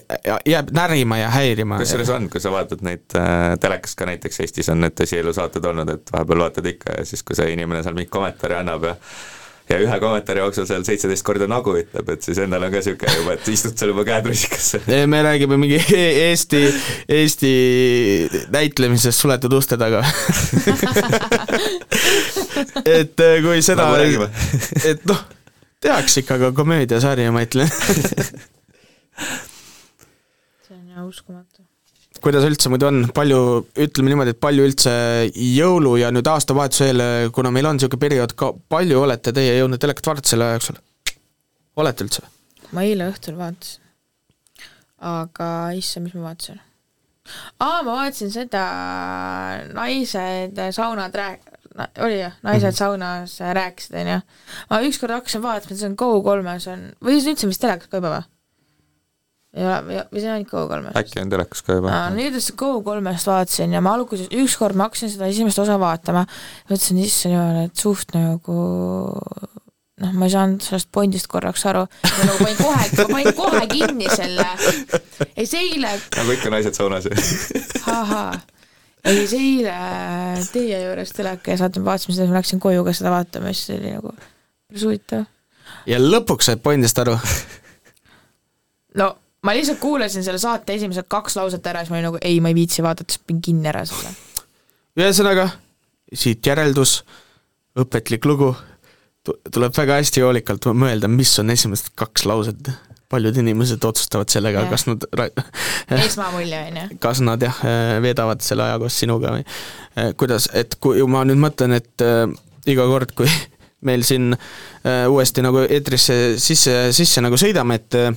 jääb 0.49 0.73
närima 0.75 1.21
ja 1.23 1.31
häirima. 1.35 1.79
kusjuures 1.83 2.11
on, 2.15 2.29
kui 2.33 2.43
sa 2.43 2.55
vaatad 2.55 2.83
neid 2.87 3.19
äh, 3.19 3.53
telekast 3.63 3.99
ka 3.99 4.09
näiteks 4.11 4.43
Eestis 4.43 4.73
on 4.73 4.83
need 4.83 4.97
tõsielu 4.99 5.35
saated 5.37 5.71
olnud, 5.71 5.95
et 5.95 6.15
vahepeal 6.15 6.47
vaatad 6.47 6.73
ikka 6.75 6.99
ja 6.99 7.07
siis, 7.07 7.23
kui 7.27 7.39
see 7.39 7.53
inimene 7.55 7.85
seal 7.87 7.97
mingi 7.99 8.11
kommentaari 8.13 8.59
annab 8.59 8.91
ja 8.91 8.97
ja 9.71 9.79
ühe 9.83 9.99
kommentaari 10.03 10.43
jooksul 10.43 10.67
seal 10.69 10.85
seitseteist 10.87 11.25
korda 11.27 11.47
nagu 11.51 11.75
ütleb, 11.79 12.09
et 12.15 12.27
siis 12.27 12.39
endal 12.43 12.67
on 12.67 12.73
ka 12.73 12.81
niisugune 12.81 13.17
juba, 13.19 13.37
et 13.37 13.49
istud 13.53 13.77
seal 13.79 13.93
juba 13.93 14.05
käed 14.09 14.29
rusikasse. 14.31 14.83
me 15.13 15.23
räägime 15.27 15.57
mingi 15.61 15.79
Eesti, 15.93 16.63
Eesti 17.09 17.53
näitlemisest 18.55 19.19
suletud 19.23 19.53
uste 19.59 19.79
taga. 19.81 20.03
et 22.99 23.21
äh, 23.21 23.39
kui 23.45 23.63
seda 23.65 23.89
Nagu 23.93 24.29
et 24.91 25.05
noh, 25.09 25.21
tehakse 25.83 26.23
ikka 26.23 26.39
ka 26.39 26.53
komöödiasari, 26.57 27.31
ma 27.35 27.43
ütlen. 27.47 27.69
see 30.67 30.77
on 30.77 30.87
jah 30.89 31.07
uskumatu. 31.07 31.52
Kuidas 32.23 32.45
üldse 32.47 32.71
muidu 32.71 32.87
on, 32.89 33.01
palju, 33.15 33.39
ütleme 33.85 34.13
niimoodi, 34.13 34.35
et 34.37 34.41
palju 34.43 34.67
üldse 34.69 34.93
jõulu 35.35 35.97
ja 36.01 36.11
nüüd 36.15 36.29
aastavahetuse 36.31 36.91
eel, 36.93 37.03
kuna 37.35 37.51
meil 37.55 37.67
on 37.71 37.79
niisugune 37.79 38.03
periood 38.05 38.35
ka, 38.39 38.53
palju 38.73 39.01
olete 39.03 39.35
teie 39.37 39.57
jõudnud 39.59 39.83
telekat 39.83 40.07
vaadata 40.11 40.33
selle 40.33 40.47
aja 40.49 40.59
jooksul? 40.61 40.79
olete 41.83 42.05
üldse? 42.07 42.27
ma 42.73 42.85
eile 42.87 43.09
õhtul 43.13 43.39
vaatasin. 43.41 43.81
aga 45.13 45.49
issand, 45.79 46.07
mis 46.07 46.15
ma 46.19 46.29
vaatasin? 46.31 46.61
aa, 47.61 47.81
ma 47.83 47.97
vaatasin 48.03 48.31
seda 48.35 48.63
Naised 49.75 50.61
saunad 50.79 51.15
rääk-, 51.19 51.51
oli 52.05 52.21
jah, 52.21 52.35
Naised 52.47 52.71
Mhm. 52.71 52.79
saunas 52.79 53.39
rääkisid, 53.41 53.95
onju. 54.03 54.21
ma 54.71 54.83
ükskord 54.87 55.17
hakkasin 55.19 55.43
vaatama, 55.43 55.77
see 55.79 55.89
on 55.91 55.97
Go3-s 55.97 56.69
on, 56.73 56.87
või 57.03 57.19
see 57.21 57.31
on 57.33 57.37
üldse 57.37 57.51
vist 57.51 57.61
telekas 57.67 57.91
ka 57.91 57.99
juba 58.03 58.15
või? 58.17 58.29
Ei 59.53 59.67
ole, 59.69 60.05
või 60.09 60.21
see 60.23 60.31
on 60.31 60.37
ainult 60.39 60.53
Go3-s? 60.53 60.99
äkki 61.03 61.21
on 61.21 61.33
telekas 61.33 61.65
ka 61.67 61.77
juba 61.77 62.03
nüüd 62.15 62.37
just 62.39 62.55
Go3-st 62.57 63.29
vaatasin 63.29 63.75
ja 63.77 63.83
ma 63.85 63.97
alguses, 63.99 64.31
ükskord 64.33 64.79
ma 64.79 64.89
hakkasin 64.89 65.13
seda 65.13 65.29
esimest 65.29 65.61
osa 65.61 65.77
vaatama, 65.81 66.25
mõtlesin, 66.71 67.03
issand 67.05 67.37
jumal, 67.37 67.59
et 67.67 67.83
suht 67.85 68.15
nagu 68.17 68.57
noh, 70.03 70.15
ma 70.17 70.29
ei 70.29 70.33
saanud 70.33 70.65
sellest 70.65 70.89
pointist 70.95 71.29
korraks 71.31 71.67
aru, 71.69 71.85
ma 71.85 72.29
nagu 72.29 72.39
panin 72.41 72.59
kohe, 72.59 72.89
ma 72.97 73.07
panin 73.11 73.37
kohe 73.39 73.63
kinni 73.71 74.09
selle. 74.13 74.49
ei, 75.37 75.47
see 75.47 75.61
eile, 75.69 75.95
nagu 76.17 76.35
ikka 76.35 76.53
naised 76.55 76.79
saunas 76.79 77.09
ju. 77.09 77.15
ahaa, 77.93 78.33
ei 79.13 79.27
see 79.31 79.43
eile 79.51 79.77
teie 80.53 80.81
juures 80.87 81.13
teleka 81.17 81.53
ees 81.53 81.65
vaatama, 81.65 81.91
vaatasime 81.93 82.17
seda, 82.17 82.25
siis 82.25 82.33
ma 82.33 82.41
läksin 82.41 82.63
koju 82.63 82.87
ka 82.89 82.97
seda 82.97 83.13
vaatama 83.15 83.53
ja 83.53 83.59
siis 83.59 83.77
oli 83.77 83.97
nagu 83.99 84.15
päris 84.17 84.87
huvitav. 84.89 85.27
ja 85.93 86.01
lõpuks 86.01 86.49
said 86.51 86.65
pointist 86.65 87.05
aru. 87.05 87.19
no 89.01 89.13
ma 89.43 89.55
lihtsalt 89.57 89.81
kuulasin 89.83 90.25
selle 90.25 90.41
saate 90.43 90.77
esimesed 90.79 91.09
kaks 91.11 91.37
lauset 91.39 91.67
ära, 91.67 91.83
siis 91.83 91.93
ma 91.93 91.99
olin 91.99 92.09
nagu 92.11 92.21
ei, 92.23 92.39
ma 92.45 92.53
ei 92.53 92.59
viitsi 92.59 92.85
vaadata, 92.85 93.11
siis 93.11 93.23
panin 93.27 93.43
kinni 93.45 93.71
ära 93.73 93.85
selle. 93.89 94.13
ühesõnaga, 94.99 95.49
siit 96.15 96.47
järeldus, 96.47 97.01
õpetlik 97.79 98.27
lugu, 98.29 98.53
tuleb 99.25 99.75
väga 99.77 99.99
hästi 100.01 100.25
hoolikalt 100.25 100.71
mõelda, 100.77 101.11
mis 101.11 101.35
on 101.43 101.55
esimesed 101.55 101.93
kaks 101.99 102.27
lauset. 102.31 102.73
paljud 103.13 103.37
inimesed 103.37 103.85
otsustavad 103.85 104.31
sellega 104.33 104.63
kas 104.71 104.87
nad 104.89 105.03
esmamulje 106.07 106.61
on 106.69 106.79
ju. 106.81 106.97
kas 106.99 107.21
nad 107.21 107.43
jah, 107.45 107.59
veedavad 108.01 108.41
selle 108.41 108.65
aja 108.65 108.79
koos 108.81 108.97
sinuga 109.03 109.35
või 109.35 109.45
kuidas, 110.17 110.49
et 110.57 110.79
kui 110.81 111.03
ma 111.05 111.21
nüüd 111.29 111.43
mõtlen, 111.43 111.77
et 111.77 112.05
äh, 112.07 112.25
iga 112.73 112.87
kord, 112.89 113.13
kui 113.19 113.29
meil 113.87 114.05
siin 114.07 114.33
äh, 114.35 115.05
uuesti 115.11 115.43
nagu 115.45 115.65
eetrisse 115.67 116.17
sisse, 116.43 116.77
sisse 116.95 117.23
nagu 117.25 117.39
sõidame, 117.41 117.79
et 117.81 117.99
äh, 117.99 118.11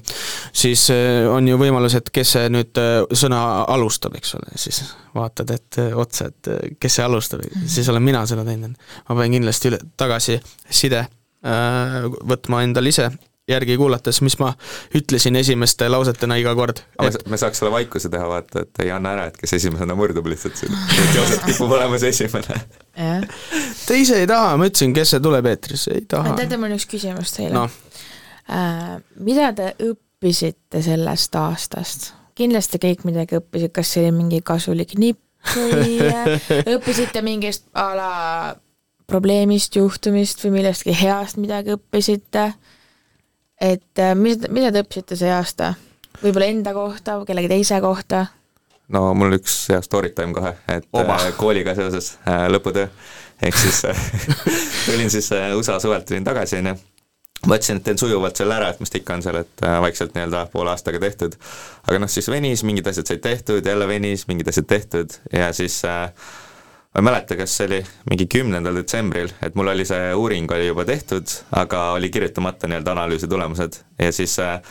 siis 0.53 0.87
äh, 0.93 1.25
on 1.31 1.47
ju 1.49 1.59
võimalus, 1.61 1.97
et 1.99 2.09
kes 2.13 2.35
see 2.37 2.49
nüüd 2.53 2.81
sõna 3.15 3.41
alustab, 3.73 4.17
eks 4.19 4.35
ole, 4.39 4.55
siis 4.61 4.81
vaatad, 5.15 5.53
et 5.55 5.79
otsa, 5.95 6.29
et 6.31 6.79
kes 6.79 6.99
see 6.99 7.05
alustab 7.05 7.45
-hmm. 7.45 7.69
siis 7.77 7.89
olen 7.89 8.03
mina 8.03 8.25
seda 8.25 8.45
teinud. 8.45 8.75
ma 9.09 9.15
pean 9.15 9.31
kindlasti 9.31 9.71
üle, 9.71 9.79
tagasiside 9.97 11.07
võtma 12.25 12.63
endale 12.65 12.89
ise 12.89 13.11
järgi 13.49 13.77
kuulates, 13.77 14.21
mis 14.25 14.37
ma 14.41 14.53
ütlesin 14.97 15.35
esimeste 15.35 15.89
lausetena 15.89 16.37
iga 16.41 16.55
kord. 16.57 16.81
aga 16.97 17.21
me, 17.29 17.37
saaks 17.37 17.61
selle 17.61 17.71
vaikuse 17.73 18.09
teha, 18.09 18.25
vaata, 18.29 18.65
et 18.65 18.81
ei 18.85 18.91
anna 18.93 19.13
ära, 19.13 19.27
et 19.29 19.37
kes 19.37 19.53
esimesena 19.59 19.97
murdub 19.97 20.25
lihtsalt 20.31 20.57
siin. 20.57 20.73
et 20.73 21.15
Joosep 21.15 21.45
kipub 21.51 21.75
olema 21.77 21.99
see 22.01 22.09
esimene. 22.15 22.59
Te 23.85 23.99
ise 24.01 24.19
ei 24.23 24.27
taha, 24.29 24.55
ma 24.57 24.69
ütlesin, 24.69 24.95
kes 24.97 25.13
see 25.13 25.21
tuleb 25.21 25.51
eetrisse, 25.51 25.93
ei 25.93 26.07
taha. 26.09 26.33
teate, 26.39 26.57
mul 26.57 26.73
on 26.73 26.79
üks 26.79 26.89
küsimus 26.89 27.35
teile 27.37 27.53
noh, 27.53 27.79
äh,. 28.49 28.97
mida 29.21 29.53
te 29.57 29.71
õppisite 29.91 30.81
sellest 30.85 31.37
aastast? 31.41 32.13
kindlasti 32.35 32.81
kõik 32.81 33.05
midagi 33.07 33.37
õppisid, 33.37 33.71
kas 33.75 33.93
see 33.93 34.07
oli 34.07 34.15
mingi 34.17 34.41
kasulik 34.43 34.97
nipp 34.99 35.21
või 35.53 35.99
äh, 36.01 36.49
õppisite 36.75 37.21
mingist 37.23 37.69
a 37.77 37.91
la 37.95 38.13
probleemist, 39.05 39.77
juhtumist 39.77 40.41
või 40.43 40.57
millestki 40.57 40.97
heast 40.97 41.37
midagi 41.37 41.77
õppisite? 41.77 42.49
Et 43.61 43.99
äh, 43.99 44.15
mis, 44.15 44.39
mida 44.49 44.71
te 44.71 44.83
õppisite 44.83 45.17
see 45.19 45.31
aasta? 45.31 45.73
võib-olla 46.21 46.47
enda 46.47 46.71
kohta 46.75 47.19
kellegi 47.27 47.51
teise 47.51 47.79
kohta? 47.83 48.25
no 48.93 49.07
mul 49.17 49.37
üks 49.39 49.65
hea 49.71 49.81
story 49.85 50.11
time 50.15 50.35
kohe, 50.35 50.55
et 50.71 50.87
Oba. 50.93 51.19
äh, 51.19 51.31
kooliga 51.37 51.75
seoses 51.77 52.15
äh, 52.27 52.45
lõputöö, 52.51 52.89
ehk 53.43 53.57
siis 53.59 53.81
tulin 54.87 55.11
siis 55.13 55.31
USA 55.57 55.79
suvelt 55.83 56.07
tulin 56.09 56.27
tagasi, 56.27 56.59
onju. 56.61 56.75
mõtlesin, 57.45 57.81
et 57.81 57.87
teen 57.87 57.99
sujuvalt 57.99 58.37
selle 58.37 58.57
ära, 58.57 58.71
et 58.73 58.81
mis 58.83 58.91
ta 58.91 58.99
ikka 59.01 59.19
on 59.19 59.25
seal, 59.25 59.41
et 59.43 59.67
vaikselt 59.81 60.15
nii-öelda 60.15 60.47
poole 60.53 60.71
aastaga 60.73 61.01
tehtud. 61.03 61.37
aga 61.87 62.01
noh, 62.01 62.11
siis 62.11 62.29
venis, 62.31 62.63
mingid 62.67 62.87
asjad 62.91 63.11
said 63.11 63.23
tehtud, 63.23 63.65
jälle 63.65 63.87
venis, 63.87 64.27
mingid 64.31 64.51
asjad 64.51 64.67
tehtud 64.69 65.19
ja 65.33 65.51
siis 65.53 65.81
äh, 65.85 66.09
ma 66.95 66.99
ei 66.99 67.03
mäleta, 67.03 67.35
kas 67.35 67.57
see 67.57 67.65
oli 67.67 67.77
mingi 68.07 68.25
kümnendal 68.31 68.77
detsembril, 68.79 69.31
et 69.43 69.55
mul 69.59 69.67
oli 69.67 69.83
see 69.87 70.13
uuring 70.15 70.51
oli 70.55 70.69
juba 70.69 70.85
tehtud, 70.87 71.27
aga 71.59 71.89
oli 71.97 72.07
kirjutamata 72.09 72.69
nii-öelda 72.71 72.93
analüüsi 72.95 73.27
tulemused. 73.27 73.81
Ja 73.99 74.13
siis 74.15 74.37
äh, 74.39 74.61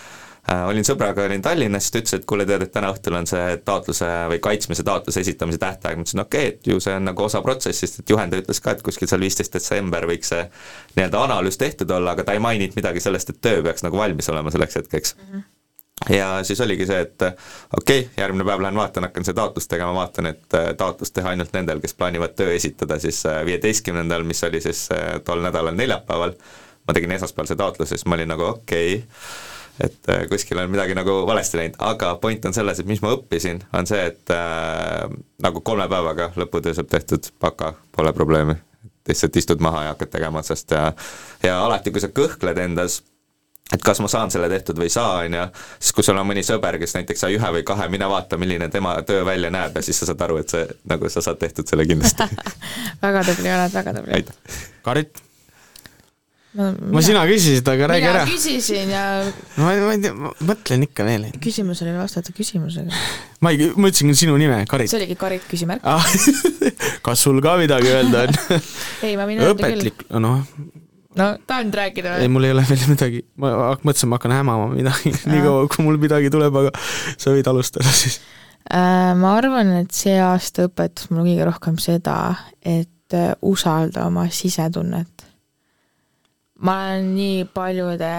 äh, 0.49 0.63
olin 0.71 0.87
sõbraga, 0.89 1.27
olin 1.29 1.45
Tallinnas, 1.45 1.85
siis 1.85 1.93
ta 1.93 2.01
ütles, 2.01 2.17
et 2.17 2.25
kuule, 2.31 2.47
tead, 2.49 2.65
et 2.65 2.73
täna 2.73 2.95
õhtul 2.95 3.19
on 3.19 3.29
see 3.29 3.59
taotluse 3.69 4.09
või 4.33 4.41
kaitsmise 4.47 4.87
taotluse 4.89 5.21
esitamise 5.21 5.61
tähtaeg, 5.61 6.01
ma 6.01 6.07
ütlesin 6.07 6.25
okei 6.25 6.47
okay,, 6.49 6.55
et 6.55 6.71
ju 6.73 6.81
see 6.81 6.97
on 6.97 7.05
nagu 7.11 7.27
osa 7.27 7.43
protsessist, 7.45 8.01
et 8.01 8.15
juhendaja 8.15 8.47
ütles 8.47 8.63
ka, 8.65 8.73
et 8.73 8.87
kuskil 8.87 9.11
seal 9.11 9.25
viisteist 9.27 9.59
detsember 9.59 10.09
võiks 10.09 10.33
see 10.33 10.47
nii-öelda 10.97 11.27
analüüs 11.27 11.61
tehtud 11.61 11.93
olla, 11.93 12.17
aga 12.17 12.25
ta 12.25 12.39
ei 12.39 12.41
maininud 12.41 12.81
midagi 12.81 13.05
sellest, 13.05 13.35
et 13.35 13.45
töö 13.45 13.61
peaks 13.69 13.85
nagu 13.85 14.01
valmis 14.01 14.33
olema 14.33 14.55
selleks 14.55 14.81
hetkeks. 14.81 15.19
Mm. 15.21 15.29
-hmm 15.35 15.54
ja 16.11 16.45
siis 16.45 16.61
oligi 16.61 16.87
see, 16.87 17.01
et 17.01 17.23
okei 17.23 18.01
okay,, 18.01 18.11
järgmine 18.17 18.45
päev 18.45 18.63
lähen 18.63 18.77
vaatan, 18.79 19.07
hakkan 19.09 19.25
seda 19.25 19.41
taotlust 19.43 19.71
tegema, 19.71 19.95
vaatan, 19.95 20.27
et 20.33 20.59
äh, 20.59 20.69
taotlust 20.77 21.15
teha 21.15 21.33
ainult 21.33 21.55
nendel, 21.55 21.81
kes 21.81 21.95
plaanivad 21.95 22.35
töö 22.37 22.55
esitada 22.55 22.99
siis 22.99 23.23
äh, 23.27 23.45
viieteistkümnendal, 23.47 24.27
mis 24.27 24.45
oli 24.45 24.61
siis 24.61 24.89
äh, 24.93 25.21
tol 25.25 25.43
nädalal 25.45 25.77
neljapäeval. 25.79 26.35
ma 26.89 26.93
tegin 26.93 27.13
esmaspäeval 27.17 27.49
see 27.49 27.57
taotluse, 27.57 27.97
siis 27.97 28.07
ma 28.07 28.19
olin 28.19 28.29
nagu 28.29 28.45
okei 28.45 28.97
okay, 28.97 29.07
et 29.81 30.29
kuskil 30.29 30.59
on 30.59 30.71
midagi 30.71 30.95
nagu 30.95 31.15
valesti 31.27 31.59
läinud, 31.59 31.79
aga 31.83 32.15
point 32.23 32.45
on 32.45 32.55
selles, 32.55 32.79
et 32.79 32.87
mis 32.87 33.01
ma 33.03 33.15
õppisin, 33.17 33.63
on 33.75 33.89
see, 33.89 34.03
et 34.11 34.35
äh, 34.35 35.09
nagu 35.43 35.65
kolme 35.65 35.89
päevaga 35.89 36.31
lõputöö 36.37 36.77
saab 36.77 36.93
tehtud, 36.93 37.33
baka, 37.41 37.75
pole 37.97 38.13
probleemi. 38.13 38.55
lihtsalt 39.09 39.37
istud 39.37 39.61
maha 39.61 39.83
ja 39.83 39.89
hakkad 39.93 40.11
tegema 40.11 40.39
otsast 40.41 40.71
ja 40.71 40.93
ja 41.43 41.59
alati, 41.65 41.91
kui 41.91 42.01
sa 42.01 42.09
kõhkled 42.09 42.59
endas 42.59 43.03
et 43.73 43.83
kas 43.83 44.01
ma 44.05 44.09
saan 44.13 44.33
selle 44.33 44.49
tehtud 44.53 44.79
või 44.79 44.91
ei 44.91 44.93
saa, 44.93 45.25
on 45.25 45.37
ju, 45.39 45.45
siis 45.79 45.97
kui 45.97 46.07
sul 46.07 46.21
on 46.21 46.29
mõni 46.29 46.45
sõber, 46.47 46.77
kes 46.83 46.97
näiteks 46.99 47.25
sai 47.25 47.39
ühe 47.39 47.53
või 47.59 47.65
kahe, 47.67 47.89
mine 47.93 48.09
vaata, 48.11 48.39
milline 48.41 48.69
tema 48.73 48.97
töö 49.09 49.25
välja 49.27 49.51
näeb 49.55 49.79
ja 49.79 49.85
siis 49.85 50.03
sa 50.03 50.11
saad 50.11 50.25
aru, 50.27 50.41
et 50.43 50.53
see, 50.53 50.67
nagu 50.91 51.11
sa 51.13 51.25
saad 51.25 51.41
tehtud 51.41 51.69
selle 51.71 51.87
kindlasti. 51.89 52.29
väga 53.05 53.25
tubli 53.31 53.55
oled, 53.55 53.79
väga 53.79 53.97
tubli. 53.99 54.25
Karit? 54.85 55.25
ma 56.55 57.03
sina 57.03 57.25
küsisid, 57.27 57.67
aga 57.67 57.89
räägi 57.91 58.05
mina 58.05 58.13
ära. 58.13 58.27
küsisin 58.31 58.91
ja 58.93 59.03
ma, 59.59 59.73
ma 59.75 59.91
ei 59.91 60.03
tea, 60.05 60.13
ma 60.15 60.31
mõtlen 60.53 60.85
ikka 60.87 61.07
veel. 61.09 61.25
küsimusele 61.43 61.91
ei 61.91 61.99
vastata 61.99 62.35
küsimusega. 62.37 62.95
ma 63.43 63.51
ei, 63.51 63.73
ma 63.75 63.91
ütlesin 63.91 64.15
sinu 64.19 64.37
nime, 64.39 64.61
Karit 64.71 64.93
see. 64.93 65.01
oligi 65.01 65.19
Karit 65.19 65.49
küsimärk. 65.51 65.83
ah. 65.83 66.07
kas 67.07 67.27
sul 67.27 67.43
ka 67.43 67.57
midagi 67.59 67.91
öelda 67.91 68.29
on? 68.29 68.39
ei, 69.07 69.17
ma 69.19 69.27
võin 69.27 69.43
öelda 69.43 69.51
küll. 69.51 69.67
õpetlik, 69.67 70.07
noh, 70.15 70.45
no 71.19 71.27
tahan 71.47 71.73
rääkida 71.75 72.17
ei 72.19 72.27
või? 72.27 72.33
mul 72.37 72.49
ei 72.49 72.55
ole 72.55 72.65
veel 72.69 72.87
midagi, 72.91 73.25
ma 73.41 73.75
mõtlesin, 73.83 74.11
ma 74.11 74.19
hakkan 74.19 74.37
hämama 74.39 74.71
midagi, 74.73 75.15
niikaua 75.31 75.67
kui 75.73 75.87
mul 75.87 76.01
midagi 76.03 76.33
tuleb, 76.35 76.57
aga 76.63 76.73
sa 77.17 77.35
võid 77.35 77.51
alustada 77.51 77.93
siis. 77.95 78.21
Äh, 78.65 79.13
ma 79.21 79.35
arvan, 79.39 79.75
et 79.83 79.93
see 79.95 80.17
aasta 80.25 80.69
õpetas 80.71 81.11
mulle 81.11 81.29
kõige 81.31 81.49
rohkem 81.51 81.81
seda, 81.83 82.17
et 82.65 83.17
äh, 83.17 83.35
usalda 83.45 84.07
oma 84.09 84.29
sisetunnet. 84.33 85.27
ma 86.65 86.79
olen 86.87 87.11
nii 87.17 87.45
paljude 87.53 88.15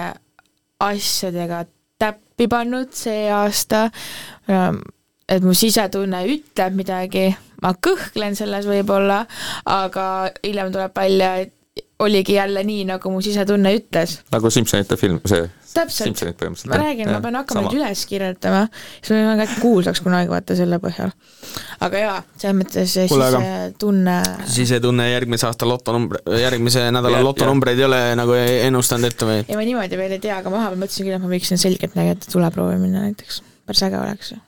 asjadega 0.84 1.64
täppi 1.98 2.46
pannud 2.52 2.92
see 2.94 3.26
aasta, 3.32 3.88
et 5.26 5.42
mu 5.42 5.54
sisetunne 5.56 6.20
ütleb 6.30 6.76
midagi, 6.76 7.30
ma 7.64 7.72
kõhklen 7.74 8.36
selles 8.38 8.68
võib-olla, 8.68 9.22
aga 9.72 10.06
hiljem 10.44 10.72
tuleb 10.74 10.94
välja, 10.96 11.32
et 11.46 11.55
oligi 11.98 12.34
jälle 12.36 12.64
nii, 12.64 12.84
nagu 12.90 13.10
mu 13.10 13.20
sisetunne 13.24 13.72
ütles. 13.78 14.18
nagu 14.32 14.50
Simsonite 14.50 14.96
film, 14.96 15.20
see. 15.28 15.48
Täpselt. 15.76 16.40
Ma 16.70 16.76
räägin, 16.80 17.10
ma 17.12 17.18
pean 17.20 17.36
hakkama 17.36 17.66
nüüd 17.66 17.76
üles 17.76 18.06
kirjutama, 18.08 18.62
siis 19.04 19.10
ma 19.12 19.34
võin 19.34 19.42
ka 19.42 19.58
kuulsaks 19.60 20.00
kunagi 20.04 20.30
vaata 20.32 20.56
selle 20.56 20.78
põhjal. 20.80 21.12
aga 21.84 22.00
jaa, 22.00 22.14
selles 22.40 22.56
mõttes 22.60 22.94
sisetunne, 22.96 24.14
sisetunne 24.48 25.10
järgmise 25.10 25.48
aasta 25.50 25.68
lotonumber, 25.68 26.22
järgmise 26.40 26.86
nädala 26.96 27.20
lotonumbreid 27.24 27.82
ei 27.82 27.88
ole 27.88 28.00
nagu 28.16 28.38
ennustanud 28.40 29.10
ette 29.10 29.28
või? 29.28 29.44
ei 29.44 29.60
ma 29.60 29.68
niimoodi 29.68 30.00
veel 30.00 30.16
ei 30.16 30.24
tea, 30.24 30.40
aga 30.40 30.52
ma 30.52 30.62
vahepeal 30.62 30.80
mõtlesin 30.86 31.08
küll, 31.08 31.18
et 31.18 31.26
ma 31.26 31.32
võiksin 31.34 31.60
selgelt 31.60 31.98
näidata 31.98 32.32
tuleproovi 32.32 32.80
minna 32.80 33.04
näiteks, 33.04 33.42
päris 33.68 33.84
äge 33.88 34.00
oleks 34.00 34.32
ju. 34.32 34.42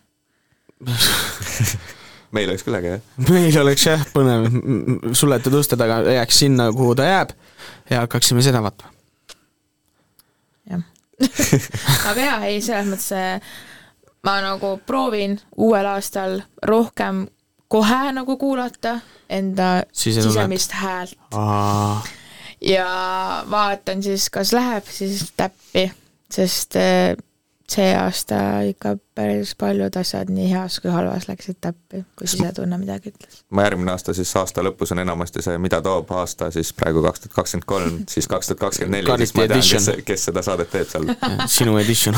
meil 2.36 2.50
oleks 2.50 2.66
küll 2.66 2.78
äge 2.78 2.94
jah. 2.96 3.08
meil 3.30 3.58
oleks 3.62 3.86
jah 3.86 4.04
põnev, 4.14 4.46
suletud 5.16 5.58
uste 5.60 5.78
taga 5.80 6.02
jääks 6.18 6.44
sinna, 6.44 6.70
kuhu 6.72 6.94
ta 6.98 7.08
jääb 7.08 7.34
ja 7.90 8.04
hakkaksime 8.04 8.44
seda 8.44 8.62
vaatama. 8.64 8.94
aga 12.10 12.20
jaa, 12.22 12.36
ei 12.46 12.60
selles 12.62 12.86
mõttes 12.86 13.08
äh, 13.16 13.48
ma 14.22 14.36
nagu 14.44 14.76
proovin 14.86 15.34
uuel 15.56 15.88
aastal 15.90 16.38
rohkem 16.62 17.24
kohe 17.68 18.12
nagu 18.14 18.36
kuulata 18.38 19.00
enda 19.28 19.82
Sisetunnet. 19.92 20.32
sisemist 20.32 20.76
häält 20.78 21.18
ja 22.60 22.88
vaatan 23.50 24.02
siis, 24.02 24.28
kas 24.30 24.52
läheb 24.52 24.86
siis 24.90 25.32
täppi, 25.36 25.88
sest 26.32 26.78
äh, 26.78 27.16
see 27.68 27.88
aasta 27.96 28.36
ikka 28.68 28.94
päris 29.14 29.52
paljud 29.58 29.96
asjad 30.00 30.30
nii 30.32 30.46
heas 30.50 30.78
kui 30.80 30.90
halvas 30.92 31.26
läksid 31.28 31.58
täppi, 31.60 32.00
kui 32.16 32.28
sisetunne 32.30 32.78
midagi 32.80 33.12
ütles. 33.12 33.42
ma 33.50 33.66
järgmine 33.66 33.92
aasta 33.92 34.14
siis 34.16 34.32
aasta 34.40 34.64
lõpus 34.64 34.94
on 34.94 35.02
enamasti 35.04 35.44
see, 35.44 35.58
mida 35.60 35.82
toob 35.84 36.10
aasta 36.16 36.50
siis 36.54 36.72
praegu 36.76 37.02
kaks 37.04 37.26
tuhat 37.26 37.36
kakskümmend 37.36 37.68
kolm, 37.68 37.98
siis 38.14 38.28
kaks 38.30 38.50
tuhat 38.52 38.62
kakskümmend 38.64 39.02
neli, 39.02 39.18
siis 39.24 39.34
ma 39.36 39.44
tean, 39.44 39.60
kes 39.60 39.74
edition., 39.74 40.06
kes 40.08 40.24
seda 40.30 40.44
saadet 40.46 40.72
teeb 40.72 40.88
seal. 40.88 41.12
sinu 41.58 41.76
edition. 41.82 42.16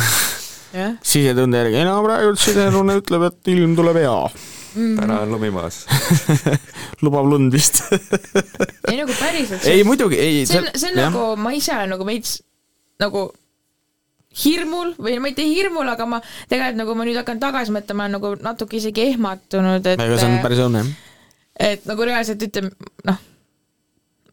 jah, 0.76 0.94
sisetunde 1.02 1.64
järgi, 1.64 1.80
ei 1.82 1.88
no 1.88 1.98
praegu 2.06 2.38
sisetunne 2.38 3.00
ütleb, 3.02 3.26
et 3.32 3.52
ilm 3.54 3.74
tuleb 3.78 3.98
hea. 4.04 4.16
täna 4.76 5.18
on 5.24 5.34
lumi 5.34 5.50
maas. 5.50 5.82
lubab 7.02 7.26
lund 7.26 7.50
vist. 7.52 7.82
ei 7.90 9.02
nagu 9.02 9.18
päriselt. 9.18 9.66
ei 9.66 9.82
muidugi, 9.88 10.22
ei. 10.22 10.46
see 10.46 10.62
on, 10.62 10.70
see 10.76 10.94
on 10.94 11.02
nagu, 11.08 11.26
ma 11.42 11.56
ise 11.58 11.74
olen 11.74 11.96
nagu 11.96 12.06
veits 12.06 12.38
nagu 13.00 13.30
hirmul 14.44 14.94
või 14.98 15.18
ma 15.22 15.30
ei 15.30 15.34
tea 15.34 15.48
hirmul, 15.48 15.88
aga 15.90 16.06
ma 16.06 16.20
tegelikult 16.22 16.78
nagu 16.78 16.94
ma 16.98 17.06
nüüd 17.08 17.18
hakkan 17.18 17.40
tagasi 17.42 17.74
mõtlema, 17.74 18.06
nagu 18.12 18.34
natuke 18.44 18.78
isegi 18.78 19.08
ehmatunud, 19.10 19.82
et 19.82 19.98
ega 19.98 20.20
see 20.20 20.30
on 20.30 20.38
päris 20.44 20.62
õnne 20.62 20.84
jah. 20.84 20.92
et 21.70 21.88
nagu 21.90 22.06
reaalselt 22.06 22.46
ütleme, 22.46 22.70
noh, 23.08 23.18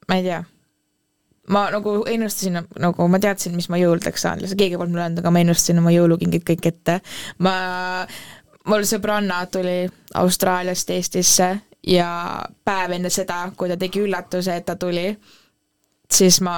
ma 0.08 0.20
ei 0.20 0.26
tea, 0.28 0.44
ma 1.54 1.64
nagu 1.74 1.96
ennustasin, 2.10 2.62
nagu 2.84 3.08
ma 3.10 3.22
teadsin, 3.24 3.56
mis 3.58 3.70
ma 3.74 3.80
jõuludeks 3.82 4.28
saan, 4.28 4.44
lihtsalt 4.44 4.62
keegi 4.62 4.78
polnud 4.78 4.94
mulle 4.94 5.08
öelnud, 5.08 5.24
aga 5.24 5.34
ma 5.34 5.44
ennustasin 5.46 5.82
oma 5.82 5.96
jõulukingid 5.96 6.46
kõik 6.46 6.70
ette. 6.70 7.00
ma, 7.42 7.56
mul 8.70 8.86
sõbranna 8.86 9.42
tuli 9.52 9.80
Austraaliast 10.22 10.94
Eestisse 10.94 11.50
ja 11.88 12.12
päev 12.68 12.96
enne 13.00 13.10
seda, 13.14 13.48
kui 13.58 13.72
ta 13.72 13.80
tegi 13.80 14.06
üllatuse, 14.06 14.60
et 14.60 14.66
ta 14.68 14.76
tuli, 14.78 15.10
siis 16.12 16.42
ma 16.46 16.58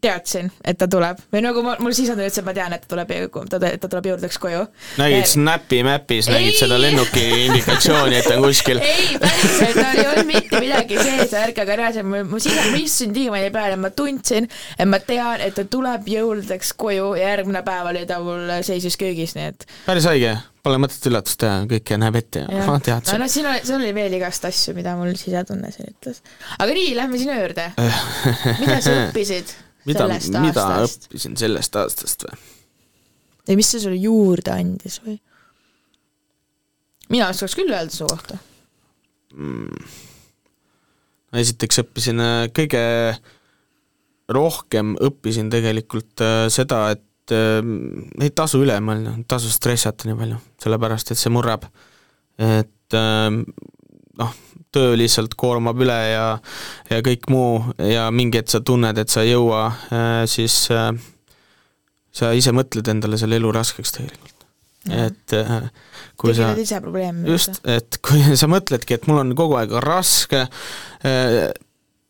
teadsin, 0.00 0.50
et 0.64 0.78
ta 0.80 0.88
tuleb 0.90 1.18
või 1.32 1.42
nagu 1.44 1.62
ma, 1.64 1.76
mul 1.82 1.94
sisetunne 1.96 2.26
ütles, 2.28 2.40
et 2.40 2.46
ma 2.46 2.54
tean, 2.56 2.74
et 2.76 2.84
ta 2.84 2.92
tuleb, 2.94 3.12
ta, 3.52 3.60
ta 3.60 3.88
tuleb 3.88 4.08
jõuludeks 4.10 4.38
koju. 4.42 4.62
nägid 5.00 5.28
Snapi 5.30 5.82
Mapis, 5.86 6.30
nägid 6.32 6.58
seda 6.58 6.78
lennuki 6.80 7.24
indikatsiooni, 7.46 8.18
et 8.18 8.28
ta 8.28 8.36
on 8.38 8.46
kuskil. 8.46 8.80
ei, 8.84 9.18
päriselt, 9.22 9.80
ei 9.94 10.06
olnud 10.06 10.30
mitte 10.30 10.62
midagi 10.62 11.00
sees, 11.00 11.34
ärge 11.42 11.64
aga 11.64 11.78
reaalselt, 11.82 12.08
ma, 12.08 12.22
ma 12.26 12.42
sise, 12.42 12.68
ma 12.70 12.80
istusin 12.80 13.14
diivani 13.16 13.50
peal 13.54 13.74
ja 13.74 13.80
ma 13.80 13.92
tundsin, 13.94 14.48
et 14.76 14.88
ma 14.88 15.00
tean, 15.04 15.44
et 15.44 15.56
ta 15.56 15.66
tuleb 15.70 16.08
jõuludeks 16.10 16.74
koju 16.80 17.12
ja 17.20 17.34
järgmine 17.34 17.64
päev 17.66 17.92
oli 17.92 18.06
ta 18.08 18.20
mul 18.24 18.56
seisis 18.66 18.96
köögis, 19.00 19.36
nii 19.36 19.50
et 19.52 19.66
päris 19.86 20.08
haige, 20.08 20.34
pole 20.64 20.80
mõtet 20.82 21.08
üllatust 21.10 21.40
teha, 21.42 21.64
kõike 21.70 21.98
näeb 22.00 22.20
ette 22.20 22.44
ja 22.44 22.66
ma 22.66 22.76
no, 22.78 22.84
teadsin. 22.84 23.20
no 23.20 23.30
siin 23.30 23.48
oli, 23.50 23.64
seal 23.66 23.80
oli 23.80 23.94
veel 23.96 24.20
igast 24.20 24.46
asju, 24.48 24.76
mida 24.76 24.96
mul 24.98 25.14
sisetunne 25.18 25.72
siin 25.74 25.92
ütles. 25.92 26.22
aga 26.58 26.76
nii, 26.76 26.94
lähme 26.98 27.20
sinu 27.20 27.36
juurde. 27.36 27.72
mida 28.60 28.78
sa 28.84 28.96
õppisid 29.06 29.56
mida, 29.88 30.06
mida 30.42 30.66
aastast? 30.76 31.08
õppisin 31.08 31.36
sellest 31.40 31.76
aastast 31.80 32.26
või? 32.28 32.38
ja 33.48 33.58
mis 33.58 33.72
see 33.72 33.82
sulle 33.82 33.98
juurde 34.00 34.54
andis 34.54 35.00
või? 35.04 35.18
mina 37.10 37.30
oskaks 37.32 37.56
küll 37.58 37.72
öelda 37.72 37.94
su 37.94 38.08
kohta. 38.10 38.38
mm.? 39.34 39.92
esiteks 41.40 41.84
õppisin 41.84 42.22
äh, 42.24 42.46
kõige 42.54 42.82
rohkem 44.30 44.94
õppisin 45.02 45.50
tegelikult 45.52 46.22
äh, 46.24 46.44
seda, 46.52 46.84
et 46.94 47.34
äh, 47.34 47.60
ei 48.22 48.34
tasu 48.34 48.62
üle 48.64 48.76
mõelda, 48.84 49.16
ei 49.18 49.26
tasu 49.30 49.50
stressata 49.52 50.08
nii 50.08 50.18
palju, 50.18 50.40
sellepärast 50.62 51.14
et 51.14 51.20
see 51.20 51.32
murrab. 51.34 51.66
et 52.40 52.96
äh, 52.96 53.28
noh, 54.20 54.36
töö 54.74 54.96
lihtsalt 54.98 55.34
koormab 55.38 55.80
üle 55.82 55.98
ja, 56.12 56.26
ja 56.90 57.00
kõik 57.06 57.30
muu 57.32 57.62
ja 57.82 58.08
mingi 58.14 58.40
hetk 58.40 58.52
sa 58.52 58.60
tunned, 58.64 58.98
et 58.98 59.12
sa 59.12 59.24
ei 59.26 59.32
jõua, 59.34 59.64
siis 60.30 60.62
äh, 60.74 60.92
sa 62.14 62.32
ise 62.36 62.54
mõtled 62.54 62.90
endale 62.92 63.18
selle 63.20 63.40
elu 63.40 63.50
raskeks 63.54 63.96
tegelikult. 63.98 64.36
et 64.96 65.34
äh, 65.36 65.56
kui 66.16 66.32
sa 66.32 66.50
tegeled 66.50 66.62
ise 66.64 66.78
probleemi. 66.84 67.26
just, 67.28 67.60
et 67.68 67.98
kui 68.04 68.22
sa 68.40 68.48
mõtledki, 68.50 68.96
et 68.96 69.10
mul 69.10 69.24
on 69.24 69.34
kogu 69.38 69.58
aeg 69.60 69.74
raske, 69.84 70.46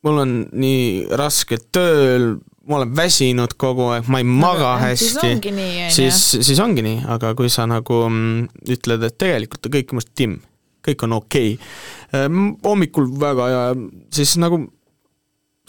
mul 0.07 0.23
on 0.23 0.37
nii 0.53 1.09
raske 1.19 1.59
tööl, 1.75 2.37
ma 2.71 2.79
olen 2.79 2.93
väsinud 2.97 3.57
kogu 3.61 3.89
aeg, 3.95 4.07
ma 4.13 4.21
ei 4.21 4.29
maga 4.29 4.77
Aga, 4.77 4.93
siis 5.01 5.17
hästi, 5.19 5.55
siis, 5.97 6.21
siis 6.47 6.61
ongi 6.63 6.85
nii, 6.87 7.03
aga 7.11 7.33
kui 7.39 7.51
sa 7.53 7.67
nagu 7.71 8.05
mm, 8.07 8.63
ütled, 8.77 9.09
et 9.09 9.19
tegelikult 9.19 9.67
on 9.67 9.77
kõik 9.79 9.97
must 9.97 10.13
timm, 10.19 10.39
kõik 10.87 11.07
on 11.07 11.19
okei 11.21 11.55
okay., 11.55 12.29
hommikul 12.65 13.09
väga 13.21 13.49
hea, 13.53 13.65
siis 14.15 14.37
nagu 14.43 14.65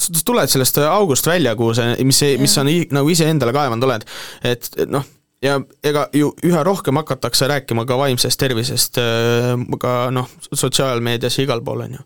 sa 0.01 0.21
tuled 0.25 0.49
sellest 0.49 0.79
august 0.87 1.27
välja, 1.29 1.55
kuhu 1.55 1.73
sa, 1.77 1.91
mis, 2.03 2.21
mis 2.41 2.53
sa 2.57 2.63
nagu 2.65 3.09
iseendale 3.11 3.53
kaevanud 3.55 3.85
oled, 3.89 4.05
et 4.47 4.69
et 4.81 4.89
noh, 4.89 5.05
ja 5.41 5.57
ega 5.85 6.05
ju 6.13 6.31
üha 6.45 6.63
rohkem 6.65 6.99
hakatakse 7.01 7.47
rääkima 7.49 7.85
ka 7.89 7.97
vaimsest 7.97 8.39
tervisest 8.39 8.99
äh, 9.01 9.53
ka 9.81 9.95
noh, 10.13 10.29
sotsiaalmeedias 10.53 11.39
ja 11.39 11.47
igal 11.47 11.63
pool, 11.65 11.85
on 11.87 11.97
ju. 11.97 12.03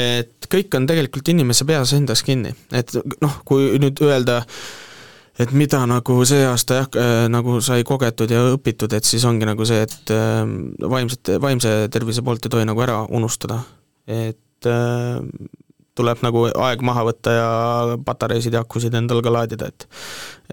et 0.00 0.48
kõik 0.50 0.74
on 0.78 0.88
tegelikult 0.90 1.30
inimese 1.34 1.66
peas 1.68 1.94
endas 1.96 2.24
kinni, 2.26 2.54
et 2.74 2.94
noh, 3.22 3.38
kui 3.46 3.74
nüüd 3.82 4.02
öelda, 4.04 4.42
et 5.38 5.52
mida 5.52 5.80
nagu 5.90 6.20
see 6.28 6.44
aasta 6.46 6.80
jah 6.80 6.88
äh,, 7.00 7.26
nagu 7.32 7.58
sai 7.64 7.84
kogetud 7.86 8.30
ja 8.30 8.44
õpitud, 8.54 8.92
et 8.94 9.06
siis 9.08 9.24
ongi 9.28 9.48
nagu 9.48 9.66
see, 9.68 9.82
et 9.86 10.14
äh, 10.14 10.44
vaimset, 10.90 11.34
vaimse 11.42 11.74
tervise 11.92 12.22
poolt 12.22 12.46
ei 12.46 12.54
tohi 12.54 12.68
nagu 12.68 12.84
ära 12.84 13.02
unustada. 13.10 13.62
et 14.06 14.68
äh, 14.68 15.20
tuleb 15.94 16.22
nagu 16.26 16.46
aeg 16.50 16.82
maha 16.86 17.04
võtta 17.08 17.34
ja 17.34 17.48
patareisid 18.06 18.54
ja 18.54 18.64
akusid 18.64 18.94
endal 18.98 19.22
ka 19.24 19.32
laadida, 19.32 19.70
et 19.70 19.86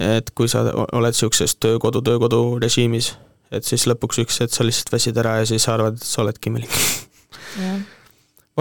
et 0.01 0.29
kui 0.37 0.49
sa 0.51 0.63
oled 0.71 1.13
niisuguses 1.13 1.57
töö-kodu, 1.61 2.03
töö-kodu 2.05 2.41
režiimis, 2.61 3.15
et 3.51 3.65
siis 3.67 3.87
lõpuks 3.89 4.21
üks 4.23 4.41
hetk 4.43 4.53
sa 4.55 4.65
lihtsalt 4.65 4.93
väsid 4.93 5.17
ära 5.17 5.39
ja 5.41 5.49
siis 5.49 5.67
arvad, 5.69 5.97
et 5.97 6.07
sa 6.07 6.21
oledki 6.23 6.53
imelik. 6.53 6.77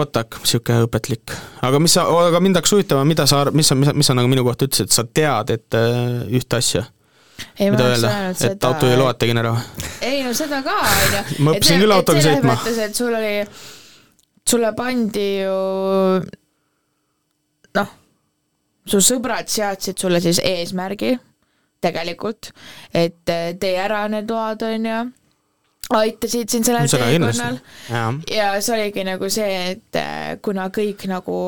Vot 0.01 0.21
ak, 0.21 0.39
niisugune 0.43 0.87
õpetlik. 0.87 1.35
aga 1.65 1.81
mis 1.83 1.95
sa, 1.97 2.07
aga 2.27 2.41
mind 2.43 2.59
hakkas 2.59 2.73
huvitama, 2.75 3.05
mida 3.07 3.27
sa, 3.29 3.43
mis 3.55 3.69
sa, 3.69 3.77
mis 3.77 3.89
sa, 3.89 3.95
mis 3.97 4.09
sa 4.09 4.17
nagu 4.17 4.31
minu 4.31 4.45
kohta 4.47 4.67
ütlesid, 4.67 4.91
sa 4.93 5.05
tead, 5.05 5.53
et 5.55 5.77
äh, 5.77 6.25
ühte 6.41 6.59
asja? 6.59 6.87
mida 7.59 7.87
öelda, 7.89 8.11
et 8.47 8.65
auto 8.67 8.89
juhi 8.89 8.99
load 8.99 9.17
tegin 9.21 9.41
ära? 9.41 9.55
ei 10.05 10.21
no 10.25 10.33
seda 10.37 10.61
ka, 10.65 10.77
on 10.81 11.15
ju. 11.15 11.23
ma 11.45 11.55
õppisin 11.55 11.81
küll 11.81 11.95
autoga 11.95 12.25
sõitma. 12.25 12.57
et 12.85 12.97
sul 12.97 13.17
oli, 13.17 13.33
sulle 14.47 14.75
pandi 14.77 15.27
ju 15.41 15.57
noh, 17.79 17.97
su 18.85 19.01
sõbrad 19.05 19.49
seadsid 19.51 20.01
sulle 20.01 20.21
siis 20.23 20.41
eesmärgi 20.43 21.15
tegelikult, 21.81 22.51
et 22.93 23.29
äh, 23.33 23.51
tee 23.59 23.77
ära 23.81 24.03
need 24.11 24.29
load, 24.29 24.61
on 24.67 24.85
ju, 24.85 25.01
aitasid 25.89 26.49
sind 26.49 26.67
sellel 26.67 26.87
teekonnal 26.91 27.57
ja 28.31 28.51
see 28.61 28.75
oligi 28.77 29.05
nagu 29.07 29.29
see, 29.33 29.49
et 29.73 29.99
äh, 29.99 30.37
kuna 30.43 30.69
kõik 30.73 31.07
nagu 31.09 31.39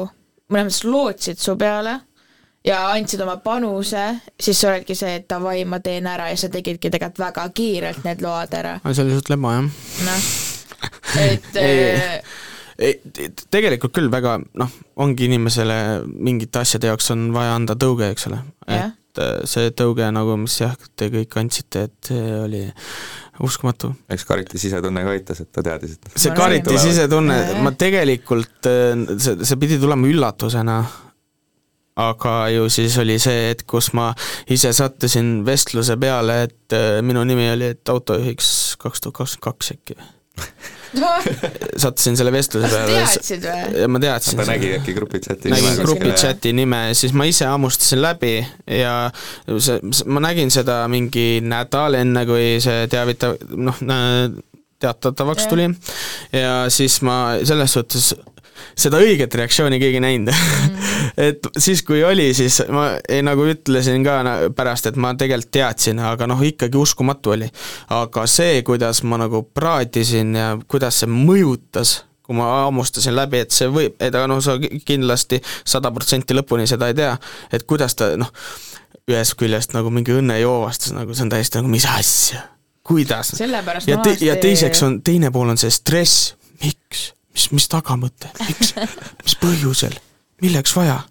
mõnes 0.54 0.82
mõttes 0.82 0.84
lootsid 0.88 1.42
su 1.42 1.56
peale 1.60 2.00
ja 2.66 2.80
andsid 2.94 3.22
oma 3.24 3.38
panuse, 3.44 4.06
siis 4.40 4.60
see 4.60 4.70
olidki 4.70 4.96
see, 4.96 5.18
et 5.20 5.28
davai, 5.30 5.64
ma 5.68 5.80
teen 5.84 6.08
ära 6.10 6.30
ja 6.32 6.40
sa 6.40 6.50
tegidki 6.52 6.92
tegelikult 6.92 7.22
väga 7.26 7.46
kiirelt 7.56 8.08
need 8.08 8.24
load 8.24 8.56
ära. 8.56 8.78
see 8.90 9.06
oli 9.06 9.18
suht 9.18 9.32
lema, 9.34 9.58
jah. 9.58 9.70
noh, 10.08 10.32
et 11.30 11.62
äh, 11.62 12.34
tegelikult 13.54 13.94
küll 13.96 14.12
väga 14.12 14.40
noh, 14.60 14.76
ongi 15.04 15.30
inimesele 15.30 15.78
mingite 16.08 16.64
asjade 16.64 16.90
jaoks 16.92 17.12
on 17.16 17.30
vaja 17.36 17.56
anda 17.56 17.78
tõuge, 17.80 18.10
eks 18.12 18.28
ole. 18.32 18.42
Et 18.68 19.22
äh, 19.22 19.36
see 19.50 19.74
tõuge 19.78 20.08
nagu, 20.16 20.38
mis 20.42 20.56
jah, 20.64 20.74
te 20.98 21.12
kõik 21.14 21.38
andsite, 21.40 21.88
et 21.90 22.14
oli 22.16 22.66
uskumatu. 23.42 23.94
eks 24.14 24.26
Kariti 24.30 24.62
sisetunne 24.62 25.04
ka 25.06 25.16
aitas, 25.16 25.42
et 25.42 25.52
ta 25.52 25.64
teadis, 25.66 25.98
et 25.98 26.20
see 26.20 26.36
Kariti 26.38 26.78
sisetunne, 26.82 27.40
ma 27.66 27.74
tegelikult, 27.78 28.70
see, 29.18 29.40
see 29.42 29.60
pidi 29.62 29.80
tulema 29.82 30.10
üllatusena, 30.10 30.78
aga 32.04 32.36
ju 32.54 32.70
siis 32.74 32.98
oli 33.02 33.18
see 33.22 33.50
hetk, 33.50 33.68
kus 33.70 33.92
ma 33.98 34.12
ise 34.54 34.74
sattusin 34.74 35.42
vestluse 35.46 35.98
peale, 36.02 36.44
et 36.48 36.78
äh, 36.78 37.02
minu 37.06 37.26
nimi 37.28 37.50
oli, 37.54 37.74
et 37.76 37.90
autojuhiks 37.90 38.54
kaks 38.82 39.06
tuhat 39.06 39.20
kakskümmend 39.22 39.50
kaks 39.50 39.76
äkki 39.78 40.00
sattusin 41.84 42.18
selle 42.20 42.32
vestluse 42.34 42.68
Kas 42.68 42.76
sa 42.76 42.84
peale. 42.86 43.00
teadsid 43.00 43.48
või? 43.48 43.82
ja 43.82 43.88
ma 43.92 44.02
teadsin. 44.04 44.40
ta 44.40 44.46
nägi 44.50 44.72
äkki 44.78 44.96
grupi 44.98 45.22
chati 45.24 45.52
nägin 45.54 45.66
nime 45.70 45.76
grupi 45.82 46.00
kuskil 46.00 46.14
ja- 46.14 46.22
chati 46.22 46.54
nime, 46.54 46.82
siis 46.98 47.14
ma 47.18 47.28
ise 47.30 47.46
hammustasin 47.50 48.02
läbi 48.04 48.34
ja 48.80 48.96
see, 49.58 49.80
ma 50.06 50.24
nägin 50.24 50.52
seda 50.54 50.84
mingi 50.92 51.28
nädal 51.44 52.00
enne, 52.02 52.26
kui 52.30 52.58
see 52.64 52.88
teavitav, 52.92 53.38
noh, 53.58 53.80
teatatavaks 54.84 55.48
tuli 55.48 55.70
ja 56.36 56.66
siis 56.74 57.00
ma 57.08 57.40
selles 57.48 57.74
suhtes 57.80 58.14
seda 58.78 59.00
õiget 59.04 59.36
reaktsiooni 59.40 59.80
keegi 59.82 60.00
näinud 60.04 60.34
et 61.28 61.48
siis, 61.58 61.82
kui 61.86 62.04
oli, 62.06 62.30
siis 62.38 62.62
ma 62.74 62.88
ei, 63.10 63.22
nagu 63.26 63.46
ütlesin 63.50 64.06
ka 64.06 64.20
na- 64.26 64.38
pärast, 64.56 64.88
et 64.90 64.98
ma 65.00 65.14
tegelikult 65.18 65.52
teadsin, 65.54 66.00
aga 66.04 66.28
noh, 66.30 66.42
ikkagi 66.44 66.78
uskumatu 66.80 67.36
oli. 67.36 67.50
aga 67.94 68.26
see, 68.30 68.62
kuidas 68.66 69.04
ma 69.08 69.20
nagu 69.22 69.44
praadisin 69.54 70.36
ja 70.38 70.50
kuidas 70.68 71.04
see 71.04 71.10
mõjutas, 71.12 71.96
kui 72.24 72.38
ma 72.38 72.50
hammustasin 72.66 73.16
läbi, 73.16 73.42
et 73.44 73.52
see 73.52 73.68
võib, 73.72 73.98
et 74.00 74.14
aga 74.16 74.28
noh, 74.32 74.42
sa 74.44 74.58
ki- 74.62 74.82
kindlasti 74.88 75.42
sada 75.66 75.92
protsenti 75.92 76.36
lõpuni 76.38 76.68
seda 76.70 76.90
ei 76.92 76.98
tea, 76.98 77.18
et 77.54 77.68
kuidas 77.70 77.98
ta 78.00 78.14
noh, 78.20 78.32
ühest 79.10 79.36
küljest 79.40 79.74
nagu 79.76 79.92
mingi 79.92 80.16
õnnejoovastus, 80.16 80.94
nagu 80.96 81.14
see 81.14 81.26
on 81.28 81.34
täiesti 81.34 81.60
nagu 81.60 81.68
mis 81.72 81.86
asja, 81.90 82.46
kuidas? 82.88 83.34
Ja, 83.92 84.00
te, 84.06 84.16
ja 84.26 84.38
teiseks 84.40 84.84
on, 84.88 85.02
teine 85.04 85.32
pool 85.36 85.52
on 85.52 85.60
see 85.60 85.74
stress, 85.74 86.32
miks, 86.64 87.10
mis, 87.34 87.50
mis 87.56 87.68
tagamõte, 87.72 88.32
miks, 88.48 88.74
mis 89.24 89.36
põhjusel, 89.42 89.98
milleks 90.44 90.76
vaja? 90.78 91.02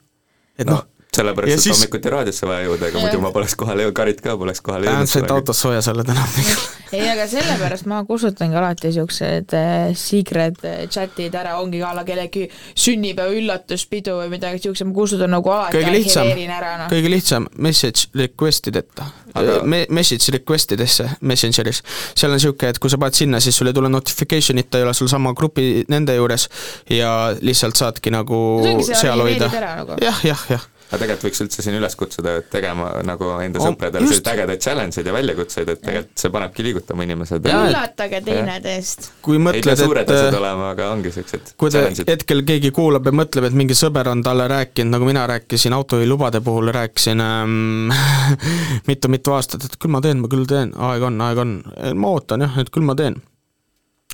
et 0.59 0.69
noh, 0.69 0.85
sellepärast, 1.17 1.49
Ja 1.51 1.55
et 1.55 1.61
siis- 1.61 1.77
hommikuti 1.77 2.11
raadiosse 2.11 2.47
vaja 2.49 2.65
jõuda, 2.67 2.89
ega 2.89 3.01
muidu 3.03 3.19
ma 3.21 3.31
poleks 3.33 3.55
kohale 3.61 3.83
jõudnud, 3.85 3.97
Karit 3.99 4.21
ka 4.25 4.37
poleks 4.41 4.63
kohale 4.65 4.87
vähemalt 4.87 5.11
jõudnud 5.11 5.13
said 5.29 5.31
autos 5.35 5.59
soojas 5.61 5.89
olla 5.93 6.05
täna 6.09 6.25
ei, 6.97 7.05
aga 7.11 7.27
sellepärast 7.29 7.85
ma 7.91 7.99
kustutangi 8.09 8.57
alati 8.57 8.93
siuksed 8.97 9.53
äh, 9.59 9.93
secret 9.95 10.65
äh, 10.65 10.87
chat'id 10.89 11.37
ära, 11.37 11.59
ongi 11.61 11.83
a 11.85 11.93
la 11.93 12.05
kellegi 12.09 12.47
sünnipäeva 12.73 13.29
üllatuspidu 13.37 14.17
või 14.23 14.31
midagi 14.33 14.63
siukest, 14.65 14.87
ma 14.89 14.97
kustutan 14.97 15.35
nagu 15.37 15.53
alati 15.53 15.77
kõige 15.83 15.93
lihtsam 15.99 16.33
noh. 16.33 16.89
kõige 16.95 17.13
lihtsam 17.13 17.49
message 17.69 18.09
request 18.17 18.73
ideta 18.73 19.11
Aga- 19.35 19.61
Me-, 19.69 19.87
message 19.93 20.33
request 20.33 20.73
idesse 20.73 21.11
Messengeris. 21.21 21.83
seal 22.17 22.33
on 22.33 22.37
niisugune, 22.41 22.73
et 22.73 22.79
kui 22.81 22.91
sa 22.93 22.99
paned 23.01 23.17
sinna, 23.17 23.41
siis 23.41 23.57
sul 23.57 23.69
ei 23.69 23.77
tule 23.77 23.89
notification'it, 23.93 24.69
ta 24.73 24.81
ei 24.81 24.85
ole 24.89 24.93
sul 24.97 25.09
sama 25.13 25.33
grupi 25.37 25.85
nende 25.93 26.17
juures 26.17 26.49
ja 26.89 27.35
lihtsalt 27.41 27.77
saadki 27.77 28.13
nagu 28.13 28.41
see 28.85 28.97
seal 28.97 29.21
hoida. 29.21 29.49
nagu. 29.53 29.97
jah, 30.01 30.25
jah, 30.25 30.45
jah. 30.57 30.69
Aga 30.93 31.01
tegelikult 31.01 31.25
võiks 31.25 31.41
üldse 31.47 31.63
siin 31.65 31.77
üles 31.79 31.95
kutsuda, 31.97 32.35
et 32.43 32.49
tegema 32.53 32.91
nagu 33.07 33.31
enda 33.41 33.61
Oh, 33.63 33.71
sõpradele 33.71 34.05
selliseid 34.05 34.29
ägedaid 34.35 34.61
challenge'id 34.61 35.09
ja 35.09 35.15
väljakutseid, 35.17 35.71
et 35.73 35.81
tegelikult 35.81 36.21
see 36.21 36.33
panebki 36.35 36.67
liigutama 36.67 37.07
inimesed. 37.07 37.49
üllatage 37.49 38.21
teineteist. 38.27 39.09
kui 39.25 39.41
mõtled, 39.41 39.65
pea 39.71 39.79
suured 39.81 40.05
et 40.05 40.13
asjad 40.17 40.37
olema, 40.37 40.69
aga 40.75 40.91
ongi 40.93 41.15
siuksed 41.15 41.55
kui 41.57 41.73
challenge'id. 41.73 42.13
hetkel 42.13 42.45
keegi 42.53 42.73
kuulab 42.77 43.09
ja 43.09 43.15
mõtleb, 43.23 43.49
et 43.49 43.57
mingi 43.63 43.79
sõber 43.79 44.13
on 44.13 44.25
talle 44.27 44.49
rääkinud, 44.53 44.93
nagu 44.93 45.09
mina 45.09 45.25
rääkisin 45.33 45.73
autojuhilubade 45.79 46.43
puhul, 46.45 46.69
rääkisin 46.77 47.25
ähm, 47.25 47.93
mitu-mitu 48.91 49.33
aastat, 49.39 49.65
et 49.65 49.81
küll 49.81 49.97
ma 49.97 50.05
teen, 50.05 50.21
ma 50.21 50.29
küll 50.33 50.45
teen, 50.51 50.77
aeg 50.77 51.09
on, 51.09 51.21
aeg 51.25 51.45
on, 51.47 51.59
ma 51.97 52.17
ootan 52.17 52.45
jah, 52.45 52.61
et 52.61 52.73
küll 52.75 52.85
ma 52.85 52.99
teen. 52.99 53.23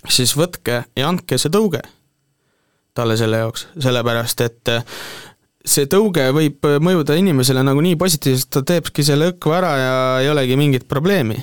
siis 0.06 0.36
võtke 0.38 0.84
ja 0.94 1.08
andke 1.10 1.42
see 1.42 1.50
tõuge 1.50 1.82
talle 2.98 3.14
selle 3.18 3.38
jaoks, 3.44 3.68
sellepärast 3.78 4.40
et 4.42 4.70
äh, 4.72 4.96
see 5.68 5.88
tõuge 5.90 6.28
võib 6.34 6.68
mõjuda 6.82 7.16
inimesele 7.18 7.62
nagu 7.66 7.82
nii 7.84 7.96
positiivselt, 8.00 8.50
ta 8.54 8.64
teebki 8.66 9.04
selle 9.06 9.32
õkva 9.32 9.58
ära 9.60 9.72
ja 9.78 9.96
ei 10.22 10.30
olegi 10.32 10.58
mingit 10.60 10.88
probleemi. 10.90 11.38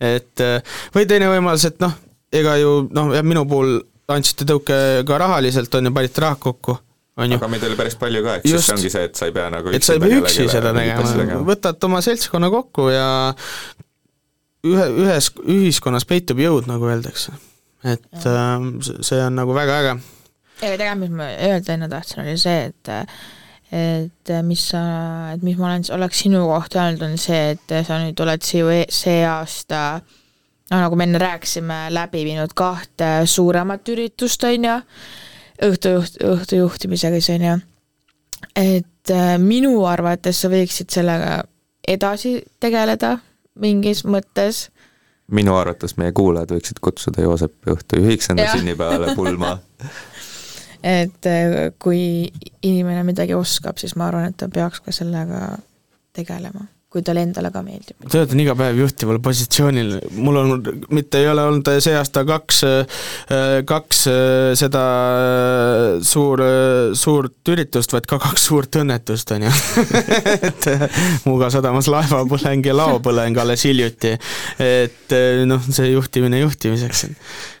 et 0.00 0.44
äh, 0.44 0.76
või 0.94 1.08
teine 1.10 1.30
võimalus, 1.32 1.64
et 1.66 1.80
noh, 1.82 1.94
ega 2.32 2.58
ju 2.60 2.84
noh, 2.94 3.14
jah, 3.16 3.24
minu 3.26 3.44
puhul 3.48 3.80
andsite 4.08 4.46
tõuke 4.48 4.76
ka 5.08 5.18
rahaliselt, 5.20 5.74
on 5.74 5.90
ju, 5.90 5.94
panite 5.96 6.22
raha 6.24 6.38
kokku, 6.40 6.76
on 7.18 7.34
ju. 7.34 7.40
aga 7.40 7.50
meid 7.50 7.66
oli 7.68 7.78
päris 7.78 7.98
palju 8.00 8.22
ka, 8.24 8.38
eks 8.38 8.54
siis 8.54 8.70
ongi 8.76 8.92
see, 8.92 9.08
et 9.10 9.18
sa 9.18 9.28
ei 9.28 9.34
pea 9.36 9.48
nagu 9.52 9.74
et 9.74 9.84
sa 9.84 9.96
ei 9.96 10.04
pea 10.04 10.20
üksi 10.22 10.48
seda 10.52 10.72
tegema, 10.76 11.42
võtad 11.48 11.88
oma 11.88 12.02
seltskonna 12.04 12.52
kokku 12.52 12.88
ja 12.92 13.08
ühe, 14.68 14.86
ühes 15.04 15.32
ühiskonnas 15.44 16.06
peitub 16.08 16.40
jõud, 16.42 16.70
nagu 16.70 16.88
öeldakse. 16.90 17.34
et 17.86 18.28
ähm, 18.30 18.78
see 18.84 19.10
see 19.10 19.20
on 19.24 19.36
nagu 19.38 19.56
väga 19.56 19.82
äge 19.82 19.98
ja 20.62 20.76
tegelikult, 20.76 21.00
mis 21.04 21.16
ma 21.18 21.28
öelda 21.48 21.74
enne 21.74 21.88
tahtsin, 21.90 22.22
oli 22.24 22.38
see, 22.40 22.70
et 22.70 22.94
et 23.68 24.30
mis 24.48 24.62
sa, 24.70 24.80
et 25.34 25.42
mis 25.44 25.58
ma 25.60 25.68
olen, 25.68 25.84
oleks 25.92 26.22
sinu 26.24 26.46
kohta 26.48 26.86
öelnud, 26.86 27.02
on 27.04 27.18
see, 27.20 27.50
et 27.52 27.74
sa 27.84 27.98
nüüd 28.00 28.20
oled 28.24 28.44
see, 28.44 28.78
see 28.88 29.18
aasta 29.28 29.82
noh, 30.70 30.78
nagu 30.78 30.96
me 30.96 31.04
enne 31.04 31.20
rääkisime, 31.20 31.80
läbi 31.92 32.24
viinud 32.24 32.54
kahte 32.56 33.26
suuremat 33.28 33.88
üritust, 33.92 34.44
on 34.48 34.68
ju, 34.70 34.78
õhtujuht, 35.68 36.16
õhtujuhtimisega 36.30 37.20
siis 37.20 37.36
on 37.36 37.46
ju, 37.48 37.58
et 38.56 39.12
äh, 39.12 39.36
minu 39.42 39.74
arvates 39.88 40.40
sa 40.40 40.52
võiksid 40.52 40.92
sellega 40.94 41.42
edasi 41.88 42.38
tegeleda 42.60 43.18
mingis 43.60 44.04
mõttes 44.08 44.68
minu 45.34 45.56
arvates 45.58 45.96
meie 46.00 46.12
kuulajad 46.16 46.54
võiksid 46.56 46.78
kutsuda 46.80 47.24
Joosepi 47.24 47.72
õhtujuhiks 47.74 48.30
enda 48.32 48.46
Jah. 48.46 48.56
sünnipäevale 48.56 49.14
pulma. 49.18 49.58
et 50.82 51.26
äh, 51.26 51.72
kui 51.78 52.30
inimene 52.62 53.02
midagi 53.06 53.34
oskab, 53.34 53.78
siis 53.80 53.96
ma 53.96 54.08
arvan, 54.08 54.30
et 54.30 54.38
ta 54.38 54.48
peaks 54.52 54.82
ka 54.84 54.94
sellega 54.94 55.58
tegelema, 56.16 56.66
kui 56.88 57.02
talle 57.04 57.20
endale 57.26 57.50
ka 57.52 57.60
meeldib. 57.60 57.98
töötan 58.08 58.40
iga 58.40 58.54
päev 58.56 58.78
juhtival 58.80 59.18
positsioonil, 59.20 59.90
mul 60.16 60.38
on, 60.40 60.52
mitte 60.96 61.20
ei 61.20 61.28
ole 61.28 61.44
olnud 61.44 61.68
see 61.84 61.92
aasta 61.98 62.22
kaks, 62.28 62.62
kaks 63.68 64.00
seda 64.56 64.84
suur, 66.08 66.42
suurt 66.96 67.52
üritust, 67.52 67.92
vaid 67.92 68.08
ka 68.08 68.20
kaks 68.24 68.48
suurt 68.48 68.80
õnnetust, 68.80 69.34
on 69.36 69.44
ju. 69.48 69.52
et 70.48 70.68
Muuga 71.28 71.52
sadamas 71.52 71.90
laevapõleng 71.92 72.64
ja 72.70 72.76
laopõleng 72.80 73.36
alles 73.44 73.66
hiljuti. 73.68 74.14
et 74.64 75.16
noh, 75.48 75.68
see 75.68 75.92
juhtimine 75.92 76.40
juhtimiseks, 76.40 77.04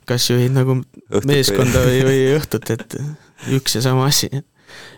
kas 0.08 0.30
juhid 0.32 0.56
nagu 0.56 0.80
Õhtut 1.08 1.28
meeskonda 1.28 1.84
või- 1.84 2.00
või, 2.04 2.22
või 2.24 2.38
õhtut, 2.40 2.72
et 2.72 2.96
üks 3.56 3.76
ja 3.76 3.84
sama 3.84 4.08
asi 4.08 4.28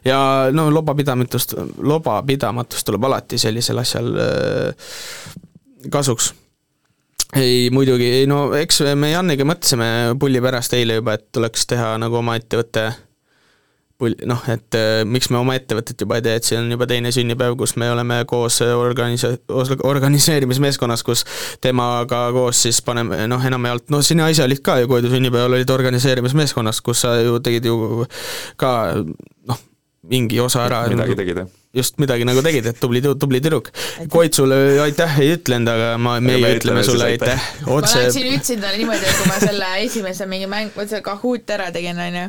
ja 0.05 0.21
no 0.53 0.69
lobapidamatust, 0.75 1.55
lobapidamatust 1.83 2.87
tuleb 2.87 3.05
alati 3.11 3.39
sellisel 3.39 3.83
asjal 3.83 4.13
äh, 4.21 4.89
kasuks. 5.91 6.33
ei 7.37 7.71
muidugi, 7.71 8.09
ei 8.21 8.27
no 8.27 8.51
eks 8.59 8.83
me 8.99 9.13
Janniga 9.13 9.47
mõtlesime 9.47 9.91
pulli 10.19 10.41
pärast 10.43 10.75
eile 10.75 10.99
juba, 10.99 11.15
et 11.15 11.29
tuleks 11.33 11.67
teha 11.71 11.95
nagu 12.03 12.19
oma 12.23 12.37
ettevõte 12.41 12.89
pull, 12.91 13.10
noh, 14.01 14.45
et 14.53 14.79
äh, 14.79 15.03
miks 15.05 15.31
me 15.31 15.41
oma 15.41 15.57
ettevõtet 15.59 16.01
juba 16.01 16.19
ei 16.19 16.25
tee, 16.27 16.37
et 16.41 16.49
see 16.49 16.59
on 16.61 16.71
juba 16.73 16.89
teine 16.91 17.13
sünnipäev, 17.15 17.57
kus 17.61 17.77
me 17.81 17.91
oleme 17.93 18.23
koos 18.31 18.61
organise-, 18.65 19.37
organiseerimismeeskonnas, 19.93 21.05
kus 21.07 21.25
temaga 21.65 22.27
koos 22.37 22.65
siis 22.67 22.81
paneme 22.87 23.23
noh, 23.31 23.47
enamjaolt, 23.51 23.89
no 23.93 24.03
sina 24.07 24.29
ise 24.33 24.47
olid 24.47 24.65
ka 24.65 24.81
ju, 24.83 24.91
kui 24.91 25.05
ta 25.05 25.13
sünnipäeval 25.13 25.59
olid 25.61 25.77
organiseerimismeeskonnas, 25.77 26.83
kus 26.85 27.07
sa 27.07 27.17
ju 27.21 27.41
tegid 27.45 27.69
ju 27.71 28.07
ka 28.61 28.75
noh, 29.49 29.65
mingi 30.11 30.41
osa 30.41 30.65
ära. 30.67 30.85
midagi 30.89 31.17
tegid, 31.19 31.43
jah? 31.45 31.57
just 31.77 32.01
midagi 32.03 32.27
nagu 32.27 32.43
tegid, 32.43 32.67
et 32.67 32.81
tubli, 32.83 33.03
tubli 33.03 33.41
tüdruk. 33.43 33.71
Koitsule 34.11 34.57
aitäh 34.83 35.21
ei 35.23 35.37
ütlenud, 35.37 35.71
aga 35.71 35.93
ma, 36.03 36.17
meie 36.25 36.41
me 36.43 36.53
ütleme 36.57 36.83
sulle 36.87 37.13
aitäh. 37.13 37.47
ma 37.67 37.77
otse 37.79 38.03
läksin, 38.03 38.27
ütlesin 38.35 38.65
talle 38.65 38.81
niimoodi, 38.81 39.07
et 39.07 39.21
kui 39.21 39.31
ma 39.31 39.39
selle 39.43 39.71
esimese 39.85 40.27
mingi 40.31 40.51
mäng, 40.51 40.73
vot 40.75 40.91
selle 40.91 41.05
Kahoot 41.07 41.55
ära 41.55 41.71
tegin, 41.75 42.01
onju, 42.09 42.27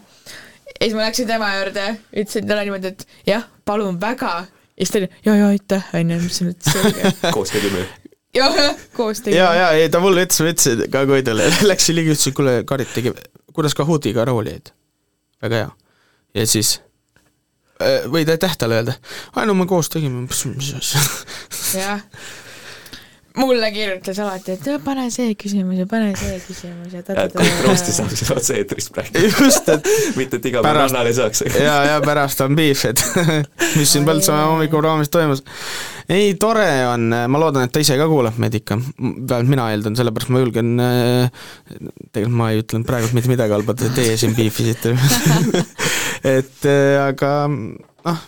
ja 0.82 0.88
siis 0.88 0.98
ma 0.98 1.06
läksin 1.06 1.28
tema 1.30 1.52
juurde, 1.60 1.86
ütlesin 2.18 2.48
talle 2.50 2.66
niimoodi, 2.66 2.90
et 2.90 3.04
jah, 3.28 3.44
palun 3.66 4.00
väga, 4.02 4.32
ja 4.50 4.86
siis 4.86 4.94
ta 4.94 5.02
oli 5.02 5.10
ja, 5.26 5.36
ja 5.36 5.50
aitäh, 5.54 5.90
onju, 6.00 6.20
mis 6.24 6.40
nüüd 6.42 6.70
selge. 6.72 7.12
koos 7.36 7.54
tegime. 7.54 7.84
jah, 8.34 8.58
koos 8.98 9.22
tegime. 9.22 9.44
ja, 9.44 9.52
ja 9.60 9.72
ei 9.78 9.92
ta 9.94 10.02
mulle 10.02 10.26
ütles, 10.26 10.42
ma 10.42 10.54
ütlesin 10.56 10.86
ka 10.94 11.04
Koidule, 11.10 11.50
läks 11.70 11.90
ligi, 11.94 12.16
ütles, 12.16 12.30
et 12.32 12.38
kuule, 12.38 12.56
Karit 12.70 12.94
tegi, 12.98 13.14
kuidas 13.54 13.78
Kahoodiga 13.78 14.26
rooli 14.26 14.56
jäid? 14.56 14.74
väga 15.46 15.62
hea. 15.62 15.72
ja 16.42 16.48
siis 16.50 16.80
äh, 17.82 18.10
võid 18.10 18.34
aitäh 18.34 18.58
talle 18.58 18.82
öelda, 18.82 18.98
ai 19.38 19.46
no 19.50 19.58
me 19.58 19.70
koos 19.70 19.92
tegime, 19.94 20.26
mis, 20.26 20.46
mis 20.50 20.74
asja. 20.82 21.06
jah. 21.78 22.08
Mulle 23.38 23.70
kirjutas 23.72 24.20
alati, 24.20 24.56
et 24.58 24.68
pane 24.84 25.06
see 25.14 25.36
küsimus 25.40 25.80
ja 25.80 25.86
pane 25.90 26.12
see 26.20 26.38
küsimus 26.44 26.96
ja 26.96 27.02
et 27.04 27.36
kõik 27.36 27.62
roost'i 27.66 27.94
saab 27.96 28.12
siin 28.12 28.34
otse-eetris 28.36 28.90
praegu. 28.92 29.24
just, 29.24 29.70
et 29.72 29.88
mitte, 30.20 30.40
et 30.42 30.50
iga 30.52 30.60
päev 30.64 30.68
Pärast- 30.76 30.92
rannal 30.92 31.10
ei 31.12 31.16
saaks. 31.16 31.44
ja, 31.56 31.76
ja 31.88 32.02
pärast 32.04 32.44
on 32.44 32.58
beef, 32.60 32.84
et 32.90 33.04
mis 33.80 33.94
siin 33.94 34.08
Põltsamaa 34.08 34.50
hommikuraamis 34.52 35.12
toimus. 35.14 35.44
ei, 36.12 36.34
tore 36.42 36.68
on, 36.90 37.08
ma 37.32 37.42
loodan, 37.42 37.68
et 37.68 37.74
ta 37.76 37.84
ise 37.84 37.96
ka 38.00 38.10
kuulab 38.12 38.40
meid 38.42 38.58
ikka, 38.60 38.80
vähemalt 39.00 39.54
mina 39.54 39.70
eeldan, 39.72 39.96
sellepärast 40.00 40.34
ma 40.34 40.44
julgen, 40.44 40.74
tegelikult 42.12 42.38
ma 42.42 42.52
ei 42.52 42.66
ütlenud 42.66 42.90
praegu 42.90 43.14
mitte 43.16 43.32
midagi 43.32 43.56
halba, 43.56 43.78
teie 43.80 44.18
siin 44.20 44.36
beefisite. 44.36 44.96
et 46.36 46.68
äh, 46.68 47.00
aga 47.06 47.34
noh, 47.48 48.22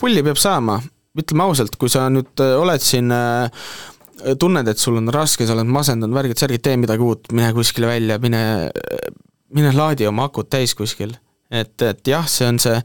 pulli 0.00 0.24
peab 0.24 0.40
saama, 0.40 0.80
ütleme 1.18 1.46
ausalt, 1.46 1.76
kui 1.78 1.92
sa 1.92 2.06
nüüd 2.12 2.42
äh, 2.42 2.54
oled 2.58 2.82
siin 2.82 3.12
äh, 3.14 3.66
tunned, 4.40 4.68
et 4.70 4.80
sul 4.80 4.98
on 4.98 5.10
raske, 5.14 5.46
sa 5.46 5.54
oled 5.56 5.68
masendunud, 5.70 6.14
värgid, 6.16 6.40
särgid, 6.40 6.64
tee 6.64 6.78
midagi 6.80 7.04
uut, 7.04 7.30
mine 7.34 7.52
kuskile 7.56 7.90
välja, 7.90 8.18
mine, 8.22 8.40
mine 9.54 9.74
laadi 9.74 10.08
oma 10.10 10.28
akud 10.30 10.50
täis 10.52 10.74
kuskil. 10.78 11.14
et, 11.54 11.82
et 11.86 12.08
jah, 12.08 12.24
see 12.26 12.46
on 12.50 12.56
see 12.58 12.78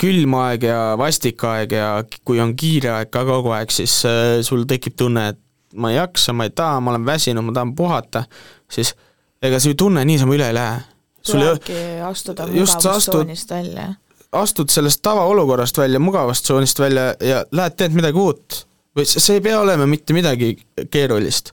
külm 0.00 0.36
aeg 0.38 0.62
ja 0.64 0.94
vastik 0.96 1.42
aeg 1.44 1.74
ja 1.74 1.88
kui 2.24 2.38
on 2.40 2.54
kiire 2.56 2.94
aeg 2.94 3.10
ka 3.12 3.26
kogu 3.28 3.52
aeg, 3.52 3.72
siis 3.74 3.98
äh, 4.08 4.38
sul 4.46 4.64
tekib 4.68 4.96
tunne, 4.96 5.28
et 5.34 5.42
ma 5.76 5.90
ei 5.92 5.98
jaksa, 5.98 6.32
ma 6.32 6.46
ei 6.46 6.54
taha, 6.56 6.80
ma 6.80 6.94
olen 6.94 7.04
väsinud, 7.04 7.44
ma 7.44 7.52
tahan 7.52 7.74
puhata, 7.76 8.24
siis 8.72 8.94
ega 9.44 9.60
see 9.60 9.76
tunne 9.76 10.04
niisama 10.08 10.38
üle 10.38 10.48
ei 10.48 10.56
lähe. 10.56 10.80
sul 11.26 11.42
ei 11.44 11.50
just 12.56 12.80
sa 12.80 12.96
astud-. 12.96 13.26
Astud 14.40 14.70
sellest 14.72 15.02
tavaolukorrast 15.02 15.78
välja, 15.78 16.00
mugavast 16.00 16.44
tsoonist 16.44 16.78
välja 16.78 17.14
ja 17.20 17.44
lähed 17.50 17.76
teed 17.76 17.96
midagi 17.96 18.18
uut. 18.18 18.66
või 18.96 19.04
see 19.04 19.34
ei 19.36 19.42
pea 19.44 19.58
olema 19.60 19.86
mitte 19.86 20.14
midagi 20.16 20.54
keerulist. 20.90 21.52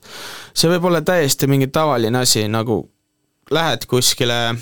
see 0.54 0.70
võib 0.70 0.84
olla 0.88 1.00
täiesti 1.00 1.46
mingi 1.46 1.66
tavaline 1.68 2.18
asi, 2.18 2.48
nagu 2.48 2.88
lähed 3.50 3.84
kuskile, 3.86 4.54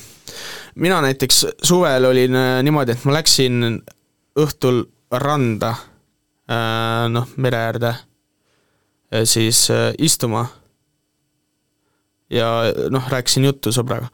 mina 0.75 1.01
näiteks 1.01 1.47
suvel 1.62 2.05
olin 2.05 2.34
äh, 2.34 2.62
niimoodi, 2.62 2.92
et 2.92 3.05
ma 3.05 3.12
läksin 3.18 3.83
õhtul 4.39 4.84
randa, 5.12 5.75
noh, 7.09 7.28
mere 7.36 7.57
äärde, 7.57 7.92
siis 9.25 9.70
äh, 9.70 9.92
istuma 9.99 10.47
ja 12.33 12.49
noh, 12.93 13.09
rääkisin 13.12 13.44
juttu 13.44 13.73
sõbraga. 13.75 14.09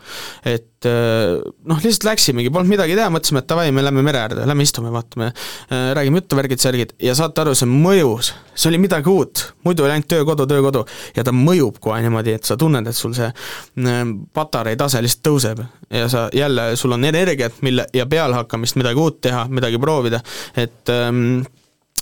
et 0.45 0.87
äh, 0.87 1.39
noh, 1.39 1.81
lihtsalt 1.83 2.07
läksimegi, 2.09 2.51
polnud 2.55 2.71
midagi 2.71 2.97
teha, 2.99 3.09
mõtlesime, 3.13 3.43
et 3.43 3.51
davai, 3.51 3.69
me 3.75 3.85
lähme 3.85 4.03
mere 4.07 4.23
äärde, 4.25 4.47
lähme 4.49 4.67
istume, 4.67 4.93
vaatame, 4.95 5.31
räägime 5.97 6.23
juttu, 6.23 6.39
värgid, 6.39 6.63
särgid. 6.63 6.95
Ja 7.03 7.15
saate 7.19 7.43
aru, 7.43 7.55
see 7.59 7.69
mõjus, 7.71 8.33
see 8.55 8.71
oli 8.73 8.81
midagi 8.83 9.11
uut, 9.13 9.45
muidu 9.67 9.87
oli 9.87 9.97
ainult 9.97 10.11
töö, 10.11 10.25
kodu, 10.29 10.47
töö, 10.51 10.63
kodu 10.65 10.85
ja 11.17 11.25
ta 11.27 11.35
mõjub 11.35 11.79
kohe 11.83 12.01
niimoodi, 12.05 12.35
et 12.39 12.49
sa 12.49 12.59
tunned, 12.61 12.87
et 12.89 12.97
sul 12.97 13.15
see 13.19 13.29
äh, 13.29 14.01
patarei 14.35 14.79
tase 14.81 15.03
lihtsalt 15.05 15.27
tõuseb. 15.29 15.63
Ja 15.95 16.09
sa 16.13 16.27
jälle, 16.35 16.71
sul 16.77 16.93
on 16.93 17.05
energiat, 17.09 17.63
mille 17.65 17.87
ja 17.97 18.07
pealehakkamist 18.07 18.77
midagi 18.77 19.01
uut 19.01 19.23
teha, 19.25 19.47
midagi 19.53 19.81
proovida, 19.81 20.21
et 20.57 20.93
ähm, 20.93 21.41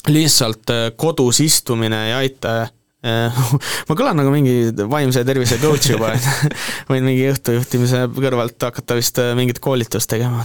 lihtsalt 0.08 0.70
äh, 0.70 0.88
kodus 0.96 1.40
istumine 1.44 2.06
ei 2.08 2.16
aita 2.22 2.66
ma 3.88 3.96
kõlan 3.96 4.18
nagu 4.20 4.32
mingi 4.34 4.72
vaimse 4.90 5.24
tervise 5.26 5.58
coach 5.62 5.90
juba, 5.92 6.14
et 6.16 6.56
võin 6.90 7.06
mingi 7.06 7.26
õhtujuhtimise 7.30 8.06
kõrvalt 8.16 8.68
hakata 8.68 8.98
vist 8.98 9.20
äh, 9.22 9.34
mingit 9.38 9.60
koolitust 9.62 10.10
tegema. 10.10 10.44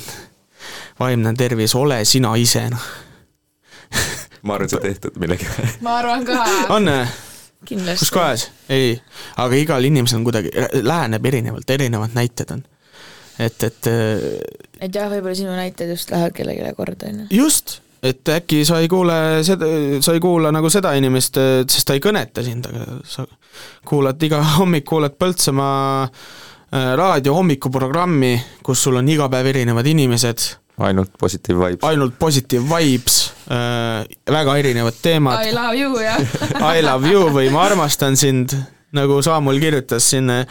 vaimne 0.99 1.33
tervis, 1.37 1.75
ole 1.75 2.03
sina 2.05 2.35
ise, 2.37 2.67
noh. 2.71 2.89
ma 4.45 4.57
arvan, 4.57 4.71
see 4.71 4.83
tehtud 4.83 5.17
millegi. 5.21 5.49
ma 5.85 5.97
arvan 6.01 6.25
ka. 6.27 6.41
on, 6.77 6.91
kindlasti. 7.65 8.05
kus 8.05 8.13
kohas? 8.13 8.49
ei, 8.69 8.95
aga 9.41 9.57
igal 9.59 9.89
inimesel 9.91 10.21
on 10.21 10.27
kuidagi, 10.27 10.53
läheneb 10.81 11.31
erinevalt, 11.31 11.69
erinevad 11.77 12.17
näited 12.17 12.53
on. 12.57 12.65
et, 13.39 13.63
et 13.63 13.89
äh, 13.89 14.27
et 14.81 14.95
jah, 14.95 15.09
võib-olla 15.11 15.37
sinu 15.37 15.53
näited 15.55 15.91
just 15.93 16.11
lähevad 16.13 16.35
kellelegi 16.35 16.75
korda, 16.77 17.09
onju. 17.11 17.27
just, 17.35 17.79
et 18.03 18.29
äkki 18.33 18.63
sa 18.65 18.79
ei 18.81 18.87
kuule 18.89 19.15
seda, 19.45 19.67
sa 20.01 20.15
ei 20.15 20.21
kuula 20.23 20.51
nagu 20.53 20.69
seda 20.73 20.93
inimest, 20.97 21.37
sest 21.69 21.87
ta 21.87 21.97
ei 21.97 22.01
kõneta 22.03 22.43
sind, 22.45 22.65
aga 22.65 23.01
sa 23.07 23.27
kuulad 23.87 24.23
iga 24.25 24.41
hommik, 24.57 24.85
kuulad 24.89 25.17
Põltsamaa 25.21 26.07
äh, 26.07 26.89
raadio 26.97 27.35
hommikuprogrammi, 27.37 28.33
kus 28.65 28.83
sul 28.87 28.97
on 29.01 29.09
iga 29.11 29.29
päev 29.31 29.51
erinevad 29.53 29.87
inimesed, 29.91 30.47
ainult 30.81 31.13
positive 31.19 31.59
vibes. 31.61 31.85
ainult 31.85 32.17
positive 32.19 32.65
vibes 32.65 33.21
äh,, 33.51 34.01
väga 34.33 34.57
erinevad 34.57 34.97
teemad 35.01 35.45
I, 35.45 35.53
love 35.53 35.77
you, 35.77 35.97
jah. 36.01 36.21
I 36.77 36.81
love 36.85 37.09
you 37.11 37.27
või 37.33 37.51
ma 37.53 37.67
armastan 37.69 38.17
sind, 38.17 38.55
nagu 38.97 39.19
Saamul 39.23 39.59
kirjutas 39.61 40.09
siin 40.13 40.29
äh, 40.33 40.45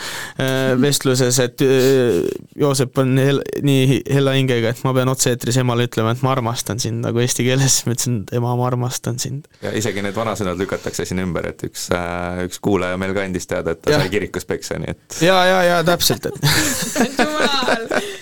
vestluses, 0.81 1.39
et 1.43 1.65
äh, 1.65 2.21
Joosep 2.61 2.99
on 3.03 3.17
hel, 3.21 3.43
nii 3.67 4.01
hella 4.11 4.35
hingega, 4.37 4.73
et 4.75 4.83
ma 4.87 4.95
pean 4.97 5.11
otse-eetris 5.13 5.61
emale 5.63 5.89
ütlema, 5.89 6.15
et 6.15 6.25
ma 6.27 6.33
armastan 6.35 6.81
sind 6.83 7.05
nagu 7.05 7.23
eesti 7.23 7.47
keeles, 7.47 7.81
ma 7.87 7.97
ütlesin, 7.97 8.23
et 8.25 8.35
ema, 8.41 8.55
ma 8.59 8.69
armastan 8.71 9.21
sind. 9.23 9.49
ja 9.65 9.75
isegi 9.77 10.05
need 10.05 10.17
vanasõnad 10.17 10.61
lükatakse 10.61 11.07
siin 11.09 11.23
ümber, 11.25 11.51
et 11.53 11.67
üks, 11.69 11.89
üks 12.47 12.63
kuulaja 12.65 13.01
meil 13.01 13.15
ka 13.17 13.27
andis 13.27 13.49
teada, 13.51 13.77
et 13.77 13.85
ta 13.85 13.97
Jah. 13.97 14.05
sai 14.05 14.15
kirikus 14.15 14.49
peksa, 14.49 14.81
nii 14.81 14.95
et 14.95 15.21
ja, 15.27 15.37
ja, 15.49 15.61
ja 15.73 15.83
täpselt, 15.87 16.31
et 16.31 16.37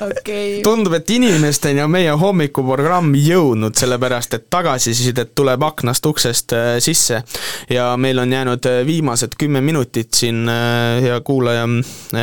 okei. 0.00 0.62
tundub, 0.62 0.94
et 0.98 1.10
inimesteni 1.10 1.82
on 1.82 1.90
meie 1.90 2.14
hommikuprogramm 2.20 3.14
jõudnud, 3.18 3.76
sellepärast 3.78 4.36
et 4.38 4.48
tagasisidet 4.50 5.34
tuleb 5.38 5.62
aknast 5.66 6.06
uksest 6.06 6.56
äh, 6.56 6.72
sisse 6.84 7.22
ja 7.70 7.88
meil 8.00 8.18
on 8.22 8.32
jäänud 8.32 8.70
äh, 8.70 8.80
viimased 8.86 9.38
kümme 9.38 9.60
minutit 9.60 10.14
siin 10.14 10.48
äh, 10.48 11.02
hea 11.02 11.20
kuulaja 11.20 11.66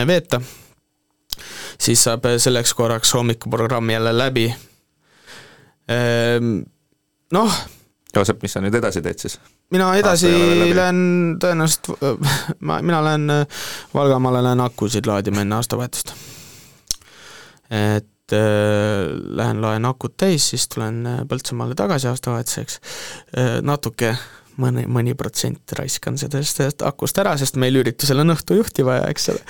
veeta. 0.08 0.42
siis 1.80 2.04
saab 2.04 2.26
selleks 2.38 2.74
korraks 2.74 3.14
hommikuprogramm 3.14 3.90
jälle 3.90 4.18
läbi. 4.18 4.54
Noh, 7.34 7.56
Joosep, 8.16 8.44
mis 8.46 8.54
sa 8.54 8.62
nüüd 8.62 8.76
edasi 8.78 9.02
teed 9.02 9.20
siis? 9.20 9.40
mina 9.74 9.90
edasi 9.98 10.30
lähen 10.76 11.02
tõenäoliselt, 11.42 11.90
ma, 12.68 12.78
mina 12.86 13.02
lähen 13.06 13.30
äh, 13.34 13.66
Valgamaale, 13.94 14.44
lähen 14.46 14.62
akusid 14.62 15.10
laadima 15.10 15.42
enne 15.42 15.58
aastavahetust. 15.58 16.14
Et 17.74 18.36
äh, 18.38 19.10
lähen 19.40 19.64
laen 19.64 19.90
akud 19.90 20.16
täis, 20.20 20.52
siis 20.54 20.68
tulen 20.72 21.04
äh, 21.10 21.20
Põltsamaale 21.30 21.78
tagasi 21.80 22.10
aastavahetuseks 22.12 22.80
äh,, 22.80 23.60
natuke 23.66 24.14
mõni, 24.62 24.84
mõni 24.90 25.16
protsent 25.18 25.74
raiskan 25.78 26.18
sellest 26.22 26.60
sellest 26.60 26.86
akust 26.86 27.18
ära, 27.22 27.34
sest 27.40 27.58
meil 27.62 27.80
üritusel 27.82 28.22
on 28.24 28.36
õhtujuhti 28.36 28.86
vaja, 28.86 29.08
eks 29.10 29.30
ole. 29.34 29.42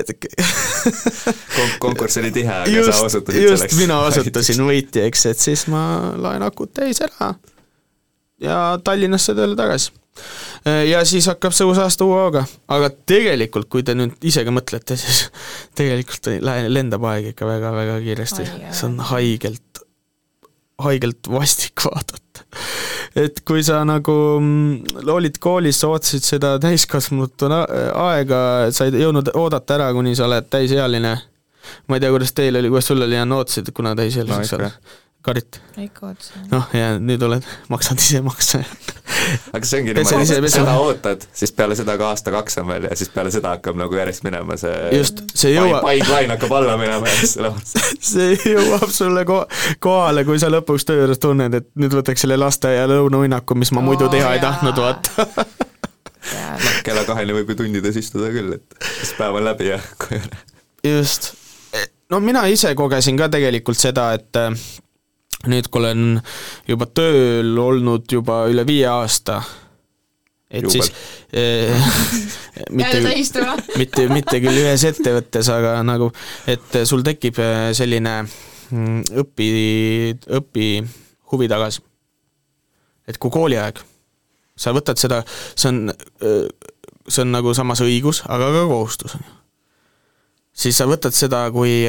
et 0.00 0.10
Kon-, 1.56 1.76
konkurss 1.82 2.20
oli 2.22 2.32
tihe, 2.34 2.50
aga 2.64 2.74
just 2.74 2.92
sa, 2.92 3.06
osutusid 3.06 3.44
just 3.44 3.56
selleks. 3.60 3.78
mina 3.78 4.00
osutusin 4.08 4.66
võitjaks, 4.66 5.26
et 5.30 5.46
siis 5.48 5.66
ma 5.70 5.84
laen 6.18 6.44
akud 6.46 6.72
täis 6.76 7.02
ära 7.04 7.34
ja 8.40 8.60
Tallinnasse 8.84 9.36
tööle 9.36 9.58
tagasi. 9.58 9.92
Ja 10.90 11.04
siis 11.08 11.28
hakkab 11.30 11.54
see 11.56 11.66
uus 11.68 11.78
aasta 11.80 12.04
uue 12.04 12.18
hooga, 12.20 12.44
aga 12.72 12.90
tegelikult, 13.08 13.68
kui 13.72 13.84
te 13.86 13.94
nüüd 13.96 14.16
ise 14.26 14.44
ka 14.46 14.54
mõtlete, 14.54 14.96
siis 15.00 15.28
tegelikult 15.78 16.30
lendab 16.72 17.06
aeg 17.12 17.32
ikka 17.32 17.48
väga-väga 17.48 18.00
kiiresti 18.04 18.48
see 18.48 18.86
on 18.88 18.98
haigelt, 19.12 19.82
haigelt 20.84 21.30
vastik 21.32 21.86
vaadata. 21.86 22.44
et 23.20 23.42
kui 23.48 23.64
sa 23.66 23.82
nagu 23.88 24.16
mm, 24.40 25.02
olid 25.14 25.40
koolis, 25.42 25.80
sa 25.80 25.92
ootasid 25.94 26.26
seda 26.26 26.54
täiskasvanutuna 26.62 27.64
aega, 28.06 28.40
sa 28.74 28.88
ei 28.88 29.04
jõudnud 29.04 29.32
oodata 29.34 29.78
ära, 29.78 29.92
kuni 29.96 30.16
sa 30.18 30.28
oled 30.28 30.50
täisealine. 30.52 31.14
ma 31.88 31.96
ei 31.96 32.02
tea, 32.02 32.10
kuidas 32.12 32.34
teil 32.36 32.60
oli, 32.60 32.72
kuidas 32.72 32.90
sul 32.92 33.06
oli, 33.06 33.16
Jan, 33.16 33.38
ootasid, 33.38 33.72
kuna 33.76 33.94
täisealiseks 33.96 34.58
No 34.58 34.66
saad? 34.68 34.98
Karit, 35.20 35.58
noh, 36.48 36.64
ja 36.72 36.94
nüüd 36.96 37.20
oled, 37.26 37.44
maksad 37.68 38.00
ise 38.00 38.22
makse. 38.24 38.62
aga 39.52 39.66
see 39.68 39.82
ongi 39.82 39.92
Pese 39.98 40.16
niimoodi 40.16 40.48
seda 40.54 40.76
ootad, 40.80 41.26
siis 41.36 41.52
peale 41.52 41.76
seda 41.76 41.96
ka 42.00 42.06
aasta-kaks 42.14 42.56
on 42.62 42.70
veel 42.70 42.86
ja 42.88 42.96
siis 42.96 43.10
peale 43.12 43.28
seda 43.34 43.52
hakkab 43.52 43.76
nagu 43.76 43.98
järjest 43.98 44.24
minema 44.24 44.56
see 44.60 44.72
Just, 44.96 45.20
see 45.36 45.52
jõuab- 45.52 45.84
Paid-lain 45.84 46.32
hakkab 46.32 46.54
alla 46.56 46.78
minema 46.80 47.10
ja 47.10 47.18
siis 47.18 47.34
selle 47.36 47.52
see 48.12 48.30
jõuab 48.54 48.88
sulle 48.96 49.26
ko-, 49.28 49.44
kohale, 49.84 50.24
kui 50.24 50.40
sa 50.40 50.48
lõpuks 50.54 50.88
töö 50.88 51.02
juures 51.02 51.20
tunned, 51.20 51.58
et 51.60 51.68
nüüd 51.76 51.98
võtaks 52.00 52.24
selle 52.24 52.40
lasteaia 52.40 52.88
lõunauinnaku, 52.88 53.58
mis 53.60 53.74
ma 53.76 53.84
muidu 53.84 54.08
Oo, 54.08 54.14
teha 54.16 54.32
ei 54.38 54.40
jaa. 54.40 54.46
tahtnud, 54.48 54.80
vaata. 54.80 55.28
kella 56.88 57.04
kaheni 57.08 57.36
võib 57.36 57.52
ju 57.52 57.60
tundides 57.60 57.96
istuda 58.00 58.32
küll, 58.32 58.56
et 58.56 58.80
siis 59.02 59.12
päev 59.20 59.36
on 59.36 59.44
läbi 59.52 59.68
ja 59.74 59.78
koju. 60.00 60.20
just. 60.96 61.34
no 62.10 62.24
mina 62.24 62.46
ise 62.48 62.72
kogesin 62.78 63.20
ka 63.20 63.28
tegelikult 63.32 63.76
seda, 63.80 64.12
et 64.16 64.40
nüüd, 65.48 65.70
kui 65.72 65.80
olen 65.80 66.20
juba 66.68 66.88
tööl 66.92 67.56
olnud 67.60 68.10
juba 68.12 68.42
üle 68.52 68.64
viie 68.68 68.88
aasta, 68.90 69.40
et 70.50 70.66
Jubel. 70.66 70.74
siis 70.74 70.90
eh, 71.32 71.90
mitte 72.76 73.00
mitte, 73.80 74.06
mitte 74.12 74.40
küll 74.42 74.62
ühes 74.64 74.84
ettevõttes, 74.90 75.48
aga 75.54 75.78
nagu, 75.86 76.10
et 76.50 76.80
sul 76.88 77.04
tekib 77.06 77.40
eh, 77.40 77.70
selline 77.76 78.16
mm, 78.26 79.06
õpi, 79.24 79.50
õpi 80.40 80.70
huvi 81.32 81.50
tagasi. 81.50 81.84
et 83.08 83.18
kui 83.18 83.32
kooliaeg, 83.32 83.80
sa 84.60 84.74
võtad 84.76 85.00
seda, 85.00 85.22
see 85.56 85.70
on, 85.72 85.82
see 87.08 87.24
on 87.24 87.32
nagu 87.32 87.54
samas 87.56 87.80
õigus, 87.82 88.24
aga 88.28 88.52
ka 88.54 88.66
kohustus, 88.68 89.16
on 89.16 89.24
ju 89.24 89.39
siis 90.50 90.76
sa 90.76 90.86
võtad 90.90 91.14
seda 91.14 91.44
kui, 91.54 91.84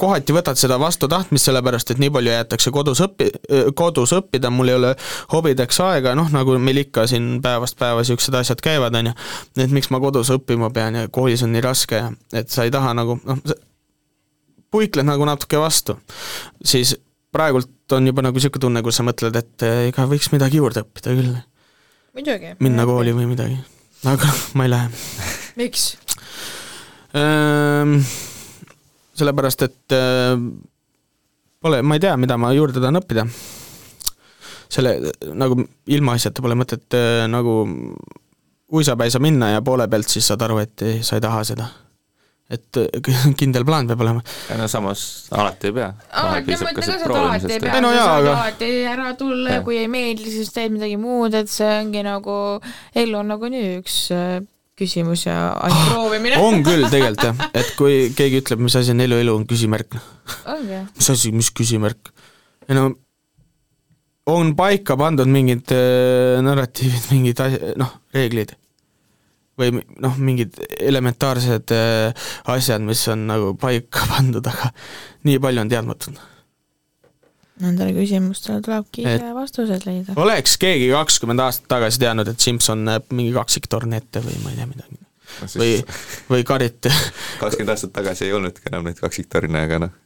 kohati 0.00 0.34
võtad 0.34 0.58
seda 0.60 0.78
vastu 0.80 1.08
tahtmist, 1.10 1.48
sellepärast 1.48 1.92
et 1.92 2.00
nii 2.02 2.10
palju 2.14 2.32
jäetakse 2.32 2.72
kodus 2.74 3.02
õppi, 3.04 3.28
kodus 3.78 4.14
õppida, 4.16 4.50
mul 4.54 4.72
ei 4.72 4.78
ole 4.78 4.94
hobideks 5.32 5.80
aega, 5.84 6.14
noh 6.18 6.32
nagu 6.34 6.56
meil 6.62 6.82
ikka 6.84 7.06
siin 7.10 7.38
päevast 7.44 7.78
päeva 7.78 8.02
niisugused 8.02 8.38
asjad 8.40 8.64
käivad, 8.64 8.96
on 8.98 9.12
ju, 9.12 9.16
et 9.64 9.74
miks 9.74 9.92
ma 9.94 10.00
kodus 10.02 10.32
õppima 10.34 10.72
pean 10.74 10.96
ja 11.02 11.12
koolis 11.12 11.44
on 11.46 11.52
nii 11.54 11.64
raske 11.64 12.00
ja 12.00 12.12
et 12.40 12.50
sa 12.52 12.66
ei 12.66 12.74
taha 12.74 12.94
nagu 12.96 13.18
noh, 13.24 13.58
puikled 14.72 15.06
nagu 15.06 15.28
natuke 15.28 15.60
vastu, 15.60 15.96
siis 16.64 16.96
praegult 17.32 17.92
on 17.92 18.08
juba 18.08 18.24
nagu 18.24 18.36
niisugune 18.36 18.64
tunne, 18.64 18.82
kus 18.84 19.00
sa 19.00 19.06
mõtled, 19.06 19.36
et 19.38 19.66
eh, 19.66 19.86
ega 19.92 20.08
võiks 20.08 20.32
midagi 20.34 20.60
juurde 20.60 20.84
õppida 20.84 21.14
küll. 21.16 21.36
minna 22.64 22.88
kooli 22.88 23.14
või 23.16 23.28
midagi, 23.30 23.58
aga 24.08 24.32
ma 24.58 24.68
ei 24.68 24.74
lähe. 24.74 25.02
miks? 25.60 25.90
Ehm, 27.18 27.94
sellepärast, 29.18 29.62
et 29.66 29.94
äh, 29.96 30.34
pole, 31.62 31.82
ma 31.82 31.96
ei 31.98 32.02
tea, 32.04 32.14
mida 32.20 32.36
ma 32.40 32.52
juurde 32.56 32.82
tahan 32.82 33.00
õppida. 33.00 33.26
selle, 34.68 34.90
nagu 35.32 35.62
ilmaasjata 35.88 36.42
pole 36.44 36.54
mõtet 36.60 36.92
äh, 36.96 37.24
nagu 37.32 37.54
uisapäisa 38.76 39.16
minna 39.24 39.54
ja 39.54 39.62
poole 39.64 39.86
pealt 39.88 40.10
siis 40.12 40.26
saad 40.28 40.42
aru, 40.44 40.58
et 40.60 40.82
ei, 40.84 40.98
sa 41.02 41.16
ei 41.16 41.22
taha 41.24 41.44
seda. 41.48 41.68
et 42.52 42.78
äh, 42.80 43.00
kindel 43.40 43.64
plaan 43.68 43.88
peab 43.88 44.04
olema. 44.04 44.22
no 44.58 44.68
samas 44.68 45.00
alati 45.32 45.70
ei 45.70 45.74
pea. 45.80 45.88
alati, 46.22 46.52
ma 46.52 46.58
ütlen 46.58 46.76
ka 46.76 46.84
seda, 46.84 47.00
et 47.08 47.16
alati 47.22 47.52
ei 47.56 47.64
pea, 47.64 47.80
no 47.84 47.90
sa 47.90 47.96
jaa, 47.96 48.04
saad 48.12 48.20
aga- 48.28 48.36
alati 48.42 48.70
ära 48.92 49.08
tulla 49.20 49.56
ja 49.56 49.64
kui 49.66 49.80
ei 49.80 49.88
meeldi, 49.92 50.30
siis 50.36 50.52
teed 50.54 50.76
midagi 50.76 51.00
muud, 51.00 51.34
et 51.40 51.50
see 51.52 51.72
ongi 51.80 52.04
nagu, 52.06 52.36
elu 53.04 53.18
on 53.22 53.34
nagunii 53.34 53.66
üks 53.80 53.98
äh, 54.16 54.38
küsimus 54.78 55.26
ja 55.26 55.36
ainult 55.66 55.90
proovimine. 55.92 56.38
on 56.42 56.62
küll 56.66 56.86
tegelikult 56.86 57.26
jah, 57.26 57.50
et 57.56 57.74
kui 57.78 57.98
keegi 58.16 58.42
ütleb, 58.44 58.62
mis 58.62 58.78
asi 58.78 58.94
on 58.94 59.04
elu, 59.04 59.20
elu 59.24 59.34
on 59.40 59.44
küsimärk. 59.48 59.98
jah. 60.46 60.88
mis 60.94 61.10
asi, 61.14 61.34
mis 61.34 61.50
küsimärk? 61.54 62.12
ei 62.68 62.78
no 62.78 62.90
on 64.28 64.54
paika 64.56 64.96
pandud 65.00 65.28
mingid 65.30 65.72
äh, 65.72 66.38
narratiivid, 66.44 67.10
mingid 67.14 67.44
noh, 67.80 67.94
reeglid. 68.14 68.54
või 69.58 69.80
noh, 69.98 70.14
mingid 70.22 70.54
elementaarsed 70.78 71.72
äh, 71.74 72.26
asjad, 72.52 72.84
mis 72.86 73.00
on 73.10 73.26
nagu 73.30 73.54
paika 73.58 74.06
pandud, 74.12 74.46
aga 74.46 74.70
nii 75.26 75.40
palju 75.42 75.64
on 75.64 75.72
teadmatut. 75.72 76.20
Nendele 77.58 77.92
küsimustele 77.96 78.60
tulebki 78.62 79.02
ise 79.02 79.32
vastused 79.34 79.86
leida. 79.88 80.14
oleks 80.16 80.56
keegi 80.62 80.90
kakskümmend 80.94 81.42
aastat 81.42 81.68
tagasi 81.72 81.98
teadnud, 82.04 82.28
et 82.30 82.40
Simson 82.40 82.84
näeb 82.86 83.08
mingi 83.10 83.32
kaksiktorni 83.34 83.98
ette 83.98 84.22
või 84.24 84.36
ma 84.44 84.52
ei 84.54 84.60
tea 84.60 84.68
midagi. 84.70 85.00
või, 85.58 85.72
või 86.30 86.44
Karit 86.46 86.86
kakskümmend 87.42 87.74
aastat 87.74 87.92
tagasi 87.98 88.28
ei 88.28 88.36
olnudki 88.38 88.70
enam 88.70 88.86
neid 88.86 89.00
kaksiktorne, 89.02 89.64
aga 89.66 89.80
noh. 89.86 89.96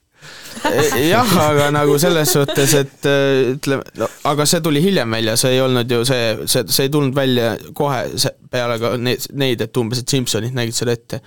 jah, 1.03 1.31
aga 1.45 1.69
nagu 1.75 1.97
selles 1.99 2.31
suhtes, 2.33 2.75
et 2.79 3.07
äh, 3.11 3.53
ütleme, 3.57 3.83
no 3.99 4.07
aga 4.31 4.45
see 4.47 4.61
tuli 4.63 4.83
hiljem 4.85 5.11
välja, 5.17 5.35
see 5.41 5.57
ei 5.57 5.61
olnud 5.65 5.91
ju 5.91 6.03
see, 6.07 6.47
see, 6.47 6.63
see 6.71 6.87
ei 6.87 6.93
tulnud 6.95 7.17
välja 7.17 7.57
kohe 7.75 8.05
see, 8.23 8.31
peale 8.53 8.77
ka 8.79 8.93
neid, 9.03 9.25
neid, 9.35 9.65
et 9.67 9.81
umbes, 9.83 10.03
et 10.05 10.13
Simsonid 10.15 10.55
nägid 10.55 10.77
seda 10.79 10.95
ette. 10.95 11.19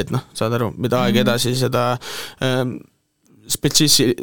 et 0.00 0.10
noh, 0.14 0.24
saad 0.34 0.56
aru, 0.56 0.72
mida 0.80 1.02
aeg 1.04 1.18
Mhm. 1.18 1.26
edasi, 1.26 1.54
seda 1.60 1.90
ähm, 2.44 2.78
spetsiisi-, 3.48 4.14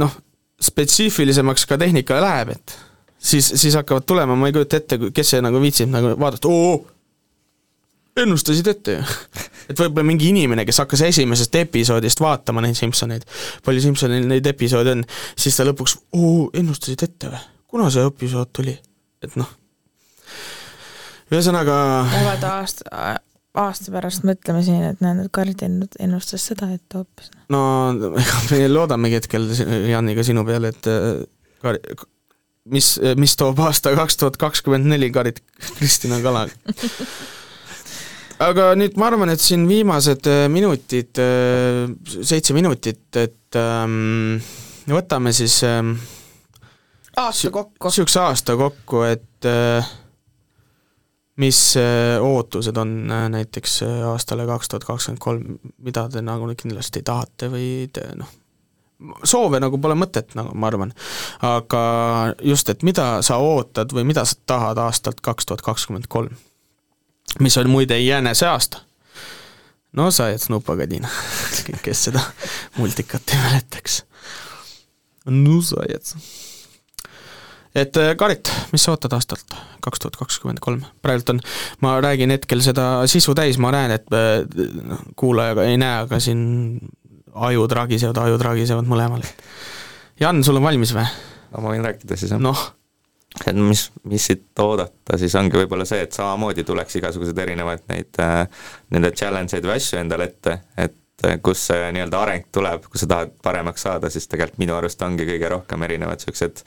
noh, 0.00 0.16
spetsiifilisemaks 0.64 1.66
ka 1.68 1.78
tehnika 1.80 2.20
läheb, 2.22 2.54
et 2.56 2.76
siis, 3.18 3.52
siis 3.54 3.74
hakkavad 3.78 4.06
tulema, 4.06 4.36
ma 4.36 4.48
ei 4.48 4.56
kujuta 4.56 4.80
ette, 4.80 4.98
kes 5.14 5.34
see 5.34 5.44
nagu 5.44 5.60
viitsib 5.62 5.90
nagu 5.92 6.14
vaadata, 6.20 6.50
oo, 6.50 6.78
ennustasid 8.16 8.70
ette 8.70 8.98
ju. 8.98 9.02
et 9.70 9.80
võib-olla 9.80 10.06
mingi 10.06 10.30
inimene, 10.30 10.66
kes 10.68 10.82
hakkas 10.84 11.04
esimesest 11.08 11.56
episoodist 11.62 12.22
vaatama 12.22 12.64
neid 12.64 12.78
Simsoneid, 12.78 13.26
palju 13.66 13.84
Simsonil 13.84 14.28
neid 14.30 14.46
episoode 14.46 14.96
on, 14.98 15.04
siis 15.36 15.56
ta 15.58 15.66
lõpuks, 15.68 15.98
oo, 16.18 16.48
ennustasid 16.54 17.06
ette 17.08 17.32
või? 17.32 17.44
kuna 17.74 17.90
see 17.90 18.06
episood 18.06 18.52
tuli? 18.54 18.76
et 19.24 19.38
noh, 19.40 19.48
ühesõnaga 21.32 21.76
peavad 22.12 22.44
aasta, 22.50 23.14
aasta 23.54 23.92
pärast 23.94 24.24
mõtlema 24.26 24.62
siin, 24.66 24.82
et 24.82 25.02
et 25.02 25.30
Karit 25.32 25.62
ennu- 25.62 25.90
ennustas 26.02 26.46
seda 26.50 26.70
ette 26.74 26.98
hoopis. 26.98 27.30
no 27.54 27.60
ega 28.18 28.40
me 28.50 28.68
loodamegi 28.68 29.20
hetkel 29.20 29.46
Janiga 29.90 30.24
sinu 30.26 30.44
peale, 30.46 30.72
et 30.74 30.90
äh, 30.90 31.22
Kari- 31.62 31.96
mis, 32.74 32.88
mis 33.20 33.36
toob 33.36 33.60
aasta 33.60 33.94
kaks 33.94 34.16
tuhat 34.20 34.36
kakskümmend 34.40 34.90
neli 34.90 35.10
Karit 35.14 35.40
Kristina 35.78 36.20
Kalaga. 36.24 36.52
aga 38.48 38.72
nüüd 38.78 38.98
ma 38.98 39.06
arvan, 39.12 39.30
et 39.34 39.42
siin 39.42 39.68
viimased 39.70 40.26
äh, 40.30 40.44
minutid, 40.50 41.22
seitse 42.20 42.56
minutit, 42.56 43.06
et 43.22 43.58
ähm, 43.60 44.40
võtame 44.90 45.32
siis 45.36 45.60
ähm, 45.68 45.94
aasta 47.16 47.50
kokku. 47.54 47.86
niisuguse 47.86 48.20
aasta 48.24 48.56
kokku, 48.58 49.04
et 49.06 49.46
äh, 49.48 49.94
mis 51.36 51.76
äh, 51.76 52.22
ootused 52.22 52.76
on 52.76 53.10
äh, 53.10 53.28
näiteks 53.28 53.82
äh, 53.82 54.02
aastale 54.08 54.46
kaks 54.46 54.68
tuhat 54.68 54.84
kakskümmend 54.84 55.20
kolm, 55.20 55.58
mida 55.82 56.08
te 56.08 56.22
nagu 56.22 56.46
kindlasti 56.54 57.02
tahate 57.02 57.50
või 57.50 57.68
te 57.92 58.06
noh, 58.18 58.30
soove 59.26 59.60
nagu 59.60 59.78
pole 59.82 59.96
mõtet, 59.98 60.34
nagu 60.38 60.54
ma 60.54 60.70
arvan. 60.70 60.94
aga 61.42 61.82
just, 62.42 62.70
et 62.70 62.86
mida 62.86 63.18
sa 63.26 63.40
ootad 63.42 63.92
või 63.92 64.06
mida 64.06 64.24
sa 64.24 64.38
tahad 64.46 64.78
aastalt 64.78 65.20
kaks 65.20 65.50
tuhat 65.50 65.66
kakskümmend 65.66 66.06
kolm, 66.08 66.36
mis 67.40 67.58
on 67.58 67.70
muide 67.70 67.98
jänese 67.98 68.46
aasta. 68.46 68.84
no 69.92 70.10
sa 70.10 70.30
jääd 70.30 70.46
Snupaga, 70.46 70.86
Tiina, 70.86 71.10
kes 71.84 72.08
seda 72.10 72.22
multikat 72.78 73.34
ei 73.34 73.42
mäletaks. 73.42 74.04
no 75.26 75.60
sa 75.62 75.82
jääd 75.90 76.14
et 77.74 77.96
äh, 78.00 78.12
Karit, 78.18 78.50
mis 78.72 78.84
sa 78.86 78.94
ootad 78.94 79.14
aastalt 79.16 79.56
kaks 79.84 80.02
tuhat 80.02 80.18
kakskümmend 80.20 80.62
kolm? 80.64 80.84
praegult 81.04 81.34
on, 81.34 81.42
ma 81.84 81.96
räägin 82.04 82.32
hetkel 82.34 82.62
seda 82.64 83.06
sisu 83.10 83.34
täis, 83.36 83.58
ma 83.62 83.72
näen, 83.74 83.96
et 83.98 84.06
noh, 84.10 85.04
kuulaja 85.18 85.66
ei 85.66 85.78
näe, 85.80 86.04
aga 86.06 86.20
siin 86.22 86.44
ajud 87.34 87.72
ragisevad, 87.74 88.18
ajud 88.28 88.42
ragisevad 88.46 88.88
mõlemal. 88.88 89.24
Jan, 90.20 90.42
sul 90.46 90.60
on 90.60 90.66
valmis 90.66 90.94
või? 90.94 91.06
no 91.54 91.62
ma 91.62 91.74
võin 91.74 91.84
rääkida 91.86 92.18
siis 92.18 92.34
jah. 92.34 92.42
noh. 92.42 92.60
et 93.46 93.56
mis, 93.58 93.88
mis 94.10 94.26
siit 94.30 94.62
oodata, 94.62 95.18
siis 95.20 95.34
ongi 95.38 95.58
võib-olla 95.58 95.86
see, 95.88 96.02
et 96.06 96.16
samamoodi 96.16 96.64
tuleks 96.66 97.00
igasuguseid 97.00 97.38
erinevaid 97.46 97.86
neid 97.90 98.20
äh,, 98.22 98.44
nende 98.94 99.10
challenge 99.14 99.56
eid 99.56 99.66
või 99.66 99.78
asju 99.78 100.00
endale 100.00 100.30
ette, 100.30 100.58
et 100.78 101.00
kus 101.42 101.68
see 101.70 101.90
nii-öelda 101.94 102.20
areng 102.20 102.46
tuleb, 102.52 102.86
kui 102.90 103.00
sa 103.00 103.08
tahad 103.10 103.32
paremaks 103.42 103.86
saada, 103.86 104.10
siis 104.10 104.26
tegelikult 104.28 104.60
minu 104.62 104.74
arust 104.76 105.02
ongi 105.06 105.26
kõige 105.28 105.50
rohkem 105.50 105.86
erinevad 105.86 106.20
niisugused 106.20 106.64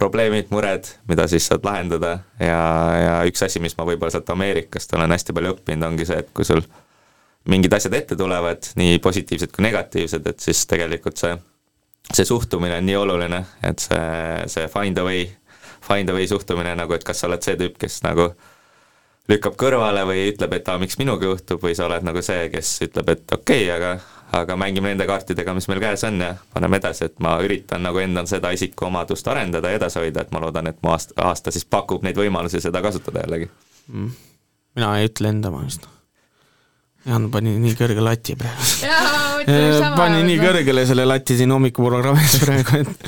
probleemid, 0.00 0.48
mured, 0.54 0.88
mida 1.08 1.26
siis 1.28 1.46
saad 1.50 1.66
lahendada. 1.66 2.16
Ja, 2.40 2.60
ja 2.96 3.16
üks 3.28 3.44
asi, 3.44 3.60
mis 3.62 3.76
ma 3.78 3.86
võib-olla 3.88 4.14
sealt 4.14 4.30
Ameerikast 4.32 4.94
olen 4.96 5.12
hästi 5.12 5.36
palju 5.36 5.56
õppinud, 5.56 5.86
ongi 5.90 6.08
see, 6.08 6.20
et 6.24 6.30
kui 6.36 6.46
sul 6.48 6.62
mingid 7.50 7.74
asjad 7.76 7.96
ette 7.96 8.16
tulevad, 8.20 8.72
nii 8.80 9.00
positiivsed 9.04 9.52
kui 9.54 9.64
negatiivsed, 9.64 10.26
et 10.28 10.44
siis 10.44 10.62
tegelikult 10.70 11.20
see, 11.20 11.34
see 12.12 12.28
suhtumine 12.28 12.78
on 12.80 12.88
nii 12.88 12.96
oluline, 13.00 13.42
et 13.66 13.82
see, 13.82 14.06
see 14.52 14.68
find 14.72 15.00
a 15.00 15.04
way, 15.06 15.26
find 15.84 16.12
a 16.12 16.16
way 16.16 16.28
suhtumine 16.30 16.74
nagu, 16.78 16.96
et 16.96 17.04
kas 17.06 17.22
sa 17.22 17.30
oled 17.30 17.44
see 17.44 17.56
tüüp, 17.60 17.78
kes 17.80 18.00
nagu 18.06 18.30
lükkab 19.30 19.56
kõrvale 19.60 20.04
või 20.08 20.28
ütleb, 20.32 20.56
et 20.58 20.68
aa, 20.68 20.80
miks 20.82 20.98
minuga 21.00 21.28
juhtub, 21.28 21.62
või 21.62 21.76
sa 21.78 21.86
oled 21.86 22.04
nagu 22.06 22.22
see, 22.24 22.48
kes 22.52 22.76
ütleb, 22.88 23.12
et 23.14 23.36
okei 23.36 23.68
okay,, 23.68 23.76
aga 23.76 23.92
aga 24.32 24.56
mängime 24.56 24.92
nende 24.92 25.06
kaartidega, 25.08 25.54
mis 25.56 25.68
meil 25.70 25.80
käes 25.82 26.04
on 26.06 26.20
ja 26.22 26.34
paneme 26.54 26.80
edasi, 26.80 27.08
et 27.10 27.18
ma 27.22 27.36
üritan 27.44 27.82
nagu 27.86 27.98
endal 28.02 28.28
seda 28.30 28.52
isikuomadust 28.54 29.28
arendada 29.28 29.72
ja 29.72 29.80
edasi 29.80 30.00
hoida, 30.02 30.24
et 30.24 30.34
ma 30.34 30.42
loodan, 30.44 30.70
et 30.70 30.78
mu 30.82 30.92
aasta, 30.94 31.16
aasta 31.30 31.54
siis 31.54 31.66
pakub 31.66 32.04
neid 32.06 32.18
võimalusi 32.18 32.62
seda 32.62 32.82
kasutada 32.84 33.24
jällegi 33.24 33.50
mm.. 33.92 34.12
mina 34.78 34.92
ei 34.98 35.10
ütle 35.10 35.32
enda 35.34 35.52
vist. 35.54 35.88
Jaan 37.08 37.30
pani 37.32 37.54
nii 37.56 37.72
kõrge 37.78 38.02
lati 38.04 38.34
praegu. 38.36 39.46
pani 40.00 40.20
nii 40.26 40.40
kõrgele 40.42 40.84
selle 40.88 41.06
lati 41.08 41.38
siin 41.38 41.54
hommikuprogrammis 41.54 42.36
praegu, 42.44 42.82
et 42.82 43.06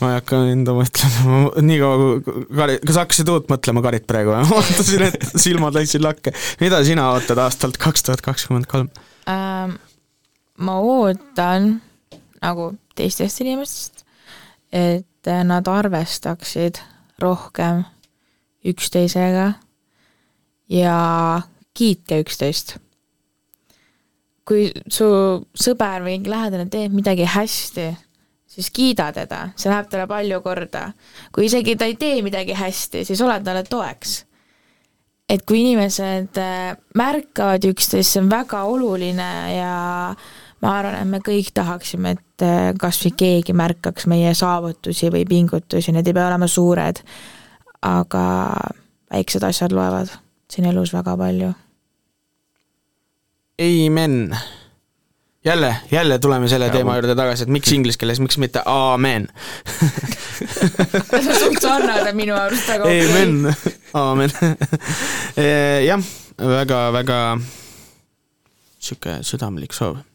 ma 0.00 0.12
ei 0.12 0.18
hakka 0.20 0.38
enda 0.52 0.74
oma 0.74 0.84
ütlema, 0.86 1.40
nii 1.66 1.80
kaua 1.80 1.96
kui 1.98 2.44
Kari, 2.60 2.78
kas 2.86 3.00
hakkasid 3.02 3.32
uut 3.34 3.50
mõtlema 3.50 3.82
Karit 3.84 4.06
praegu 4.10 4.36
või? 4.36 4.52
ootasin, 4.60 5.08
et 5.10 5.26
silmad 5.34 5.76
läksid 5.76 6.04
lakke. 6.04 6.32
mida 6.62 6.80
sina 6.86 7.10
ootad 7.16 7.42
aastalt 7.42 7.80
kaks 7.82 8.06
tuhat 8.06 8.22
kakskümmend 8.24 8.70
kolm? 8.70 8.92
Ma 10.58 10.78
ootan 10.80 11.80
nagu 12.42 12.72
teistest 12.94 13.40
inimestest 13.40 14.04
et 14.74 15.30
nad 15.46 15.68
arvestaksid 15.70 16.80
rohkem 17.22 17.84
üksteisega 18.66 19.52
ja 20.72 20.96
kiitke 21.74 22.18
üksteist. 22.24 22.78
kui 24.44 24.66
su 24.92 25.06
sõber 25.56 26.02
või 26.04 26.18
lähedane 26.28 26.66
teeb 26.68 26.92
midagi 26.92 27.24
hästi, 27.24 27.86
siis 28.44 28.66
kiida 28.76 29.06
teda, 29.16 29.54
see 29.56 29.70
läheb 29.72 29.88
talle 29.88 30.04
palju 30.10 30.40
korda. 30.44 30.90
kui 31.32 31.46
isegi 31.46 31.76
ta 31.76 31.88
ei 31.88 31.96
tee 31.96 32.20
midagi 32.22 32.52
hästi, 32.52 33.04
siis 33.04 33.20
ole 33.20 33.40
talle 33.40 33.62
toeks. 33.62 34.24
et 35.28 35.46
kui 35.46 35.60
inimesed 35.62 36.36
äh, 36.36 36.76
märkavad 36.94 37.64
üksteist, 37.64 38.10
see 38.10 38.20
on 38.20 38.30
väga 38.30 38.64
oluline 38.64 39.30
ja 39.54 40.14
ma 40.64 40.78
arvan, 40.80 40.96
et 41.02 41.10
me 41.10 41.20
kõik 41.24 41.52
tahaksime, 41.54 42.14
et 42.16 42.44
äh, 42.44 42.70
kas 42.80 43.02
või 43.04 43.12
keegi 43.20 43.54
märkaks 43.56 44.08
meie 44.10 44.32
saavutusi 44.36 45.10
või 45.12 45.26
pingutusi, 45.28 45.92
need 45.92 46.08
ei 46.08 46.16
pea 46.16 46.28
olema 46.30 46.48
suured, 46.48 47.02
aga 47.84 48.24
väiksed 49.12 49.44
asjad 49.44 49.74
loevad 49.76 50.12
siin 50.50 50.68
elus 50.70 50.94
väga 50.94 51.16
palju. 51.20 51.52
Amen. 53.64 54.36
jälle, 55.44 55.76
jälle 55.90 56.18
tuleme 56.18 56.48
selle 56.48 56.70
teema 56.70 56.96
juurde 56.96 57.14
tagasi, 57.14 57.44
et 57.44 57.52
miks 57.52 57.72
inglise 57.72 58.00
keeles, 58.00 58.20
miks 58.20 58.38
mitte 58.38 58.62
amen 58.66 59.28
see 61.20 61.30
on 61.30 61.38
suht 61.38 61.60
sarnane 61.62 62.12
minu 62.16 62.34
arust, 62.34 62.70
aga 62.70 62.88
okei 62.88 63.04
okay. 63.04 63.22
Amen, 63.22 63.54
aamen. 63.94 64.32
jah, 65.90 66.08
väga, 66.40 66.80
väga 66.96 67.20
sihuke 68.80 69.20
südamlik 69.22 69.76
soov 69.76 70.00
eh, 70.00 70.13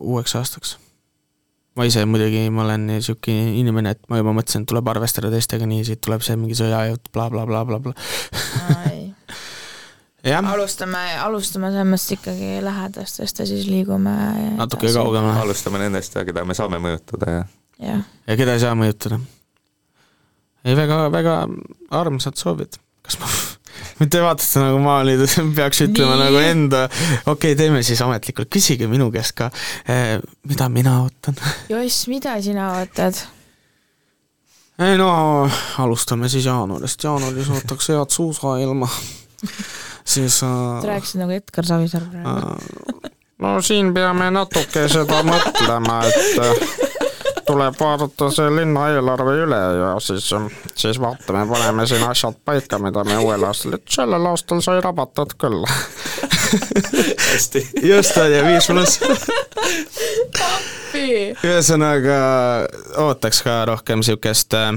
uueks 0.00 0.36
aastaks. 0.38 0.76
ma 1.76 1.84
ise 1.88 2.04
muidugi, 2.04 2.50
ma 2.52 2.66
olen 2.66 2.98
sihuke 3.00 3.32
inimene, 3.32 3.94
et 3.96 4.02
ma 4.12 4.20
juba 4.20 4.34
mõtlesin, 4.36 4.64
et 4.64 4.68
tuleb 4.72 4.88
arvestada 4.92 5.30
teistega, 5.32 5.68
nii 5.68 5.84
siit 5.88 6.02
tuleb 6.04 6.24
see 6.24 6.36
mingi 6.36 6.56
sõjajutt 6.58 7.08
bla, 7.12 7.30
bla, 7.32 7.46
blablabla. 7.48 7.94
alustame, 10.52 11.00
alustame 11.18 11.72
selles 11.72 11.88
mõttes 11.88 12.12
ikkagi 12.16 12.60
lähedastest 12.62 13.42
ja 13.42 13.46
siis 13.48 13.66
liigume 13.66 14.12
natuke 14.58 14.92
kaugemale. 14.94 15.40
alustame 15.42 15.80
nendest, 15.82 16.14
keda 16.28 16.44
me 16.46 16.54
saame 16.54 16.78
mõjutada 16.82 17.30
ja 17.38 17.42
jah. 17.82 18.04
ja 18.26 18.36
keda 18.38 18.54
ei 18.56 18.62
saa 18.62 18.76
mõjutada. 18.78 19.18
ei, 20.64 20.76
väga, 20.78 21.04
väga 21.12 21.36
armsad 22.02 22.38
soovid. 22.38 22.78
kas 23.02 23.18
ma, 23.20 23.30
mitte 24.00 24.22
vaatate 24.22 24.62
nagu 24.62 24.80
ma 24.82 24.98
nüüd 25.06 25.26
peaks 25.58 25.84
ütlema 25.86 26.16
Nii. 26.16 26.24
nagu 26.24 26.42
enda, 26.42 26.82
okei 27.26 27.32
okay,, 27.34 27.58
teeme 27.58 27.82
siis 27.86 28.02
ametlikult, 28.04 28.50
küsige 28.52 28.88
minu 28.90 29.10
käest 29.14 29.36
ka 29.38 29.50
eh,, 29.86 30.18
mida 30.48 30.68
mina 30.72 30.98
ootan. 31.04 31.38
Joss, 31.72 32.06
mida 32.12 32.36
sina 32.44 32.72
ootad? 32.78 33.24
ei 34.82 34.96
no 34.98 35.10
alustame 35.84 36.28
siis 36.32 36.46
jaanuarist, 36.48 37.04
jaanuaris 37.04 37.50
ootaks 37.52 37.92
head 37.92 38.14
suusailma 38.14 38.88
siis 40.04 40.42
äh, 40.42 40.84
rääkisid 40.84 41.20
nagu 41.22 41.36
Edgar 41.36 41.66
Savisaar 41.66 42.06
praegu 42.10 42.30
äh,. 42.30 43.12
no 43.38 43.60
siin 43.62 43.92
peame 43.94 44.30
natuke 44.34 44.86
seda 44.90 45.22
mõtlema, 45.26 46.00
et 46.08 46.42
äh, 46.42 46.91
tuleb 47.52 47.76
vaadata 47.80 48.30
see 48.32 48.50
linna 48.56 48.86
eelarve 48.94 49.34
üle 49.44 49.60
ja 49.78 49.92
siis, 50.00 50.30
siis 50.74 51.00
vaatame, 51.00 51.44
paneme 51.50 51.86
siin 51.86 52.04
asjad 52.08 52.38
paika, 52.44 52.78
mida 52.80 53.04
me 53.04 53.18
uuel 53.20 53.44
aastal, 53.48 53.76
et 53.76 53.96
sellel 53.96 54.26
aastal 54.30 54.62
sai 54.64 54.80
rabatud 54.84 55.36
küll. 55.40 55.66
hästi. 57.32 57.66
just 57.82 58.16
on 58.16 58.32
ju, 58.32 58.42
viis 58.46 58.66
pluss. 58.70 59.00
ühesõnaga 61.44 62.18
ootaks 63.04 63.42
ka 63.44 63.62
rohkem 63.68 64.04
siukest 64.04 64.54
äh, 64.56 64.72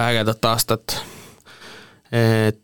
ägedat 0.00 0.44
aastat. 0.52 1.00
et 2.12 2.60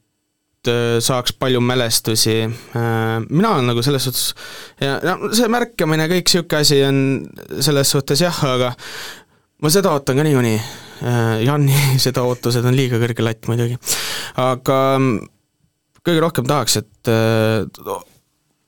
saaks 1.03 1.35
palju 1.39 1.61
mälestusi. 1.61 2.41
Äh, 2.47 3.21
mina 3.29 3.55
olen 3.55 3.71
nagu 3.71 3.83
selles 3.83 4.07
suhtes 4.07 4.33
ja 4.81 4.99
no 5.05 5.31
see 5.37 5.49
märkamine, 5.53 6.09
kõik 6.11 6.33
sihuke 6.33 6.61
asi 6.63 6.81
on 6.87 6.99
selles 7.61 7.93
suhtes 7.95 8.23
jah, 8.25 8.43
aga 8.49 8.73
ma 9.63 9.73
seda 9.73 9.95
ootan 9.95 10.19
ka 10.19 10.27
niikuinii. 10.27 10.59
Janni 11.45 11.77
seda 12.07 12.25
ootused 12.25 12.65
on 12.65 12.77
liiga 12.77 13.01
kõrge 13.03 13.25
latt 13.25 13.49
muidugi, 13.51 13.77
aga 14.41 14.79
kõige 16.07 16.23
rohkem 16.23 16.47
tahaks, 16.49 16.79
et 16.81 17.11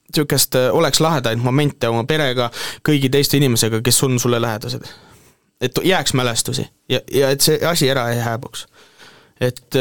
niisugust 0.08 0.58
oleks 0.72 1.00
lahedaid 1.00 1.40
momente 1.40 1.88
oma 1.88 2.04
perega, 2.08 2.50
kõigi 2.84 3.08
teiste 3.12 3.40
inimesega, 3.40 3.80
kes 3.84 4.02
on 4.04 4.18
sulle 4.20 4.40
lähedased. 4.44 4.84
et 5.60 5.80
jääks 5.84 6.14
mälestusi 6.14 6.68
ja, 6.88 7.00
ja 7.12 7.30
et 7.30 7.40
see 7.40 7.58
asi 7.66 7.88
ära 7.90 8.10
ei 8.12 8.20
hääbuks. 8.20 8.66
et 9.40 9.80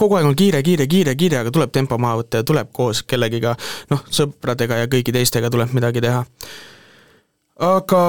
kogu 0.00 0.16
aeg 0.18 0.28
on 0.28 0.36
kiire, 0.38 0.62
kiire, 0.64 0.86
kiire, 0.90 1.14
kiire, 1.20 1.40
aga 1.42 1.52
tuleb 1.54 1.72
tempo 1.74 1.98
maha 2.00 2.22
võtta 2.22 2.40
ja 2.40 2.46
tuleb 2.48 2.70
koos 2.72 3.02
kellegiga, 3.08 3.54
noh, 3.92 4.04
sõpradega 4.08 4.82
ja 4.82 4.90
kõigi 4.90 5.12
teistega 5.12 5.50
tuleb 5.52 5.74
midagi 5.76 6.02
teha. 6.04 6.24
aga 7.64 8.00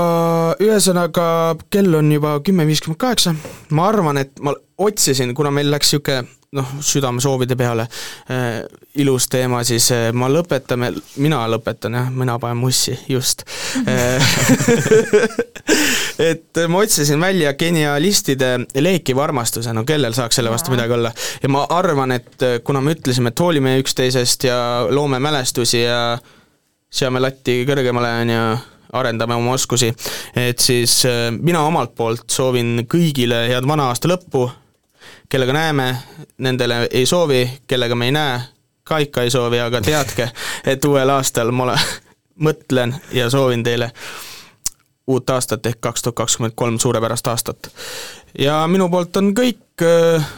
ühesõnaga, 0.64 1.28
kell 1.70 2.00
on 2.00 2.12
juba 2.12 2.40
kümme 2.46 2.66
viiskümmend 2.66 3.00
kaheksa, 3.02 3.36
ma 3.76 3.90
arvan, 3.92 4.18
et 4.24 4.40
ma 4.42 4.56
otsisin, 4.78 5.36
kuna 5.36 5.52
meil 5.54 5.70
läks 5.72 5.94
niisugune 5.94 6.24
noh, 6.56 6.68
südamesoovide 6.82 7.56
peale 7.60 7.88
äh, 8.32 8.64
ilus 9.02 9.28
teema, 9.32 9.64
siis 9.68 9.92
äh, 9.96 10.10
ma 10.14 10.30
lõpetame, 10.32 10.92
mina 11.24 11.42
lõpetan 11.52 11.98
jah, 12.00 12.12
mina 12.14 12.38
panen 12.40 12.58
mussi, 12.62 12.98
just 13.10 13.44
et 16.30 16.62
ma 16.70 16.84
otsisin 16.84 17.20
välja 17.22 17.54
genialistide 17.60 18.54
leekiva 18.80 19.24
armastuse, 19.26 19.74
no 19.74 19.84
kellel 19.88 20.14
saaks 20.16 20.36
selle 20.40 20.54
vastu 20.54 20.72
midagi 20.76 20.94
olla. 20.96 21.12
ja 21.44 21.50
ma 21.52 21.66
arvan, 21.70 22.12
et 22.16 22.48
kuna 22.64 22.82
me 22.82 22.96
ütlesime, 22.96 23.34
et 23.34 23.40
hoolime 23.40 23.78
üksteisest 23.82 24.48
ja 24.50 24.58
loome 24.90 25.20
mälestusi 25.20 25.84
ja 25.84 26.18
seame 26.96 27.20
latti 27.20 27.64
kõrgemale, 27.68 28.12
on 28.22 28.32
ju, 28.32 28.46
arendame 28.96 29.36
oma 29.36 29.56
oskusi, 29.56 29.92
et 30.40 30.62
siis 30.64 31.02
äh, 31.10 31.28
mina 31.36 31.66
omalt 31.68 31.96
poolt 31.98 32.30
soovin 32.32 32.86
kõigile 32.92 33.46
head 33.50 33.68
vana 33.68 33.90
aasta 33.92 34.10
lõppu, 34.12 34.48
kellega 35.30 35.54
näeme, 35.54 35.98
nendele 36.38 36.88
ei 36.92 37.06
soovi, 37.06 37.62
kellega 37.68 37.96
me 37.96 38.06
ei 38.06 38.12
näe, 38.12 38.40
ka 38.84 38.98
ikka 38.98 39.26
ei 39.26 39.32
soovi, 39.32 39.60
aga 39.60 39.82
teadke, 39.82 40.30
et 40.66 40.86
uuel 40.86 41.10
aastal 41.10 41.52
ma 41.52 41.64
ole, 41.64 41.78
mõtlen 42.46 42.96
ja 43.14 43.30
soovin 43.30 43.64
teile 43.64 43.92
uut 45.08 45.30
aastat 45.30 45.66
ehk 45.66 45.82
kaks 45.82 46.04
tuhat 46.04 46.16
kakskümmend 46.16 46.54
kolm 46.56 46.80
suurepärast 46.80 47.28
aastat. 47.28 47.70
ja 48.40 48.68
minu 48.68 48.90
poolt 48.90 49.18
on 49.18 49.34
kõik, 49.38 49.84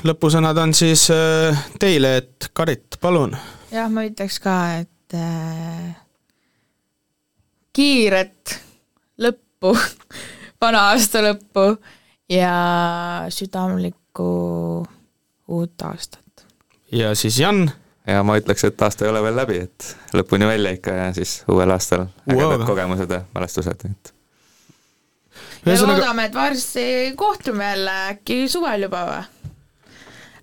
lõpusõnad 0.04 0.58
on 0.58 0.74
siis 0.74 1.08
äh, 1.12 1.66
teile, 1.80 2.18
et 2.18 2.50
Karit, 2.54 3.00
palun. 3.02 3.36
jah, 3.72 3.90
ma 3.92 4.04
ütleks 4.08 4.40
ka, 4.44 4.58
et 4.84 5.16
äh, 5.16 5.96
kiiret 7.74 8.60
lõppu 9.24 9.76
vana 10.62 10.90
aasta 10.92 11.24
lõppu 11.24 11.70
ja 12.30 12.54
südamlikku 14.18 14.88
uut 15.48 15.82
aastat. 15.82 16.46
ja 16.92 17.16
siis 17.16 17.40
Jan? 17.40 17.72
ja 18.08 18.24
ma 18.24 18.38
ütleks, 18.38 18.64
et 18.64 18.82
aasta 18.82 19.06
ei 19.06 19.12
ole 19.12 19.22
veel 19.24 19.36
läbi, 19.36 19.58
et 19.60 19.98
lõpuni 20.14 20.48
välja 20.48 20.72
ikka 20.72 20.92
ja 20.92 21.14
siis 21.14 21.44
uuel 21.48 21.72
aastal 21.72 22.08
ägedad 22.30 22.66
kogemused 22.66 23.12
ja 23.12 23.22
mälestused, 23.34 23.86
et 23.86 24.14
Ühesõnaga... 25.68 26.00
loodame, 26.00 26.26
et 26.26 26.34
varsti 26.36 27.14
kohtume 27.16 27.66
jälle, 27.66 27.96
äkki 28.14 28.48
suvel 28.50 28.88
juba 28.88 29.04
või? 29.10 29.24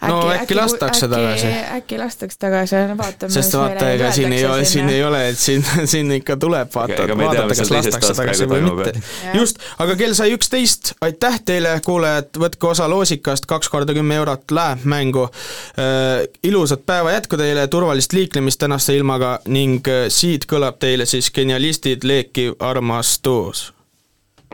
No 0.02 0.30
äkki, 0.30 0.42
äkki 0.42 0.54
lastakse 0.54 1.08
tagasi. 1.08 1.46
äkki 1.76 1.98
lastakse 1.98 2.38
tagasi, 2.38 2.76
vaatame. 2.98 3.32
sest 3.32 3.56
vaata, 3.58 3.90
ega 3.90 4.10
siin 4.12 4.32
ei 4.32 4.46
ole, 4.46 4.64
siin 4.64 4.88
ei 4.88 5.04
ole, 5.04 5.28
et 5.28 5.38
siin, 5.38 5.64
siin 5.92 6.12
ikka 6.18 6.36
tuleb 6.40 6.70
vaata, 6.74 7.06
vaadata, 7.18 7.54
kas 7.54 7.70
lastakse 7.70 8.14
tagasi 8.14 8.48
või 8.50 8.62
mitte. 8.68 8.94
just, 9.34 9.60
aga 9.78 9.96
kell 10.00 10.16
sai 10.16 10.34
üksteist, 10.36 10.94
aitäh 11.04 11.38
teile, 11.44 11.76
kuulajad, 11.84 12.32
võtke 12.40 12.70
osa 12.72 12.88
loosikast, 12.90 13.48
kaks 13.50 13.70
korda 13.72 13.96
kümme 13.96 14.18
eurot 14.20 14.50
läheb 14.54 14.84
mängu 14.88 15.28
äh,. 15.28 16.26
ilusat 16.42 16.86
päeva 16.86 17.14
jätku 17.16 17.40
teile, 17.40 17.66
turvalist 17.68 18.12
liiklemist 18.12 18.60
tänaste 18.64 18.96
ilmaga 18.96 19.38
ning 19.46 19.88
äh, 19.88 20.06
siit 20.08 20.48
kõlab 20.50 20.80
teile 20.82 21.06
siis 21.08 21.30
genialistid 21.34 22.04
leekiv 22.04 22.58
armastus 22.60 23.70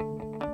võin 0.01 0.31
mängida 0.31 0.50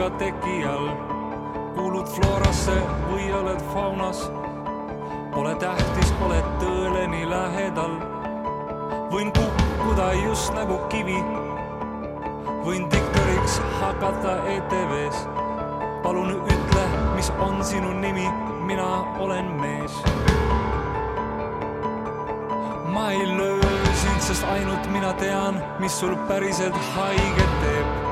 sinuga 0.00 0.18
teki 0.18 0.64
all, 0.64 0.88
kuulud 1.76 2.08
Florasse 2.08 2.76
või 3.10 3.26
oled 3.36 3.60
faunas. 3.72 4.22
Pole 5.34 5.52
tähtis, 5.60 6.12
oled 6.24 6.46
tõele 6.60 7.04
nii 7.12 7.26
lähedal. 7.28 8.00
võin 9.12 9.32
kukkuda 9.32 10.12
just 10.24 10.54
nagu 10.54 10.78
kivi. 10.88 11.20
võin 12.64 12.88
diktoriks 12.88 13.60
hakata 13.80 14.40
ETV-s. 14.48 15.26
palun 16.02 16.32
ütle, 16.48 16.84
mis 17.16 17.30
on 17.38 17.64
sinu 17.64 17.92
nimi, 17.92 18.28
mina 18.64 19.04
olen 19.18 19.60
mees 19.60 19.92
ma 22.94 23.10
ei 23.10 23.26
löö 23.36 23.60
sind, 23.94 24.20
sest 24.20 24.44
ainult 24.44 24.92
mina 24.92 25.12
tean, 25.12 25.62
mis 25.78 26.00
sul 26.00 26.16
päriselt 26.28 26.74
haiget 26.74 27.60
teeb. 27.60 28.09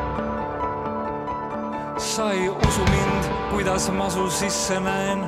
Sa 1.98 2.32
ei 2.32 2.48
usu 2.48 2.84
mind, 2.84 3.24
kuidas 3.50 3.90
ma 3.90 4.10
su 4.10 4.30
sisse 4.30 4.80
näen. 4.80 5.24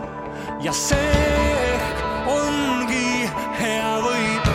Ja 0.63 0.73
see 0.73 1.79
ongi 2.27 3.27
hea 3.59 3.95
võit. 4.05 4.47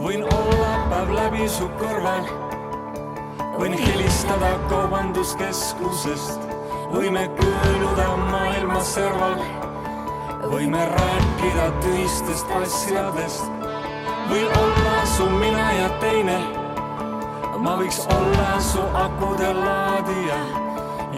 võin 0.00 0.22
olla 0.22 0.72
päev 0.90 1.12
läbi 1.16 1.48
su 1.50 1.68
kõrval, 1.80 2.28
võin 3.58 3.76
helistada 3.76 4.54
kaubanduskeskusest. 4.70 6.40
Võime 6.86 7.26
kõõluda 7.34 8.06
maailma 8.30 8.80
serval, 8.86 9.40
võime 10.46 10.84
rääkida 10.92 11.66
tühistest 11.82 12.52
asjadest, 12.62 13.55
võin 14.30 14.48
olla 14.60 15.06
su 15.16 15.26
mina 15.30 15.72
ja 15.72 15.88
teine. 16.00 16.38
ma 17.58 17.76
võiks 17.80 18.02
olla 18.12 18.60
su 18.60 18.82
akude 18.94 19.52
laadija 19.56 20.38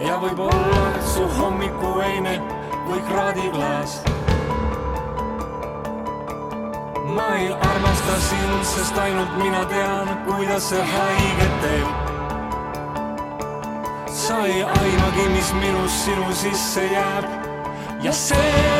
ja 0.01 0.15
võib-olla 0.21 0.85
su 1.13 1.25
hommikuveine 1.37 2.39
või 2.87 3.01
kraadiklaas. 3.09 3.99
ma 7.15 7.27
ei 7.37 7.51
armasta 7.51 8.19
sind, 8.29 8.63
sest 8.63 8.97
ainult 8.97 9.37
mina 9.43 9.65
tean, 9.65 10.13
kuidas 10.25 10.69
see 10.69 10.85
haiget 10.93 11.59
teeb 11.65 12.09
sa 14.29 14.45
ei 14.45 14.63
aimagi, 14.63 15.29
mis 15.33 15.53
minust 15.53 16.05
sinu 16.05 16.33
sisse 16.33 16.83
jääb 16.85 17.25
ja 18.03 18.13
see 18.13 18.78